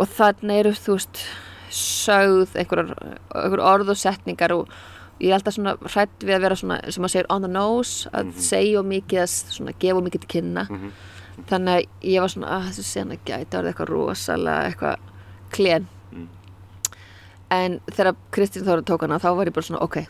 Og 0.00 0.08
þannig 0.16 0.62
eru 0.62 0.72
þú 0.74 0.96
veist 0.96 1.22
sögð 1.72 2.56
einhver 2.58 3.62
orð 3.62 3.92
og 3.94 4.00
setningar 4.00 4.54
og 4.56 4.72
ég 5.22 5.30
er 5.30 5.36
alltaf 5.38 5.54
svona 5.54 5.76
hrætt 5.86 6.24
við 6.26 6.34
að 6.36 6.44
vera 6.44 6.58
svona 6.58 6.76
sem 6.90 7.04
maður 7.04 7.14
segir 7.14 7.28
on 7.30 7.46
the 7.46 7.50
nose 7.52 8.10
að 8.12 8.32
segja 8.42 8.80
og 8.80 8.88
mikið 8.90 9.22
að 9.22 9.32
svona 9.54 9.74
gefa 9.78 10.00
og 10.00 10.06
mikið 10.08 10.24
til 10.24 10.30
kynna. 10.34 10.64
Þannig 11.48 11.72
að 11.74 12.08
ég 12.12 12.24
var 12.24 12.32
svona 12.34 12.50
að 12.56 12.66
þessu 12.68 12.84
sena 12.88 13.18
gæti 13.22 13.54
að 13.54 13.58
vera 13.60 13.70
eitthvað 13.72 13.92
rosalega 13.92 14.70
eitthvað 14.70 15.10
klen. 15.54 15.86
Mm. 16.12 16.28
en 17.52 17.78
þegar 17.92 18.16
Kristín 18.32 18.64
Þóra 18.66 18.84
tók 18.84 19.02
hana 19.04 19.18
þá 19.20 19.30
var 19.36 19.48
ég 19.48 19.54
bara 19.56 19.66
svona 19.66 19.82
ok. 19.84 20.02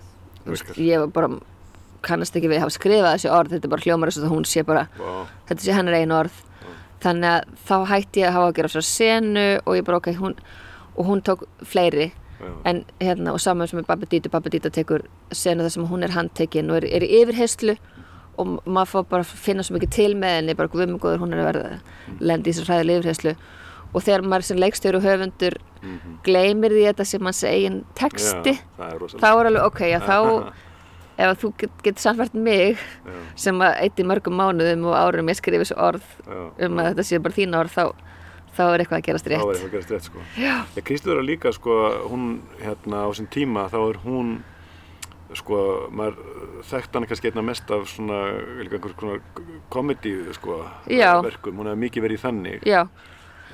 Virkar. 0.46 0.78
ég 0.78 0.98
var 0.98 1.10
bara 1.14 1.28
kannast 2.02 2.34
ekki 2.34 2.48
við 2.50 2.58
að 2.58 2.64
hafa 2.64 2.74
skrifað 2.74 3.12
þessi 3.14 3.30
orð 3.30 3.52
þetta 3.54 3.68
er 3.68 3.72
bara 3.74 3.84
hljómar 3.86 4.10
þess 4.10 4.24
að 4.24 4.32
hún 4.34 4.46
sé 4.50 4.64
bara 4.66 4.88
Vá, 4.98 5.26
þetta 5.50 5.62
sé 5.62 5.76
hennar 5.76 5.98
einu 6.00 6.16
orð. 6.18 6.40
Þannig 7.02 7.28
að 7.28 7.54
þá 7.68 7.76
hætti 7.90 8.22
ég 8.22 8.28
að 8.28 8.36
hafa 8.36 8.48
að 8.48 8.56
gera 8.58 8.72
svo 8.72 8.82
senu 8.86 9.46
og 9.62 9.76
ég 9.78 9.86
bara 9.86 9.98
ok 9.98 10.10
hún, 10.18 10.34
og 10.96 11.06
hún 11.06 11.22
tók 11.26 11.46
fleiri 11.66 12.12
en 12.64 12.84
hérna 13.00 13.32
og 13.32 13.40
saman 13.40 13.68
sem 13.68 13.82
Dítu 13.82 14.30
Babi 14.30 14.50
Dítu 14.50 14.70
tekur 14.70 15.06
senu 15.30 15.62
þar 15.62 15.74
sem 15.76 15.86
hún 15.86 16.04
er 16.04 16.14
handtekinn 16.16 16.70
og 16.70 16.82
er, 16.82 16.88
er 16.88 17.06
í 17.06 17.22
yfirheyslu 17.22 17.76
og 18.40 18.54
maður 18.64 18.92
fór 18.92 19.08
bara 19.10 19.26
að 19.26 19.34
finna 19.44 19.62
svo 19.62 19.76
mikið 19.76 19.90
til 19.92 20.12
með 20.16 20.38
henni 20.38 20.56
bara 20.56 20.72
við 20.72 20.88
með 20.88 21.02
góður 21.04 21.22
hún 21.22 21.34
er 21.34 21.42
að 21.42 21.50
verða 21.50 21.72
lendi 22.20 22.50
í 22.50 22.54
þessu 22.54 22.68
hræðilega 22.68 23.02
yfirheyslu 23.02 23.34
og 23.92 24.04
þegar 24.06 24.24
maður 24.24 24.48
sem 24.48 24.60
leikstjóri 24.60 24.98
og 24.98 25.06
höfundur 25.06 25.58
gleymir 26.24 26.72
því 26.72 26.84
þetta 26.88 27.06
sem 27.08 27.28
hans 27.28 27.42
eigin 27.44 27.80
texti 27.98 28.54
Já, 28.56 28.86
er 28.88 29.16
þá 29.18 29.28
er 29.30 29.50
alveg 29.50 29.66
ok, 29.66 29.82
já 29.90 29.98
þá 30.06 30.16
ef 31.22 31.42
þú 31.42 31.50
get, 31.60 31.74
getur 31.84 32.04
samfært 32.06 32.38
mig 32.38 32.78
Já, 32.80 33.18
sem 33.44 33.60
að 33.64 33.76
eitt 33.84 34.00
í 34.00 34.06
mörgum 34.08 34.38
mánuðum 34.38 34.88
og 34.90 34.96
árum 34.96 35.28
ég 35.32 35.38
skrifi 35.38 35.60
þessu 35.60 35.76
orð 35.76 36.06
já. 36.24 36.40
um 36.66 36.80
að 36.80 36.88
þetta 36.92 37.06
sé 37.08 37.20
bara 37.22 37.36
þín 37.36 37.58
orð 37.58 37.76
þá, 37.76 37.84
þá 38.56 38.62
er 38.74 38.82
eitthvað 38.84 38.98
að 39.00 39.04
gerast 39.08 39.26
Þá 39.26 39.32
er 39.32 39.36
rétt 39.38 39.48
eitthvað 39.48 39.68
að 39.68 39.72
gerast 39.76 39.90
rétt 39.94 40.08
sko. 40.10 40.18
Já. 40.38 40.54
Ég 40.76 40.84
Kristur 40.84 41.18
er 41.18 41.24
líka 41.24 41.52
sko, 41.52 41.76
hún 42.12 42.24
hérna 42.60 43.04
á 43.04 43.08
þessum 43.12 43.28
tíma 43.32 43.68
þá 43.72 43.78
er 43.90 44.00
hún 44.04 44.32
sko, 45.32 45.58
maður 45.88 46.18
þekkt 46.68 46.92
hana 46.98 47.06
kannski 47.08 47.30
einna 47.30 47.42
mest 47.42 47.70
af 47.72 47.86
svona, 47.88 48.18
komedi 49.72 50.12
sko, 50.36 50.58
Já. 50.92 51.22
verkum, 51.24 51.56
hún 51.56 51.70
hefur 51.70 51.80
mikið 51.80 52.04
verið 52.04 52.18
í 52.18 52.22
þannig 52.22 52.66
já, 52.68 52.82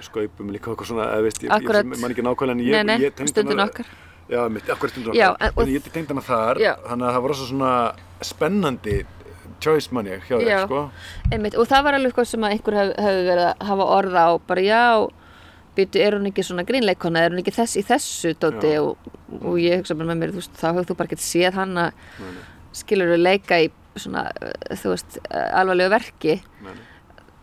skaupum 0.03 0.51
líka 0.55 0.73
eitthvað 0.73 0.91
svona, 0.91 1.07
eða 1.15 1.27
veist, 1.29 1.43
ég, 1.47 1.53
Akkurat. 1.55 1.87
ég 1.87 2.03
man 2.03 2.11
ekki 2.15 2.25
nákvæmlega 2.27 2.57
en 2.57 2.65
ég, 2.65 2.75
nei, 2.75 2.83
nei, 2.85 2.99
ég 3.07 3.15
tengdi 3.15 3.31
stundin 3.33 3.59
hana- 3.59 3.71
okkar 3.71 3.87
Já, 4.29 4.43
mitt, 4.53 4.67
akkur 4.69 4.91
stundin 4.93 5.15
Já, 5.17 5.31
okkar, 5.33 5.53
en- 5.55 5.63
en 5.69 5.75
ég 5.75 5.83
tengdi 5.95 6.09
hana 6.13 6.21
þar, 6.27 6.59
Já. 6.61 6.75
þannig 6.89 7.07
að 7.09 7.15
það 7.15 7.23
var 7.23 7.31
rosa 7.33 7.47
svona 7.47 7.73
spennandi 8.23 8.97
choice 9.65 9.95
mann 9.95 10.09
ég 10.11 10.25
hjá 10.29 10.37
þér, 10.39 10.67
sko. 10.67 10.83
Einmitt, 11.33 11.57
og 11.59 11.69
það 11.71 11.87
var 11.87 11.99
alveg 11.99 12.13
eitthvað 12.13 12.31
sem 12.33 12.47
að 12.47 12.55
einhver 12.57 12.79
hef, 12.79 12.93
hefði 13.07 13.25
verið 13.29 13.47
að 13.49 13.65
hafa 13.71 13.89
orða 13.99 14.27
á 14.27 14.33
bara 14.51 14.65
já, 14.67 14.83
byrju, 15.79 16.03
er 16.05 16.19
hún 16.19 16.31
ekki 16.31 16.45
svona 16.47 16.67
grínleikona, 16.69 17.25
er 17.25 17.35
hún 17.35 17.43
ekki 17.43 17.57
þess 17.59 17.79
í 17.79 17.85
þessu 17.87 18.35
dóti 18.43 18.75
og, 18.83 19.11
og 19.41 19.59
ég 19.63 19.83
hugsa 19.83 19.97
bara 19.99 20.11
með 20.13 20.23
mér, 20.23 20.35
þú 20.35 20.43
veist, 20.43 20.57
þá 20.59 20.69
hefur 20.71 20.89
þú 20.91 20.99
bara 21.03 21.13
getið 21.15 21.29
séð 21.29 21.61
Nei, 21.69 21.75
nei, 21.79 22.47
skilur 22.79 23.13
við 23.15 23.23
leika 23.23 23.61
í 23.63 23.71
svona, 23.99 24.29
uh, 24.31 24.77
þú 24.79 24.95
veist, 24.95 25.19
uh, 25.27 25.49
alvarlegu 25.59 25.93
verki. 25.95 26.39
Nei, 26.65 26.75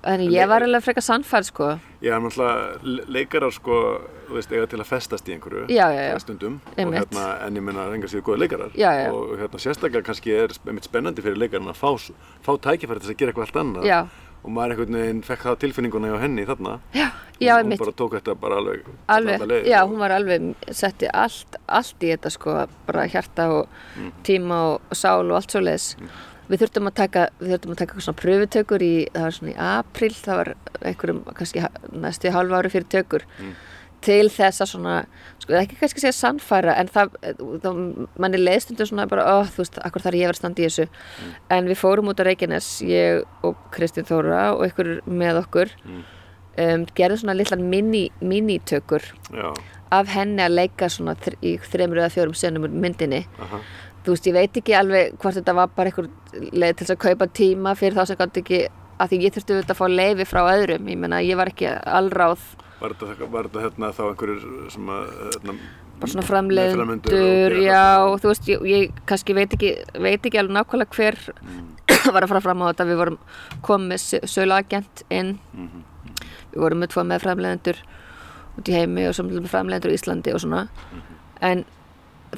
en 0.05 0.21
En 0.21 0.31
ég 0.31 0.47
var 0.47 0.61
alveg 0.61 0.83
frekar 0.83 1.01
sannfærd 1.01 1.45
sko. 1.49 1.79
Já, 2.01 2.19
náttúrulega 2.21 2.77
le- 2.83 3.05
leikarar 3.07 3.51
sko, 3.51 4.01
þú 4.29 4.33
veist, 4.37 4.51
eiga 4.51 4.67
til 4.67 4.79
að 4.79 4.85
festast 4.85 5.27
í 5.29 5.33
einhverju 5.35 5.65
Já, 5.69 5.87
já, 5.91 6.11
já. 6.13 6.19
stundum. 6.21 6.59
Og 6.77 6.93
hérna, 6.93 7.23
en 7.47 7.55
ég 7.55 7.61
menna 7.63 7.87
enga 7.95 8.07
séu 8.07 8.21
góða 8.21 8.37
leikarar. 8.43 8.69
Og 9.11 9.37
hérna, 9.39 9.57
sérstaklega 9.59 10.03
kannski 10.05 10.31
er 10.31 10.49
einmitt 10.67 10.83
spennandi 10.85 11.21
fyrir 11.25 11.37
leikarinn 11.37 11.67
að 11.73 11.79
fá, 11.81 12.13
fá 12.45 12.53
tækifæri 12.61 13.01
til 13.01 13.11
að 13.13 13.17
gera 13.17 13.31
eitthvað 13.33 13.47
allt 13.47 13.59
annað. 13.63 14.07
Og 14.45 14.51
maður 14.53 14.75
einhvern 14.75 14.93
veginn 14.99 15.21
fekk 15.25 15.41
það 15.41 15.55
tilfinninguna 15.63 16.07
hjá 16.13 16.19
henni 16.21 16.45
þarna. 16.45 16.79
Já, 16.93 17.07
já, 17.41 17.55
einmitt, 17.57 17.79
hún 17.79 17.85
bara 17.87 17.95
tók 17.97 18.11
þetta 18.19 18.35
bara 18.39 18.55
alveg 18.61 18.83
alveg, 19.09 19.65
já, 19.65 19.81
og- 19.83 19.89
hún 19.89 19.97
var 19.97 20.11
alveg 20.11 20.53
setti 20.71 21.07
allt, 21.11 21.55
allt 21.67 21.99
í 22.05 22.11
þetta 22.13 22.29
sko 22.31 22.67
bara 22.85 23.07
hjarta 23.07 23.49
og 23.49 23.67
Mhm. 23.97 24.11
tíma 24.23 24.53
og, 24.75 24.81
sál 24.93 25.25
og 25.31 25.35
allt 25.41 25.49
svo 25.51 25.61
leiðis 25.61 25.95
við 26.49 26.61
þurftum 26.61 26.89
að 26.91 26.93
taka, 27.01 27.27
við 27.39 27.53
þurftum 27.55 27.71
að 27.75 27.79
taka 27.83 27.99
svona 28.05 28.19
pröfutökur 28.21 28.83
í, 28.85 28.93
það 29.13 29.23
var 29.27 29.37
svona 29.39 29.53
í 29.53 29.57
april 29.69 30.11
það 30.13 30.35
var 30.41 30.51
einhverjum 30.81 31.23
kannski 31.39 31.63
næstu 32.05 32.31
hálf 32.35 32.51
ári 32.59 32.69
fyrir 32.75 32.89
tökur 32.91 33.25
Mm. 33.39 33.53
til 34.05 34.27
þess 34.29 34.61
að 34.61 34.67
svona, 34.69 34.95
sko 35.41 35.53
ekki 35.57 35.77
kannski 35.79 36.01
segja 36.03 36.13
sannfæra 36.13 36.75
en 36.77 36.87
það, 36.93 37.15
þá, 37.63 37.69
manni 38.21 38.37
leiðstundu 38.37 38.85
svona 38.85 39.07
bara, 39.09 39.23
ó, 39.25 39.35
þú 39.49 39.63
veist, 39.63 39.79
akkur 39.81 40.03
þar 40.03 40.13
ég 40.19 40.27
verið 40.29 40.37
standi 40.43 40.61
í 40.61 40.67
þessu 40.69 40.85
Mm. 40.85 41.31
en 41.49 41.65
við 41.71 41.79
fórum 41.81 42.09
út 42.11 42.19
á 42.21 42.27
Reykjanes 42.27 42.67
ég 42.85 43.23
og 43.43 43.55
Kristín 43.71 44.05
Þóra 44.05 44.53
og 44.53 44.61
einhver 44.67 45.01
með 45.07 45.41
okkur 45.41 45.71
Mm. 45.85 46.03
um, 46.57 46.85
gerðum 46.95 47.17
svona 47.23 47.35
litlan 47.35 47.63
mini, 47.69 48.11
minitökur 48.21 49.01
af 49.91 50.07
henni 50.07 50.41
að 50.43 50.53
leika 50.55 50.85
svona 50.89 51.15
í 51.41 51.57
þremur 51.59 51.97
eða 52.03 52.13
fjórum 52.13 52.35
senum 52.35 52.67
myndinni 52.69 53.25
aha, 53.39 53.59
þú 54.05 54.13
veist, 54.13 54.27
ég 54.29 54.33
veit 54.37 54.57
ekki 54.61 54.75
alveg 54.77 55.15
hvort 55.21 55.35
þetta 55.39 55.55
var 55.57 55.67
bara 55.75 55.89
einhver 55.91 56.09
leið 56.53 56.75
til 56.81 56.87
að 56.93 57.01
kaupa 57.05 57.27
tíma 57.27 57.75
fyrir 57.79 57.97
þá 57.97 58.05
sem 58.11 58.19
gátt 58.19 58.37
ekki 58.41 58.59
að 58.99 59.09
því 59.11 59.21
ég 59.25 59.33
þurfti 59.35 59.55
auðvitað 59.55 59.73
að 59.75 59.79
fá 59.81 59.87
leifi 59.91 60.25
frá 60.29 60.41
öðrum 60.53 60.87
ég 60.91 60.97
meina, 61.01 61.21
ég 61.25 61.35
var 61.39 61.51
ekki 61.51 61.67
allráð 61.69 62.43
var 62.79 62.93
þetta, 62.93 63.27
var 63.31 63.49
þetta 63.49 63.63
hérna 63.65 63.89
þá 63.95 64.03
einhverjur 64.09 64.69
sem 64.71 64.89
að 64.91 65.03
hérna, 65.25 65.55
bara 65.99 66.11
svona 66.11 66.25
framleiðendur, 66.27 67.55
já, 67.63 67.81
og 68.03 68.17
þú 68.19 68.27
veist, 68.31 68.47
ég, 68.51 68.65
ég 68.67 68.97
kannski 69.07 69.35
veit 69.37 69.53
ekki, 69.55 69.69
veit 70.03 70.25
ekki 70.27 70.39
alveg 70.41 70.57
nákvæmlega 70.59 70.95
hver 70.99 71.19
Mm. 71.45 71.71
var 72.15 72.25
að 72.25 72.31
fara 72.33 72.41
fram 72.41 72.61
á 72.61 72.69
þetta, 72.71 72.85
við 72.89 72.97
vorum 72.99 73.17
komið 73.65 74.03
söluagent 74.29 75.03
inn, 75.13 75.37
Mhm. 75.53 75.83
við 76.53 76.59
vorum 76.61 76.79
með 76.83 76.91
tvo 76.93 77.03
með 77.05 77.21
framleiðendur 77.23 77.79
út 78.57 78.69
í 78.69 78.73
heimi 78.75 79.07
og 79.07 79.13
svo 79.15 79.23
með 79.27 79.47
framleiðendur 79.51 79.93
í 79.93 79.97
Íslandi 79.99 80.33
og 80.33 80.41
svona, 80.43 80.67
Mhm. 80.67 81.01
en 81.41 81.65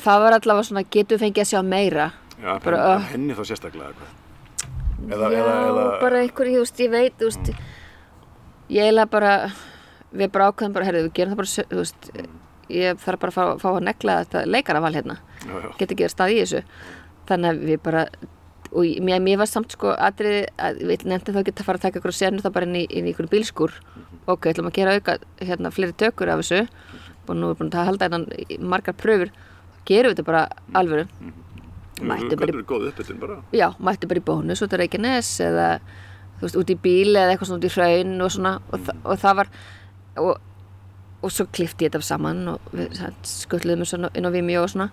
það 0.03 0.22
var 0.24 0.36
allavega 0.38 0.68
svona, 0.69 0.84
getum 0.94 1.18
við 1.18 1.24
fengið 1.26 1.44
að 1.45 1.52
sjá 1.53 1.61
meira, 1.65 2.07
Já, 2.38 2.52
Bara, 2.61 2.78
bara, 2.78 2.95
uh. 2.98 3.06
henni 3.11 3.34
þá 3.34 3.44
sérstaklega 3.49 3.88
eitthvað. 3.90 4.15
Eða, 5.07 5.30
já, 5.34 5.38
eða, 5.41 5.53
eða, 5.69 5.86
bara 6.02 6.19
einhver, 6.22 6.49
veist, 6.60 6.80
ég 6.84 6.91
veit, 6.94 7.18
veist, 7.24 7.49
ég 8.69 8.84
eiginlega 8.84 9.10
bara, 9.10 9.32
við 10.14 10.32
bara 10.36 10.49
ákveðum 10.52 10.76
bara, 10.76 10.86
herrðu, 10.90 11.07
við 11.07 11.14
gerum 11.18 11.34
það 11.34 11.41
bara, 11.41 11.65
þú 11.72 11.80
veist, 11.82 12.10
ég 12.78 13.02
þarf 13.02 13.22
bara 13.24 13.34
að 13.34 13.38
fá, 13.38 13.61
fá 13.64 13.69
að 13.74 13.84
negla 13.88 14.18
þetta 14.24 14.44
leikaraval 14.53 14.94
hérna. 14.98 15.18
já, 15.48 15.53
já, 15.64 15.69
get 15.80 15.91
ekki 15.95 16.06
að 16.07 16.14
stað 16.14 16.34
í 16.36 16.40
þessu. 16.44 16.61
Þannig 17.28 17.49
að 17.53 17.64
við 17.72 17.82
bara 17.84 18.06
og 18.68 18.84
ég- 18.84 19.02
mér, 19.02 19.22
mér 19.24 19.38
var 19.41 19.48
samt 19.48 19.72
sko 19.72 19.94
atriði 19.95 20.45
að 20.60 20.82
við 20.90 21.06
nefndi 21.07 21.34
þá 21.34 21.40
ekki 21.41 21.53
að 21.56 21.65
fara 21.69 21.78
að 21.80 21.86
taka 21.88 21.99
ykkur 22.02 22.14
senu 22.14 22.41
þá 22.44 22.49
bara 22.53 22.65
inn 22.68 22.76
í, 22.76 22.86
í 22.90 23.02
ykkur 23.14 23.30
bílskúr. 23.32 23.72
Ok, 24.28 24.49
ætlum 24.52 24.68
að 24.68 24.74
gera 24.78 24.94
auka 24.98 25.18
hérna 25.40 25.72
fleiri 25.72 25.94
tökur 25.95 26.30
af 26.30 26.44
þessu. 26.44 26.68
Og 27.28 27.36
nú 27.36 27.49
er 27.52 27.56
búin 27.60 27.72
að 27.72 27.88
halda 27.88 28.06
innan 28.11 28.28
margar 28.60 28.94
pröfur 28.94 29.32
gerum 29.89 30.11
við 30.11 30.18
þetta 30.19 30.27
bara 30.31 30.43
alvöru. 30.81 31.07
Mættu 31.97 32.35
bara, 32.38 32.53
er 32.53 32.65
góð 32.69 32.89
uppbytun 32.91 33.22
bara. 33.23 33.38
Í- 33.53 33.57
já, 33.57 33.72
mættu 33.81 34.07
bara 34.11 34.22
í 34.22 34.26
bónus 34.27 34.61
út 34.61 34.76
á 34.76 34.77
Reykjanes 34.77 35.31
eða 35.41 35.69
veist, 36.41 36.57
út 36.59 36.69
í 36.69 36.76
bíl 36.77 37.15
eða 37.18 37.31
eitthvað 37.34 37.49
svona 37.49 37.61
út 37.64 37.69
í 37.69 37.73
hraun 37.73 38.22
og 38.22 38.35
svona. 38.35 38.51
Og, 38.72 38.84
þa 38.85 38.93
og 39.03 39.23
það 39.23 39.39
var 39.39 39.49
og, 40.22 40.35
og 41.26 41.31
svo 41.34 41.47
klifti 41.49 41.88
ég 41.88 41.95
þetta 41.95 42.05
saman 42.05 42.43
og 42.51 42.59
skulluðum 43.26 43.81
þessu 43.81 44.11
inn 44.14 44.30
á 44.30 44.31
Vimeo 44.35 44.61
og 44.61 44.69
svona. 44.69 44.91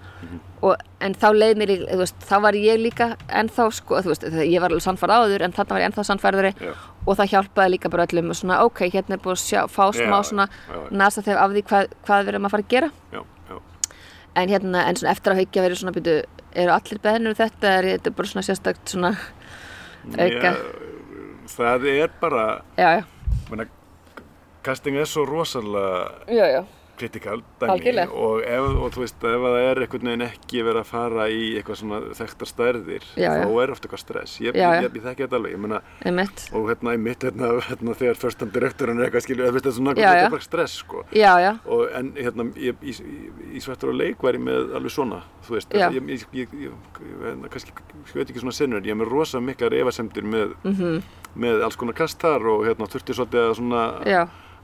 Og, 0.65 0.81
en 1.05 1.12
þá 1.21 1.27
leið 1.37 1.59
mér, 1.61 1.73
í- 1.75 1.99
veist, 2.01 2.16
þá 2.25 2.35
var 2.47 2.57
ég 2.57 2.81
líka 2.81 3.11
ennþá 3.29 3.66
sko, 3.77 4.01
veist, 4.09 4.25
ég 4.25 4.57
var 4.65 4.73
alveg 4.73 4.87
sannfærð 4.87 5.19
áður 5.19 5.45
en 5.45 5.53
þarna 5.59 5.77
var 5.77 5.85
ég 5.85 5.91
ennþá 5.93 6.07
sannfærðari. 6.09 6.55
Já. 6.65 6.73
og 7.05 7.19
það 7.21 7.29
hjálpaði 7.35 7.75
líka 7.75 7.91
bara 7.93 8.07
öllum 8.09 8.31
og 8.33 8.37
svona, 8.39 8.62
ok, 8.65 8.79
hérna 8.89 9.19
er 9.19 9.21
búið 9.21 9.35
að 9.37 9.43
sjá, 9.45 9.61
fá 9.69 9.91
smá 9.93 10.16
Já, 10.16 10.25
svona 10.25 10.47
já. 10.49 10.79
nasa 10.97 11.21
þegar 11.21 11.43
af 11.45 11.51
því 11.53 11.62
hvað, 11.69 11.91
hvað 12.07 12.23
við 12.25 12.31
erum 12.33 12.47
að 12.49 12.53
fara 12.55 12.65
að 12.65 12.71
gera. 12.73 12.89
Já, 13.12 13.21
já, 13.51 13.59
en 14.36 14.51
hérna, 14.51 14.85
en 14.89 14.97
svona 14.98 15.12
eftir 15.15 15.32
að 15.35 15.40
haukja 15.43 15.65
verið 15.65 15.81
svona 15.81 15.94
byrju, 15.97 16.16
eru 16.65 16.74
allir 16.74 17.01
beðnur 17.05 17.36
þetta, 17.39 17.73
er 17.78 17.89
þetta 17.93 18.15
bara 18.19 18.31
svona 18.31 18.47
sérstakt 18.47 18.94
svona 18.94 19.12
auka, 20.19 20.51
Já, 20.51 20.55
Það 21.55 21.85
er 21.93 22.12
bara 22.20 22.44
já, 22.81 22.89
já, 22.98 23.02
menna, 23.51 23.66
casting 24.65 24.97
er 24.97 25.06
svo 25.09 25.27
rosalega 25.28 26.65
kritikal 26.99 27.43
dæmi 27.61 27.95
og, 28.09 28.43
ef, 28.47 28.66
og 28.85 28.93
þú 28.95 29.03
veist 29.05 29.27
ef 29.31 29.45
það 29.45 29.59
er 29.61 29.81
einhvern 29.85 30.11
veginn 30.11 30.27
ekki 30.29 30.65
verið 30.66 30.81
að 30.83 30.89
fara 30.91 31.27
í 31.33 31.43
eitthvað 31.59 31.81
svona 31.81 32.01
þekktar 32.19 32.51
stærðir 32.51 33.07
Já, 33.15 33.29
þá 33.31 33.45
já. 33.45 33.62
er 33.65 33.75
ofta 33.75 33.89
eitthvað 33.89 34.03
stress. 34.05 34.37
Ég, 34.45 34.59
Já, 34.59 34.66
ég, 34.69 34.87
ég, 34.87 34.99
ég 34.99 35.07
þekki 35.09 35.27
þetta 35.27 35.41
alveg 35.41 35.59
meina, 35.65 35.81
og 36.55 36.69
hérna 36.71 36.95
í 36.95 37.03
mitt 37.05 37.27
hérna, 37.27 37.51
hérna 37.69 37.97
þegar 38.01 38.21
fyrstam 38.25 38.53
direktorinn 38.55 39.01
er 39.01 39.09
eitthvað 39.09 39.27
skilju 39.27 39.51
þetta 39.59 39.73
er 39.73 39.77
svona 39.79 39.97
bara 40.37 40.47
stress 40.49 40.79
sko. 40.85 41.05
Og 41.65 41.85
en 41.99 42.12
hérna 42.19 42.49
ég, 42.61 42.79
í, 42.83 42.95
í, 42.95 43.25
í 43.59 43.65
svettur 43.65 43.93
og 43.93 43.99
leik 43.99 44.23
var 44.25 44.39
ég 44.39 44.45
með 44.45 44.75
alveg 44.79 44.95
svona 44.95 45.23
þú 45.45 45.59
veist, 45.59 45.75
ég, 45.75 45.99
ég, 45.99 46.25
ég, 46.33 46.55
ég, 46.55 46.55
ég 46.69 47.45
kannski, 47.53 47.75
veit 48.15 48.29
ekki 48.31 48.41
svona 48.43 48.55
sinnur 48.57 48.85
ég 48.87 48.95
er 48.95 49.01
með 49.01 49.12
rosa 49.12 49.41
miklar 49.45 49.75
efasemdir 49.77 50.27
með, 50.27 50.55
mhm, 50.65 51.03
með 51.41 51.65
alls 51.66 51.77
konar 51.81 51.97
kast 51.99 52.23
þar 52.23 52.47
og 52.55 52.65
hérna 52.69 52.89
þurfti 52.91 53.16
svolítið 53.19 53.49
að 53.49 53.55
svona 53.61 53.85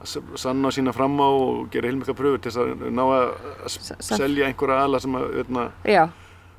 að 0.01 0.37
sanna 0.41 0.71
sína 0.73 0.95
fram 0.97 1.19
á 1.21 1.29
og 1.29 1.69
gera 1.73 1.91
heilmikla 1.91 2.15
pröfur 2.17 2.41
til 2.41 2.53
þess 2.53 2.63
að 2.63 2.89
ná 2.97 3.03
að 3.05 3.77
selja 4.01 4.49
einhverja 4.49 4.85
ala 4.87 5.01
sem 5.03 5.17
að 5.19 5.27
veitna, 5.37 5.67
já, 5.85 6.05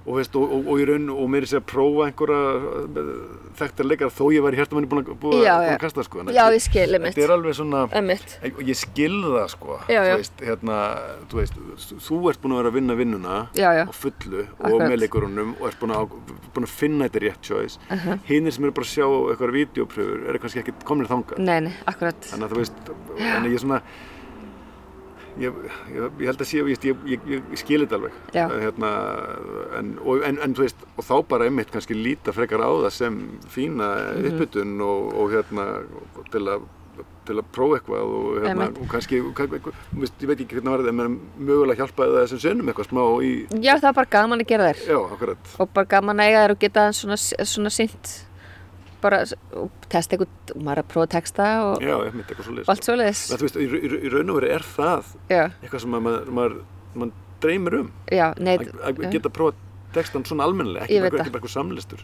og, 0.06 0.16
veist, 0.18 0.36
og, 0.36 0.44
og, 0.56 0.68
og 0.74 0.80
í 0.82 0.86
raun 0.90 1.10
og 1.14 1.28
mér 1.30 1.46
er 1.46 1.50
sér 1.52 1.60
að 1.62 1.68
prófa 1.72 2.08
einhverja 2.10 3.02
þekktar 3.60 3.88
leikar 3.88 4.10
þó 4.14 4.24
ég 4.34 4.42
var 4.46 4.56
í 4.56 4.60
hjartamanni 4.60 4.90
búin 4.90 5.02
að, 5.04 5.12
búin 5.22 5.44
Já, 5.44 5.54
að, 5.60 5.72
kasta 5.84 6.06
sko. 6.08 6.24
Já, 6.34 6.42
ég 6.56 6.64
skil, 6.64 6.88
einmitt, 6.98 7.14
þetta 7.16 7.26
er 7.28 7.34
alveg 7.36 7.58
svona 7.58 7.84
En- 7.92 8.12
og 8.58 8.62
ég 8.66 8.80
skil 8.80 9.18
það 9.28 9.48
sko. 9.54 9.78
Já, 9.92 10.00
já. 10.02 10.14
Þú, 10.16 10.18
veist, 10.24 10.44
hérna, 10.50 10.78
þú 11.32 11.40
veist 11.42 11.94
þú 12.08 12.22
ert 12.32 12.42
búin 12.44 12.56
að 12.56 12.62
vera 12.62 12.72
að 12.72 12.78
vinna 12.80 12.98
vinnuna 13.00 13.36
á 13.52 13.94
fullu 13.94 14.42
og 14.42 14.66
Akkurat. 14.66 14.88
með 14.90 14.98
leikurunum 15.04 15.56
og 15.60 15.68
ert 15.70 15.80
búin 15.84 15.96
að, 15.96 16.16
búin 16.56 16.68
að 16.68 16.76
finna 16.82 17.08
þetta 17.10 17.24
rétt 17.28 17.42
choice. 17.52 17.78
Uh 17.90 18.00
Uh-huh. 18.02 18.18
hinnir 18.26 18.52
sem 18.56 18.64
eru 18.66 18.72
bara 18.74 18.88
að 18.88 18.94
sjá 18.96 19.06
eitthvað 19.06 19.52
videopröfur 19.54 20.24
eru 20.32 20.40
kannski 20.42 20.62
ekki 20.64 20.74
komin 20.88 21.06
þangað. 21.06 21.38
Nei, 21.38 21.60
nei, 21.68 21.74
akkurat, 21.86 22.18
þannig 22.32 22.48
að 22.48 22.54
þú 22.56 22.58
veist 22.58 22.80
þannig 23.20 23.52
ég 23.54 23.62
svona 23.62 23.82
ég, 25.40 25.54
ég, 25.96 26.10
ég 26.20 26.26
held 26.28 26.42
að 26.42 26.50
sé 26.50 26.58
ég, 26.58 26.84
ég, 26.84 27.00
ég, 27.06 27.30
ég 27.52 27.58
skil 27.62 27.82
þetta 27.86 27.96
alveg. 28.00 28.12
Hérna, 28.34 28.92
en, 29.80 29.94
og, 30.04 30.22
en, 30.28 30.40
en 30.44 30.54
þú 30.58 30.66
veist 30.66 30.84
og 30.98 31.04
þá 31.08 31.16
bara 31.32 31.48
einmitt 31.48 31.72
kannski 31.72 31.96
líta 31.98 32.34
frekar 32.36 32.60
á 32.66 32.70
það 32.88 32.92
sem 32.98 33.22
fína 33.48 33.90
Mhm. 34.12 34.30
uppbytun 34.32 34.78
og, 34.82 35.14
og 35.16 35.32
hérna 35.32 35.66
til 36.32 36.46
að 36.48 36.62
til 37.26 37.36
að 37.38 37.46
prófa 37.54 37.78
eitthvað 37.78 38.02
og, 38.02 38.26
hérna, 38.44 38.66
og 38.82 38.88
kannski, 38.90 39.20
eitthvað, 39.22 39.74
ég 39.96 40.28
veit 40.28 40.42
ekki 40.42 40.58
hvernig 40.58 40.72
var 40.74 40.82
það 40.84 41.02
en 41.06 41.20
mögulega 41.40 41.78
hjálpaði 41.86 42.12
það 42.16 42.24
þessum 42.26 42.42
sinnum 42.42 42.68
eitthvað 42.72 42.90
smá 42.90 43.04
í, 43.24 43.32
já, 43.62 43.74
það 43.78 43.86
var 43.88 43.94
bara 44.00 44.10
gaman 44.18 44.42
að 44.42 44.48
gera 44.52 44.68
þér 44.72 44.82
já, 44.90 44.98
og 45.62 45.70
bara 45.74 45.86
gaman 45.94 46.20
að 46.20 46.28
eiga 46.32 46.42
þér 46.44 46.54
og 46.56 46.60
geta 46.66 46.86
svona, 46.98 47.18
svona 47.46 47.70
sínt 47.74 48.12
bara 49.04 49.22
testa 49.92 50.16
eitthvað, 50.16 50.54
maður 50.58 50.84
að 50.84 50.90
prófa 50.94 51.08
að 51.08 51.14
texta 51.16 51.50
og 51.66 51.84
Já, 51.84 51.94
ég 52.06 52.16
myndi 52.16 52.36
eitthvað 52.36 52.48
svo 52.48 52.56
og 52.62 52.72
allt 52.74 52.90
En 52.92 53.42
þú 53.42 53.48
veist, 53.48 53.60
í, 53.60 53.68
í, 53.68 53.92
í 54.08 54.14
raun 54.14 54.34
og 54.34 54.40
veru 54.40 54.52
er 54.56 54.66
það 54.66 55.12
já, 55.32 55.44
eitthvað 55.62 55.84
sem 55.86 55.98
að 55.98 56.06
maður, 56.08 56.32
maður, 56.40 56.58
maður 56.96 57.28
dreymir 57.42 57.78
um. 57.82 57.92
Já, 58.12 58.28
nei 58.38 58.54
að, 58.58 58.74
að 58.90 59.06
geta 59.16 59.32
prófað 59.34 59.62
textan 59.96 60.26
svona 60.28 60.48
almennilega, 60.48 60.88
ekki 60.88 61.02
bara, 61.08 61.26
eitthvað 61.28 61.56
samlistur. 61.56 62.04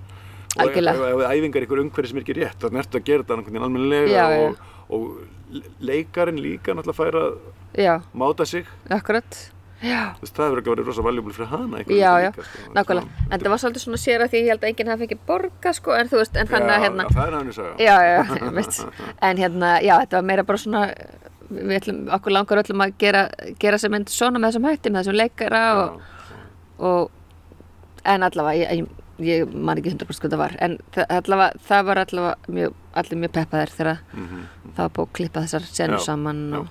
Og 0.57 0.73
ef 0.73 1.21
æfingar 1.29 1.67
ykkur 1.67 1.83
umhverfi 1.83 2.09
sem 2.09 2.17
er 2.17 2.25
ekki 2.25 2.37
rétt 2.39 2.63
þannig 2.63 2.87
að 2.87 3.03
gera 3.05 3.23
þetta 3.23 3.35
einhvern 3.35 3.53
veginn 3.53 3.67
almennilega 3.67 4.23
og, 4.41 4.63
og 4.95 5.67
leikarinn 5.85 6.41
líka 6.41 6.73
náttúrulega 6.73 6.97
fær 6.97 7.19
að 7.21 7.37
já, 7.77 7.93
máta 8.17 8.47
sig. 8.49 8.71
Akkurat 8.89 9.37
veist, 9.81 10.33
það 10.35 10.47
hefur 10.47 10.61
ekki 10.61 10.71
verið 10.73 10.87
rosa 10.89 11.03
valjúbul 11.05 11.33
fyrir 11.37 11.49
hana 11.51 11.81
Já, 11.85 12.13
já, 12.23 12.31
sko. 12.33 12.45
nákvæmlega. 12.73 13.25
En 13.31 13.39
það 13.39 13.49
var 13.53 13.61
svolítið 13.61 13.83
svona 13.85 13.99
sér 14.01 14.23
að 14.25 14.31
því 14.33 14.41
ég 14.41 14.49
held 14.53 14.63
að 14.63 14.69
enginn 14.71 14.91
hafi 14.93 15.07
ekki 15.07 15.17
borga 15.27 15.73
sko, 15.77 15.93
en 15.99 16.09
þú 16.09 16.21
veist, 16.21 16.35
en 16.41 16.47
þannig 16.49 16.73
að 16.77 16.83
hérna 16.87 17.05
já, 17.05 17.13
það 17.17 17.27
er 17.27 17.37
hann 17.37 17.49
í 17.51 17.55
saga 17.57 17.73
já, 17.77 17.95
já, 18.07 18.19
en 19.29 19.37
hérna, 19.43 19.71
já, 19.85 19.93
þetta 20.01 20.17
var 20.21 20.27
meira 20.31 20.43
bara 20.49 20.57
svona 20.63 20.83
við 21.47 21.75
ætlum, 21.77 21.99
okkur 22.17 22.33
langar 22.35 22.59
öllum 22.63 22.81
að 22.83 22.95
gera, 22.99 23.21
gera 23.61 23.77
sem 23.79 23.91
mynd 23.93 24.09
svona 24.11 24.39
með 24.41 24.49
þessum 24.55 24.65
hætti, 24.67 24.91
með 24.91 25.03
þessum 25.05 25.19
leikara 25.21 25.61
og, 25.83 26.01
og 26.79 27.11
en 28.03 28.23
allavega, 28.27 28.57
ég, 28.73 28.81
ég, 29.19 29.29
ég 29.43 29.53
man 29.55 29.79
ekki 29.79 29.93
100% 29.93 30.25
hvað 30.25 30.33
það 30.33 30.41
var, 30.41 30.55
en 30.65 30.75
það, 30.95 31.05
allavega, 31.21 31.61
það 31.69 31.85
var 31.87 32.01
allavega 32.03 32.57
mjög, 32.57 32.75
allir 32.99 33.21
mjög 33.23 33.31
peppaðir 33.37 33.71
þegar 33.77 34.01
Mhm, 34.17 34.43
það 34.75 34.81
var 34.83 34.91
búið 34.97 35.07
að 35.07 35.15
klippa 35.21 35.45
þessar 35.45 35.69
senur 35.71 35.97
Já, 36.01 36.05
saman 36.09 36.41
og, 36.59 36.67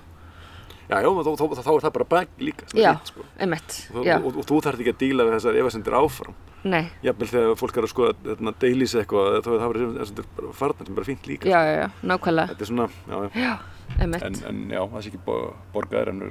já, 0.89 0.99
já, 1.03 1.07
þá, 1.07 1.31
þá, 1.31 1.45
þá, 1.57 1.61
þá 1.67 1.71
er 1.75 1.85
það 1.85 1.93
bara 1.97 2.07
bak 2.13 2.29
líka 2.39 2.67
já, 2.73 2.91
fínt, 2.95 3.11
sko. 3.11 3.25
einmitt, 3.43 3.77
og, 3.93 4.05
já, 4.07 4.17
og, 4.21 4.29
og, 4.37 4.45
þú 4.49 4.59
þarf 4.67 4.83
ekki 4.83 4.93
að 4.93 4.99
díla 5.03 5.25
við 5.27 5.35
þessar 5.37 5.59
efasendir 5.63 5.97
áfram. 5.99 6.35
Nei, 6.67 6.83
jafnvel 7.05 7.27
þegar 7.31 7.57
fólk 7.59 7.77
er 7.77 7.85
að 7.87 7.91
skoða 7.93 8.13
hérna, 8.25 8.53
deilís 8.59 8.95
eitthvað 8.97 9.35
þá 9.45 9.49
er 9.53 9.59
það 9.61 10.21
bara 10.37 10.53
farnar 10.57 10.87
sem 10.89 10.95
bara 10.97 11.07
fínt 11.07 11.27
líka 11.29 11.47
já, 11.51 11.59
já, 11.63 11.73
já, 11.83 11.87
nákvæmlega, 12.11 12.47
þetta 12.53 12.65
er 12.65 12.71
svona, 12.71 12.87
já, 13.07 13.17
já. 13.23 13.29
Já, 13.43 13.53
einmitt, 14.03 14.25
en, 14.27 14.39
en 14.49 14.63
já, 14.73 14.81
það 14.91 15.03
sé 15.05 15.11
ekki 15.13 15.21
bo- 15.27 15.53
borgaðir 15.75 16.11
en 16.15 16.23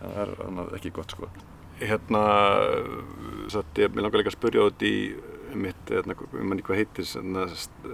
það 0.00 0.16
er 0.24 0.32
annað 0.48 0.72
ekki 0.80 0.94
gott 0.96 1.14
sko. 1.14 1.28
hérna 1.84 2.22
satt 3.52 3.78
ég, 3.82 3.94
langar 3.98 4.18
líka 4.22 4.32
að 4.32 4.38
spyrja 4.38 4.66
út 4.70 4.82
í 4.86 4.94
mitt, 5.54 5.84
hérna, 5.90 6.16
ég 6.18 6.46
manni 6.48 6.64
hvað 6.66 6.80
heitir 6.80 7.06
hérna, 7.06 7.44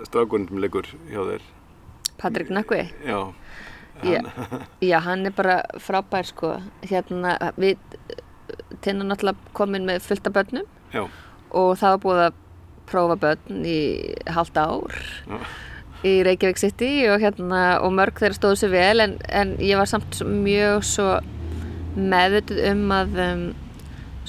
strákurinn 0.09 0.47
sem 0.49 0.61
leikur 0.63 0.89
hjá 1.11 1.21
þér. 1.29 1.43
Patrik 2.21 2.51
Nakvi. 2.53 2.83
já, 3.05 3.19
Já, 4.05 4.21
já, 4.91 4.99
hann 5.05 5.27
er 5.29 5.35
bara 5.37 5.59
frábær 5.83 6.25
sko, 6.29 6.55
hérna 6.89 7.35
við 7.61 7.77
tinnar 8.85 9.07
náttúrulega 9.11 9.53
komin 9.57 9.85
með 9.89 10.03
fullt 10.07 10.27
af 10.31 10.37
börnum 10.39 10.69
já, 10.95 11.03
og 11.51 11.73
það 11.81 11.91
var 11.97 12.01
búið 12.05 12.23
að 12.29 12.39
prófa 12.91 13.17
börn 13.23 13.67
í 13.71 13.81
halvt 14.35 14.57
ár 14.59 14.97
Já. 15.29 15.37
í 16.03 16.15
Reykjavík 16.27 16.59
City 16.59 16.89
og 17.13 17.21
hérna 17.23 17.61
og 17.85 17.93
mörg 17.95 18.19
þeirra 18.19 18.39
stóðu 18.39 18.59
sér 18.63 18.73
vel 18.73 19.05
en, 19.05 19.19
en 19.29 19.53
ég 19.63 19.79
var 19.79 19.87
samt 19.91 20.17
svo- 20.19 20.27
mjög 20.33 20.83
svo 20.89 21.11
meðvituð 21.97 22.63
um 22.73 22.83
að 22.95 23.21
um, 23.27 23.45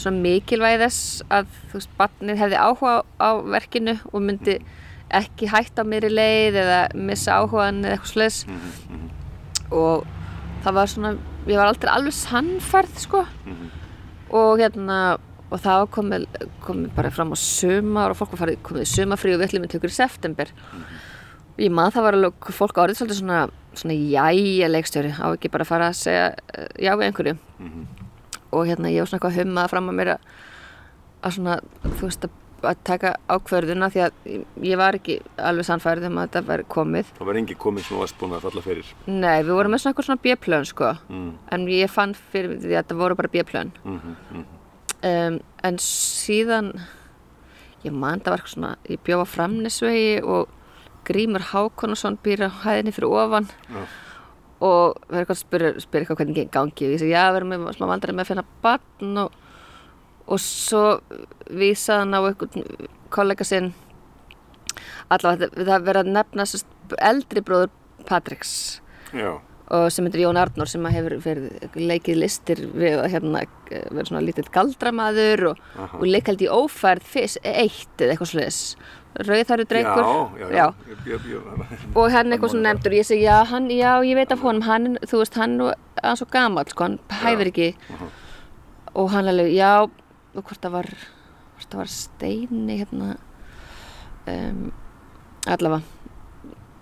svona 0.01 0.21
mikilvægi 0.25 0.81
þess 0.83 1.23
að 1.33 1.49
þú 1.71 1.79
veist, 1.79 1.91
barnið 1.99 2.39
hefði 2.43 2.59
áhuga 2.61 2.93
á, 3.21 3.29
verkinu 3.55 3.95
og 4.11 4.23
myndi 4.27 4.57
ekki 5.11 5.49
hætta 5.51 5.83
á 5.83 5.89
mér 5.91 6.07
í 6.07 6.13
leið 6.13 6.59
eða 6.61 6.79
missa 6.95 7.39
áhugan 7.41 7.81
eða 7.85 7.97
eitthvað 7.97 8.37
mhm, 8.47 9.09
og 9.71 10.05
það 10.63 10.77
var 10.77 10.91
svona, 10.91 11.11
ég 11.47 11.57
var 11.59 11.71
aldrei 11.71 11.91
alveg 11.93 12.15
sannfærð 12.17 12.97
sko. 13.05 13.25
Mhm, 13.45 13.69
og 14.31 14.59
hérna 14.61 14.97
og 15.51 15.59
það 15.59 15.79
var 15.81 15.87
komið, 15.91 16.25
komið 16.63 16.91
bara 16.95 17.09
fram 17.11 17.33
á 17.35 17.37
sumar 17.39 18.11
og 18.13 18.17
fólk 18.19 18.31
var 18.35 18.45
farið 18.45 18.61
komið 18.63 18.85
í 18.85 18.91
sumarfrí 18.91 19.33
og 19.33 19.41
við 19.41 19.47
ætlum 19.49 19.65
við 19.65 19.73
tökur 19.73 19.91
í 19.91 19.97
september. 19.97 20.51
Ég 21.59 21.73
maður 21.75 21.97
það 21.97 22.05
var 22.05 22.17
alveg 22.17 22.51
fólk 22.55 22.77
árið 22.79 22.99
svolítið 23.01 23.19
svona, 23.19 23.39
svona 23.75 23.97
jæja 23.97 24.69
leikstjóri 24.71 25.11
á 25.11 25.27
ekki 25.33 25.51
bara 25.51 25.65
að 25.65 25.71
fara 25.73 25.89
að 25.91 25.99
segja 25.99 26.29
eh, 26.55 26.67
já 26.79 26.95
við 26.95 27.07
einhverju. 27.09 27.37
Mhm. 27.59 27.87
og 28.51 28.67
hérna 28.67 28.91
ég 28.91 28.99
var 28.99 29.07
svona 29.07 29.19
eitthvað 29.19 29.37
hummað 29.39 29.69
fram 29.71 29.89
að 29.89 29.95
mér 29.95 30.09
að 31.23 31.31
svona, 31.35 31.53
þú 31.83 32.07
veist 32.07 32.25
að, 32.27 32.31
að 32.61 32.77
taka 32.87 33.11
ákvörðuna 33.29 33.89
því 33.93 34.01
að 34.05 34.11
ég- 34.61 34.77
var 34.77 34.97
ekki 34.97 35.17
alveg 35.37 35.65
sannfærið 35.67 36.05
um 36.09 36.17
að 36.21 36.27
þetta 36.29 36.41
væri 36.47 36.65
komið. 36.75 37.11
Það 37.17 37.25
var 37.31 37.39
engi 37.41 37.55
komið 37.55 37.83
sem 37.87 37.97
þú 37.97 37.99
varst 38.01 38.17
búin 38.19 38.35
að 38.37 38.41
falla 38.45 38.61
fyrir? 38.61 38.93
Nei, 39.07 39.43
við 39.43 39.53
vorum 39.57 39.71
með 39.71 39.81
svona 39.83 39.93
eitthvað 39.93 40.07
svona 40.09 40.23
bjöplön 40.25 40.65
sko. 40.69 40.89
Mm, 41.09 41.31
en 41.51 41.67
ég 41.67 41.89
fann 41.89 42.13
fyrir 42.13 42.57
því 42.61 42.71
að 42.75 42.83
þetta 42.83 42.97
voru 43.01 43.15
bara 43.15 43.27
bjöplön 43.33 43.71
mhm, 43.83 44.15
mhm, 44.31 44.45
um, 45.03 45.39
en 45.63 45.77
síðan 45.77 46.71
ég 47.83 47.91
man 47.93 48.19
það 48.19 48.29
var 48.35 48.39
eitthvað 48.39 48.55
svona 48.55 48.75
ég 48.89 48.99
bjóða 49.05 49.27
framnesvegi 49.27 50.23
og 50.23 50.47
Grímur 51.03 51.41
Hákonarsson 51.41 52.19
býr 52.21 52.45
á 52.45 52.49
hæðinni 52.61 52.93
fyrir 52.93 53.09
ofan. 53.09 53.47
Já. 53.71 53.85
og 54.61 54.99
verður 55.09 55.23
eitthvað 55.25 55.37
að 55.37 55.41
spyrja, 55.41 56.03
eitthvað 56.05 56.17
hvernig 56.19 56.51
gangi 56.53 56.85
og 56.85 56.91
ég 56.93 56.99
segi 57.01 57.15
já, 57.15 57.23
erum 57.33 57.49
með 57.49 57.71
smá 57.73 57.87
vandræði 57.89 58.13
með 58.13 58.21
að 58.21 58.29
finna 58.29 58.43
barn 58.61 59.17
og, 59.23 59.31
og 60.27 60.41
svo 60.41 60.83
vísaði 61.49 62.03
hann 62.03 62.17
á 62.17 62.19
einhvern 62.21 62.89
kollega 63.13 63.47
sinn. 63.47 63.71
Allavega 65.11 65.51
það 65.55 65.87
verið 65.89 66.01
að 66.05 66.13
nefna 66.15 66.47
eldri 67.11 67.43
bróður 67.43 67.73
Patriks. 68.07 68.53
Og 69.71 69.85
sem 69.93 70.03
heitir 70.03 70.25
Jón 70.25 70.39
Arnór 70.39 70.67
sem 70.67 70.85
hefur 70.91 71.13
verið 71.23 71.75
leikið 71.79 72.17
listir 72.19 72.61
við 72.75 72.97
að 72.99 73.13
hérna, 73.13 73.43
vera 73.69 74.07
svona 74.07 74.23
lítill 74.25 74.49
galdramaður 74.51 75.45
og, 75.53 75.61
og 75.95 76.03
leik 76.07 76.27
held 76.27 76.43
í 76.43 76.49
ófærð 76.51 77.05
fyrst, 77.07 77.39
eitt 77.47 78.03
eða 78.03 78.15
eitthvað 78.17 78.33
sluðis 78.33 78.59
rauðhæru 79.19 79.65
ég, 79.67 81.17
og 81.95 82.11
hann 82.13 82.31
eitthvað 82.31 82.53
svona 82.53 82.69
nefndur 82.69 82.95
ég 82.95 83.07
segi 83.07 83.25
já, 83.25 83.41
hann, 83.49 83.67
já, 83.73 83.99
ég 84.07 84.15
veit 84.15 84.31
af 84.31 84.43
honum 84.45 84.63
hann, 84.65 84.95
þú 85.03 85.21
veist, 85.21 85.35
hann 85.39 85.57
er 85.67 86.19
svo 86.19 86.27
gamall 86.31 86.69
sko, 86.71 86.87
hann 86.87 86.99
hæfir 87.21 87.51
ekki. 87.51 87.69
Aha. 87.95 88.11
og 88.93 89.11
hann 89.11 89.31
alveg, 89.31 89.51
já 89.55 89.89
og 90.35 90.43
hvort 90.47 90.61
það 90.63 90.75
var, 90.77 90.89
hvort 91.57 91.69
það 91.73 91.81
var 91.81 91.91
steini 91.91 92.77
hérna 92.81 93.09
um, 94.31 94.71
allavega 95.45 95.81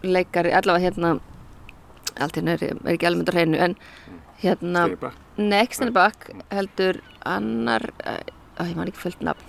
leikari, 0.03 0.53
allavega 0.55 0.85
hérna 0.89 1.15
allt 2.19 2.35
hérna 2.39 2.55
er, 2.57 2.63
er 2.73 2.93
ekki 2.93 3.07
alveg 3.07 3.21
myndur 3.21 3.37
hreinu 3.37 3.59
en 3.63 3.75
hérna, 4.41 4.85
nei, 5.37 5.61
ekki 5.63 5.75
Steini 5.79 5.93
Bakk 5.95 6.29
heldur 6.51 7.01
annar 7.27 7.83
að 7.99 8.69
ég 8.71 8.77
man 8.79 8.87
ekki 8.91 9.01
fullt 9.05 9.21
nafn. 9.23 9.45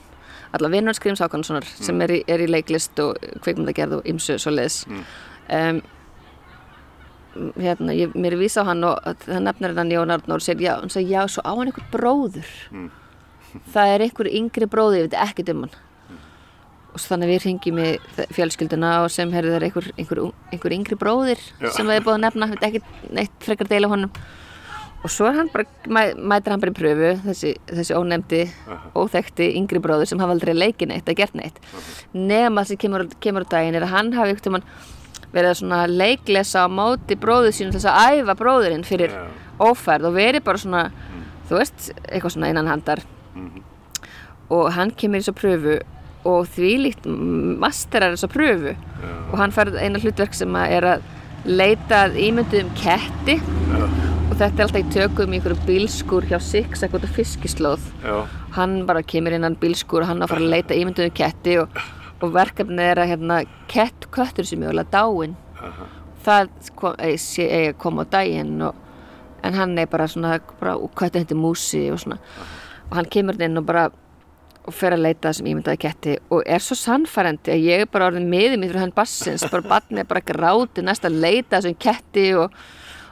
Allavega 0.51 0.81
Vinnur 0.81 0.97
Skríms 0.99 1.21
Hákonarssonar 1.23 1.67
sem 1.71 2.01
er 2.03 2.11
í, 2.17 2.21
er 2.27 2.43
í 2.43 2.49
leiklist 2.51 2.99
og 3.03 3.19
kveikmyndagerð 3.45 4.01
og 4.01 4.09
ymsu 4.11 4.39
svo 4.43 4.51
leiðis 4.55 4.81
Mm. 4.91 5.05
um, 5.57 5.83
hérna, 7.63 7.95
ég, 7.95 8.15
mér 8.19 8.35
er 8.35 8.41
vísa 8.41 8.65
á 8.67 8.69
hann 8.71 8.83
og 8.85 8.99
það 9.23 9.45
nefnir 9.47 9.77
hann 9.79 9.93
Jón 9.95 10.11
Arnór 10.15 10.41
og 10.41 10.43
segir, 10.43 10.67
já, 10.67 11.03
já, 11.07 11.23
svo 11.31 11.43
á 11.47 11.53
hann 11.55 11.71
einhver 11.71 11.87
bróður. 11.93 12.51
Mm. 12.75 12.91
Það 13.75 13.95
er 13.95 14.05
einhver 14.07 14.31
yngri 14.41 14.69
bróður, 14.71 14.99
ég 15.01 15.09
veit 15.09 15.23
ekkert 15.29 15.55
um 15.55 15.65
hann 15.67 15.79
og 16.91 16.99
þannig 16.99 17.29
að 17.29 17.31
við 17.31 17.45
ringjum 17.47 17.79
í 17.79 17.89
fjölskylduna 18.35 18.91
og 19.05 19.13
sem 19.15 19.31
heyrðu 19.31 19.53
það 19.53 19.59
er 19.61 19.67
einhver, 19.69 19.89
einhver, 19.95 20.21
einhver 20.51 20.75
yngri 20.75 20.97
bróðir 20.99 21.43
Já. 21.61 21.69
sem 21.77 21.87
það 21.87 21.97
er 21.97 22.07
búið 22.07 22.17
að 22.17 22.23
nefna, 22.25 22.49
veit 22.51 22.65
ekkert 22.67 23.11
neitt 23.15 23.45
frekar 23.47 23.71
deila 23.71 23.91
honum 23.93 24.11
og 25.01 25.13
svo 25.15 25.31
hann 25.33 25.49
bara, 25.53 25.65
mæ, 25.87 26.01
mætir 26.19 26.53
hann 26.53 26.61
bara 26.61 26.73
í 26.75 26.77
pröfu 26.77 27.13
þessi, 27.25 27.53
þessi 27.71 27.95
ónefndi, 27.97 28.41
Aha. 28.67 28.91
óþekti 28.99 29.47
yngri 29.61 29.81
bróður 29.81 30.11
sem 30.11 30.21
hafa 30.21 30.35
aldrei 30.35 30.53
leikið 30.57 30.91
neitt 30.91 31.07
eða 31.07 31.21
gert 31.23 31.39
neitt 31.39 31.63
nema 32.13 32.67
sem 32.69 32.81
kemur, 32.81 33.07
kemur 33.23 33.47
á 33.47 33.53
daginn 33.55 33.79
er 33.79 33.87
að 33.87 33.95
hann 33.95 34.13
hafi 34.19 34.35
ykkur 34.35 34.57
mann 34.59 34.67
verið 35.31 35.53
að 35.53 35.61
svona 35.63 35.81
leiklesa 35.87 36.67
á 36.67 36.69
móti 36.69 37.15
bróður 37.17 37.55
sínum 37.55 37.73
þess 37.77 37.87
að 37.87 38.19
æfa 38.19 38.35
bróðurinn 38.43 38.85
fyrir 38.85 39.15
Já. 39.15 39.25
ófærð 39.63 40.11
og 40.11 40.19
verið 40.19 40.45
bara 40.45 40.59
svona 40.59 40.85
þú 41.49 41.63
veist, 41.63 41.93
eitthvað 42.11 42.35
svona 42.35 42.51
innan 42.51 42.69
handar 42.71 43.07
Mhm. 43.35 43.63
og 44.51 44.73
hann 44.75 44.91
kemur 44.91 45.21
í 45.21 45.23
þessa 45.23 45.37
pröfu 45.39 45.81
og 46.27 46.49
því 46.53 46.71
líkt 46.85 47.07
masterar 47.61 48.13
þessa 48.17 48.29
pröfu 48.29 48.75
Já. 48.75 49.33
og 49.33 49.39
hann 49.39 49.55
færð 49.55 49.79
eina 49.81 50.01
hlutverk 50.03 50.35
sem 50.37 50.57
að 50.59 50.75
er 50.77 50.87
að 50.95 51.03
leita 51.47 52.05
að 52.07 52.19
ímynduðum 52.21 52.73
ketti 52.77 53.39
Já. 53.41 53.85
og 54.31 54.35
þetta 54.37 54.51
er 54.51 54.67
alltaf 54.67 54.83
í 54.83 54.93
tökum 54.93 55.33
í 55.33 55.39
einhverju 55.39 55.65
bílskur 55.69 56.27
hjá 56.29 56.41
Six 56.43 56.83
eitthvað 56.83 57.09
fiskislóð 57.15 57.87
Já. 58.05 58.27
hann 58.59 58.85
bara 58.87 59.03
kemur 59.03 59.33
innan 59.33 59.57
bílskur 59.57 60.03
og 60.03 60.11
hann 60.11 60.21
á 60.21 60.25
að 60.27 60.35
fara 60.35 60.45
að 60.45 60.53
leita 60.57 60.77
ímynduðum 60.77 61.15
ketti 61.17 61.57
og, 61.63 61.81
og 62.21 62.35
verkefnið 62.37 62.91
er 62.91 63.01
að 63.01 63.11
hérna, 63.15 63.41
kett 63.71 64.11
köttur 64.13 64.45
sem 64.45 64.63
er 64.63 64.75
alveg 64.75 64.93
dáinn 64.93 65.37
Aha. 65.57 65.89
það 66.27 66.49
kom, 66.77 66.95
eigi 66.99 67.49
að 67.49 67.79
koma 67.81 68.05
á 68.05 68.13
daginn 68.19 68.61
og, 68.69 68.75
en 69.43 69.55
hann 69.57 69.79
er 69.79 69.87
bara 69.89 70.05
svona 70.11 70.37
bara, 70.61 70.77
og 70.77 70.93
köttur 70.93 71.23
hindi 71.23 71.39
músi 71.39 71.87
og 71.95 72.03
svona 72.03 72.19
og 72.91 72.97
hann 72.99 73.09
kemur 73.11 73.39
inn 73.43 73.59
og 73.61 73.67
bara 73.69 73.89
og 74.69 74.75
fer 74.77 74.93
að 74.93 75.01
leita 75.07 75.31
þessum 75.31 75.47
ímyndaði 75.49 75.79
ketti 75.81 76.15
og 76.31 76.43
er 76.47 76.61
svo 76.63 76.77
sannfærandi 76.77 77.55
að 77.55 77.63
ég 77.65 77.85
er 77.85 77.89
bara 77.91 78.11
orðin 78.11 78.29
miðið 78.31 78.59
mér 78.61 78.71
fyrir 78.75 78.83
hann 78.85 78.93
bassins, 78.95 79.47
bara 79.51 79.65
barnið 79.71 80.03
er 80.03 80.09
bara 80.11 80.21
gráti 80.29 80.85
næst 80.85 81.07
að 81.09 81.17
leita 81.23 81.57
þessum 81.57 81.79
ketti 81.81 82.27
og, 82.37 82.53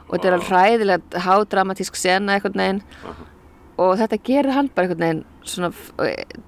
og 0.05 0.13
þetta 0.13 0.29
er 0.29 0.37
alveg 0.37 0.51
hræðilegt 0.51 1.17
hádramatísk 1.25 1.97
sena 1.97 2.35
eitthvað 2.37 2.59
neginn 2.61 2.83
og 3.79 3.95
þetta 3.97 4.19
gerir 4.29 4.53
hann 4.53 4.69
bara 4.75 4.85
einhvern 4.87 5.05
veginn 5.07 5.23
svona 5.47 5.71
f- 5.73 5.93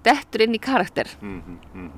dettur 0.06 0.44
inn 0.46 0.56
í 0.58 0.62
karakter. 0.62 1.08
Mhm, 1.24 1.58
mhm. 1.74 1.90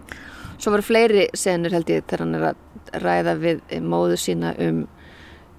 svo 0.61 0.71
voru 0.71 0.85
fleiri 0.85 1.27
senur 1.35 1.73
held 1.75 1.89
ég 1.91 2.05
þegar 2.07 2.23
hann 2.23 2.35
er 2.39 2.45
að 2.53 3.01
ræða 3.03 3.33
við 3.41 3.63
móðu 3.83 4.19
sína 4.21 4.53
um 4.63 4.83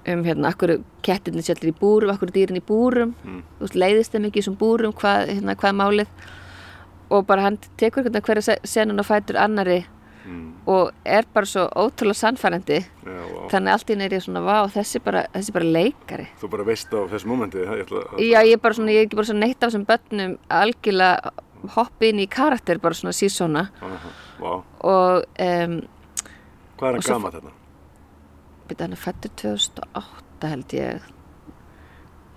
um 0.07 0.23
hérna, 0.27 0.51
akkur 0.53 0.77
kettirni 1.03 1.43
sjallir 1.43 1.73
í 1.73 1.79
búrum, 1.81 2.11
akkur 2.15 2.31
dýrin 2.35 2.59
í 2.61 2.65
búrum. 2.65 3.15
Mm. 3.25 3.43
þú 3.59 3.67
veist, 3.67 3.75
leiðist 3.81 4.13
þeim 4.13 4.29
ekki 4.29 4.41
í 4.41 4.43
þessum 4.45 4.59
búrum 4.61 4.93
hvað, 4.93 5.29
hérna, 5.33 5.55
hvað 5.57 5.77
málið? 5.81 6.07
Og 7.11 7.27
bara 7.29 7.43
hann 7.43 7.59
tekur 7.81 8.05
hérna 8.07 8.21
hverja 8.25 8.57
senun 8.65 8.99
og 9.01 9.07
fætur 9.07 9.37
annari 9.41 9.85
Mm. 10.25 10.55
og 10.67 10.91
er 11.05 11.27
bara 11.35 11.45
svo 11.45 11.67
ótrúlega 11.77 12.17
sannfærandi. 12.17 12.79
Já, 13.05 13.49
þannig 13.53 13.73
allt 13.75 13.91
í 13.91 13.93
einu 13.93 14.05
er 14.09 14.21
svona, 14.25 14.41
vá, 14.41 14.65
þessi 14.73 15.03
bara, 15.05 15.27
þessi 15.35 15.53
bara 15.53 15.65
leikari. 15.69 16.27
Þú 16.41 16.49
bara 16.49 16.65
veist 16.65 16.89
á 16.97 17.05
þessu 17.13 17.29
mómenti, 17.29 17.61
að... 17.61 17.93
Já, 18.25 18.41
ég 18.41 18.55
er 18.57 18.63
bara 18.65 18.73
svona, 18.73 18.89
ég 18.97 19.03
er 19.03 19.05
ekki 19.05 19.17
bara 19.21 19.27
svona 19.29 19.45
neitt 19.45 19.61
af 19.63 19.69
þessum 19.69 19.85
börnum 19.85 20.39
algjörlega 20.49 21.31
hoppi 21.77 22.09
inn 22.09 22.23
í 22.25 22.27
karakter 22.27 22.81
bara 22.81 22.95
svona 22.97 23.13
sísona 23.13 23.67
Vá, 24.41 24.63
og 24.81 25.25
um, 25.41 25.77
hvað 26.79 26.89
er 26.89 26.93
hann 26.97 27.05
svo- 27.05 27.13
gammal 27.19 27.33
þarna? 27.37 27.53
Byrja 28.69 28.85
hann 28.87 28.97
er 28.97 29.03
fættur 29.05 29.31
2008 29.43 30.51
held 30.55 30.75
ég 30.79 31.07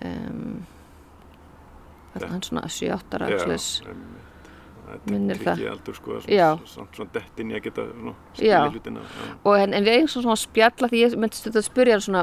um, 0.04 0.62
þetta 2.14 2.30
hann 2.32 2.42
svona 2.46 2.64
7-8 2.72 3.18
ára 3.18 3.28
axlis 3.34 3.68
einmitt. 3.86 4.14
Minnir 5.04 5.36
Þetta 5.36 5.52
það. 5.58 5.66
aldur 5.68 5.96
sko, 5.98 6.14
svona, 6.24 6.60
svona, 6.64 6.88
svona 6.96 7.10
dett 7.12 7.40
inn 7.42 7.50
í 7.52 7.56
að 7.58 7.64
geta 7.66 7.82
svona, 7.90 8.12
hlutina. 8.72 9.02
En, 9.60 9.74
en 9.76 9.84
við 9.84 9.96
eigum 9.98 10.08
svona, 10.14 10.36
spjalla 10.40 10.88
því 10.88 11.02
ég 11.02 11.16
myndi 11.20 11.36
stundum 11.36 11.60
að 11.60 11.66
spyrja 11.66 11.98
svona 12.00 12.22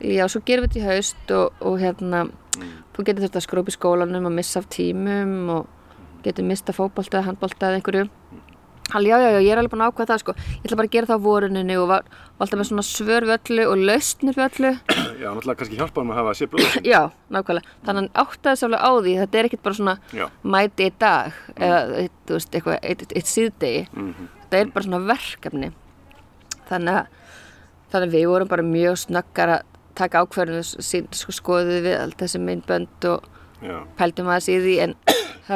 já, 0.00 0.22
svo 0.32 0.40
gerum 0.48 0.64
við 0.64 0.70
þetta 0.72 0.80
í 0.80 0.86
haust 0.88 1.34
og, 1.36 1.58
og 1.68 1.76
hérna, 1.84 2.28
Mm. 2.58 2.70
þú 2.90 3.04
getur 3.06 3.22
þetta 3.22 3.38
að 3.38 3.44
skrópa 3.44 3.70
í 3.70 3.74
skólanum 3.76 4.24
og 4.26 4.32
missa 4.34 4.58
af 4.58 4.64
tímum 4.74 5.34
og 5.54 5.68
getur 6.24 6.42
mista 6.48 6.72
fótbolta, 6.74 7.20
handbolta 7.22 7.68
eða 7.68 7.76
einhverju 7.78 8.08
hann, 8.92 9.04
já, 9.04 9.16
já, 9.20 9.28
já, 9.34 9.40
ég 9.44 9.52
er 9.52 9.58
alveg 9.60 9.72
búin 9.74 9.82
að 9.84 9.90
ákveða 9.92 10.08
það 10.14 10.22
sko 10.22 10.32
ég 10.38 10.64
ætla 10.64 10.78
bara 10.80 10.88
að 10.88 10.94
gera 10.96 11.08
það 11.10 11.18
á 11.20 11.26
voruninu 11.28 11.76
og 11.82 11.88
var, 11.90 12.02
var 12.08 12.46
alltaf 12.46 12.58
með 12.60 12.68
svona 12.70 12.86
svör 12.88 13.26
við 13.28 13.34
öllu 13.38 13.64
og 13.68 13.76
lausnir 13.88 14.38
við 14.38 14.46
öllu 14.48 14.70
Já, 15.18 15.28
náttúrulega 15.34 15.58
kannski 15.60 15.78
hjálpa 15.80 16.00
hann 16.00 16.12
að 16.14 16.18
hafa 16.20 16.34
sér 16.38 16.50
bróður. 16.52 16.76
já, 16.86 17.00
nákvæmlega, 17.34 17.72
þannig 17.88 18.08
að 18.08 18.20
áttaði 18.24 18.64
alveg 18.68 18.84
á 18.88 18.90
því 19.04 19.14
þetta 19.22 19.38
er 19.42 19.48
ekkert 19.50 19.64
bara 19.66 19.78
svona 19.80 19.96
Já. 20.14 20.26
mæti 20.42 20.86
í 20.88 20.92
dag 20.98 21.32
eða, 21.56 21.80
þú 22.28 22.32
veist, 22.38 22.52
eitthvað, 22.54 22.78
eitt, 22.82 23.00
eitt, 23.02 23.16
eitt 23.18 23.32
síðdegi 23.32 23.82
Mhm. 23.92 24.28
þetta 24.48 24.60
er 24.62 24.72
bara 24.76 24.86
svona 24.88 25.02
verkefni 25.08 25.72
þannig 26.68 26.94
að 27.02 27.06
þannig 27.92 28.08
að 28.08 28.14
við 28.18 28.26
vorum 28.28 28.48
bara 28.48 28.62
mjög 28.62 28.96
snöggar 29.04 29.48
að 29.58 29.62
taka 29.98 30.20
ákverðinu 30.22 30.62
sko, 30.62 31.32
skoðuð 31.32 31.82
við 31.88 31.96
allt 32.00 32.16
þessi 32.20 32.38
myndbönd 32.40 33.04
og 33.10 33.24
Já. 33.64 33.82
pældum 33.98 34.28
aðeins 34.30 34.48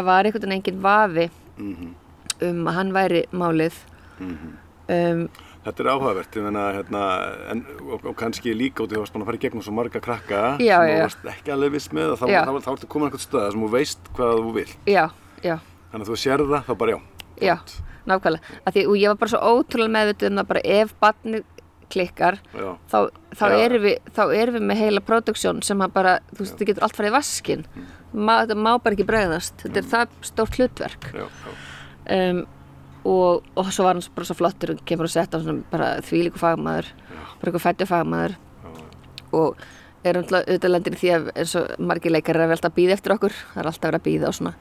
því 2.43 2.51
um 2.51 2.69
að 2.69 2.77
hann 2.81 2.93
væri 2.99 3.23
málið. 3.33 3.81
Mhm. 4.19 4.53
um, 4.89 5.25
Þetta 5.63 5.79
er 5.85 5.89
áhugavert, 5.93 6.37
meina, 6.43 6.63
hérna, 6.75 7.01
en, 7.53 7.61
og, 7.87 8.01
og 8.11 8.17
kannski 8.19 8.51
líka 8.51 8.83
út 8.83 8.91
í 8.91 8.97
þú 8.97 9.05
varst 9.05 9.15
búin 9.15 9.23
að 9.23 9.29
fara 9.29 9.39
í 9.39 9.43
gegnum 9.45 9.63
svo 9.63 9.75
marga 9.77 10.01
krakka 10.03 10.41
Já, 10.59 10.75
sem 10.83 10.91
þú 10.91 11.05
varst 11.05 11.29
ekki 11.31 11.53
alveg 11.55 11.71
viss 11.77 11.87
með 11.95 12.17
þá, 12.19 12.25
þá 12.65 12.71
ertu 12.73 12.89
komin 12.91 13.07
einhvern 13.07 13.23
stöða 13.23 13.53
sem 13.55 13.63
þú 13.63 13.69
veist 13.71 14.11
hvað 14.17 14.33
þú 14.43 14.51
vilt. 14.57 14.75
já, 14.91 15.05
já, 15.47 15.55
Þannig 15.93 16.03
að 16.03 16.11
þú 16.11 16.19
sér 16.19 16.43
það, 16.51 16.67
þá 16.67 16.75
bara 16.83 16.97
já. 16.97 16.99
já 17.47 17.57
nákvæmlega, 18.11 18.59
að 18.67 18.75
því, 18.75 18.85
og 18.91 18.99
ég 18.99 19.13
var 19.13 19.21
bara 19.23 19.31
svo 19.31 19.41
ótrúlega 19.53 19.95
meðvituð 19.95 20.33
um 20.33 20.43
að 20.43 20.51
bara 20.51 20.65
ef 20.81 20.95
barnið 20.99 21.45
klikkar 21.93 22.39
þá, 22.91 22.99
þá, 23.39 23.45
erum 23.63 23.83
við, 23.87 23.97
erum 24.35 24.57
við 24.59 24.67
með 24.67 24.83
heila 24.83 25.03
produksjón 25.07 25.63
sem 25.63 25.79
að 25.85 25.95
bara, 25.95 26.19
þú 26.33 26.43
veist, 26.43 26.59
það 26.59 26.73
getur 26.73 26.89
allt 26.89 26.99
farið 26.99 27.13
í 27.13 27.19
vaskin 27.21 27.67
Mm. 28.13 28.27
Ma, 28.29 28.43
þetta 28.43 28.57
má 28.61 28.75
bara 28.77 28.93
ekki 28.93 29.07
bregðast. 29.09 29.55
Þetta 29.63 29.79
er 29.81 29.87
það 29.89 30.17
stórt 30.29 30.57
hlutverk. 30.59 31.07
Já, 31.17 31.23
já. 31.25 31.53
Um, 32.11 32.43
og, 33.05 33.43
og 33.59 33.71
svo 33.75 33.87
var 33.87 33.97
hann 33.99 34.15
bara 34.15 34.29
svo 34.29 34.39
flottur 34.39 34.75
og 34.77 34.83
kemur 34.87 35.09
og 35.09 35.15
sett 35.15 35.35
á 35.35 35.39
svona 35.43 35.65
bara 35.73 35.95
þvílíku 36.07 36.41
fagmaður 36.41 36.91
bara 37.43 37.51
eitthvað 37.51 37.65
fættu 37.67 37.89
fagmaður. 37.91 38.37
Og 39.33 39.63
er 40.07 40.19
umtlað 40.19 40.49
auðvitað 40.49 40.73
lendir 40.73 40.97
í 40.97 41.01
því 41.01 41.13
að 41.17 41.29
eins 41.35 41.55
og 41.59 41.71
margir 41.83 42.15
leikar 42.15 42.39
er 42.39 42.47
að 42.47 42.55
velta 42.55 42.71
að 42.71 42.79
býða 42.79 42.97
eftir 42.97 43.15
okkur 43.17 43.37
það 43.39 43.63
er 43.63 43.71
alltaf 43.71 43.89
verið 43.89 44.01
að 44.01 44.07
býða 44.09 44.31
og 44.31 44.39
svona. 44.39 44.55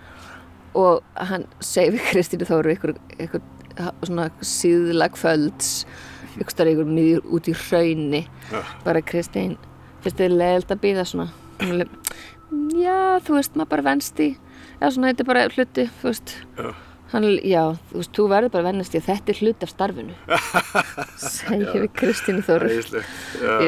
Og 0.81 1.25
hann 1.29 1.47
segi 1.65 1.95
við 1.95 2.05
Kristínu 2.11 2.47
Þóru 2.47 2.75
ykkur, 2.75 2.93
ykkur 3.25 3.43
svona 4.07 4.29
síðlag 4.45 5.17
földs 5.19 5.71
ykkur 6.37 6.53
starf 6.53 6.73
ykkur 6.75 6.87
miður 6.87 7.25
út 7.35 7.49
í 7.51 7.55
hraunni 7.67 8.21
Já. 8.51 8.61
bara 8.85 9.01
Kristín 9.03 9.57
finnst 10.01 10.21
þið 10.21 10.37
leiðilt 10.37 10.71
að 10.73 10.85
býða 10.85 11.07
svona. 11.09 11.27
Já, 12.75 13.19
þú 13.23 13.35
veist, 13.37 13.53
maður 13.55 13.73
bara 13.75 13.85
venst 13.91 14.21
í 14.23 14.31
eða 14.79 14.93
svona, 14.95 15.11
þetta 15.11 15.23
er 15.23 15.29
bara 15.29 15.43
hluti, 15.51 15.85
þú 16.01 16.09
veist. 16.09 16.33
Já. 16.57 16.71
Hann, 17.11 17.25
já, 17.43 17.63
þú 17.91 17.97
veist, 17.99 18.11
þú 18.15 18.25
verður 18.31 18.51
bara 18.53 18.63
að 18.63 18.67
vennast 18.71 18.93
í 18.95 18.99
að 19.01 19.07
þetta 19.09 19.33
er 19.33 19.39
hluti 19.41 19.67
af 19.67 19.71
starfinu. 19.73 20.13
Segir 21.31 21.73
við 21.83 21.89
Kristínu 21.99 22.43
Æðislegt. 22.45 23.09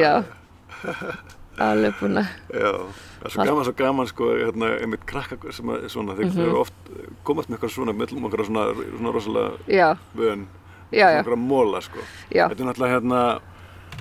já, 0.00 0.12
alveg 1.60 1.94
búin 2.00 2.18
að 2.22 2.30
Já, 2.50 2.70
það 3.20 3.28
er 3.28 3.34
svo 3.34 3.44
gaman, 3.46 3.64
svo 3.68 3.74
gaman 3.78 4.08
sko, 4.10 4.30
hérna, 4.40 4.70
einmitt 4.80 5.04
krakka 5.08 5.52
sem 5.54 5.70
að 5.74 5.84
svona, 5.92 6.16
þeir 6.18 6.30
Mhm. 6.32 6.40
eru 6.46 6.58
oft 6.64 6.90
komast 7.24 7.48
með 7.50 7.58
eitthvað 7.58 7.74
svona, 7.76 7.92
mellum 8.00 8.24
okkar 8.30 8.44
svona, 8.48 8.64
svona 8.96 9.12
rosalega 9.12 9.52
já, 9.68 9.88
vön, 10.16 10.46
já, 10.90 11.06
já, 11.14 11.22
svona 11.22 11.36
móla 11.36 11.80
sko. 11.82 12.00
já, 12.32 12.48
Þetta 12.48 12.60
er 12.64 12.66
náttúrulega 12.72 12.94
hérna, 12.96 13.20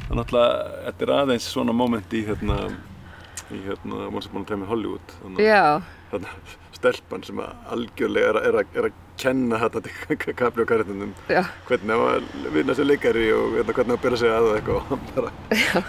það 0.07 0.11
er 0.11 0.15
náttúrulega, 0.15 0.83
þetta 0.87 1.01
er 1.07 1.13
aðeins 1.19 1.51
svona 1.53 1.73
moment 1.73 2.13
í 2.13 2.25
hérna, 2.25 2.57
í 3.51 3.61
hérna, 3.67 4.07
Once 4.07 4.27
Upon 4.31 4.41
a 4.41 4.45
Time 4.45 4.61
in 4.63 4.67
Hollywood, 4.71 5.07
þannig 5.21 5.39
já, 5.45 5.81
þarna 6.11 6.27
stelpan 6.73 7.23
sem 7.23 7.37
að 7.37 7.53
algjörlega 7.71 8.33
að- 8.33 8.55
að, 8.55 8.65
er 8.75 8.83
að 8.89 8.93
kenna 9.21 9.59
þetta 9.61 9.81
til 9.85 10.33
kapli 10.41 10.63
og 10.65 10.69
karitnum 10.69 11.11
já, 11.29 11.43
hvernig 11.67 11.93
á 11.93 11.99
að 12.13 12.47
vinna 12.55 12.75
sér 12.77 12.89
leikari 12.89 13.27
og 13.35 13.57
hérna, 13.59 13.75
hvernig 13.77 13.93
á 13.93 13.97
að 13.97 14.05
byrja 14.07 14.21
sig 14.23 14.33
að 14.33 14.47
það 14.47 14.57
eitthvað. 14.61 14.95
Og 14.95 14.99
bara 15.15 15.83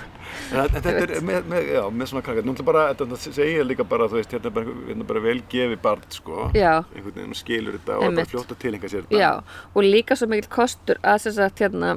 En 0.54 0.68
þetta 0.74 0.90
er 0.98 1.12
með, 1.24 1.44
með, 1.48 1.68
já, 1.72 1.80
með 1.94 2.08
svona 2.10 2.22
krakkar, 2.26 2.44
náttúrulega 2.44 2.66
bara, 2.68 2.82
þetta 2.92 3.34
segir 3.36 3.64
líka 3.64 3.84
bara, 3.88 4.08
þú 4.10 4.18
veist, 4.18 4.32
hérna 4.34 4.50
er 4.50 4.54
bara, 4.56 4.74
hérna 4.88 5.06
bara 5.08 5.22
vel 5.24 5.36
gefið 5.50 5.78
barn, 5.82 6.02
sko, 6.12 6.48
einhvern 6.52 7.14
veginn 7.14 7.34
og 7.34 7.38
skilur 7.38 7.78
þetta 7.78 7.96
og 7.96 8.06
er 8.08 8.18
bara 8.18 8.30
fljótt 8.32 8.52
að 8.52 8.60
tilhenga 8.64 8.90
sér 8.90 9.06
þetta. 9.06 9.22
já 9.22 9.30
og 9.72 9.86
líka 9.86 10.18
svo 10.18 10.28
mikil 10.30 10.50
kostur 10.52 11.00
að 11.02 11.22
þess 11.24 11.40
að 11.46 11.62
hérna 11.62 11.94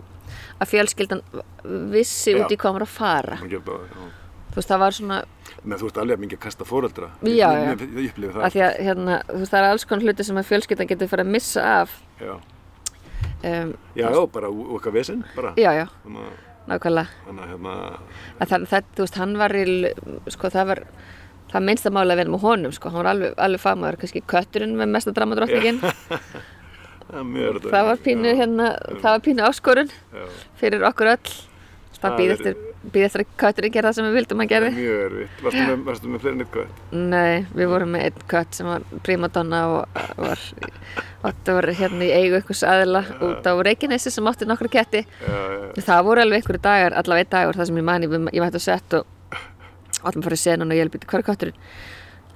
að 0.62 0.72
fjölskyldan 0.72 1.22
vissi 1.94 2.34
Já. 2.34 2.40
út 2.44 2.54
í 2.54 2.58
hvað 2.58 2.70
hann 2.70 2.78
var 2.80 2.86
að 2.88 2.96
fara. 2.96 3.38
Já. 3.44 4.08
Þú 4.58 4.62
veist, 4.64 4.72
það 4.72 4.82
var 4.82 4.96
svona 4.98 5.18
Menn 5.68 5.78
þú 5.82 5.90
ert 5.90 5.98
alveg 6.02 6.18
að 6.18 6.22
mingi 6.24 6.38
að 6.38 6.42
kasta 6.42 6.66
já. 7.38 7.48
Ég, 7.54 7.82
ég, 7.82 7.82
ég 8.02 8.12
upplifi 8.12 8.34
það. 8.34 8.44
að 8.48 8.64
að 8.66 8.78
hérna, 8.88 9.18
þú 9.28 9.40
veist, 9.42 9.52
það 9.52 9.60
er 9.60 9.68
alls 9.70 9.86
konar 9.90 10.06
hluti 10.08 10.26
sem 10.26 10.40
að 10.40 10.48
fjölskyldan 10.48 10.90
getur 10.90 11.10
fara 11.12 11.26
að 11.26 11.32
missa 11.36 11.66
af. 11.82 11.96
Já, 12.22 12.34
um, 13.52 13.74
já, 13.98 14.06
já 14.08 14.20
bara 14.34 14.50
eitthvað 14.50 14.98
vesinn, 14.98 15.24
bara. 15.36 15.54
já, 15.60 15.70
já, 15.78 15.84
að, 16.06 16.28
nákvæmlega. 16.72 17.22
þannig 17.28 17.44
að, 17.44 17.52
hérna, 17.54 17.76
að 18.40 18.54
það, 18.54 18.68
það, 18.72 18.92
þú 18.98 19.06
veist, 19.06 19.20
hann 19.22 19.36
var 19.42 19.58
í, 19.58 19.66
sko, 20.38 20.52
það 20.56 20.70
var 20.72 20.84
það 21.52 21.68
minnsta 21.70 21.94
máli 21.94 22.16
að 22.16 22.22
vera 22.24 22.34
með 22.36 22.46
honum, 22.48 22.78
sko, 22.78 22.94
hann 22.94 23.02
var 23.04 23.12
alveg, 23.14 23.36
alveg 23.48 23.64
fagmaður, 23.66 24.00
kannski 24.04 24.24
kötturinn 24.34 24.78
með 24.80 24.94
mesta 24.96 25.14
dramadrottningin, 25.18 25.84
það 27.68 27.92
var 27.92 28.02
pínu, 28.04 28.34
hérna, 28.42 28.72
það 28.98 29.12
var 29.12 29.22
pínu 29.30 29.46
áskorun 29.48 29.94
Já, 29.94 30.26
fyrir 30.60 30.88
okkur 30.90 31.14
öll, 31.14 31.38
það 31.98 32.02
Það 32.02 32.18
býð 32.20 32.34
er- 32.94 33.04
eftir, 33.08 33.24
að 33.26 33.34
kötturinn 33.42 33.74
gera 33.74 33.90
það 33.90 33.96
sem 33.98 34.06
við 34.08 34.16
vildum 34.18 34.42
að 34.44 34.50
gerði. 34.52 34.70
mjög 34.78 35.02
örður. 35.08 35.28
Varstu 35.44 35.64
með, 35.68 35.84
varstu 35.88 36.12
með 36.14 36.22
fleiri 36.24 36.38
eitt 36.42 36.52
hvað? 36.54 36.68
Nei, 36.92 37.46
við 37.58 37.68
vorum 37.74 37.92
með 37.96 38.06
einn 38.08 38.24
kött 38.34 38.54
sem 38.58 38.68
var 38.72 38.86
primadonna 39.04 39.60
og 39.68 40.00
var, 40.18 40.40
var 41.24 41.34
hérna 41.82 42.08
í 42.08 42.12
eigu 42.16 42.40
einhvers 42.40 42.64
aðila 42.64 43.04
út 43.28 43.48
á 43.48 43.54
Reykjanesi 43.68 44.12
sem 44.12 44.28
átti 44.32 44.48
nokkru 44.50 44.70
ketti. 44.70 45.04
Já, 45.22 45.36
já, 45.36 45.60
já. 45.76 45.84
Það 45.90 46.04
voru 46.10 46.22
alveg 46.22 46.42
einhverju 46.42 46.62
dagar, 46.62 46.94
allavega 46.94 47.26
einn 47.26 47.34
dagur, 47.36 47.60
það 47.62 47.70
sem 47.72 47.78
ég 47.78 47.88
mani, 47.92 48.08
ég 48.08 48.44
mætti 48.46 48.62
að 48.62 48.68
sett 48.68 48.98
og 49.02 49.06
allir 50.04 50.24
fara 50.24 50.38
í 50.38 50.44
senun 50.44 50.72
og 50.72 50.78
ég 50.78 50.86
helbiti, 50.86 51.08
hvað 51.10 51.20
er 51.24 51.28
kötturinn? 51.32 51.62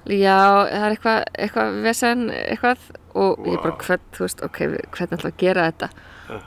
Já, 0.02 0.38
það 0.66 0.84
er 0.84 0.94
eitthvað, 0.96 1.18
eitthvað 1.38 1.76
vesen, 1.84 2.22
eitthvað 2.34 2.86
og 3.14 3.44
ég 3.46 3.60
bara, 3.62 3.76
hvern, 3.86 4.00
þú 4.16 4.24
veist, 4.24 4.42
ok, 4.42 4.58
hvernig 4.96 5.20
við 5.22 5.28
að 5.30 5.36
gera 5.38 5.66
þetta? 5.70 5.88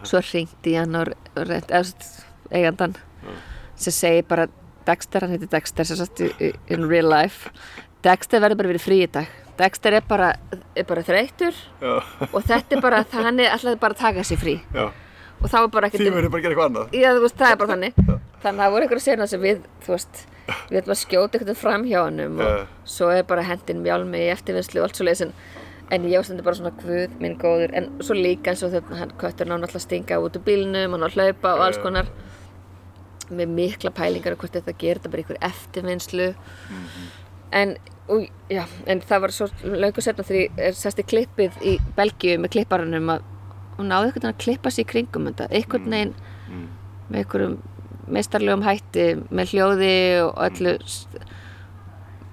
Svo 0.04 0.20
ringdi 0.26 0.74
ég 0.74 0.82
hann 0.84 0.98
og 1.00 1.12
reynt, 1.38 1.72
eða 1.72 1.86
eigandan 2.52 2.96
sem 3.76 3.94
segir 3.96 4.26
bara, 4.30 4.48
Dexter, 4.86 5.26
hann 5.26 5.34
heitir 5.34 5.50
Dexter, 5.50 5.88
sem 5.88 5.98
sagt 5.98 6.22
in 6.22 6.86
real 6.90 7.10
life, 7.10 7.50
Dexter 8.06 8.42
verður 8.44 8.60
bara 8.62 8.70
verið 8.74 8.84
frí 8.86 9.00
í 9.02 9.10
dag. 9.10 9.32
Dexter 9.58 9.96
er 9.98 10.04
bara, 10.06 10.34
er 10.76 10.84
bara 10.84 11.02
þreytur 11.08 11.56
Já, 11.80 11.94
og 12.28 12.42
þetta 12.44 12.76
er 12.76 12.82
bara, 12.84 12.98
hann 13.14 13.40
er 13.40 13.54
alltaf 13.56 13.80
bara 13.80 13.96
að 13.96 14.02
taka 14.02 14.26
sér 14.28 14.40
frí 14.42 14.56
já. 14.76 14.90
og 15.40 15.46
þá 15.48 15.56
er 15.62 15.70
bara 15.72 15.88
ekkert 15.88 16.04
Því 16.04 16.12
verður 16.12 16.34
bara 16.34 16.42
að 16.42 16.44
gera 16.44 16.54
eitthvað 16.56 16.70
annað. 16.72 16.98
Já, 17.00 17.10
veist, 17.24 17.38
það 17.40 17.54
er 17.54 17.60
bara 17.62 17.72
þannig. 17.72 18.02
Þannig 18.44 18.60
að 18.60 18.66
það 18.66 18.74
voru 18.76 18.86
einhverja 18.86 19.06
sena 19.06 19.28
sem 19.32 19.42
við, 19.46 19.62
þú 19.86 19.94
veist, 19.96 20.20
við 20.70 20.80
ætlum 20.82 20.96
að 20.96 21.00
skjóta 21.02 21.40
einhvern 21.40 21.60
fram 21.62 21.86
hjá 21.88 22.00
honum 22.04 22.42
og 22.44 22.52
Já. 22.52 22.66
svo 22.98 23.10
er 23.16 23.24
bara 23.32 23.46
hendin 23.48 23.82
mjálmi 23.86 24.22
í 24.26 24.30
eftirvinnslu 24.36 24.84
og 24.84 24.90
allt 24.90 25.00
svo 25.00 25.08
leiðis. 25.08 25.32
En 25.94 26.06
ég 26.10 26.18
var 26.18 26.26
stundur 26.28 26.46
bara 26.50 26.58
svona, 26.60 26.74
guð, 26.82 27.16
minn 27.22 27.40
góður, 27.40 27.74
en 27.78 27.90
svo 28.04 28.16
líka 28.18 28.52
eins 28.52 28.64
og 28.66 28.72
þetta, 28.74 29.00
hann 29.00 29.12
köttur 29.22 29.48
ná 29.48 29.56
náttúrulega 29.56 29.82
að 29.82 29.88
stinga 29.88 30.18
út 30.20 30.38
úr 30.40 30.46
bílnum, 30.46 30.96
hann 30.98 31.06
á 31.06 31.08
að 31.08 31.18
hlaupa 31.20 31.52
og 31.56 31.64
alls 31.68 31.78
Já. 31.80 31.84
konar 31.86 32.10
með 33.30 33.54
mikla 33.58 33.92
pælingar 33.96 34.36
og 34.36 34.44
hvort 34.44 34.58
þetta 34.58 34.74
gerir 34.78 35.00
þetta 35.02 35.12
bara 35.14 35.22
í 35.22 35.26
einhver 35.26 35.42
eftirvinnslu. 35.50 36.28
En, 37.56 37.76
og, 38.12 38.26
já, 38.52 38.66
en 38.88 39.02
það 39.02 39.22
var 39.26 39.34
svo 39.36 39.48
löngu 39.64 40.02
setna 40.04 40.26
þegar 40.28 40.42
ég 40.42 40.64
er 40.70 40.76
sest 40.78 41.00
í 41.00 41.06
klippið 41.08 41.62
í 41.64 41.78
Belgíu 41.96 42.40
með 42.42 42.56
klipparunum 42.58 43.14
að 43.16 43.24
hún 43.78 43.90
náði 43.92 44.10
einhvern 44.10 44.22
veginn 44.26 44.34
að 44.34 44.44
klippa 44.44 44.72
sér 44.74 44.86
í 44.86 44.90
kringum 44.94 45.30
einhvern 45.32 45.92
veginn 45.92 46.16
Mm. 46.46 46.68
með 47.10 47.24
einhverjum 47.24 47.54
meistarlegum 48.14 48.62
hætti 48.62 49.06
með 49.34 49.50
hljóði 49.50 49.94
og 50.22 50.36
öllu 50.46 50.74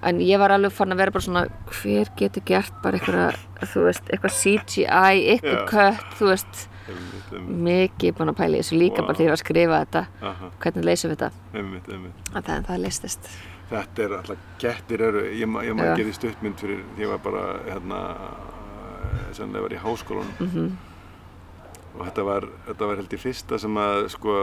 en 0.03 0.19
ég 0.21 0.41
var 0.43 0.53
alveg 0.53 0.75
fann 0.75 0.93
að 0.93 1.01
vera 1.01 1.15
bara 1.15 1.25
svona 1.25 1.43
hver 1.79 2.11
getur 2.19 2.45
gert 2.45 2.75
bara 2.83 2.99
einhverja 2.99 3.31
þú 3.73 3.85
veist, 3.87 4.11
eitthvað 4.11 4.37
CGI, 4.41 5.23
eitthvað 5.33 5.57
Já. 5.57 5.67
kött 5.71 6.17
þú 6.19 6.29
veist, 6.33 6.63
mikið 7.69 8.15
búin 8.19 8.33
að 8.33 8.39
pæla 8.43 8.59
í 8.59 8.63
þessu 8.63 8.79
líka 8.79 9.03
Vá. 9.03 9.09
bara 9.09 9.25
var 9.25 9.35
að 9.37 9.43
skrifa 9.43 9.81
þetta. 9.85 10.05
Aha, 10.31 10.53
hvernig 10.65 10.87
leysum 10.89 11.13
við 11.13 11.19
þetta, 11.25 11.59
einmitt, 11.59 11.91
einmitt. 11.97 12.31
að 12.33 12.49
það, 12.49 12.65
það 12.71 12.81
leystist. 12.87 13.33
Þetta 13.73 14.05
er 14.05 14.15
alltaf, 14.19 14.47
kettir 14.61 15.05
eru, 15.09 15.27
ég, 15.33 15.43
ég 15.43 15.77
maður 15.77 16.01
gerði 16.03 16.17
stuttmynd 16.19 16.61
fyrir, 16.61 16.81
því 16.97 17.07
ég 17.07 17.13
var 17.13 17.21
bara, 17.25 17.45
hérna, 17.69 18.01
sannlega 19.33 19.69
var 19.69 19.77
í 19.77 19.85
háskólanum. 19.87 20.41
Mm 20.49 20.73
og 21.93 22.07
þetta 22.07 22.25
var, 22.25 22.47
þetta 22.67 22.89
var 22.89 23.01
held 23.03 23.15
ég 23.15 23.21
fyrsta 23.21 23.59
sem 23.61 23.79
að, 23.83 24.07
sko, 24.15 24.37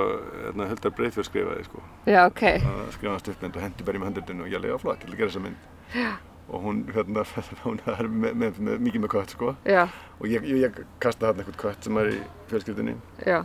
hérna, 0.46 0.70
Huldar 0.70 0.94
Breithfjörð 0.98 1.30
skrifaði, 1.30 1.66
sko, 1.66 1.84
já, 2.06 2.22
ok, 2.28 2.44
að 2.62 2.82
skrifa 2.98 3.20
stuttmynd 3.24 3.58
og 3.58 3.66
hendi 3.66 3.88
bara 3.88 3.98
í 3.98 4.04
með 4.04 4.12
handritinu 4.12 4.46
og 4.46 4.54
ég 4.54 4.62
leiði 4.64 4.78
á 4.78 4.84
flott 4.84 5.02
til 5.02 5.10
að 5.10 5.22
gera 5.22 5.32
þessa 5.32 5.46
mynd. 5.48 5.70
Já. 5.96 6.12
Og 6.50 6.64
hún, 6.66 6.82
hérna, 6.96 7.24
hún 7.66 7.82
er 7.86 8.08
með, 8.10 8.34
með, 8.42 8.60
með, 8.66 8.80
mikið 8.88 9.04
með 9.04 9.12
kött, 9.14 9.36
sko, 9.36 9.54
já, 9.70 9.84
og 10.18 10.28
ég, 10.32 10.48
ég, 10.50 10.64
ég 10.66 10.80
kasta 11.04 11.30
hann 11.30 11.44
eitthvað 11.44 11.60
kött 11.62 11.86
sem 11.86 12.02
er 12.02 12.14
í 12.16 12.20
fjölskyldinni 12.50 12.96
já 13.28 13.44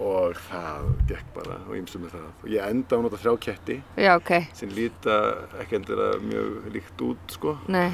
og 0.00 0.38
það 0.46 0.86
gekk 1.10 1.32
bara 1.34 1.56
og 1.66 1.76
ýmsum 1.76 2.04
með 2.06 2.14
það. 2.16 2.28
Og 2.40 2.48
ég 2.54 2.72
enda 2.72 2.96
á 2.96 3.00
nota 3.04 3.20
þrjá 3.20 3.34
ketti. 3.44 3.76
Já, 4.00 4.10
ok, 4.16 4.32
sem 4.56 4.72
líta 4.74 5.16
ekki 5.60 5.78
endilega 5.78 6.20
mjög 6.24 6.70
líkt 6.76 7.04
út 7.04 7.34
sko. 7.36 7.54
Nei, 7.72 7.90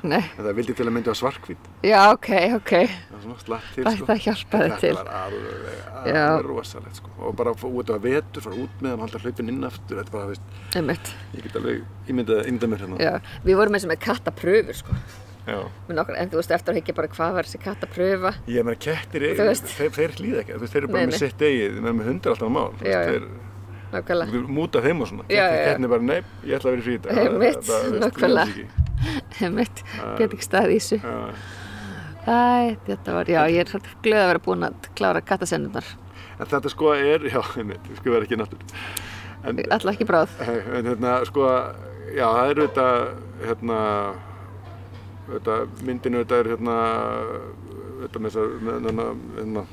nei. 0.00 0.22
En 0.22 0.42
það 0.46 0.52
vildi 0.60 0.76
til 0.78 0.88
að 0.88 0.94
mynda 0.96 1.12
á 1.12 1.16
svarkvít 1.20 1.70
já, 1.84 1.98
ok, 2.14 2.30
ok, 2.56 2.72
það 3.10 3.26
til 3.74 3.84
það, 3.84 3.96
sko. 3.96 4.08
það 4.08 4.22
hjálpaði 4.26 4.70
til. 4.80 4.94
þetta 4.94 4.98
var 4.98 5.12
alveg, 5.20 5.80
alveg 6.00 6.48
rosalegt 6.48 7.00
sko. 7.00 7.14
Og 7.20 7.38
bara 7.38 7.54
út 7.54 7.92
á 7.92 7.96
vetur, 8.00 8.44
fara 8.44 8.60
út 8.64 8.84
með 8.84 8.94
hann 8.94 9.04
halda 9.04 9.22
hlaupin 9.24 9.52
inn 9.52 9.66
aftur. 9.68 10.00
Þetta 10.00 10.16
bara, 10.16 10.30
veist, 10.32 11.14
ég 11.36 11.48
get 11.48 11.58
alveg 11.60 11.84
ímyndað 12.10 12.70
mér 12.72 12.86
hérna. 12.86 13.00
Já, 13.00 13.12
við 13.44 13.60
vorum 13.60 13.76
eins 13.76 13.88
og 13.88 13.92
með 13.92 14.04
kattapröfur 14.06 14.80
sko, 14.80 14.96
en 15.48 16.30
þú 16.30 16.36
veist 16.40 16.50
eftir 16.54 16.74
að 16.74 16.78
higgja 16.80 16.94
bara 16.94 17.08
hvað 17.14 17.36
var 17.38 17.48
þessi 17.48 17.60
kattapröfa 17.64 18.32
ég 18.50 18.64
meina 18.66 18.78
kettir, 18.78 19.24
veist. 19.38 19.70
þeir, 19.78 19.90
þeir 19.96 20.16
hlýða 20.18 20.42
ekki 20.44 20.58
þeir 20.66 20.80
eru 20.82 20.90
bara 20.92 21.00
Nei, 21.00 21.06
með 21.06 21.14
nei. 21.16 21.22
sitt 21.22 21.40
eigið 21.46 21.70
þeir 21.76 21.86
eru 21.86 21.94
með 22.00 22.10
hundar 22.10 22.34
alltaf 22.34 22.50
á 22.50 22.52
mál 22.56 22.68
Já, 22.84 22.98
þeir, 23.08 23.24
nákvæmlega, 23.90 24.42
múta 24.60 24.82
þeim 24.84 25.00
og 25.02 25.08
svona. 25.10 25.24
Kettir 25.30 25.80
er 25.84 25.90
bara, 25.90 26.04
nei, 26.06 26.20
ég 26.46 26.60
ætla 26.60 26.70
að 26.70 26.76
vera 26.76 26.80
í 26.80 26.86
frí 26.86 26.94
í 26.94 27.00
dag 27.06 27.18
Einmitt, 27.24 27.56
Það- 27.56 27.70
það- 27.70 27.90
veist, 27.90 28.04
nákvæmlega. 28.04 28.68
einmitt, 29.40 29.82
get 30.20 30.36
ekki 30.36 30.46
staðið 30.46 30.74
í 30.76 30.78
þessu. 30.78 30.98
Æ, 32.20 32.76
þetta 32.86 33.14
var, 33.16 33.30
já, 33.32 33.40
ég 33.50 33.62
er 33.64 33.70
svolítið 33.72 33.94
glöð 34.04 34.20
að 34.22 34.28
vera 34.30 34.42
búin 34.44 34.66
að 34.68 34.88
klára 34.98 35.22
kattasennurnar. 35.24 35.86
En 36.38 36.46
þetta 36.52 36.70
sko 36.70 36.92
er, 36.94 37.24
já, 37.32 37.40
við 37.56 37.96
sko 37.96 38.12
verðum 38.12 38.26
ekki 38.28 38.38
náttúr. 38.38 38.64
En, 39.40 39.62
alltaf 39.72 39.94
ekki 39.96 40.06
bráð. 40.06 40.34
En 40.44 40.90
hérna, 40.92 41.14
sko, 41.26 41.46
já, 42.12 42.26
það 42.28 42.50
er 42.52 42.60
þetta, 42.60 42.86
hérna, 43.48 43.78
þetta, 45.36 45.56
myndinu 45.86 46.24
þetta 46.24 46.40
er, 46.42 46.50
hérna, 46.54 46.76
þetta 48.02 48.22
með 48.24 48.34
þessar, 48.34 48.48
hérna, 48.86 49.64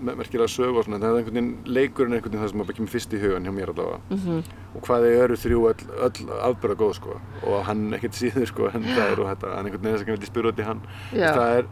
merkilega 0.00 0.48
sögu 0.48 0.80
og 0.80 0.86
svona, 0.86 0.96
en 0.96 1.04
það 1.04 1.10
er 1.10 1.18
einhvern 1.20 1.36
veginn, 1.36 1.50
leikurinn 1.68 2.14
er 2.14 2.20
einhvern 2.20 2.32
veginn 2.32 2.44
það 2.44 2.52
sem 2.52 2.62
bara 2.62 2.76
kemur 2.78 2.92
fyrst 2.94 3.12
í 3.12 3.20
hugan 3.20 3.46
hjá 3.46 3.52
mér 3.52 3.72
allavega. 3.74 4.00
mm 4.10 4.56
Og 4.70 4.84
hvað 4.86 5.04
þau 5.04 5.14
eru 5.24 5.36
þrjú 5.42 5.60
öll, 5.66 5.86
öll 6.06 6.34
afbyrða 6.46 6.76
góð, 6.78 6.92
sko, 7.00 7.16
og 7.42 7.64
hann 7.66 7.86
ekkert 7.96 8.14
síður, 8.16 8.46
sko, 8.46 8.68
en 8.70 8.84
það 8.86 9.06
er 9.10 9.22
og 9.24 9.30
þetta, 9.32 9.54
hann 9.56 9.66
einhvern 9.66 9.82
veginn 9.82 9.98
þess 9.98 10.24
að 10.24 10.28
spyrja 10.30 10.52
út 10.52 10.60
í 10.62 10.68
hann. 10.68 10.82
Já. 11.10 11.30
Það 11.34 11.54
er, 11.58 11.70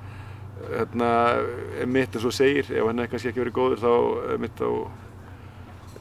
hérna, 0.73 1.11
mitt 1.87 2.19
eins 2.19 2.27
og 2.27 2.35
segir, 2.35 2.67
ef 2.67 2.91
hann 2.91 2.99
hefði 2.99 3.13
kannski 3.15 3.31
ekki 3.31 3.45
verið 3.45 3.57
góður, 3.61 3.85
þá, 3.85 3.93
mitt 4.43 4.59
á, 4.61 4.71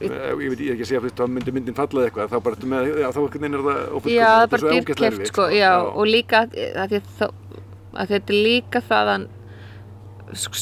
ég 0.00 0.50
veit 0.50 0.60
ég 0.60 0.68
er 0.70 0.74
ekki 0.76 0.84
að 0.84 0.90
segja 0.92 1.10
þá 1.18 1.24
myndi 1.28 1.52
myndin 1.56 1.74
fallaði 1.74 2.08
eitthvað 2.10 2.30
þá 2.30 2.38
bara 2.44 2.68
með, 2.72 2.88
já 3.02 3.08
þá 3.08 3.18
einhvern 3.18 3.42
veginn 3.42 3.54
er 3.58 3.64
það 3.66 3.80
ófullkomið. 3.88 4.14
Já, 4.14 4.28
það 4.28 4.42
er 4.42 4.48
Þetta 4.48 4.52
bara 4.54 4.72
dýrkeft 4.74 5.02
erfitt, 5.08 5.32
sko, 5.32 5.48
já, 5.56 5.72
og 5.82 6.06
líka 6.06 6.42
að, 6.44 6.56
að, 6.84 6.94
að, 6.98 7.32
að 7.98 8.12
þetta 8.14 8.32
er 8.34 8.42
líka 8.48 8.80
það 8.88 9.12
að 9.16 9.26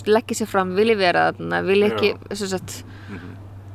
leggja 0.07 0.39
sér 0.41 0.47
fram, 0.51 0.75
vilji 0.79 0.97
vera 1.01 1.29
þarna, 1.33 1.63
vilji 1.67 1.89
ekki, 1.91 2.11
sem 2.39 2.49
sagt, 2.55 2.77
Mhm. 3.11 3.33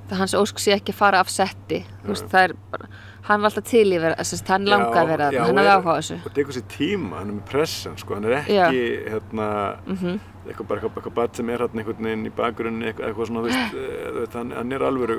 það 0.10 0.18
hans 0.24 0.34
ósk 0.36 0.60
sé 0.60 0.74
ekki 0.76 0.94
fara 0.96 1.20
af 1.20 1.30
setti, 1.30 1.84
veist, 2.08 2.28
það 2.32 2.44
er 2.50 2.54
bara, 2.72 2.88
hann 3.28 3.42
var 3.42 3.50
alltaf 3.52 3.64
til 3.70 3.86
í 3.92 4.00
vera, 4.00 4.16
sem 4.24 4.38
sagt, 4.40 4.50
hann 4.50 4.66
langar 4.66 5.04
að 5.04 5.08
vera 5.08 5.30
þarna, 5.32 5.46
hann 5.46 5.58
er- 5.58 5.72
áhuga 5.76 5.98
þessu. 6.00 6.26
og 6.26 6.34
tekur 6.34 6.54
sér 6.58 6.68
tíma, 6.72 7.18
hann 7.20 7.30
er 7.30 7.34
með 7.34 7.46
pressan 7.52 7.98
sko, 7.98 8.14
hann 8.16 8.26
er 8.26 8.38
ekki 8.42 9.10
hérna, 9.12 9.78
Mm 9.86 10.20
eitthvað 10.48 10.68
bara 10.68 10.82
eitthvað, 10.82 11.14
bat 11.14 11.36
sem 11.36 11.50
er 11.50 11.60
hérna 11.60 11.80
einhvern 11.82 12.04
veginn 12.08 12.26
í 12.26 12.32
bakgrunni 12.36 12.86
eitthvað, 12.90 13.08
eitthvað 13.12 13.28
svona, 13.30 13.42
þú 13.42 13.50
veist, 13.52 13.74
eh, 13.82 14.12
veist 14.20 14.34
hann, 14.40 14.52
hann 14.58 14.72
er 14.72 14.80
alvöru 14.88 15.18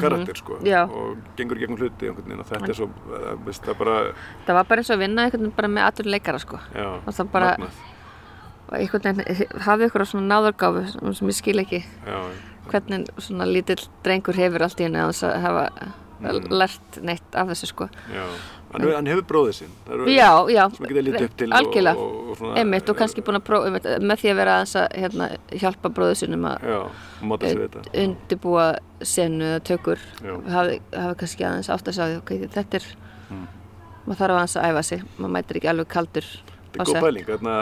karakter 0.00 0.34
sko 0.40 0.58
Mhm. 0.60 0.66
Já. 0.66 0.82
og 0.88 1.16
gengur 1.36 1.58
gegnum 1.60 1.78
hluti 1.78 2.08
einhvern 2.08 2.24
veginn 2.24 2.40
og 2.40 2.46
þetta 2.46 2.68
er 2.68 2.74
svo, 2.74 2.88
eh, 3.12 3.34
veist 3.46 3.62
það 3.62 3.78
bara, 3.78 3.96
Það 4.46 4.54
var 4.54 4.64
bara 4.64 4.80
eins 4.80 4.90
og 4.90 4.96
að 4.96 5.02
vinna 5.06 5.22
einhvern 5.26 5.40
veginn 5.42 5.56
bara 5.56 5.68
með 5.68 5.86
atur 5.90 6.04
leikara, 6.06 6.38
sko. 6.40 6.58
já, 6.74 6.86
Og 7.06 7.12
það 7.14 7.30
bara- 7.32 7.56
magnað. 7.58 7.80
Einhvern 8.72 9.02
veginn 9.02 9.60
hafði 9.60 9.88
ykkur 9.90 10.06
svona 10.08 10.28
náðargáfu 10.32 11.14
sem 11.14 11.28
ég 11.28 11.34
skil 11.36 11.58
ekki 11.60 11.82
Já, 12.06 12.20
hvernig 12.70 13.08
svona 13.20 13.44
lítill 13.44 13.82
drengur 14.02 14.34
hefur 14.34 14.62
allt 14.62 14.80
í 14.80 14.84
henni 14.88 14.98
að 14.98 15.40
hafa 15.42 15.70
Mm. 16.22 16.46
lært 16.54 17.02
neitt 17.02 17.34
af 17.34 17.48
þessu, 17.48 17.66
sko. 17.66 17.88
já, 18.14 18.22
hann, 18.72 18.86
hann 18.96 19.06
hefur 19.12 19.24
bróðið 19.30 19.54
sinn, 19.58 19.72
Já, 20.12 20.28
já, 20.52 20.64
algjörlega. 21.58 21.96
og, 21.96 22.30
og, 22.30 22.36
svona, 22.38 22.54
Einmitt 22.62 22.88
og 22.92 22.96
kannski 22.98 23.24
búin 23.26 23.38
að 23.40 23.44
prófa 23.48 23.68
einmitt, 23.70 23.88
með 24.00 24.22
því 24.22 24.30
að 24.32 24.38
vera 24.42 24.54
aðeins 24.58 24.76
að 24.82 24.86
hérna, 25.02 25.28
hjálpa 25.62 25.92
bróðu 25.96 26.14
sinum 26.22 26.46
að 26.50 26.66
þetta. 27.66 27.82
undibúa 28.04 28.66
senu 29.02 29.44
eða 29.52 29.60
tökur 29.70 29.98
hafi, 30.56 30.80
hafi 30.96 31.18
kannski 31.22 31.44
aðeins 31.48 31.70
átt 31.74 31.88
að 31.92 32.00
því 32.00 32.20
ok, 32.22 32.34
þetta 32.58 32.80
er 32.82 32.90
Mm. 33.32 33.46
maður 34.04 34.18
þarf 34.18 34.34
aðeins 34.36 34.56
að 34.60 34.64
æfa 34.72 34.82
sig 34.84 35.02
maður 35.16 35.30
mætir 35.36 35.56
ekki 35.60 35.68
alveg 35.70 35.88
kaldur 35.88 36.26
Þetta 36.72 36.82
er 36.82 36.88
góð 36.88 36.92
set. 36.92 37.02
pæling, 37.04 37.24
hérna 37.28 37.54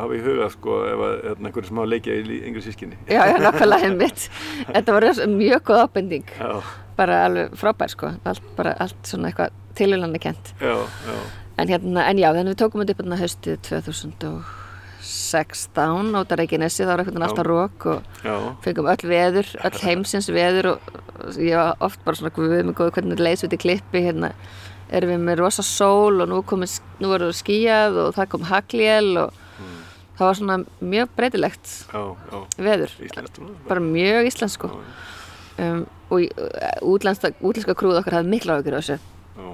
hafa 0.00 0.14
í 0.14 0.22
huga 0.24 0.46
sko 0.50 0.74
ef 0.88 1.02
hérna, 1.24 1.46
einhverju 1.50 1.66
sem 1.68 1.76
hafa 1.78 1.90
leikja 1.92 2.14
í 2.18 2.38
yngri 2.48 2.62
sískinni. 2.64 2.96
já, 3.06 3.20
já, 3.30 3.36
nákvæmlega 3.42 3.88
einmitt 3.90 4.24
þetta 4.74 4.92
var 4.96 5.06
mjög 5.34 5.62
góð 5.70 5.82
ábending 5.84 6.24
bara 6.96 7.20
alveg 7.28 7.54
frábær 7.58 7.90
sko 7.94 8.10
allt, 8.24 8.42
bara 8.56 8.74
allt 8.80 9.06
svona 9.06 9.30
eitthvað 9.30 9.50
tilvílandi 9.78 10.20
kent 10.22 10.44
en 11.56 11.68
hérna, 11.70 12.00
en 12.08 12.18
já, 12.18 12.34
þannig 12.34 12.52
við 12.54 12.60
tókum 12.64 12.80
þetta 12.82 12.94
upp 12.94 13.00
hérna 13.04 13.20
haustið 13.20 13.54
2016 13.68 16.18
út 16.18 16.32
af 16.34 16.38
Reykjanesi, 16.40 16.82
það 16.82 16.90
var 16.90 17.00
eitthvað 17.04 17.26
alltaf 17.28 17.48
rók 17.48 17.78
og 17.92 17.98
já, 18.24 18.34
fengum 18.66 18.90
öll 18.90 19.04
veður, 19.10 19.46
öll 19.68 19.78
heimsins 19.84 20.28
veður 20.34 20.66
og 20.74 20.78
ég 21.38 21.54
var 21.60 21.70
oft 21.84 22.00
bara 22.06 22.16
svona 22.18 22.34
við 22.34 22.58
erum 22.58 22.76
góð 22.76 22.94
hvernig 22.96 23.12
þetta 23.14 23.28
leys 23.28 23.44
út 23.46 23.54
í 23.54 23.64
klippi? 23.64 23.98
Hérna 24.08 24.28
erum 24.94 25.14
við 25.14 25.24
með 25.28 25.40
rosa 25.40 25.64
sól 25.66 26.22
og 26.22 26.28
nú, 26.30 26.38
komið, 26.46 26.70
nú 27.02 27.06
voru 27.12 27.28
skíjað 27.34 27.92
og 28.02 28.08
það 28.18 28.30
kom 28.34 28.44
haglél 28.50 29.10
og 29.22 29.40
það 30.18 30.26
var 30.26 30.38
svona 30.40 30.58
mjög 30.80 31.16
breytilegt 31.16 31.72
já, 31.90 32.02
já, 32.30 32.38
veður. 32.68 32.94
Íslenskt. 33.08 33.40
svona. 33.40 33.56
bara 33.68 33.82
mjög 33.82 34.30
íslensk 34.30 34.60
sko. 34.60 34.70
Um, 35.54 35.84
og 36.10 36.18
útlenska, 36.82 37.30
krúð 37.78 38.00
okkar 38.00 38.18
hafði 38.18 38.34
mikla 38.34 38.58
áhyggjur 38.58 38.74
á 38.74 38.82
þessu 38.82 38.96
já, 39.36 39.48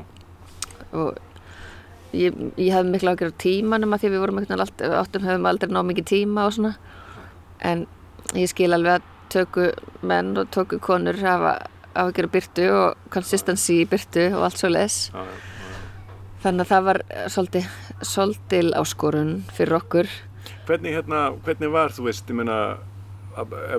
og 0.90 1.18
ég, 2.16 2.36
ég 2.56 2.72
hafði 2.74 2.94
mikla 2.94 3.14
áhyggjur 3.14 3.34
á 3.34 3.42
tímanum 3.44 3.94
að 3.96 4.04
því 4.04 4.12
við 4.12 4.24
vorum 4.24 4.40
einhvern 4.40 4.56
veginn 4.56 4.66
allt, 4.66 4.86
áttum 5.02 5.28
höfum 5.28 5.50
aldrei 5.50 5.72
ná 5.72 5.82
mikið 5.86 6.10
tíma 6.12 6.46
og 6.48 6.56
svona. 6.56 6.74
En 7.60 7.86
ég 8.34 8.50
skil 8.50 8.72
alveg 8.74 8.98
að 8.98 9.12
töku 9.30 9.70
menn 10.06 10.34
og 10.40 10.50
töku 10.54 10.80
konur 10.82 11.18
hafa 11.22 11.54
áhyggjur 11.94 12.30
á 12.30 12.34
byrtu 12.34 12.66
og 12.74 13.08
consistency 13.14 13.82
í 13.84 13.88
byrtu 13.90 14.30
og 14.34 14.46
allt 14.46 14.60
svo 14.62 14.70
les 14.70 15.06
þannig 16.40 16.64
að 16.64 16.70
það 16.70 16.86
var 16.86 17.00
svolítið 17.32 17.72
svolítil 18.06 18.66
áskorun 18.78 19.32
fyrir 19.52 19.76
okkur. 19.80 20.10
Hvernig, 20.68 20.94
hérna, 20.96 21.24
hvernig 21.44 21.72
var, 21.72 21.92
þú 21.92 22.06
veist, 22.06 22.30
ég 22.30 22.52
að, 22.52 22.78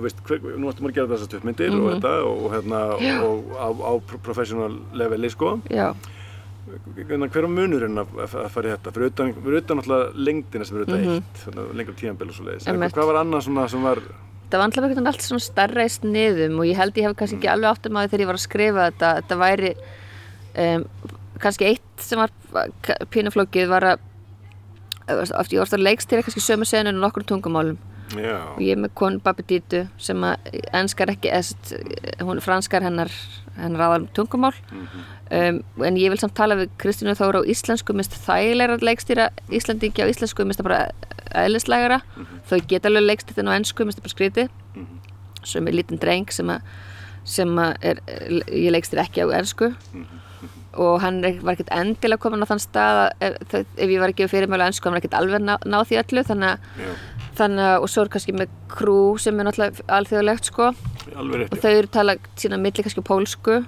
veist, 0.02 0.16
nú 0.56 0.70
ættum 0.70 0.88
að 0.88 0.94
gera 0.96 1.06
þessar 1.12 1.28
stuttmyndir 1.28 1.72
og 1.76 1.82
Mhm. 1.82 1.92
þetta 2.00 2.12
og, 2.24 2.50
hérna, 2.52 2.80
og 3.22 3.44
á, 3.56 3.68
á 3.68 3.92
pro- 4.06 4.18
professional 4.18 4.78
leveli, 4.94 5.30
sko. 5.30 5.60
já, 5.70 5.94
hver 6.96 7.42
var 7.42 7.48
munurinn 7.50 7.98
að, 7.98 8.28
fara 8.48 8.68
í 8.68 8.72
þetta? 8.76 8.92
Fyrir 8.92 9.06
utan, 9.12 9.32
fyrir 9.34 9.56
utan 9.62 9.76
náttúrulega 9.78 10.12
lengdina 10.14 10.64
sem 10.64 10.76
fyrir 10.76 10.88
utan 10.88 11.00
Mhm. 11.04 11.16
eitt, 11.16 11.44
svona, 11.44 11.66
lengur 11.74 11.94
tíðanbel 11.94 12.28
og 12.28 12.34
svo 12.34 12.44
leiðis. 12.46 12.92
Hvað 12.92 13.06
var 13.12 13.24
annað 13.24 13.42
svona 13.44 13.68
sem 13.68 13.82
var, 13.82 13.96
það 13.96 14.58
var 14.58 14.60
alltaf 14.66 14.84
einhvern 14.84 14.94
veginn 14.94 15.06
allt 15.06 15.20
svona 15.22 15.40
starra 15.40 15.84
í 15.84 15.88
sniðum 15.90 16.58
og 16.58 16.64
ég 16.66 16.76
held 16.76 16.94
ég 16.94 17.02
hef 17.08 17.16
kannski 17.16 17.36
ekki 17.40 17.48
alveg 17.52 17.70
áttum 17.76 17.96
að 17.96 18.08
þegar 18.10 18.20
ég 18.20 18.26
var 18.26 18.34
að 18.34 18.46
skrifa 18.48 18.90
þetta 18.90 19.22
þetta 19.22 19.38
væri 19.38 19.74
um, 20.76 20.84
kannski 21.38 21.64
eitt 21.66 21.80
sem 21.98 22.18
var 22.18 22.30
pínuflókið 23.10 23.68
var 23.68 23.80
að 23.82 23.98
oft 25.34 25.50
ég 25.52 25.58
varst 25.58 25.72
að 25.74 25.82
leikstýra 25.86 26.22
kannski 26.22 26.40
sömu 26.40 26.64
senun 26.68 26.94
og 27.02 27.10
nokkur 27.12 27.24
tungumálum 27.24 27.76
Já, 28.18 28.36
og 28.54 28.60
ég 28.60 28.74
er 28.74 28.82
með 28.82 28.94
konu 28.98 29.22
Babi 29.24 29.44
Dítu 29.48 29.86
sem 30.02 30.26
að 30.26 30.60
enskar 30.76 31.12
ekki 31.12 31.32
eðst, 31.32 31.72
hún 32.20 32.40
er 32.40 32.44
franskar 32.44 32.84
hennar 32.84 33.12
hennar 33.56 33.84
aðal 33.86 34.06
tungumál. 34.16 34.54
Um, 35.32 35.60
en 35.84 35.98
ég 36.00 36.12
vil 36.12 36.20
samt 36.20 36.34
tala 36.36 36.56
við 36.58 36.72
Kristínu 36.80 37.14
Þóra 37.16 37.40
á 37.40 37.48
íslensku 37.48 37.94
mist 37.96 38.16
þægilega 38.26 38.76
að 38.76 38.86
leikstýra 38.88 39.28
Íslandingi 39.48 40.04
á 40.04 40.10
íslensku 40.10 40.44
það 40.44 40.66
bara 40.66 40.80
eðlislegara 41.40 42.00
þó 42.48 42.56
ég 42.58 42.66
get 42.68 42.88
alveg 42.88 43.06
leikstýrt 43.06 43.40
en 43.40 43.48
á 43.48 43.56
ennsku 43.56 43.86
það 43.88 44.02
bara 44.04 44.12
skríti 44.12 44.48
sem 45.48 45.68
er 45.68 45.76
lítinn 45.78 46.00
dreng 46.02 46.28
sem 46.32 46.52
að 46.52 46.60
sem 47.24 47.48
að 47.62 47.72
er, 47.86 48.02
ég 48.50 48.74
leikstýr 48.74 49.00
ekki 49.04 49.24
á 49.24 49.32
ennsku 49.38 49.72
og 50.82 51.00
hann 51.00 51.20
var 51.22 51.54
ekkert 51.54 51.72
endilega 51.76 52.20
komin 52.20 52.44
á 52.44 52.50
þann 52.50 52.62
stað 52.62 53.00
að 53.02 53.24
ef, 53.28 53.56
ef 53.76 53.88
ég 53.88 54.00
var 54.00 54.12
ekki 54.12 54.26
á 54.26 54.32
ennsku 54.66 54.88
hann 54.88 54.96
var 54.96 55.02
ekkert 55.02 55.18
alveg 55.18 55.44
ná, 55.44 55.56
ná 55.64 55.78
því 55.84 56.00
öllu 56.02 56.24
þannig 56.28 56.52
að 56.52 56.92
þannig 57.42 57.66
að, 57.68 57.76
og 57.84 57.90
svo 57.92 58.04
er 58.06 58.10
kannski 58.14 58.32
með 58.38 58.52
krú 58.72 58.96
sem 59.20 59.38
er 59.42 59.48
náttúrulega 59.48 59.84
alþjóðlegt 59.98 60.48
sko. 60.48 60.68
Og 61.52 61.58
þau 61.62 61.70
eru 61.72 61.90
tala 61.98 62.14
sína 62.40 62.58
milli 62.62 62.84
kannski 62.86 63.02
pólsku. 63.04 63.58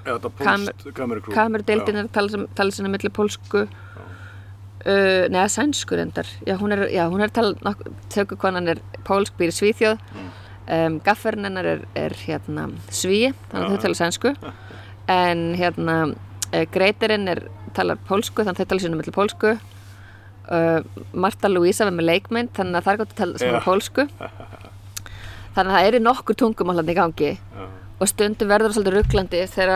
Kamerukrú. 0.96 1.34
kamerudeildin 1.34 2.00
er 2.04 2.08
tala, 2.14 2.46
tala 2.58 2.74
sína 2.76 2.92
milli 2.92 3.10
pólsku. 3.14 3.66
Uh, 4.84 5.24
neða 5.32 5.48
sænsku 5.48 5.96
reyndar. 5.96 6.28
Já, 6.44 6.58
hún 6.60 6.74
er, 6.76 6.82
já, 6.92 7.06
hún 7.08 7.22
er 7.24 7.30
tala 7.32 7.54
nokk- 7.64 7.86
tökukonan 8.12 8.68
er 8.68 8.82
pólsk, 9.08 9.32
býr 9.40 9.48
í 9.48 9.56
Svíþjóð. 9.56 10.02
Um, 10.64 10.98
gafferinn 11.04 11.44
hennar 11.48 11.64
er, 11.68 11.80
er 11.96 12.12
hérna 12.24 12.66
sví, 12.92 13.30
þannig 13.52 13.70
að 13.70 13.74
þau 13.78 13.82
tala 13.86 14.00
sænsku. 14.00 14.34
En 15.12 15.50
hérna 15.56 15.94
uh, 16.14 16.62
greitirinn 16.72 17.28
er 17.28 17.42
talar 17.76 17.98
pólsku 18.08 18.40
þannig 18.44 18.56
að 18.56 18.62
þau 18.62 18.70
tala 18.70 18.84
sína 18.84 18.96
milli 19.00 19.12
pólsku 19.12 19.50
uh, 20.50 21.02
Marta 21.12 21.50
Luisa 21.50 21.88
var 21.88 21.96
með 21.96 22.10
leikmynd 22.10 22.52
þannig 22.56 22.80
að 22.80 22.86
það 22.86 22.92
er 22.94 23.00
gott 23.02 23.14
að 23.14 23.20
tala 23.22 23.42
saman 23.42 23.66
pólsku. 23.66 24.06
Þannig 25.54 25.70
að 25.70 25.76
það 25.76 25.88
eru 25.88 25.98
nokkur 26.02 26.36
tungumálandi 26.40 26.90
í 26.90 26.96
gangi 26.98 27.28
Já, 27.30 27.66
og 28.02 28.08
stundum 28.10 28.48
verður 28.50 28.72
það 28.72 28.78
svolítið 28.78 28.96
rugglandi 28.96 29.42
þegar 29.52 29.74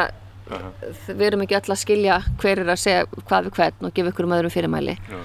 aha, 0.51 0.71
við 1.07 1.27
erum 1.29 1.45
ekki 1.45 1.59
öll 1.61 1.71
að 1.71 1.79
skilja 1.85 2.17
hver 2.41 2.63
er 2.65 2.73
að 2.73 2.81
segja 2.83 3.05
hvað 3.21 3.47
við 3.47 3.55
hvern 3.61 3.87
og 3.87 3.93
gefa 3.95 4.11
ykkur 4.11 4.27
um 4.27 4.35
öðrum 4.39 4.55
fyrirmæli. 4.57 4.97
Já, 4.99 5.21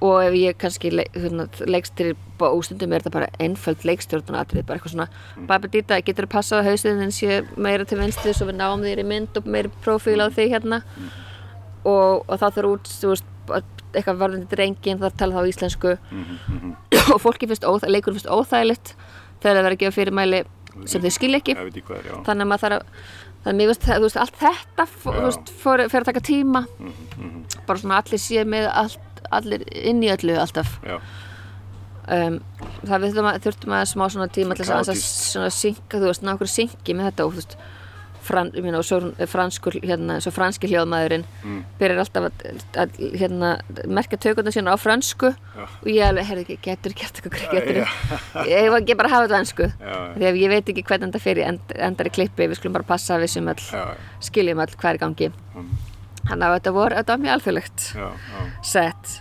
og 0.00 0.22
ef 0.24 0.36
ég 0.38 0.58
kannski 0.60 0.90
le, 0.94 1.04
hérna, 1.12 1.46
leikstyrir 1.68 2.16
og 2.40 2.62
stundum 2.64 2.94
er 2.94 3.02
þetta 3.02 3.12
bara 3.18 3.28
einföld 3.42 3.82
leikstjórn 3.84 4.38
atrið, 4.38 4.64
bara 4.68 4.78
eitthvað 4.78 4.94
svona 4.94 5.08
mm. 5.10 5.48
Babadita, 5.50 5.98
getur 6.06 6.28
að 6.28 6.34
passa 6.36 6.60
á 6.60 6.64
hausinn 6.64 7.02
en 7.04 7.12
sé 7.12 7.42
meira 7.60 7.84
til 7.88 7.98
vinstri 8.00 8.32
svo 8.36 8.48
við 8.48 8.60
náum 8.62 8.84
þér 8.86 9.02
í 9.02 9.08
mynd 9.10 9.36
og 9.36 9.50
meiri 9.50 9.72
profíl 9.84 10.16
á 10.24 10.32
þig 10.32 10.54
hérna 10.54 10.80
og, 11.84 12.24
og 12.26 12.34
það 12.36 12.56
þarf 12.58 12.72
út 12.74 12.92
þú 12.92 13.12
veist, 13.14 13.30
eitthvað 13.90 14.20
varðandi 14.20 14.50
drengin 14.50 15.00
það 15.00 15.16
tala 15.18 15.40
þá 15.40 15.50
íslensku. 15.50 15.96
Og 17.14 17.18
fólki 17.18 17.48
finnst 17.50 17.66
óþægilegt, 17.66 17.94
leikur 17.96 18.14
finnst 18.14 18.30
óþægilegt 18.30 18.92
þegar 19.40 19.56
það 19.56 19.64
verður 19.64 19.74
að 19.74 19.80
gefa 19.80 19.96
fyrirmæli 19.96 20.42
sem 20.86 21.02
þau 21.02 21.10
skilja 21.10 21.40
ekki. 21.40 21.56
Er, 21.58 21.70
já. 22.06 22.12
þannig 22.28 22.44
að 22.44 22.50
maður 22.52 22.64
þarf 22.64 22.76
að 22.76 23.08
þannig 23.44 23.70
að 23.72 23.88
þú 23.88 24.04
veist, 24.04 24.18
allt 24.20 24.38
þetta 24.40 24.86
þú 24.92 25.16
veist, 25.16 25.50
fór, 25.62 25.84
fer 25.90 26.04
að 26.04 26.10
taka 26.10 26.22
tíma. 26.28 26.62
Bara 27.66 27.80
svona 27.80 27.98
allir 28.02 28.22
séu 28.22 28.44
með 28.48 28.68
allt, 28.68 29.24
allir 29.32 29.64
inn 29.80 30.04
í 30.04 30.12
öllu 30.12 30.36
alltaf. 30.40 30.76
Já, 30.84 30.98
um, 32.16 32.38
það 32.84 32.94
við 32.94 33.06
þurftum 33.08 33.30
að, 33.30 33.40
þurftum 33.46 33.76
að 33.78 33.84
smá 33.94 34.06
svona 34.12 34.30
tíma 34.36 34.58
til 34.58 34.68
þess 34.68 34.92
að, 34.92 35.44
að 35.46 35.54
synka, 35.56 36.00
þú 36.00 36.10
veist, 36.10 36.26
ná 36.26 36.34
okkur 36.34 36.52
synki 36.52 36.96
með 36.96 37.10
þetta 37.10 37.26
og 37.26 37.34
þú 37.34 37.42
veist 37.42 37.56
fran, 38.30 38.50
ég 38.56 38.64
meina, 38.64 38.78
og 38.80 38.86
svo 38.86 38.98
er 39.20 39.28
franskur 39.30 39.76
hérna, 39.82 40.16
svo 40.24 40.32
franski 40.34 40.70
hljóðmaðurinn 40.70 41.26
Mm. 41.44 41.60
byrjar 41.80 42.00
alltaf 42.04 42.26
að, 42.30 42.64
að 42.84 42.98
hérna, 43.20 43.50
merka 43.88 44.16
tökundar 44.20 44.54
sína 44.54 44.72
á 44.72 44.78
fransku 44.80 45.30
Já. 45.34 45.64
og 45.66 45.88
ég 45.90 46.04
alveg, 46.06 46.26
herri, 46.30 46.44
ekki, 46.46 46.58
getur 46.68 46.92
gert 46.96 47.20
eitthvað 47.20 47.54
getur, 47.54 47.80
Já. 47.80 48.44
ég 48.46 48.76
ekki 48.80 48.96
bara 48.98 49.08
að 49.08 49.14
hafa 49.16 49.28
þetta 49.28 49.68
já, 49.80 49.94
því 50.16 50.26
að 50.30 50.40
ég 50.42 50.52
veit 50.54 50.72
ekki 50.74 50.84
hvernig 50.90 51.10
þetta 51.10 51.22
fyrir 51.26 51.46
end, 51.48 51.72
endar 51.76 52.06
í 52.10 52.14
klippi, 52.18 52.46
við 52.50 52.58
skulum 52.60 52.76
bara 52.78 52.88
passa 52.92 53.18
við 53.22 53.32
sem 53.34 53.48
all 53.48 53.64
já, 53.64 53.84
skiljum 54.20 54.60
all 54.64 54.74
hvað 54.76 54.90
er 54.94 55.00
í 55.00 55.02
gangi 55.06 55.30
Mm. 55.54 55.70
þannig 56.28 56.46
að 56.46 56.54
þetta 56.58 56.72
voru, 56.76 56.94
þetta 57.00 57.14
var 57.16 57.24
mjög 57.24 57.34
alþjóðlegt 57.38 57.86
já, 57.96 58.08
já, 58.12 58.44
sett 58.62 59.16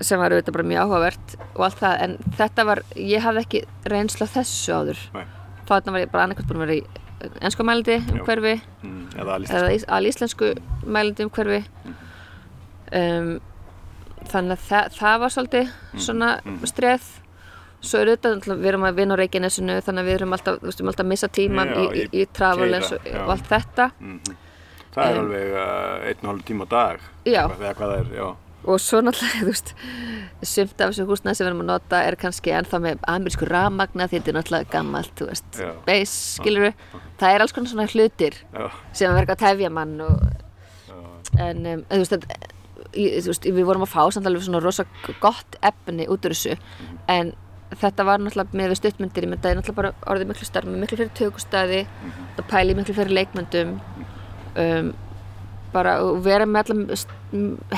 sem 0.00 0.18
var 0.18 0.32
auðvitað 0.32 0.54
bara 0.56 0.64
mjög 0.70 0.80
áhugavert 0.86 1.34
og 1.54 1.64
allt 1.66 1.80
það, 1.82 1.96
en 2.06 2.16
þetta 2.38 2.64
var 2.70 2.80
ég 2.96 3.20
hafði 3.20 3.42
ekki 3.44 3.60
reynslu 3.92 4.24
af 4.24 4.32
þessu 4.38 4.72
áður 4.72 5.02
Nei. 5.14 5.24
þarna 5.68 5.92
var 5.92 6.00
ég 6.00 6.10
bara 6.10 6.24
annarkvæmt 6.24 6.48
búin 6.48 6.62
að 6.62 6.64
vera 6.64 6.78
í 6.80 6.84
ennsku 7.40 7.64
mælindi 7.66 7.96
um 8.10 8.18
Já. 8.20 8.24
hverfi. 8.26 8.54
Mm, 8.82 9.06
eða 9.16 9.34
alveg 9.38 9.50
eða 9.60 9.70
ís- 9.76 9.88
al 9.88 10.04
íslensku 10.10 10.50
mælindi 10.86 11.24
um 11.26 11.30
hverfi. 11.30 11.60
Um, 12.92 13.40
þannig 14.30 14.56
að 14.56 14.62
það, 14.68 14.94
það 14.98 15.18
var 15.22 15.32
svolítið 15.34 15.68
svona 16.02 16.30
streð 16.66 17.04
svo 17.80 18.00
er 18.02 18.10
náttúrulega, 18.10 18.56
við 18.60 18.68
erum 18.72 18.82
að 18.84 18.96
vinna 18.98 19.14
á 19.16 19.20
Reykjanesinu 19.22 19.76
þannig 19.86 20.02
að 20.02 20.08
við 20.10 20.16
erum 20.18 20.34
alltaf, 20.36 20.56
við 20.60 20.74
erum 20.74 20.90
alltaf 20.90 21.04
að 21.06 21.10
missa 21.12 21.28
tíman 21.32 21.70
Já, 21.70 21.78
í, 21.80 22.02
í, 22.02 22.08
í 22.20 22.26
travelens 22.36 22.90
keyra, 22.90 23.22
og, 23.24 23.30
allt 23.36 23.46
þetta. 23.48 23.86
Mhm. 24.00 24.36
Það 24.90 25.06
er 25.06 25.16
Em. 25.16 25.20
alveg 25.24 25.52
uh, 25.54 26.08
einn 26.10 26.20
og 26.24 26.28
hálf 26.32 26.44
tíma 26.50 26.66
á 26.66 26.68
dag. 26.74 27.00
Já. 27.24 27.42
Eða 27.46 27.74
hvað 27.78 27.92
það 27.94 27.98
er, 28.00 28.10
já 28.18 28.26
og 28.64 28.80
svo 28.82 29.00
náttúrulega, 29.04 29.40
þú 29.40 29.48
veist 29.50 29.74
sumt 30.50 30.80
af 30.80 30.92
þessu 30.92 31.06
húsnæði 31.08 31.36
sem 31.36 31.44
við 31.44 31.50
erum 31.50 31.64
að 31.64 31.70
nota 31.70 32.02
er 32.06 32.16
kannski 32.20 32.54
ennþá 32.56 32.80
með 32.84 33.02
amerísku 33.12 33.48
rafmagna 33.48 34.06
því 34.08 34.18
þetta 34.18 34.32
er 34.32 34.38
náttúrulega 34.38 34.72
gammalt, 34.72 35.12
þú 35.18 35.28
veist. 35.28 35.60
Base, 35.88 36.14
skilur 36.38 36.70
það 37.20 37.34
er 37.34 37.44
alls 37.44 37.56
konar 37.56 37.72
svona 37.72 37.88
hlutir 37.90 38.38
Já, 38.40 38.64
sem 38.96 39.18
verka 39.18 39.36
að 39.36 39.44
tefja 39.44 39.72
mann 39.74 39.98
og, 40.04 40.24
en 41.40 41.68
um, 41.74 41.84
þú, 41.90 42.00
veist, 42.00 42.32
í, 42.94 43.04
þú 43.20 43.34
veist, 43.34 43.50
við 43.60 43.68
vorum 43.68 43.84
að 43.84 43.92
fá 43.92 44.02
samt 44.08 44.30
alveg 44.30 44.48
svona 44.48 44.64
rosa 44.64 44.86
gott 45.20 45.60
efni 45.60 46.08
út 46.08 46.24
úr 46.24 46.36
þessu 46.36 46.56
en 47.12 47.34
þetta 47.80 48.06
var 48.06 48.22
náttúrulega 48.22 48.58
með 48.58 48.72
við 48.72 48.80
stuttmyndir 48.80 49.26
ég 49.26 49.32
myndaði 49.34 49.58
náttúrulega 49.58 49.82
bara 49.82 50.10
orðið 50.10 50.32
miklu 50.32 50.48
starf 50.48 50.70
með 50.70 50.82
miklu 50.84 50.98
fyrir 50.98 51.12
tökustæði 51.20 51.84
það 52.38 52.48
pæli 52.50 52.76
miklu 52.78 52.96
fyrir 52.96 53.14
leikmyndum 53.20 53.76
um, 54.58 54.90
bara 55.72 55.96
og 56.04 56.20
vera 56.24 56.46
með 56.48 56.72
allar 56.74 57.04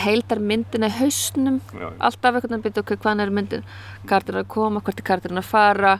heildar 0.04 0.40
myndina 0.40 0.88
í 0.90 0.96
hausnum. 1.00 1.60
Já, 1.76 1.88
alltaf 2.08 2.34
einhvern 2.38 2.54
veginn 2.56 2.64
byrja 2.66 2.82
okkur 2.84 3.00
hvaðan 3.04 3.24
er 3.26 3.32
myndin? 3.38 3.64
Kartir 4.08 4.38
að 4.40 4.48
koma, 4.54 4.80
hvert 4.84 5.00
er 5.02 5.08
kartirinn 5.10 5.42
að 5.42 5.48
fara? 5.50 5.96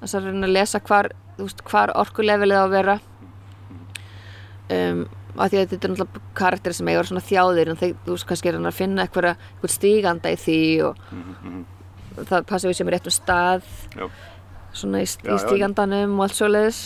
Þess 0.00 0.16
að 0.18 0.26
reyna 0.30 0.48
að 0.48 0.54
lesa 0.58 0.80
hvar, 0.84 1.10
hvar 1.70 1.92
orkulevelið 2.02 2.58
á 2.60 2.64
að 2.66 2.74
vera. 2.74 2.96
Um, 4.74 5.04
af 5.36 5.50
því 5.52 5.58
að 5.60 5.72
þetta 5.74 5.86
er 5.88 5.92
náttúrulega 5.92 6.20
karakter 6.38 6.72
sem 6.76 6.88
að 6.88 6.94
vera 6.96 7.08
svona 7.10 7.24
þjáðir 7.28 7.70
en 7.72 7.78
þeir, 7.80 7.94
þú 8.06 8.14
veist, 8.14 8.26
kannski 8.30 8.48
er 8.50 8.56
hann 8.56 8.68
að 8.70 8.76
finna 8.78 9.04
eitthvað, 9.04 9.26
eitthvað 9.34 9.72
stíganda 9.74 10.30
í 10.32 10.38
því 10.40 10.58
og 10.86 11.00
það 12.30 12.46
passa 12.48 12.70
við 12.70 12.78
sem 12.78 12.88
er 12.90 12.94
rétt 12.96 13.08
um 13.10 13.14
stað 13.16 13.66
já. 13.98 14.04
svona 14.78 15.02
í, 15.02 15.08
Já, 15.10 15.18
í 15.26 15.34
já. 15.34 15.40
stígandanum 15.42 16.14
og 16.16 16.24
allt 16.28 16.38
svoleiðis 16.38 16.80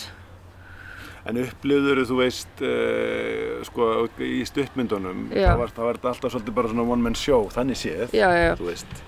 En 1.29 1.37
upplifður 1.43 1.99
þú 2.09 2.17
veist 2.23 2.63
uh, 2.65 3.59
sko 3.69 3.89
í 4.25 4.41
stuttmyndunum 4.49 5.27
þá 5.35 5.55
var, 5.61 5.71
þetta 5.75 6.13
alltaf 6.15 6.33
svolítið 6.33 6.55
bara 6.57 6.71
svona 6.73 6.87
one 6.89 7.05
man 7.05 7.17
show 7.19 7.49
þannig 7.53 7.77
séð, 7.83 8.15
já, 8.17 8.29
já, 8.33 8.53
þú 8.57 8.71
veist. 8.71 9.03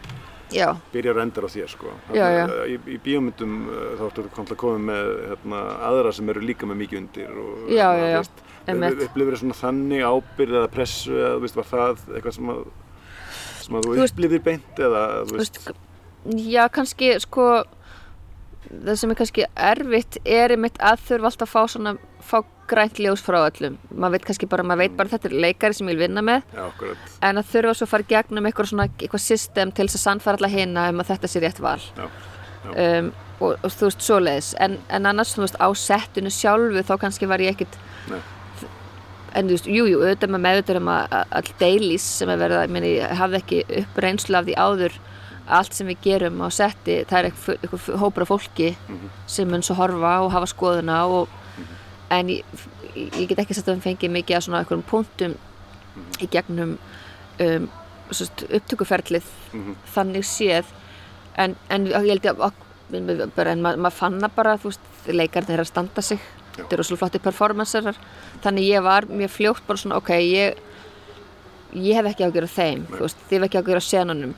Já, 0.51 0.67
byrjar 0.91 1.15
og 1.15 1.23
endar 1.23 1.47
á 1.47 1.51
þér 1.53 1.69
sko. 1.71 1.93
Já, 2.11 2.25
já. 2.27 2.41
Þarna, 2.51 2.63
Í, 2.67 2.77
í 2.91 2.97
bíómyndum 3.05 3.53
uh, 3.71 3.83
þá 4.01 4.05
ertu 4.09 4.25
komið 4.35 4.57
komið 4.65 4.81
með 4.91 5.11
hérna, 5.31 5.61
aðra 5.89 6.13
sem 6.17 6.33
eru 6.35 6.43
líka 6.43 6.67
með 6.69 6.81
mikið 6.83 7.01
undir 7.05 7.37
og, 7.39 7.53
Já, 7.71 7.87
hérna, 7.95 8.91
veist, 8.91 9.07
upplifður 9.07 9.37
þið 9.37 9.43
svona 9.45 9.59
þannig 9.61 10.03
ábyrð 10.11 10.57
eða 10.61 10.71
pressu 10.75 11.15
eða 11.15 11.37
þú 11.37 11.45
veist, 11.47 11.61
var 11.61 11.69
það 11.71 12.03
eitthvað 12.17 12.37
sem 12.41 12.51
að 12.57 12.65
sem 13.61 13.79
að 13.79 13.87
þú, 13.87 13.93
Þú 13.95 14.01
veist- 14.03 14.17
upplifðir 14.19 14.43
beint 14.51 14.83
eða 14.89 15.05
þú 15.31 15.39
veist, 15.39 15.61
veist, 15.71 15.87
já, 16.51 16.63
kannski 16.75 17.13
sko 17.23 17.47
það 18.71 18.97
sem 19.01 19.13
er 19.13 19.19
kannski 19.19 19.47
erfitt 19.71 20.19
er 20.25 20.55
einmitt 20.55 20.81
að 20.83 21.05
þurfa 21.09 21.31
alltaf 21.31 21.49
að 21.49 21.53
fá 21.53 21.75
svona 21.75 21.95
fá 22.25 22.37
grænt 22.71 23.01
ljós 23.03 23.23
frá 23.25 23.41
öllum. 23.43 23.79
Maður 23.91 24.15
veit 24.17 24.27
kannski 24.29 24.49
bara, 24.51 24.65
maður 24.67 24.85
veit 24.85 24.99
bara 24.99 25.11
þetta 25.11 25.31
er 25.31 25.39
leikari 25.45 25.77
sem 25.77 25.89
ég 25.91 25.97
vil 25.97 26.07
vinna 26.07 26.23
með. 26.23 26.45
Já, 26.55 26.67
en 27.27 27.41
að 27.41 27.49
þurfa 27.51 27.77
svo 27.77 27.89
að 27.89 27.93
fara 27.95 28.09
gegnum 28.13 28.47
eitthvað 28.47 28.71
svona 28.71 28.87
eitthvað 28.93 29.25
system 29.25 29.73
til 29.75 29.89
þess 29.89 29.99
að 29.99 30.05
sannfæra 30.05 30.41
alla 30.41 30.53
hina 30.53 30.87
um 30.93 31.03
að 31.03 31.11
þetta 31.11 31.31
sé 31.33 31.43
rétt 31.43 31.63
val. 31.65 31.81
Já, 31.99 32.07
um, 32.71 33.13
og, 33.41 33.57
og 33.57 33.73
þú 33.75 33.89
veist 33.89 34.07
svoleiðis. 34.07 34.53
En, 34.63 34.79
en 34.93 35.09
annars 35.11 35.35
þú 35.35 35.47
veist 35.47 35.59
á 35.59 35.69
settinu 35.75 36.33
sjálfu 36.35 36.85
þá 36.87 36.95
kannski 37.07 37.31
var 37.31 37.43
ég 37.43 37.57
ekkit 37.57 37.79
Nei. 38.11 38.21
en 39.35 39.51
þú 39.51 39.57
veist, 39.57 39.71
jú, 39.71 39.87
jú, 39.91 40.03
auðvitað 40.05 40.35
með 40.37 40.45
meðutur 40.47 40.81
um 40.81 40.93
að 40.95 41.17
all 41.25 41.55
dailies 41.63 42.07
sem 42.21 42.31
er 42.31 42.43
verið 42.43 42.61
að, 42.61 42.67
ég 42.69 42.75
meni, 42.77 42.93
ég 43.01 43.17
hafði 43.21 43.43
ekki 43.43 43.63
upp 43.83 44.03
reynslu 44.05 44.39
af 44.39 44.47
því 44.47 44.59
áður 44.61 45.01
allt 45.59 45.75
sem 45.75 45.87
við 45.91 45.99
gerum 46.05 46.41
á 46.43 46.49
setti, 46.55 47.01
það 47.11 47.19
er 47.19 47.29
eitthvað, 47.31 47.89
hópur 48.01 48.23
af 48.27 48.29
fólki 48.33 48.71
sem 49.27 49.49
mun 49.51 49.63
svo 49.67 49.75
horfa 49.79 50.15
og 50.25 50.31
hafa 50.33 50.47
skoðuna 50.47 51.01
og, 51.07 51.29
en 52.11 52.29
ég, 52.29 52.45
ég 52.97 53.29
get 53.31 53.39
ekki 53.45 53.55
satt 53.55 53.69
að 53.69 53.77
við 53.79 53.87
fengið 53.89 54.11
mikið 54.17 54.37
að 54.37 54.45
svona 54.47 54.59
einhverjum 54.63 54.87
punktum 54.91 55.35
í 56.21 56.27
gegnum 56.31 56.77
um, 57.41 57.69
upptökuferlið 58.51 59.25
Mhm. 59.53 59.77
þannig 59.95 60.25
séð. 60.27 60.65
En, 61.37 61.57
en 61.71 61.87
ég 61.87 61.95
held 62.09 62.25
ég 62.25 62.37
að 62.39 62.53
en 63.47 63.63
ma 63.63 63.77
maður 63.77 63.95
fann 63.95 64.21
það 64.21 64.35
bara 64.35 64.57
veist, 64.59 64.81
leikarnir 65.07 65.55
er 65.59 65.63
að 65.65 65.69
standa 65.71 66.03
sig. 66.03 66.19
Þetta 66.57 66.75
eru 66.77 66.85
svo 66.85 66.97
flotti 66.99 67.19
performancerar. 67.23 67.97
Þannig 68.43 68.67
ég 68.67 68.83
var 68.83 69.07
mjög 69.07 69.31
fljótt 69.31 69.63
bara 69.67 69.79
svona 69.79 69.97
ok, 70.01 70.11
ég 70.19 70.59
ég 71.75 71.99
hef 71.99 72.09
ekki 72.11 72.27
ágjör 72.27 72.47
af 72.47 72.55
þeim, 72.55 72.87
veist, 72.99 73.21
þið 73.29 73.37
hef 73.39 73.47
ekki 73.49 73.61
ágjör 73.61 73.81
af 73.81 73.87
senunum. 73.87 74.33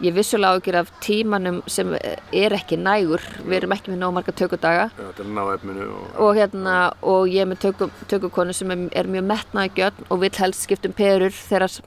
Ég 0.00 0.10
hef 0.10 0.16
vissulega 0.18 0.58
ágjör 0.58 0.78
af 0.80 0.90
tímanum 1.04 1.62
sem 1.70 1.94
er 1.96 2.56
ekki 2.56 2.78
nægur, 2.80 3.22
við 3.44 3.58
erum 3.60 3.74
ekki 3.76 3.92
með 3.92 4.02
nóg 4.02 4.14
marga 4.16 4.34
tökudaga. 4.36 4.88
Er 5.00 5.22
að 5.22 5.72
og... 5.86 6.10
og 6.26 6.36
hérna, 6.36 6.76
og 7.02 7.30
ég 7.32 7.44
er 7.44 7.50
með 7.50 7.62
tökum, 7.66 7.94
tökukonu 8.10 8.56
sem 8.56 8.74
er, 8.74 8.84
er 9.02 9.10
mjög 9.10 9.26
metnaði 9.30 9.72
gjörn 9.80 10.06
og 10.10 10.22
vill 10.24 10.34
helst 10.40 10.66
skipta 10.66 10.90
um 10.90 10.96
perur 10.96 11.34
þegar, 11.34 11.78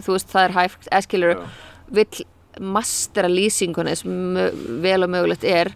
þú 0.00 0.16
veist, 0.16 0.30
það 0.32 0.48
er 0.48 0.56
hægt, 0.58 0.88
eða 0.90 1.06
skilur, 1.08 1.34
Já. 1.34 1.74
vill 2.00 2.26
mastera 2.60 3.30
lýsinguna 3.30 3.94
sem 3.98 4.38
vel 4.84 5.06
og 5.06 5.10
mögulegt 5.10 5.46
er. 5.48 5.72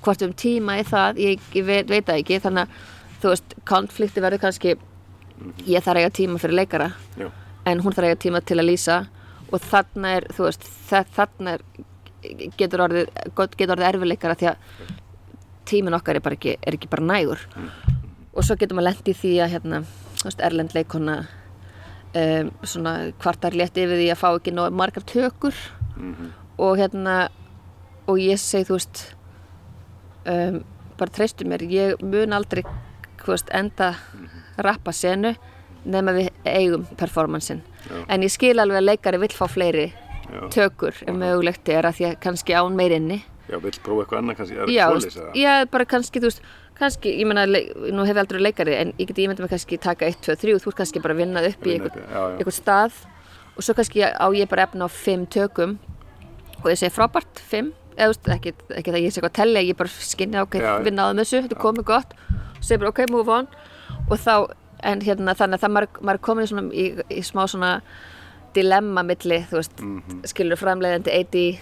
Hvort 0.00 0.22
um 0.24 0.32
tíma 0.32 0.78
í 0.80 0.86
það, 0.88 1.20
ég, 1.20 1.50
ég 1.54 1.66
veit, 1.66 1.90
veit 1.90 2.06
það 2.08 2.22
ekki. 2.22 2.40
Þannig 2.40 2.64
að 2.64 3.20
þú 3.20 3.34
veist, 3.34 3.54
konflikti 3.68 4.24
verður 4.24 4.42
kannski 4.46 4.74
ég 5.68 5.84
þarf 5.84 5.96
að 5.96 6.02
eiga 6.02 6.12
tíma 6.16 6.40
fyrir 6.40 6.58
leikara. 6.62 6.90
Já, 7.20 7.28
en 7.70 7.80
hún 7.84 7.94
þarf 7.96 8.06
að 8.06 8.10
eiga 8.12 8.20
tíma 8.24 8.40
til 8.46 8.58
að 8.60 8.68
lýsa. 8.70 8.98
Og 9.50 9.62
þarna 9.66 10.12
er, 10.18 10.26
þú 10.36 10.44
veist, 10.46 10.66
þa- 10.90 11.06
þarna 11.16 11.54
er 11.56 11.62
getur 12.60 12.82
orðið, 12.84 13.08
orðið 13.74 13.88
erfileikara 13.88 14.36
því 14.38 14.48
að 14.50 14.56
tíminn 15.70 15.96
okkar 15.96 16.18
er 16.20 16.34
ekki, 16.36 16.56
er 16.66 16.76
ekki 16.76 16.90
bara 16.92 17.06
nægur. 17.08 17.42
Og 18.34 18.44
svo 18.46 18.56
getur 18.60 18.76
maður 18.78 18.90
lent 18.90 19.08
í 19.10 19.14
því 19.16 19.32
að 19.42 19.52
hérna, 19.56 19.82
erlend 20.46 20.74
leikona 20.76 21.16
um, 22.14 22.50
svona 22.62 22.94
kvartar 23.22 23.56
létt 23.58 23.78
yfir 23.80 23.96
því 23.98 24.10
að 24.12 24.20
fá 24.22 24.28
ekki 24.36 24.54
nóg 24.54 24.72
margar 24.76 25.02
tökur. 25.08 25.54
Og 26.60 26.76
hérna 26.78 27.28
og 28.10 28.18
ég 28.20 28.38
segi, 28.42 28.66
þú 28.68 28.76
veist 28.78 29.02
um, 30.26 30.60
bara 31.00 31.10
treystu 31.16 31.46
mér 31.48 31.62
ég 31.70 32.02
mun 32.04 32.32
aldrei, 32.36 32.62
veist, 33.26 33.50
enda 33.54 33.94
rappa 34.60 34.92
senu 34.92 35.34
nema 35.84 36.12
við 36.16 36.30
eigum 36.44 36.86
performansin 36.96 37.62
en 38.08 38.22
ég 38.22 38.30
skil 38.32 38.56
alveg 38.58 38.80
að 38.82 38.88
leikari 38.90 39.18
vill 39.22 39.32
fá 39.34 39.46
fleiri 39.48 39.92
já, 40.30 40.40
tökur 40.52 40.94
ef 41.06 41.14
mögulegt 41.14 41.68
er 41.68 41.88
að 41.88 41.96
því 42.00 42.08
að 42.10 42.18
kannski 42.20 42.54
án 42.54 42.76
meirinni 42.76 43.22
já, 43.48 43.56
vill 43.58 43.78
prófa 43.82 44.04
eitthvað 44.04 44.18
annað 44.22 44.36
kannski, 44.40 44.56
er 44.56 44.66
það 44.66 45.22
eða? 45.22 45.30
já, 45.34 45.54
bara 45.70 45.84
kannski, 45.84 46.20
þú 46.20 46.28
veist 46.30 46.42
kannski, 46.80 47.12
ég 47.20 47.28
leik- 47.52 47.72
nú 47.92 48.04
hef 48.08 48.16
ég 48.16 48.20
aldrei 48.22 48.38
verið 48.38 48.46
leikari 48.48 48.74
en 48.80 48.92
ég 48.98 49.06
geti 49.10 49.26
ímyndið 49.26 49.44
mig 49.44 49.50
kannski 49.52 49.78
taka 49.78 50.06
1, 50.06 50.20
2, 50.24 50.36
3 50.40 50.54
þú 50.64 50.70
ert 50.70 50.78
kannski 50.80 51.02
bara 51.04 51.14
að 51.14 51.20
vinna 51.20 51.42
upp 51.44 51.66
í 51.66 51.74
einhvern 51.76 52.52
stað. 52.56 52.92
Og 53.56 53.62
svo 53.66 53.74
kannski 53.76 54.00
á 54.00 54.26
ég 54.32 54.48
bara 54.48 54.62
efna 54.64 54.86
á 54.86 54.88
5 54.88 55.26
tökum. 55.28 55.78
Og 56.64 56.70
ég 56.70 56.78
segi 56.80 56.94
frábært 56.94 57.36
5, 57.50 57.72
eða 57.98 58.08
þú 58.08 58.14
veist, 58.14 58.28
ekki, 58.32 58.52
ekki 58.78 58.92
það 58.94 59.02
ég 59.04 59.12
sé 59.12 59.20
eitthvað 59.20 59.30
að 59.32 59.38
tella, 59.40 59.60
ég 59.60 59.76
bara 59.76 59.88
skinni 59.88 60.40
á 60.40 60.42
ok, 60.46 60.54
Já, 60.56 60.64
já. 60.64 60.82
vinna 60.86 61.04
á 61.04 61.08
þessu, 61.20 61.42
þetta 61.44 61.56
er 61.58 61.64
komið 61.66 61.84
gott. 61.84 62.14
Og 62.56 62.64
segi 62.64 62.78
bara 62.80 62.88
ok, 62.94 63.00
move 63.10 63.28
on. 63.28 63.48
Og 64.08 64.16
þá, 64.16 64.34
en 64.82 65.00
hérna 65.04 65.34
þannig 65.38 65.58
að 65.58 65.64
það 65.64 65.72
maður, 65.76 66.00
maður 66.08 66.20
komin 66.20 66.44
í, 66.44 66.50
svona, 66.50 66.72
í, 66.72 66.86
í 67.10 67.22
smá 67.26 67.42
svona 67.50 67.72
dilemma 68.54 69.02
milli, 69.06 69.38
þú 69.50 69.58
veist, 69.60 69.80
Mhm. 69.80 70.20
skilur 70.26 70.58
framleiðandi 70.58 71.12
AD, 71.20 71.60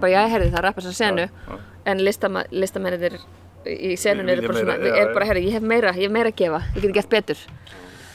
bara 0.00 0.12
já, 0.12 0.28
herði 0.28 0.50
það 0.52 0.62
rappar 0.66 0.82
sem 0.82 0.92
senu, 0.92 1.26
Já, 1.28 1.30
já. 1.48 1.58
en 1.86 1.98
listama, 2.04 2.44
listamennir 2.50 3.18
í 3.66 3.96
senunni 3.98 4.34
Vilja 4.36 4.42
er 4.42 4.46
bara 4.48 4.58
svona, 4.60 4.98
er 5.00 5.14
bara, 5.14 5.26
herði, 5.26 5.46
ég 5.48 5.52
hef 5.52 5.62
meira, 5.62 5.92
ég 5.92 6.02
hef 6.06 6.12
meira 6.12 6.30
að 6.30 6.36
gefa, 6.36 6.60
ég 6.76 6.82
geti 6.82 6.92
gert 6.92 7.08
betur. 7.10 7.36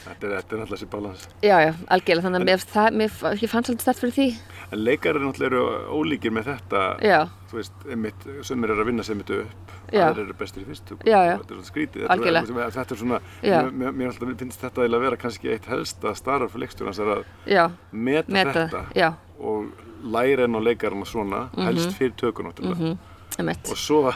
Þetta 0.02 0.26
er, 0.26 0.30
þetta 0.42 0.52
er 0.52 0.58
náttúrulega 0.58 0.76
þessi 0.76 0.88
balans 0.90 1.28
Já, 1.42 1.56
já, 1.62 1.72
algjörlega, 1.88 2.24
þannig 2.26 2.40
að 2.40 2.46
mér, 2.48 2.64
það, 2.72 2.88
mér, 3.00 3.10
ég 3.42 3.50
fann 3.50 3.62
svolítið 3.64 3.80
stert 3.86 4.00
fyrir 4.02 4.12
því. 4.16 4.26
En 4.72 4.80
leikarar 4.86 5.20
náttúrulega 5.20 5.50
eru 5.52 5.62
ólíkir 6.00 6.32
með 6.32 6.46
þetta 6.48 6.82
Já, 7.04 7.18
Þú 7.50 7.58
veist, 7.58 7.82
einmitt, 7.92 8.26
sömur 8.48 8.72
eru 8.72 8.84
að 8.84 8.88
vinna 8.88 9.04
sem 9.04 9.20
þetta 9.20 9.42
upp 9.42 9.72
Já. 9.92 10.06
aðrir 10.06 10.22
eru 10.24 10.36
bestir 10.38 10.62
í 10.62 10.68
fyrstu. 10.70 10.96
Já, 11.04 11.18
já. 11.28 11.34
Þetta 11.36 11.52
er 11.52 11.58
svona 11.58 11.68
skrítið. 11.68 12.06
Þetta, 12.08 12.68
þetta 12.78 12.94
er 12.94 13.00
svona, 13.02 13.18
mér, 13.44 13.90
mér, 13.92 14.06
alltaf 14.08 14.30
finnst 14.40 14.64
þetta 14.64 14.86
að 14.86 15.02
vera 15.04 15.18
kannski 15.20 15.52
eitt 15.52 15.68
helsta 15.68 16.14
starf 16.16 16.54
fyrir 16.54 16.64
leikstjórnans 16.64 17.00
er 17.04 17.10
að 17.18 17.24
já, 17.52 17.64
meta, 17.92 18.32
meta, 18.32 18.54
þetta 18.56 18.82
já, 18.96 19.10
og 19.42 19.68
læra 20.16 20.46
enn 20.48 20.56
á 20.56 20.60
leikarana 20.64 21.08
svona 21.08 21.42
helst 21.60 21.92
fyrir 21.98 22.16
tökur 22.16 22.48
náttúrulega. 22.48 22.78
Mhm, 22.78 22.88
emitt, 22.96 23.11
og 23.40 23.78
svo 23.78 24.12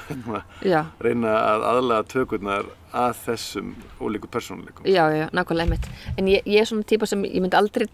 já, 0.64 0.82
reyna 1.02 1.32
að 1.38 1.64
aðlaga 1.70 2.06
tökurnar 2.12 2.68
að 2.96 3.16
þessum 3.24 3.72
ólíku 4.00 4.28
persónuleikum 4.32 4.86
já, 4.88 5.04
já, 5.12 5.26
nákvæmlega 5.36 5.68
emitt. 5.70 5.88
En 6.16 6.28
ég, 6.30 6.44
ég 6.48 6.62
er 6.62 6.68
svona 6.68 6.86
típa 6.88 7.08
sem, 7.08 7.24
ég 7.28 7.42
myndi 7.44 7.58
aldrei, 7.58 7.88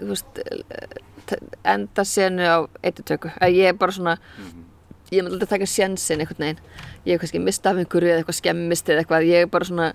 veist, 0.00 0.40
enda 1.66 2.04
senu 2.06 2.46
á 2.46 2.58
eittutöku. 2.82 3.32
Ég 3.50 3.72
er 3.72 3.76
bara 3.78 3.92
svona, 3.92 4.16
ég 5.10 5.22
myndi 5.22 5.36
aldrei 5.36 5.52
taka 5.56 5.68
sjensin 5.70 6.22
einhvern 6.22 6.44
veginn. 6.46 6.62
Ég 7.06 7.16
hef 7.16 7.24
kannski 7.24 7.42
mistað 7.42 7.76
af 7.76 7.84
einhverju 7.84 8.12
eða 8.12 8.22
eitthvað 8.22 8.40
skemmist 8.40 8.92
eða 8.92 9.04
eitthvað. 9.04 9.28
Ég 9.28 9.46
er 9.46 9.52
bara 9.52 9.68
svona, 9.68 9.88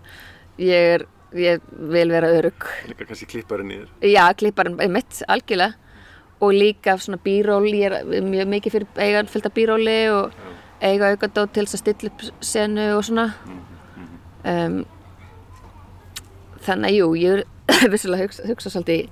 ég 0.61 0.89
er, 0.97 1.07
ég 1.37 1.69
vil 1.93 2.11
vera 2.11 2.33
örug. 2.37 2.67
líka 2.91 3.07
kannski 3.07 3.29
klipparinn 3.31 3.71
í 3.71 3.79
þér 3.81 4.11
Já, 4.11 4.25
klipparinn 4.37 4.77
mitt, 4.91 5.23
algjörlega 5.31 5.77
og 6.41 6.55
líka 6.57 6.97
svona 6.97 7.19
bíról 7.21 7.67
ég 7.69 7.93
er 7.93 8.23
mjög 8.25 8.49
mikið 8.49 8.73
fyrir 8.73 8.87
eigan 8.97 9.29
fylgta 9.29 9.51
bíróli 9.53 9.99
og 10.09 10.33
eiga 10.81 11.11
aukadót 11.13 11.53
til 11.55 11.65
þess 11.67 11.77
að 11.77 11.83
stilla 11.83 12.11
upp 12.11 12.45
senu 12.45 12.87
og 12.95 13.05
svona. 13.05 13.27
Um, 14.41 14.81
þannig 16.65 16.89
að 16.89 16.97
jú, 16.97 17.09
ég 17.21 17.41
er 17.41 17.89
vissulega 17.93 18.25
hugsa, 18.25 18.47
hugsa 18.49 18.73
svolítið 18.73 19.03
í 19.03 19.09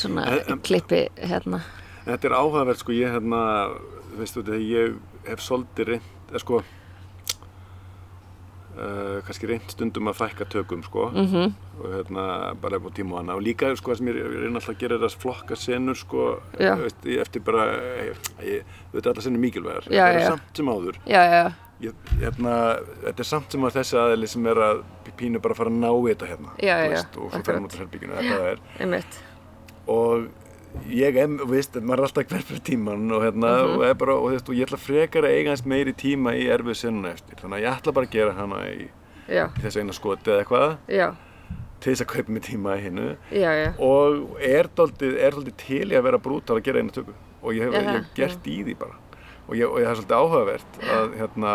svona 0.00 0.26
klippi 0.64 1.06
hérna. 1.20 1.62
Þetta 2.06 2.28
er 2.28 2.36
áhugavert 2.36 2.80
sko, 2.80 2.94
ég 2.96 3.12
hérna, 3.14 3.42
veistu 4.18 4.42
þetta, 4.42 4.60
ég 4.66 4.96
hef 5.28 5.44
svolítið 5.44 5.92
reynd, 5.92 6.08
eða 6.30 6.42
sko, 6.42 6.62
uh, 8.76 9.18
kannski 9.26 9.48
reynd 9.50 9.72
stundum 9.72 10.10
að 10.10 10.18
fækka 10.22 10.46
tökum 10.52 10.82
sko. 10.86 11.10
Mm 11.14 11.52
og 11.82 11.88
hérna 11.96 12.24
bara 12.62 12.76
upp 12.78 12.86
á 12.86 12.90
tíma 12.94 13.16
og 13.16 13.18
hana 13.18 13.34
og 13.34 13.42
líka 13.42 13.72
sko 13.76 13.90
það 13.90 13.98
sem 13.98 14.08
ég 14.12 14.18
reyna 14.42 14.60
alltaf 14.60 14.74
að 14.74 14.78
gera 14.82 14.94
er 14.98 15.06
að 15.08 15.16
flokka 15.18 15.56
senur 15.58 15.98
sko, 15.98 16.26
Já. 16.60 16.74
veist, 16.78 17.06
eftir 17.24 17.42
bara, 17.42 17.64
ég, 18.44 18.62
þetta 18.92 19.02
er 19.02 19.10
alltaf 19.10 19.24
senur 19.24 19.42
mikilvægar, 19.42 19.88
það 19.88 20.12
er 20.12 20.20
já. 20.20 20.26
samt 20.28 20.60
sem 20.60 20.70
áður, 20.70 21.00
Já, 21.08 21.22
já, 21.32 21.42
ég, 21.82 21.94
hérna, 22.20 22.54
þetta 23.02 23.24
er 23.24 23.30
samt 23.32 23.56
sem 23.56 23.66
að 23.66 23.80
þessi 23.80 23.98
aðeili 23.98 24.30
sem 24.30 24.46
er 24.52 24.62
að 24.68 24.84
pínu 25.18 25.42
bara 25.42 25.56
að 25.56 25.62
fara 25.62 25.72
að 25.72 25.80
ná 25.82 25.90
þetta 26.06 26.30
hérna, 26.30 26.54
veist, 26.60 27.16
og 27.16 27.16
svo 27.16 27.26
akkurat. 27.26 27.46
fer 27.48 27.58
hann 27.58 27.66
út 27.66 27.74
af 27.74 27.82
herbygginu, 27.82 28.20
þetta 28.20 28.52
er. 28.52 28.62
Og 29.92 30.28
ég 30.88 31.16
em, 31.22 31.36
veist, 31.48 31.74
maður 31.80 32.02
er 32.02 32.06
alltaf 32.08 32.28
hver 32.32 32.44
fyrir 32.48 32.62
tíman 32.66 33.10
og 33.12 33.22
hérna, 33.22 33.50
Mhm. 33.62 33.74
og, 33.76 33.84
er 33.84 33.94
bara, 33.94 34.14
og, 34.16 34.30
veist, 34.32 34.48
og 34.48 34.54
ég 34.56 34.66
ætla 34.66 34.78
frekar 34.78 35.22
að 35.24 35.34
eiga 35.36 35.50
hans 35.50 35.64
meiri 35.66 35.92
tíma 35.92 36.32
í 36.36 36.46
erfið 36.48 36.76
senuna 36.76 37.12
eftir, 37.12 37.36
þannig 37.42 37.58
að 37.58 37.62
ég 37.66 37.76
ætla 37.76 37.92
bara 37.94 38.06
að 38.06 38.10
gera 38.16 38.32
hana 38.32 38.56
í, 38.70 38.88
í 39.56 39.60
þessu 39.62 39.80
eina 39.80 39.92
skoti 39.92 40.30
eða 40.30 40.44
eitthvað, 40.44 40.76
já, 40.88 41.12
til 41.80 41.92
þess 41.92 42.02
að 42.04 42.10
kaupa 42.14 42.30
mig 42.32 42.42
tíma 42.42 42.76
í 42.78 42.82
hinnu 42.82 43.16
og 43.78 44.40
er 44.40 44.68
er 45.16 45.32
daldið 45.32 45.56
til 45.56 45.88
í 45.90 45.96
að 45.98 46.02
vera 46.02 46.18
brútal 46.18 46.56
að 46.58 46.62
gera 46.64 46.78
eina 46.78 46.90
tökku 46.94 47.14
og 47.42 47.52
ég 47.54 47.62
hef, 47.66 47.72
ég 47.74 47.88
hef 47.90 48.14
gert 48.14 48.44
í 48.46 48.64
því 48.64 48.76
bara. 48.78 48.94
Og, 49.48 49.56
ég, 49.58 49.66
og 49.66 49.78
ég 49.80 49.84
það 49.84 49.90
er 49.90 49.98
svolítið 49.98 50.20
áhugavert 50.22 50.78
að, 50.86 51.14
hérna, 51.18 51.54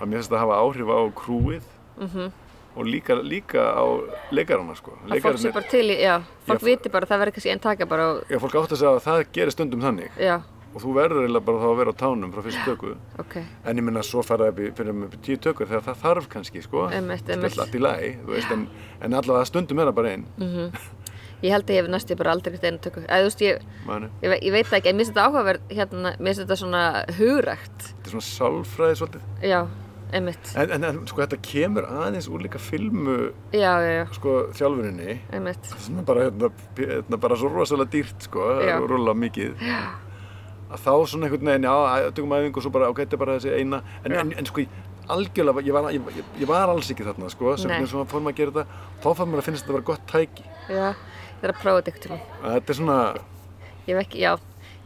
að 0.00 0.06
mér 0.08 0.16
finnst 0.18 0.30
það 0.32 0.38
hafa 0.40 0.60
áhrif 0.64 0.88
á 0.88 0.98
krúið 1.14 1.66
mm 2.00 2.32
og 2.74 2.86
líka, 2.86 3.14
líka 3.22 3.62
á 3.70 3.84
leikarana 4.34 4.74
sko. 4.74 4.96
að 5.08 5.22
fólk 5.22 5.38
sé 5.38 5.52
bara 5.54 5.70
til 5.70 5.84
í, 5.86 5.98
já, 6.02 6.16
fólk 6.48 6.64
Já, 6.64 6.66
viti 6.66 6.90
bara 6.90 7.06
það 7.06 7.22
verður 7.22 7.36
kannski 7.36 7.52
einn 7.52 7.62
taka 7.62 7.86
bara 7.86 8.08
og, 8.12 8.24
Já, 8.30 8.38
fólk 8.42 8.58
átt 8.58 8.74
að 8.74 8.80
segja 8.82 8.94
að 8.96 9.04
það 9.04 9.22
gerir 9.36 9.54
stundum 9.54 9.84
þannig. 9.84 10.18
Já, 10.18 10.40
og 10.74 10.82
þú 10.82 10.96
verður 10.96 11.22
eiginlega 11.22 11.46
bara 11.46 11.62
þá 11.62 11.68
að 11.68 11.78
vera 11.80 11.94
á 11.94 11.96
tánum 12.02 12.34
frá 12.34 12.42
fyrstu 12.42 12.64
tökku 12.66 12.96
ok, 13.22 13.36
en 13.70 13.78
ég 13.78 13.86
minna 13.86 14.02
svo 14.02 14.24
fara 14.26 14.50
fyrir 14.50 14.98
með 14.98 15.16
tíu 15.22 15.38
tökur 15.38 15.70
þegar 15.70 15.86
það 15.86 16.02
þarf 16.02 16.28
kannski 16.34 16.64
sko. 16.66 16.88
Einmitt, 16.90 17.22
Það 17.22 17.36
er 17.36 17.38
einmitt. 17.38 17.62
allt 17.62 17.78
í 17.78 17.84
lagi, 17.84 18.10
veist, 18.26 18.52
en, 18.54 18.66
en 19.00 19.18
allavega 19.20 19.50
stundum 19.52 19.82
er 19.82 19.90
það 19.92 19.98
bara 20.02 20.14
einn 20.16 20.28
mhm. 20.36 20.92
Ég 21.44 21.52
held 21.52 21.68
að 21.68 21.74
ég 21.74 21.82
hef 21.82 21.88
næstu 21.92 22.16
bara 22.16 22.32
aldrei 22.32 22.54
gert 22.54 22.62
einu 22.64 22.78
tökku. 22.80 23.02
Þú 23.04 23.24
veist, 23.26 23.42
ég, 23.44 23.64
ég, 24.24 24.34
ég 24.46 24.54
veit 24.54 24.68
það 24.70 24.78
ekki, 24.78 24.88
en 24.88 24.96
mér 24.96 25.04
finnst 25.04 25.12
þetta 25.12 25.26
áhugaverð, 25.28 25.66
hérna, 25.76 26.12
mér 26.16 26.30
finnst 26.30 26.40
þetta 26.40 26.56
svona 26.62 26.82
hugrækt. 27.18 27.88
Þetta 27.90 28.08
er 28.08 28.14
svona 28.14 28.28
sálfræði 28.30 29.00
svolítið 29.02 29.50
einmitt. 30.14 30.52
en, 30.56 30.72
en, 30.76 31.00
sko 31.10 31.22
þetta 31.24 31.38
kemur 31.44 31.86
aðeins 31.90 32.28
úr 32.30 32.44
líka 32.44 32.60
filmu 32.62 33.16
Já, 33.54 33.72
já, 33.82 33.90
já, 33.98 34.04
sko 34.16 34.36
þjálfuninni. 34.56 35.18
Einmitt. 35.34 35.68
sem 35.84 35.98
er 36.00 36.06
bara, 36.08 36.28
hérna, 36.28 36.50
hérna, 36.78 37.20
bara 37.26 37.38
svo 37.40 37.50
rosalega 37.52 37.90
dýrt 37.96 38.28
sko, 38.28 38.48
að 38.62 38.88
rúlla 38.90 39.14
mikið. 39.18 39.58
Já, 39.64 39.82
að 40.70 40.86
þá 40.86 40.92
svona 41.12 41.28
einhvern 41.28 41.52
veginn, 41.52 41.68
já, 41.68 42.08
tökum 42.16 42.34
æfingu 42.38 42.62
og 42.62 42.66
svo 42.66 42.74
bara, 42.78 42.88
ok, 42.94 43.04
þetta 43.04 43.18
er 43.18 43.24
bara 43.26 43.36
þessi 43.38 43.54
eina. 43.58 43.82
En, 44.04 44.16
en, 44.22 44.32
en 44.38 44.50
sko, 44.50 44.64
algjörlega, 45.14 45.66
ég 45.66 45.76
var, 45.76 45.90
ég, 45.92 46.08
ég, 46.16 46.32
ég 46.40 46.50
var 46.50 46.72
alls 46.72 46.90
ekki 46.94 47.06
þarna, 47.06 47.28
sko, 47.34 47.56
sem 47.60 47.70
og 47.74 48.08
fórum 48.10 48.30
að 48.32 48.40
gera 48.40 48.56
þetta, 48.56 48.82
þá 49.04 49.10
fann 49.18 49.30
mér 49.34 49.42
að 49.42 49.50
finnst 49.50 49.66
þetta 49.66 49.74
að 49.74 49.78
vera 49.80 49.90
gott 49.92 50.08
tæki. 50.10 50.48
Já, 50.70 50.88
ég 50.94 51.44
er 51.44 51.52
að 51.52 51.60
prófa 51.60 51.82
þetta 51.82 51.94
ykkur 51.94 52.06
tíma. 52.08 52.20
að 52.40 52.58
þetta 52.58 52.74
er 52.74 52.80
svona, 52.80 52.98
Ég 53.84 53.98
veit 53.98 54.06
ekki, 54.06 54.20
já, 54.24 54.30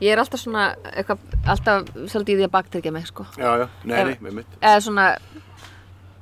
ég 0.00 0.12
er 0.12 0.22
alltaf 0.22 0.40
svona, 0.42 0.70
eitthvað, 0.92 1.22
alltaf 1.46 1.92
svolítið 1.94 2.34
í 2.34 2.38
því 2.40 2.48
að 2.48 2.54
baktryggja 2.56 2.94
mig, 2.94 3.06
sko. 3.10 3.26
já, 3.38 3.50
já, 3.62 3.66
nei, 3.84 3.98
nei, 4.10 4.16
með 4.24 4.40
mitt 4.40 4.58
Eða 4.60 4.80
svona, 4.86 5.06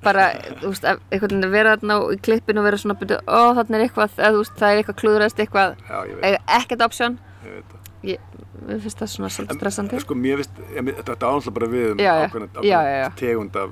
bara, 0.06 0.26
þú 0.62 0.72
veist, 0.72 0.86
að 0.86 1.02
einhvern 1.10 1.36
veginn 1.40 1.54
vera 1.56 1.76
þarna 1.76 1.98
í 2.14 2.20
klippinu 2.28 2.62
og 2.62 2.68
vera 2.68 2.80
svona, 2.82 2.98
byrju, 3.00 3.20
ó, 3.26 3.40
þarna 3.58 3.78
er 3.78 3.86
eitthvað, 3.86 4.18
eða 4.20 4.32
þú 4.36 4.42
veist, 4.44 4.56
það 4.60 4.72
er 4.72 4.82
eitthvað 4.82 5.00
klúðrast, 5.02 5.42
eitthvað, 5.44 5.76
já, 5.88 5.98
eiga 6.22 6.42
ekkert 6.60 6.86
option. 6.88 7.18
ég 7.46 7.58
veit 7.58 7.74
það 7.74 7.86
mér 8.06 8.80
finnst 8.84 8.98
það 9.02 9.10
svona 9.12 9.28
svolítið 9.34 9.58
stressandi. 9.60 10.00
Sko, 10.04 10.16
mér 10.18 10.40
finnst, 10.42 10.60
mér- 10.86 10.98
þetta 11.02 11.28
ánáttúrulega 11.30 11.54
bara 11.58 11.68
við 11.74 11.86
um 11.92 12.02
ákveðna, 12.06 13.10
tegund 13.20 13.56
af 13.56 13.70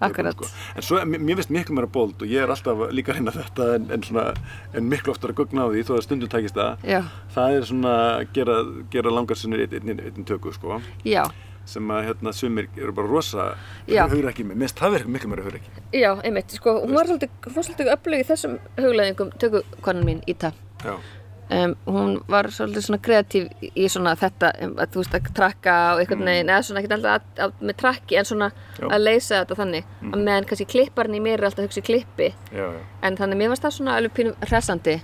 Akkurat. 0.00 0.32
sko. 0.38 0.48
En 0.76 0.82
svo, 0.86 1.00
mér 1.04 1.20
mér 1.26 1.40
finnst 1.40 1.50
miklu 1.56 1.74
meira 1.76 1.90
bold 1.92 2.22
og 2.22 2.28
ég 2.28 2.40
er 2.44 2.48
alltaf 2.54 2.86
líka 2.94 3.12
að 3.12 3.20
reyna 3.20 3.34
þetta 3.36 3.68
en, 3.76 3.90
en, 3.96 4.02
svona, 4.06 4.24
en 4.74 4.88
miklu 4.88 5.12
oftar 5.12 5.34
að 5.34 5.40
gugna 5.42 5.66
á 5.66 5.68
því 5.72 5.84
þó 5.88 5.92
að 5.98 6.02
stundum 6.06 6.32
takist 6.32 6.56
það. 6.56 6.88
Já, 6.88 7.02
Það 7.34 7.56
er 7.58 7.68
svona 7.68 7.94
að 8.16 8.26
gera, 8.38 8.56
gera 8.90 9.10
langar 9.14 9.36
sinnir 9.36 9.66
einn, 9.68 10.24
tökur, 10.24 10.54
sko. 10.56 10.80
já, 11.04 11.24
sem 11.70 11.86
að 11.92 12.06
hérna 12.08 12.32
sumir 12.34 12.66
eru 12.80 12.90
bara 12.96 13.06
rosa 13.06 13.44
hugur 13.86 14.30
ekki 14.32 14.42
með, 14.48 14.56
minnst 14.62 14.78
það 14.80 14.94
verður 14.96 15.12
miklu 15.14 15.28
meira 15.30 15.44
hugur 15.44 15.58
ekki 15.60 16.00
já, 16.00 16.08
einmitt, 16.24 16.50
sko, 16.56 16.72
hún 16.82 16.96
var 16.96 17.06
svolítið, 17.06 17.30
hún 17.44 17.54
var 17.54 17.66
svolítið 17.68 17.90
öflug 17.94 18.22
í 18.24 18.26
þessum 18.26 18.56
hugleðingum 18.80 19.30
tökukonan 19.38 20.06
mín, 20.08 20.22
Íta. 20.26 20.50
já, 20.82 20.96
Um, 21.50 21.72
hún 21.90 22.12
var 22.30 22.46
svolítið 22.54 22.84
svona 22.86 23.00
kreatív 23.02 23.48
í 23.74 23.86
svona 23.90 24.12
þetta, 24.18 24.52
um, 24.62 24.74
þú 24.92 25.00
veist 25.00 25.14
að 25.18 25.30
trakka 25.34 25.72
og 25.96 26.02
einhvern 26.04 26.28
veginn, 26.28 26.52
eða 26.52 26.62
svona 26.62 26.82
ekkert 26.82 26.92
alltaf 26.94 27.16
að, 27.16 27.24
að, 27.42 27.54
með 27.66 27.76
trakki 27.80 28.18
en 28.20 28.28
svona 28.28 28.50
Já. 28.78 28.84
að 28.86 29.02
leysa 29.02 29.40
þetta 29.40 29.56
þannig. 29.58 29.88
Að 30.12 30.22
meðan 30.28 30.46
kannski 30.46 30.66
klipparinn 30.70 31.16
í 31.18 31.22
mér 31.24 31.40
er 31.40 31.48
alltaf 31.48 31.64
að 31.64 31.66
hugsa 31.66 31.82
í 31.82 31.86
klippi. 31.88 32.28
Já, 32.54 32.62
já, 32.62 32.84
en 33.08 33.18
þannig 33.18 33.40
mér 33.40 33.50
varst 33.50 33.66
það 33.66 33.74
svona 33.80 33.96
alveg 33.98 34.14
pínum 34.20 34.38
hressandi 34.46 34.96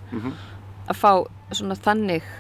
að 0.86 1.00
fá 1.02 1.10
svona 1.50 1.78
þannig 1.88 2.30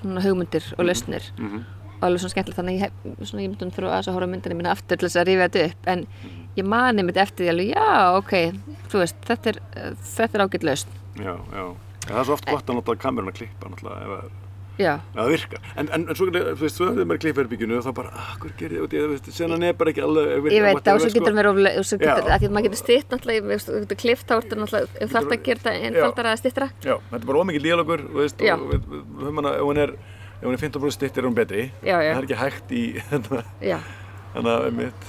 svona 0.00 0.26
hugmyndir 0.26 0.68
og 0.74 0.84
lausnir. 0.90 1.30
Mhm, 1.38 1.64
og 1.94 2.04
alveg 2.08 2.24
svona 2.24 2.34
skemmtilegt 2.34 2.58
þannig 2.58 2.82
ég, 2.82 2.98
svona, 3.22 3.42
ég 3.46 3.54
myndi 3.54 3.70
þurfa 3.70 3.92
að 3.92 3.96
þess 4.00 4.10
að 4.10 4.14
horfa 4.18 4.26
á 4.26 4.32
myndinni 4.34 4.58
mína 4.58 4.74
aftur 4.74 4.98
til 4.98 5.06
þess 5.08 5.22
að 5.22 5.28
rífa 5.30 5.46
þetta 5.46 5.70
upp 5.70 5.86
en 5.94 6.06
ég 6.58 6.66
mani 6.66 7.06
mitt 7.06 7.16
eftir 7.22 7.46
því 7.46 7.54
alveg 7.54 7.70
já 7.70 8.18
ok, 8.18 8.34
þú 8.90 8.98
veist, 9.04 9.16
þetta 9.30 9.54
er, 9.54 9.62
þetta 10.02 10.38
er 10.40 10.44
ágætt 10.48 10.66
lausn. 10.66 10.88
Já, 11.22 11.36
já. 11.54 11.66
En 11.70 11.93
það 12.08 12.18
er 12.20 12.26
svo 12.28 12.38
oft 12.38 12.48
gott 12.48 12.70
að 12.70 12.80
nota 12.80 12.96
kamerun 13.04 13.30
að 13.32 13.38
klippa 13.42 13.70
náttúrulega 13.70 14.00
ef 14.04 14.08
það 15.14 15.28
virkar. 15.30 15.60
En, 15.78 15.86
en, 15.94 16.02
en 16.10 16.16
svo, 16.18 16.26
þú 16.34 16.40
veist, 16.58 16.74
svo 16.74 16.88
hefur 16.88 17.06
maður 17.06 17.20
klippherbygginu 17.22 17.76
og 17.78 17.84
þá 17.86 17.92
bara, 17.94 18.10
ah, 18.18 18.32
hvað 18.42 18.54
gerir 18.58 18.74
ég, 18.80 18.88
þú 18.90 19.10
veist, 19.12 19.28
senan 19.36 19.62
er 19.62 19.76
bara 19.78 19.92
ekki 19.92 20.02
alveg 20.02 20.48
ég 20.50 20.64
veit 20.64 20.80
það 20.82 20.94
og 20.98 21.00
svo 21.04 21.10
getur 21.14 21.36
mér 21.36 21.48
oflega, 21.52 21.78
og 21.78 21.86
svo 21.86 21.98
getur, 22.00 22.26
að 22.26 22.38
því 22.42 22.48
að 22.48 22.54
maður 22.56 22.66
getur 22.66 22.80
stytt 22.80 23.08
náttúrulega, 23.14 23.58
þú 23.62 23.78
getur 23.84 24.00
klift 24.02 24.26
þá 24.26 24.34
ertu 24.40 24.54
náttúrulega, 24.58 24.86
þarf 25.14 25.30
að 25.30 25.44
gera 25.46 25.62
þetta 25.62 25.72
einfaldara 25.86 26.28
að 26.34 26.40
styttra. 26.42 26.66
Já, 26.82 26.94
þetta 26.98 27.22
er 27.22 27.28
bara 27.30 27.42
ómikið 27.44 27.62
díalogur 27.68 28.00
og, 28.02 28.14
veist, 28.18 28.38
og 28.42 28.46
höfum 29.22 29.38
hana, 29.38 29.54
ef 29.54 29.62
hún 29.68 29.78
er 29.84 29.90
ef 29.94 30.46
hún 30.48 30.54
er 30.58 30.62
15% 30.66 30.98
stitt 30.98 31.14
er 31.18 31.24
hún 31.28 31.38
betri. 31.38 31.62
Það 31.86 32.10
er 32.10 32.26
ekki 32.26 32.40
hægt 32.42 32.68
í 32.74 32.84
þannig 34.34 34.50
að 34.50 34.60
einmitt 34.72 35.02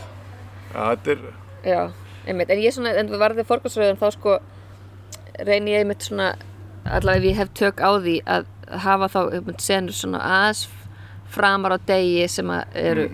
allavega 6.85 7.21
ef 7.21 7.29
ég 7.29 7.37
hef 7.41 7.53
tök 7.57 7.81
á 7.81 7.89
því 7.97 8.15
að 8.25 8.49
hafa 8.85 9.11
þá 9.13 9.19
senur 9.61 9.95
svona 9.95 10.23
aðeins 10.25 10.65
framar 11.35 11.75
á 11.75 11.79
degi 11.85 12.25
sem 12.31 12.49
að 12.53 12.77
eru 12.79 13.05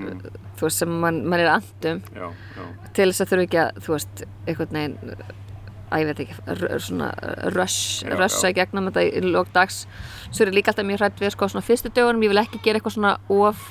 þú 0.60 0.68
veist, 0.68 0.82
sem 0.82 0.98
mann 1.04 1.22
man 1.26 1.42
er 1.42 1.52
andum 1.56 2.02
já, 2.14 2.28
já, 2.30 2.66
til 2.94 3.08
þess 3.10 3.24
að 3.24 3.32
þurfa 3.32 3.48
ekki 3.48 3.62
að, 3.62 3.80
þú 3.86 3.96
veist, 3.96 4.26
einhvern 4.48 4.78
veginn 4.78 5.16
að 5.92 6.02
ég 6.02 6.08
veit 6.08 6.22
ekki, 6.24 6.36
svona 6.86 7.10
rush, 7.52 8.06
Já, 8.06 8.16
rusha 8.16 8.54
gegnum 8.56 8.88
þetta 8.88 9.04
í 9.04 9.22
lók 9.28 9.52
dags. 9.52 9.84
Svo 10.32 10.46
er 10.46 10.52
ég 10.54 10.60
líka 10.62 10.72
alltaf 10.72 10.88
mjög 10.88 11.02
hrætt 11.04 11.20
við 11.20 11.34
sko 11.36 11.50
svona 11.52 11.68
fyrstu 11.68 11.92
dögunum, 11.92 12.24
ég 12.24 12.32
vil 12.32 12.40
ekki 12.40 12.62
gera 12.64 12.80
eitthvað 12.80 12.96
svona 12.96 13.14
of 13.28 13.66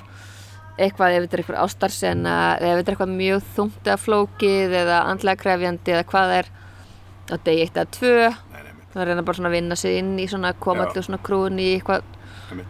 eitthvað 0.80 1.16
ef 1.16 1.24
þetta 1.24 1.36
er 1.36 1.42
eitthvað 1.42 1.62
ástarsena 1.64 2.36
eða 2.58 2.70
ef 2.74 2.78
þetta 2.80 2.90
er 2.90 2.94
eitthvað 2.94 3.14
mjög 3.16 3.48
þungt 3.56 3.88
eða 3.88 4.00
flókið 4.04 4.76
eða 4.82 5.00
andlega 5.10 5.42
krefjandi 5.42 5.94
eða 5.96 6.06
hvað 6.12 6.34
er 6.38 6.50
á 7.30 7.34
degi 7.46 7.64
eitt 7.64 7.76
eða 7.76 7.90
tvö. 7.96 8.14
nei, 8.24 8.30
nei, 8.30 8.38
mitt 8.38 8.49
það 8.94 9.08
reyna 9.08 9.24
bara 9.26 9.38
svona 9.38 9.50
að 9.50 9.56
vinna 9.58 9.78
sig 9.78 9.98
inn 10.00 10.12
í 10.18 10.26
svona 10.30 10.52
koma 10.58 10.86
allir 10.88 11.06
svona 11.06 11.22
krúin 11.22 11.60
í 11.62 11.72
eitthvað. 11.76 12.06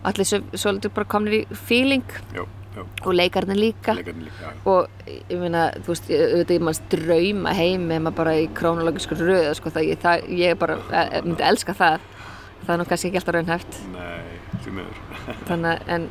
Allir 0.07 0.29
svo, 0.29 0.41
svolítið 0.53 0.95
bara 0.97 1.11
komnir 1.15 1.37
í 1.41 1.43
feeling. 1.57 2.17
Já, 2.37 2.43
já, 2.77 2.83
og 2.85 3.13
leikarnir 3.17 3.59
líka. 3.59 3.97
Leikarnir 3.97 4.29
líka, 4.29 4.55
og 4.69 4.89
ég 5.09 5.37
meina, 5.41 5.67
þú 5.81 5.95
veist, 5.95 6.11
ég- 6.13 6.25
auðvitað 6.35 6.57
ég 6.59 6.65
manns 6.69 6.83
drauma 6.93 7.55
heim 7.57 7.91
ef 7.91 8.03
maður 8.03 8.19
bara 8.23 8.35
í 8.37 8.49
krónológisku 8.55 9.17
röð 9.21 9.55
sko, 9.57 9.73
það, 9.73 9.89
ég, 9.89 10.03
það, 10.05 10.29
ég 10.29 10.59
bara 10.59 10.79
eh, 10.93 11.21
myndi 11.25 11.43
elska 11.43 11.75
það. 11.75 12.09
Það 12.61 12.75
er 12.75 12.79
nú 12.79 12.85
kannski 12.89 13.09
ekki 13.09 13.23
alltaf 13.23 13.35
raunhæft. 13.35 13.79
Nei, 13.95 14.41
því 14.65 14.75
miður. 14.77 15.01
Þannig 15.49 15.89
en, 15.89 16.11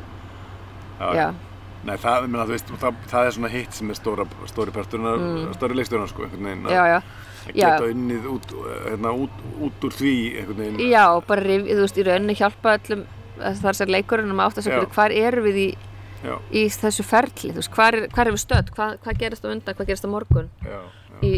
Já, 1.00 1.14
já, 1.16 1.28
Nei, 1.80 1.94
það, 1.96 2.26
menna, 2.28 2.44
veist, 2.44 2.70
það, 2.76 2.96
það 3.08 3.26
er 3.26 3.34
svona 3.36 3.50
hitt 3.54 3.76
sem 3.76 3.88
er 3.92 3.96
stóri 3.96 4.72
parturinn 4.74 5.06
mm. 5.08 5.52
stóri 5.56 5.78
leikstjórnar 5.78 6.10
sko, 6.10 6.26
einhvern 6.26 6.48
veginn 6.50 6.66
að 6.68 6.74
já, 6.76 6.82
já 6.90 6.98
að 7.48 7.54
geta 7.60 7.88
unnið 7.90 8.26
út, 8.34 8.52
hérna, 8.88 9.12
út, 9.24 9.42
út 9.66 9.84
úr 9.88 9.94
því 9.96 10.14
já, 10.90 11.04
bara, 11.26 11.40
rif- 11.46 11.66
þú 11.70 11.80
veist, 11.84 11.98
í 12.00 12.04
rauninni 12.06 12.36
hjálpa 12.38 12.76
öllum 12.78 13.04
það 13.40 13.68
er 13.72 13.78
sér 13.80 13.92
leikurinn 13.96 14.30
um 14.34 14.40
átt 14.44 14.58
að 14.60 14.66
segja 14.68 14.86
hvar 14.94 15.10
erum 15.16 15.44
við 15.48 15.56
í, 15.64 15.68
í 16.52 16.64
þessu 16.68 17.04
ferli, 17.06 17.50
þú 17.54 17.60
veist, 17.62 17.72
hvar, 17.74 17.94
er, 17.96 18.08
erum 18.12 18.36
við 18.36 18.42
stödd? 18.44 18.72
Hvað, 18.76 18.96
hvað 19.04 19.20
gerist 19.24 19.44
á 19.44 19.48
undan, 19.48 19.74
hvað 19.78 19.86
gerist 19.92 20.04
á 20.04 20.10
morgun? 20.12 20.50
Já, 20.60 20.80
já, 20.80 21.20
í 21.24 21.30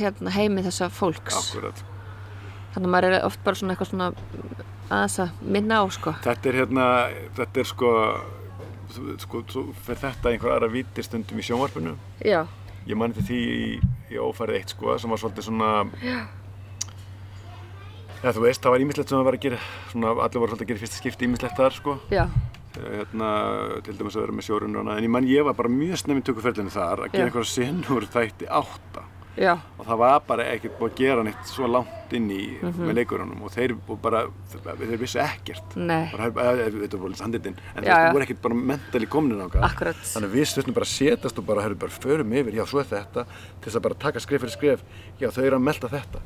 hérna, 0.00 0.30
heimi 0.32 0.64
þessa 0.64 0.88
fólks. 0.90 1.36
Akkurat 1.42 1.82
þannig 2.72 2.88
að 2.88 2.92
maður 2.94 3.12
er 3.18 3.24
oft 3.26 3.42
bara 3.44 3.58
svona 3.58 3.74
eitthvað 3.74 3.90
svona 3.90 4.06
aðeins 4.88 5.18
að 5.20 5.42
minna 5.44 5.82
á, 5.82 5.84
sko. 5.92 6.14
Þetta 6.24 6.48
er 6.48 6.56
hérna, 6.62 6.86
þetta 7.36 7.60
er 7.60 7.68
sko 7.68 7.90
þú- 8.94 9.16
sko, 9.20 9.42
svo 9.52 9.64
fer 9.84 10.00
þetta 10.00 10.30
einhver 10.32 10.54
aðra 10.56 10.70
víti 10.72 11.04
stundum 11.04 11.38
í 11.40 11.44
sjónvarpinu. 11.44 11.92
Já, 12.24 12.46
ég 12.88 12.98
mani 12.98 13.16
til 13.16 13.26
því 13.28 13.40
í, 13.56 14.20
ófærið 14.22 14.58
eitt 14.58 14.72
sko 14.74 14.96
sem 14.98 15.12
var 15.12 15.20
svolítið 15.22 15.48
svona 15.48 15.68
Já, 18.22 18.30
þú 18.30 18.42
veist, 18.44 18.62
það 18.62 18.74
var 18.76 18.82
ímislegt 18.84 19.10
sem 19.10 19.18
að 19.18 19.24
vera 19.26 19.38
að 19.38 19.44
gera 19.48 19.56
svona, 19.90 20.10
allir 20.22 20.38
voru 20.42 20.52
svolítið 20.52 20.66
að 20.66 20.68
gera 20.70 20.82
fyrsta 20.84 20.98
skipti 21.00 21.26
ímislegt 21.26 21.56
þar 21.58 21.74
sko. 21.74 21.94
Já, 22.14 22.22
hérna, 22.76 23.30
til 23.82 23.96
dæmis 23.98 24.14
að 24.14 24.22
vera 24.26 24.36
með 24.36 24.46
sjórununa 24.46 24.94
en 24.96 25.06
ég 25.08 25.12
man 25.12 25.26
ég 25.26 25.48
var 25.48 25.56
bara 25.58 25.72
mjög 25.72 25.98
snemmi 26.04 26.22
tökuferlinu 26.28 26.70
þar 26.72 27.02
að 27.02 27.16
gera 27.16 27.24
Já. 27.24 27.30
eitthvað 27.32 27.48
sinnur 27.50 28.06
þætti 28.14 28.46
átta 28.60 29.02
já, 29.36 29.54
og 29.78 29.86
það 29.86 29.98
var 29.98 30.20
bara 30.28 30.44
ekkert 30.52 30.74
búið 30.78 30.90
að 30.92 30.96
gera 31.02 31.22
neitt 31.24 31.46
svo 31.48 31.66
langt 31.70 32.12
inn 32.12 32.26
í 32.30 32.58
Mhm. 32.60 32.82
með 32.88 32.94
leikurunum 32.98 33.42
og 33.42 33.50
þeir 33.54 33.72
og 33.88 34.00
bara, 34.02 34.26
þeir 34.52 34.98
vissu 35.00 35.18
ekkert. 35.18 35.76
Bara, 36.12 36.26
eh, 36.26 36.70
þetta 36.70 36.98
voru 37.00 37.14
sanditinn 37.16 37.56
en 37.76 37.84
Já, 37.84 37.94
þeir 37.96 38.12
voru 38.12 38.22
ekkert 38.26 38.42
bara 38.42 38.54
mentali 38.54 39.06
komin 39.06 39.38
þannig 40.12 40.28
að 40.28 40.34
við 40.36 40.46
stundum 40.46 40.74
bara 40.74 40.84
að 40.84 40.92
setjast 40.92 41.38
og 41.38 41.46
bara, 41.46 41.62
bara 41.74 41.90
förum 41.90 42.32
yfir, 42.36 42.52
já, 42.52 42.64
svo 42.66 42.80
er 42.80 42.84
þetta 42.84 43.24
til 43.24 43.70
þess 43.70 43.76
að 43.76 43.82
bara 43.82 43.94
taka 43.94 44.18
skref 44.20 44.40
fyrir 44.42 44.56
skref. 44.58 44.80
Já, 45.18 45.28
þau 45.30 45.44
eru 45.46 45.56
að 45.56 45.62
melta 45.62 45.88
þetta. 45.88 46.20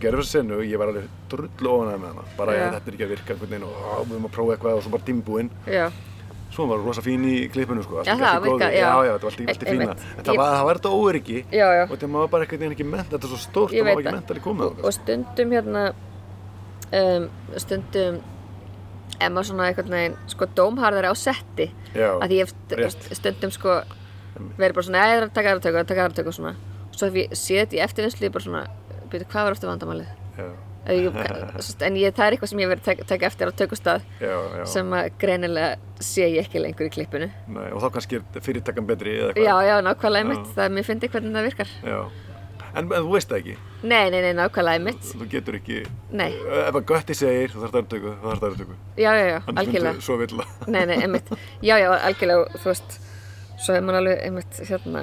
Gerðum 0.00 0.20
við 0.20 0.20
þessu 0.20 0.36
senu, 0.36 0.60
ég 0.60 0.78
var 0.78 0.88
alveg 0.88 1.08
drullu 1.30 1.68
ofan 1.72 2.00
með 2.00 2.08
hana. 2.12 2.24
Bara, 2.36 2.52
þetta 2.76 2.88
er 2.88 2.92
ekki 2.92 3.06
að 3.08 3.14
virka 3.16 3.32
og 3.64 4.06
við 4.06 4.12
erum 4.12 4.28
að 4.28 4.32
prófa 4.36 4.56
eitthvað 4.56 4.76
og 4.76 4.82
svo 4.82 4.90
bara 4.90 5.02
dimbúinn 5.08 5.50
svo 6.50 6.66
var 6.66 6.78
rosa 6.82 7.02
fín 7.04 7.22
í 7.24 7.34
klippinu, 7.52 7.82
sko 7.86 8.00
það 8.18 8.34
í 8.34 8.40
góðu. 8.40 8.58
virka- 8.58 8.70
já. 8.74 8.88
já, 9.06 9.12
þetta 9.14 9.22
var 9.22 9.30
allt 9.30 9.40
í, 9.40 9.46
allt 9.52 9.62
í 9.62 9.66
Ein- 9.70 9.80
fína 9.80 9.90
en 10.18 10.24
það 10.24 10.36
var, 10.40 10.50
það 10.56 10.64
var 10.68 10.74
þetta 10.80 10.90
já 11.74 11.82
og 11.84 11.92
þetta 11.94 12.08
var 12.16 12.28
bara 12.34 12.46
veginn 12.64 12.74
ekki 12.76 12.86
ment, 12.90 13.10
þetta 13.10 13.24
er 13.24 13.32
svo 13.34 13.40
stórt 13.44 13.72
maður 13.84 13.84
veit 13.84 13.98
ekki 14.00 14.08
það. 14.10 14.18
mentali 14.18 14.40
komið 14.40 14.64
þangað. 14.66 14.84
og 14.84 14.92
stundum 14.98 15.50
hérna 15.56 15.84
um, 17.00 17.28
stundum 17.56 18.20
ef 19.20 19.28
maður 19.34 19.48
svona 19.50 19.68
einhvern 19.70 19.94
veginn 19.94 20.16
sko 20.32 20.46
dómharðari 20.58 21.10
á 21.12 21.14
setti 21.18 21.66
já, 21.94 22.08
að 22.18 22.28
hef 22.44 22.54
rétt. 22.70 22.96
st- 22.96 23.18
stundum 23.20 23.50
sko 23.54 23.80
verið 24.56 24.74
bara 24.78 24.86
svona, 24.86 25.04
eða 25.04 25.20
það 25.20 25.28
að 25.28 25.34
taka 25.36 25.52
aðra 25.54 25.64
tökku, 25.66 25.78
að 25.84 25.88
taka 25.90 26.04
aðra 26.06 26.16
tökku 26.18 26.32
og 26.32 26.38
svona 26.38 26.54
svo 26.96 27.06
ef 27.10 27.14
ég 27.20 27.32
sé 27.38 27.60
þetta 27.60 27.76
í 27.78 27.82
eftirvinnslu 27.84 28.30
bara 28.32 28.44
svona, 28.44 28.62
byrju, 29.12 29.26
hvað 29.30 29.44
var 29.48 29.52
eftir 29.56 29.70
vandamálið 29.70 30.08
já, 30.38 30.48
en 31.88 31.98
ég, 32.00 32.14
það 32.16 32.26
er 32.26 32.36
eitthvað 32.36 32.52
sem 32.52 32.62
ég 32.64 32.70
verið 32.72 32.82
að 32.82 32.88
tek- 32.90 33.04
taka 33.12 33.28
eftir 33.30 33.50
á 33.50 33.52
tökustað 33.60 34.06
já, 34.20 34.34
já. 34.60 34.64
sem 34.76 34.94
að 34.96 35.10
greinilega 35.20 35.76
sé 36.00 36.26
ég 36.30 36.44
ekki 36.46 36.62
lengur 36.64 36.88
í 36.88 36.94
klippinu. 36.94 37.28
Nei, 37.52 37.68
og 37.74 37.82
þá 37.84 37.88
kannski 37.98 38.20
er 38.22 38.44
fyrirtakan 38.44 38.86
betri 38.88 39.18
eða 39.20 39.30
eitthvað 39.34 39.46
já, 39.48 39.70
já, 39.70 39.76
nákvæmlega 39.90 40.28
mitt, 40.32 40.50
það 40.56 40.64
er 40.68 40.74
mér 40.78 40.88
fyndi 40.90 41.10
hvernig 41.12 41.36
það 41.38 41.48
virkar. 41.50 41.72
Já. 41.84 42.00
En, 42.70 42.84
en 42.86 43.02
þú 43.02 43.08
veist 43.16 43.26
það 43.32 43.38
ekki, 43.40 43.54
nei, 43.90 44.04
nei, 44.14 44.20
nei, 44.22 44.32
nákvæmlega 44.38 44.82
mitt 44.86 45.06
þú 45.10 45.26
getur 45.32 45.56
ekki 45.58 45.78
nei, 46.14 46.28
ef 46.68 46.76
að 46.78 46.84
götti 46.86 47.16
segir 47.18 47.50
þú 47.50 47.64
þarf 47.64 47.72
það 47.74 47.80
að 47.80 47.88
tökku, 47.94 48.12
þá 48.20 48.26
þarf 48.28 48.42
það 48.44 48.52
að 48.52 48.60
tökku 48.60 48.76
já, 49.02 49.08
já, 49.10 49.24
já, 49.26 49.38
Annars 49.40 49.64
algjörlega. 49.64 49.94
myndu 49.96 50.06
svo 50.06 50.18
vill 50.20 50.36
Nei, 50.76 50.84
nei, 50.86 50.94
einmitt. 51.02 51.32
Já, 51.66 51.74
já, 51.82 51.88
algjörlega, 51.96 52.60
þú 52.62 52.70
veist, 52.70 52.94
svo 53.64 53.74
hefur 53.74 53.88
maður 53.88 53.98
alveg, 54.04 54.22
einmitt, 54.28 54.60
hérna, 54.70 55.02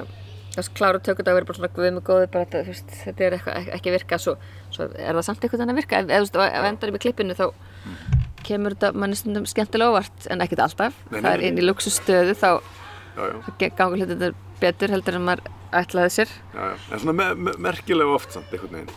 þú 0.56 0.64
klára 0.80 1.02
tökudagur 1.10 1.44
er 1.44 1.48
bara 1.50 1.58
svona 1.60 1.70
guð 1.76 1.90
með 1.98 2.06
góði, 2.08 2.30
bara 2.38 2.48
þetta, 2.48 2.64
þú 2.64 2.72
veist, 2.72 2.96
þetta 3.04 3.26
er 3.28 3.36
eitthvað 3.36 3.60
ek- 3.60 3.70
ekki 3.76 3.92
að 3.92 3.96
virka, 3.98 4.20
svo, 4.24 4.36
svo 4.78 4.88
er 4.94 5.18
það 5.18 5.26
samt 5.28 5.44
eitthvað 5.44 5.64
þannig 5.64 5.74
að 5.76 5.80
virka, 5.82 6.00
ef, 6.00 6.08
ef, 6.08 6.24
veist, 6.24 6.40
ef 6.48 6.68
endar 6.70 6.92
í 6.92 6.96
með 6.96 7.04
klippinu 7.04 7.36
þá 7.38 7.46
kemur 8.48 8.76
þetta 8.76 8.92
manni 8.94 9.18
stundum 9.18 9.46
skemmtilega 9.50 9.92
óvart, 9.92 10.28
en 10.30 10.44
ekkert 10.44 10.62
alltaf, 10.64 10.96
Nei, 11.10 11.18
nei, 11.18 11.22
það 11.26 11.32
er 11.34 11.46
inn 11.48 11.58
í 11.60 11.66
luxustöðu, 11.66 12.36
þá 12.38 12.50
gangur 13.76 13.98
hlutin 13.98 14.20
þetta 14.22 14.32
betur 14.62 14.94
heldur 14.94 15.18
en 15.18 15.26
maður 15.26 15.52
ætlaði 15.74 16.14
sér. 16.14 16.32
já, 16.54 16.62
já. 16.70 16.76
En 16.92 17.02
svona 17.02 17.16
me 17.18 17.28
me 17.34 17.54
merkilega 17.68 18.14
oft 18.14 18.32
samt 18.32 18.52
einhvern 18.54 18.78
veginn. 18.78 18.96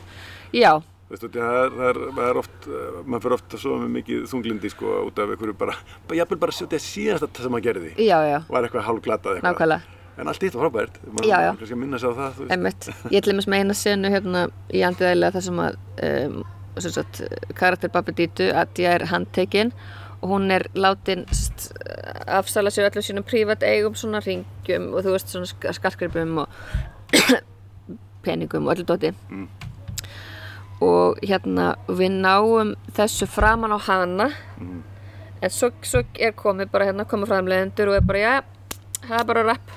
Já, 0.53 0.73
Þú 1.11 1.15
veist, 1.17 1.23
út 1.27 1.33
í 1.35 1.39
að 1.43 1.49
það 1.51 1.61
er, 1.61 1.73
það 1.75 1.87
er, 1.89 1.97
það 2.15 2.27
er 2.29 2.37
oft, 2.39 2.67
uh, 2.67 2.99
maður 3.03 3.23
fyrir 3.25 3.33
oft 3.35 3.55
að 3.57 3.59
sofa 3.65 3.79
með 3.81 3.89
mikið 3.97 4.19
þunglindi 4.31 4.69
sko 4.71 4.91
út 5.09 5.17
af 5.19 5.33
einhverju 5.33 5.55
bara, 5.59 5.73
bara 6.07 6.19
jafnvel 6.21 6.37
bara 6.39 6.55
setja 6.55 6.79
síðast 6.79 7.41
sem 7.43 7.51
maður 7.51 7.65
gerði. 7.65 7.89
Já, 7.99 8.15
já, 8.29 8.37
var 8.47 8.67
eitthvað 8.67 8.85
hálfglatað 8.87 9.33
eitthvað. 9.35 9.49
Nákvæmlega. 9.49 10.00
En 10.19 10.27
allt 10.27 10.43
eitt 10.43 10.53
var 10.55 10.67
frábært, 10.69 10.97
maður 11.07 11.57
kannski 11.57 11.75
minna 11.79 11.97
sig 11.99 12.09
á 12.11 12.13
það, 12.13 12.33
þú 12.35 12.41
veist 12.43 12.51
Einmitt. 12.51 12.89
Ég 13.15 13.23
til 13.23 13.31
dæmis 13.33 13.47
með 13.47 13.61
eina 13.63 13.73
senu 13.79 14.09
hérna 14.11 14.41
í 14.75 14.81
andiðælega 14.85 15.31
þar 15.37 15.45
sem 15.47 15.61
að 15.63 15.77
um, 16.09 16.43
sem 16.77 16.91
sagt, 16.91 17.21
karakter 17.55 17.89
Babi 17.93 18.11
Dítu 18.19 18.49
að 18.53 18.81
ég 18.83 18.91
er 18.99 19.05
handtekinn 19.11 19.71
og 20.21 20.29
hún 20.29 20.51
er 20.53 20.67
látin 20.77 21.23
st, 21.33 21.71
afsala 22.27 22.69
sér 22.69 22.89
öllum 22.91 23.01
sínum 23.07 23.25
prívat 23.25 23.63
eigum 23.65 23.95
svona 23.97 24.19
ringjum 24.21 24.91
og 24.93 25.01
þú 25.03 25.15
veist 25.15 25.31
svona 25.33 25.49
sk- 25.49 25.71
skartgripum 25.79 26.37
og 26.43 26.47
peningum 28.25 28.67
og 28.67 28.75
öllu 28.75 28.85
dóti 28.85 29.13
Mm. 29.29 29.47
og 30.81 31.17
hérna 31.23 31.75
við 31.87 32.11
náum 32.21 32.75
þessu 32.97 33.27
framan 33.29 33.71
á 33.73 33.79
hana 33.87 34.29
Mhm. 34.59 34.83
en 35.41 35.49
svo, 35.49 35.71
svo 35.81 36.03
er 36.19 36.31
komið 36.33 36.71
bara 36.71 36.85
hérna 36.85 37.05
komið 37.05 37.27
framleiðendur 37.33 37.87
og 37.89 37.95
er 37.95 38.01
bara 38.01 38.19
já, 38.19 38.41
það 39.07 39.19
er 39.19 39.25
bara 39.25 39.43
rap 39.43 39.71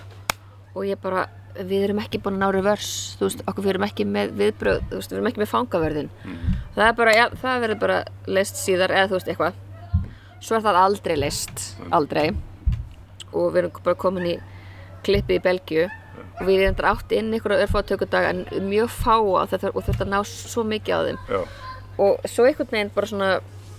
og 0.75 0.87
ég 0.87 1.01
bara 1.01 1.27
við 1.55 1.85
erum 1.87 2.01
ekki 2.03 2.19
búin 2.19 2.35
að 2.35 2.43
ná 2.43 2.55
reverse 2.57 3.19
þú 3.19 3.29
veist, 3.29 3.43
okkur 3.47 3.65
við 3.65 3.73
erum 3.75 3.87
ekki 3.87 4.07
með 4.11 4.33
viðbröð 4.41 4.81
þú 4.91 4.99
veist, 4.99 5.13
við 5.13 5.19
erum 5.21 5.29
ekki 5.31 5.43
með 5.45 5.53
fangaverðin 5.53 6.11
það 6.75 6.89
er 6.89 6.97
bara, 6.99 7.15
já, 7.15 7.25
það 7.43 7.61
verður 7.65 7.81
bara 7.85 7.99
leist 8.27 8.59
síðar 8.59 8.95
eða 8.95 9.11
þú 9.11 9.19
veist, 9.19 9.31
eitthvað. 9.31 9.61
Svo 10.45 10.59
er 10.59 10.65
það 10.67 10.81
aldrei 10.81 11.17
leist, 11.17 11.63
aldrei. 11.95 12.25
Og 13.33 13.53
við 13.55 13.61
erum 13.63 13.79
bara 13.85 13.97
komin 13.97 14.27
í 14.29 14.35
klippi 15.07 15.39
í 15.39 15.45
Belgíu. 15.45 15.87
Og 16.41 16.49
við 16.49 16.67
erum 16.67 16.89
átt 16.91 17.15
inn 17.15 17.33
ykkur 17.39 17.55
örfá 17.57 17.81
tökudag 17.87 18.27
en 18.33 18.45
mjög 18.67 18.91
fá 18.91 19.15
og 19.17 19.47
þetta, 19.53 19.71
og 19.73 19.87
þetta 19.87 20.09
ná 20.11 20.19
svo 20.27 20.67
mikið 20.67 20.95
á 20.95 21.01
þeim. 21.07 21.21
Já, 21.31 21.41
og 22.05 22.27
svo 22.27 22.49
einhvern 22.49 22.73
veginn 22.75 22.95
bara 22.95 23.07
svona 23.07 23.31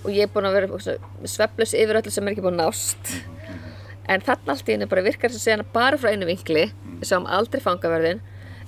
og 0.06 0.14
ég 0.14 0.28
er 0.28 0.32
búin 0.32 0.48
að 0.48 0.56
vera 0.60 0.98
sveflus 1.28 1.74
yfir 1.76 2.00
öllu 2.00 2.14
sem 2.14 2.28
er 2.28 2.36
ekki 2.36 2.46
búin 2.46 2.60
að 2.60 2.70
nást 2.70 3.16
en 4.12 4.24
þarna 4.26 4.56
allt 4.56 4.70
í 4.70 4.76
henni 4.76 4.88
bara 4.90 5.04
virkar 5.06 5.32
þess 5.32 5.42
að 5.42 5.46
segja 5.46 5.58
hana 5.58 5.68
bara 5.76 6.00
frá 6.02 6.12
einu 6.14 6.28
vinkli 6.30 6.66
við 6.70 7.06
sáum 7.10 7.28
aldrei 7.28 7.62
fangaverðin 7.64 8.22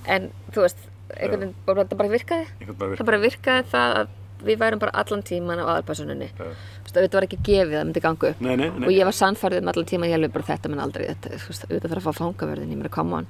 en 0.08 0.30
þú 0.54 0.64
veist, 0.64 0.80
einhvern 1.14 1.42
veginn 1.42 1.54
bara, 1.66 1.84
það 1.84 2.00
bara 2.00 2.12
virkaði. 2.14 2.46
Bara 2.78 2.98
það 2.98 3.10
bara 3.10 3.20
virkaði 3.24 3.68
það 3.72 3.98
að 4.00 4.16
við 4.38 4.60
værum 4.60 4.82
bara 4.82 4.94
allan 5.02 5.24
tíman 5.26 5.58
á 5.58 5.66
aðalpersoninni 5.66 6.28
Já. 6.30 6.50
þetta 6.92 7.18
var 7.18 7.26
ekki 7.26 7.38
gefið 7.42 7.72
að 7.72 7.78
það 7.78 7.88
myndi 7.88 8.02
ganga 8.04 8.30
upp. 8.30 8.42
Nei, 8.44 8.52
nei, 8.54 8.68
nei. 8.70 8.86
og 8.86 8.92
ég 8.94 9.08
var 9.08 9.16
sannfærið 9.18 9.64
um 9.64 9.72
allan 9.72 9.88
tíman 9.90 10.12
ég 10.12 10.18
alveg 10.18 10.34
bara 10.36 10.48
þetta 10.52 10.70
menn 10.70 10.82
aldrei 10.84 11.08
þetta, 11.08 11.40
þú 11.42 11.50
veist, 11.50 11.66
auðvitað 11.66 11.94
þarf 11.94 12.06
að 12.06 12.18
fá 12.18 12.22
fangaverðin 12.22 12.74
ég 12.74 12.78
meira 12.82 12.92
come 12.94 13.18
on. 13.18 13.28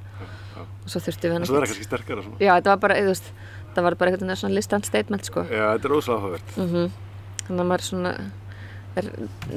Og 0.59 0.93
svo 0.93 1.01
þurftum 1.01 1.33
við 1.33 1.37
hann 1.39 1.47
er 1.47 1.51
það 2.61 2.71
var 2.75 2.83
bara, 2.85 3.01
þú 3.01 3.13
veist, 3.15 3.33
það 3.73 3.89
var 3.89 3.99
bara 4.03 4.13
einhvern 4.13 4.29
veginn 4.29 4.43
svona 4.43 4.59
listant 4.61 4.89
statement 4.89 5.29
sko. 5.33 5.47
Já, 5.49 5.65
þetta 5.79 5.89
er 5.89 5.97
óslega 5.97 6.21
áhugavert. 6.21 6.57
mm 6.61 6.89
þannig 7.49 7.65
að 7.65 7.69
maður 7.71 7.85
svona 7.87 8.13
er 9.01 9.09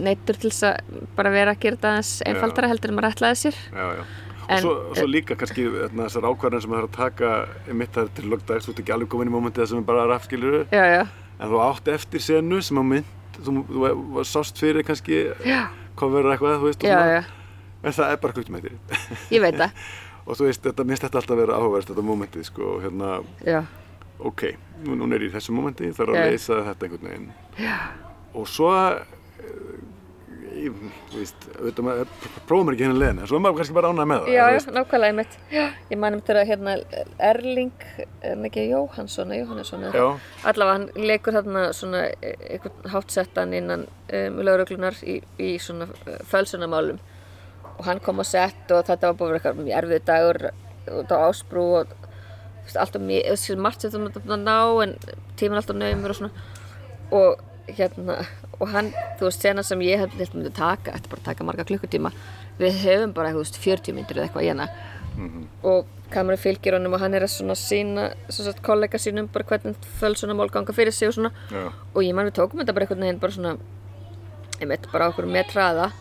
neittur 0.08 0.38
til 0.42 0.52
þess 0.52 0.68
að 0.70 1.00
bara 1.18 1.32
vera 1.34 1.54
að 1.56 1.64
gera 1.64 1.78
þetta 1.78 1.92
aðeins 1.94 2.12
einfaldara 2.32 2.70
heldur 2.72 2.92
en 2.94 3.00
maður 3.00 3.16
ætlaði 3.16 3.40
sér 3.42 3.58
Já, 3.72 3.86
já. 4.00 4.04
Og 4.42 4.52
En- 4.52 4.64
svo, 4.66 4.72
og 4.90 4.98
svo 4.98 5.08
líka 5.08 5.36
kannski 5.40 5.64
þarna, 5.70 6.08
þessar 6.10 6.28
ákvarðan 6.28 6.64
sem 6.64 6.72
það 6.74 6.80
er 6.82 6.88
að 6.88 6.96
taka 6.98 7.74
mitt 7.78 7.94
þar 7.96 8.10
til 8.18 8.30
lögdags, 8.32 8.66
þú 8.68 8.74
ert 8.74 8.82
ekki 8.84 8.94
alveg 8.96 9.12
komin 9.14 9.30
í 9.30 9.36
mómentið 9.36 9.68
sem 9.70 9.78
er 9.80 9.86
bara 9.88 10.20
já, 10.20 10.84
já, 10.92 11.04
en 11.40 11.50
þú 11.50 11.62
átt 11.64 11.88
eftir 11.94 12.20
senu 12.26 12.62
sem 12.62 12.78
á 12.78 12.84
mynd, 12.84 13.06
þú, 13.38 13.54
þú, 13.70 13.84
þú 14.18 14.26
sást 14.28 14.58
fyrir 14.60 14.84
kannski 14.84 15.22
já, 15.46 15.70
cover 15.96 16.26
eitthvað, 16.34 16.58
þú 16.60 16.68
veist, 16.68 16.84
já, 16.84 17.00
já 17.16 17.24
en 17.84 17.96
það 17.96 18.12
er 18.12 18.18
bara 18.22 18.34
kvöldum 18.34 18.58
eftir. 18.60 18.76
ég 19.32 19.42
veit 19.42 19.56
það, 19.56 19.72
og 20.28 20.36
þú 20.38 20.50
veist, 20.50 20.66
þetta 20.68 20.88
minnst 20.90 21.06
þetta 21.08 21.22
alltaf 21.22 21.40
vera 21.40 21.62
áhugavert, 21.62 21.88
þetta 21.94 22.06
mómentið, 22.12 22.44
sko, 22.50 22.74
hérna, 22.84 23.22
já, 23.46 23.64
ok, 24.22 24.44
nú, 24.86 24.98
nú 25.00 25.10
er 25.16 25.26
ég 25.26 25.32
í 25.32 25.36
þessu 25.36 25.56
mómenti, 25.56 25.90
þarf 25.96 26.14
að 26.14 26.20
Já. 26.20 26.28
leysa 26.30 26.60
þetta 26.68 26.88
einhvern 26.88 27.10
veginn. 27.10 27.30
Já. 27.62 27.76
Og 28.38 28.48
svo, 28.50 28.70
ég, 30.62 30.82
þú 31.12 31.20
veist, 31.20 31.46
auðvitað 31.58 31.86
maður, 31.88 32.12
prófum 32.50 32.72
ekki 32.72 32.86
henni 32.86 33.00
leðina, 33.00 33.28
svo 33.30 33.38
er 33.38 33.44
maður 33.46 33.60
kannski 33.60 33.76
bara 33.78 33.92
ánægð 33.92 34.10
með 34.12 34.22
það. 34.22 34.32
já, 34.36 34.44
já, 34.56 34.74
nákvæmlega 34.78 35.14
einmitt. 35.14 35.38
Já, 35.54 35.64
ég 35.92 36.02
manum 36.02 36.24
þegar 36.28 36.50
hérna 36.50 36.76
Erling, 37.32 37.86
er 37.98 38.34
hann 38.36 38.48
ekki 38.50 38.66
Jóhansson 38.70 39.34
Jóhannesson, 39.36 39.86
eða? 39.90 40.04
Já, 40.04 40.34
allavega 40.52 40.78
hann 40.78 41.08
leikur 41.10 41.38
þarna 41.38 41.64
svona 41.78 42.04
e- 42.12 42.36
einhvern 42.56 42.94
hátsettan 42.96 43.56
innan 43.58 43.88
um, 43.88 44.42
lauruglunar 44.46 44.98
í, 45.02 45.20
í 45.42 45.52
svona 45.62 45.90
fölsunamálum 46.30 47.02
og 47.78 47.86
hann 47.88 48.02
kom 48.04 48.22
á 48.22 48.26
sett 48.28 48.72
og 48.74 48.86
þetta 48.90 49.12
var 49.12 49.20
búin 49.20 49.32
að 49.34 49.40
eitthvað 49.40 49.62
mjög 49.64 49.78
erfið 49.82 50.08
dagur 50.10 50.42
út 51.02 51.14
á 51.14 51.18
ásbrú 51.30 51.68
og 51.82 51.94
þú 51.96 52.68
veist, 52.68 52.82
alltaf 52.84 53.06
mjög, 53.06 53.30
þú 53.30 53.38
veist, 53.38 53.64
margt 53.66 53.86
sem 53.88 54.10
þú 54.12 54.26
að 54.28 54.44
ná 54.44 54.58
en 54.84 54.98
tíminn 55.40 55.62
alltaf 55.62 55.80
naumur 55.80 56.14
og 56.14 56.20
svona. 56.20 56.50
Og 57.12 57.48
hérna 57.68 58.26
og 58.60 58.68
hann, 58.70 58.92
þú 59.20 59.28
veist, 59.28 59.42
sena 59.42 59.64
sem 59.64 59.80
ég 59.86 60.00
held 60.02 60.14
myndi 60.34 60.52
taka, 60.54 60.94
þetta 60.94 61.10
bara 61.10 61.22
að 61.22 61.28
taka 61.30 61.44
marga 61.48 61.66
klukkutíma 61.66 62.12
við 62.60 62.78
höfum 62.84 63.14
bara, 63.14 63.32
þú 63.34 63.42
veist, 63.44 63.58
40 63.62 63.96
myndir 63.98 64.18
eða 64.20 64.28
eitthvað 64.30 64.46
í 64.46 64.52
hana. 64.54 64.68
Og 65.64 65.86
kameru 66.12 66.38
fylgir 66.40 66.76
honum 66.76 66.94
og 66.94 67.02
hann 67.02 67.14
er 67.14 67.24
að 67.26 67.34
svona 67.34 67.56
sína 67.56 68.14
svo 68.30 68.46
sagt, 68.46 68.62
kollega 68.64 69.00
sínum 69.00 69.28
bara 69.32 69.44
hvernig 69.48 69.76
fölsuna 70.00 70.36
mál 70.36 70.52
ganga 70.52 70.74
fyrir 70.74 70.92
sig 70.92 71.08
og 71.08 71.14
svona. 71.18 71.32
Já, 71.52 71.72
og 71.94 72.02
ég 72.04 72.14
man 72.16 72.28
við 72.30 72.38
tókum 72.40 72.60
þetta 72.62 72.74
bara 72.74 72.86
einhvern 72.86 73.06
veginn 73.06 73.20
bara 73.20 73.32
svona 73.32 73.58
einmitt 74.62 74.88
bara 74.92 75.08
á 75.08 75.12
okkur 75.12 75.26
með 75.28 75.50
traða 75.52 75.92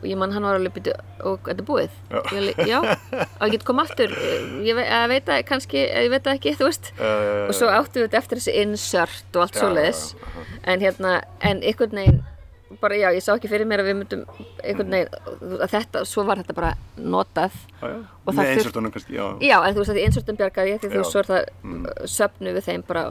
og 0.00 0.08
ég 0.08 0.18
man 0.20 0.32
hann 0.32 0.46
var 0.46 0.58
alveg 0.58 0.74
byrju 0.78 0.96
og 1.28 1.46
þetta 1.46 1.62
er 1.62 1.68
búið. 1.68 1.98
Alveg, 2.20 2.62
já, 2.70 2.78
og 2.80 3.44
ég 3.44 3.54
get 3.54 3.66
koma 3.68 3.84
aftur 3.84 4.14
ég 4.64 4.78
ve 4.78 4.86
ég 4.86 5.06
veit 5.12 5.28
það 5.28 5.44
kannski, 5.50 5.84
ég 5.84 6.10
veit 6.12 6.24
það 6.26 6.38
ekki 6.38 6.56
þú 6.58 6.70
veist. 6.70 6.92
Uh, 7.00 7.46
og 7.46 7.54
svo 7.58 7.70
áttum 7.72 8.00
við 8.00 8.08
þetta 8.08 8.22
eftir 8.24 8.42
þessi 8.42 8.56
insert 8.64 9.36
og 9.36 9.46
allt 9.46 9.60
svoleiðis. 9.60 10.04
en 10.64 10.84
hérna, 10.84 11.20
en 11.40 11.62
einhvern 11.64 11.96
veginn 11.96 12.22
bara 12.78 12.94
já, 12.94 13.08
ég 13.10 13.24
sá 13.24 13.32
ekki 13.34 13.50
fyrir 13.50 13.66
mér 13.66 13.82
að 13.82 13.88
við 13.90 13.96
myndum 13.98 14.20
einhvern 14.62 14.94
veginn, 14.94 15.56
að 15.58 15.72
þetta, 15.72 16.02
svo 16.06 16.22
var 16.28 16.38
þetta 16.38 16.54
bara 16.54 16.70
notað. 16.96 17.56
Já, 17.80 17.86
já. 17.90 17.96
og 18.22 18.36
það 18.36 18.50
einsortunum 18.52 18.94
kannski, 18.94 19.16
já. 19.16 19.24
Já, 19.42 19.56
en 19.58 19.74
þú 19.74 19.82
veist 19.82 19.92
að 19.92 19.98
því 19.98 20.06
insertum 20.06 20.38
bjargaði 20.38 20.74
ég 20.74 20.82
því 20.84 20.90
þú 20.92 21.04
svo 21.08 21.22
er 21.22 21.30
það 21.30 21.50
mm. 21.64 21.84
söfnu 22.14 22.54
við 22.54 22.66
þeim 22.68 22.86
bara 22.86 23.04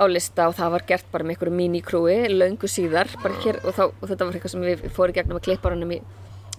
á 0.00 0.04
lista 0.08 0.48
og 0.48 0.56
það 0.56 0.74
var 0.76 0.86
gert 0.88 1.12
bara 1.12 1.28
með 1.28 1.36
einhverju 1.36 1.58
minikrúi 1.60 2.18
löngu 2.32 2.70
síðar 2.70 3.12
bara 3.20 3.40
hér 3.44 3.60
og, 3.62 3.76
þá, 3.76 3.84
og 3.90 4.04
þetta 4.08 4.28
var 4.28 4.38
eitthvað 4.38 4.54
sem 4.56 4.68
við 4.70 4.84
fórum 4.96 5.14
í 5.14 5.18
gegnum 5.20 5.40
að 5.40 5.46
klipparunum 5.50 5.96
í 5.98 6.02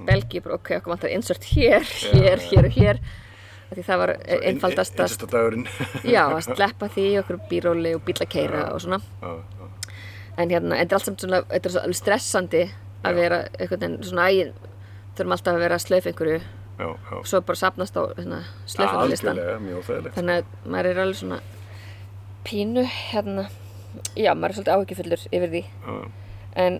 Belgíu 0.05 0.43
bara 0.45 0.59
ok, 0.59 0.75
okkur 0.79 0.93
vantar 0.93 1.13
insert 1.15 1.45
hér, 1.55 1.85
hér, 2.13 2.41
hér 2.51 2.69
og 2.69 2.75
hér. 2.75 2.99
Því 3.75 3.83
það 3.83 4.01
var 4.01 4.11
einfaldast 4.45 4.99
að 5.01 5.13
sleppa 6.45 6.89
því 6.93 7.05
okkur 7.23 7.39
bíróli 7.49 7.95
og 7.97 8.03
bíl 8.05 8.19
að 8.19 8.29
keira 8.35 8.67
og 8.75 8.83
svona. 8.83 8.99
En 10.37 10.49
hérna, 10.51 10.75
þetta 10.81 10.95
er 10.95 10.99
allt 10.99 11.05
samt 11.09 11.21
svona, 11.25 11.41
þetta 11.51 11.69
er 11.71 11.79
alveg 11.83 11.99
stressandi 12.01 12.63
að 13.05 13.19
vera 13.21 13.41
einhvern 13.59 13.79
veginn 13.85 13.97
svona 14.03 14.29
ægin 14.31 14.53
þurfum 15.15 15.35
alltaf 15.37 15.53
að 15.55 15.63
vera 15.65 15.79
slaufa 15.79 16.09
einhverju. 16.11 16.39
Já, 16.75 16.87
já. 16.91 17.13
og 17.15 17.27
svo 17.29 17.39
bara 17.47 17.55
sapnast 17.61 17.95
á 17.95 18.03
hérna, 18.17 18.39
óþægilegt. 19.05 19.23
þannig 20.17 20.41
að 20.41 20.71
maður 20.73 20.89
er 20.91 20.99
alveg 21.05 21.19
svona 21.21 21.37
pínu 22.45 22.83
hérna 23.11 23.45
já, 24.19 24.33
maður 24.35 24.49
er 24.51 24.57
svolítið 24.57 24.75
áhyggjufullur 24.75 25.23
yfir 25.31 25.53
því. 25.53 25.61
En, 26.65 26.77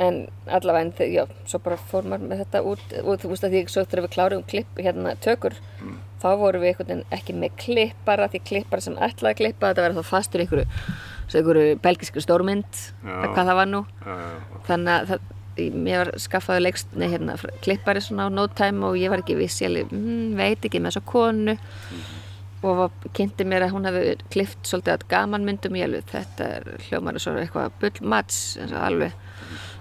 en 0.00 0.18
allavega 0.46 0.84
en 0.84 0.92
þau- 0.98 1.08
já, 1.14 1.24
svo 1.48 1.58
bara 1.64 1.76
fór 1.90 2.04
maður 2.08 2.28
með 2.30 2.42
þetta 2.44 2.62
út 2.68 2.94
og 3.02 3.18
þú 3.20 3.30
veist 3.32 3.44
að 3.48 3.56
því 3.56 3.62
svo 3.72 3.84
þegar 3.86 4.04
við 4.06 4.14
klárum 4.14 4.44
klipp 4.48 4.78
hérna 4.80 5.16
tökur 5.24 5.56
þá 6.20 6.28
vorum 6.36 6.60
við 6.62 6.68
einhvern 6.74 6.88
veginn 6.92 7.04
ekki 7.16 7.34
með 7.40 7.56
klippara 7.64 8.28
því 8.28 8.40
klippara 8.44 8.80
sem 8.84 8.96
ætlaði 9.00 9.32
að 9.32 9.40
klippa 9.40 9.70
þetta 9.72 9.84
verður 9.86 10.02
þá 10.04 10.10
fastur 10.12 10.40
einhverju, 10.44 10.66
svo 11.30 11.40
einhverju 11.40 11.76
belgísku 11.84 12.22
stórmynd, 12.24 12.80
hvað 13.02 13.44
það 13.44 13.60
var 13.60 13.70
nú. 13.70 13.84
Já, 14.04 14.16
já, 14.18 14.64
þannig 14.66 15.14
að 15.14 15.28
mér 15.74 16.04
var 16.04 16.10
skaffaði 16.22 16.64
leikst, 16.64 16.94
nei, 16.98 17.08
hérna, 17.12 17.36
klippari 17.64 18.02
svona 18.04 18.28
á 18.28 18.30
no 18.32 18.46
time 18.56 18.86
og 18.86 18.98
ég 18.98 19.12
var 19.12 19.22
ekki 19.22 19.36
viss, 19.38 19.60
ég 19.62 19.90
mm, 19.90 20.32
veit 20.38 20.64
ekki 20.64 20.80
með 20.80 20.94
þessa 20.94 21.06
konu. 21.10 21.56
Og 22.60 22.76
var, 22.76 23.08
kynnti 23.16 23.46
mér 23.48 23.64
að 23.64 23.74
hún 23.74 23.88
hefði 23.88 24.16
klippt 24.32 24.68
svolítið 24.68 24.94
að 24.94 25.06
gamanmyndum 25.08 25.78
ég 25.80 25.88
alveg, 25.88 26.10
þetta 26.12 26.48
er 26.58 26.68
hljómar 26.88 27.18
svo 27.22 27.36
eitthvað 27.40 27.76
bull 27.80 28.10
mats, 28.12 28.40
eins 28.60 28.74
og 28.74 28.82
alveg. 28.84 29.16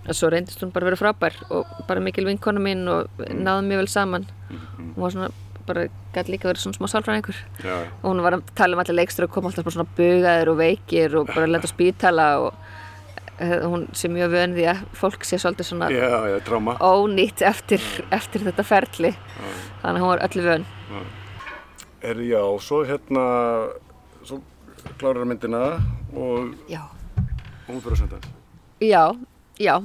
En 0.07 0.15
svo 0.15 0.29
reyndist 0.31 0.63
hún 0.63 0.71
bara 0.73 0.87
að 0.87 0.93
vera 0.93 1.01
frábær 1.01 1.35
og 1.51 1.73
bara 1.89 2.03
mikil 2.03 2.25
vinkonu 2.29 2.63
mín 2.63 2.87
og 2.89 3.19
náðum 3.19 3.67
mjög 3.69 3.83
vel 3.83 3.91
saman. 3.91 4.29
Hún 4.49 4.95
var 5.03 5.15
svona, 5.15 5.31
bara 5.69 5.85
gæti 6.15 6.33
líka 6.33 6.49
verið 6.49 6.65
svona 6.65 6.77
smá 6.77 6.89
sálfræðingur. 6.91 7.39
Já, 7.63 7.75
já. 7.85 7.89
og 8.01 8.07
hún 8.09 8.23
var 8.25 8.37
að 8.37 8.51
tala 8.57 8.77
um 8.77 8.83
allir 8.83 8.97
leikstur 8.99 9.27
og 9.27 9.33
kom 9.35 9.47
alltaf 9.49 9.67
bara 9.67 9.75
svona 9.77 9.95
bugaðir 9.97 10.51
og 10.51 10.59
veikir 10.59 11.17
og 11.19 11.31
bara 11.31 11.47
lenda 11.49 11.69
á 11.69 11.71
spítala 11.71 12.27
og 12.43 12.53
eh, 13.37 13.59
hún 13.63 13.85
sé 13.93 14.11
mjög 14.11 14.33
vön 14.35 14.55
því 14.57 14.67
að 14.73 14.81
fólk 15.01 15.27
sé 15.27 15.39
svolítið 15.41 15.69
svona 15.69 15.91
Já, 15.93 16.09
já, 16.33 16.39
ónýtt 16.89 17.45
eftir, 17.45 17.85
eftir 18.11 18.47
þetta 18.47 18.65
ferli. 18.65 19.13
Þannig 19.83 19.99
að 19.99 20.03
hún 20.03 20.13
var 20.13 20.25
öllu 20.27 20.47
vön. 20.49 20.67
Er, 21.99 22.19
já, 22.23 22.41
svo 22.63 22.83
hérna, 22.87 23.23
svo 24.23 24.41
klárar 24.97 25.27
myndina 25.27 25.79
og 26.15 26.55
já, 26.71 26.83
hún 27.67 27.81
fyrir 27.83 27.97
að 27.97 28.03
senda 28.05 28.37
já, 28.79 29.11
já 29.59 29.83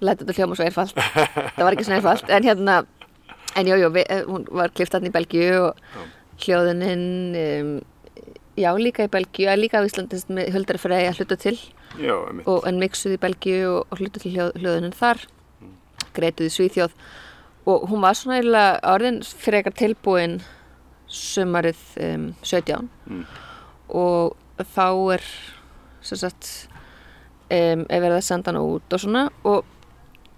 læta 0.00 0.24
þetta 0.24 0.36
hljóma 0.36 0.58
svo 0.58 0.66
einfalt. 0.66 1.00
Það 1.56 1.64
var 1.64 1.74
ekki 1.74 1.86
svona 1.86 1.98
einfalt 1.98 2.32
en 2.32 2.46
hérna, 2.46 2.76
en 3.58 3.66
já, 3.70 3.76
já, 3.80 3.88
eh, 4.04 4.22
hún 4.26 4.46
var 4.54 4.70
klift 4.74 4.94
hann 4.94 5.06
í 5.08 5.12
Belgíu 5.14 5.68
og 5.68 5.80
hljóðuninn 6.44 7.06
um, 7.42 7.72
já, 8.58 8.70
líka 8.78 9.06
í 9.06 9.10
Belgíu, 9.12 9.50
líka 9.58 9.82
á 9.82 9.86
Íslandi 9.86 10.20
með 10.30 10.52
Huldar 10.54 10.78
Frey 10.78 11.08
að 11.08 11.20
hluta 11.22 11.38
til. 11.40 11.56
Já, 11.98 12.14
og, 12.46 12.62
en 12.68 12.78
mixuð 12.78 13.16
í 13.16 13.22
Belgíu 13.22 13.64
og, 13.72 13.80
og 13.90 14.02
hlutu 14.02 14.22
til 14.22 14.34
hljóð, 14.36 14.52
hljóðunum 14.60 14.94
þar. 14.94 15.24
Greituð 16.14 16.48
í 16.50 16.54
Svíþjóð. 16.54 16.94
Og 17.68 17.88
hún 17.90 18.00
var 18.04 18.16
svona 18.16 18.38
eiginlega 18.38 18.78
orðin 18.94 19.20
fyrir 19.26 19.60
eitthvað 19.60 19.78
tilbúin 19.82 20.38
sumarið 21.08 21.80
um, 22.04 22.26
17 22.44 22.88
Mm. 23.08 23.24
og 23.88 24.36
þá 24.74 25.14
er 25.14 25.22
sem 26.04 26.18
sagt 26.20 26.68
um, 27.48 27.86
er 27.88 28.02
verið 28.02 28.18
að 28.18 28.26
senda 28.26 28.52
hana 28.52 28.60
út 28.60 28.92
og 28.92 29.00
svona. 29.00 29.22
Og 29.48 29.64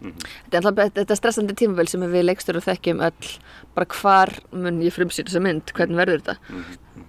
Þetta 0.01 0.57
er 0.59 0.69
alltaf 0.70 0.95
þetta 0.97 1.17
stressandi 1.19 1.57
tímabil 1.61 1.89
sem 1.91 2.05
við 2.12 2.27
leikstur 2.27 2.59
og 2.61 2.65
þekkjum 2.67 3.03
öll. 3.05 3.31
Bara 3.77 3.87
hvar 4.01 4.33
mun 4.53 4.81
ég 4.85 4.95
frumsýna 4.97 5.29
þessa 5.29 5.43
mynd, 5.45 5.73
hvernig 5.77 6.01
verður 6.01 6.23
þetta? 6.25 6.37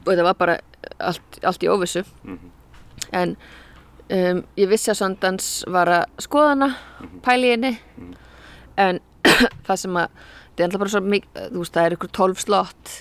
Og 0.01 0.09
þetta 0.11 0.27
var 0.27 0.39
bara 0.39 0.57
allt, 0.99 1.39
allt 1.43 1.63
í 1.63 1.69
óvissu. 1.71 2.03
En 3.15 3.35
um, 4.09 4.43
ég 4.59 4.69
vissi 4.71 4.91
að 4.91 4.99
Sundance 5.01 5.71
var 5.71 5.87
að 5.87 6.03
skoða 6.27 6.53
hana, 6.55 6.69
pæli 7.23 7.51
í 7.51 7.55
henni. 7.55 7.73
En 8.77 8.99
það 9.67 9.81
sem 9.85 10.01
að 10.01 10.09
þetta 10.51 10.63
er 10.63 10.67
alltaf 10.67 10.83
bara 10.83 10.93
svo 10.95 11.01
mikið, 11.05 11.47
þú 11.53 11.63
veist 11.63 11.77
það 11.77 11.87
er 11.87 11.97
ykkur 11.97 12.13
12 12.19 12.43
slott 12.43 12.97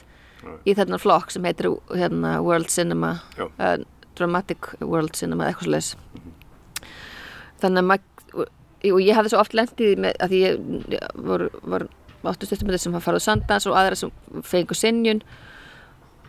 í 0.65 0.75
þennan 0.77 1.01
flokk 1.03 1.33
sem 1.35 1.45
heitir 1.45 1.69
hérna, 1.93 2.37
World 2.45 2.71
Cinema 2.73 3.17
uh, 3.41 3.77
Dramatic 4.19 4.71
World 4.81 5.17
Cinema 5.19 5.49
eitthvað 5.49 5.67
svo 5.67 5.75
leis 5.75 5.91
þannig 7.61 7.83
að 7.83 7.89
maður 7.91 8.07
og 8.89 9.01
ég 9.05 9.17
hafði 9.17 9.35
svo 9.35 9.43
oft 9.43 9.57
lendið 9.57 10.03
með 10.07 10.19
að 10.25 10.37
ég 10.39 10.61
var, 11.15 11.47
var 11.63 11.87
áttu 12.31 12.49
stuttumöndir 12.49 12.81
sem 12.81 12.97
farið 12.97 13.25
á 13.25 13.27
Sundance 13.27 13.71
og 13.71 13.79
aðra 13.81 13.99
sem 13.99 14.13
fengu 14.47 14.77
sinjun 14.77 15.23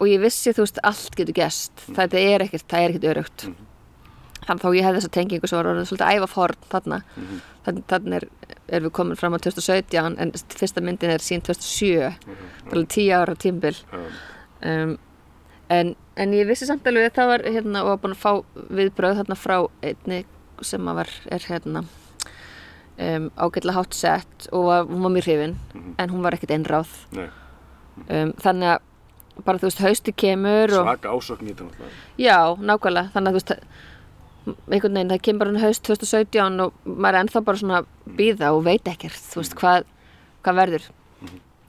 og 0.02 0.08
ég 0.10 0.22
vissi 0.24 0.54
þú 0.56 0.66
veist 0.66 0.80
allt 0.88 1.18
getur 1.18 1.38
gest 1.38 1.84
það 1.92 2.18
er 2.20 2.46
ekkert, 2.48 2.68
það 2.72 2.86
er 2.86 2.94
ekkert 2.94 3.12
örugt 3.12 3.46
þannig 4.48 4.64
þá 4.64 4.70
ég 4.74 4.88
hefði 4.88 5.00
þessa 5.00 5.14
tengingu 5.16 5.50
sem 5.50 5.60
var 5.60 5.82
svolítið 5.86 6.18
æfa 6.18 6.30
forn 6.32 6.68
þarna. 6.72 7.00
Þannig, 7.62 7.84
þannig 7.92 8.18
er, 8.18 8.26
er 8.74 8.86
við 8.88 8.94
komin 8.98 9.20
fram 9.20 9.38
á 9.38 9.40
2017 9.44 10.18
en 10.24 10.34
fyrsta 10.56 10.82
myndin 10.82 11.14
er 11.14 11.24
sín 11.24 11.44
2007 11.46 11.92
það 11.94 12.08
er 12.10 12.76
alveg 12.76 12.92
10 12.96 13.12
ára 13.20 13.38
tímbil 13.38 13.76
um, 14.66 14.96
en, 15.70 15.96
en 16.18 16.36
ég 16.36 16.50
vissi 16.50 16.68
samt 16.70 16.88
alveg 16.90 17.12
að 17.12 17.18
það 17.20 17.34
var 17.36 17.48
hérna 17.48 17.84
og 17.86 17.92
var 17.94 18.02
búin 18.02 18.18
að 18.18 18.24
fá 18.24 18.64
viðbröð 18.80 19.22
þarna 19.22 19.38
frá 19.38 19.58
einni 19.86 20.24
sem 20.66 20.90
var 20.90 21.12
er 21.30 21.46
hérna 21.46 21.86
um, 23.02 23.28
ágætlega 23.38 23.78
hátt 23.78 23.98
sett 23.98 24.48
og 24.52 24.68
var, 24.70 24.88
hún 24.90 25.06
var 25.06 25.14
mjög 25.16 25.28
hrifin 25.28 25.58
en 25.98 26.14
hún 26.14 26.24
var 26.26 26.38
ekkert 26.38 26.54
einráð. 26.56 26.92
Um, 28.08 28.34
þannig 28.42 28.76
að 28.76 29.44
bara 29.46 29.62
þú 29.62 29.70
veist 29.70 29.82
hausti 29.82 30.14
kemur 30.14 30.74
svaka 30.74 31.12
ásökn 31.12 31.50
í 31.50 31.56
þetta 31.56 31.90
já, 32.22 32.38
nákvæmlega. 32.60 33.12
Þannig 33.16 33.32
að 33.32 33.34
þú 33.34 33.40
veist 33.40 33.56
einhvern 34.72 34.98
veginn, 34.98 35.12
það 35.14 35.24
kemur 35.28 35.52
hann 35.52 35.62
haust 35.62 35.84
2017 35.88 36.64
og 36.66 36.86
maður 36.86 37.18
er 37.18 37.24
ennþá 37.26 37.44
bara 37.48 37.62
svona 37.62 37.82
að 37.82 37.90
býða 38.18 38.54
og 38.56 38.64
veit 38.66 38.88
ekkert, 38.90 39.26
þú 39.32 39.42
veist, 39.42 39.58
hvað, 39.60 39.90
hvað 40.46 40.62
verður. 40.62 40.88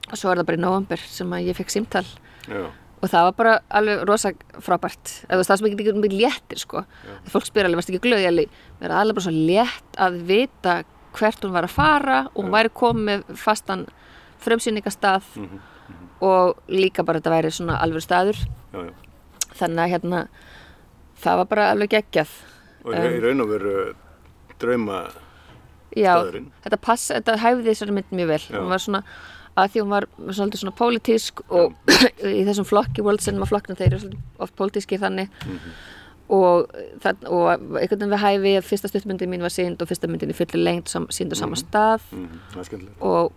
Og 0.09 0.19
svo 0.19 0.31
er 0.31 0.41
það 0.41 0.47
bara 0.49 0.59
í 0.59 0.63
november 0.63 1.03
sem 1.09 1.35
að 1.37 1.49
ég 1.49 1.59
fekk 1.59 1.73
símtal. 1.73 2.05
Já, 2.49 2.65
og 3.03 3.11
það 3.11 3.25
var 3.27 3.35
bara 3.35 3.53
alveg 3.79 4.03
rosa 4.07 4.31
frábært. 4.63 5.11
Það 5.27 5.43
sem 5.49 5.67
ekki 5.67 5.93
mikið 5.97 6.17
léttir 6.21 6.61
sko. 6.61 6.85
Fólk 7.31 7.47
spyr 7.49 7.67
alveg, 7.67 7.81
varst 7.81 7.91
ekki 7.91 8.03
glöð, 8.05 8.23
ég 8.23 8.31
alveg 8.31 8.59
mér 8.79 8.89
er 8.89 8.97
alveg 9.01 9.17
bara 9.17 9.25
svo 9.25 9.33
létt 9.35 9.99
að 10.05 10.19
vita 10.29 10.75
hvert 11.17 11.43
hún 11.45 11.53
var 11.55 11.67
að 11.67 11.75
fara 11.75 12.17
og 12.33 12.39
hún 12.43 12.51
væri 12.53 12.71
komið 12.75 13.23
fastan 13.39 13.85
frumsýningastað 14.43 15.23
og 16.23 16.57
líka 16.71 17.03
bara 17.05 17.19
þetta 17.19 17.33
væri 17.33 17.51
svona 17.53 17.77
alveg 17.83 18.03
staður 18.05 18.37
já, 18.39 18.79
já. 18.87 18.93
þannig 19.59 19.83
að 19.85 19.91
hérna 19.93 20.21
það 21.23 21.37
var 21.41 21.49
bara 21.53 21.69
alveg 21.73 21.93
geggjað 21.97 22.33
Og 22.83 22.95
í 22.99 23.19
raun 23.23 23.39
og 23.45 23.47
veru 23.53 23.75
drauma 24.59 24.97
Já, 25.93 26.15
Staðurinn. 26.17 26.47
þetta 26.65 26.79
pass, 26.83 27.05
þetta 27.13 27.35
hæfði 27.39 27.67
þessari 27.69 27.93
mynd 27.95 28.09
mjög 28.17 28.29
vel 28.33 28.41
Já. 28.49 28.57
hún 28.59 28.71
var 28.73 28.81
svona, 28.83 29.01
að 29.55 29.67
því 29.75 29.83
hún 29.83 29.91
var 29.93 30.07
svolítið 30.33 30.61
svona 30.63 30.75
pólitísk 30.79 31.43
og 31.53 31.75
í 32.39 32.41
þessum 32.47 32.65
flokki 32.67 33.05
World 33.05 33.21
Cinema 33.23 33.45
flokkna 33.47 33.77
þeir 33.79 33.91
eru 33.93 34.01
svolítið 34.07 34.41
oft 34.47 34.55
pólitíski 34.59 34.99
þannig 35.03 35.29
Mhm. 35.45 35.75
Og, 36.29 36.69
það, 37.03 37.25
og 37.29 37.47
einhvern 37.51 37.99
veginn 37.99 38.13
við 38.13 38.21
hæfi 38.23 38.53
fyrsta 38.69 38.87
stuttmyndin 38.91 39.29
mín 39.33 39.41
var 39.43 39.51
sínd 39.53 39.81
og 39.83 39.89
fyrsta 39.89 40.07
myndin 40.07 40.31
í 40.31 40.37
fullir 40.37 40.63
lengt 40.63 40.87
sínd 40.87 41.33
á 41.33 41.37
sama 41.37 41.55
stað. 41.59 42.01
Mhm, 42.11 42.39
Það 42.53 42.59
er 42.59 42.69
skemmtilegt. 42.69 43.01
og 43.01 43.31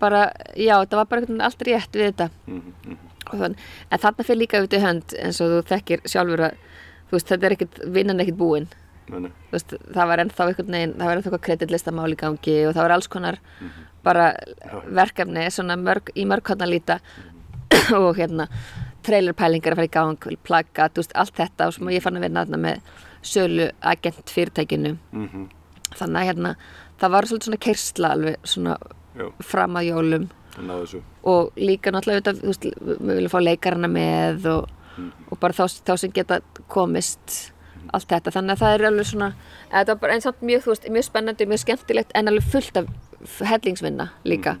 bara, 0.00 0.24
já, 0.56 0.74
þetta 0.84 0.96
var 0.96 1.06
bara 1.06 1.20
einhvern 1.20 1.36
veginn 1.38 1.46
allt 1.46 1.62
rétt 1.68 1.92
við 1.92 2.10
þetta. 2.12 2.30
Mhm. 2.46 2.96
og 3.26 3.38
þann, 3.40 3.56
en 3.90 3.98
þarna 3.98 4.24
fyrir 4.24 4.38
líka 4.38 4.58
í 4.62 4.78
hönd 4.80 5.14
eins 5.18 5.40
og 5.42 5.48
þú 5.50 5.62
þekkir 5.66 6.00
sjálfur 6.06 6.42
að 6.46 6.52
þú 7.10 7.14
veist, 7.16 7.26
þetta 7.26 7.46
er 7.46 7.54
ekkert, 7.56 7.80
vinnan 7.92 8.20
er 8.20 8.24
ekkert 8.26 8.38
búin. 8.38 8.68
Nei, 9.08 9.18
nei. 9.20 9.30
Þú 9.50 9.52
veist, 9.56 9.74
það 9.94 10.06
var 10.10 10.18
ennþá 10.18 10.46
einhvern 10.46 10.70
veginn, 10.76 10.92
það 10.94 11.06
var 11.06 11.16
ennþá 11.16 11.26
eitthvað 11.30 11.44
kreditlistamál 11.46 12.12
í 12.12 12.16
gangi 12.16 12.54
og 12.68 12.74
það 12.74 12.82
var 12.82 12.90
alls 12.94 13.06
konar 13.08 13.38
bara 14.04 14.34
verkefni 14.94 15.46
svona 15.50 15.76
mörg, 15.76 16.10
í 16.14 16.24
mörg 16.26 16.46
hann 16.46 16.62
að 16.62 16.70
líta 16.76 17.00
og 17.98 18.14
hérna 18.16 18.46
trailerpælingar 19.06 19.74
að 19.74 19.80
fara 19.80 19.88
í 19.88 19.94
gang, 19.96 20.18
þú 20.26 21.00
veist, 21.02 21.14
allt 21.14 21.36
þetta 21.38 21.68
og 21.70 21.92
ég 21.94 22.04
fann 22.04 22.18
að 22.18 22.26
vera 22.26 22.36
náttúrulega 22.36 22.64
með 22.66 23.02
sölu 23.26 23.70
agent 23.82 24.32
fyrirtækinu. 24.32 24.96
Mhm, 25.12 25.48
þannig 25.96 26.20
að 26.20 26.28
hérna, 26.30 26.54
það 27.00 27.14
var 27.16 27.28
svolítið 27.28 27.50
svona 27.50 27.64
kersla 27.66 28.12
alveg 28.16 28.36
svona 28.44 28.78
Já, 29.16 29.26
fram 29.40 29.76
að 29.76 29.88
jólum. 29.90 30.30
Það 30.56 31.02
og 31.22 31.52
líka 31.56 31.92
náttúrulega 31.92 32.32
þú 32.38 32.48
veist, 32.48 32.64
við 32.64 33.12
viljum 33.12 33.32
fá 33.32 33.40
leikarana 33.42 33.88
með 33.92 34.46
og, 34.54 34.70
og 35.30 35.40
bara 35.40 35.52
þá, 35.52 35.66
þá 35.84 35.92
sem 36.00 36.14
geta 36.16 36.40
komist 36.72 37.52
allt 37.94 38.08
þetta, 38.10 38.32
þannig 38.34 38.56
að 38.56 38.62
það 38.62 38.74
er 38.74 38.84
alveg 38.88 39.08
svona 39.10 39.28
þetta 39.70 39.92
var 39.92 40.00
bara 40.02 40.16
eins 40.16 40.28
og 40.28 40.40
mjög, 40.40 40.64
veist, 40.70 40.88
mjög 40.92 41.06
spennandi 41.06 41.48
mjög 41.50 41.62
skemmtilegt 41.62 42.14
en 42.16 42.30
alveg 42.32 42.48
fullt 42.54 42.80
af 42.80 42.88
hellingsvinna 43.50 44.08
líka. 44.24 44.56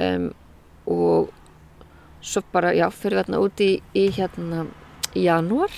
Um, 0.00 0.30
og 0.90 1.32
svo 2.24 2.40
bara, 2.54 2.72
já, 2.76 2.86
fyrir 2.90 3.18
við 3.18 3.24
hérna 3.26 3.40
út 3.44 3.60
í, 3.60 3.70
í 3.94 4.06
hérna 4.16 4.64
í 5.14 5.26
janúar 5.28 5.70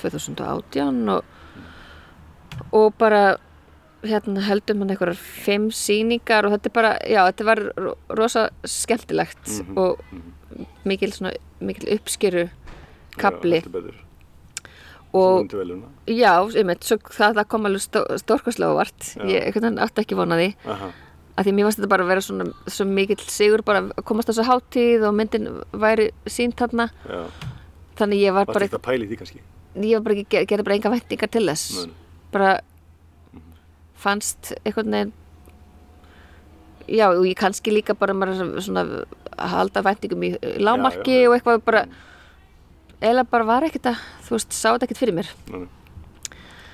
2018 0.00 1.08
og, 1.12 1.24
og 2.72 2.94
bara 3.00 3.22
hérna 4.06 4.44
heldum 4.46 4.84
hann 4.84 4.92
einhverjar 4.94 5.18
fimm 5.18 5.68
sýningar 5.74 6.46
og 6.46 6.54
þetta 6.54 6.70
er 6.70 6.74
bara, 6.76 6.92
já, 7.02 7.22
þetta 7.32 7.46
var 7.48 7.62
ro- 7.82 7.96
rosa 8.14 8.44
skemmtilegt 8.64 9.50
og 9.76 9.98
mikil 10.88 11.10
svona, 11.12 11.32
mikil 11.60 11.90
uppskeru 11.98 12.46
kapli 13.18 13.58
Já, 15.08 15.18
og 15.18 15.48
veluna. 15.56 15.86
já, 16.06 16.34
einmitt, 16.60 16.84
svo 16.84 16.98
það, 17.10 17.38
það 17.40 17.46
kom 17.48 17.64
alveg 17.66 17.80
stó, 17.82 18.02
stórkostlega 18.20 18.74
óvart. 18.76 19.06
Já. 19.16 19.24
ég 19.24 19.46
einhvern 19.48 19.64
veginn 19.64 19.80
átti 19.80 20.02
ekki 20.04 20.18
vonað 20.18 20.42
því. 20.42 20.48
Aha, 20.74 20.88
að 21.38 21.46
því 21.46 21.52
mér 21.54 21.68
fannst 21.68 21.78
þetta 21.80 21.90
bara 21.92 22.04
að 22.06 22.10
vera 22.12 22.24
svona 22.26 22.46
svo 22.74 22.86
mikill 22.88 23.20
sigur 23.30 23.62
bara 23.66 23.84
að 23.84 24.02
komast 24.08 24.30
á 24.30 24.32
þessu 24.32 24.46
hátíð 24.48 25.06
og 25.08 25.14
myndin 25.14 25.46
væri 25.72 26.08
sínt 26.26 26.58
já. 26.58 27.20
þannig 27.98 28.24
ég 28.24 28.34
var 28.34 28.48
Var 28.48 28.54
bara, 28.54 28.66
þetta 28.66 28.82
pæli 28.82 29.06
í 29.06 29.10
því 29.12 29.20
kannski? 29.20 29.40
ég 29.78 29.94
var 29.98 30.04
bara 30.08 30.18
ekki, 30.18 30.42
gerði 30.50 30.66
bara 30.66 30.78
enga 30.80 30.92
væntingar 30.96 31.30
til 31.30 31.46
þess 31.46 31.86
Nei. 31.86 31.94
bara 32.34 32.50
fannst 33.98 34.52
einhvern 34.64 34.92
veginn 34.94 35.12
já 36.88 37.06
og 37.12 37.24
ég 37.28 37.36
kannski 37.38 37.72
líka 37.74 37.94
bara 37.98 38.14
maður 38.16 38.60
svona 38.64 38.84
að 39.38 39.50
halda 39.54 39.82
væntingum 39.86 40.22
í 40.24 40.30
í 40.34 40.54
lágmarki 40.64 41.14
Já, 41.14 41.22
já. 41.22 41.28
og 41.28 41.36
eitthvað 41.36 41.64
bara 41.66 41.82
eða 43.04 43.24
bara 43.30 43.46
var 43.46 43.66
ekkert 43.68 43.92
að 43.92 44.00
þú 44.26 44.34
veist, 44.38 44.54
sá 44.56 44.72
þetta 44.72 44.88
ekkert 44.88 45.02
fyrir 45.02 45.18
mér 45.20 45.28
Nei, 45.52 45.66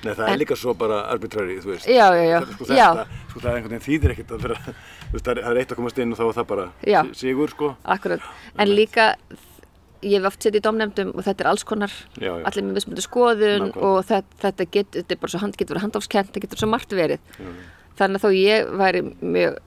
nei. 0.05 0.13
Það 0.19 0.31
er 0.33 0.39
líka 0.41 0.55
svo 0.59 0.73
bara 0.77 0.99
arbitrary, 1.11 1.57
þú 1.63 1.71
veist. 1.73 1.87
já, 1.89 2.07
já, 2.15 2.23
já, 2.29 2.39
Það, 2.41 2.53
sko, 2.55 2.65
já, 2.73 2.87
þetta, 2.93 3.07
sko, 3.31 3.39
það 3.39 3.49
er 3.51 3.55
einhvern 3.57 3.73
veginn 3.75 3.87
þýðir 3.87 4.13
ekkert 4.15 4.31
að 4.37 4.45
vera, 4.45 4.55
þú 4.65 5.11
veist, 5.17 5.25
það 5.25 5.31
er, 5.35 5.41
það 5.43 5.51
er 5.55 5.59
eitt 5.63 5.71
að 5.75 5.79
komast 5.81 5.99
inn 6.05 6.11
og 6.15 6.19
þá 6.21 6.23
er 6.29 6.37
það 6.39 6.47
bara 6.53 6.65
Já. 6.93 7.01
si- 7.11 7.19
sigur, 7.25 7.49
sko. 7.55 7.75
akkurat 7.85 8.21
en 8.59 8.67
líka, 8.75 9.07
ég 10.05 10.19
hef 10.19 10.25
oft 10.29 10.43
setið 10.45 10.59
í 10.59 10.65
domnefndum 10.67 11.13
og 11.15 11.23
þetta 11.25 11.41
er 11.45 11.49
alls 11.49 11.63
konar 11.65 11.91
Já, 12.21 12.29
já. 12.37 12.43
allir 12.45 12.63
með 12.67 12.75
mismunandi 12.79 13.05
skoðun 13.05 13.63
Nákvæmlega. 13.65 13.85
og 13.89 14.05
þetta, 14.05 14.41
þetta, 14.43 14.67
get, 14.71 14.91
þetta 14.91 15.11
er 15.15 15.21
bara 15.23 15.31
svo 15.33 15.39
hand, 15.41 15.57
getur 15.57 15.75
verið 15.75 15.85
handáfskent, 15.87 16.33
það 16.35 16.41
getur 16.45 16.61
svo 16.61 16.69
margt 16.69 16.91
verið 16.93 17.19
Já, 17.39 17.47
þannig 17.97 18.19
að 18.19 18.25
þó 18.25 18.29
ég 18.35 18.69
væri 18.77 19.01
mjög 19.21 19.57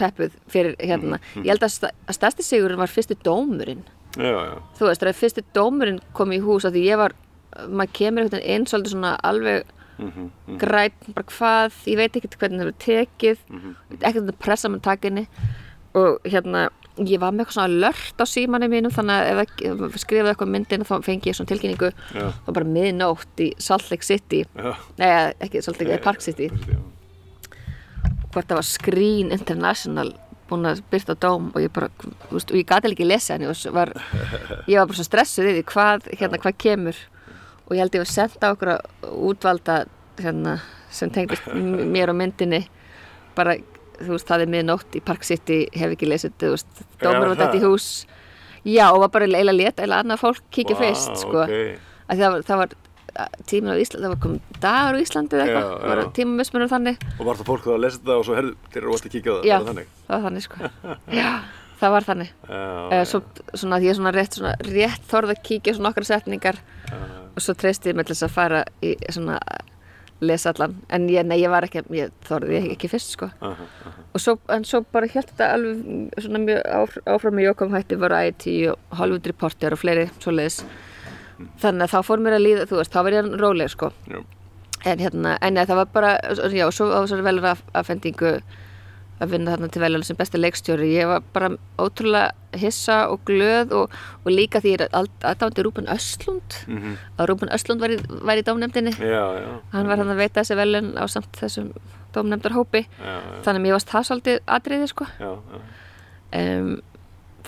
peppuð 0.00 0.32
fyrir 0.48 0.74
hérna 0.80 1.18
Mhm, 1.34 1.44
ég 1.44 1.50
held 1.52 1.62
að, 1.66 1.70
sta, 1.74 1.90
að 2.08 2.14
stærsti 2.16 2.42
sigurinn 2.46 2.78
var 2.80 2.88
fyrsti 2.88 3.14
dómurinn 3.22 3.82
já, 4.16 4.32
já. 4.32 4.54
þú 4.78 4.86
veist, 4.88 5.02
þegar 5.02 5.18
fyrsti 5.20 5.42
dómurinn 5.54 6.00
kom 6.16 6.30
í 6.32 6.40
hús 6.40 6.64
að 6.64 6.72
því 6.78 6.84
ég 6.88 6.96
var, 6.96 7.12
maður 7.68 7.92
kemur 7.98 8.22
einhvern 8.24 8.40
veginn 8.40 8.54
inn 8.62 8.66
svolítið 8.70 8.94
svona 8.96 9.16
alveg 9.24 9.74
Mhm, 9.98 10.30
mhm. 10.46 10.58
græn, 10.60 10.92
bara 11.10 11.26
hvað, 11.26 11.72
ég 11.90 11.96
veit 11.98 12.14
ekkert 12.14 12.36
hvernig 12.38 12.60
það 12.60 12.68
er 12.68 12.76
tekið, 12.84 13.38
Mhm, 13.50 13.72
ekkert 13.98 14.28
að 14.30 14.36
pressa 14.38 14.68
með 14.70 14.82
takinni 14.86 15.24
og 15.98 16.20
hérna 16.22 16.68
ég 16.98 17.18
var 17.18 17.32
með 17.32 17.40
eitthvað 17.46 17.56
svona 17.56 17.80
lört 17.82 18.14
á 18.22 18.24
símanni 18.26 18.68
mínum 18.70 18.92
þannig 18.94 19.16
að 19.18 19.30
ef 19.32 19.40
ekki 19.48 19.98
skrifaði 19.98 20.30
eitthvað 20.34 20.52
myndin 20.54 20.84
þá 20.86 21.02
fengi 21.02 21.26
ég 21.26 21.34
svona 21.34 21.50
tilkynningu. 21.50 21.90
Já, 22.14 22.30
þá 22.46 22.52
bara 22.54 22.64
miðnótt 22.66 23.42
í 23.42 23.48
Salt 23.58 23.90
Lake 23.90 24.04
City. 24.06 24.44
Já. 24.54 24.76
nei, 24.98 25.32
ekki 25.40 25.62
Salt 25.62 25.80
Lake, 25.80 25.98
Park 26.02 26.20
City. 26.20 26.48
Já. 26.48 26.78
hvort 28.32 28.46
það 28.46 28.54
var 28.60 28.62
Screen 28.62 29.32
International 29.32 30.12
búin 30.48 30.66
að 30.68 30.82
byrta 30.92 31.14
dóm 31.18 31.50
og 31.54 31.60
ég 31.60 31.72
bara, 31.72 31.88
og 32.30 32.54
ég 32.56 32.66
gati 32.66 32.88
ekki 32.92 33.06
lesa 33.06 33.34
henni 33.34 33.48
og 33.50 33.56
var, 33.74 33.88
ég 34.70 34.78
var 34.78 34.86
bara 34.86 34.96
svo 34.96 35.04
stressuð 35.06 35.50
því 35.58 35.64
hvað, 35.64 36.08
hérna, 36.18 36.38
hvað 36.38 36.56
kemur 36.58 36.96
og 37.68 37.74
ég 37.76 37.82
held 37.84 37.94
ég 37.98 38.02
var 38.04 38.10
sendt 38.12 38.42
á 38.44 38.48
okkur 38.54 38.74
útvalda 39.28 39.82
hérna, 40.18 40.58
sem 40.90 41.10
tengdist 41.14 41.46
m- 41.52 41.84
mér 41.92 42.10
og 42.10 42.16
myndinni 42.18 42.62
bara, 43.36 43.54
þú 44.00 44.14
veist, 44.16 44.26
það 44.26 44.42
er 44.46 44.52
miðnótt 44.56 44.96
í 44.98 45.02
Park 45.04 45.22
City, 45.28 45.60
hef 45.76 45.92
ekki 45.94 46.08
lesið 46.08 46.32
þú 46.40 46.52
veist, 46.56 46.82
dómur 47.02 47.28
var 47.34 47.36
þetta 47.44 47.60
í 47.60 47.64
hús 47.66 47.88
já, 48.66 48.88
og 48.90 49.02
var 49.04 49.12
bara 49.14 49.28
eila 49.30 49.52
létt, 49.54 49.78
eila 49.84 50.00
annað 50.02 50.24
fólk 50.24 50.42
kíkja 50.50 50.74
Vá, 50.78 50.82
fyrst, 50.86 51.22
sko 51.22 51.44
ok. 51.44 51.52
að 52.08 52.22
það 52.24 52.32
var, 52.34 52.46
það 52.48 52.62
var 52.64 52.74
tíminn 53.50 53.72
á 53.74 53.78
Íslandi, 53.82 54.02
það 54.04 54.12
var 54.14 54.20
komið 54.24 54.58
dagur 54.62 54.98
á 54.98 55.02
Íslandi 55.02 55.36
eða 55.38 55.44
eitthvað, 55.46 55.70
það 55.82 55.88
var 55.92 56.02
já. 56.02 56.10
tímamismunum 56.18 56.68
þannig 56.72 57.06
Og 57.18 57.22
var 57.28 57.38
það 57.40 57.48
fólk 57.52 57.64
að 57.72 57.80
lesa 57.84 57.98
þetta 58.02 58.18
og 58.20 58.26
svo 58.28 58.36
herðu, 58.38 58.52
þeir 58.74 58.82
eru 58.82 58.92
ótt 58.94 59.06
að 59.08 59.14
kíkja 59.14 59.30
á 59.30 59.36
það, 59.38 59.48
Já, 59.48 59.54
var 59.54 59.64
það 59.64 59.70
þannig? 59.72 59.88
það 60.08 60.14
var 60.14 60.26
þannig 60.28 60.44
sko 60.48 60.56
Já, 61.18 61.30
það 61.78 61.94
var 61.94 62.06
þannig. 62.08 62.34
Uh, 62.48 63.00
svo, 63.08 63.22
svona 63.54 63.80
ég 63.82 63.92
er 63.92 63.98
svona 63.98 64.12
rétt, 64.14 64.38
svona 64.38 64.54
rétt 64.66 65.08
þorð 65.10 65.34
að 65.34 65.42
kíkja 65.48 65.76
svona 65.76 65.92
okkar 65.92 66.08
setningar 66.08 66.60
og 67.34 67.42
svo 67.42 67.54
treysti 67.58 67.92
ég 67.92 67.98
til 68.00 68.14
þess 68.14 68.26
að 68.26 68.34
fara 68.34 68.62
í 68.82 68.94
svona 69.08 69.38
lesa 70.20 70.50
allan. 70.50 70.74
En 70.90 71.06
ég, 71.10 71.26
nei, 71.26 71.38
ég 71.42 71.52
var 71.52 71.66
ekki, 71.66 71.84
ég 71.94 72.14
þorði 72.26 72.56
ég 72.56 72.70
ekki 72.74 72.90
fyrst 72.90 73.14
sko. 73.14 73.30
Aha. 73.44 73.66
og 74.14 74.22
svo, 74.22 74.34
en 74.50 74.64
svo 74.66 74.82
bara 74.92 75.06
hélt 75.10 75.30
þetta 75.30 75.52
alveg 75.54 76.24
svona 76.24 76.40
mjög 76.42 76.62
áfr, 76.80 77.02
áfram 77.14 77.38
með 77.38 77.48
Jókom 77.48 77.76
hætti 77.76 77.98
Variety 78.00 78.54
og 78.72 78.98
Hollywood 78.98 79.30
Reporter 79.30 79.76
og 79.76 79.82
fleiri 79.82 80.08
svoleiðis. 80.18 80.62
Þannig 81.62 81.86
að 81.86 81.92
þá 81.92 82.08
fór 82.08 82.22
mér 82.24 82.38
að 82.38 82.44
líða, 82.46 82.66
þú 82.66 82.80
veist, 82.80 82.94
þá 82.94 83.02
var 83.06 83.14
ég 83.14 83.28
róleg 83.38 83.70
sko. 83.70 83.92
Já, 84.10 84.18
en 84.90 85.04
hérna, 85.04 85.36
en 85.38 85.54
nei, 85.54 85.66
það 85.68 85.82
var 85.84 85.92
bara 85.94 86.14
já, 86.50 86.66
svo 86.74 86.88
á 86.90 86.98
þessari 87.04 87.26
velur 87.28 87.52
afhendingu 87.78 88.32
að 89.18 89.32
vinna 89.34 89.54
þarna 89.54 89.68
til 89.74 89.82
velun 89.82 90.04
sem 90.06 90.16
besti 90.18 90.40
leikstjóri. 90.40 90.88
Ég 90.94 91.08
var 91.10 91.22
bara 91.34 91.50
ótrúlega 91.80 92.58
hissa 92.58 92.98
og 93.12 93.22
glöð 93.28 93.74
og, 93.76 93.94
og 94.24 94.30
líka 94.32 94.62
því 94.62 94.74
ég 94.74 94.84
er 94.86 94.94
aðdándi 94.98 95.64
Rúben 95.66 95.88
Östlund. 95.92 96.58
Mhm, 96.66 96.96
að 97.18 97.30
Rúben 97.30 97.52
Östlund 97.54 97.82
var 97.84 97.94
í, 97.94 97.98
var 98.08 98.40
í 98.40 98.44
dómnefndinni. 98.46 98.94
Já, 98.98 99.24
já. 99.42 99.48
hann 99.74 99.90
var 99.90 100.02
hann 100.02 100.12
að 100.14 100.22
veita 100.22 100.42
þessi 100.42 100.58
velun 100.58 100.92
á 100.96 101.04
samt 101.10 101.40
þessum 101.40 101.72
dómnefndarhópi. 102.16 102.84
Já, 102.86 103.14
já, 103.14 103.40
þannig 103.46 103.62
að 103.62 103.64
mér 103.66 103.76
varst 103.78 103.94
það 103.94 104.08
svolítið 104.10 104.38
atriði 104.58 104.90
sko. 104.92 105.08
Já, 105.18 105.32
já. 105.34 105.62
um, 106.42 106.70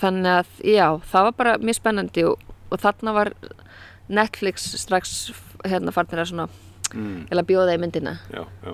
þannig 0.01 0.33
að 0.41 0.65
já, 0.75 0.87
það 1.13 1.29
var 1.29 1.37
bara 1.43 1.55
mjög 1.61 1.79
spennandi 1.79 2.27
og, 2.29 2.43
og 2.71 2.83
þarna 2.83 3.15
var 3.15 3.33
Netflix 4.11 4.67
strax 4.81 5.31
hérna 5.63 5.93
farnir 5.95 6.23
að 6.23 6.33
svona 6.33 6.49
Mm, 6.91 7.27
bjóða 7.47 7.75
í 7.75 7.79
myndina. 7.79 8.17
Já, 8.33 8.43
já. 8.65 8.73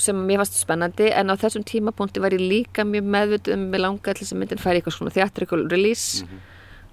Sem 0.00 0.16
mér 0.26 0.40
fannst 0.42 0.56
spennandi 0.58 1.10
en 1.14 1.30
á 1.30 1.34
þessum 1.38 1.64
tímapunkti 1.66 2.22
var 2.22 2.34
ég 2.34 2.42
líka 2.42 2.84
mjög 2.88 3.06
meðvituð 3.14 3.54
um 3.54 3.68
með 3.70 3.84
langa 3.84 4.14
til 4.14 4.24
þess 4.24 4.34
að 4.34 4.40
myndin 4.40 4.62
færi 4.62 4.80
eitthvað 4.80 4.96
svona 4.98 5.14
theatrical 5.14 5.62
release. 5.70 6.24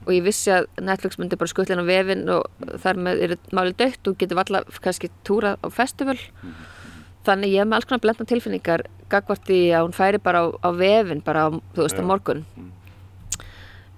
Og 0.02 0.14
ég 0.16 0.24
vissi 0.26 0.50
að 0.50 0.66
Netflix 0.82 1.20
myndi 1.22 1.38
bara 1.38 1.52
skutlinn 1.52 1.82
á 1.82 1.86
vefin 1.86 2.24
og 2.34 2.70
þar 2.82 3.02
með 3.06 3.20
er 3.26 3.36
málið 3.54 3.76
dött 3.84 4.08
og 4.10 4.18
getur 4.18 4.42
alla 4.42 4.64
kannski 4.82 5.12
túra 5.28 5.56
á 5.62 5.68
festival. 5.70 6.18
Þannig 7.26 7.54
ég 7.54 7.62
hef 7.62 7.70
með 7.70 7.78
alls 7.78 7.90
konar 7.90 8.02
blendna 8.02 8.26
tilfinningar 8.26 8.86
gagvart 9.12 9.50
í 9.54 9.60
að 9.70 9.86
hún 9.86 9.94
færi 9.94 10.22
bara 10.22 10.42
á, 10.42 10.46
á 10.58 10.70
vefin 10.74 11.22
bara 11.22 11.46
á, 11.46 11.48
þú 11.76 11.86
veist, 11.86 12.02
á 12.02 12.02
Já. 12.02 12.08
morgun. 12.10 12.46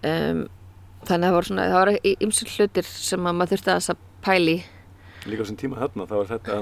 Um, 0.03 0.43
þannig 1.07 1.23
að 1.23 1.29
það 1.29 1.35
voru 1.37 1.49
svona 1.49 1.67
það 1.71 1.79
voru 1.79 2.15
ymsum 2.25 2.51
hlutir 2.51 2.87
sem 2.89 3.27
að 3.27 3.37
maður 3.39 3.53
þurfti 3.53 3.73
að 3.93 4.03
pæli 4.23 4.57
Líka 5.25 5.41
á 5.41 5.45
þessum 5.45 5.59
tíma 5.61 5.77
þarna, 5.79 6.05
þá 6.09 6.15
er 6.19 6.29
þetta 6.33 6.55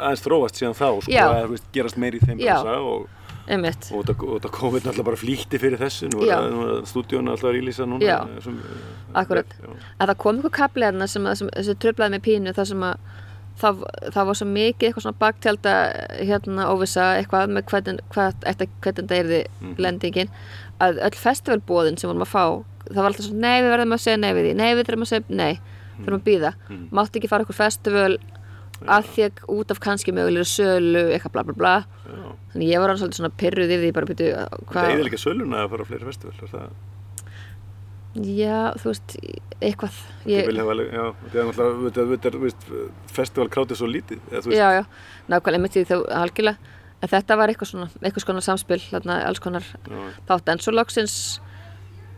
aðeins 0.00 0.22
þróast 0.24 0.56
síðan 0.60 0.76
þá, 0.78 0.88
sko, 1.04 1.12
að 1.34 1.48
veist, 1.54 1.66
gerast 1.72 1.96
meiri 2.00 2.20
í 2.20 2.24
þeim 2.24 2.38
bransa 2.40 2.76
og, 2.80 3.08
og 3.96 4.04
þetta- 4.06 4.50
COVID 4.54 4.84
náttúrulega 4.86 5.04
bara 5.10 5.16
flýtti 5.20 5.58
fyrir 5.60 5.78
þessu, 5.80 6.08
nú 6.12 6.22
er, 6.24 6.44
er 6.80 6.84
stúdíónu 6.86 7.32
alltaf 7.34 7.50
að 7.50 7.56
rílýsa 7.58 7.86
núna. 7.88 8.04
Já. 8.06 8.18
eh, 8.24 8.40
Sem, 8.44 8.60
Akkurat. 9.14 9.46
Já, 9.60 9.68
að 10.00 10.08
það 10.12 10.18
kom 10.22 10.36
einhver 10.38 10.50
kapli 10.60 10.82
hérna 10.86 11.08
sem, 11.08 11.26
sem, 11.34 11.50
sem 11.62 11.74
tröflaði 11.76 12.14
með 12.16 12.22
pínu 12.28 12.54
þar 12.54 12.66
sem 12.70 12.84
að 12.86 12.96
það, 13.60 13.82
það 14.14 14.26
var 14.30 14.34
svo 14.38 14.46
mikið 14.48 14.86
eitthvað 14.88 15.04
svona 15.04 15.20
baktjálta 15.20 15.72
hérna 16.24 16.68
óvissa 16.72 17.08
eitthvað 17.20 17.50
með 17.56 17.64
hvernig, 17.72 18.00
hvað, 18.14 18.34
eftir, 18.46 18.68
hvernig 18.80 19.08
það 19.10 19.18
erði 19.24 19.40
Mhm. 19.60 19.74
lendingin 19.78 20.30
að 20.80 21.00
öll 21.04 21.18
festivalbóðin 21.20 21.98
sem 22.00 22.08
vorum 22.08 22.24
að 22.24 22.32
fá 22.32 22.44
það 22.88 22.96
var 23.02 23.10
alltaf 23.10 23.26
svona 23.26 23.40
nei 23.44 23.60
við 23.60 23.70
verðum 23.74 23.92
að 23.92 24.00
segja 24.06 24.16
nei 24.22 24.32
við 24.32 24.46
því 24.48 24.54
nei 24.56 24.74
við 24.74 24.84
þurfum 24.88 25.04
að 25.04 25.10
segja 25.12 25.24
nei 25.28 25.58
þurfum 26.04 26.20
að 26.20 26.28
býða 26.30 26.52
Mhm. 26.68 26.88
mátti 26.92 27.20
ekki 27.20 27.28
fara 27.28 27.44
okkur 27.44 27.58
festival 27.60 28.18
að 28.80 29.04
því 29.12 29.22
að 29.28 29.40
út 29.58 29.70
af 29.70 29.80
kannski 29.80 30.12
mögulegri 30.16 30.48
sölu 30.48 31.02
eitthvað 31.12 31.32
bla 31.32 31.42
bla 31.44 31.52
bla. 31.54 31.74
Já. 32.10 32.36
þannig 32.54 32.68
ég 32.72 32.80
var 32.80 32.96
svolítið 32.96 33.18
svona 33.20 33.36
pyrruð 33.38 33.70
yfir 33.70 33.84
því 33.84 33.92
bara 33.92 34.06
byrju 34.06 34.30
Það 34.72 34.88
er 34.90 35.04
líka 35.04 35.20
söluna 35.20 35.56
að 35.64 35.70
fara 35.70 35.84
á 35.84 35.88
fleiri 35.90 36.04
festival, 36.08 36.34
er 36.40 36.48
það? 36.48 36.70
já 38.16 38.74
þú 38.80 38.86
veist 38.90 39.16
eitthvað. 39.60 39.98
Ég 40.26 40.48
alveg, 40.48 40.88
já, 40.90 41.04
það 41.30 41.40
er 41.40 41.46
náttúrulega, 41.50 42.90
festivalkrátið 43.14 43.76
svo 43.78 43.86
lítið, 43.90 44.18
eða 44.32 44.54
já, 44.56 44.68
já, 44.80 44.84
nákvæmlega 45.30 45.60
mitt 45.62 45.76
í 45.76 45.84
þá 45.86 45.94
algjörlega. 46.08 46.56
En 47.02 47.08
þetta 47.08 47.36
var 47.40 47.48
eitthvað 47.48 47.70
svona, 47.70 47.86
eitthvað 48.02 48.24
svona 48.26 48.42
samspil 48.44 48.80
þarna, 48.90 49.20
alls 49.24 49.38
konar 49.40 49.64
þátt. 50.28 50.48
En 50.52 50.58
svo 50.58 50.72
loksins 50.74 51.14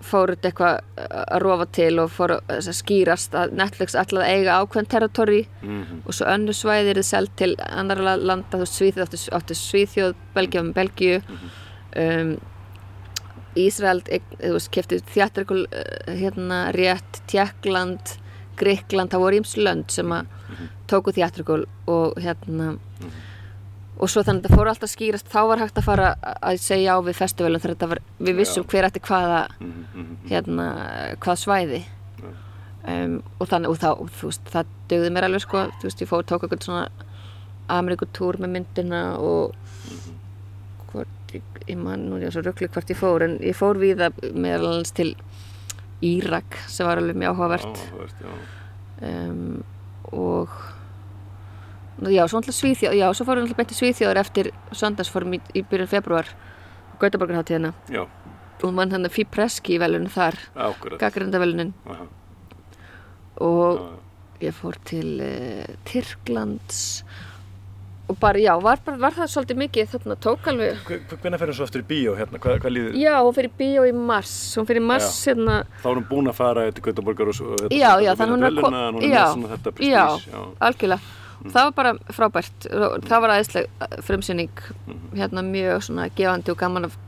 fór 0.06 0.34
þetta 0.34 0.50
eitthvað 0.50 1.08
að 1.08 1.42
rofa 1.42 1.66
til 1.78 1.90
og 2.02 2.12
fór 2.12 2.36
að 2.40 2.70
skýrast 2.76 3.34
að 3.39 3.56
Netflix 3.58 3.97
ætlaði 3.98 4.28
að 4.28 4.39
eiga 4.39 4.60
ákveðin 4.60 4.90
territory 4.94 5.42
mhm, 5.62 6.00
og 6.06 6.16
svo 6.16 6.31
önnu 6.32 6.55
svæði 6.56 6.94
er 6.94 7.02
þið 7.02 7.08
selt 7.08 7.36
til 7.40 7.52
annara 7.68 8.16
landa, 8.16 8.55
þú 8.55 8.62
veist 8.64 8.78
Svíþjóð 8.81 9.05
átti, 9.06 9.22
átti 9.39 9.58
Svíþjóð, 9.58 10.16
Belgía 10.36 10.64
með 10.66 10.74
Belgíu 10.81 11.20
um, 11.20 12.34
Ísrael 13.62 14.00
þú 14.06 14.55
veist, 14.56 14.72
kefti 14.72 15.02
þjáttrikul 15.12 15.66
hérna 16.08 16.64
rétt, 16.76 17.22
Tjekkland 17.28 18.16
Gríkland, 18.60 19.10
það 19.12 19.24
voru 19.24 19.40
ímsu 19.40 19.62
lönd 19.64 19.92
sem 19.92 20.12
að 20.12 20.28
tóku 20.90 21.14
þjáttrikul 21.16 21.62
og 21.90 22.18
hérna 22.20 22.74
og 23.98 24.10
svo 24.10 24.22
þannig 24.24 24.46
að 24.46 24.50
það 24.50 24.58
fór 24.58 24.70
alltaf 24.72 24.88
að 24.88 24.92
skýrast 24.94 25.32
þá 25.32 25.40
var 25.50 25.62
hægt 25.62 25.78
að 25.78 25.86
fara 25.86 26.12
að 26.40 26.60
segja 26.62 26.96
á 26.96 26.98
við 27.04 27.18
festivalum 27.18 27.62
þegar 27.62 27.74
þetta 27.74 27.90
var, 27.92 28.00
við 28.18 28.38
vissum 28.40 28.68
hver 28.72 28.88
ætti 28.88 29.02
hvaða 29.04 29.42
mhm, 29.60 29.82
mhm, 29.92 30.14
hérna, 30.30 30.68
hvað 31.22 31.42
svæði. 31.42 31.82
Um, 32.82 33.20
og 33.38 33.46
þannig, 33.46 33.70
og 33.70 33.78
þá, 33.78 33.90
veist, 34.24 34.48
það 34.50 34.70
dögði 34.90 35.10
mér 35.14 35.28
alveg 35.28 35.44
sko, 35.44 35.60
þú 35.78 35.86
veist, 35.86 36.00
ég 36.02 36.08
fór, 36.10 36.24
tók 36.26 36.42
eitthvað 36.42 36.64
svona 36.66 37.10
Amerikutúr 37.70 38.40
með 38.42 38.56
myndina 38.56 39.02
og 39.22 39.54
hvort, 40.90 41.36
ég, 41.36 41.44
ég 41.68 41.78
man 41.78 42.08
nú, 42.08 42.18
ég 42.18 42.26
er 42.26 42.34
svo 42.34 42.42
ruggli 42.42 42.66
hvort 42.72 42.90
ég 42.90 42.98
fór 42.98 43.26
en 43.28 43.36
ég 43.44 43.54
fór 43.54 43.78
við 43.78 44.02
það 44.02 44.18
meðal 44.34 44.72
annars 44.72 44.94
til 44.98 45.12
Írak 46.02 46.58
sem 46.66 46.88
var 46.88 46.98
alveg 46.98 47.20
mjög 47.22 47.36
áhugavert. 47.36 47.84
Já, 47.86 47.94
veist, 48.00 48.26
já, 48.26 48.32
um, 49.06 49.62
og 50.10 50.58
já, 52.12 52.22
svo 52.28 52.40
alltaf 52.40 52.54
Svíþjóð 52.56 52.96
já, 52.98 53.06
svo 53.14 53.26
fórum 53.28 53.42
við 53.44 53.50
alltaf 53.52 53.60
beint 53.62 53.72
til 53.72 53.80
Svíþjóður 53.82 54.20
eftir 54.22 54.50
söndagsfórum 54.72 55.34
í, 55.36 55.40
í 55.58 55.62
byrjun 55.68 55.90
februar 55.92 56.30
Gautaborgarháttíðina 57.02 57.72
já, 57.92 58.06
og 58.62 58.72
mann 58.76 58.92
hann 58.94 59.06
að 59.08 59.16
Fí 59.16 59.24
Preski 59.26 59.78
velun 59.82 60.08
þar 60.12 60.38
ákvörð, 60.54 60.98
gaggrindavelunin 61.02 61.74
já, 61.86 62.00
og 63.42 63.78
já, 63.82 64.48
ég 64.48 64.56
fór 64.56 64.76
til 64.86 65.20
uh, 65.22 65.76
Tyrklands. 65.86 66.80
Og 68.10 68.16
bara, 68.20 68.36
já, 68.42 68.50
var, 68.60 68.80
var 68.98 69.14
það 69.14 69.28
svolítið 69.30 69.58
mikið 69.60 69.86
þarna 69.92 70.16
tók 70.20 70.48
alveg 70.50 70.80
Hvernig 70.90 71.38
fer 71.40 71.48
hún 71.52 71.54
svo 71.56 71.64
aftur 71.68 71.84
í 71.84 71.86
bíó 71.86 72.16
hérna, 72.18 72.40
hvað, 72.42 72.56
hvað 72.64 72.74
líður, 72.74 72.96
já, 72.98 73.12
hún 73.22 73.36
fyrir 73.36 73.52
bíó 73.60 73.84
í 73.88 73.92
mars. 73.94 74.32
Hún 74.58 74.66
fyrir 74.68 74.82
mars, 74.84 75.08
hérna 75.30 75.60
þá 75.84 75.86
er 75.92 76.00
hún 76.00 76.08
búin 76.10 76.28
að 76.32 76.36
fara 76.40 76.66
til 76.74 76.84
Gautaborgar 76.88 77.30
og 77.30 77.38
svo, 77.38 77.54
Já, 77.70 77.94
svo- 77.94 78.02
já, 78.02 78.10
svo 78.10 78.18
þannig 78.18 78.34
hún 78.34 78.42
er 78.42 78.50
veluna, 78.50 78.82
ko- 78.82 78.98
hún 78.98 79.06
er 79.06 79.14
já, 79.14 79.24
með 79.38 79.54
algjörlega 81.42 81.52
það 81.52 81.64
var 81.64 81.72
bara 81.76 81.92
frábært. 82.12 82.66
Það 83.08 83.20
var 83.24 83.34
aðeinsleg 83.34 83.66
frumsynning 84.02 84.50
hérna 85.14 85.42
mjög 85.42 85.82
svona 85.82 86.08
gefandi 86.16 86.50
og 86.54 86.58
gaman 86.58 86.84
að 86.88 86.98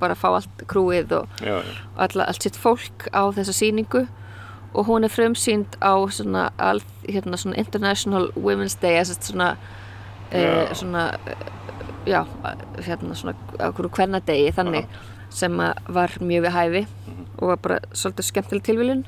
bara 0.00 0.14
fá 0.14 0.28
allt 0.34 0.62
krúið 0.68 1.12
og 1.12 1.28
já, 1.40 1.56
já, 1.64 1.74
all, 1.96 2.20
allt 2.26 2.42
sitt 2.42 2.56
fólk 2.56 3.08
á 3.16 3.24
þessa 3.32 3.52
sýningu. 3.56 4.06
Og 4.76 4.86
hún 4.90 5.04
er 5.04 5.08
frumsýnd 5.08 5.78
á 5.80 5.96
svona, 6.12 6.50
all, 6.58 6.82
hérna, 7.08 7.36
svona 7.40 7.56
International 7.56 8.30
Women's 8.36 8.76
Day 8.80 8.98
eða 9.00 9.16
svona, 9.16 9.56
e, 10.30 10.40
Já. 10.42 10.74
svona 10.74 11.04
eh, 11.26 11.46
já, 12.06 12.26
hérna 12.84 13.14
svona 13.16 13.34
okkur 13.70 13.88
hvernadegi 13.88 14.52
þannig 14.52 14.86
sem 15.30 15.56
að 15.60 15.80
var 15.88 16.12
mjög 16.20 16.44
við 16.44 16.52
hæfi 16.52 16.82
og 17.38 17.48
var 17.48 17.56
bara 17.56 17.78
svolítið 17.92 18.28
skemmtileg 18.28 18.62
tilviljun. 18.68 19.06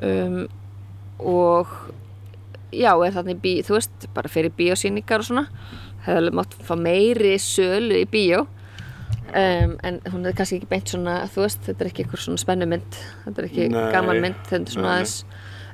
Um, 0.00 0.48
og 1.18 1.68
já, 2.74 2.92
er 2.94 3.16
þannig 3.16 3.40
bí, 3.42 3.54
þú 3.66 3.78
veist, 3.78 4.08
bara 4.16 4.32
fyrir 4.32 4.54
bíósýningar 4.56 5.24
og 5.24 5.30
svona. 5.30 5.46
Hefði 6.06 6.20
alveg 6.22 6.38
mátt 6.40 6.54
fá 6.66 6.76
meiri 6.78 7.34
sölu 7.42 8.02
í 8.02 8.06
bíó. 8.10 8.46
Um, 9.26 9.74
en 9.82 9.98
hún 10.12 10.22
er 10.28 10.36
kannski 10.38 10.60
ekki 10.60 10.68
beint 10.70 10.90
svona 10.92 11.16
þú 11.34 11.42
veist, 11.42 11.64
þetta 11.66 11.82
er 11.82 11.90
ekki 11.90 12.04
einhver 12.04 12.22
svona 12.22 12.40
spennumynd. 12.40 12.98
Þetta 13.24 13.42
er 13.42 13.48
ekki 13.50 13.68
Nei, 13.74 13.84
gaman 13.94 14.22
mynd, 14.22 14.42
þetta 14.46 14.62
er 14.62 14.76
svona 14.76 14.88
nei, 14.88 14.94
aðeins 14.96 15.18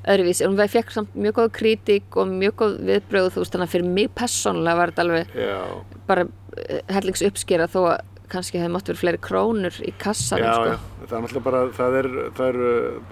öðruvísi, 0.02 0.44
en 0.44 0.54
hún 0.54 0.70
fekk 0.70 0.94
samt 0.94 1.12
mjög 1.14 1.36
góð 1.38 1.50
kritík 1.58 2.16
og 2.18 2.30
mjög 2.30 2.56
góð 2.62 2.72
viðbröð, 2.88 3.28
þú 3.34 3.42
veist, 3.44 3.54
þannig 3.54 3.68
að 3.68 3.74
fyrir 3.76 3.92
mig 3.98 4.08
persónulega 4.18 4.80
var 4.80 4.92
þetta 4.92 5.04
alveg 5.06 5.36
já, 5.38 5.60
bara 6.08 6.24
eh, 6.64 6.80
hellings 6.96 7.22
uppskera 7.28 7.68
þó 7.70 7.78
að 7.92 8.26
kannski 8.32 8.58
hefði 8.58 8.72
mátt 8.72 8.90
verið 8.90 9.02
fleiri 9.02 9.22
krónur 9.22 9.78
í 9.84 9.94
kassanum, 10.00 10.48
já, 10.48 10.54
sko. 10.56 10.72
já, 10.72 11.06
það 11.06 11.16
er 11.16 11.24
náttúrulega 11.26 11.46
bara, 11.46 11.62
það 11.78 11.98
er, 12.00 12.10
það 12.38 12.48
er 12.48 12.60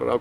bara 0.01 0.19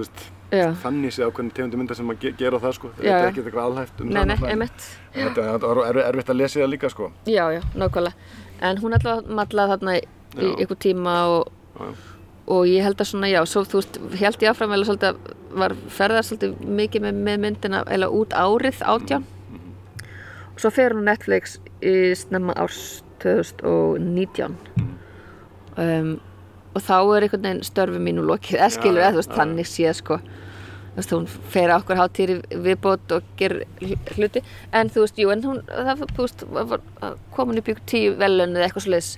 veist, 0.00 0.24
já. 0.52 0.68
þannig 0.82 1.12
sé 1.14 1.24
ákveðna 1.26 1.54
tegundu 1.56 1.80
mynda 1.80 1.94
sem 1.98 2.10
að 2.12 2.20
ge 2.24 2.32
gera 2.38 2.58
það, 2.62 2.74
sko, 2.78 2.90
þetta 2.98 3.16
er 3.16 3.28
ekki 3.30 3.42
eitthvað 3.44 3.66
alhæft 3.70 4.00
um 4.04 4.12
Nei, 4.14 4.22
nei, 4.30 4.36
einmitt. 4.50 4.86
Þetta 5.14 5.48
var 5.64 5.82
erf- 5.88 6.06
erfitt 6.10 6.30
að 6.34 6.40
lesa 6.40 6.60
það 6.60 6.70
líka, 6.74 6.90
sko, 6.92 7.10
Já, 7.26 7.44
já, 7.54 7.60
nákvæmlega. 7.74 8.14
En 8.60 8.78
hún 8.82 8.94
allavega 8.96 9.34
mallaði 9.40 9.74
þarna 9.74 9.98
í 9.98 10.00
Já. 10.36 10.54
ykkur 10.64 10.78
tíma 10.84 11.14
og, 11.34 11.52
já. 11.80 11.90
og 12.54 12.66
ég 12.68 12.82
held 12.84 13.00
að 13.00 13.08
svona, 13.10 13.30
já, 13.32 13.40
svo 13.46 13.64
þú 13.64 13.80
veist, 13.80 14.00
held 14.20 14.42
ég 14.44 14.50
áfram 14.52 14.74
eða 14.76 14.88
svolítið 14.90 15.08
að 15.08 15.36
var 15.60 15.74
ferðar 15.90 16.22
svolítið 16.28 16.60
mikið 16.78 17.02
með, 17.06 17.14
með 17.26 17.38
myndina 17.46 17.80
eða 17.90 18.10
út 18.14 18.34
árið 18.38 18.82
átján. 18.86 19.24
Og 20.54 20.60
svo 20.62 20.70
fer 20.70 20.94
hún 20.94 21.08
Netflix 21.08 21.56
í 21.82 22.12
snemma 22.14 22.54
árs 22.60 23.02
2019 23.24 24.54
um, 25.76 26.12
og 26.70 26.84
þá 26.86 26.94
er 27.16 27.26
einhvern 27.26 27.42
veginn 27.48 27.64
störfi 27.66 27.98
mínu 28.02 28.22
lokið, 28.28 28.60
eða 28.60 28.70
skilur, 28.76 29.02
eða 29.02 29.14
þú 29.16 29.20
veist, 29.22 29.34
þannig 29.40 29.66
sé 29.68 29.94
sko 29.98 30.20
veist, 30.96 31.12
hún 31.14 31.26
fer 31.26 31.70
á 31.70 31.76
okkur 31.78 31.96
hátíri 32.00 32.38
viðbót 32.50 33.12
og 33.16 33.22
ger 33.38 33.54
hluti. 34.16 34.42
En 34.72 34.90
þú 34.90 35.04
veist, 35.04 35.20
jú, 35.22 35.30
en 35.32 35.42
hún 35.46 35.62
það, 35.68 36.02
þú 36.16 36.24
veist, 36.26 36.44
var- 36.50 36.66
var- 37.00 37.16
kom 37.36 37.48
hún 37.52 37.60
í 37.62 37.76
tíu 37.86 38.16
velun 38.18 38.56
eða 38.56 38.66
eitthvað 38.68 38.86
svoleiðis 38.88 39.12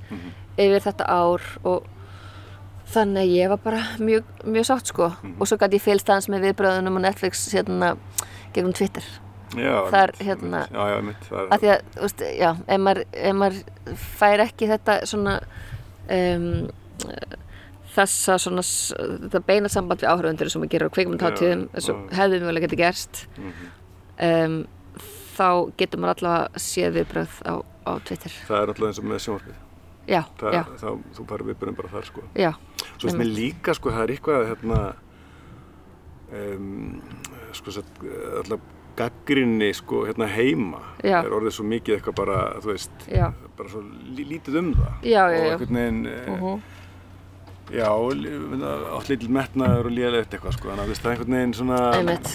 yfir 0.58 0.84
þetta 0.84 1.06
ár 1.08 1.40
og 1.64 1.86
þannig 2.92 3.22
að 3.24 3.34
ég 3.38 3.48
var 3.48 3.60
bara 3.64 3.82
mjög, 3.98 4.24
mjög 4.44 4.66
sátt 4.68 4.86
sko. 4.92 5.12
Og 5.40 5.46
svo 5.48 5.56
gæti 5.56 5.78
ég 5.78 5.84
fylgst 5.86 6.10
aðeins 6.12 6.28
með 6.28 6.44
viðbröðunum 6.50 6.98
á 7.00 7.04
Netflix 7.08 7.46
hérna 7.54 7.96
gegnum 8.52 8.72
Twitter. 8.76 9.02
Já, 9.56 9.84
Það 9.90 10.02
er, 10.02 10.12
einmitt, 10.12 10.26
hérna- 10.28 10.66
einmitt. 10.68 10.72
Já, 10.72 10.84
já, 10.92 11.00
mitt, 11.04 11.24
það 11.30 11.48
af 11.52 11.60
því 11.60 11.68
að, 11.72 11.80
þú 11.96 12.00
veist, 12.06 12.22
já, 12.38 12.50
ef 12.68 12.80
maður, 12.80 13.02
ef 13.12 13.34
maður 13.34 13.96
fær 14.20 14.44
ekki 14.46 14.68
þetta 14.70 14.94
svona 15.08 15.34
um, 16.08 16.68
þessa 17.96 18.36
svona 18.40 18.62
þetta 18.64 19.40
beina 19.46 19.68
samband 19.72 20.00
við 20.02 20.10
áhörfundur 20.12 20.50
sem 20.52 20.62
maður 20.62 20.72
gerir 20.74 20.88
á 20.88 20.94
kvikmyndhátíðum 20.96 21.64
Já, 21.66 21.74
eins 21.76 21.88
og 21.92 22.14
hefði 22.18 22.40
mjög 22.46 22.60
geti 22.66 22.78
gerst 22.80 23.22
um, 24.22 24.56
þá 25.36 25.48
getur 25.80 26.00
maður 26.02 26.22
allavega 26.22 26.62
séð 26.66 26.96
viðbröð 26.98 27.36
á, 27.48 27.54
á 27.88 27.92
Twitter 28.06 28.34
það 28.48 28.58
er 28.62 28.72
alltaf 28.72 28.88
eins 28.88 29.00
og 29.02 29.08
með 29.12 29.22
sjónvarpið. 29.26 29.60
já, 30.08 30.20
Það, 30.40 30.56
já, 30.58 30.62
þá, 30.82 30.88
þú 31.16 31.26
bara 31.30 31.48
viðbörðum 31.50 31.76
bara 31.78 31.92
þar, 31.96 32.08
sko. 32.10 32.24
já, 32.36 32.50
Svo 32.96 33.08
veist 33.08 33.18
mér 33.20 33.30
líka, 33.32 33.74
sko, 33.78 33.90
það 33.94 34.02
er 34.08 34.12
eitthvað, 34.16 34.46
hérna, 34.52 34.80
um, 36.32 37.02
sko, 37.56 37.74
alltaf 38.40 38.70
gaggrinni, 38.98 39.70
sko, 39.74 40.02
hérna 40.04 40.26
heima. 40.28 40.82
Já. 41.00 41.22
Er 41.24 41.32
orðið 41.32 41.54
svo 41.56 41.64
mikið 41.64 41.94
eitthvað 41.96 42.16
bara, 42.18 42.34
þú 42.60 42.68
veist, 42.74 43.06
bara 43.56 43.70
svo 43.72 43.80
lí- 44.12 44.26
lítið 44.34 44.58
um 44.60 44.68
það. 44.76 44.98
Og 45.00 45.36
einhvern 45.38 45.78
veginn, 45.80 46.02
uh 46.12 46.42
uh 46.52 46.71
já, 47.72 47.88
átt 48.98 49.08
litil 49.12 49.30
metnaður 49.32 49.88
og 49.90 49.94
lélægt 49.96 50.34
eitthvað, 50.36 50.56
sko. 50.58 50.70
Þannig 50.70 50.82
að 50.84 50.92
það 50.92 51.08
er 51.08 51.14
einhvern 51.16 51.36
veginn 51.38 51.54
svona... 51.58 51.80
einmitt 51.98 52.30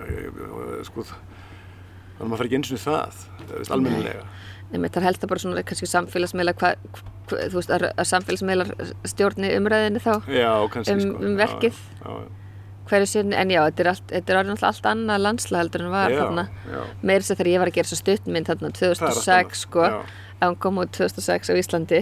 eh, 0.00 0.82
sko, 0.88 1.04
þannig 1.06 2.20
að 2.20 2.30
maður 2.32 2.42
fær 2.42 2.48
ekki 2.50 2.58
eins 2.60 2.72
og 2.74 2.82
það, 2.84 3.22
þú 3.46 3.60
veist, 3.60 3.74
almennilega. 3.76 4.26
einmitt, 4.70 4.94
það 4.96 5.06
helst 5.08 5.24
það 5.24 5.32
bara 5.34 5.44
svona 5.44 5.64
kannski 5.70 5.88
hva, 6.60 6.74
þú 7.30 7.56
veist, 7.60 7.70
að, 7.70 7.86
að 7.94 8.08
samfélagsmiðlar 8.10 8.70
stjórni 9.06 9.54
umræðinni 9.56 10.02
þá 10.02 10.12
Já, 10.34 10.52
kannski, 10.74 10.94
Um- 10.96 11.02
sko. 11.06 11.24
um 11.24 11.34
Já, 11.34 11.40
verkið. 11.44 11.80
Já, 12.02 12.10
já. 12.10 12.28
hverju 12.90 13.06
sinni, 13.06 13.36
en 13.38 13.50
já, 13.54 13.60
þetta 13.68 13.84
er, 13.84 13.88
allt, 13.92 14.06
þetta 14.10 14.32
er 14.34 14.38
náttúrulega 14.48 14.70
allt 14.72 14.86
annað 14.90 15.20
landslega 15.22 15.62
heldur 15.62 15.84
en 15.84 15.92
var 15.94 16.14
þarna 16.16 16.44
meira 17.06 17.22
sér 17.22 17.38
þegar 17.38 17.50
ég 17.52 17.62
var 17.62 17.70
að 17.70 17.76
gera 17.78 17.90
svo 17.90 17.98
stuttmynd 18.00 18.48
þarna 18.50 18.70
Það 18.74 18.82
er 18.82 18.90
allt 18.90 19.04
annað, 19.04 19.20
2006 19.20 19.60
sko 19.68 19.84
að 20.40 20.48
hún 20.48 20.58
kom 20.64 20.80
út 20.82 20.90
2006 20.96 21.52
á 21.52 21.54
Íslandi 21.60 22.00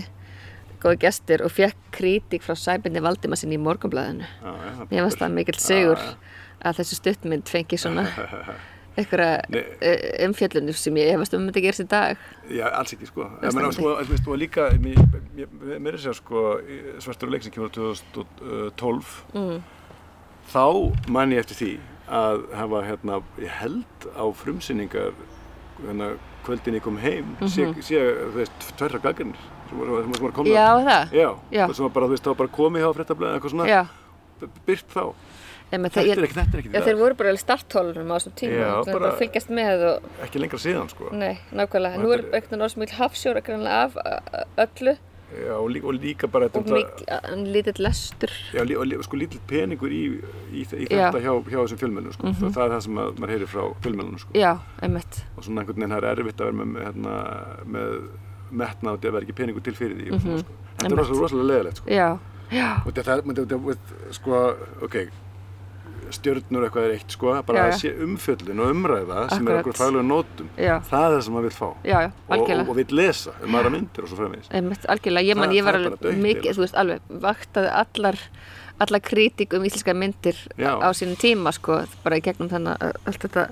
góði 0.82 1.02
gestir 1.06 1.44
og 1.44 1.52
fekk 1.54 1.92
kritík 1.94 2.46
frá 2.46 2.56
Sæbinni 2.58 3.02
Valdimassin 3.04 3.54
í 3.54 3.60
morgunblæðinu 3.62 4.26
mér 4.90 5.04
varst 5.04 5.20
það 5.22 5.36
mikill 5.36 5.60
sigur 5.62 6.02
að 6.58 6.80
þessi 6.80 6.98
stuttmynd 6.98 7.50
fengi 7.50 7.78
svona 7.80 8.06
einhverja 8.98 9.40
eh, 9.80 10.26
umfjöllunum 10.26 10.76
sem 10.76 10.96
ég 10.98 11.12
efast 11.14 11.34
um 11.36 11.44
að 11.44 11.52
þetta 11.52 11.64
gerist 11.64 11.84
í 11.84 11.88
dag. 11.90 12.22
Já, 12.50 12.64
alls 12.74 12.94
ekki, 12.96 13.08
sko. 13.10 13.26
sko, 13.76 13.92
þú 14.10 14.32
og 14.34 14.40
líka, 14.40 14.68
mér, 14.82 15.92
er 15.92 15.98
sér, 16.02 16.16
sko, 16.18 16.46
í 16.66 16.78
svartur 17.04 17.30
leik 17.32 17.46
sem 17.46 17.54
kemur 17.54 17.70
á 17.70 17.76
2012, 17.78 19.12
mm. 19.38 19.60
þá 20.54 20.64
man 21.14 21.34
ég 21.34 21.44
eftir 21.44 21.60
því 21.60 21.70
að 22.18 22.48
hafa, 22.58 22.82
hérna, 22.88 23.20
held 23.60 24.08
á 24.18 24.24
frumsýningar, 24.42 25.14
hérna, 25.84 26.10
kvöldin 26.48 26.80
ég 26.80 26.86
kom 26.86 26.98
heim, 27.02 27.36
sé, 27.46 27.68
sé, 27.84 28.02
þú 28.24 28.34
veist, 28.40 28.68
tverra 28.80 29.02
gaggrinir 29.04 29.46
sem 29.68 29.78
voru, 29.78 30.02
sem 30.02 30.12
voru 30.22 30.32
komna. 30.32 30.52
Já, 30.54 30.68
það? 30.88 31.12
Já, 31.18 31.28
Já. 31.52 31.64
það 31.66 31.74
sem 31.78 31.84
var 31.88 31.94
bara, 31.98 32.06
þú 32.06 32.16
veist, 32.16 32.24
það 32.26 32.34
var 32.34 32.40
bara 32.42 32.54
komið 32.58 32.84
hjá 32.84 32.90
fréttablaðið, 32.98 33.38
eitthvað 33.38 33.54
svona, 33.54 33.68
Já, 33.68 33.82
byrt 34.66 34.94
þá. 34.94 35.04
Einmitt, 35.68 35.92
Þetta 35.92 36.00
er 36.14 36.22
ekki, 36.24 36.32
þetta 36.38 36.56
er 36.56 36.60
ekki 36.62 36.70
já, 36.72 36.80
þeir 36.86 36.96
voru 36.96 37.16
bara 37.18 37.28
alveg 37.28 37.42
starthólunum 37.42 38.08
á 38.08 38.16
þessum 38.16 38.34
tíma 38.40 38.54
Já, 38.56 38.70
bara- 38.86 38.98
bara 39.02 39.16
fylgjast 39.18 39.50
með 39.52 39.82
og 39.90 40.06
ekki 40.24 40.40
lengra 40.40 40.60
síðan, 40.62 40.88
sko. 40.88 41.10
Nei, 41.12 41.34
nákvæmlega. 41.52 41.98
Og 41.98 42.04
Nú 42.06 42.12
er 42.14 42.18
er- 42.18 42.24
einhvern 42.32 42.48
veginn 42.48 42.64
orðsmikil 42.64 42.96
hafsjóra 42.96 43.42
grannlega 43.44 43.82
af 43.84 43.98
öllu 44.56 44.96
Já, 45.28 45.52
og, 45.60 45.68
líka, 45.68 45.84
og 45.84 45.92
líka 46.00 46.26
bara 46.32 46.46
og 46.46 46.52
þetta, 46.54 46.72
mikil, 46.72 47.52
lítill 47.52 47.82
lestur. 47.84 48.30
já, 48.54 48.62
og 48.64 49.04
sko 49.04 49.16
lítill 49.20 49.40
peningur 49.46 49.92
í, 49.92 50.22
í, 50.56 50.62
í 50.64 50.88
þetta 50.88 51.20
hjá, 51.20 51.32
hjá 51.44 51.58
þessum 51.68 51.80
fjölmennum, 51.82 52.14
sko. 52.16 52.32
það, 52.32 52.54
það 52.56 52.64
er 52.64 52.72
það 52.72 52.80
sem 52.86 52.94
að, 52.96 53.12
maður 53.20 53.32
heyrir 53.34 53.50
frá 53.52 53.62
fjölmennunum, 53.84 54.18
sko. 54.24 54.32
Já, 54.32 54.54
einmitt. 54.80 55.20
Og 55.36 55.44
svona 55.44 55.60
einhvern 55.60 55.76
veginn 55.76 55.92
það 55.92 55.98
er 56.08 56.08
erfitt 56.16 56.40
að 56.40 56.48
vera 56.48 56.64
með, 56.64 56.80
hérna, 56.88 57.14
með 57.76 58.08
metna 58.50 58.92
og 58.92 58.98
þetta 58.98 59.12
verður 59.14 59.28
ekki 59.28 59.38
peningur 59.42 59.64
til 59.66 59.76
fyrir 59.78 59.96
því, 60.00 60.10
og 60.12 60.20
svona, 60.24 60.42
sko. 60.42 60.58
Þetta 60.78 60.92
er 60.92 60.98
rosalega, 60.98 61.22
rosalega 61.22 61.48
leðilegt, 61.52 61.80
sko. 61.82 61.88
Já, 61.90 62.08
já, 62.54 62.68
Og 62.86 62.92
þetta, 62.94 63.16
þetta, 63.38 64.12
sko, 64.18 64.42
ok, 64.86 65.00
stjörnur 66.14 66.64
eitthvað 66.66 66.86
er 66.88 66.94
eitt, 66.96 67.12
sko, 67.12 67.32
bara 67.46 67.64
að 67.68 67.74
sé 67.82 67.90
umfjöllin 68.04 68.62
og 68.64 68.70
umræða 68.72 69.24
sem 69.32 69.48
er 69.48 69.58
Akkurat. 69.58 69.60
okkur 69.60 69.76
faglega 69.76 70.06
nótum. 70.06 70.50
Það 70.56 71.04
er 71.04 71.14
það 71.14 71.24
sem 71.26 71.34
maður 71.36 71.48
vil 71.48 71.56
fá. 71.58 71.68
já, 71.84 71.98
já, 72.04 72.10
Og, 72.28 72.52
og, 72.68 72.76
vil 72.76 72.94
lesa 72.96 73.34
um 73.44 73.58
aðra 73.58 73.72
myndir 73.74 74.04
og 74.04 74.08
svo 74.08 74.16
fremins. 74.16 74.48
Algjörlega. 74.88 75.28
Ég 75.28 75.36
man, 75.36 75.52
ég 75.52 75.64
var 75.64 75.74
er 75.74 75.90
alveg 75.90 76.22
mikið, 76.22 76.54
þú 76.56 76.64
veist, 76.64 76.78
alveg 76.80 77.00
vaktaði 77.26 77.72
allar, 77.82 78.20
allar 78.78 79.00
kritík 79.00 79.52
um 79.58 79.64
íslenska 79.68 79.94
myndir 79.94 80.38
Já. 80.56 80.78
á 80.80 80.88
sínum 80.96 81.18
tíma, 81.18 81.52
sko, 81.52 81.82
bara 82.04 82.16
í 82.16 82.24
gegnum 82.24 82.48
þannig 82.48 82.78
að 82.78 82.92
allt 83.04 83.22
þetta, 83.26 83.48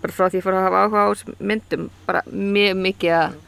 bara 0.00 0.12
frá 0.16 0.28
því 0.30 0.40
ég 0.40 0.44
fór 0.46 0.56
að 0.56 0.66
hafa 0.68 0.84
áhuga 0.86 1.04
á 1.04 1.08
myndum, 1.40 1.90
bara 2.06 2.22
mjög 2.30 2.76
mikið 2.80 3.16
að 3.18 3.38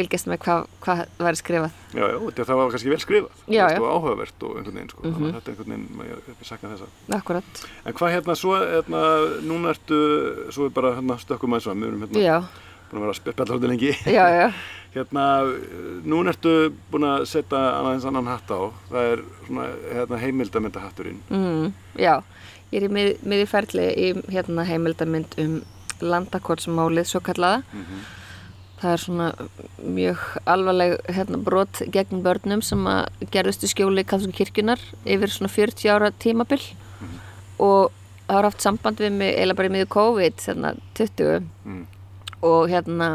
fylgjast 0.00 0.28
með 0.30 0.40
hvað 0.44 0.64
hva 0.84 0.96
væri 1.20 1.40
skrifað. 1.40 1.76
Já, 1.94 2.04
já, 2.08 2.16
það 2.40 2.58
var 2.60 2.72
kannski 2.74 2.92
vel 2.92 3.00
skrifað 3.04 3.44
Já, 3.50 3.62
já. 3.70 3.78
og 3.80 3.86
áhugavert 3.94 4.44
og 4.48 4.56
einhvern 4.58 4.80
veginn 4.80 4.90
sko. 4.94 5.04
Þannig 5.06 5.28
að 5.28 5.38
þetta 5.38 5.50
er 5.50 5.54
einhvern 5.54 5.70
veginn, 5.76 6.10
ég, 6.10 6.42
sakna 6.48 6.72
þessa 6.74 7.16
Akkurat. 7.20 7.62
En 7.84 7.96
hvað 8.00 8.14
hérna, 8.16 8.36
svo, 8.38 8.56
hérna, 8.60 9.04
núna 9.46 9.72
ertu 9.76 10.00
svo 10.54 10.66
er 10.68 10.74
bara 10.76 10.92
hérna, 10.98 11.16
stökkum 11.22 11.56
aðeins 11.56 11.70
fram, 11.70 11.80
við 11.84 11.92
erum 11.92 12.04
hérna 12.06 12.26
Já, 12.26 12.36
búin 12.90 13.00
að 13.00 13.06
vera 13.06 13.14
að 13.14 13.20
spjalla 13.22 13.54
haldið 13.54 13.74
lengi. 13.74 13.94
Hérna, 14.90 15.24
núna 16.10 16.32
ertu 16.34 16.52
búin 16.90 17.04
að 17.06 17.26
setja 17.30 17.58
aðeins 17.78 18.06
annan 18.10 18.26
hatt 18.26 18.48
á 18.50 18.58
það 18.90 19.10
er 19.12 19.20
svona, 19.46 19.66
hérna, 19.94 20.18
heimildamyndahatturinn 20.24 21.20
Mm, 21.30 21.68
já, 21.94 22.16
ég 22.72 22.80
er 22.80 22.86
í 22.88 22.94
mið, 22.96 23.10
miði 23.22 23.44
ferli 23.46 23.84
í 23.94 24.08
hérna 24.34 24.64
heimildamynd 24.66 25.36
um 25.44 25.60
landakortsmálið 26.00 27.06
svo 27.06 27.20
kallaða. 27.22 27.62
Það 28.80 28.92
er 28.94 29.02
svona 29.02 29.26
mjög 29.84 30.20
alvarleg 30.48 30.94
hérna, 31.12 31.38
brot 31.44 31.82
gegn 31.92 32.22
börnum 32.24 32.62
sem 32.64 32.86
að 32.88 33.26
gerðust 33.34 33.64
í 33.66 33.68
skjóli 33.68 34.04
katholsku 34.08 34.38
kirkjunar 34.38 34.80
yfir 35.04 35.32
svona 35.34 35.52
40 35.52 35.90
ára 35.92 36.08
tímabil. 36.16 36.62
Og 37.60 37.90
það 38.26 38.38
har 38.38 38.48
haft 38.48 38.64
samband 38.64 39.02
við 39.02 39.12
mig 39.18 39.34
eiginlega 39.34 39.58
bara 39.58 39.68
í 39.68 39.74
miður 39.74 39.92
COVID 39.96 40.46
hérna 40.46 40.74
20 40.96 41.48
Mm. 41.64 41.86
og 42.42 42.70
hérna 42.70 43.08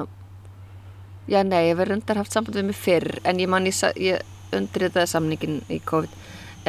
já 1.27 1.41
nei, 1.43 1.71
ég 1.71 1.77
verið 1.79 1.97
undar 1.97 2.17
haft 2.21 2.31
samband 2.35 2.55
við 2.59 2.65
mig 2.67 2.75
fyrr 2.77 3.19
en 3.23 3.39
ég 3.41 3.49
man 3.49 3.65
ég, 3.65 3.73
ég 3.97 4.21
undirritaði 4.53 5.07
samningin 5.09 5.61
í 5.69 5.79
COVID. 5.81 6.09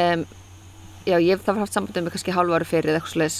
Um, 0.00 0.24
já, 1.06 1.16
ég 1.22 1.40
það 1.46 1.58
haft 1.62 1.72
samband 1.76 1.96
við 1.96 2.02
mig 2.06 2.12
kannski 2.16 2.34
hálf 2.34 2.50
ári 2.56 2.66
fyrir 2.68 2.90
eða 2.92 3.00
eitthvað 3.00 3.14
slags 3.16 3.36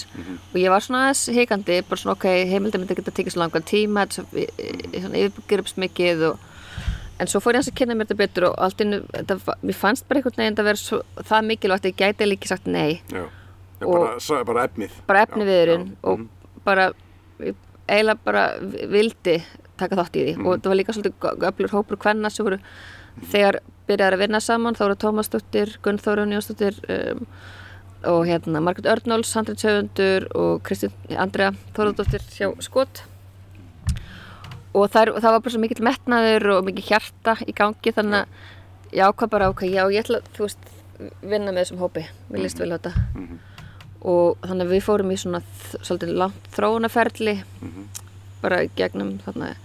og 0.53 0.57
ég 0.61 0.69
var 0.73 0.81
svona 0.85 1.01
aðeins 1.07 1.23
hikandi 1.37 1.81
bara 1.89 1.99
svona 2.01 2.15
ok, 2.17 2.27
heimildar 2.51 2.79
myndi 2.81 2.95
geta 2.99 3.11
tekið 3.11 3.35
svo 3.35 3.41
langan 3.43 3.65
tíma 3.67 4.05
þetta 4.05 4.17
er 4.17 4.23
svo- 4.23 4.43
í- 4.43 4.93
í- 4.93 5.01
svona 5.03 5.23
yfirgripst 5.27 5.77
mikið 5.85 6.29
og 6.31 6.45
En 7.17 7.25
svo 7.25 7.39
fór 7.41 7.55
ég 7.55 7.63
hans 7.63 7.67
að 7.71 7.73
kynna 7.79 7.95
mér 7.97 8.05
þetta 8.05 8.15
betur 8.19 8.43
og 8.51 8.55
allt 8.61 8.81
innu, 8.83 8.99
þetta, 9.09 9.35
var- 9.47 9.57
mér 9.65 9.73
fannst 9.73 10.03
bara 10.07 10.19
einhvern 10.19 10.37
veginn 10.37 10.57
að 10.61 10.67
vera 10.67 10.77
svo, 10.77 10.97
það 11.25 11.47
mikilvægt 11.47 11.85
að 11.87 11.89
ég 11.89 11.95
gæti 11.97 12.27
líka 12.29 12.45
sagt 12.51 12.67
nei, 12.69 13.01
Já, 13.09 13.23
já 13.81 13.85
bara, 13.89 14.19
sa- 14.19 14.43
bara 14.45 14.67
efnið. 14.67 14.91
bara 15.07 15.23
efni 15.25 15.41
Já, 15.41 15.47
viðurinn 15.49 15.87
og 16.03 16.19
mhm. 16.19 16.27
bara, 16.63 16.85
ég 17.41 17.55
eiginlega 17.89 18.19
bara 18.23 18.43
vildi 18.93 19.43
taka 19.81 19.95
þátt 19.97 20.13
í 20.13 20.25
því. 20.27 20.35
Mhm. 20.37 20.45
og 20.45 20.61
það 20.61 20.69
var 20.69 20.77
líka 20.77 20.93
svolítið 20.93 21.41
öflur 21.49 21.73
hópur 21.73 21.97
kvenna 21.97 22.29
sem 22.29 22.45
voru 22.45 22.59
þegar 23.33 23.59
byrjaði 23.87 24.17
að 24.17 24.23
vinna 24.25 24.39
saman 24.43 24.75
þá 24.75 24.83
voru 24.87 24.97
Tómas 25.03 25.29
Dóttir, 25.31 25.77
Gunn 25.83 25.97
Þórun 26.03 26.33
Jónsdóttir 26.35 26.77
um, 26.91 27.25
og 28.07 28.25
hérna 28.27 28.61
Margret 28.61 28.85
Örnóls, 28.91 29.31
Handrið 29.35 29.61
Söfundur 29.63 30.27
og 30.37 30.61
Kristín 30.67 30.91
Andrea 31.17 31.51
Þórðardóttir 31.75 32.21
hjá 32.35 32.51
Skot 32.61 33.03
og 34.77 34.89
þar, 34.93 35.11
það 35.17 35.31
var 35.33 35.41
bara 35.41 35.53
svo 35.55 35.61
mikill 35.63 35.83
metnaður 35.87 36.45
og 36.57 36.65
mikill 36.67 36.85
hjarta 36.91 37.37
í 37.49 37.53
gangi 37.57 37.93
þannig 37.95 38.23
að 38.23 38.97
ég 38.97 39.07
ákvað 39.09 39.31
bara 39.33 39.47
ok, 39.51 39.63
já 39.71 39.83
ég 39.89 40.03
ætla 40.03 40.19
þú 40.35 40.45
veist, 40.45 40.67
vinna 41.21 41.51
með 41.53 41.63
þessum 41.63 41.81
hópi 41.81 42.03
við 42.31 42.43
líst 42.45 42.61
vel 42.61 42.71
á 42.73 42.77
þetta 42.77 42.93
Mhm. 43.17 43.39
og 44.07 44.37
þannig 44.45 44.67
að 44.67 44.73
við 44.75 44.83
fórum 44.85 45.11
í 45.11 45.17
svona 45.17 45.41
svolítið 45.81 46.13
langt 46.21 46.51
þróunaferli 46.55 47.35
Mhm. 47.61 47.87
bara 48.41 48.61
í 48.63 48.69
gegnum 48.77 49.17
þarna 49.25 49.55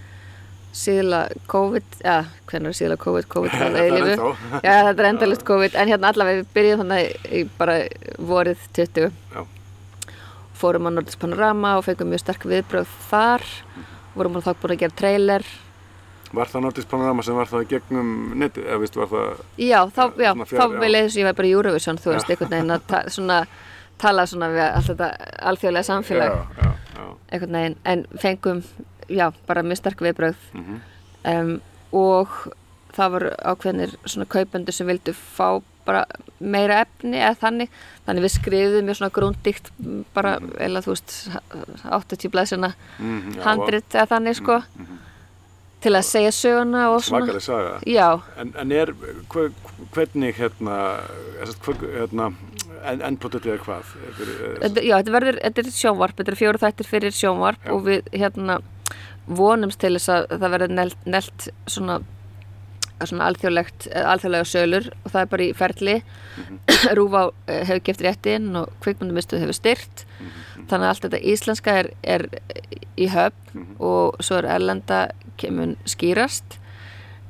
síðla 0.73 1.23
COVID, 1.53 1.97
ja, 2.05 2.19
hvernig 2.49 2.73
er 2.73 2.79
síðla 2.79 2.99
COVID, 3.01 3.27
COVID 3.33 3.57
er 3.67 3.79
eilífu. 3.83 4.13
ennþá. 4.15 4.61
Já, 4.65 4.77
þetta 4.89 5.03
er 5.05 5.09
endalist 5.11 5.45
COVID, 5.49 5.75
en 5.83 5.91
hérna 5.93 6.13
allavega 6.13 6.43
við 6.43 6.53
byrjum 6.57 6.85
þannig 6.85 7.27
í 7.41 7.43
bara 7.59 7.75
vorið 8.33 8.63
20. 8.79 9.11
Já. 9.37 9.43
Fórum 10.63 10.87
á 10.89 10.91
Nordisk 10.95 11.19
Panorama 11.21 11.75
og 11.79 11.85
fengum 11.89 12.13
mjög 12.13 12.23
sterk 12.25 12.47
viðbröð 12.49 12.91
þar. 13.11 13.45
Vorum 14.15 14.39
þá 14.45 14.53
búin 14.63 14.75
að 14.77 14.83
gera 14.85 14.97
trailer. 15.03 15.47
Var 16.33 16.49
það 16.49 16.65
Nordisk 16.65 16.89
Panorama 16.89 17.25
sem 17.27 17.37
var 17.37 17.51
það 17.51 17.67
gegnum 17.75 18.13
netið, 18.41 18.65
eða 18.71 18.81
veistu, 18.81 19.01
var 19.03 19.11
það, 19.11 19.43
Já, 19.61 19.79
þá, 19.93 20.03
já, 20.17 20.31
þá 20.33 20.63
ég 20.63 20.95
þess 20.97 21.17
að 21.17 21.21
ég 21.21 21.27
var 21.29 21.37
bara 21.37 21.49
í 21.51 21.53
Eurovision, 21.53 21.99
þú 22.01 22.15
veist, 22.15 22.31
einhvern 22.33 22.55
veginn 22.55 22.73
að 22.73 22.87
ta 22.89 23.01
svona, 23.13 23.37
tala 24.01 24.25
svona 24.31 24.49
við 24.55 24.63
allt 24.65 24.89
þetta 24.89 25.09
alþjóðlega 25.51 25.89
samfélag, 25.91 26.33
já, 26.33 26.63
já, 26.63 26.71
já, 26.97 27.05
einhvern 27.37 27.59
veginn, 27.59 27.77
en 27.93 28.05
fengum, 28.23 28.63
já, 29.13 29.29
bara 29.47 29.63
mjög 29.67 29.83
sterk 29.83 30.03
viðbröð. 30.05 30.41
mhm, 30.57 30.81
um, 31.33 31.55
og 31.93 32.33
það 32.97 33.13
voru 33.17 33.31
ákveðnir 33.53 33.95
svona 34.05 34.29
kaupendur 34.29 34.75
sem 34.77 34.89
vildu 34.89 35.15
fá 35.17 35.63
bara 35.87 36.05
meira 36.39 36.83
efni 36.85 37.19
eða 37.19 37.39
þannig 37.41 37.79
þannig 38.07 38.27
við 38.27 38.35
skrifum 38.37 38.87
mjög 38.87 38.99
svona 39.01 39.15
grúndíkt 39.17 39.71
bara, 40.15 40.37
eða 40.63 40.83
þú 40.85 40.95
veist 40.95 41.15
80 41.89 42.33
blæsina 42.35 42.75
mhm, 42.99 43.39
já, 43.39 43.43
handrit 43.47 43.97
eða 43.97 44.11
þannig 44.15 44.39
sko 44.39 44.61
mhm. 44.63 45.01
til 45.83 45.95
að 45.99 46.07
segja 46.07 46.35
söguna 46.37 46.85
og 46.93 47.01
svona 47.03 47.27
svakaleg 47.27 47.47
saga. 47.49 47.75
já, 47.87 48.09
En, 48.39 48.55
en 48.63 48.75
er, 48.77 48.95
hver, 49.33 49.51
hvernig, 49.95 50.37
hérna, 50.39 50.77
hérna, 51.97 52.31
en, 52.83 53.03
endproduktið 53.11 53.57
er 53.57 53.65
hvað? 53.65 53.97
Þetta, 54.63 54.85
já, 54.87 54.95
þetta 55.01 55.17
verður 55.17 55.41
þetta 55.43 55.65
er 55.65 55.73
sjónvarp, 55.81 56.21
þetta 56.21 56.35
er 56.35 56.41
fjóru 56.45 56.63
þættir 56.63 56.91
fyrir 56.93 57.19
sjónvarp 57.19 57.67
Já. 57.67 57.73
og 57.75 57.85
við 57.89 58.13
hérna 58.15 58.61
vonumst 59.27 59.81
til 59.83 59.95
þess 59.97 60.11
að 60.13 60.27
það 60.35 60.53
verður 60.57 60.75
nelt, 60.79 61.07
nelt 61.07 61.49
svona 61.71 62.01
svona 63.03 63.27
alþjóðlegt, 63.33 63.89
eh, 63.91 64.05
alþjóðlega 64.07 64.47
sölur 64.47 64.85
og 65.03 65.11
það 65.11 65.21
er 65.25 65.31
bara 65.33 65.45
í 65.45 65.55
ferli. 65.59 65.95
Rúfa 66.99 67.23
hefur 67.49 67.83
geft 67.89 68.05
réttin 68.07 68.51
og 68.61 68.73
kvikmyndumistuð 68.85 69.43
hefur 69.43 69.59
styrt 69.59 70.05
þannig 70.71 70.87
að 70.87 70.89
allt 70.89 71.07
þetta 71.07 71.23
íslenska 71.33 71.77
er, 71.83 71.91
er 72.03 72.27
í 73.01 73.09
höfn 73.11 73.77
og 73.83 74.19
svo 74.23 74.41
er 74.41 74.51
erlenda 74.55 75.05
kemur 75.41 75.75
skýrast. 75.89 76.59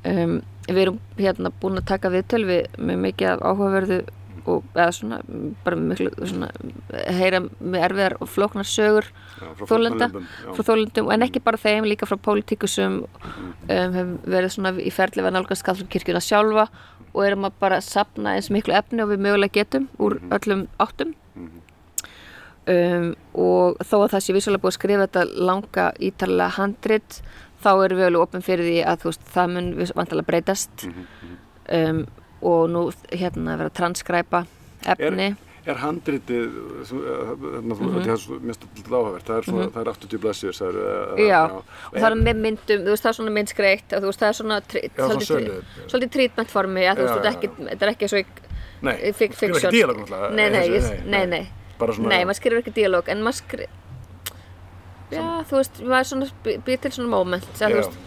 Um, 0.04 0.40
við 0.66 0.82
erum 0.84 0.98
hérna 1.18 1.52
búin 1.62 1.80
að 1.80 1.88
taka 1.90 2.10
viðtöl 2.12 2.44
við 2.46 2.76
með 2.78 3.00
mikið 3.06 3.42
áhugaverðu 3.42 4.02
og 4.46 4.64
eða 4.74 4.88
svona 4.96 5.18
bara 5.64 5.78
miklu 5.78 6.10
svona 6.18 6.48
heyra 7.18 7.42
með 7.44 7.84
erfiðar 7.88 8.16
og 8.20 8.30
flóknar 8.30 8.68
sögur 8.68 9.06
já, 9.06 9.48
frá 9.60 9.66
já. 9.68 10.08
frá 10.56 10.62
þólundum 10.66 11.10
en 11.14 11.26
ekki 11.26 11.42
bara 11.44 11.60
þeim, 11.60 11.86
líka 11.86 12.08
frá 12.08 12.18
pólitíkusum 12.18 13.02
um, 13.04 13.52
hefum 13.68 14.16
verið 14.26 14.54
svona 14.56 14.74
í 14.80 14.90
ferli 14.94 15.24
við 15.24 15.36
nálgast 15.36 15.64
skallkirkjuna 15.64 16.22
sjálfa 16.24 16.68
og 17.12 17.26
erum 17.26 17.48
að 17.48 17.58
bara 17.60 17.80
sapna 17.84 18.36
eins 18.36 18.50
miklu 18.52 18.74
efni 18.76 19.02
og 19.04 19.12
við 19.12 19.26
mögulega 19.26 19.60
getum 19.60 19.88
úr 20.00 20.18
öllum 20.32 20.66
áttum. 20.80 21.12
Um, 22.62 23.08
og 23.34 23.80
þó 23.82 23.96
að 24.04 24.12
það 24.12 24.24
sé 24.24 24.34
vissulega 24.36 24.62
búið 24.62 24.70
að 24.70 24.76
skrifa 24.76 25.06
þetta 25.08 25.46
langa 25.48 25.86
ítarlega 25.98 26.56
handrit 26.60 27.16
þá 27.62 27.70
erum 27.72 27.98
við 27.98 28.06
alveg 28.06 28.22
opinn 28.22 28.44
fyrir 28.46 28.68
því 28.68 28.76
að 28.86 29.06
veist, 29.08 29.24
það 29.34 29.54
mun 29.56 29.70
vantilega 29.98 30.28
breytast. 30.28 30.86
Um, 31.72 32.04
og 32.42 32.68
nú 32.70 32.82
hérna 33.12 33.56
verið 33.56 33.70
að 33.70 33.76
transkræpa 33.80 34.44
efni. 34.84 35.34
Er 35.64 35.76
handritið, 35.78 36.54
þannig 36.90 37.70
að 37.70 37.82
það 38.02 38.14
er 38.34 38.40
mest 38.48 38.64
alltaf 38.66 38.94
áhugavert, 38.98 39.26
það 39.28 39.36
er 39.38 39.44
svona, 39.46 39.66
það 39.70 39.80
er 39.84 39.90
80 39.92 40.18
blaðsjur, 40.24 40.56
það 40.58 40.68
er, 40.68 40.78
Mhm. 41.12 41.28
Já, 41.28 41.42
og 41.52 41.64
það 41.94 42.08
er 42.10 42.16
með 42.18 42.40
myndum, 42.42 42.80
þú 42.82 42.90
veist, 42.90 43.02
það 43.04 43.12
er 43.12 43.18
svona 43.18 43.34
myndskreitt 43.36 43.92
og 43.92 44.02
þú 44.02 44.08
veist, 44.10 44.20
það 44.22 44.28
er 44.32 44.38
svona 44.40 44.60
svolítið 45.06 45.28
sölu. 45.30 45.62
tri- 45.62 45.86
svolítið 45.92 46.10
treatment 46.16 46.50
formi, 46.50 46.82
að 46.82 46.96
þú 46.98 47.02
veist, 47.06 47.14
þetta 47.70 47.82
er 47.86 47.92
ekki, 47.94 48.02
er 48.02 48.08
svo 48.08 48.18
í 48.18 48.26
Nei. 48.82 48.96
Nei, 51.06 51.26
nei, 51.26 51.26
nei, 52.08 52.24
maður 52.26 52.40
skrifir 52.40 52.58
ekki 52.64 52.74
díalóg, 52.74 53.08
en 53.08 53.22
maður 53.22 53.38
skrifir, 53.38 53.68
já, 55.12 55.44
þú 55.46 55.54
veist, 55.60 55.80
maður 55.86 56.32
býr 56.66 56.80
til 56.80 56.90
svona 56.90 57.08
moment, 57.08 57.46
að 57.60 57.70
þú 57.70 57.76
veist, 57.78 57.98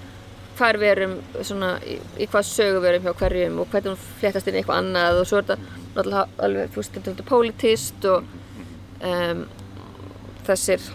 hvar 0.57 0.79
við 0.81 0.91
erum, 0.95 1.13
svona, 1.45 1.69
í, 1.85 1.97
í 2.21 2.27
hvað 2.31 2.47
sögu 2.49 2.81
við 2.83 2.89
erum 2.93 3.07
hjá 3.07 3.13
hverjum 3.21 3.59
og 3.63 3.69
hvernig 3.73 3.93
hún 3.93 4.03
fléttast 4.21 4.47
inn 4.51 4.57
í 4.57 4.61
eitthvað 4.61 4.81
annað 4.83 5.21
og 5.21 5.29
svo 5.29 5.39
er 5.41 5.47
þetta 5.49 6.21
alveg, 6.45 6.69
þú 6.75 6.81
veist, 6.81 6.99
þetta 6.99 7.15
er 7.23 7.29
pólitíst 7.29 8.07
og 8.11 8.29
um, 9.11 9.43
þessir 10.47 10.85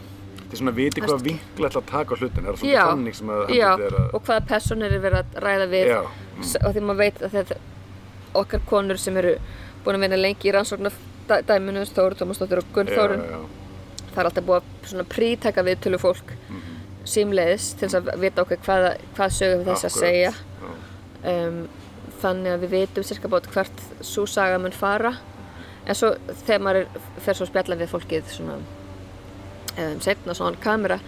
Þetta 0.50 0.56
er 0.56 0.60
svona 0.64 0.72
að 0.74 0.78
viti 0.80 1.02
hvað 1.04 1.20
vinkla 1.22 1.68
ætla 1.70 1.80
að 1.80 1.90
taka 1.92 2.16
á 2.16 2.18
hlutin, 2.18 2.42
það 2.46 2.50
er 2.50 2.56
svona 2.58 2.72
Já, 2.72 2.82
þannig 2.90 3.16
sem 3.20 3.28
að 3.30 3.52
Já, 3.54 3.68
að, 3.70 3.98
og 4.16 4.24
hvaða 4.26 4.46
personur 4.50 4.94
er 4.96 5.02
verið 5.04 5.20
að 5.20 5.36
ræða 5.44 5.66
við. 5.70 5.90
Já, 5.92 6.00
S- 6.42 6.56
og 6.64 6.74
því 6.74 6.82
maður 6.88 6.98
veit 7.04 7.20
að 7.22 7.36
þetta 7.36 7.58
okkar 8.40 8.64
konur 8.66 8.98
sem 8.98 9.20
eru 9.20 9.36
búin 9.84 9.98
að 9.98 10.04
vinna 10.06 10.18
lengi 10.18 10.50
í 10.50 10.54
rannsóknar 10.56 10.96
dæminu 11.46 11.84
Þóru 11.86 12.18
Tómasdóttir 12.18 12.62
og 12.64 12.72
Gunn 12.74 12.90
Þórun 12.90 13.22
það 14.10 14.18
er 14.24 14.28
alltaf 14.30 14.46
búið 14.48 14.58
að 14.58 14.90
svona 14.90 15.06
prítaka 15.14 15.62
við 15.66 15.80
tölu 15.86 16.00
fólk 16.02 16.32
símleiðis 17.10 17.72
til 17.80 17.90
að 17.98 18.10
vita 18.22 18.44
okkur 18.44 18.62
hvað, 18.64 18.88
hvað 19.16 19.36
sögum 19.36 19.64
við 19.64 19.70
þess 19.72 19.88
að 19.88 19.96
segja. 19.96 20.32
Um, 21.20 21.62
þannig 22.20 22.54
að 22.54 22.64
við 22.64 22.74
vitum 22.76 23.06
cirka 23.06 23.30
bát 23.32 23.48
hvert 23.52 23.82
svo 24.04 24.26
saga 24.28 24.60
mun 24.60 24.76
fara. 24.76 25.14
En 25.86 25.96
svo 25.96 26.12
þegar 26.44 26.64
maður 26.64 26.82
er, 26.84 27.02
fer 27.24 27.38
svo 27.38 27.48
spjalla 27.48 27.78
við 27.80 27.92
fólkið 27.92 28.32
svona 28.34 28.58
um, 28.60 30.00
setna 30.04 30.36
svona 30.36 30.60
kamera 30.60 31.00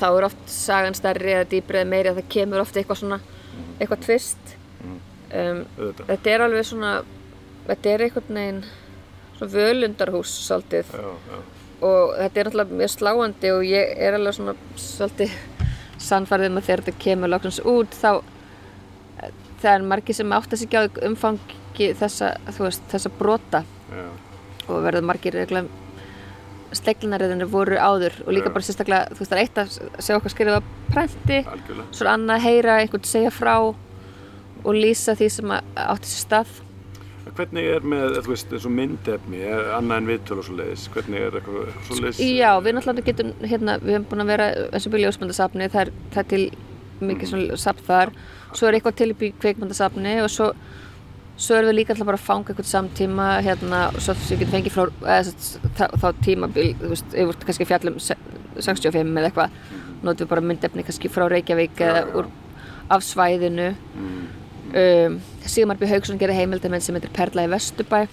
þá 0.00 0.06
er 0.10 0.26
oft 0.26 0.50
sagan 0.50 0.96
stærri 0.96 1.34
eða 1.36 1.48
dýbri 1.50 1.82
eða 1.82 1.90
meiri 1.90 2.10
að 2.10 2.20
það 2.20 2.30
kemur 2.34 2.62
oft 2.62 2.78
eitthvað 2.78 3.00
svona 3.02 3.18
eitthvað 3.78 4.04
tvist 4.06 4.54
um, 4.82 5.64
auðvitað, 5.78 6.06
þetta 6.08 6.32
er 6.32 6.44
alveg 6.46 6.68
svona 6.68 6.92
þetta 7.66 7.92
er 7.92 8.04
einhvern 8.06 8.38
veginn 8.38 8.62
svona 9.38 9.52
völundarhús 9.52 10.32
svolítið. 10.46 10.92
Já, 10.92 11.10
já, 11.30 11.38
og 11.82 12.14
þetta 12.18 12.40
er 12.40 12.48
náttúrulega 12.50 12.78
mjög 12.80 12.92
sláandi 12.94 13.52
og 13.52 13.64
ég 13.66 13.94
er 13.98 14.16
alveg 14.18 14.36
svona 14.38 14.54
svolítið 14.78 15.36
sannfærðið 16.02 16.54
með 16.56 16.66
þegar 16.68 16.84
þetta 16.86 17.02
kemur 17.04 17.32
loksins 17.32 17.60
út 17.68 17.98
þá 17.98 18.10
það 19.62 19.70
er 19.76 19.86
margir 19.92 20.18
sem 20.18 20.34
átt 20.34 20.52
að 20.54 20.62
sig 20.62 20.74
á 20.74 20.82
umfangi 21.06 21.92
þessa, 21.98 22.32
veist, 22.58 22.82
þessa 22.90 23.10
brota. 23.18 23.62
Já, 23.92 24.08
og 24.68 24.82
verður 24.82 25.06
margir 25.06 25.36
sleglinariðinir 26.72 27.50
voru 27.52 27.76
áður 27.76 28.14
og 28.26 28.32
líka 28.32 28.48
Já. 28.48 28.54
bara 28.54 28.66
sérstaklega, 28.66 29.08
þú 29.12 29.20
veist, 29.20 29.32
það 29.32 29.38
er 29.38 29.42
eitt 29.44 29.60
að 29.60 29.72
segja 30.02 30.18
okkar 30.18 30.32
skrifa 30.32 30.60
prenti 30.92 31.38
algjörlega, 31.42 31.86
svo 31.92 32.08
annað 32.08 32.38
að 32.38 32.46
heyra 32.46 32.76
einhvern 32.80 33.08
segja 33.10 33.32
frá 33.34 33.54
og 34.62 34.74
lýsa 34.78 35.14
því 35.18 35.28
sem 35.34 35.52
að- 35.52 35.72
átti 35.84 36.12
sér 36.12 36.22
stað 36.26 36.54
Hvernig 37.32 37.64
er 37.72 37.86
með, 37.88 38.18
þú 38.26 38.32
veist, 38.34 38.50
eins 38.52 38.64
og 38.68 38.72
myndefni, 38.76 39.38
er 39.48 39.70
annað 39.72 40.02
en 40.02 40.08
viðtöl 40.10 40.36
og 40.42 40.44
svo 40.44 40.56
leiðis, 40.58 40.82
hvernig 40.92 41.22
er 41.24 41.38
eitthvað, 41.38 41.62
eitthvað 41.70 41.86
svo 41.88 41.96
leiðis? 42.02 42.18
Já, 42.28 42.50
við 42.60 42.74
náttúrulega 42.76 43.06
getum, 43.06 43.30
hérna, 43.40 43.76
við 43.80 43.94
hefum 43.96 44.04
búin 44.10 44.24
að 44.24 44.32
vera 44.34 44.48
eins 44.68 44.86
og 44.86 44.92
byrja 44.92 45.08
ljósmyndasafni, 45.08 45.68
það 45.72 45.82
er, 45.82 45.92
það 46.12 46.20
er 46.22 46.28
til 46.32 46.42
mikið 47.08 47.30
svona 47.30 47.56
safn 47.62 47.86
þar, 47.86 48.12
svo 48.52 48.68
er 48.68 48.76
eitthvað 48.76 48.98
til 49.00 49.08
í 49.14 49.30
kveikmyndasafni 49.44 50.12
og 50.20 50.28
svo, 50.34 50.50
svo 51.40 51.56
erum 51.56 51.72
við 51.72 51.78
líka 51.78 51.96
alltaf 51.96 52.10
bara 52.10 52.20
að 52.20 52.26
fanga 52.26 52.52
eitthvað 52.52 52.68
samtíma, 52.68 53.30
hérna, 53.48 53.80
svo 53.96 54.12
sem 54.12 54.34
við 54.34 54.44
getum 54.44 54.54
fengið 54.58 54.76
frá, 54.76 54.84
eða 55.16 55.96
þá, 56.04 56.06
tímabil, 56.28 56.68
þú 56.82 56.92
veist, 56.92 57.16
ef 57.16 57.32
við 57.32 57.48
kannski 57.48 57.68
fjallum 57.72 57.98
65 58.02 59.00
eða 59.00 59.32
eitthvað, 59.32 59.58
notum 60.04 60.26
við 60.26 60.32
bara 60.36 60.46
myndefni 60.52 60.84
kannski 60.84 61.08
frá 61.12 61.24
Reykjavík 61.32 61.80
eða 61.80 62.04
úr, 62.20 62.28
af 62.92 63.08
svæðinu. 63.08 63.72
Um, 64.72 65.20
Sigmar 65.44 65.76
B. 65.80 65.88
Haugsson 65.90 66.18
gerir 66.20 66.36
heimildamenn 66.38 66.80
sem 66.84 66.96
heitir 66.96 67.12
Perla 67.12 67.44
í 67.46 67.50
Vesturbæ. 67.52 68.06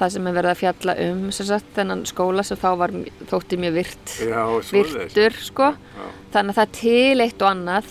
Það 0.00 0.12
sem 0.14 0.28
er 0.30 0.36
verið 0.38 0.50
að 0.54 0.60
fjalla 0.62 0.94
um 1.04 1.22
sagt, 1.36 1.72
þennan 1.76 2.06
skóla 2.08 2.44
sem 2.46 2.56
þá 2.56 2.68
var 2.80 2.94
þótti 3.28 3.58
mjög 3.60 3.74
virt. 3.76 4.14
Já, 4.24 4.42
virtur 4.72 5.36
sko. 5.44 5.72
Já, 5.76 6.06
þannig 6.32 6.54
að 6.54 6.60
það 6.60 6.66
er 6.66 6.74
til 6.80 7.24
eitt 7.26 7.44
og 7.44 7.50
annað. 7.54 7.90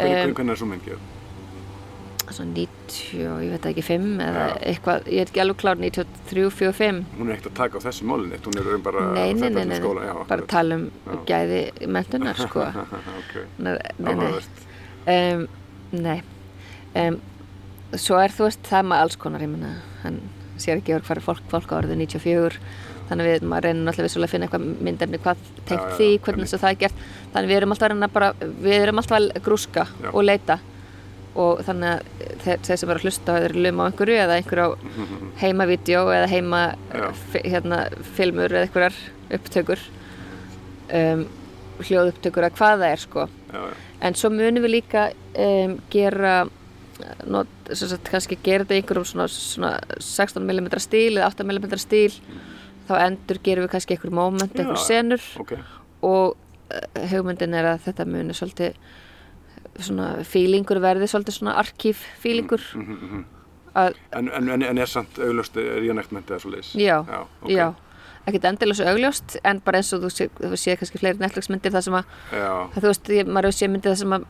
Hvernig, 0.00 0.38
Um, 0.40 0.48
er 0.48 0.56
svo 0.56 0.66
mynd 0.70 0.84
gefð? 0.86 1.00
svona 2.30 2.54
90, 2.54 3.26
og 3.26 3.40
ég 3.42 3.50
veit 3.54 3.66
ekki 3.70 3.82
5 3.84 4.04
eða 4.22 4.42
Já. 4.46 4.56
eitthvað, 4.70 5.08
ég 5.10 5.20
er 5.24 5.30
ekki 5.30 5.42
alveg 5.42 5.58
klár 5.60 5.80
93, 5.80 6.50
4, 6.54 6.72
5 6.78 7.00
Hún 7.18 7.28
er 7.30 7.36
ekkert 7.36 7.50
að 7.50 7.56
taka 7.58 7.78
á 7.78 7.80
þessu 7.86 8.06
málinn 8.06 8.34
eitt, 8.36 8.46
hún 8.46 8.58
er 8.60 8.68
um 8.74 8.84
bara 8.86 9.06
nei, 9.14 9.32
nei, 9.34 9.48
nei, 9.50 9.62
um 9.64 9.68
nei, 9.72 9.78
skóla, 9.80 10.04
já, 10.06 10.14
bara 10.30 10.46
tala 10.46 10.78
um 10.78 10.84
gæði 11.26 11.62
mentunar 11.90 12.38
sko. 12.38 12.66
Ok, 13.20 13.34
nei, 13.58 13.72
nei, 13.72 13.80
nei. 13.98 14.12
áhugavert. 14.14 14.62
Um, 15.10 15.48
nei 16.06 16.18
um, 16.98 17.20
svo 17.98 18.20
er 18.22 18.34
þú 18.34 18.46
veist 18.48 18.68
það 18.70 18.86
maður 18.90 19.06
alls 19.06 19.18
konar 19.20 19.44
ég 19.44 19.52
menna 19.52 19.74
hann 20.04 20.20
sér 20.60 20.80
ekki 20.80 20.94
verið 20.94 21.08
hvað 21.08 21.22
fólk, 21.24 21.44
fólk 21.50 21.72
á 21.72 21.78
orðu 21.80 21.96
94 21.96 22.60
þannig 23.10 23.26
við 23.26 23.46
maður 23.50 23.66
reynum 23.66 23.86
náttúrulega 23.88 24.06
vissulega 24.06 24.28
að 24.28 24.34
finna 24.34 24.46
eitthvað 24.46 24.82
myndefni 24.86 25.20
hvað 25.24 25.46
tengt 25.66 25.86
já, 25.86 25.94
því, 25.98 26.08
hvernig 26.24 26.28
einmitt. 26.28 26.50
þess 26.50 26.58
að 26.58 26.64
það 26.64 26.74
er 26.74 26.80
gert. 26.82 27.00
Þannig 27.32 27.50
við 27.50 27.56
erum 27.56 27.72
alltaf 27.74 27.86
að 27.86 27.94
reyna 27.94 28.08
bara 28.14 28.28
við 28.40 28.76
erum 28.76 29.00
alltaf 29.02 29.16
að 29.18 29.40
grúska 29.46 29.86
Já. 29.90 30.10
og 30.12 30.26
leita. 30.26 30.58
Og 31.40 31.62
þannig 31.66 31.90
að 31.90 32.36
þeir, 32.44 32.62
þeir 32.66 32.78
sem 32.80 32.92
eru 32.92 33.00
að 33.00 33.06
hlusta 33.06 33.36
eru 33.40 33.64
lum 33.64 33.82
á 33.82 33.84
einhverju 33.86 34.20
eða 34.20 34.38
einhverju 34.38 34.66
á 34.66 34.70
heimavídeó 35.42 36.04
eða 36.14 36.30
heima 36.30 36.62
hérna, 37.34 37.82
filmur 38.18 38.54
eða 38.54 38.68
einhverjar 38.68 39.02
upptökur 39.38 39.84
um, 41.00 41.26
hljóðupptökur 41.80 42.46
að 42.46 42.56
hvað 42.58 42.82
það 42.84 42.88
er 42.90 43.04
sko. 43.06 43.26
Já, 43.50 43.60
já, 43.60 43.84
en 44.06 44.18
svo 44.18 44.32
munum 44.34 44.66
við 44.66 44.76
líka 44.76 45.08
um, 45.34 45.78
gera 45.90 46.34
not, 47.30 47.50
sagt, 47.72 48.10
kannski 48.10 48.38
gera 48.44 48.64
þetta 48.64 48.78
einhverjum 48.78 49.08
svona, 49.08 49.26
svona 49.32 49.72
16mm 49.98 50.78
stíl 50.82 51.18
eða 51.18 51.30
8mm 51.32 51.80
stíl 51.80 52.14
þá 52.88 52.94
endur 53.06 53.40
gerum 53.44 53.66
við 53.66 53.74
kannski 53.74 53.96
einhver 53.96 54.14
moment, 54.14 54.54
Já, 54.54 54.62
einhver 54.62 54.78
já. 54.78 54.86
senur 54.86 55.26
ok, 55.42 55.52
og 56.06 56.36
uh, 56.36 57.04
hugmyndin 57.12 57.58
er 57.58 57.74
að 57.74 57.84
þetta 57.88 58.08
muni 58.08 58.36
svolítið 58.36 58.80
svona 59.80 60.08
fílingur 60.26 60.80
verði 60.82 61.08
svolítið 61.10 61.38
svona 61.38 61.58
arkíf 61.60 62.02
fílingur 62.22 62.64
mhm, 62.76 63.04
mhm. 63.10 63.28
að, 63.74 64.00
En, 64.16 64.32
en, 64.34 64.50
en, 64.56 64.66
en 64.72 64.82
er 64.82 64.90
samt 64.90 65.20
augljóst 65.22 65.56
reenactment 65.56 66.30
eða 66.30 66.42
svo 66.42 66.56
leiðis? 66.56 66.74
já, 66.74 66.98
já, 67.06 67.22
já 67.48 67.68
ekkert 68.28 68.48
endilega 68.50 68.78
svo 68.78 68.88
augljóst 68.90 69.36
en 69.48 69.60
bara 69.64 69.80
eins 69.80 69.92
og 69.96 70.04
þú 70.04 70.10
sé, 70.12 70.26
þú 70.36 70.58
sé 70.60 70.74
kannski 70.78 71.00
fleiri 71.00 71.22
Netflix 71.22 71.50
myndir 71.50 71.72
það 71.74 71.86
sem 71.86 71.96
að, 72.00 72.16
að 72.36 72.80
þú 72.82 72.88
veist, 72.90 73.12
ég, 73.16 73.30
maður 73.30 73.48
hefur 73.48 73.58
sé 73.58 73.68
myndir 73.70 73.92
það 73.94 74.02
sem 74.02 74.16
að 74.16 74.26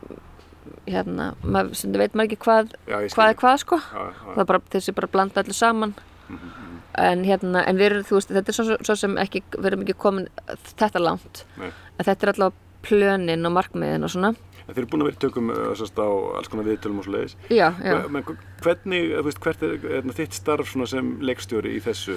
hérna, 0.87 1.31
sem 1.77 1.93
veit 1.93 2.15
maður 2.15 2.31
ekki 2.31 2.41
hvað 2.45 2.73
já, 2.87 2.97
hvað 3.15 3.29
er 3.33 3.39
hvað 3.41 3.59
sko. 3.63 3.79
Já, 3.81 4.03
það 4.25 4.41
er 4.43 4.49
bara, 4.53 4.63
þessi 4.75 4.95
bara 4.97 5.11
blanda 5.11 5.43
allir 5.43 5.57
saman. 5.57 5.93
Mhm, 6.29 6.81
en 7.01 7.23
hérna, 7.27 7.63
en 7.67 7.77
við 7.79 7.89
erum, 7.89 8.03
þú 8.07 8.17
veist, 8.19 8.33
þetta 8.35 8.51
er 8.53 8.57
svo, 8.57 8.77
svo 8.87 8.95
sem 8.99 9.17
ekki, 9.21 9.43
við 9.57 9.71
erum 9.71 9.85
ekki 9.85 9.97
komin 9.97 10.27
þetta 10.73 10.99
langt. 11.01 11.45
Nei. 11.57 11.71
en 11.99 12.05
þetta 12.05 12.27
er 12.27 12.33
allavega 12.33 12.55
plönin 12.81 13.45
og 13.45 13.53
markmiðin 13.53 14.03
og 14.07 14.09
svona 14.09 14.31
En 14.71 14.75
þeir 14.77 14.85
eru 14.85 14.89
búin 14.93 15.01
að 15.03 15.09
vera 15.09 15.19
tökum 15.19 15.49
uh, 15.51 15.73
sérst, 15.75 15.97
á 15.99 16.07
alls 16.39 16.47
konar 16.47 16.63
viðtölum 16.69 17.01
og 17.01 17.03
svo 17.07 17.11
leiðis. 17.17 17.33
já, 17.51 17.67
já, 17.83 17.95
Men 18.07 18.23
hvernig, 18.63 19.09
þú 19.17 19.23
veist, 19.27 19.41
hvert 19.43 19.63
er 19.67 19.73
hérna, 19.83 20.15
þitt 20.15 20.37
starf 20.37 20.71
sem 20.87 21.09
leikstjóri 21.27 21.73
í 21.75 21.81
þessu? 21.83 22.15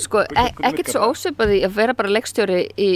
sko, 0.00 0.22
e 0.24 0.46
ekkert 0.70 0.88
svo 0.94 1.02
það? 1.02 1.12
ósvipaði 1.12 1.58
að 1.68 1.76
vera 1.76 1.94
bara 1.98 2.08
leikstjóri 2.16 2.62
í 2.80 2.90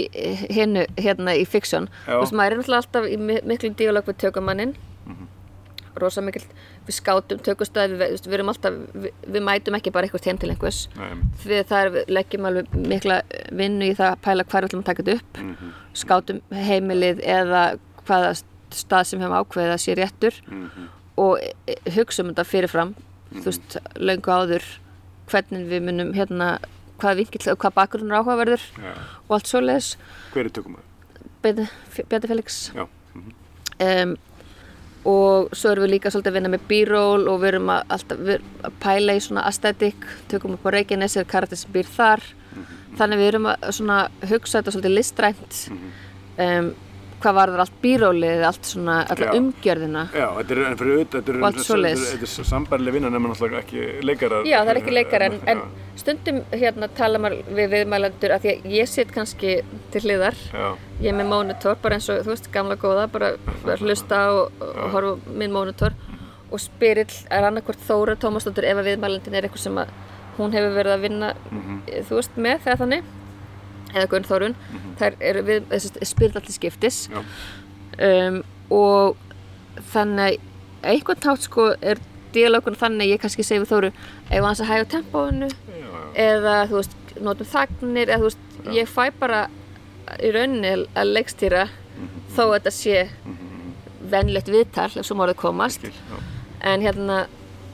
hinnu, 0.57 0.87
hérna 0.97 1.37
í 1.37 1.45
fiksjón 1.45 1.85
þú 2.07 2.21
veist, 2.23 2.33
maður 2.41 2.55
er 2.57 2.61
náttúrulega 2.63 2.81
alltaf 2.81 3.05
í 3.13 3.17
mi- 3.21 3.41
miklu 3.53 3.73
díalog 3.77 4.09
við 4.09 4.17
tökumannin 4.25 4.73
Mhm. 5.07 5.27
rosa 5.97 6.21
mikil, 6.21 6.41
við 6.87 6.93
skátum 6.97 7.39
tökustæði, 7.41 7.95
við, 7.97 8.11
við, 8.17 8.25
við 8.27 8.33
erum 8.37 8.49
alltaf 8.51 8.73
við, 8.93 9.11
við 9.33 9.41
mætum 9.47 9.77
ekki 9.77 9.91
bara 9.93 10.05
eitthvað 10.09 10.25
heim 10.29 10.37
til 10.41 10.49
einhvers 10.53 10.81
við 11.45 11.63
það 11.69 11.79
er, 11.85 11.89
við 11.95 12.11
leggjum 12.17 12.45
alveg 12.49 12.75
mikla 12.91 13.21
vinnu 13.51 13.87
í 13.91 13.95
það 13.97 14.11
að 14.15 14.21
pæla 14.25 14.43
hvar 14.49 14.61
við 14.65 14.69
ætlum 14.69 14.83
að 14.83 14.89
taka 14.91 15.03
þetta 15.03 15.17
upp 15.21 15.39
mhm, 15.45 15.71
skátum 15.93 16.41
heimilið 16.53 17.23
eða 17.25 17.63
hvaða 18.07 18.29
stað 18.79 19.11
sem 19.11 19.21
hefum 19.23 19.37
ákveðið 19.41 19.75
að 19.75 19.83
sé 19.83 19.97
réttur 19.97 20.41
mhm, 20.47 20.89
og 21.17 21.39
e- 21.41 21.77
hugsa 21.97 22.23
um 22.23 22.31
þetta 22.31 22.47
fyrirfram 22.47 22.95
þú 23.31 23.45
veist, 23.49 23.77
löngu 23.99 24.33
áður 24.33 24.67
hvernig 25.27 25.67
við 25.71 25.87
munum 25.87 26.13
hérna 26.15 26.57
hvað 27.01 27.21
vinkill 27.21 27.51
og 27.51 27.59
hvað 27.61 27.75
bakgrunn 27.77 28.11
er 28.11 28.21
áhugaverður 28.21 28.63
já. 28.77 28.93
og 29.27 29.33
allt 29.37 29.51
svoleiðis. 29.51 29.89
Hver 30.33 30.47
er 30.47 30.53
tökum 30.55 30.79
að? 30.79 30.85
Bjarni 31.43 32.29
Felix. 32.31 32.61
Já, 32.75 32.87
mhm, 33.13 33.35
um, 33.85 34.15
og 35.07 35.53
svo 35.55 35.71
erum 35.71 35.85
við 35.85 35.93
líka 35.93 36.11
svolítið 36.11 36.31
að 36.31 36.37
vinna 36.39 36.51
með 36.51 36.65
b-roll 36.67 37.29
og 37.31 37.37
við 37.43 37.51
erum 37.53 37.69
að, 37.71 37.83
alltaf, 37.95 38.23
við 38.25 38.33
erum 38.37 38.65
að 38.67 38.79
pæla 38.83 39.15
í 39.15 39.21
svona 39.23 39.45
aesthetic, 39.47 40.09
tökum 40.31 40.57
upp 40.57 40.65
á 40.67 40.69
Reykjanes 40.75 41.15
er 41.15 41.29
karakter 41.29 41.59
sem 41.59 41.71
býr 41.71 41.87
þar. 41.93 42.25
Þannig 42.97 43.21
við 43.21 43.29
erum 43.29 43.47
að 43.47 44.27
hugsa 44.31 44.57
þetta 44.57 44.73
svolítið 44.73 44.95
listrænt. 44.97 45.61
Um, 46.41 46.73
hvað 47.21 47.35
var 47.37 47.51
það 47.53 47.61
allt 47.63 47.77
b-rollið 47.81 48.43
allt 48.47 48.69
svona, 48.69 48.95
alla 49.13 49.27
Já. 49.27 49.33
umgjörðina. 49.39 50.03
Já, 50.13 50.25
þetta 50.37 50.55
er, 50.55 50.61
en 50.67 50.79
fyrir 50.79 50.95
auðvitað, 50.95 51.29
þetta 51.29 51.33
er, 51.73 51.85
er, 51.89 52.25
er 52.27 52.49
sambærlega 52.51 52.95
vinna 52.97 53.11
nema 53.13 53.31
náttúrulega 53.31 53.63
ekki 53.63 53.85
leikarar. 54.05 54.47
Já, 54.47 54.57
það 54.59 54.71
er 54.73 54.79
ekki 54.81 54.95
leikar 54.95 55.25
en, 55.27 55.37
en 55.53 55.63
Já, 55.63 55.85
stundum 56.03 56.41
hérna 56.53 56.89
tala 56.99 57.21
maður 57.23 57.53
við 57.57 57.71
viðmælendur 57.73 58.35
að 58.35 58.45
því 58.45 58.53
að 58.53 58.67
ég 58.77 58.91
sitt 58.91 59.13
kannski 59.15 59.55
til 59.93 60.03
hliðar. 60.05 60.37
Já, 60.53 60.67
ég 61.01 61.09
er 61.13 61.17
með 61.17 61.31
monitor 61.33 61.79
bara 61.81 61.97
eins 61.97 62.09
og 62.13 62.21
þú 62.25 62.33
veist 62.35 62.51
gamla 62.53 62.77
góða 62.81 63.07
bara 63.13 63.33
að 63.37 63.85
hlusta 63.85 64.21
og, 64.35 64.61
og 64.67 64.83
horfa 64.95 65.37
minn 65.41 65.55
monitor. 65.55 65.97
Og 66.47 66.61
spyrill 66.63 67.11
er 67.33 67.43
annarkvort 67.49 67.81
Þóra 67.83 68.13
Tómasdóttir 68.21 68.69
ef 68.69 68.77
að 68.79 68.93
viðmælendin 68.93 69.35
er 69.35 69.47
eitthvað 69.49 69.65
sem 69.65 69.81
að 69.81 69.89
hún 70.37 70.53
hefur 70.53 70.75
verið 70.77 70.93
að 70.93 71.03
vinna 71.03 71.31
mhm, 71.49 71.79
þú 72.07 72.19
veist 72.19 72.37
með 72.37 72.61
þegar 72.63 72.81
þannig 72.83 73.09
eða 73.97 74.09
Gunn 74.11 74.27
Þórun 74.27 74.55
þær 74.99 75.17
eru 75.31 75.43
við, 75.47 75.65
þessi 75.71 76.09
spyrill 76.09 76.39
allir 76.39 76.55
skiptis. 76.55 76.99
Um, 77.97 78.43
og 78.73 79.17
þannig 79.93 80.37
að 80.37 80.91
einhvern 80.93 81.23
tátt 81.23 81.45
sko 81.47 81.71
er 81.81 82.01
dialogun 82.35 82.77
þannig 82.77 83.07
að 83.07 83.11
ég 83.15 83.21
kannski 83.23 83.45
segi 83.45 83.63
við 83.63 83.71
Þóru 83.71 83.91
ef 84.29 84.43
hans 84.45 84.61
að 84.61 84.71
hæga 84.71 84.89
tempóinu? 84.97 85.49
Eða 86.17 86.55
þú 86.69 86.79
veist, 86.79 86.95
notum 87.23 87.49
þagnir 87.49 88.11
eða 88.11 88.19
þú 88.21 88.29
veist, 88.29 88.45
Já. 88.57 88.71
ég 88.77 88.89
fæ 88.91 89.03
bara 89.19 89.41
í 90.23 90.31
rauninni 90.33 90.73
að 90.97 91.13
leikstýra 91.15 91.67
þó 92.35 92.43
að 92.47 92.53
þetta 92.57 92.73
sé 92.75 93.01
venlegt 94.07 94.51
viðtal, 94.51 94.91
ef 94.95 95.05
svo 95.05 95.17
mórið 95.19 95.39
komast. 95.41 95.83
Skil, 95.83 95.91
já, 95.91 96.19
en 96.71 96.83
hérna, 96.85 97.17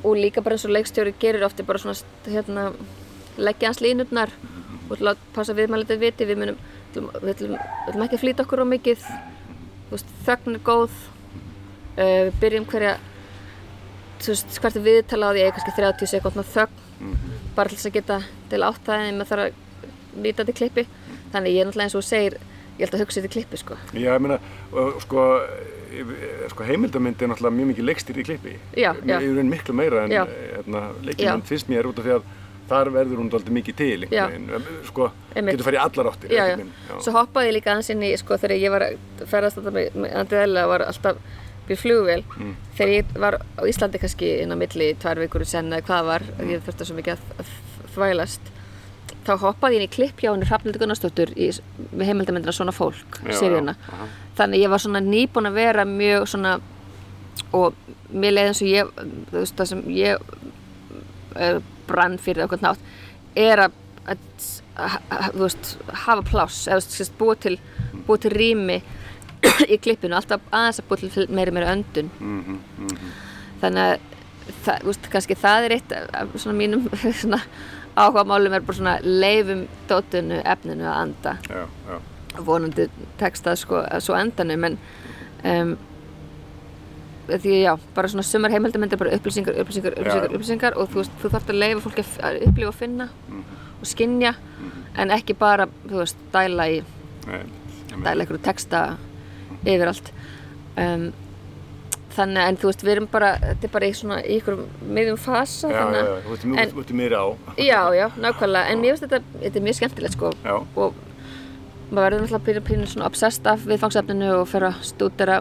og 0.04 0.18
líka 0.18 0.42
bara 0.44 0.58
eins 0.58 0.66
og 0.66 0.74
leikstjóri 0.74 1.14
gerir 1.22 1.46
ofti 1.46 1.66
bara 1.68 1.82
svona 1.82 1.96
hérna, 2.26 2.72
leggja 3.38 3.70
hans 3.70 3.82
línurnar 3.84 4.34
og 4.94 5.02
lát 5.04 5.24
passa 5.36 5.56
viðmælið 5.58 5.98
viti, 6.02 6.28
við 6.30 6.42
munum 6.42 6.60
við 6.94 7.32
ætlum, 7.34 7.58
ekki 8.06 8.20
að 8.20 8.22
flýta 8.22 8.46
okkur 8.46 8.64
á 8.64 8.66
mikið. 8.70 9.08
Veist, 9.90 10.14
þögn 10.28 10.58
er 10.58 10.64
góð. 10.68 11.02
Uh, 11.94 12.30
við 12.30 12.38
byrjum 12.42 12.70
hverja 12.70 12.94
þú 14.24 14.32
veist, 14.34 14.56
hvert 14.62 14.80
er 14.80 14.86
viðtala 14.88 15.30
á 15.30 15.32
því? 15.34 15.44
Eða 15.44 15.56
kannski 15.58 15.76
30 15.78 16.12
sekundna 16.14 16.46
þögn. 16.54 16.82
Mhm, 17.04 17.38
bara 17.58 17.70
til 17.70 17.78
þess 17.78 17.90
að 17.90 17.98
geta 17.98 18.18
til 18.50 18.64
átt 18.64 18.86
það 18.86 19.06
en 19.08 19.20
maður 19.20 19.32
þarf 19.32 19.46
að 19.46 20.24
nýta 20.24 20.46
til 20.46 20.58
klippi. 20.58 20.88
Þannig 21.34 21.56
ég 21.56 21.62
er 21.62 21.68
náttúrulega 21.68 21.90
eins 21.90 21.98
og 21.98 22.06
segir 22.08 22.38
ég 22.78 22.86
held 22.86 22.96
að 22.98 23.04
hugsa 23.04 23.22
til 23.22 23.34
klippi 23.34 23.60
sko. 23.62 23.78
Já, 23.94 24.14
ég 24.14 24.22
meina, 24.24 24.40
og 24.72 25.02
sko, 25.04 25.26
sko 26.54 26.68
heimildamynd 26.70 27.22
er 27.22 27.30
náttúrulega 27.32 27.58
mjög 27.58 27.70
mikið 27.74 27.90
leikstýr 27.90 28.22
í 28.22 28.26
klippi. 28.30 28.56
Já, 28.74 28.94
já. 29.06 29.18
Í 29.20 29.34
raun 29.36 29.52
miklu 29.52 29.76
meira 29.78 30.06
en 30.06 30.16
hérna, 30.16 30.86
leikimynd 31.06 31.50
finnst 31.50 31.70
mér 31.70 31.90
út 31.90 32.02
af 32.02 32.08
því 32.08 32.16
að 32.18 32.32
þar 32.70 32.90
verður 32.96 33.20
hún 33.22 33.30
alltaf 33.34 33.54
mikið 33.54 33.76
til 33.80 34.08
Já. 34.12 34.26
Sko, 34.88 35.10
getur 35.36 35.66
farið 35.68 35.80
í 35.80 35.84
allar 35.84 36.10
áttir. 36.14 36.32
já, 36.32 36.44
já. 36.48 36.56
veginn, 36.58 36.72
svo 37.04 37.14
hoppaði 37.18 37.50
ég 37.52 37.56
líka 37.58 37.72
aðeins 37.74 37.90
inn 37.94 38.04
í 38.08 38.12
sko 38.18 38.38
þegar 38.40 38.56
ég 38.64 38.72
var 38.74 38.86
að 38.88 39.26
ferðast 39.32 39.60
þetta 39.60 39.74
með, 39.76 39.98
með 40.06 40.16
Andriðella 40.22 40.64
var 40.72 40.86
alltaf 40.88 41.20
býr 41.68 41.80
flugvél 41.80 42.24
Mm. 42.38 42.56
þegar 42.76 42.90
ég 42.94 43.14
var 43.24 43.38
á 43.40 43.62
Íslandi 43.70 44.00
kannski 44.02 44.30
inn 44.44 44.52
á 44.52 44.58
milli 44.60 44.90
tvær 45.00 45.22
vikur 45.24 45.46
í 45.46 45.48
senn 45.48 45.72
eða 45.72 45.86
hvað 45.88 46.06
var 46.10 46.26
mm. 46.34 46.50
ég 46.52 46.64
þurfti 46.66 46.88
svo 46.90 46.96
mikið 46.98 47.14
að, 47.14 47.38
að 47.40 47.54
þvælast 47.94 48.50
þá 49.24 49.32
hoppaði 49.40 49.78
ég 49.78 49.80
inn 49.84 49.88
í 49.88 49.94
klipp 49.94 50.20
hjá 50.20 50.32
henni 50.34 50.48
Hrafnildur 50.50 50.82
Gunnarsdóttur 50.84 51.32
í 51.40 51.48
með 51.94 52.10
heimildamindina 52.10 52.52
Svona 52.56 52.74
fólk, 52.76 53.20
Já, 53.24 53.38
seríuna 53.40 53.76
já, 53.80 54.08
þannig 54.40 54.64
ég 54.66 54.74
var 54.74 54.84
svona 54.84 55.00
nýbúin 55.04 55.48
að 55.48 55.60
vera 55.62 55.86
mjög 55.88 56.26
svona 56.34 56.58
og 57.56 57.78
mér 58.12 58.36
leiði 58.36 58.50
eins 58.52 58.62
og 58.66 58.68
ég 58.74 58.92
þú 59.32 59.38
veist 59.40 59.56
það 59.62 59.70
sem 59.72 59.86
ég 59.96 60.34
uh, 61.38 61.62
brann 61.88 62.18
fyrir 62.22 62.46
okkur 62.48 62.62
nátt 62.64 62.80
er 63.36 63.66
að, 63.66 63.78
að, 64.08 64.18
að, 64.78 65.28
veist, 65.42 65.74
hafa 66.06 66.26
pláss 66.28 66.68
eða 66.68 67.08
búa 67.20 67.36
til, 67.36 67.58
búa 68.08 68.18
til 68.22 68.34
rými 68.34 68.80
í 69.74 69.78
klippinu, 69.82 70.16
alltaf 70.18 70.42
aðeins 70.52 70.82
að 70.82 70.90
búa 70.90 71.02
til 71.04 71.28
meiri 71.30 71.54
meiri 71.56 71.72
öndun 71.76 72.12
Mhm, 72.20 72.60
mhm. 72.80 73.14
þannig 73.62 73.94
að 73.94 74.10
það, 74.66 74.84
veist, 74.90 75.10
kannski 75.14 75.40
það 75.40 75.68
er 75.70 75.78
eitt 75.78 75.96
af 76.00 76.36
svona 76.36 76.58
mínum 76.60 76.90
svona 77.22 77.40
áhuga 77.96 78.24
málum 78.26 78.54
er 78.58 78.66
bara 78.66 78.78
svona 78.80 78.98
leifum 79.04 79.66
dótinu 79.90 80.42
efninu 80.44 80.88
að 80.90 81.00
anda 81.04 81.36
Já, 81.48 81.66
já. 81.90 81.98
vonandi 82.42 82.88
tekst 83.20 83.46
það 83.46 83.60
sko 83.62 83.82
að 83.86 84.06
svo 84.08 84.16
endanum 84.18 84.66
en 84.70 84.78
um, 85.46 85.76
því 87.28 87.54
já, 87.64 87.74
bara 87.96 88.08
svona 88.12 88.24
sumar 88.28 88.52
heimildamindir 88.52 88.98
bara 89.00 89.14
upplýsingar, 89.16 89.56
upplýsingar, 89.64 89.94
upplýsingar, 90.00 90.30
Já. 90.30 90.36
upplýsingar 90.36 90.78
og 90.78 90.90
þú 90.92 91.02
veist, 91.02 91.12
þú 91.22 91.30
þarft 91.34 91.50
að 91.54 91.60
leifa 91.62 91.84
fólki 91.86 92.04
að 92.04 92.18
að 92.28 92.40
upplifa 92.50 92.68
og 92.74 92.76
finna 92.76 93.08
og 93.80 93.88
skinja 93.88 94.34
en 94.98 95.10
ekki 95.16 95.34
bara, 95.40 95.68
þú 95.88 96.02
veist, 96.04 96.18
dæla 96.34 96.68
í 96.70 96.84
Nei, 97.28 97.44
dæla 98.04 98.24
einhverju 98.26 98.42
texta 98.44 98.98
yfir 99.64 99.88
allt. 99.88 100.10
Um, 100.76 101.06
þannig 102.14 102.44
en 102.50 102.58
þú 102.62 102.68
veist, 102.70 102.84
við 102.86 102.92
erum 102.98 103.08
bara 103.10 103.30
þetta 103.42 103.64
er 103.70 103.72
bara 103.74 103.88
í 103.88 103.94
svona, 103.98 104.18
í 104.22 104.36
einhverjum 104.38 104.92
miðjum 104.94 105.18
fasa 105.24 105.70
Já, 105.72 105.74
já, 105.74 105.80
þannig 105.80 106.04
já, 106.04 106.12
að, 106.12 106.44
mjög- 106.44 106.60
en- 106.62 106.74
þú 106.76 106.84
ert 106.84 106.92
meira 107.00 107.18
á. 107.24 107.28
já, 107.58 107.80
já, 107.98 108.06
nákvæmlega 108.22 108.70
en 108.74 108.82
mér 108.84 108.92
finnst 108.98 109.08
þetta, 109.08 109.24
þetta 109.42 109.56
er 109.60 109.66
mjög 109.70 109.76
skemmtilegt 109.80 110.14
sko. 110.20 110.32
Já, 110.44 110.56
og 110.76 110.94
maður 111.94 112.04
verður 112.04 112.22
náttúrulega 112.28 112.46
pínu, 112.46 112.62
pínu 112.68 112.86
svona 112.92 113.06
obsessed 113.10 113.48
af 113.48 113.66
viðfangsefninu 113.66 114.30
og 114.42 114.48
fer 114.52 114.68
að 114.70 114.78
stúdera 114.92 115.40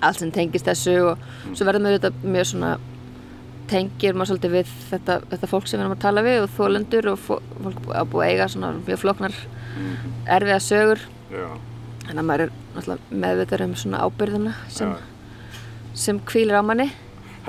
allt 0.00 0.18
sem 0.22 0.30
tengist 0.34 0.66
þessu 0.68 0.94
og 1.12 1.24
svo 1.52 1.66
verður 1.68 1.84
maður 1.86 1.98
þetta 2.00 2.32
mjög 2.36 2.48
svona 2.52 2.70
tengir 3.70 4.16
maður 4.18 4.30
svolítið 4.32 4.54
við 4.56 4.70
þetta, 4.90 5.16
þetta 5.30 5.48
fólk 5.52 5.68
sem 5.70 5.78
við 5.78 5.84
erum 5.84 5.94
að 5.96 6.02
tala 6.02 6.24
við 6.26 6.40
og 6.46 6.54
þólendur 6.56 7.08
og 7.12 7.20
fó- 7.22 7.42
fólk 7.62 7.84
að 8.00 8.08
búið 8.14 8.30
eiga 8.32 8.48
svona 8.50 8.70
mjög 8.80 8.98
flóknar 9.04 9.36
erfiða 10.26 10.58
sögur. 10.64 11.04
Já, 11.30 11.44
þannig 12.08 12.22
að 12.24 12.26
maður 12.30 12.44
er 12.50 13.04
meðvitað 13.22 13.64
um 13.68 13.76
svona 13.78 14.00
ábyrðina 14.08 14.54
sem, 14.74 14.90
sem 15.94 16.18
hvílir 16.32 16.58
á 16.58 16.62
manni 16.66 16.88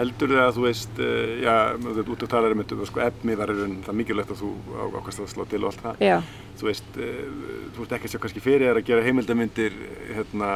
heldur 0.01 0.33
þið 0.35 0.43
að 0.43 0.53
þú 0.59 0.65
veist, 0.67 1.01
uh, 1.01 1.33
já, 1.45 1.55
út 2.01 2.25
af 2.27 2.31
talar 2.35 2.55
um 2.55 2.63
þetta, 2.63 2.87
sko, 2.91 3.03
efni 3.07 3.37
var 3.39 3.53
í 3.53 3.57
raun 3.61 3.77
það 3.87 3.99
mikilvægt 4.01 4.35
að 4.35 4.43
þú 4.43 4.53
ákvæmst 4.99 5.23
að 5.25 5.33
slá 5.35 5.43
til 5.51 5.61
og 5.63 5.71
allt 5.71 5.85
það. 5.87 6.07
Já, 6.11 6.21
Þú 6.61 6.67
veist, 6.67 6.89
uh, 6.99 7.21
þú 7.73 7.79
veist 7.81 7.93
ekki 7.95 8.05
að 8.05 8.11
sjá 8.11 8.19
kannski 8.21 8.41
fyrir 8.43 8.67
þér 8.67 8.79
að 8.81 8.87
gera 8.91 9.03
heimildamindir, 9.05 9.77
hérna, 10.13 10.49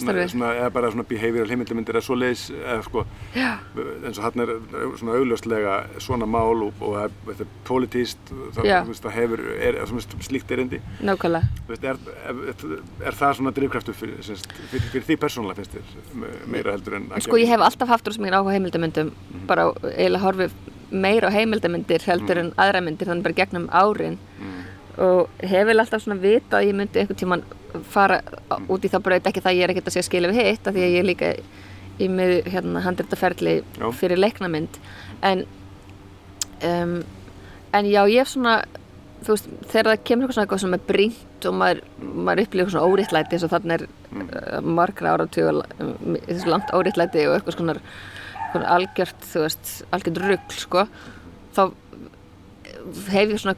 svona, 0.00 0.24
svona, 0.32 0.48
eða 0.58 0.70
bara 0.74 0.90
svona 0.90 1.04
behavioral 1.06 1.52
heimildamindir 1.52 1.98
eða 1.98 2.06
svoleiðis, 2.08 2.44
eða 2.56 2.78
sko, 2.88 3.04
Já, 3.36 3.50
eins 4.08 4.18
og 4.18 4.24
hann 4.26 4.42
er 4.42 4.52
svona 4.98 5.14
augljóslega 5.20 5.76
svona 6.02 6.26
mál 6.26 6.64
og, 6.66 6.80
og 6.82 6.96
þetta 7.28 7.44
er 7.46 7.52
politíst, 7.68 8.32
það, 8.56 8.66
þú 8.72 8.90
veist, 8.90 9.04
það 9.06 9.16
hefur, 9.20 9.44
er, 9.68 9.78
er, 9.84 9.94
slíkt 10.26 10.56
erindi. 10.56 10.80
nákvæmlega. 11.06 11.60
Þú 11.68 11.74
veist, 11.76 11.86
er, 11.92 12.02
er, 12.32 12.82
er 13.12 13.18
það 13.20 13.38
svona 13.38 13.54
drifkraftur 13.60 13.96
fyrir, 14.00 14.18
fyrir, 14.72 14.88
fyrir 14.96 15.06
því 15.06 15.18
persónulega 15.22 15.60
finnst 15.62 15.76
þér 15.78 16.18
me- 16.24 16.34
meira 16.56 16.74
heldur 16.74 16.98
en 16.98 17.08
að 17.12 17.26
Sko 17.28 17.38
heimildamöndum 18.56 19.10
bara 19.48 19.68
á- 19.70 19.76
eiginlega 19.96 20.24
horfið 20.26 20.52
meira 20.92 21.28
á 21.32 21.36
heimildamindir 21.36 22.04
heldur 22.06 22.38
en 22.42 22.52
aðra 22.60 22.82
myndir 22.84 23.08
þannig 23.08 23.24
bara 23.26 23.38
gegnum 23.40 23.68
árin. 23.72 24.18
Og 25.00 25.28
hef 25.40 25.66
vel 25.66 25.78
alltaf 25.80 26.02
svona 26.04 26.20
vita 26.20 26.58
að 26.58 26.66
ég 26.68 26.74
myndi 26.76 27.00
einhvern 27.00 27.16
tíman 27.22 27.42
fara 27.88 28.20
á- 28.52 28.60
út 28.68 28.84
í 28.84 28.90
það 28.92 29.02
braut 29.06 29.26
ekki 29.30 29.40
það 29.40 29.56
ég 29.56 29.64
er 29.64 29.72
ekkert 29.72 29.88
að 29.88 29.96
segja 29.96 30.08
skilja 30.10 30.28
við 30.32 30.42
hitt 30.44 30.66
af 30.68 30.74
því 30.76 30.82
að 30.84 30.92
ég 30.92 31.00
er 31.00 31.08
líka 31.08 31.30
í 32.02 32.08
með 32.12 32.34
hérna 32.52 32.82
handritaferli 32.84 33.54
Já. 33.80 33.86
fyrir 33.96 34.18
leiknamynd 34.20 34.76
en 35.22 35.46
um, 36.64 37.02
en 37.72 37.84
já 37.88 38.02
ég 38.08 38.20
hef 38.22 38.32
svona 38.34 38.58
þú 39.22 39.34
veist 39.36 39.48
þegar 39.70 39.88
það 39.92 40.04
kemur 40.08 40.24
eitthvað 40.26 40.34
svona 40.36 40.46
eitthvað 40.46 40.62
sem 40.64 40.76
er 40.76 40.84
brínt 40.88 41.46
og 41.48 41.54
maður, 41.58 41.80
maður 42.02 42.42
upplifir 42.44 42.64
eitthvað 42.64 42.74
svona 42.76 42.92
óriðtlæti 42.92 43.36
eins 43.36 43.44
og 43.46 43.52
þannig 43.52 43.74
er 43.76 43.84
uh, 43.86 44.60
margra 44.60 45.12
áratug 45.16 45.60
þessu 46.26 46.50
langt 46.52 46.72
óriðtlæti 46.74 47.26
og 47.28 47.36
eitthvað 47.38 47.56
svona, 47.58 47.76
svona 48.52 48.68
algjört 48.76 49.28
þú 49.32 49.44
veist, 49.46 49.72
algjört 49.92 50.22
rugl 50.26 50.58
sko 50.62 50.86
þá 51.56 51.62
hef 53.12 53.30
ég 53.30 53.38
svona 53.40 53.54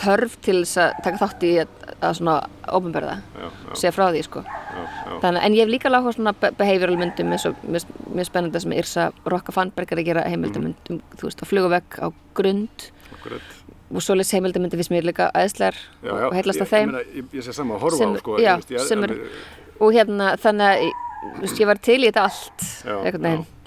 þörf 0.00 0.34
til 0.42 0.56
þess 0.64 0.78
að 0.82 0.94
taka 1.04 1.20
þátt 1.20 1.44
í 1.46 1.50
að, 1.62 1.74
að 2.02 2.14
svona 2.18 2.36
já, 3.38 3.46
segja 3.78 3.92
frá 3.94 4.06
því 4.10 4.22
sko. 4.26 4.42
Já, 4.46 4.80
já, 4.82 5.12
Þannig, 5.22 5.44
en 5.46 5.56
ég 5.56 5.62
hef 5.62 5.70
líka 5.70 5.92
lág 5.92 6.08
á 6.08 6.10
svona 6.16 6.32
be- 6.40 6.50
behavioral 6.58 6.96
myndum 6.98 7.30
eins 7.36 7.46
og 7.48 7.60
mjög, 7.62 7.86
spennandi 8.26 8.62
sem 8.64 8.74
Irsa 8.76 9.04
Rokka 9.28 9.54
Fannberg 9.54 9.92
er 9.94 10.02
að 10.02 10.08
gera 10.08 10.24
heimildamyndum 10.26 10.98
þú 11.14 11.28
veist, 11.28 11.42
á 11.42 11.46
fluguvegg 11.46 11.98
á 12.02 12.06
grund. 12.36 12.88
Akkurat. 13.14 13.52
og 13.86 14.02
svoleiðis 14.02 14.32
heimildamyndi 14.34 14.80
finnst 14.80 14.90
mér 14.90 15.06
líka 15.06 15.28
aðeinslegar 15.30 15.76
Já, 16.02 16.10
já, 16.10 16.26
og 16.26 16.34
heillast 16.34 16.58
ég- 16.58 16.66
að 16.66 16.72
þeim. 16.74 16.94
Ég, 16.96 17.12
ég, 17.20 17.28
ég 17.38 17.44
sé 17.46 17.52
sama 17.54 17.76
að 17.76 17.84
horfa 17.86 18.00
Sem- 18.02 18.16
á, 18.16 18.18
sko, 18.18 18.38
já, 18.42 18.56
ég 18.56 18.72
ég, 18.74 18.80
sem 18.88 19.04
ég, 19.06 19.10
er- 19.10 19.76
og 19.78 19.92
hérna 19.94 20.32
þannig 20.42 20.66
að 20.66 21.52
ég 21.60 21.66
var 21.70 21.78
til 21.78 22.00
í 22.02 22.08
þetta 22.10 22.24
allt 22.26 22.66
Já, 22.82 22.96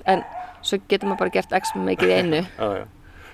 en 0.05 0.23
svo 0.61 0.79
getur 0.89 1.09
maður 1.09 1.19
bara 1.25 1.35
gert 1.39 1.51
x 1.59 1.75
mikið 1.75 2.15
einu 2.19 2.41
Já, 2.59 2.69
já. 2.83 2.85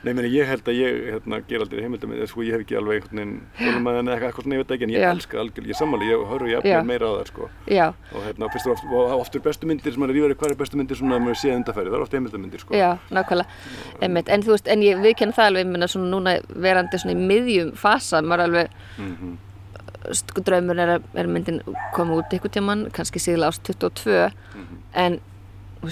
Nei, 0.06 0.14
meni, 0.14 0.30
ég 0.30 0.46
held 0.46 0.68
að 0.70 0.76
ég 0.78 0.98
hérna, 1.16 1.40
ger 1.50 1.64
aldrei 1.64 1.80
heimildamið, 1.82 2.20
sko, 2.30 2.44
ég 2.46 2.54
hef 2.54 2.62
ekki 2.62 2.76
alveg 2.78 3.08
einhvern 3.10 3.40
veginn 3.58 4.10
eða 4.12 4.28
eitthvað 4.28 4.52
ég 4.54 4.60
veit 4.62 4.74
ekki, 4.76 4.86
en 4.86 4.92
ég 4.94 5.02
Já. 5.02 5.08
elska 5.16 5.40
algjörlega, 5.42 5.72
ég 5.74 5.80
sammáli, 5.80 6.10
ég 6.12 6.26
horfa 6.30 6.46
Já. 6.46 6.54
jafnvel 6.60 6.86
meira 6.86 7.08
á 7.10 7.14
það, 7.16 7.26
sko. 7.32 7.48
já, 7.74 7.88
Og 8.14 8.22
hérna, 8.28 8.46
og 8.46 8.68
oft, 8.76 8.86
oft 9.34 9.40
bestu 9.48 9.66
myndir 9.66 9.94
sem 9.96 10.04
er 10.06 10.14
rífari, 10.14 10.36
hvað 10.38 10.52
er 10.54 10.60
bestu 10.62 10.78
myndir 10.78 11.00
svona 11.00 11.18
að 11.18 11.26
maður 11.26 11.40
séð 11.42 11.56
undarfæri, 11.58 11.90
það 11.90 11.98
er 11.98 12.06
oft 12.06 12.14
heimildamyndir, 12.20 12.60
sko. 12.62 12.78
já, 12.78 12.92
nákvæmlega 13.10 14.06
einmitt, 14.06 14.30
en 14.30 14.46
þú 14.46 14.54
veist, 14.54 14.68
en 14.76 14.86
ég 14.86 15.02
viðkenna 15.02 15.34
það 15.40 15.50
alveg 15.50 15.66
ég 15.66 15.72
meina 15.74 15.88
svona 15.96 16.12
núna 16.14 16.38
verandi 16.54 17.02
svona 17.02 17.18
í 17.18 17.26
miðjum 17.34 17.74
fasa, 17.76 18.22
maður 18.22 18.46
alveg 18.46 18.70
Mm 19.02 19.38
sko, 20.14 20.42
draumur 20.46 20.78
er 20.78 21.00
að 21.00 21.28
myndin 21.34 21.62
koma 21.96 22.20
út 22.20 22.30
ykkur 22.38 22.52
tíman, 22.54 22.92
kannski 22.94 23.18
síðan 23.18 23.48
ást 23.50 23.64
22 23.66 24.30
Mhm. 24.54 24.76
en 24.94 25.20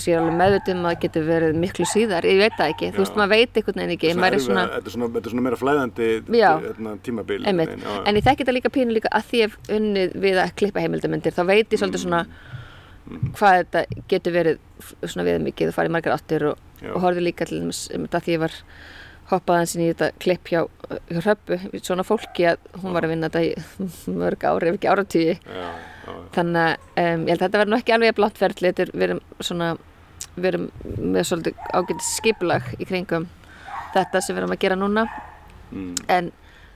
ég 0.08 0.14
er 0.16 0.22
alveg 0.24 0.38
meðvitið 0.40 0.74
um 0.74 0.86
að 0.86 0.94
það 0.94 1.02
getur 1.04 1.24
verið 1.28 1.58
miklu 1.64 1.86
síðar, 1.86 2.26
ég 2.26 2.38
veit 2.44 2.56
það 2.58 2.72
ekki, 2.74 2.90
þú 2.94 3.02
veist, 3.04 3.14
Já. 3.14 3.20
maður 3.22 3.34
veit 3.34 3.54
einhvern 3.60 3.80
veginn 3.82 3.94
ekki, 3.98 4.10
er 4.34 4.40
svona 4.46 4.64
Þetta 4.74 4.88
er 4.90 4.96
svona, 4.96 5.08
þetta 5.14 5.28
er 5.30 5.34
svona 5.34 5.46
meira 5.48 5.60
flæðandi 5.62 6.08
Já. 6.40 6.52
hérna, 6.64 6.96
tímabil. 7.04 7.40
veginn, 7.68 7.84
já, 7.84 7.94
já. 7.94 8.02
en 8.10 8.16
ég 8.16 8.24
þekki 8.28 8.44
þetta 8.44 8.56
líka 8.58 8.74
pínu 8.74 8.92
líka 8.98 9.10
að 9.14 9.24
því 9.32 9.42
hef 9.44 9.58
unnið 9.78 10.18
við 10.26 10.42
að 10.44 10.56
klippa 10.56 10.80
heimildamindir, 10.84 11.34
þá 11.38 11.44
veit 11.46 11.70
ég 11.70 11.80
svolítið 11.84 12.04
svona 12.08 12.26
Mhm. 13.04 13.34
hvað 13.36 13.56
þetta 13.60 13.80
getur 14.08 14.32
verið 14.32 14.60
svona 15.12 15.26
við 15.28 15.42
mikið 15.44 15.68
og 15.68 15.74
farið 15.76 15.92
margar 15.92 16.14
áttir 16.16 16.44
og, 16.48 16.58
Já. 16.82 16.94
og 16.96 17.02
horfið 17.04 17.26
líka 17.28 17.46
til 17.46 17.60
um 17.62 17.70
þetta 18.08 18.22
því 18.24 18.32
ég 18.34 18.40
var 18.40 18.54
hoppað 19.32 19.58
hans 19.60 19.76
inn 19.76 19.82
í 19.84 19.94
þetta 19.94 20.12
klipp 20.20 20.44
hjá, 20.48 20.62
Hröppu, 21.12 21.58
svona 21.84 22.04
fólki 22.08 22.46
að 22.48 22.58
hún 22.82 22.94
var 22.94 23.04
að 23.04 23.10
vinna 23.12 23.28
þetta 23.30 23.44
í 23.44 23.52
mörg 24.22 24.40
ári, 24.48 24.70
ef 24.72 24.76
ekki 24.80 24.88
Já, 24.88 25.36
já, 25.44 25.68
já. 25.68 25.72
Þannig 26.36 26.62
að 26.64 27.14
um, 27.14 27.26
ég 27.28 27.34
held 27.34 27.42
að 27.42 27.46
þetta 27.48 27.60
verður 27.62 27.72
nú 27.74 27.78
ekki 27.80 27.96
alveg 27.96 28.16
blátt 28.18 28.42
er, 28.42 28.92
við 28.94 29.04
erum 29.08 29.22
svona 29.40 29.70
við 30.36 30.48
erum 30.50 30.70
með 31.14 31.28
svolítið 31.30 31.68
ágætið 31.74 32.06
skipulag 32.08 32.70
í 32.80 32.88
kringum 32.90 33.28
þetta 33.94 34.22
sem 34.22 34.36
við 34.36 34.42
erum 34.44 34.56
að 34.58 34.64
gera 34.66 34.80
núna 34.80 35.08
Mm. 35.74 35.96
en 36.08 36.28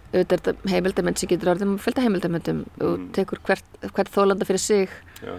auðvitað 0.09 0.31
er 0.33 0.39
þetta 0.41 0.71
heimildamönd 0.71 1.19
sem 1.19 1.29
getur 1.29 1.51
orðið 1.51 1.67
með 1.69 1.83
fylgta 1.83 2.01
heimildamöndum 2.01 2.61
og 2.81 2.95
Mm. 2.97 3.11
tekur 3.13 3.39
hvert, 3.45 3.65
hvert 3.93 4.09
þólanda 4.09 4.47
fyrir 4.47 4.63
sig 4.63 4.89
Já. 5.21 5.35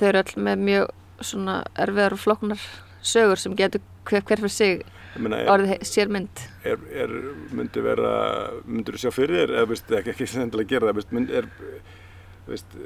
þau 0.00 0.08
eru 0.08 0.18
öll 0.24 0.42
með 0.42 0.58
mjög 0.58 0.90
svona 1.20 1.54
erfiðar 1.76 2.12
og 2.16 2.18
flóknar 2.18 2.58
sögur 3.02 3.38
sem 3.38 3.54
getur 3.54 3.80
hver, 4.04 4.22
hver 4.26 4.42
fyrir 4.42 4.50
sig 4.50 4.82
meina, 5.16 5.38
er, 5.38 5.46
orðið 5.54 5.84
sér 5.86 6.08
mynd 6.10 6.42
er, 6.64 6.78
er, 6.92 7.14
myndi 7.52 7.80
vera, 7.84 8.50
myndur 8.66 8.96
þú 8.96 9.04
sjá 9.04 9.12
fyrir 9.14 9.46
þér, 9.46 9.54
eða 9.60 9.68
veist, 9.70 9.90
ekki, 10.00 10.10
ekki 10.10 10.26
sem 10.26 10.42
endilega 10.42 10.68
gera 10.74 10.88
það, 10.90 10.98
veist, 10.98 11.12
mynd, 11.12 11.30
er, 11.30 11.46
veist, 12.48 12.76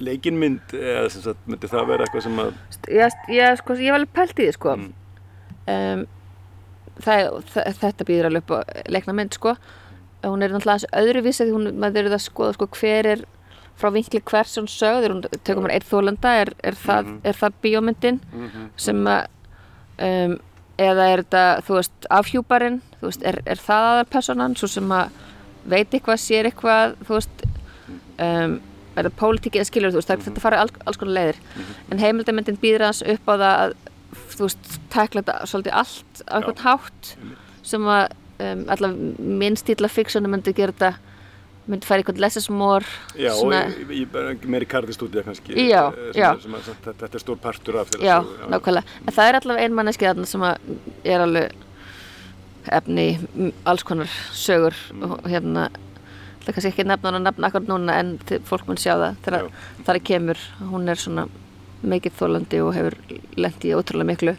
leikinmynd, 0.00 0.74
eða 0.78 1.08
sem 1.10 1.22
sagt, 1.24 1.40
myndi 1.50 1.68
það 1.70 1.86
vera 1.90 2.04
eitthvað 2.06 2.22
sem 2.28 2.38
að, 2.44 2.52
ég, 2.94 3.16
ég, 3.34 3.56
sko, 3.62 3.74
ég 3.82 3.90
var 3.94 4.00
alveg 4.00 4.12
pælt 4.14 4.38
í 4.38 4.46
því 4.46 4.52
sko. 4.54 4.76
Mm. 4.78 4.92
um, 5.74 6.04
það, 7.02 7.24
það, 7.54 7.72
þetta 7.82 8.06
býður 8.08 8.28
alveg 8.30 8.44
upp 8.44 8.54
á 8.54 8.58
leikna 8.94 9.16
mynd 9.18 9.34
sko. 9.38 9.56
hún 10.26 10.42
er 10.42 10.50
náttúrulega 10.50 10.88
öðruvísi 10.98 11.44
því 11.46 11.52
hún, 11.54 11.66
maður 11.78 12.08
er 12.08 12.14
að 12.16 12.22
skoða 12.24 12.54
sko, 12.56 12.66
hver 12.74 13.06
er 13.06 13.20
frá 13.78 13.92
vinkli 13.94 14.18
hvers 14.26 14.56
hún 14.58 14.66
sögður, 14.66 15.12
hún 15.14 15.42
tökum 15.46 15.62
maður 15.62 15.74
eitt 15.76 15.86
þólanda 15.86 16.32
er, 16.42 16.48
er, 16.66 16.74
það, 16.74 17.04
Mhm. 17.06 17.20
er 17.24 17.36
það 17.38 17.52
bíómyndin 17.62 18.20
mm 18.34 18.70
sem 18.76 19.04
að 19.06 19.26
um, 20.02 20.38
eða 20.78 21.04
er 21.12 21.22
þetta, 21.22 21.44
þú 21.66 21.74
veist, 21.78 22.08
afhjúparinn 22.10 22.80
þú 23.00 23.06
veist, 23.10 23.22
er, 23.26 23.38
er 23.46 23.56
það 23.62 23.86
aðal 23.92 24.04
personan 24.10 24.54
svo 24.58 24.68
sem 24.68 24.88
að 24.94 25.10
veit 25.66 25.90
eitthvað, 25.94 26.18
sér 26.22 26.46
eitthvað 26.50 26.96
þú 27.06 27.14
veist 27.14 27.46
um, 28.18 28.58
er 28.98 29.08
það 29.10 29.18
pólitíki 29.22 29.60
eða 29.60 29.68
skilur, 29.70 29.92
þú 29.94 30.00
veist, 30.00 30.12
það, 30.12 30.24
þetta 30.28 30.44
farið 30.44 30.62
alls, 30.64 30.78
alls 30.86 31.00
konar 31.00 31.16
leiðir. 31.18 31.42
En 31.90 32.02
heimildamöndin 32.02 32.60
býður 32.62 32.86
hans 32.88 33.02
upp 33.14 33.28
á 33.28 33.34
það 33.34 33.50
að 33.50 33.76
þú 34.36 34.46
veist, 34.46 34.72
tækla 34.94 35.22
þetta 35.24 35.50
svolítið 35.50 35.76
allt 35.82 36.22
á 36.28 36.34
einhvern 36.38 36.64
hátt 36.64 37.12
sem 37.68 37.90
að 37.92 38.06
um, 38.38 38.64
allavega 38.72 39.28
minn 39.42 39.58
stíla 39.58 39.90
fiksjónu 39.92 40.30
myndi 40.32 40.54
gera 40.56 40.72
þetta 40.74 40.94
myndi 41.68 42.18
less 42.20 42.36
is 42.36 42.48
more 42.50 42.84
já, 43.14 43.30
svona, 43.36 43.66
og 43.66 43.90
í, 43.92 44.02
í, 44.02 44.48
meiri 44.48 44.66
karðistúdía 44.66 45.22
kannski, 45.24 45.52
Já, 45.68 45.92
eh, 45.92 46.12
sem, 46.12 46.22
já. 46.22 46.30
að- 46.32 46.42
sem 46.42 46.54
að, 46.54 46.70
þetta, 46.84 47.14
er 47.14 47.20
stór 47.20 47.36
partur 47.36 47.76
af 47.76 47.90
þeirra 47.90 48.06
já, 48.06 48.22
sögu, 48.22 48.50
nákvæmlega. 48.54 48.84
En 49.06 49.12
það 49.12 49.28
er 49.28 49.38
allavega 49.40 49.64
ein 49.64 49.74
manneski 49.76 50.08
þarna 50.08 50.26
sem 50.26 50.42
er 51.04 51.20
alveg 51.20 51.52
efni 52.68 53.06
alls 53.64 53.82
konar 53.84 54.08
sögur 54.32 54.74
og 55.02 55.28
hérna 55.28 55.68
það 56.48 56.54
er 56.54 56.56
kannski 56.56 56.70
ekki 56.72 56.88
nefna 56.88 57.10
hann 57.10 57.18
að 57.18 57.26
nefna 57.28 57.48
akkur 57.50 57.64
núna 57.68 57.96
en 58.00 58.14
fólk 58.48 58.68
mun 58.68 58.80
sjá 58.80 58.94
það 58.94 59.18
þegar 59.26 59.42
Já. 59.44 59.50
það 59.84 59.98
kemur 60.08 60.38
hún 60.70 60.88
er 60.88 61.00
svona 61.02 61.26
mikið 61.82 62.14
þólandi 62.18 62.60
og 62.64 62.70
hefur 62.74 62.96
lent 63.36 63.66
í 63.68 63.74
ótrúlega 63.76 64.08
miklu 64.08 64.34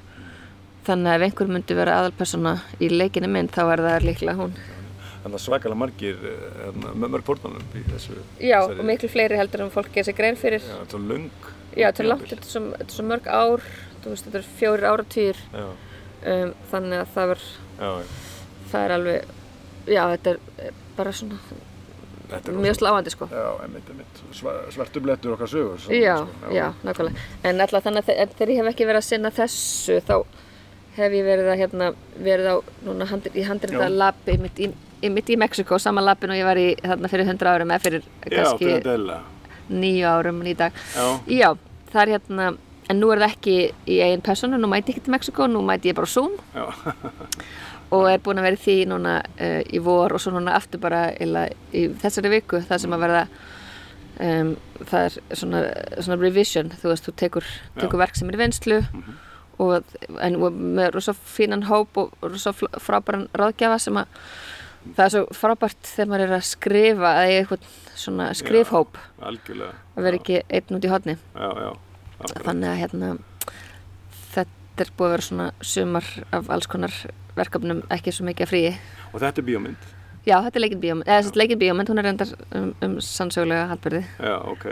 þannig 0.87 1.11
að 1.11 1.19
ef 1.19 1.25
einhver 1.27 1.51
myndi 1.53 1.77
vera 1.77 1.99
aðalpersona 1.99 2.55
í 2.81 2.89
leikinu 2.89 3.29
minn 3.29 3.51
þá 3.53 3.61
er 3.67 3.85
það 3.85 4.07
líklega 4.09 4.37
hún 4.41 4.57
Þannig 5.19 5.35
að 5.35 5.41
svakalega 5.43 5.75
margir, 5.75 6.19
eh, 6.23 6.51
hérna, 6.63 7.09
mörg 7.11 7.25
fórnarnum 7.27 7.73
í 7.75 7.81
þessu. 7.89 8.13
Já, 8.39 8.61
og 8.63 8.77
miklu 8.87 9.09
fleiri 9.11 9.35
heldur 9.35 9.65
en 9.65 9.71
fólk 9.73 9.89
gerir 9.91 10.07
sér 10.07 10.15
grein 10.15 10.37
fyrir 10.39 10.63
Já, 10.63 10.77
þetta 10.79 10.95
er 10.95 11.03
löng. 11.09 11.25
Já, 11.75 11.85
þetta 11.89 12.03
er 12.03 12.07
langt, 12.07 12.29
þetta 12.31 12.47
er 12.47 12.53
svo, 12.53 12.61
þetta 12.71 12.87
er 12.87 12.95
svo 12.95 13.05
mörg 13.09 13.27
ár 13.27 13.65
þú 13.99 14.13
veist, 14.13 14.29
þetta 14.29 14.39
er 14.39 14.47
fjórir 14.61 14.87
áratýr 14.87 15.41
Já, 15.51 15.65
um, 16.33 16.53
þannig 16.71 17.03
að 17.03 17.11
það, 17.17 17.33
var, 17.33 17.43
já, 17.83 17.91
það 18.71 18.85
er 18.85 18.95
alveg 18.95 19.35
já, 19.89 20.03
þetta 20.15 20.33
er 20.33 20.71
bara 20.95 21.15
svona 21.19 21.39
mjög 22.29 22.75
sláandi 22.79 23.09
sko. 23.13 23.27
Já, 23.31 23.45
einmitt, 23.63 23.89
einmitt. 23.89 24.19
Sva- 24.33 24.71
Svartum 24.71 25.03
blettur 25.03 25.33
okkar 25.35 25.47
sögur. 25.47 25.77
svo- 25.79 25.93
Já, 25.93 26.17
sko, 26.17 26.53
já, 26.53 26.73
nákvæmlega. 26.83 27.17
En 27.43 27.61
alltaf 27.61 27.83
þannig 27.83 28.03
að 28.05 28.29
þegar 28.35 28.49
ég 28.49 28.57
hef 28.63 28.69
ekki 28.73 28.85
verið 28.85 29.01
að 29.01 29.07
sinna 29.09 29.29
þessu 29.31 30.01
þá 30.07 30.25
hef 30.97 31.11
ég 31.11 31.23
verið 31.25 31.47
að 31.53 31.57
hérna, 31.61 31.93
verið 32.19 32.47
á 32.51 32.55
núna 32.85 33.05
handri, 33.07 33.31
í 33.35 33.43
handrita 33.47 33.85
Já. 33.85 33.89
labbi 33.89 34.37
mitt 34.37 34.57
í, 34.59 34.73
mitt 35.09 35.29
í 35.29 35.37
Mexiko, 35.37 35.79
sama 35.79 36.01
labbin 36.01 36.29
og 36.31 36.35
ég 36.35 36.43
var 36.45 36.55
í 36.57 36.75
þarna 36.81 37.07
fyrir 37.09 37.25
100 37.25 37.47
árum 37.47 37.69
eða 37.71 37.81
fyrir 37.81 38.03
kannski 38.21 38.65
þetta 38.81 39.21
nýju 39.69 40.05
árum 40.05 40.41
í 40.43 40.55
dag. 40.57 40.73
Já, 40.95 41.19
Já, 41.27 41.53
það 41.93 42.01
er 42.01 42.19
hérna 42.19 42.57
en 42.89 42.99
nú 42.99 43.11
er 43.13 43.19
það 43.19 43.31
ekki 43.35 43.71
í 43.87 43.99
eigin 44.01 44.21
personu 44.21 44.57
nú 44.57 44.67
mæti 44.67 44.89
ég 44.89 44.95
ekki 44.97 45.03
til 45.05 45.11
Mexiko, 45.13 45.47
nú 45.47 45.61
mæti 45.61 45.89
ég 45.91 45.95
bara 45.95 46.07
Zoom. 46.07 46.31
Já, 46.55 46.65
og 47.95 48.09
er 48.09 48.21
búin 48.23 48.41
að 48.41 48.49
vera 48.49 48.63
því 48.65 48.75
núna 48.91 49.15
uh, 49.25 49.61
í 49.65 49.81
vor 49.83 50.13
og 50.13 50.21
svo 50.21 50.35
núna 50.35 50.57
aftur 50.57 50.81
bara 50.83 51.07
illa, 51.21 51.47
í 51.73 51.87
þessari 52.01 52.33
viku 52.35 52.61
það 52.65 52.83
sem 52.83 52.93
að 52.95 53.05
verða 53.05 53.23
um, 54.19 54.53
það 54.83 55.07
er 55.07 55.17
svona, 55.41 55.63
svona 55.97 56.19
revision 56.21 56.71
þú 56.75 56.93
veist, 56.93 57.07
þú 57.07 57.15
tekur, 57.23 57.49
tekur 57.79 58.03
verk 58.03 58.19
sem 58.19 58.29
er 58.31 58.39
vinslu 58.39 58.79
og, 59.59 59.97
en, 60.21 60.37
og 60.39 60.55
með 60.55 60.93
rosa 60.95 61.15
fínan 61.17 61.67
hóp 61.69 61.99
og 61.99 62.15
rosa 62.23 62.53
frábæran 62.55 63.27
ráðgjafa 63.37 63.79
sem 63.83 63.99
að 63.99 64.15
það 64.95 65.05
er 65.05 65.13
svo 65.15 65.23
frábært 65.35 65.91
þegar 65.91 66.11
maður 66.11 66.25
er 66.25 66.35
að 66.37 66.45
skrifa 66.47 67.13
eða 67.25 67.39
eitthvað 67.41 67.65
svona 67.99 68.29
skrifhóp. 68.37 68.99
algjörlega. 69.27 69.73
Að 69.95 70.05
vera 70.07 70.19
ekki 70.21 70.37
einn 70.47 70.77
út 70.77 70.85
í 70.87 70.91
hodni 70.91 71.15
já, 71.17 71.49
já, 71.65 71.71
þannig 72.45 72.69
að 72.69 72.79
hérna 72.83 73.09
þetta 74.31 74.85
er 74.85 74.93
búið 74.95 75.09
að 75.09 75.15
vera 75.15 75.27
svona 75.27 75.49
sumar 75.73 76.07
af 76.35 76.53
alls 76.55 76.69
konar 76.71 76.95
verkefnum 77.39 77.85
ekki 77.95 78.13
svo 78.15 78.27
mikið 78.27 78.47
að 78.47 78.51
fríi. 78.53 78.75
Og 79.13 79.23
þetta 79.23 79.41
er 79.41 79.49
bíómynd? 79.49 79.95
Já, 80.27 80.35
þetta 80.43 80.59
er 80.59 80.63
leikinn 80.65 80.81
bíómynd, 80.83 81.07
eða 81.07 81.23
þetta 81.23 81.37
er 81.37 81.41
leikinn 81.41 81.59
bíómynd 81.61 81.89
hún 81.89 82.01
er 82.01 82.07
reyndar 82.09 82.31
um, 82.57 82.71
um 82.85 82.95
sannsögulega 83.03 83.67
haldbyrði 83.71 84.01
já, 84.03 84.33
ok. 84.51 84.65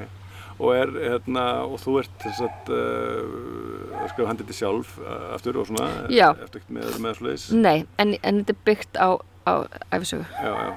Og, 0.58 0.72
er, 0.74 0.92
hérna, 1.14 1.44
og 1.70 1.78
þú 1.80 1.94
ert 2.02 2.24
þess 2.24 2.42
að 2.44 2.72
uh, 2.74 4.02
skrifa 4.12 4.28
handið 4.32 4.50
til 4.50 4.58
sjálf 4.58 4.96
uh, 5.00 5.30
aftur 5.36 5.60
og 5.62 5.70
svona? 5.70 5.88
Já. 6.12 6.32
eftir 6.44 6.66
með, 6.74 6.98
með 7.04 7.24
nei, 7.56 7.86
en, 8.02 8.16
en 8.20 8.42
þetta 8.42 8.56
er 8.56 8.60
byggt 8.68 9.00
á, 9.00 9.10
á 9.48 9.54
æfisögu 9.96 10.26
já, 10.28 10.52
já, 10.52 10.74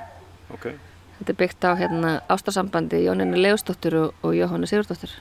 ok. 0.55 0.69
Þetta 1.21 1.35
er 1.35 1.41
byggt 1.43 1.67
á 1.67 1.71
hérna 1.81 2.13
ástarsambandi 2.33 3.03
Jóninu 3.05 3.41
Leusdóttur 3.41 3.99
og, 4.05 4.23
og 4.23 4.37
Jóhannu 4.39 4.71
Sigurdóttur 4.71 5.17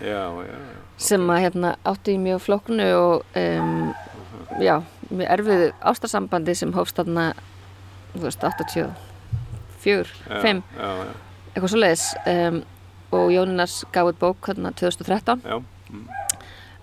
já, 0.00 0.24
já, 0.24 0.56
já, 0.56 0.80
sem 1.10 1.28
að 1.34 1.44
hérna 1.44 1.74
áttu 1.84 2.16
í 2.16 2.22
mjög 2.22 2.46
flóknu 2.46 2.88
og 2.96 3.36
um, 3.36 3.90
já, 4.64 4.78
mjög 5.10 5.32
erfiðu 5.36 5.70
ástarsambandi 5.92 6.54
sem 6.58 6.72
hófst 6.76 6.98
þarna 7.00 7.32
þú 8.14 8.22
veist, 8.26 8.44
84 8.44 8.94
já, 9.84 10.40
5, 10.42 10.62
já, 10.76 10.88
já, 11.00 11.12
eitthvað 11.54 11.70
svo 11.72 11.82
leiðis 11.82 12.06
um, 12.34 12.62
og 13.16 13.30
Jóninas 13.34 13.80
gaf 13.94 14.10
út 14.12 14.18
bók 14.20 14.50
hérna 14.50 14.72
2013 14.76 15.46
já, 15.46 15.56
mm, 15.90 16.08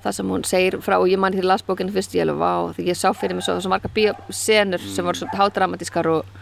það 0.04 0.18
sem 0.20 0.32
hún 0.34 0.48
segir 0.48 0.80
frá 0.84 0.98
og 1.00 1.08
ég 1.12 1.20
man 1.20 1.36
hér 1.36 1.48
las 1.48 1.66
bókinu 1.68 1.94
fyrst 1.96 2.16
ég 2.16 2.26
alveg 2.26 2.40
vá 2.42 2.74
því 2.78 2.90
ég 2.92 3.00
sá 3.00 3.12
fyrir 3.16 3.38
mig 3.38 3.46
svo, 3.46 3.58
svo 3.62 3.72
marga 3.72 3.92
bíósenur 3.94 4.84
sem 4.84 5.06
voru 5.06 5.20
svona 5.22 5.40
hádramatískar 5.40 6.10
og 6.12 6.38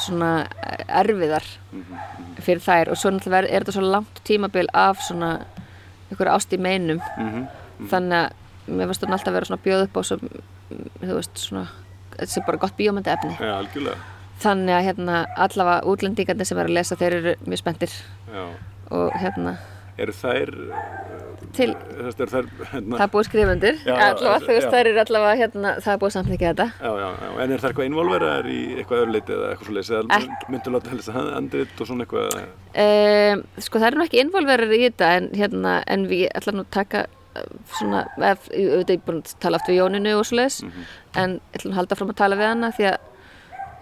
svona 0.00 0.30
eh, 0.62 0.84
erfiðar 1.02 1.44
fyrir 2.42 2.62
þær. 2.64 2.92
Og 2.92 3.00
svo 3.00 3.12
náttúrulega 3.12 3.50
er 3.50 3.64
þetta 3.64 3.74
svo 3.76 3.84
langt 3.86 4.22
tímabil 4.26 4.70
af 4.74 5.02
svona 5.04 5.32
ykkur 6.12 6.30
ást 6.32 6.52
í 6.52 6.60
meinum. 6.60 7.00
Mhm, 7.18 7.44
þannig 7.90 8.18
að 8.22 8.76
mér 8.78 8.90
varst 8.90 9.04
hún 9.04 9.12
alltaf 9.12 9.32
að 9.32 9.38
vera 9.38 9.50
svona 9.50 9.64
bjóð 9.64 9.84
upp 9.86 9.96
á 9.98 10.02
svo, 10.06 10.18
mm, 10.22 10.42
þú 11.02 11.12
veist, 11.18 11.36
svona 11.46 11.66
þetta 12.16 12.40
er 12.40 12.46
bara 12.48 12.62
gott 12.64 12.76
bíómynda 12.78 13.14
efni 13.16 13.36
já, 13.38 13.52
algjörlega. 13.58 14.08
Þannig 14.42 14.74
að 14.74 14.86
hérna 14.88 15.18
allavega 15.38 15.86
útlendingarnir 15.92 16.48
sem 16.48 16.58
er 16.58 16.66
að 16.70 16.76
lesa 16.78 16.96
þeir 16.98 17.18
eru 17.20 17.34
mjög 17.46 17.60
spenntir. 17.62 17.92
Já, 18.32 18.44
og 18.90 19.12
hérna 19.22 19.56
eru 20.02 20.12
þær 20.16 20.50
til, 21.52 21.68
eru 22.00 22.12
þær 22.16 22.46
hérna, 22.72 22.96
það 22.96 23.04
er 23.04 23.10
búið 23.12 23.26
skrifundir. 23.28 23.80
Allavega, 23.92 24.38
þú 24.42 24.54
veist, 24.56 24.68
þær 24.72 24.88
eru 24.90 25.02
allavega 25.02 25.38
hérna, 25.42 25.72
það 25.84 25.92
er 25.92 26.00
búið 26.02 26.14
samþykja 26.16 26.52
þetta. 26.52 26.66
Já, 26.80 26.92
já, 27.02 27.08
já, 27.22 27.30
en 27.44 27.52
er 27.52 27.62
það 27.62 27.68
eitthvað 27.70 27.88
involveraðar 27.90 28.48
í 28.50 28.60
eitthvað 28.80 29.02
öðru 29.02 29.14
leiti 29.16 29.36
eða 29.36 29.50
eitthvað 29.52 29.68
svo 29.68 29.76
leiðis 29.76 29.92
eða 29.92 30.18
Ek- 30.18 30.46
myndu 30.54 30.72
láta 30.74 30.92
helst 30.94 31.12
að 31.12 31.32
andrit 31.36 31.82
og 31.84 31.90
svona 31.90 32.06
eitthvað? 32.06 32.38
Um, 32.86 33.44
sko 33.66 33.82
það 33.82 33.90
eru 33.90 34.06
ekki 34.06 34.22
involverir 34.24 34.72
í 34.78 34.80
þetta 34.88 35.10
en 35.20 35.28
hérna, 35.36 35.74
en 35.86 36.06
við 36.10 36.24
ætla 36.32 36.56
nú 36.56 36.64
að 36.64 36.72
taka 36.80 37.04
svona, 37.78 38.04
ég 38.18 38.44
auðvitað 38.52 38.94
ég 38.96 39.02
búin 39.06 39.22
að 39.22 39.32
tala 39.40 39.58
aftur 39.60 39.72
við 39.74 39.80
Jóninu 39.80 40.12
og 40.18 40.26
svo 40.28 40.38
leiðis 40.40 40.60
en 41.22 41.38
ég 41.38 41.56
ætla 41.58 41.68
nú 41.70 41.74
að 41.74 41.80
halda 41.80 41.98
fram 42.00 42.12
að 42.12 42.20
tala 42.22 42.38
við 42.40 42.50
hana 42.52 42.70
því 42.76 42.88
að 42.92 42.98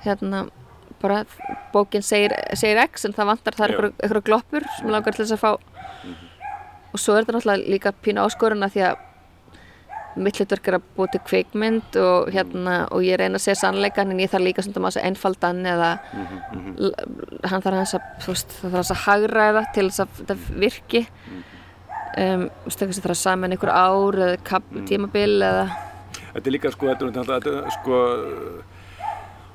hérna 0.06 0.40
bara 1.00 1.20
bókin 1.72 2.02
segir, 2.04 2.34
segir 2.54 2.80
X 2.86 3.04
en 3.08 3.14
það 3.16 3.30
vantar 3.32 3.54
það 3.56 3.70
er 3.74 3.86
eitthvað 3.90 4.24
gloppur 4.26 4.66
sem 4.76 4.86
mig 4.86 4.92
langar 4.96 5.14
til 5.16 5.24
þess 5.24 5.36
að 5.38 5.44
fá. 5.44 5.52
Og 6.90 6.98
svo 7.00 7.14
er 7.16 7.22
þetta 7.24 7.36
náttúrulega 7.38 7.70
líka 7.72 7.92
pínu 8.04 8.20
áskoruna 8.26 8.68
því 8.74 8.82
að 8.90 9.06
mitt 10.20 10.36
hlutverk 10.40 10.66
er 10.68 10.74
að 10.76 10.86
búa 10.96 11.06
til 11.12 11.20
kvikmynd 11.22 11.96
og 12.02 12.32
hérna 12.34 12.72
og 12.90 13.04
ég 13.06 13.16
reyna 13.20 13.38
að 13.38 13.44
segja 13.44 13.60
sannleikan 13.62 14.10
en 14.10 14.18
ég 14.20 14.28
þarf 14.32 14.42
líka 14.42 14.64
stundum 14.66 14.88
að 14.88 14.96
segja 14.96 15.06
einfaldan 15.12 15.60
eða 15.70 15.90
l- 16.82 16.96
hann 17.46 17.62
þarf 17.62 17.78
hans 17.78 17.94
að 17.94 18.26
veist, 18.26 18.56
þarf 18.58 18.74
hans 18.80 18.90
að 18.96 19.04
hagræða 19.06 19.62
til 19.76 19.86
þess 19.86 20.02
að 20.02 20.18
þetta 20.18 20.36
virki 20.66 21.02
um, 22.18 22.48
veist, 22.66 22.80
það 22.80 22.98
þarf 22.98 23.14
að 23.14 23.22
saman 23.22 23.54
einhver 23.54 23.72
ár 23.74 24.20
eða 24.26 24.42
kap, 24.50 24.66
tímabil 24.88 25.38
eða? 25.38 25.64
Þetta 26.30 26.46
er 26.46 26.54
líka 26.54 26.72
sko, 26.74 26.90
þetta 26.90 27.06
er 27.06 27.14
náttúrulega, 27.14 27.40
þetta 27.40 27.74
sko 27.78 28.00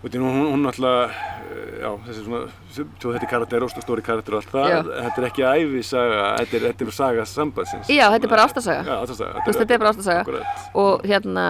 þetta 0.05 0.21
hún, 0.21 0.63
náttúrulega 0.65 1.05
eh, 1.51 2.89
þetta 3.01 3.15
er 3.19 3.29
karakter 3.29 3.65
og 3.65 3.71
stóri 3.73 4.05
karakter 4.05 4.35
og 4.35 4.43
allt 4.43 4.51
það, 4.53 4.71
Já. 4.71 4.79
þetta 5.07 5.21
er 5.21 5.27
ekki 5.29 5.45
æfisaga, 5.49 6.25
þetta 6.41 6.57
er, 6.57 6.65
þetta 6.69 6.85
er 6.85 6.97
saga 6.99 7.27
sambandsins. 7.29 7.89
Já, 7.89 8.05
þetta 8.13 8.27
er 8.27 8.33
bara 8.35 8.47
ástarsaga. 8.49 8.83
Já, 8.85 8.95
ástarsaga 9.01 9.39
Þú 9.39 9.47
veist, 9.49 9.61
þetta 9.61 9.77
er 9.77 9.83
bara 9.83 9.93
ástarsaga. 9.95 10.25
Akkurat, 10.25 10.67
og 10.83 11.07
hérna 11.09 11.45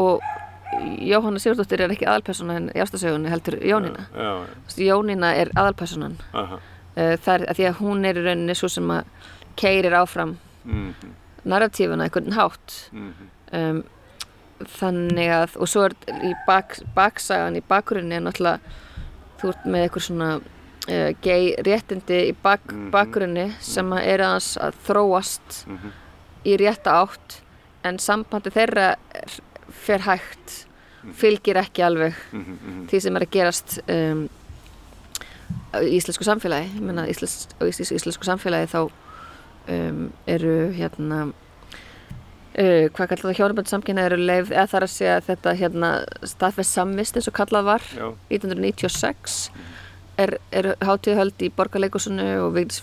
og 0.00 0.28
Jóhanna 1.02 1.40
Sigurdóttir 1.42 1.82
er 1.82 1.92
ekki 1.92 2.06
aðalpersona 2.06 2.56
en 2.60 2.68
í 2.70 2.82
ástasögunni 2.82 3.30
heldur 3.32 3.58
Jónína. 3.58 4.06
Já, 4.14 4.30
Jónína 4.86 5.34
er 5.36 5.50
aðalpersonan 5.58 6.16
aha. 6.30 6.60
Uh, 6.96 7.14
það 7.22 7.34
er 7.34 7.44
að 7.50 7.58
því 7.58 7.66
að 7.68 7.80
hún 7.80 8.06
er 8.06 8.18
í 8.18 8.22
rauninni 8.24 8.56
svo 8.58 8.70
sem 8.70 8.88
að 8.90 9.10
keirir 9.60 9.96
áfram 10.00 10.36
mm 10.64 11.16
narratífuna 11.44 12.06
einhvern 12.06 12.36
hátt. 12.36 12.76
Um, 13.52 13.82
þannig 14.76 15.30
að 15.32 15.56
og 15.56 15.68
svo 15.72 15.86
er 15.88 15.94
í 16.28 16.34
bak, 16.46 16.76
baksagan 16.94 17.56
í 17.56 17.62
bakgrunni 17.64 18.18
er 18.18 18.24
náttúrulega 18.26 18.60
þú 19.40 19.52
ert 19.54 19.62
með 19.64 19.84
eitthvað 19.86 20.04
svona 20.04 20.30
uh, 20.36 21.10
gay 21.24 21.54
réttindi 21.64 22.18
í 22.28 22.34
bak, 22.42 22.74
bakgrunni 22.92 23.46
sem 23.64 23.88
er 23.96 24.20
aðeins 24.26 24.52
að 24.60 24.76
þróast 24.84 25.62
í 26.44 26.58
rétta 26.60 26.98
átt 27.00 27.40
en 27.88 27.96
sambandi 27.98 28.52
þeirra 28.52 28.90
er, 29.16 29.38
fer 29.72 30.04
hægt 30.04 30.66
fylgir 31.16 31.56
ekki 31.56 31.82
alveg 31.82 32.12
því 32.90 33.00
sem 33.00 33.16
er 33.16 33.24
að 33.24 33.32
gerast 33.32 33.78
um, 33.88 34.26
í 35.80 35.96
íslensku 35.96 36.26
samfélagi. 36.26 36.68
Ég 36.76 36.84
meina 36.84 37.08
íslensk, 37.08 37.56
á 37.56 37.64
íslensk, 37.64 37.96
íslensku 37.96 38.28
samfélagi 38.28 38.68
þá 38.68 38.90
um, 39.68 40.08
eru 40.30 40.54
hérna 40.76 41.20
uh, 41.30 42.86
hvað 42.94 43.12
kallar 43.12 43.26
það 43.26 43.38
hjónabönd 43.40 43.70
samkynna 43.70 44.06
eru 44.08 44.20
leið 44.20 44.54
eða 44.54 44.68
þar 44.74 44.86
að 44.86 44.94
segja 44.94 45.20
þetta 45.28 45.56
hérna 45.60 45.92
staðfest 46.34 46.78
samvist 46.78 47.18
eins 47.18 47.30
og 47.30 47.36
kallað 47.36 47.70
var 47.70 47.86
Já, 47.92 48.06
1996 48.32 49.38
er, 50.20 50.36
er 50.52 50.72
hátíðhöld 50.84 51.42
í 51.44 51.50
borgarleikusinu 51.56 52.28
og 52.44 52.54
Vigdís 52.56 52.82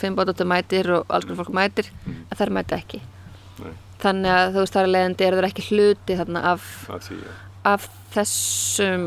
Finnbóttur 0.00 0.48
mætir 0.48 0.90
og 0.92 1.08
alls 1.08 1.26
konar 1.28 1.40
fólk 1.42 1.54
mætir 1.56 1.90
en 2.06 2.38
þær 2.38 2.52
mæta 2.58 2.78
ekki. 2.80 3.00
Nei. 3.62 3.72
þannig 4.02 4.32
að 4.34 4.48
þú 4.54 4.62
veist 4.64 4.74
þar 4.74 4.86
að 4.88 4.94
leiðandi 4.94 5.24
er 5.24 5.36
það 5.36 5.46
ekki 5.48 5.66
hluti 5.68 6.16
þarna 6.18 6.40
af, 6.50 6.64
já. 6.90 7.34
af 7.70 7.84
þessum 8.16 9.04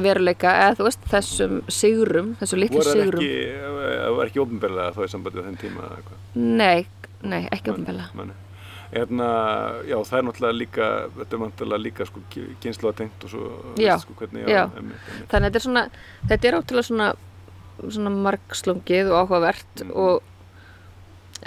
veruleika 0.00 0.52
eða 0.62 0.76
þú 0.78 0.84
veist 0.88 1.02
þessum 1.10 1.58
sigurum 1.68 2.30
þessu 2.40 2.56
litlu 2.62 2.82
sigurum 2.86 3.26
það 3.26 4.16
var 4.16 4.30
ekki 4.30 4.40
ofnbærlega 4.44 4.94
þá 4.96 5.02
í 5.04 5.10
sambandi 5.12 5.38
við 5.40 5.48
þenn 5.50 5.60
tíma 5.60 5.84
eða 5.88 5.98
eitthvað 5.98 6.46
nei, 6.62 6.86
nei, 7.22 7.42
ekki 7.52 7.74
ofnbella 7.74 8.06
Manni. 8.14 8.38
Hérna, 8.92 9.26
já, 9.88 9.96
það 10.04 10.18
er 10.18 10.24
náttúrulega 10.26 10.56
líka, 10.58 10.86
þetta 11.16 11.36
er 11.36 11.40
náttúrulega 11.40 11.80
líka 11.86 12.06
sko 12.08 12.20
kynslu 12.60 12.90
tengt 12.92 13.22
og 13.24 13.30
svo, 13.32 13.46
Já, 13.80 13.94
sko, 14.02 14.12
hvernig, 14.18 14.42
já. 14.52 14.66
Einmitt, 14.68 14.98
einmitt. 15.08 15.30
þannig 15.32 15.46
að 15.46 15.52
þetta 15.54 15.60
er 15.60 15.64
svona 15.64 15.84
þetta 16.28 16.48
er 16.50 16.56
ótrúlega 16.58 16.88
svona 16.90 17.06
svona 17.88 18.12
margslungið 18.26 19.08
og 19.12 19.16
áhugavert 19.22 19.80
Mhm. 19.80 19.90
og 19.96 20.22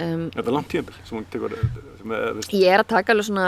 um, 0.02 0.24
Þetta 0.34 0.42
er 0.50 0.56
langt 0.58 0.68
tímabil 0.74 0.98
sem 1.06 1.18
hún 1.20 1.26
tekur, 1.30 1.54
sem 2.00 2.12
er, 2.18 2.32
veist, 2.40 2.50
ég 2.52 2.66
er 2.74 2.82
að 2.82 2.90
taka 2.96 3.14
alveg 3.14 3.28
svona 3.30 3.46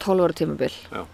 12 0.00 0.24
ára 0.24 0.32
tímabil 0.40 0.72
já, 0.72 1.04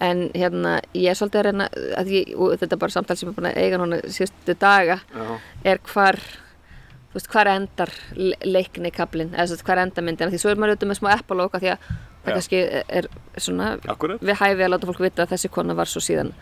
en 0.00 0.26
hérna 0.34 0.80
ég 0.94 1.08
er 1.10 1.16
svolítið 1.16 1.40
að 1.40 1.46
reyna 1.48 1.68
að 1.96 2.10
ég, 2.12 2.32
og 2.36 2.56
þetta 2.60 2.74
er 2.76 2.82
bara 2.82 2.92
samtal 2.96 3.16
sem 3.16 3.28
ég 3.28 3.32
er 3.32 3.38
búin 3.40 3.50
að 3.52 3.60
eiga 3.62 3.78
núna 3.80 4.00
síðustu 4.04 4.56
daga 4.60 4.98
já, 5.14 5.38
er 5.72 5.78
hvar 5.92 6.18
þú 6.20 7.16
veist, 7.16 7.30
hvar 7.32 7.48
endar 7.48 7.92
le- 8.16 8.36
leikni 8.44 8.90
kablin 8.92 9.30
eða 9.32 9.46
þess 9.48 9.62
að 9.62 9.66
hvar 9.70 9.80
endar 9.86 10.04
myndina 10.04 10.30
því 10.34 10.40
svo 10.42 10.50
er 10.52 10.60
maður 10.60 10.74
auðvitað 10.76 10.90
með 10.92 11.00
smá 11.00 11.10
epilóka 11.16 11.62
því 11.62 11.70
að 11.72 11.86
það 11.86 12.26
Já. 12.26 12.34
kannski 12.34 12.60
er 13.00 13.06
svona 13.38 13.68
akkurat 13.88 14.20
við 14.26 14.40
hæfi 14.42 14.64
að 14.66 14.72
láta 14.74 14.88
fólk 14.90 15.00
vita 15.06 15.22
að 15.24 15.32
þessi 15.36 15.50
kona 15.54 15.76
var 15.78 15.86
svo 15.88 16.02
síðan 16.04 16.32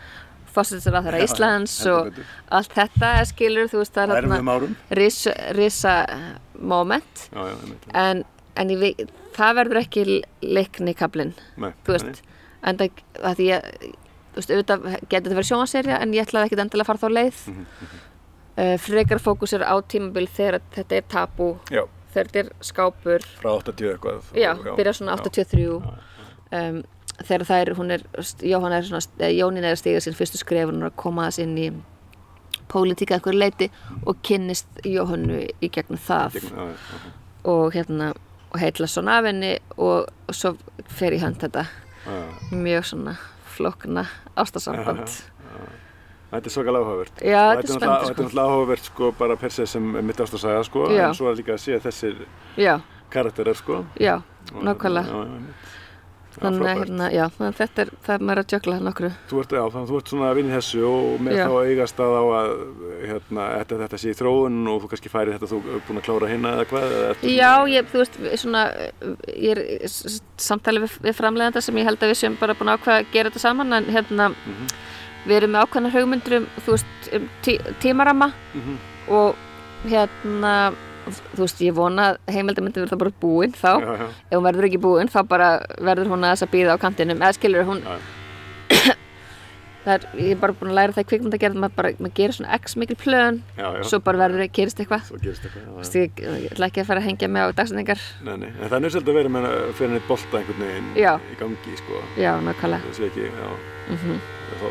fórsættisar 0.55 0.95
að 0.99 1.07
þeirra 1.07 1.19
Já, 1.19 1.25
Íslands 1.29 1.73
heldur 1.83 1.95
og 1.99 2.05
betur. 2.11 2.29
allt 2.59 2.75
þetta 2.79 3.09
skilur 3.31 3.67
þú 3.71 3.81
veist 3.83 3.93
það 3.97 4.13
er 4.15 4.23
erfum 4.23 4.51
árum. 4.55 4.75
risa, 5.55 5.95
moment. 6.59 7.25
Já, 7.31 7.43
en, 7.93 8.23
en 8.55 8.69
ég, 8.71 9.03
það 9.35 9.57
verður 9.59 9.81
ekki 9.83 10.05
leikni 10.43 10.93
kablin 10.97 11.33
Nei, 11.59 11.71
þú 11.85 11.95
veist, 11.97 12.21
en 12.65 12.79
það, 12.81 13.03
það 13.21 13.39
því 13.39 13.47
ég 13.49 13.69
þú 14.35 14.41
veist, 14.41 14.51
auðvitað 14.51 14.87
getur 15.09 15.29
þetta 15.29 15.37
verið 15.37 15.49
sjónvaserja 15.49 15.99
en 16.03 16.15
ég 16.15 16.25
ætlaði 16.25 16.49
ekkit 16.49 16.61
endilega 16.65 16.85
að 16.85 16.89
fara 16.91 17.03
þá 17.03 17.15
leið. 17.15 17.43
Uh, 18.55 18.75
frekar 18.79 19.19
fókus 19.19 19.53
er 19.55 19.63
á 19.67 19.75
tímabil 19.83 20.27
þegar 20.31 20.61
þetta 20.71 20.95
er 20.95 21.07
tabú 21.11 21.47
Já, 21.67 21.81
þegar 22.13 22.29
þetta 22.29 22.41
er 22.41 22.51
skápur. 22.63 23.25
Frá 23.41 23.49
80 23.57 23.89
eitthvað 23.91 24.29
já, 24.39 24.51
byrja 24.77 24.93
svona 24.95 25.17
83 25.19 25.65
um, 25.75 26.77
þegar 27.19 27.45
það 27.49 27.63
er, 27.63 27.73
hún 27.79 27.95
er 27.95 28.05
Jóhann 28.47 28.77
er 28.77 28.87
svona, 28.87 29.03
eh, 29.19 29.35
Jónín 29.35 29.67
er 29.67 29.75
að 29.75 29.81
stiga 29.83 30.03
sín 30.03 30.15
fyrstu 30.15 30.39
skref 30.39 30.71
hún 30.71 30.83
er 30.83 30.91
að 30.91 30.97
koma 31.03 31.27
þess 31.27 31.43
inn 31.43 31.57
í 31.59 31.69
pólitíka 32.71 33.17
eitthvað 33.17 33.39
leiti 33.39 33.69
og 34.05 34.23
kynnist 34.23 34.83
Jóhannu 34.87 35.43
í 35.59 35.71
gegnum 35.71 35.99
það. 35.99 36.39
Já, 36.39 36.69
og 37.51 37.75
hérna 37.75 38.13
og 38.55 38.61
heitla 38.63 38.87
svona 38.87 39.19
af 39.19 39.27
henni 39.27 39.57
og, 39.75 40.07
og 40.07 40.35
svo 40.35 40.55
fer 40.87 41.11
í 41.11 41.19
hönd 41.19 41.43
þetta 41.43 41.67
mjög 42.51 42.85
svona 42.85 43.15
flókna 43.55 44.05
ástasamband. 44.37 45.07
Þetta 46.31 46.49
er 46.49 46.51
svakalega 46.51 46.83
áhugavert. 46.83 47.21
Já, 47.21 47.43
þetta 47.55 47.59
er 47.59 47.63
náttúrulega- 47.63 47.79
spennandi, 47.79 48.05
Þetta 48.05 48.09
er 48.09 48.13
sko. 48.13 48.23
náttúrulega 48.23 48.49
áhugavert 48.51 48.83
sko 48.83 49.11
bara 49.19 49.35
per 49.37 49.49
se 49.51 49.65
sem 49.65 49.83
mitt 50.05 50.17
ástasaga 50.19 50.63
sko, 50.65 50.87
Já. 50.89 51.07
en 51.07 51.13
svo 51.13 51.29
er 51.31 51.35
líka 51.37 51.53
að 51.53 51.61
sé 51.63 51.79
þessir 51.79 52.15
Já, 52.57 52.79
karakterar 53.09 53.55
sko. 53.55 53.85
já, 53.99 54.21
nákvæmlega. 54.51 55.39
Þannig 56.35 56.67
að 56.67 56.79
hérna, 56.81 57.05
já, 57.15 57.23
þetta 57.57 57.81
er, 57.85 57.89
það 58.05 58.15
er 58.15 58.23
maður 58.27 58.39
að 58.41 58.53
jökla 58.55 58.79
nokkru. 58.83 59.09
Þú 59.29 59.39
ert, 59.41 59.51
já, 59.55 59.61
þannig 59.71 59.85
að 59.85 59.91
þú 59.91 59.99
ert 60.01 60.09
svona 60.11 60.29
að 60.29 60.35
vinna 60.39 60.55
þessu 60.59 60.81
og 60.89 61.21
með 61.25 61.35
Já. 61.37 61.45
þá 61.47 61.55
eigast 61.69 62.01
að 62.05 62.15
á 62.15 62.23
að 62.39 62.49
hérna, 63.05 63.45
þetta, 63.59 63.77
þetta 63.83 63.99
sé 64.03 64.09
í 64.11 64.17
þróun 64.19 64.57
og 64.73 64.81
þú 64.83 64.89
kannski 64.91 65.11
færi 65.13 65.35
þetta 65.35 65.49
þú 65.51 65.59
er 65.75 65.83
búin 65.87 66.01
að 66.01 66.05
klára 66.09 66.31
hinna 66.33 66.51
eða 66.57 66.65
hvað 66.71 66.95
eða 66.97 67.31
Já, 67.35 67.51
ég, 67.75 67.87
þú 67.93 68.01
veist, 68.03 68.19
svona, 68.43 68.63
ég 69.31 69.51
er 69.55 69.61
í 69.63 69.77
s- 69.87 70.05
s- 70.11 70.21
samtali 70.37 70.83
við, 70.83 70.97
við 71.07 71.15
framleiðanda 71.21 71.61
sem 71.63 71.75
ég 71.79 71.85
held 71.87 71.99
að 72.03 72.11
við 72.11 72.19
séum 72.23 72.37
bara 72.39 72.53
búin 72.59 72.69
að 72.73 72.79
ákveða 72.81 72.99
að 72.99 73.11
gera 73.15 73.29
þetta 73.31 73.39
saman 73.47 73.73
en 73.79 73.85
hérna, 73.95 74.29
Mhm. 74.35 74.67
við 75.25 75.37
erum 75.39 75.51
með 75.55 75.63
ákveðna 75.65 75.93
hugmyndur 75.95 76.37
um, 76.41 76.47
þú 76.65 76.75
veist, 76.75 77.13
um 77.15 77.29
tí, 77.41 77.57
tímarama 77.81 78.33
Mhm. 78.53 78.77
og 79.09 79.35
hérna, 79.87 80.73
þú 81.07 81.41
veist, 81.43 81.61
ég 81.65 81.75
vona 81.77 82.09
að 82.11 82.35
heimildamöndin 82.35 82.85
verður 82.85 83.01
bara 83.03 83.15
búin 83.21 83.55
þá. 83.55 83.71
Já, 83.81 83.91
já, 84.01 84.07
Ef 84.29 84.35
hún 84.37 84.45
verður 84.47 84.67
ekki 84.69 84.81
búin, 84.85 85.11
þá 85.11 85.19
bara 85.29 85.49
verður 85.79 86.13
hún 86.13 86.25
að 86.25 86.35
þess 86.35 86.47
að 86.47 86.53
býða 86.55 86.75
á 86.75 86.83
kantinum, 86.85 87.21
eða 87.21 87.37
skilur 87.37 87.67
hún, 87.69 87.83
er, 89.93 90.07
ég 90.19 90.35
er 90.35 90.41
bara 90.41 90.55
búin 90.57 90.71
að 90.71 90.79
læra 90.79 90.95
það 90.95 91.05
í 91.05 91.09
kvikmyndagerð, 91.11 91.59
maður 91.63 91.99
maður 92.01 92.15
gerir 92.19 92.37
svona 92.37 92.59
x 92.59 92.77
mikil 92.81 92.97
plön, 93.01 93.41
já, 93.57 93.67
já. 93.77 93.81
svo 93.91 94.01
bara 94.05 94.23
verður, 94.25 94.45
gerist 94.55 94.81
eitthvað. 94.81 95.11
Ég, 95.15 96.23
ætla 96.51 96.69
ekki 96.69 96.83
að 96.83 96.89
fara 96.91 97.03
að 97.03 97.09
hengja 97.09 97.31
mig 97.31 97.45
á 97.45 97.47
dagsendingar. 97.59 98.07
Nei, 98.25 98.35
nei, 98.45 98.49
en 98.53 98.67
það 98.67 98.79
er 98.79 98.87
nöðsöld 98.87 99.11
að 99.11 99.21
vera 99.21 99.35
með 99.37 99.51
fyrir 99.75 99.91
henni 99.91 100.07
bolta 100.09 100.41
einhvern 100.41 100.65
veginn 100.65 100.89
í 100.95 101.41
gangi, 101.41 101.77
sko. 101.83 102.01
Já, 102.17 102.33
nákvæmlega. 102.47 102.89
Það 102.89 103.01
sé 103.01 103.11
ekki, 103.11 103.29
já, 103.29 103.53
Mm 103.85 104.17
þá, 104.59 104.67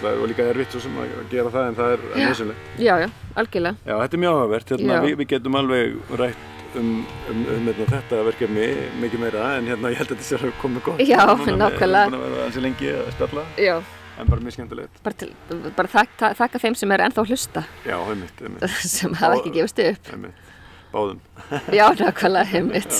það 0.00 0.08
er 0.10 0.30
líka 0.30 0.46
erfitt 0.52 0.74
svo 0.74 0.84
sem 0.84 1.00
að 1.00 1.16
gera 1.32 1.52
það 1.54 1.70
en 1.70 1.78
það 1.78 1.94
er 1.94 2.06
nöðsynlegt. 2.22 2.70
Já, 2.84 2.94
já, 3.02 3.08
algjörlega. 3.42 3.82
Já, 3.84 3.94
þetta 4.02 4.18
er 4.18 4.22
mjög 4.24 4.38
áhugavert, 4.38 4.72
hérna, 4.74 5.02
við, 5.04 5.18
við 5.20 5.30
getum 5.34 5.60
alveg 5.60 6.16
rætt 6.22 6.74
um, 6.78 6.90
um, 7.32 7.44
um 7.56 7.70
hérna, 7.70 7.90
þetta 7.92 8.24
verkefni 8.30 8.72
mikið 9.04 9.24
meira 9.26 9.52
en 9.58 9.70
hérna 9.72 9.94
ég 9.94 10.02
held 10.02 10.10
að 10.10 10.16
þetta 10.16 10.28
sé 10.30 10.40
að 10.40 10.58
komið 10.62 10.90
gott. 10.90 11.04
Já, 11.04 11.22
nákvæmlega. 11.62 13.78
En 14.18 14.26
bara 14.26 14.40
mjög 14.42 14.52
skemmtilegt. 14.56 15.02
bara, 15.04 15.14
til, 15.14 15.32
bara 15.76 15.88
þakka, 15.92 16.32
þakka 16.38 16.58
þeim 16.64 16.74
sem 16.80 16.92
er 16.96 17.04
ennþá 17.06 17.22
hlusta, 17.28 17.62
Já, 17.86 17.96
heimitt, 18.08 18.40
heimitt, 18.42 18.64
sem 18.98 19.12
hafa 19.14 19.36
ekki 19.38 19.52
gefist 19.54 19.78
upp. 19.84 20.08
heimitt, 20.10 20.48
báðum. 20.92 21.20
Já, 21.78 21.84
nákvæmlega, 22.00 22.48
heimitt. 22.50 22.96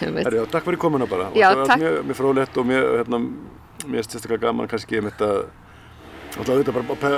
heimitt. 0.00 0.26
Herri, 0.28 0.38
já, 0.38 0.44
takk 0.52 0.68
fyrir 0.68 0.78
komuna 0.84 1.08
bara. 1.10 1.30
Já. 1.34 1.50
Mjög, 1.74 1.98
mjög 2.06 2.20
frólætt 2.20 2.60
og 2.62 2.68
mjög, 2.70 2.86
hérna, 3.00 3.20
mjög 3.90 4.06
sérstaklega 4.06 4.44
gaman 4.46 4.70
kannski 4.70 5.00
um 5.02 5.08
þetta, 5.10 5.30
alltaf 6.36 6.52
auðvitað 6.54 6.78
bara 6.78 6.98
pe 7.02 7.10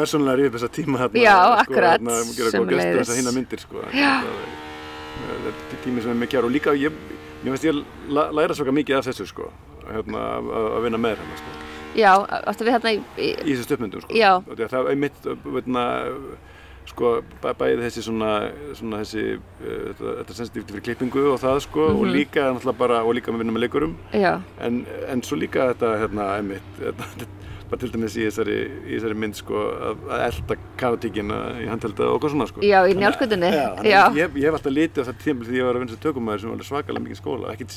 persónulega 0.00 0.40
ríða 0.42 0.54
þessa 0.58 0.72
tíma 0.80 0.98
hérna. 1.04 1.22
Já, 1.22 1.36
sko, 1.38 1.60
akkurat, 1.62 1.94
Hérna, 2.00 2.18
gestur 2.26 2.50
sömuleiðis. 2.56 2.98
þess 3.04 3.14
að 3.14 3.20
hinna 3.22 3.36
myndir, 3.38 3.62
sko. 3.62 3.86
Já. 3.94 4.12
Þetta 5.46 5.54
er 5.54 5.80
tími 5.86 6.02
sem 6.02 6.12
er 6.16 6.20
mikið 6.26 6.44
og 6.46 6.52
líka, 6.54 6.74
ég, 6.78 6.98
ég 7.46 7.64
ég 7.70 7.80
la- 8.10 8.28
læra 8.34 8.54
svaka 8.58 8.74
mikið 8.74 8.98
af 8.98 9.06
þessu, 9.12 9.26
sko, 9.30 9.48
hérna, 9.86 10.26
að 10.42 10.82
vinna 10.88 10.98
með 11.06 11.16
hérna. 11.22 11.67
Já, 11.96 12.12
áttu 12.44 12.64
við 12.66 12.74
hérna 12.76 12.92
í, 12.94 13.00
í 13.16 13.30
Í 13.44 13.54
þessu 13.56 13.64
stöpmyndum, 13.68 14.02
sko. 14.04 14.14
Já. 14.14 14.36
Það 14.68 14.90
er 14.92 14.96
mitt, 15.00 15.18
veitna, 15.44 15.84
sko, 16.88 17.14
bæ, 17.42 17.48
bæði 17.58 17.82
þessi 17.84 18.02
svona, 18.06 18.28
svona 18.78 19.00
þessi, 19.02 19.24
uh, 19.38 19.72
þetta, 19.90 20.12
þetta 20.22 20.36
sensitíft 20.38 20.70
fyrir 20.72 20.84
klippingu 20.86 21.24
og 21.34 21.40
það, 21.42 21.58
sko, 21.66 21.88
og 21.94 22.04
Mhm. 22.06 22.12
líka 22.14 22.46
náttúrulega 22.52 22.78
bara, 22.78 23.02
og 23.04 23.14
líka 23.14 23.32
með 23.32 23.38
vinna 23.44 23.52
með 23.56 23.64
leikurum, 23.66 23.96
Já, 24.12 24.40
en, 24.60 24.86
en 25.08 25.22
svo 25.22 25.36
líka 25.36 25.68
þetta, 25.74 25.98
hérna, 26.00 26.28
einmitt, 26.38 26.70
þetta, 26.80 27.28
bara 27.68 27.80
til 27.82 27.90
dæmis 27.92 28.16
í 28.16 28.24
þessari, 28.24 28.56
í 28.88 28.96
þessari 28.96 29.14
mynd, 29.20 29.34
sko, 29.36 29.54
að, 29.90 29.96
að 30.08 30.22
elda 30.30 30.56
kaotíkina 30.80 31.38
í 31.60 31.66
handhelda 31.68 32.06
og 32.08 32.16
eitthvað 32.16 32.32
svona, 32.32 32.46
sko. 32.48 32.60
já, 32.64 32.78
í 32.88 32.94
njálskutinni. 32.96 33.50
Já, 33.52 33.66
þannig 33.76 33.92
að 34.00 34.16
ég, 34.22 34.36
ég 34.40 34.48
hef 34.48 34.54
alltaf 34.56 34.72
litið 34.72 35.02
á 35.04 35.06
þetta 35.10 35.24
tímpil 35.26 35.48
því 35.50 35.58
ég 35.60 35.64
var 35.68 35.74
að 35.76 35.80
vinna 35.84 35.92
sem 35.92 36.04
tökumæður 36.06 36.40
sem 36.40 36.48
var 36.48 36.56
alveg 36.56 36.70
svakalega 36.72 37.04
mikið 37.04 37.20
skóla, 37.20 37.52
ekkert 37.52 37.70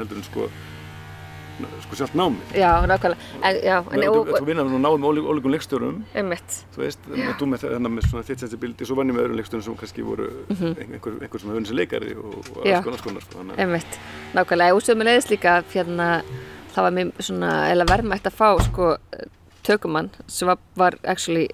heldur 0.00 0.16
en 0.16 0.24
sko, 1.82 1.96
sjálft 1.96 2.14
námi. 2.14 2.36
já, 2.54 2.70
nákvæmlega. 2.86 3.16
En, 3.42 3.56
já, 3.64 3.76
en, 3.78 4.00
Þú, 4.00 4.12
og, 4.18 4.28
þú 4.38 4.44
vinna 4.46 4.64
með 4.64 4.80
náðum 4.84 5.06
ólíkum 5.08 5.50
leikstjórum, 5.54 6.04
einmitt. 6.14 6.58
þú 6.74 6.82
veist, 6.84 6.98
þú 7.38 7.46
með, 7.50 7.64
hérna, 7.68 7.88
með 7.88 8.08
svona 8.10 8.22
þitt 8.28 8.40
sensibility, 8.44 8.84
svo 8.84 8.96
vann 8.96 9.08
ég 9.10 9.14
með 9.18 9.24
öðrum 9.26 9.36
leikstjórum 9.40 9.64
sem 9.64 9.76
kannski 9.76 10.02
voru 10.06 10.28
einhver, 10.50 11.18
einhver 11.22 11.40
sem 11.40 11.48
hefur 11.50 11.58
unnið 11.60 11.66
sem 11.72 11.76
leikari 11.76 12.14
og, 12.16 12.34
og 12.38 12.64
Mhm. 12.64 12.66
Já. 12.68 12.78
alls 12.86 13.00
konar 13.02 13.20
sko, 13.22 13.44
Einmitt, 13.58 13.98
nákvæmlega, 14.34 14.74
og 14.74 14.82
sömu 14.82 15.04
leiðis 15.04 15.30
líka 15.30 15.62
hérna, 15.72 16.22
það 16.74 16.82
var 16.82 16.90
mér 16.92 17.12
svona 17.18 17.52
eða 17.72 17.86
verðmætt 17.88 18.26
að 18.30 18.36
fá 18.38 18.48
sko 18.62 18.96
tökumann 19.64 20.10
sem 20.26 20.48
var, 20.76 20.94
actually 21.04 21.48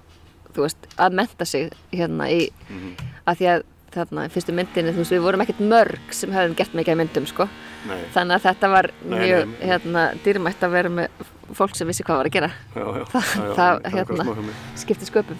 þú 0.55 0.61
veist, 0.63 0.77
að 0.97 1.13
menta 1.13 1.45
sig 1.45 1.71
hérna 1.91 2.29
í, 2.31 2.49
Mhm. 2.69 2.95
að 3.27 3.35
því 3.37 3.45
að 3.55 3.63
þarna, 3.95 4.29
fyrstu 4.29 4.51
myndinni, 4.53 4.91
þú 4.91 4.97
veist, 5.03 5.11
við 5.11 5.21
vorum 5.23 5.41
ekkert 5.41 5.59
mörg 5.59 5.99
sem 6.11 6.29
hefðum 6.31 6.55
gert 6.55 6.73
mikið 6.73 6.97
myndum, 6.97 7.25
sko 7.27 7.49
nei, 7.89 8.01
þannig 8.15 8.35
að 8.39 8.45
þetta 8.49 8.69
var 8.75 8.89
Nei, 9.05 9.17
mjög, 9.19 9.47
nei. 9.53 9.67
hérna, 9.69 10.03
dýrmætt 10.25 10.63
að 10.67 10.75
vera 10.77 10.89
með 10.89 11.25
fólk 11.55 11.75
sem 11.77 11.87
vissi 11.87 12.03
hvað 12.07 12.17
var 12.21 12.29
að 12.29 12.35
gera 12.37 12.51
já, 12.51 12.85
já, 12.99 13.03
Það- 13.15 13.33
já, 13.35 13.49
það, 13.55 13.81
hérna, 13.95 14.53
skipti 14.81 15.05
sköpum. 15.09 15.37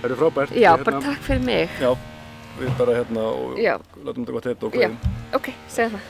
Það 0.00 0.08
eru 0.10 0.16
frábært. 0.22 0.54
Já, 0.56 0.70
Hérna- 0.72 0.84
bara 0.88 1.00
takk 1.04 1.20
fyrir 1.26 1.42
mig 1.44 1.68
Já, 1.80 1.90
við 2.60 2.70
bara 2.78 2.94
hérna 3.00 3.26
og 3.30 3.58
látum 3.60 4.24
þetta 4.24 4.32
gott 4.38 4.48
þetta 4.50 4.66
og 4.70 4.72
kveðum. 4.74 4.96
ok, 5.38 5.52
segja 5.68 5.90
það 5.96 6.08